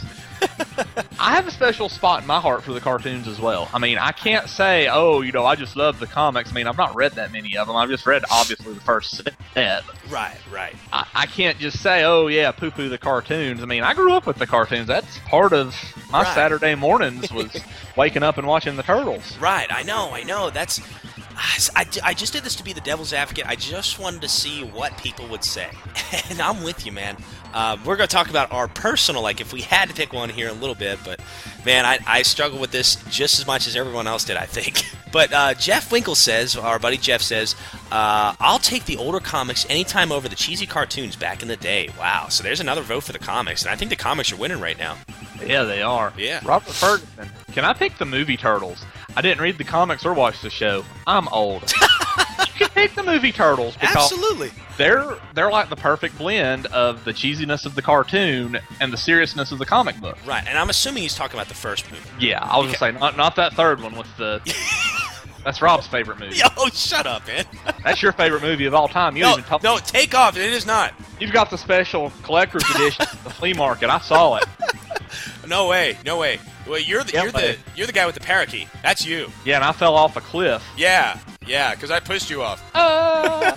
I 1.18 1.34
have 1.34 1.46
a 1.46 1.50
special 1.50 1.88
spot 1.88 2.22
in 2.22 2.26
my 2.26 2.40
heart 2.40 2.62
for 2.62 2.72
the 2.72 2.80
cartoons 2.80 3.28
as 3.28 3.40
well. 3.40 3.68
I 3.74 3.78
mean, 3.78 3.98
I 3.98 4.12
can't 4.12 4.48
say, 4.48 4.88
oh, 4.88 5.20
you 5.20 5.32
know, 5.32 5.44
I 5.44 5.54
just 5.54 5.76
love 5.76 5.98
the 6.00 6.06
comics. 6.06 6.50
I 6.50 6.54
mean, 6.54 6.66
I've 6.66 6.78
not 6.78 6.94
read 6.94 7.12
that 7.12 7.30
many 7.32 7.56
of 7.56 7.66
them. 7.66 7.76
I've 7.76 7.88
just 7.90 8.06
read, 8.06 8.24
obviously, 8.30 8.72
the 8.72 8.80
first 8.80 9.16
set. 9.54 9.84
right, 10.10 10.36
right. 10.50 10.74
I, 10.92 11.06
I 11.14 11.26
can't 11.26 11.58
just 11.58 11.82
say, 11.82 12.04
oh 12.04 12.28
yeah, 12.28 12.52
poo 12.52 12.70
poo 12.70 12.88
the 12.88 12.98
cartoons. 12.98 13.62
I 13.62 13.66
mean, 13.66 13.82
I 13.82 13.92
grew 13.92 14.12
up 14.12 14.26
with 14.26 14.36
the 14.36 14.46
cartoons. 14.46 14.86
That's 14.86 15.18
part 15.26 15.52
of 15.52 15.74
my 16.10 16.22
Right. 16.22 16.34
Saturday 16.34 16.74
mornings 16.74 17.30
was 17.32 17.60
waking 17.96 18.22
up 18.22 18.38
and 18.38 18.46
watching 18.46 18.76
the 18.76 18.82
turtles. 18.82 19.36
Right, 19.38 19.70
I 19.70 19.82
know, 19.82 20.10
I 20.12 20.22
know. 20.22 20.48
That's. 20.50 20.80
I, 21.74 21.86
I 22.04 22.14
just 22.14 22.34
did 22.34 22.42
this 22.42 22.54
to 22.56 22.64
be 22.64 22.74
the 22.74 22.82
devil's 22.82 23.14
advocate. 23.14 23.46
I 23.46 23.56
just 23.56 23.98
wanted 23.98 24.20
to 24.22 24.28
see 24.28 24.62
what 24.62 24.96
people 24.98 25.26
would 25.28 25.44
say. 25.44 25.70
And 26.28 26.40
I'm 26.40 26.62
with 26.62 26.86
you, 26.86 26.92
man. 26.92 27.16
Um, 27.54 27.82
we're 27.84 27.96
going 27.96 28.08
to 28.08 28.14
talk 28.14 28.30
about 28.30 28.52
our 28.52 28.68
personal, 28.68 29.22
like 29.22 29.40
if 29.40 29.52
we 29.52 29.62
had 29.62 29.88
to 29.88 29.94
pick 29.94 30.12
one 30.12 30.28
here 30.28 30.48
in 30.48 30.56
a 30.56 30.60
little 30.60 30.74
bit, 30.74 30.98
but 31.04 31.20
man, 31.64 31.84
I, 31.84 31.98
I 32.06 32.22
struggle 32.22 32.58
with 32.58 32.70
this 32.70 32.96
just 33.10 33.40
as 33.40 33.46
much 33.46 33.66
as 33.66 33.74
everyone 33.74 34.06
else 34.06 34.24
did, 34.24 34.36
I 34.36 34.46
think. 34.46 34.84
But 35.12 35.32
uh, 35.32 35.54
Jeff 35.54 35.90
Winkle 35.90 36.14
says, 36.14 36.56
our 36.56 36.78
buddy 36.78 36.96
Jeff 36.96 37.20
says, 37.20 37.56
uh, 37.90 38.32
I'll 38.38 38.60
take 38.60 38.84
the 38.84 38.96
older 38.96 39.18
comics 39.18 39.66
anytime 39.68 40.12
over 40.12 40.28
the 40.28 40.36
cheesy 40.36 40.66
cartoons 40.66 41.16
back 41.16 41.42
in 41.42 41.48
the 41.48 41.56
day. 41.56 41.88
Wow. 41.98 42.28
So 42.28 42.44
there's 42.44 42.60
another 42.60 42.82
vote 42.82 43.02
for 43.02 43.10
the 43.10 43.18
comics, 43.18 43.62
and 43.62 43.72
I 43.72 43.74
think 43.74 43.90
the 43.90 43.96
comics 43.96 44.32
are 44.32 44.36
winning 44.36 44.60
right 44.60 44.78
now. 44.78 44.96
Yeah, 45.44 45.64
they 45.64 45.82
are. 45.82 46.12
Yeah. 46.16 46.40
Robert 46.44 46.72
Ferguson. 46.72 47.28
Can 47.52 47.64
I 47.64 47.72
pick 47.72 47.98
the 47.98 48.04
movie 48.04 48.36
Turtles? 48.36 48.84
I 49.16 49.22
didn't 49.22 49.40
read 49.42 49.58
the 49.58 49.64
comics 49.64 50.04
or 50.04 50.14
watch 50.14 50.40
the 50.42 50.50
show. 50.50 50.84
I'm 51.06 51.28
old. 51.28 51.62
you 52.38 52.46
can 52.66 52.68
pick 52.70 52.94
the 52.94 53.02
movie 53.02 53.32
Turtles 53.32 53.74
because 53.76 53.96
Absolutely. 53.96 54.50
they're 54.76 55.16
they're 55.34 55.50
like 55.50 55.68
the 55.68 55.76
perfect 55.76 56.16
blend 56.18 56.66
of 56.66 57.04
the 57.04 57.12
cheesiness 57.12 57.66
of 57.66 57.74
the 57.74 57.82
cartoon 57.82 58.58
and 58.80 58.92
the 58.92 58.96
seriousness 58.96 59.52
of 59.52 59.58
the 59.58 59.66
comic 59.66 60.00
book. 60.00 60.16
Right, 60.26 60.44
and 60.46 60.56
I'm 60.58 60.70
assuming 60.70 61.02
he's 61.02 61.14
talking 61.14 61.36
about 61.38 61.48
the 61.48 61.54
first 61.54 61.90
movie. 61.90 62.02
Yeah, 62.18 62.38
I 62.40 62.56
was 62.58 62.66
gonna 62.66 62.78
say 62.78 62.92
not 62.92 63.16
not 63.16 63.36
that 63.36 63.54
third 63.54 63.80
one 63.82 63.96
with 63.96 64.14
the. 64.16 64.40
That's 65.44 65.62
Rob's 65.62 65.86
favorite 65.86 66.18
movie. 66.18 66.36
Yo, 66.36 66.66
shut 66.66 67.06
up, 67.06 67.26
man. 67.26 67.46
That's 67.82 68.02
your 68.02 68.12
favorite 68.12 68.42
movie 68.42 68.66
of 68.66 68.74
all 68.74 68.88
time. 68.88 69.16
You 69.16 69.22
No, 69.22 69.32
even 69.32 69.44
told 69.44 69.62
no, 69.62 69.78
take 69.78 70.14
off. 70.14 70.36
It 70.36 70.52
is 70.52 70.66
not. 70.66 70.92
You've 71.18 71.32
got 71.32 71.48
the 71.48 71.56
special 71.56 72.12
collector's 72.22 72.62
edition 72.74 73.06
at 73.10 73.24
the 73.24 73.30
flea 73.30 73.54
market. 73.54 73.88
I 73.88 74.00
saw 74.00 74.36
it. 74.36 74.44
No 75.50 75.66
way. 75.68 75.98
No 76.06 76.16
way. 76.18 76.38
Well, 76.66 76.78
you're 76.78 77.02
the 77.04 77.12
Yeah, 77.12 77.22
you're 77.24 77.32
the 77.32 77.56
you're 77.76 77.86
the 77.88 77.92
guy 77.92 78.06
with 78.06 78.14
the 78.14 78.20
parakeet. 78.20 78.68
That's 78.82 79.04
you. 79.04 79.28
Yeah, 79.44 79.56
and 79.56 79.64
I 79.64 79.72
fell 79.72 79.96
off 79.96 80.16
a 80.16 80.20
cliff. 80.20 80.62
Yeah, 80.76 81.18
yeah. 81.46 81.74
Because 81.74 81.90
I 81.90 81.98
pushed 82.00 82.30
you 82.30 82.40
off. 82.42 82.62
Uh, 82.72 83.56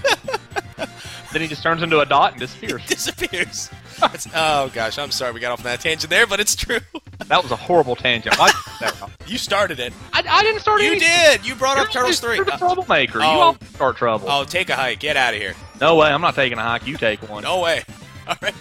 then 1.32 1.42
he 1.42 1.48
just 1.48 1.62
turns 1.64 1.82
into 1.84 2.00
a 2.00 2.06
dot 2.06 2.32
and 2.32 2.40
disappears. 2.42 2.86
Disappears. 2.88 3.70
It's- 4.04 4.28
oh 4.36 4.70
gosh, 4.74 4.98
I'm 4.98 5.12
sorry 5.12 5.32
we 5.34 5.40
got 5.40 5.52
off 5.52 5.60
on 5.60 5.66
that 5.66 5.80
tangent 5.82 6.10
there, 6.10 6.26
but 6.28 6.40
it's 6.40 6.56
true. 6.56 6.80
That 7.28 7.42
was 7.42 7.52
a 7.52 7.56
horrible 7.56 7.96
tangent. 7.96 8.36
You 8.38 8.48
say 8.48 8.54
that, 8.82 9.00
Rob? 9.00 9.12
You 9.28 9.38
started 9.38 9.80
it. 9.80 9.94
I, 10.12 10.24
I 10.28 10.44
didn't 10.44 10.60
start 10.60 10.82
it. 10.82 10.86
You 10.86 10.92
anything. 10.92 11.08
did. 11.08 11.46
You 11.48 11.56
brought 11.56 11.78
You're, 11.78 11.86
up 11.86 11.92
Turtles 11.92 12.20
the- 12.20 12.28
three. 12.28 12.36
You're 12.36 12.44
the 12.46 12.56
Uh, 12.56 12.58
troublemaker. 12.58 13.20
you 13.20 13.26
oh. 13.26 13.30
all 13.30 13.58
start 13.76 13.96
trouble. 13.96 14.28
oh, 14.30 14.44
take 14.44 14.70
a 14.70 14.76
hike. 14.76 15.00
Get 15.00 15.16
out 15.16 15.34
of 15.34 15.40
here. 15.40 15.54
No 15.80 15.96
way. 15.96 16.10
I'm 16.10 16.20
not 16.20 16.36
taking 16.36 16.58
a 16.58 16.62
hike. 16.62 16.86
You 16.86 16.98
take 16.98 17.22
one. 17.30 17.44
No 17.44 17.62
way. 17.62 17.84
All 18.28 18.36
right. 18.42 18.54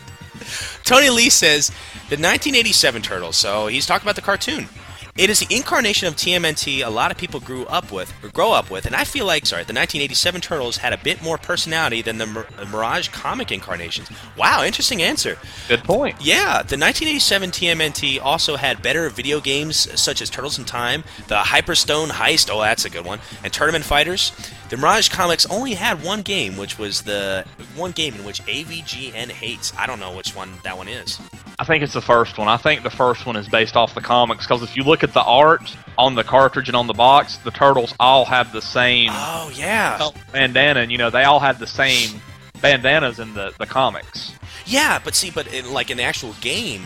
Tony 0.85 1.11
Lee 1.11 1.31
says 1.31 1.69
the 2.09 2.16
1987 2.16 3.03
Turtles. 3.03 3.37
So 3.37 3.66
he's 3.66 3.87
talking 3.87 4.05
about 4.05 4.16
the 4.16 4.23
cartoon. 4.23 4.69
It 5.14 5.28
is 5.28 5.40
the 5.40 5.55
incarnation 5.55 6.09
of 6.09 6.16
TMNT 6.16 6.82
a 6.82 6.89
lot 6.89 7.10
of 7.10 7.18
people 7.18 7.39
grew 7.39 7.66
up 7.66 7.93
with 7.93 8.10
or 8.24 8.30
grow 8.30 8.52
up 8.52 8.70
with, 8.70 8.86
and 8.86 8.97
I 8.97 9.05
feel 9.05 9.26
like 9.26 9.44
sorry, 9.44 9.60
the 9.60 9.74
1987 9.74 10.40
Turtles 10.40 10.78
had 10.78 10.94
a 10.94 10.97
bit 10.97 11.22
more 11.22 11.36
personality 11.36 12.01
than 12.01 12.16
the 12.16 12.26
Mir- 12.26 12.47
Mirage 12.70 13.09
comic 13.09 13.52
incarnations. 13.52 14.09
Wow, 14.39 14.64
interesting 14.64 15.02
answer. 15.02 15.36
Good 15.68 15.84
point. 15.84 16.16
Yeah, 16.18 16.62
the 16.62 16.78
1987 16.78 17.51
TMNT 17.51 18.22
also 18.22 18.56
had 18.56 18.80
better 18.80 19.10
video 19.10 19.39
games 19.39 20.01
such 20.01 20.22
as 20.22 20.30
Turtles 20.30 20.59
in 20.59 20.64
Time, 20.64 21.05
the 21.28 21.36
Hyperstone 21.36 22.09
Heist, 22.09 22.48
oh 22.51 22.62
that's 22.62 22.86
a 22.86 22.90
good 22.90 23.05
one, 23.05 23.20
and 23.44 23.52
Tournament 23.52 23.84
Fighters. 23.84 24.32
The 24.70 24.78
Mirage 24.78 25.10
comics 25.10 25.44
only 25.51 25.74
had 25.74 26.02
one 26.02 26.22
game, 26.22 26.56
which 26.56 26.78
was 26.78 27.02
the 27.02 27.44
one 27.76 27.90
game 27.90 28.14
in 28.14 28.24
which 28.24 28.43
AVGN 28.47 29.30
hates. 29.30 29.74
I 29.76 29.86
don't 29.86 30.01
know 30.01 30.16
which 30.16 30.34
one 30.34 30.55
that 30.64 30.78
one 30.78 30.89
is. 30.89 31.20
I 31.59 31.64
think 31.64 31.84
it's 31.84 31.93
the 31.93 32.01
first 32.01 32.39
one. 32.39 32.48
I 32.48 32.56
think 32.56 32.82
the 32.82 32.90
first 32.90 33.26
one 33.26 33.36
is 33.36 33.47
based 33.48 33.76
off 33.76 33.94
the 33.94 34.01
comics 34.01 34.47
because 34.47 34.62
if 34.62 34.74
you 34.74 34.82
look 34.82 35.02
at 35.03 35.12
the 35.12 35.23
art 35.23 35.77
on 35.99 36.15
the 36.15 36.24
cartridge 36.24 36.69
and 36.69 36.77
on 36.77 36.87
the 36.87 36.95
box, 36.95 37.37
the 37.39 37.51
turtles 37.51 37.95
all 38.01 38.24
have 38.24 38.53
the 38.53 38.62
same 38.62 39.09
Oh 39.12 39.51
yeah, 39.55 40.09
bandana, 40.33 40.81
and 40.81 40.91
you 40.93 40.99
know 40.99 41.11
they 41.11 41.24
all 41.24 41.41
have 41.41 41.59
the 41.59 41.66
same 41.66 42.20
bandanas 42.61 43.19
in 43.19 43.35
the 43.35 43.53
the 43.59 43.66
comics. 43.66 44.33
yeah. 44.66 44.99
But 45.03 45.15
see, 45.15 45.31
but 45.31 45.53
in, 45.53 45.73
like 45.73 45.91
in 45.91 45.97
the 45.97 46.03
actual 46.05 46.35
game, 46.41 46.83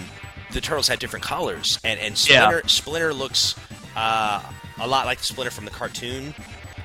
the 0.53 0.61
turtles 0.61 0.89
had 0.89 0.99
different 0.99 1.25
colors, 1.25 1.79
and 1.85 1.99
and 2.01 2.13
Yeah. 2.29 2.47
Splinter 2.49 2.69
Splinter 2.69 3.15
looks 3.15 3.55
uh, 3.97 4.43
a 4.81 4.87
lot 4.87 5.07
like 5.07 5.19
Splinter 5.21 5.51
from 5.53 5.65
the 5.65 5.71
cartoon. 5.71 6.35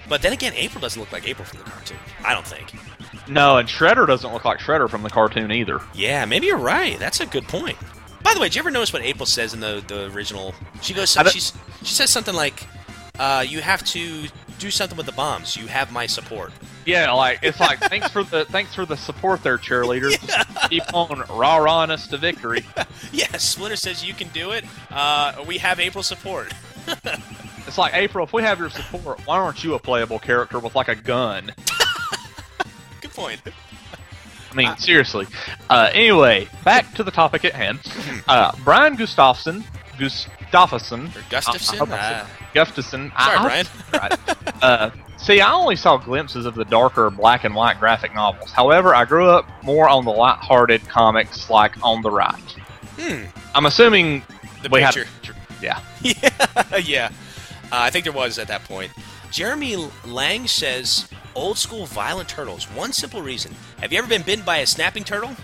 But 0.10 0.22
then 0.22 0.34
again, 0.34 0.52
April 0.56 0.82
doesn't 0.82 0.99
look 0.99 1.12
like 1.14 1.28
April 1.28 1.45
from 1.45 1.60
the 1.60 1.66
cartoon. 1.66 1.98
I 2.26 2.34
don't 2.34 2.45
think. 2.45 2.74
No, 3.30 3.58
and 3.58 3.70
Shredder 3.70 4.06
doesn't 4.06 4.34
look 4.34 4.44
like 4.44 4.60
Shredder 4.60 4.90
from 4.90 5.03
the 5.03 5.10
cartoon 5.10 5.52
either. 5.53 5.80
Yeah, 5.94 6.26
maybe 6.26 6.48
you're 6.48 6.58
right. 6.58 6.99
That's 6.99 7.22
a 7.22 7.26
good 7.26 7.48
point. 7.48 7.78
By 8.23 8.34
the 8.34 8.39
way, 8.39 8.48
did 8.48 8.56
you 8.56 8.60
ever 8.61 8.72
notice 8.72 8.93
what 8.93 9.02
April 9.03 9.26
says 9.26 9.53
in 9.53 9.60
the, 9.60 9.84
the 9.88 10.11
original? 10.14 10.53
She 10.81 10.93
goes, 10.93 11.18
I 11.18 11.23
don't- 11.23 11.31
she's, 11.34 11.53
she 11.84 11.93
says 11.93 12.10
something 12.10 12.35
like, 12.35 12.65
uh, 13.19 13.43
"You 13.48 13.61
have 13.61 13.84
to 13.88 14.27
do 14.60 14.72
something 14.72 14.95
with 14.98 15.06
the 15.07 15.11
bombs. 15.11 15.56
You 15.57 15.68
have 15.68 15.91
my 15.91 16.06
support." 16.07 16.52
Yeah, 16.85 17.11
like 17.11 17.39
it's 17.43 17.60
like 17.60 17.80
thanks 17.80 18.10
for 18.10 18.23
the 18.23 18.45
thanks 18.45 18.73
for 18.73 18.85
the 18.85 18.98
support 18.98 19.43
there, 19.43 19.57
cheerleaders. 19.57 20.19
Just 20.27 20.69
keep 20.69 20.84
on 20.93 21.23
rah 21.30 21.57
rahing 21.57 21.91
us 21.91 22.07
to 22.07 22.18
victory. 22.18 22.65
Yeah, 23.11 23.35
Splinter 23.38 23.76
says 23.76 24.06
you 24.06 24.14
can 24.14 24.30
do 24.30 24.52
it. 24.52 24.64
Uh, 24.89 25.43
we 25.45 25.57
have 25.57 25.80
April 25.80 26.03
support. 26.03 26.53
It's 27.68 27.77
like 27.77 27.93
April, 27.93 28.26
if 28.26 28.34
we 28.34 28.41
have 28.41 28.60
your 28.60 28.69
support, 28.69 29.26
why 29.26 29.38
aren't 29.38 29.64
you 29.64 29.76
a 29.76 29.80
playable 29.80 30.19
character 30.19 30.60
with 30.60 30.76
like 30.76 30.88
a 30.89 30.95
gun? 30.95 31.53
Good 33.02 33.11
point. 33.11 33.39
I 34.52 34.56
mean, 34.56 34.78
seriously. 34.78 35.28
Uh, 35.69 35.90
anyway, 35.94 36.48
back 36.65 36.94
to 36.95 37.03
the 37.03 37.11
topic 37.11 37.45
at 37.45 37.53
hand. 37.53 37.80
Uh, 38.28 38.52
Brian 38.64 38.95
Gustafson, 38.95 39.64
Gustafsson, 39.98 41.15
Or 41.15 41.23
Gustafson. 41.30 41.76
I 41.76 41.78
hope 41.80 41.90
I 41.91 41.98
said- 41.98 42.22
Uh, 42.22 42.26
Gustafson. 42.53 43.11
sorry, 43.18 43.38
I- 43.38 43.41
Brian. 43.44 43.65
right. 43.94 44.64
Uh, 44.64 44.90
see, 45.18 45.40
I 45.41 45.53
only 45.53 45.76
saw 45.76 45.98
glimpses 45.98 46.45
of 46.45 46.56
the 46.56 46.65
darker 46.65 47.10
black 47.10 47.44
and 47.45 47.56
white 47.56 47.80
graphic 47.80 48.14
novels. 48.14 48.52
However, 48.52 48.94
I 48.94 49.06
grew 49.06 49.30
up 49.30 49.48
more 49.64 49.88
on 49.88 50.03
the 50.06 50.11
light-hearted 50.11 50.88
comics 50.90 51.49
like 51.49 51.73
On 51.84 52.02
the 52.02 52.11
Right. 52.11 52.36
Hmm. 52.99 53.23
I'm 53.56 53.65
assuming 53.65 54.23
The 54.64 54.69
we 54.69 54.82
had- 54.82 54.94
picture. 54.94 55.36
yeah. 55.61 55.80
yeah, 56.02 56.78
yeah. 56.84 57.10
Uh, 57.72 57.88
I 57.88 57.90
think 57.90 58.03
there 58.03 58.14
was 58.14 58.38
at 58.38 58.48
that 58.49 58.65
point. 58.65 58.91
Jeremy 59.32 59.78
Lang 60.06 60.45
says, 60.48 61.07
"Old 61.36 61.58
school 61.58 61.86
violent 61.86 62.30
turtles. 62.30 62.66
One 62.66 62.94
simple 62.94 63.22
reason. 63.22 63.56
Have 63.80 63.91
you 63.91 63.99
ever 63.99 64.08
been 64.08 64.24
bitten 64.24 64.45
by 64.45 64.58
a 64.58 64.66
snapping 64.66 65.03
turtle? 65.03 65.36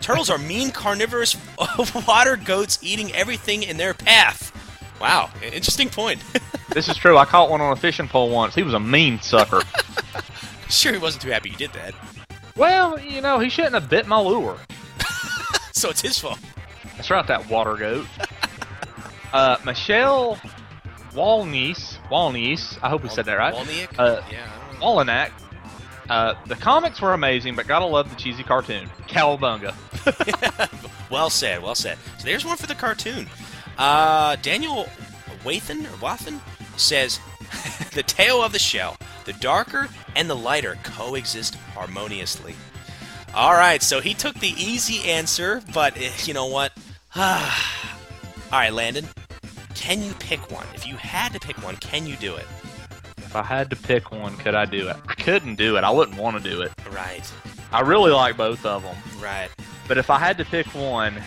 Turtles 0.00 0.30
are 0.30 0.38
mean, 0.38 0.70
carnivorous 0.70 1.36
water 2.06 2.36
goats 2.36 2.78
eating 2.82 3.12
everything 3.12 3.62
in 3.62 3.76
their 3.76 3.94
path." 3.94 4.52
Wow, 5.00 5.30
interesting 5.42 5.88
point. 5.88 6.22
This 6.72 6.88
is 6.88 6.96
true. 6.96 7.18
I 7.18 7.24
caught 7.24 7.50
one 7.50 7.60
on 7.60 7.72
a 7.72 7.76
fishing 7.76 8.06
pole 8.06 8.30
once. 8.30 8.54
He 8.54 8.62
was 8.62 8.74
a 8.74 8.78
mean 8.78 9.20
sucker. 9.20 9.60
sure, 10.68 10.92
he 10.92 10.98
wasn't 10.98 11.22
too 11.22 11.30
happy 11.30 11.50
you 11.50 11.56
did 11.56 11.72
that, 11.72 11.94
well, 12.56 13.00
you 13.00 13.20
know, 13.20 13.38
he 13.38 13.48
shouldn't 13.48 13.74
have 13.74 13.88
bit 13.88 14.06
my 14.06 14.20
lure. 14.20 14.58
so 15.72 15.90
it's 15.90 16.02
his 16.02 16.18
fault. 16.18 16.38
That's 16.96 17.10
right, 17.10 17.26
that 17.26 17.48
water 17.48 17.74
goat. 17.74 18.06
Uh, 19.32 19.56
Michelle 19.64 20.38
Walnice, 21.14 21.98
Walnice, 22.10 22.78
I 22.82 22.90
hope 22.90 23.02
we 23.02 23.08
said 23.08 23.24
that 23.26 23.38
right. 23.38 23.54
Walniak? 23.54 23.98
Uh, 23.98 24.20
yeah. 24.30 24.46
Wallanack. 24.80 25.30
Uh, 26.08 26.34
the 26.46 26.56
comics 26.56 27.00
were 27.00 27.12
amazing, 27.14 27.54
but 27.54 27.68
gotta 27.68 27.84
love 27.84 28.10
the 28.10 28.16
cheesy 28.16 28.42
cartoon. 28.42 28.90
Cowabunga. 29.08 29.74
Well 31.10 31.28
said, 31.28 31.62
well 31.62 31.74
said. 31.74 31.98
So 32.18 32.24
there's 32.24 32.44
one 32.44 32.56
for 32.56 32.68
the 32.68 32.74
cartoon. 32.74 33.26
Uh, 33.76 34.36
Daniel 34.36 34.88
Wathan 35.44 35.84
or 35.84 35.96
Wathan 35.96 36.40
says 36.78 37.18
the 37.92 38.04
tail 38.04 38.42
of 38.42 38.52
the 38.52 38.58
shell, 38.60 38.96
the 39.24 39.32
darker 39.34 39.88
and 40.14 40.30
the 40.30 40.36
lighter 40.36 40.78
coexist 40.84 41.56
harmoniously. 41.74 42.54
All 43.34 43.54
right, 43.54 43.82
so 43.82 44.00
he 44.00 44.14
took 44.14 44.36
the 44.36 44.54
easy 44.56 45.10
answer, 45.10 45.62
but 45.74 45.96
eh, 45.96 46.10
you 46.24 46.34
know 46.34 46.46
what? 46.46 46.72
All 47.16 47.42
right, 48.52 48.72
Landon, 48.72 49.06
can 49.74 50.02
you 50.02 50.12
pick 50.14 50.50
one? 50.50 50.66
If 50.74 50.86
you 50.86 50.96
had 50.96 51.32
to 51.32 51.40
pick 51.40 51.62
one, 51.62 51.76
can 51.76 52.06
you 52.06 52.16
do 52.16 52.36
it? 52.36 52.46
If 53.30 53.36
I 53.36 53.42
had 53.44 53.70
to 53.70 53.76
pick 53.76 54.10
one, 54.10 54.36
could 54.38 54.56
I 54.56 54.64
do 54.64 54.88
it? 54.88 54.96
I 55.08 55.14
couldn't 55.14 55.54
do 55.54 55.76
it. 55.76 55.84
I 55.84 55.90
wouldn't 55.90 56.18
want 56.18 56.42
to 56.42 56.50
do 56.50 56.62
it. 56.62 56.72
Right, 56.90 57.22
I 57.70 57.80
really 57.82 58.10
like 58.10 58.36
both 58.36 58.66
of 58.66 58.82
them, 58.82 58.96
right. 59.22 59.48
but 59.86 59.98
if 59.98 60.10
I 60.10 60.18
had 60.18 60.36
to 60.38 60.44
pick 60.44 60.66
one, 60.74 61.22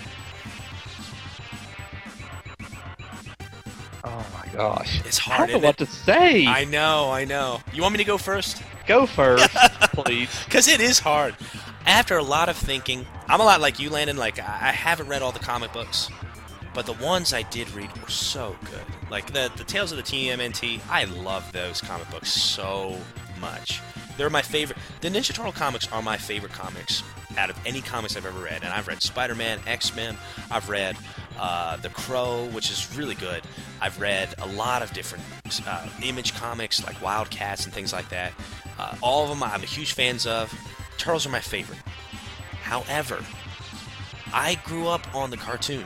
oh 4.04 4.26
my 4.34 4.52
gosh, 4.54 5.00
It's 5.06 5.20
I 5.20 5.32
hard. 5.32 5.38
don't 5.38 5.50
isn't 5.50 5.62
know 5.62 5.68
what 5.68 5.82
it? 5.82 5.86
to 5.86 5.92
say. 5.92 6.46
I 6.46 6.66
know, 6.66 7.10
I 7.10 7.24
know. 7.26 7.62
You 7.72 7.82
want 7.82 7.94
me 7.94 7.98
to 8.00 8.04
go 8.04 8.18
first? 8.18 8.62
Go 8.86 9.06
first, 9.06 9.50
please. 9.94 10.30
because 10.44 10.68
it 10.68 10.82
is 10.82 11.00
hard. 11.00 11.36
After 11.86 12.18
a 12.18 12.24
lot 12.24 12.50
of 12.50 12.58
thinking, 12.58 13.06
I'm 13.28 13.40
a 13.40 13.46
lot 13.46 13.62
like 13.62 13.80
you, 13.80 13.90
Landon. 13.90 14.18
Like 14.18 14.40
I 14.40 14.44
I 14.44 14.72
haven't 14.72 15.08
read 15.08 15.22
all 15.22 15.32
the 15.32 15.40
comic 15.40 15.72
books, 15.72 16.10
but 16.74 16.86
the 16.86 16.94
ones 16.94 17.34
I 17.34 17.44
did 17.44 17.72
read 17.72 17.96
were 18.02 18.10
so 18.10 18.58
good. 18.66 19.03
Like 19.14 19.32
the 19.32 19.52
the 19.58 19.64
Tales 19.64 19.92
of 19.92 19.98
the 19.98 20.04
TMNT, 20.04 20.82
I 20.90 21.04
love 21.04 21.52
those 21.52 21.80
comic 21.82 22.10
books 22.10 22.32
so 22.32 22.98
much. 23.40 23.80
They're 24.18 24.32
my 24.32 24.42
favorite. 24.42 24.80
The 25.02 25.10
Ninja 25.10 25.36
Turtle 25.36 25.52
comics 25.52 25.88
are 25.92 26.02
my 26.02 26.18
favorite 26.18 26.52
comics 26.52 27.04
out 27.38 27.52
of 27.52 27.58
any 27.64 27.82
comics 27.82 28.18
I've 28.18 28.26
ever 28.26 28.40
read. 28.40 28.64
And 28.64 28.74
I've 28.74 28.88
read 28.88 29.04
Spider-Man, 29.04 29.60
X-Men. 29.68 30.18
I've 30.50 30.68
read 30.68 30.98
uh, 31.38 31.78
The 31.78 31.90
Crow, 31.90 32.46
which 32.54 32.72
is 32.72 32.98
really 32.98 33.14
good. 33.14 33.44
I've 33.82 34.02
read 34.02 34.34
a 34.42 34.48
lot 34.48 34.82
of 34.82 34.92
different 34.94 35.24
uh, 35.68 35.88
Image 36.02 36.34
comics 36.34 36.84
like 36.84 37.00
Wildcats 37.00 37.66
and 37.66 37.74
things 37.74 37.94
like 37.94 38.10
that. 38.10 38.34
Uh, 38.80 38.96
all 39.02 39.22
of 39.22 39.30
them 39.30 39.44
I'm 39.44 39.62
a 39.62 39.68
huge 39.68 39.94
fans 39.94 40.26
of. 40.26 40.52
Turtles 40.98 41.28
are 41.28 41.30
my 41.30 41.40
favorite. 41.40 41.80
However, 42.64 43.24
I 44.34 44.56
grew 44.66 44.88
up 44.88 45.14
on 45.14 45.30
the 45.30 45.38
cartoon. 45.38 45.86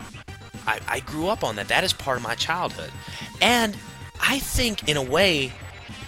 I, 0.67 0.79
I 0.87 0.99
grew 0.99 1.27
up 1.27 1.43
on 1.43 1.55
that. 1.55 1.69
That 1.69 1.83
is 1.83 1.93
part 1.93 2.17
of 2.17 2.23
my 2.23 2.35
childhood. 2.35 2.91
And 3.41 3.77
I 4.21 4.39
think, 4.39 4.87
in 4.89 4.97
a 4.97 5.01
way, 5.01 5.51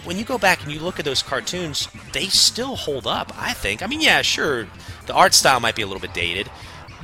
when 0.04 0.18
you 0.18 0.24
go 0.24 0.38
back 0.38 0.64
and 0.64 0.72
you 0.72 0.80
look 0.80 1.00
at 1.00 1.06
those 1.06 1.24
cartoons, 1.24 1.88
they 2.14 2.26
still 2.26 2.76
hold 2.76 3.08
up, 3.08 3.32
I 3.38 3.54
think. 3.54 3.82
I 3.82 3.88
mean, 3.88 4.02
yeah, 4.02 4.22
sure, 4.22 4.68
the 5.06 5.14
art 5.14 5.34
style 5.34 5.60
might 5.60 5.76
be 5.76 5.82
a 5.82 5.88
little 5.88 6.02
bit 6.02 6.14
dated, 6.14 6.50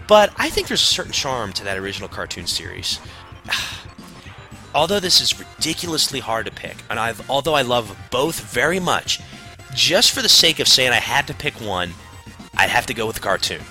but 0.08 0.34
I 0.38 0.50
think 0.50 0.68
there's 0.68 0.82
a 0.82 0.86
certain 0.86 1.12
charm 1.12 1.54
to 1.54 1.64
that 1.64 1.78
original 1.78 2.10
cartoon 2.10 2.48
series. 2.48 3.00
although 4.76 5.00
this 5.00 5.22
is 5.22 5.40
ridiculously 5.40 6.20
hard 6.20 6.46
to 6.46 6.52
pick, 6.52 6.76
and 6.90 7.00
I've 7.00 7.28
although 7.30 7.56
I 7.56 7.62
love 7.62 7.98
both 8.12 8.42
very 8.52 8.80
much, 8.80 9.22
just 9.74 10.12
for 10.12 10.22
the 10.22 10.30
sake 10.30 10.60
of 10.60 10.68
saying 10.68 10.92
I 10.92 11.00
had 11.00 11.26
to 11.28 11.34
pick 11.34 11.54
one, 11.56 11.94
I'd 12.58 12.70
have 12.70 12.86
to 12.88 12.94
go 12.94 13.08
with 13.08 13.16
the 13.16 13.22
cartoon. 13.22 13.62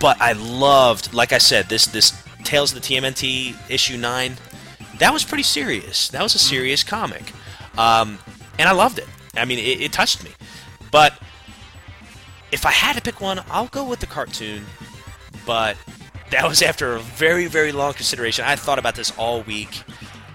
But 0.00 0.20
I 0.20 0.32
loved, 0.32 1.14
like 1.14 1.32
I 1.32 1.38
said, 1.38 1.68
this 1.68 1.86
this 1.86 2.12
Tales 2.44 2.74
of 2.74 2.80
the 2.80 2.86
TMNT 2.86 3.56
issue 3.70 3.96
nine. 3.96 4.36
That 4.98 5.12
was 5.12 5.24
pretty 5.24 5.42
serious. 5.42 6.08
That 6.08 6.22
was 6.22 6.34
a 6.34 6.38
serious 6.38 6.84
comic, 6.84 7.32
um, 7.76 8.18
and 8.58 8.68
I 8.68 8.72
loved 8.72 8.98
it. 8.98 9.08
I 9.36 9.44
mean, 9.44 9.58
it, 9.58 9.80
it 9.80 9.92
touched 9.92 10.22
me. 10.22 10.30
But 10.90 11.14
if 12.52 12.64
I 12.64 12.70
had 12.70 12.94
to 12.94 13.02
pick 13.02 13.20
one, 13.20 13.40
I'll 13.50 13.66
go 13.66 13.84
with 13.84 13.98
the 13.98 14.06
cartoon. 14.06 14.64
But 15.44 15.76
that 16.30 16.48
was 16.48 16.62
after 16.62 16.94
a 16.94 17.00
very, 17.00 17.46
very 17.46 17.72
long 17.72 17.94
consideration. 17.94 18.44
I 18.44 18.56
thought 18.56 18.78
about 18.78 18.94
this 18.94 19.12
all 19.18 19.42
week, 19.42 19.82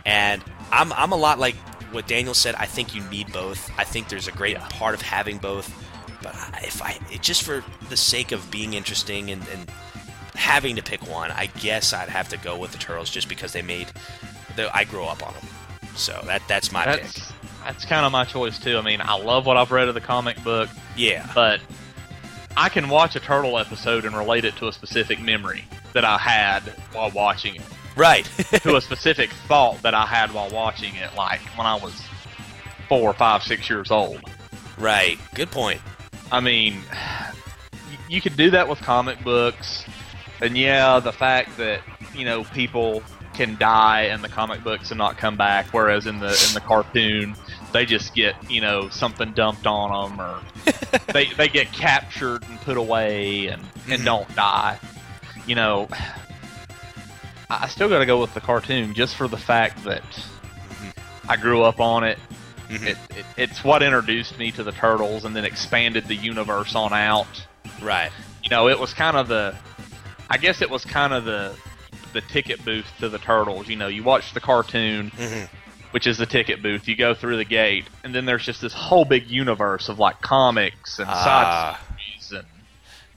and 0.06 0.44
I'm, 0.72 0.92
I'm 0.94 1.12
a 1.12 1.16
lot 1.16 1.40
like 1.40 1.56
what 1.92 2.08
Daniel 2.08 2.34
said. 2.34 2.56
I 2.56 2.66
think 2.66 2.94
you 2.94 3.02
need 3.10 3.32
both. 3.32 3.72
I 3.78 3.84
think 3.84 4.10
there's 4.10 4.28
a 4.28 4.32
great 4.32 4.58
part 4.60 4.94
of 4.94 5.02
having 5.02 5.38
both. 5.38 5.74
But 6.22 6.36
if 6.62 6.82
I 6.82 7.00
it, 7.12 7.22
just 7.22 7.44
for 7.44 7.64
the 7.90 7.98
sake 7.98 8.32
of 8.32 8.52
being 8.52 8.74
interesting 8.74 9.32
and, 9.32 9.42
and 9.54 9.72
having 10.40 10.76
to 10.78 10.82
pick 10.82 11.06
one, 11.08 11.32
I 11.32 11.48
guess 11.60 11.94
I'd 11.94 12.10
have 12.10 12.30
to 12.30 12.38
go 12.38 12.58
with 12.58 12.72
the 12.72 12.78
Turtles 12.78 13.10
just 13.10 13.28
because 13.30 13.54
they 13.54 13.62
made. 13.62 13.88
The, 14.56 14.76
I 14.76 14.86
grew 14.86 15.04
up 15.04 15.26
on 15.26 15.34
them, 15.34 15.44
so 15.96 16.20
that 16.26 16.42
that's 16.48 16.72
my 16.72 16.86
pick. 16.86 17.04
That's 17.04 17.34
that's 17.64 17.86
kind 17.86 18.06
of 18.06 18.12
my 18.12 18.24
choice 18.24 18.58
too. 18.58 18.78
I 18.78 18.82
mean, 18.82 19.02
I 19.02 19.16
love 19.18 19.46
what 19.46 19.58
I've 19.58 19.72
read 19.72 19.88
of 19.90 19.94
the 19.94 20.02
comic 20.02 20.42
book, 20.44 20.70
Yeah, 20.96 21.30
but 21.36 21.60
I 22.58 22.70
can 22.70 22.90
watch 22.90 23.16
a 23.16 23.20
turtle 23.20 23.58
episode 23.60 24.06
and 24.06 24.16
relate 24.16 24.46
it 24.46 24.56
to 24.58 24.68
a 24.68 24.74
specific 24.74 25.22
memory 25.22 25.66
that 25.94 26.04
I 26.06 26.18
had 26.18 26.62
while 26.94 27.12
watching 27.12 27.56
it, 27.56 27.62
right. 27.96 28.26
to 28.64 28.76
a 28.78 28.82
specific 28.82 29.30
thought 29.48 29.82
that 29.84 29.94
I 29.94 30.06
had 30.06 30.34
while 30.34 30.50
watching 30.50 30.96
it, 30.96 31.16
like 31.16 31.42
when 31.58 31.68
I 31.68 31.76
was 31.76 32.02
four, 32.88 33.14
five, 33.14 33.44
six 33.44 33.70
years 33.70 33.92
old. 33.92 34.22
right. 34.78 35.20
Good 35.36 35.52
point. 35.52 35.80
I 36.32 36.40
mean, 36.40 36.82
you 38.10 38.20
could 38.22 38.36
do 38.36 38.50
that 38.52 38.68
with 38.68 38.80
comic 38.80 39.24
books, 39.24 39.86
and 40.42 40.58
yeah, 40.58 41.00
the 41.00 41.12
fact 41.12 41.58
that 41.58 41.82
you 42.16 42.26
know 42.26 42.44
people 42.46 43.04
can 43.34 43.56
die 43.58 44.04
in 44.04 44.22
the 44.22 44.28
comic 44.30 44.64
books 44.64 44.92
and 44.92 44.98
not 44.98 45.18
come 45.18 45.38
back, 45.38 45.68
whereas 45.68 46.06
in 46.08 46.20
the 46.20 46.28
in 46.48 46.54
the 46.54 46.62
cartoon 46.66 47.36
they 47.72 47.86
just 47.86 48.14
get 48.16 48.36
you 48.52 48.60
know 48.62 48.90
something 48.90 49.32
dumped 49.34 49.66
on 49.68 50.10
them, 50.10 50.20
or 50.20 50.40
they 51.14 51.26
they 51.34 51.48
get 51.48 51.72
captured 51.72 52.44
and 52.50 52.60
put 52.62 52.78
away 52.78 53.48
and 53.48 53.62
and 53.90 54.02
Mhm. 54.02 54.06
don't 54.06 54.36
die. 54.36 54.78
You 55.48 55.56
know, 55.56 55.88
I 57.50 57.68
still 57.68 57.90
got 57.90 58.00
to 58.00 58.06
go 58.06 58.20
with 58.22 58.34
the 58.34 58.42
cartoon 58.42 58.94
just 58.94 59.16
for 59.16 59.28
the 59.28 59.38
fact 59.38 59.84
that 59.86 60.04
I 61.28 61.36
grew 61.38 61.64
up 61.64 61.80
on 61.80 62.04
it. 62.04 62.20
Mhm. 62.70 62.86
It, 62.88 62.98
it. 63.18 63.26
It's 63.38 63.64
what 63.64 63.82
introduced 63.82 64.38
me 64.38 64.52
to 64.52 64.64
the 64.64 64.72
turtles 64.72 65.26
and 65.26 65.36
then 65.36 65.46
expanded 65.46 66.06
the 66.08 66.16
universe 66.16 66.76
on 66.76 66.94
out. 66.94 67.28
Right. 67.82 68.12
You 68.44 68.50
know, 68.52 68.68
it 68.70 68.80
was 68.80 68.94
kind 68.94 69.18
of 69.18 69.28
the, 69.28 69.56
I 70.30 70.38
guess 70.38 70.62
it 70.62 70.70
was 70.70 70.86
kind 70.86 71.14
of 71.14 71.26
the, 71.26 71.56
the 72.14 72.22
ticket 72.22 72.64
booth 72.64 72.88
to 73.00 73.10
the 73.10 73.18
turtles. 73.20 73.68
You 73.68 73.76
know, 73.76 73.88
you 73.88 74.04
watch 74.04 74.34
the 74.34 74.40
cartoon, 74.42 75.10
hmm 75.18 75.44
which 75.92 76.06
is 76.06 76.20
the 76.20 76.26
ticket 76.28 76.62
booth. 76.62 76.88
You 76.88 76.96
go 76.96 77.16
through 77.16 77.38
the 77.38 77.44
gate, 77.46 77.86
and 78.04 78.14
then 78.14 78.28
there's 78.28 78.46
just 78.46 78.62
this 78.62 78.74
whole 78.74 79.06
big 79.06 79.26
universe 79.28 79.90
of 79.90 79.98
like 79.98 80.22
comics 80.22 81.00
and 81.00 81.10
Ah. 81.10 81.24
side 81.24 81.78
stories 82.28 82.32
and 82.44 82.48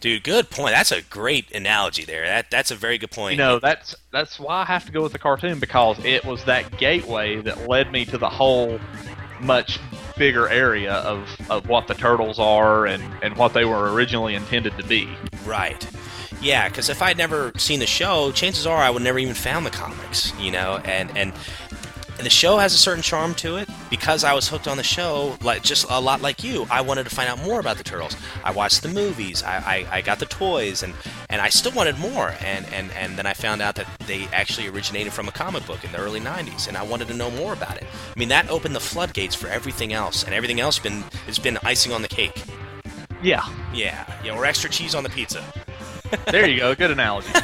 Dude, 0.01 0.24
good 0.24 0.48
point. 0.48 0.72
That's 0.74 0.90
a 0.90 1.02
great 1.02 1.52
analogy 1.55 2.05
there. 2.06 2.24
That 2.26 2.51
that's 2.51 2.70
a 2.70 2.74
very 2.74 2.97
good 2.97 3.10
point. 3.10 3.32
you 3.32 3.39
know 3.39 3.59
that's 3.59 3.94
that's 4.10 4.40
why 4.40 4.62
I 4.62 4.64
have 4.64 4.86
to 4.86 4.93
go 4.93 5.02
with 5.02 5.12
the 5.12 5.18
cartoon 5.18 5.59
because 5.60 6.02
it 6.02 6.24
was 6.24 6.44
that 6.44 6.78
gateway 6.78 7.43
that 7.43 7.68
led 7.68 7.93
me 7.93 8.06
to 8.06 8.16
the 8.16 8.30
whole 8.30 8.80
much 9.39 9.78
bigger 10.16 10.48
area 10.48 10.94
of, 10.94 11.28
of 11.51 11.68
what 11.68 11.89
the 11.89 11.94
turtles 11.94 12.39
are 12.39 12.86
and, 12.86 13.02
and 13.22 13.36
what 13.36 13.52
they 13.52 13.64
were 13.66 13.93
originally 13.93 14.34
intended 14.34 14.74
to 14.78 14.84
be. 14.84 15.09
Right. 15.44 15.86
Yeah, 16.43 16.69
because 16.69 16.89
if 16.89 17.01
I'd 17.01 17.16
never 17.16 17.52
seen 17.56 17.78
the 17.78 17.86
show, 17.86 18.32
chances 18.32 18.66
are 18.66 18.78
I 18.78 18.90
would 18.90 19.02
never 19.02 19.19
even 19.19 19.35
found 19.35 19.64
the 19.64 19.70
comics. 19.70 20.32
You 20.39 20.51
know, 20.51 20.81
and 20.85 21.16
and 21.16 21.32
the 22.19 22.31
show 22.31 22.59
has 22.59 22.74
a 22.74 22.78
certain 22.78 23.02
charm 23.02 23.35
to 23.35 23.56
it 23.56 23.69
because 23.90 24.24
I 24.24 24.35
was 24.35 24.48
hooked 24.48 24.69
on 24.69 24.77
the 24.77 24.82
show, 24.82 25.36
like 25.43 25.62
just 25.62 25.86
a 25.89 26.01
lot 26.01 26.20
like 26.20 26.44
you. 26.44 26.66
I 26.70 26.81
wanted 26.81 27.05
to 27.05 27.14
find 27.14 27.28
out 27.28 27.39
more 27.39 27.60
about 27.60 27.78
the 27.78 27.85
turtles. 27.85 28.16
I 28.44 28.52
watched 28.52 28.82
the 28.82 28.89
movies. 28.89 29.43
I, 29.43 29.56
I, 29.56 29.98
I 29.98 30.01
got 30.02 30.19
the 30.19 30.27
toys, 30.27 30.82
and, 30.82 30.94
and 31.31 31.40
I 31.40 31.48
still 31.48 31.73
wanted 31.73 31.98
more. 31.98 32.35
And, 32.40 32.66
and 32.73 32.90
and 32.93 33.16
then 33.16 33.27
I 33.27 33.35
found 33.35 33.62
out 33.62 33.77
that 33.77 33.86
they 34.06 34.27
actually 34.32 34.69
originated 34.69 35.12
from 35.12 35.28
a 35.28 35.32
comic 35.32 35.66
book 35.66 35.85
in 35.85 35.93
the 35.93 35.98
early 35.98 36.20
'90s, 36.20 36.69
and 36.69 36.77
I 36.77 36.82
wanted 36.82 37.09
to 37.09 37.14
know 37.14 37.31
more 37.31 37.52
about 37.52 37.77
it. 37.77 37.85
I 38.14 38.19
mean, 38.19 38.28
that 38.28 38.51
opened 38.51 38.74
the 38.74 38.81
floodgates 38.81 39.35
for 39.35 39.48
everything 39.48 39.93
else, 39.93 40.24
and 40.24 40.35
everything 40.35 40.60
else 40.60 40.78
been 40.78 41.02
has 41.27 41.39
been 41.39 41.59
icing 41.62 41.93
on 41.93 42.02
the 42.02 42.09
cake. 42.09 42.43
Yeah, 43.23 43.48
Yeah, 43.73 44.20
yeah, 44.24 44.36
or 44.36 44.44
extra 44.44 44.69
cheese 44.69 44.97
on 44.97 45.05
the 45.05 45.10
pizza. 45.10 45.44
There 46.30 46.48
you 46.48 46.59
go. 46.59 46.74
Good 46.74 46.90
analogy. 46.90 47.28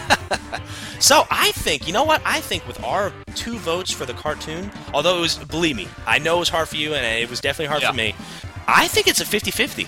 So 1.01 1.23
I 1.31 1.53
think, 1.53 1.87
you 1.87 1.93
know 1.93 2.03
what? 2.03 2.21
I 2.25 2.41
think 2.41 2.67
with 2.67 2.83
our 2.83 3.13
two 3.37 3.57
votes 3.59 3.93
for 3.93 4.05
the 4.05 4.15
cartoon, 4.15 4.69
although 4.93 5.17
it 5.19 5.21
was, 5.21 5.39
believe 5.39 5.77
me, 5.77 5.87
I 6.09 6.19
know 6.19 6.37
it 6.37 6.41
was 6.41 6.49
hard 6.49 6.67
for 6.69 6.75
you 6.75 6.93
and 6.93 7.07
it 7.23 7.31
was 7.31 7.41
definitely 7.41 7.67
hard 7.69 7.83
Yeah. 7.83 7.91
for 7.93 7.97
me. 7.97 8.17
I 8.67 8.89
think 8.89 9.07
it's 9.07 9.21
a 9.21 9.25
50 9.25 9.53
50. 9.53 9.87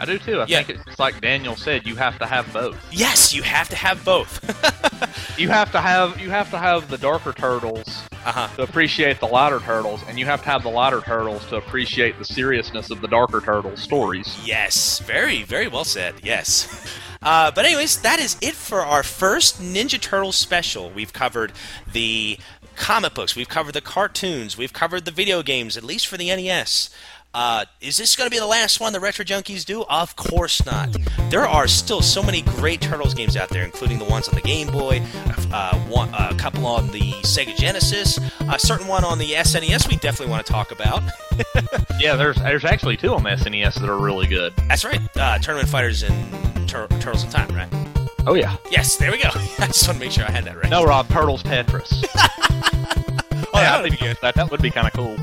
I 0.00 0.04
do 0.04 0.18
too. 0.18 0.40
I 0.40 0.46
Yeah. 0.46 0.62
think 0.62 0.80
it's 0.86 0.98
like 0.98 1.20
Daniel 1.20 1.56
said. 1.56 1.86
You 1.86 1.96
have 1.96 2.18
to 2.18 2.26
have 2.26 2.52
both. 2.52 2.76
Yes, 2.92 3.32
you 3.34 3.42
have 3.42 3.68
to 3.70 3.76
have 3.76 4.04
both. 4.04 4.40
You 5.36 5.48
have 5.48 5.72
to 5.72 5.80
have 5.80 6.20
you 6.20 6.30
have 6.30 6.50
to 6.52 6.58
have 6.58 6.88
the 6.88 6.96
darker 6.96 7.32
turtles 7.32 8.02
uh 8.24 8.30
huh. 8.32 8.48
to 8.56 8.62
appreciate 8.62 9.18
the 9.18 9.26
lighter 9.26 9.58
turtles, 9.58 10.00
and 10.08 10.16
you 10.16 10.26
have 10.26 10.42
to 10.42 10.48
have 10.48 10.62
the 10.62 10.68
lighter 10.70 11.00
turtles 11.00 11.44
to 11.46 11.56
appreciate 11.56 12.18
the 12.20 12.24
seriousness 12.24 12.90
of 12.90 13.00
the 13.00 13.08
darker 13.08 13.40
turtles 13.40 13.82
stories. 13.82 14.38
Yes, 14.44 15.00
very, 15.00 15.42
very 15.42 15.66
well 15.66 15.84
said. 15.84 16.14
Yes. 16.22 16.68
Uh, 17.24 17.50
but 17.50 17.64
anyways, 17.64 18.02
that 18.02 18.18
is 18.20 18.36
it 18.42 18.52
for 18.54 18.80
our 18.82 19.02
first 19.02 19.58
Ninja 19.58 19.98
Turtles 19.98 20.36
special. 20.36 20.90
We've 20.90 21.14
covered 21.14 21.52
the 21.90 22.38
comic 22.76 23.14
books, 23.14 23.34
we've 23.34 23.48
covered 23.48 23.72
the 23.72 23.80
cartoons, 23.80 24.58
we've 24.58 24.74
covered 24.74 25.06
the 25.06 25.10
video 25.10 25.42
games, 25.42 25.78
at 25.78 25.84
least 25.84 26.06
for 26.06 26.18
the 26.18 26.26
NES. 26.26 26.90
Uh, 27.34 27.64
is 27.80 27.96
this 27.96 28.14
going 28.14 28.26
to 28.26 28.30
be 28.30 28.38
the 28.38 28.46
last 28.46 28.78
one 28.78 28.92
the 28.92 29.00
Retro 29.00 29.24
Junkies 29.24 29.64
do? 29.64 29.82
Of 29.90 30.14
course 30.14 30.64
not. 30.64 30.94
There 31.30 31.46
are 31.46 31.66
still 31.66 32.00
so 32.00 32.22
many 32.22 32.42
great 32.42 32.80
Turtles 32.80 33.12
games 33.12 33.36
out 33.36 33.48
there, 33.48 33.64
including 33.64 33.98
the 33.98 34.04
ones 34.04 34.28
on 34.28 34.36
the 34.36 34.40
Game 34.40 34.68
Boy, 34.68 35.02
uh, 35.52 35.76
one, 35.86 36.08
a 36.14 36.32
couple 36.36 36.64
on 36.64 36.86
the 36.92 37.00
Sega 37.22 37.56
Genesis, 37.56 38.18
a 38.52 38.58
certain 38.58 38.86
one 38.86 39.02
on 39.04 39.18
the 39.18 39.32
SNES 39.32 39.88
we 39.88 39.96
definitely 39.96 40.30
want 40.30 40.46
to 40.46 40.52
talk 40.52 40.70
about. 40.70 41.02
Yeah, 42.00 42.16
there's 42.16 42.36
there's 42.36 42.64
actually 42.64 42.96
two 42.96 43.14
on 43.14 43.22
the 43.22 43.30
SNES 43.30 43.80
that 43.80 43.88
are 43.88 43.96
really 43.96 44.26
good. 44.26 44.52
That's 44.68 44.84
right, 44.84 45.00
uh, 45.16 45.38
Tournament 45.38 45.68
Fighters 45.68 46.02
and 46.02 46.68
Tur- 46.68 46.88
Turtles 47.00 47.24
in 47.24 47.30
Time, 47.30 47.48
right? 47.54 47.68
Oh 48.26 48.34
yeah. 48.34 48.56
Yes, 48.70 48.96
there 48.96 49.10
we 49.12 49.18
go. 49.22 49.30
I 49.58 49.66
just 49.68 49.86
want 49.86 49.98
to 50.00 50.04
make 50.04 50.10
sure 50.10 50.24
I 50.24 50.30
had 50.30 50.44
that 50.44 50.56
right. 50.56 50.68
No, 50.68 50.84
Rob, 50.84 51.08
Turtles 51.08 51.42
Tetris. 51.44 52.04
oh, 52.14 53.48
yeah, 53.54 53.60
that 53.62 53.78
I 53.78 53.82
would 53.82 53.90
be 53.92 53.96
good. 53.96 54.18
that 54.22 54.34
that 54.34 54.50
would 54.50 54.60
be 54.60 54.70
kind 54.70 54.86
of 54.86 54.92
cool. 54.92 55.16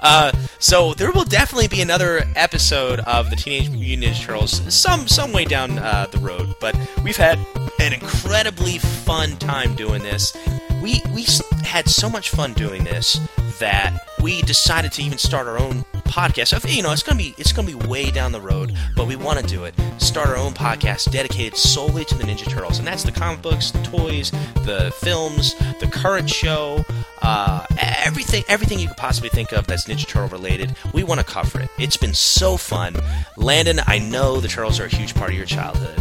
Uh, 0.00 0.32
so 0.58 0.94
there 0.94 1.12
will 1.12 1.24
definitely 1.24 1.68
be 1.68 1.80
another 1.80 2.24
episode 2.36 3.00
of 3.00 3.30
the 3.30 3.36
Teenage 3.36 3.70
Mutant 3.70 4.02
Ninja 4.02 4.20
Turtles 4.20 4.74
some 4.74 5.06
some 5.06 5.32
way 5.32 5.44
down 5.44 5.78
uh, 5.78 6.06
the 6.10 6.18
road. 6.18 6.54
But 6.60 6.76
we've 7.04 7.16
had 7.16 7.38
an 7.78 7.92
incredibly 7.92 8.78
fun 8.78 9.36
time 9.36 9.74
doing 9.74 10.02
this. 10.02 10.36
We 10.82 11.02
we 11.14 11.26
had 11.64 11.88
so 11.88 12.08
much 12.08 12.30
fun 12.30 12.54
doing 12.54 12.84
this 12.84 13.20
that 13.58 13.96
we 14.22 14.42
decided 14.42 14.92
to 14.92 15.02
even 15.02 15.18
start 15.18 15.46
our 15.46 15.58
own 15.58 15.84
podcast. 16.10 16.48
So, 16.48 16.68
you 16.68 16.82
know, 16.82 16.92
it's 16.92 17.02
gonna 17.02 17.18
be 17.18 17.34
it's 17.38 17.52
gonna 17.52 17.66
be 17.68 17.74
way 17.74 18.10
down 18.10 18.32
the 18.32 18.40
road, 18.40 18.74
but 18.96 19.06
we 19.06 19.16
want 19.16 19.38
to 19.38 19.46
do 19.46 19.64
it. 19.64 19.74
Start 19.98 20.28
our 20.28 20.36
own 20.36 20.52
podcast 20.52 21.10
dedicated 21.10 21.56
solely 21.56 22.04
to 22.06 22.14
the 22.16 22.24
Ninja 22.24 22.48
Turtles, 22.50 22.78
and 22.78 22.86
that's 22.86 23.02
the 23.04 23.12
comic 23.12 23.42
books, 23.42 23.70
the 23.70 23.82
toys, 23.82 24.30
the 24.64 24.92
films, 25.00 25.54
the 25.80 25.86
current 25.90 26.28
show, 26.28 26.84
uh, 27.22 27.64
everything 27.78 28.44
everything 28.48 28.78
you 28.78 28.88
could 28.88 28.96
possibly 28.96 29.28
think 29.30 29.52
of 29.52 29.66
that's 29.66 29.86
Ninja 29.86 30.06
Turtle 30.06 30.28
related. 30.28 30.74
We 30.92 31.04
want 31.04 31.20
to 31.20 31.26
cover 31.26 31.60
it. 31.60 31.68
It's 31.78 31.96
been 31.96 32.14
so 32.14 32.56
fun, 32.56 32.96
Landon. 33.36 33.80
I 33.86 33.98
know 33.98 34.40
the 34.40 34.48
Turtles 34.48 34.80
are 34.80 34.84
a 34.84 34.88
huge 34.88 35.14
part 35.14 35.30
of 35.30 35.36
your 35.36 35.46
childhood. 35.46 35.96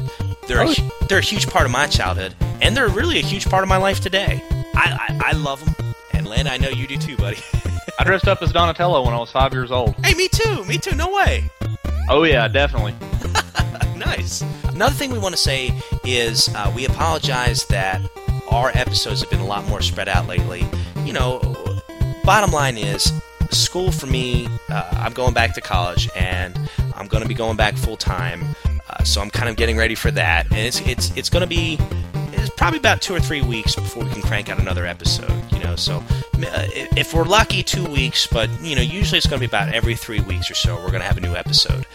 They're 0.48 0.62
a, 0.62 0.70
Oh. 0.70 1.06
they're 1.08 1.20
a 1.20 1.22
huge 1.22 1.48
part 1.48 1.66
of 1.66 1.72
my 1.72 1.86
childhood, 1.88 2.34
and 2.62 2.76
they're 2.76 2.88
really 2.90 3.20
a 3.20 3.24
huge 3.24 3.46
part 3.50 3.62
of 3.64 3.70
my 3.70 3.78
life 3.78 4.00
today. 4.00 4.44
I 4.74 4.98
I, 5.22 5.30
I 5.30 5.32
love 5.34 5.64
them, 5.64 5.94
and 6.14 6.28
Landon, 6.28 6.52
I 6.54 6.58
know 6.58 6.70
you 6.70 6.88
do 6.88 6.98
too, 6.98 7.16
buddy. 7.18 7.38
I 8.00 8.06
dressed 8.06 8.30
up 8.30 8.42
as 8.42 8.54
Donatello 8.54 9.04
when 9.04 9.14
I 9.14 9.18
was 9.18 9.30
five 9.30 9.52
years 9.52 9.72
old. 9.72 9.94
hey, 10.06 10.14
me 10.14 10.30
too, 10.30 10.64
me 10.64 10.78
too. 10.78 10.96
No 10.96 11.14
way. 11.14 11.50
Oh 12.10 12.24
yeah, 12.24 12.48
definitely. 12.48 12.96
nice. 13.98 14.42
Another 14.70 14.96
thing 14.96 15.12
we 15.12 15.20
want 15.20 15.36
to 15.36 15.42
say 15.42 15.78
is 16.06 16.48
uh, 16.56 16.72
we 16.74 16.86
apologize 16.86 17.66
that 17.66 18.02
our 18.52 18.70
episodes 18.70 19.20
have 19.20 19.30
been 19.30 19.42
a 19.42 19.46
lot 19.46 19.68
more 19.68 19.82
spread 19.82 20.08
out 20.08 20.28
lately. 20.28 20.66
You 21.04 21.12
know, 21.12 21.40
bottom 22.24 22.52
line 22.52 22.78
is 22.78 23.12
school 23.50 23.92
for 23.92 24.08
me. 24.08 24.48
Uh, 24.70 24.90
I'm 24.94 25.12
going 25.12 25.34
back 25.34 25.54
to 25.56 25.62
college, 25.62 26.10
and 26.16 26.58
I'm 26.96 27.08
going 27.08 27.24
to 27.24 27.28
be 27.28 27.36
going 27.36 27.58
back 27.58 27.76
full 27.76 27.98
time. 27.98 28.56
Uh, 28.90 29.04
so 29.04 29.20
I'm 29.20 29.30
kind 29.30 29.50
of 29.50 29.58
getting 29.58 29.76
ready 29.76 29.96
for 29.96 30.10
that, 30.12 30.46
and 30.46 30.60
it's 30.60 30.80
it's 30.88 31.12
it's 31.18 31.30
going 31.30 31.42
to 31.42 31.48
be. 31.48 31.78
It's 32.40 32.50
probably 32.50 32.80
about 32.80 33.02
two 33.02 33.14
or 33.14 33.20
three 33.20 33.42
weeks 33.42 33.76
before 33.76 34.04
we 34.04 34.10
can 34.10 34.22
crank 34.22 34.50
out 34.50 34.60
another 34.60 34.86
episode, 34.86 35.32
you 35.52 35.60
know. 35.60 35.76
So, 35.76 35.98
uh, 35.98 36.68
if 36.96 37.14
we're 37.14 37.26
lucky, 37.26 37.64
two 37.64 37.86
weeks, 37.86 38.28
but 38.28 38.50
you 38.62 38.76
know, 38.76 38.82
usually 38.82 39.18
it's 39.18 39.28
going 39.28 39.42
to 39.42 39.48
be 39.48 39.50
about 39.50 39.74
every 39.74 39.96
three 39.96 40.22
weeks 40.22 40.50
or 40.50 40.56
so. 40.56 40.76
We're 40.76 40.92
going 40.92 41.02
to 41.02 41.08
have 41.08 41.18
a 41.18 41.22
new 41.22 41.36
episode, 41.36 41.86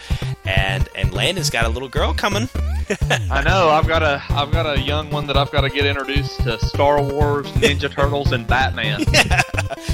and 0.45 0.87
and 0.95 1.13
Landon's 1.13 1.49
got 1.49 1.65
a 1.65 1.69
little 1.69 1.89
girl 1.89 2.13
coming. 2.13 2.49
I 3.31 3.41
know. 3.43 3.69
I've 3.69 3.87
got 3.87 4.03
a 4.03 4.21
I've 4.29 4.51
got 4.51 4.65
a 4.65 4.79
young 4.79 5.09
one 5.09 5.27
that 5.27 5.37
I've 5.37 5.51
got 5.51 5.61
to 5.61 5.69
get 5.69 5.85
introduced 5.85 6.39
to 6.41 6.59
Star 6.59 7.01
Wars, 7.01 7.47
Ninja 7.53 7.91
Turtles, 7.95 8.31
and 8.31 8.45
Batman. 8.47 9.01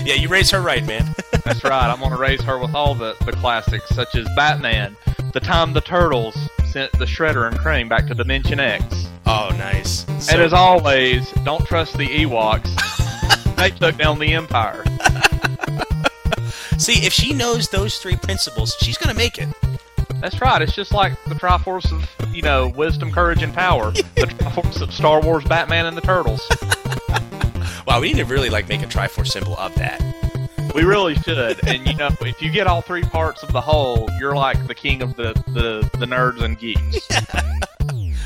yeah, 0.06 0.16
you 0.16 0.28
raise 0.28 0.52
her 0.52 0.62
right, 0.62 0.86
man. 0.86 1.16
That's 1.46 1.64
right. 1.64 1.92
I'm 1.92 2.00
gonna 2.00 2.18
raise 2.18 2.42
her 2.42 2.60
with 2.60 2.76
all 2.76 2.94
the 2.94 3.16
the 3.26 3.32
classics 3.32 3.90
such 3.90 4.16
as 4.16 4.28
Batman, 4.36 4.98
the 5.34 5.40
time 5.40 5.74
the 5.74 5.82
Turtles 5.82 6.36
sent 6.66 6.92
the 6.94 7.06
Shredder 7.06 7.48
and 7.48 7.58
Krang 7.58 7.90
back 7.90 8.08
to 8.08 8.14
Dimension 8.14 8.60
X, 8.60 9.08
oh, 9.26 9.50
nice. 9.58 10.06
So- 10.26 10.34
and 10.34 10.42
as 10.42 10.54
always, 10.54 11.30
don't 11.44 11.66
trust 11.66 11.98
the 11.98 12.08
Ewoks. 12.08 12.76
they 13.56 13.72
took 13.72 13.98
down 13.98 14.20
the 14.20 14.34
Empire. 14.34 14.84
see, 16.78 17.06
if 17.06 17.14
she 17.14 17.34
knows 17.34 17.70
those 17.70 17.98
three 17.98 18.16
principles, 18.18 18.76
she's 18.82 18.98
going 18.98 19.10
to 19.14 19.18
make 19.18 19.38
it. 19.38 19.50
That's 20.22 20.40
right. 20.40 20.62
It's 20.62 20.76
just 20.76 20.94
like 20.94 21.14
the 21.26 21.34
Triforce 21.36 21.92
of 21.92 22.36
you 22.36 22.44
know 22.44 22.68
wisdom, 22.70 23.12
courage, 23.12 23.42
and 23.42 23.54
power. 23.54 23.92
the 24.16 24.28
Triforce 24.28 24.82
of 24.82 24.94
Star 24.94 25.20
Wars, 25.22 25.44
Batman, 25.44 25.88
and 25.88 25.98
the 25.98 26.02
Turtles. 26.02 26.48
Wow, 27.88 28.00
we 28.00 28.14
need 28.14 28.20
to 28.20 28.26
really 28.26 28.50
like 28.50 28.70
make 28.70 28.84
a 28.84 28.86
Triforce 28.86 29.30
symbol 29.30 29.58
of 29.58 29.74
that. 29.76 30.02
We 30.74 30.84
really 30.84 31.16
should. 31.16 31.60
And 31.68 31.86
you 31.86 31.96
know, 31.96 32.10
if 32.22 32.42
you 32.42 32.50
get 32.52 32.68
all 32.68 32.82
three 32.82 33.02
parts 33.02 33.44
of 33.44 33.52
the 33.52 33.60
whole, 33.60 34.08
you're 34.20 34.36
like 34.36 34.68
the 34.68 34.76
king 34.76 35.02
of 35.02 35.16
the 35.16 35.34
the, 35.48 35.90
the 35.98 36.06
nerds 36.06 36.42
and 36.42 36.58
geeks. 36.58 37.08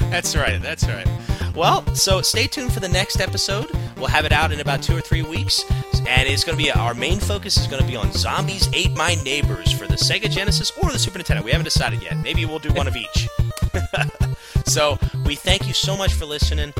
That's 0.09 0.35
right. 0.35 0.61
That's 0.61 0.87
right. 0.87 1.07
Well, 1.55 1.85
so 1.95 2.21
stay 2.21 2.47
tuned 2.47 2.73
for 2.73 2.81
the 2.81 2.89
next 2.89 3.21
episode. 3.21 3.71
We'll 3.97 4.07
have 4.07 4.25
it 4.25 4.33
out 4.33 4.51
in 4.51 4.59
about 4.59 4.83
two 4.83 4.95
or 4.95 5.01
three 5.01 5.21
weeks, 5.21 5.63
and 6.05 6.27
it's 6.27 6.43
going 6.43 6.57
to 6.57 6.63
be 6.63 6.69
our 6.69 6.93
main 6.93 7.19
focus 7.19 7.57
is 7.57 7.67
going 7.67 7.81
to 7.81 7.87
be 7.87 7.95
on 7.95 8.11
Zombies 8.11 8.67
Ate 8.73 8.95
My 8.95 9.15
Neighbors 9.23 9.71
for 9.71 9.87
the 9.87 9.95
Sega 9.95 10.29
Genesis 10.29 10.71
or 10.83 10.91
the 10.91 10.99
Super 10.99 11.19
Nintendo. 11.19 11.43
We 11.43 11.51
haven't 11.51 11.65
decided 11.65 12.03
yet. 12.03 12.17
Maybe 12.17 12.45
we'll 12.45 12.59
do 12.59 12.73
one 12.73 12.87
of 12.87 12.95
each. 12.97 13.29
so 14.65 14.99
we 15.25 15.35
thank 15.35 15.65
you 15.65 15.73
so 15.73 15.95
much 15.95 16.13
for 16.13 16.25
listening. 16.25 16.73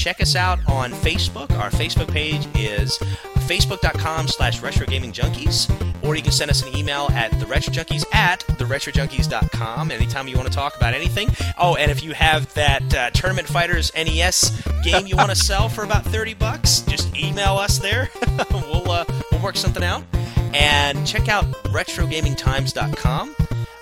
Check 0.00 0.20
us 0.20 0.36
out 0.36 0.60
on 0.68 0.92
Facebook. 0.92 1.50
Our 1.58 1.70
Facebook 1.70 2.12
page 2.12 2.46
is 2.54 2.96
facebook.com 3.50 4.28
slash 4.28 4.60
retrogamingjunkies, 4.60 6.04
or 6.04 6.14
you 6.14 6.22
can 6.22 6.30
send 6.30 6.52
us 6.52 6.62
an 6.62 6.76
email 6.76 7.08
at 7.10 7.32
theretrojunkies 7.32 8.04
at 8.14 8.40
theretrojunkies.com 8.46 9.90
anytime 9.90 10.28
you 10.28 10.36
want 10.36 10.46
to 10.46 10.54
talk 10.54 10.76
about 10.76 10.94
anything. 10.94 11.28
Oh, 11.58 11.74
and 11.74 11.90
if 11.90 12.04
you 12.04 12.12
have 12.12 12.52
that 12.54 12.94
uh, 12.94 13.10
Tournament 13.10 13.48
Fighters 13.48 13.90
NES 13.96 14.62
game 14.84 15.08
you 15.08 15.16
want 15.16 15.30
to 15.30 15.36
sell 15.36 15.68
for 15.68 15.82
about 15.82 16.04
30 16.04 16.34
bucks, 16.34 16.82
just 16.82 17.16
email 17.18 17.56
us 17.56 17.78
there. 17.78 18.08
we'll, 18.52 18.88
uh, 18.88 19.04
we'll 19.32 19.42
work 19.42 19.56
something 19.56 19.82
out. 19.82 20.04
And 20.54 21.04
check 21.04 21.28
out 21.28 21.44
retrogamingtimes.com 21.64 23.34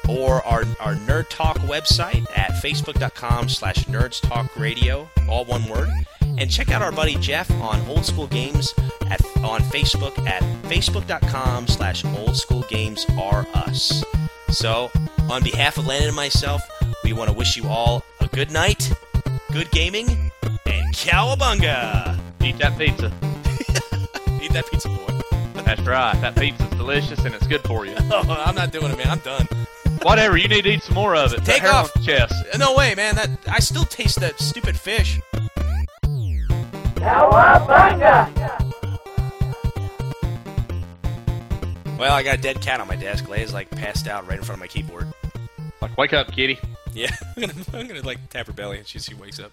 or 0.09 0.43
our, 0.47 0.65
our 0.81 0.95
Nerd 0.95 1.29
Talk 1.29 1.59
website 1.59 2.27
at 2.35 2.53
facebook.com 2.63 3.51
slash 3.51 3.85
nerds 3.85 4.27
talk 4.27 4.57
radio, 4.57 5.07
all 5.29 5.45
one 5.45 5.69
word. 5.69 5.91
And 6.39 6.49
check 6.49 6.71
out 6.71 6.83
our 6.83 6.93
buddy 6.93 7.17
Jeff 7.17 7.51
on 7.51 7.85
Old 7.89 8.07
School 8.07 8.29
Games 8.29 8.73
at, 9.11 9.21
on 9.39 9.61
Facebook 9.63 10.17
at 10.25 10.41
facebook.com 10.65 11.67
slash 11.67 12.05
old 12.05 12.37
school 12.37 12.63
games 12.69 13.05
are 13.19 13.45
us. 13.55 14.05
So, 14.49 14.89
on 15.29 15.43
behalf 15.43 15.79
of 15.79 15.87
Landon 15.89 16.09
and 16.09 16.17
myself, 16.17 16.63
we 17.03 17.13
want 17.13 17.29
to 17.29 17.37
wish 17.37 17.57
you 17.57 17.67
all 17.67 18.05
a 18.21 18.29
good 18.29 18.53
night, 18.53 18.93
good 19.51 19.69
gaming, 19.73 20.31
and 20.65 20.95
cowabunga! 20.95 22.19
Eat 22.41 22.59
that 22.59 22.79
pizza. 22.79 23.07
Eat 24.41 24.53
that 24.53 24.65
pizza, 24.71 24.89
boy. 24.89 25.63
That's 25.65 25.83
right. 25.83 26.19
That 26.21 26.37
pizza's 26.37 26.71
delicious 26.71 27.25
and 27.25 27.35
it's 27.35 27.47
good 27.47 27.63
for 27.63 27.85
you. 27.85 27.97
Oh, 28.11 28.43
I'm 28.47 28.55
not 28.55 28.73
doing 28.73 28.91
it, 28.91 28.97
man. 28.97 29.09
I'm 29.11 29.19
done. 29.19 29.47
Whatever. 30.03 30.37
You 30.39 30.49
need 30.49 30.63
to 30.63 30.71
eat 30.71 30.83
some 30.83 30.95
more 30.95 31.15
of 31.15 31.35
it. 31.35 31.45
Take 31.45 31.65
off. 31.65 31.93
chest. 32.03 32.35
No 32.59 32.75
way, 32.75 32.95
man. 32.95 33.17
That 33.17 33.29
I 33.47 33.59
still 33.59 33.85
taste 33.85 34.21
that 34.21 34.41
stupid 34.41 34.79
fish. 34.79 35.21
Well, 41.99 42.13
I 42.13 42.23
got 42.23 42.39
a 42.39 42.41
dead 42.41 42.61
cat 42.61 42.81
on 42.81 42.87
my 42.87 42.95
desk. 42.97 43.25
Leia's 43.27 43.53
like 43.53 43.69
passed 43.71 44.07
out 44.07 44.27
right 44.29 44.39
in 44.39 44.45
front 44.45 44.57
of 44.57 44.61
my 44.61 44.69
keyboard. 44.69 45.13
Like, 45.81 45.97
wake 45.99 46.13
up, 46.13 46.31
kitty. 46.31 46.59
Yeah, 46.93 47.11
I'm 47.37 47.41
gonna, 47.43 47.55
I'm 47.75 47.87
gonna 47.89 48.03
like 48.03 48.29
tap 48.31 48.47
her 48.47 48.53
belly 48.53 48.79
and 48.79 48.87
she 48.87 48.99
she 49.01 49.15
wakes 49.15 49.41
up. 49.41 49.53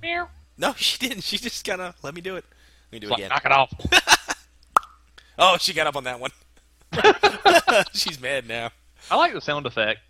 Meow. 0.00 0.28
No, 0.58 0.72
she 0.76 0.98
didn't. 0.98 1.22
She 1.24 1.38
just 1.38 1.64
kind 1.64 1.80
of 1.80 1.94
let 2.02 2.14
me 2.14 2.20
do 2.20 2.36
it. 2.36 2.44
Let 2.90 2.92
me 2.92 2.98
do 3.00 3.06
it 3.08 3.10
Like, 3.10 3.18
again. 3.18 3.28
knock 3.30 3.44
it 3.44 3.52
off. 3.52 3.72
Oh, 5.38 5.58
she 5.58 5.74
got 5.74 5.86
up 5.86 5.96
on 5.96 6.04
that 6.04 6.18
one. 6.18 6.30
She's 7.92 8.18
mad 8.18 8.48
now. 8.48 8.70
I 9.10 9.16
like 9.16 9.34
the 9.34 9.40
sound 9.42 9.66
effect. 9.66 10.00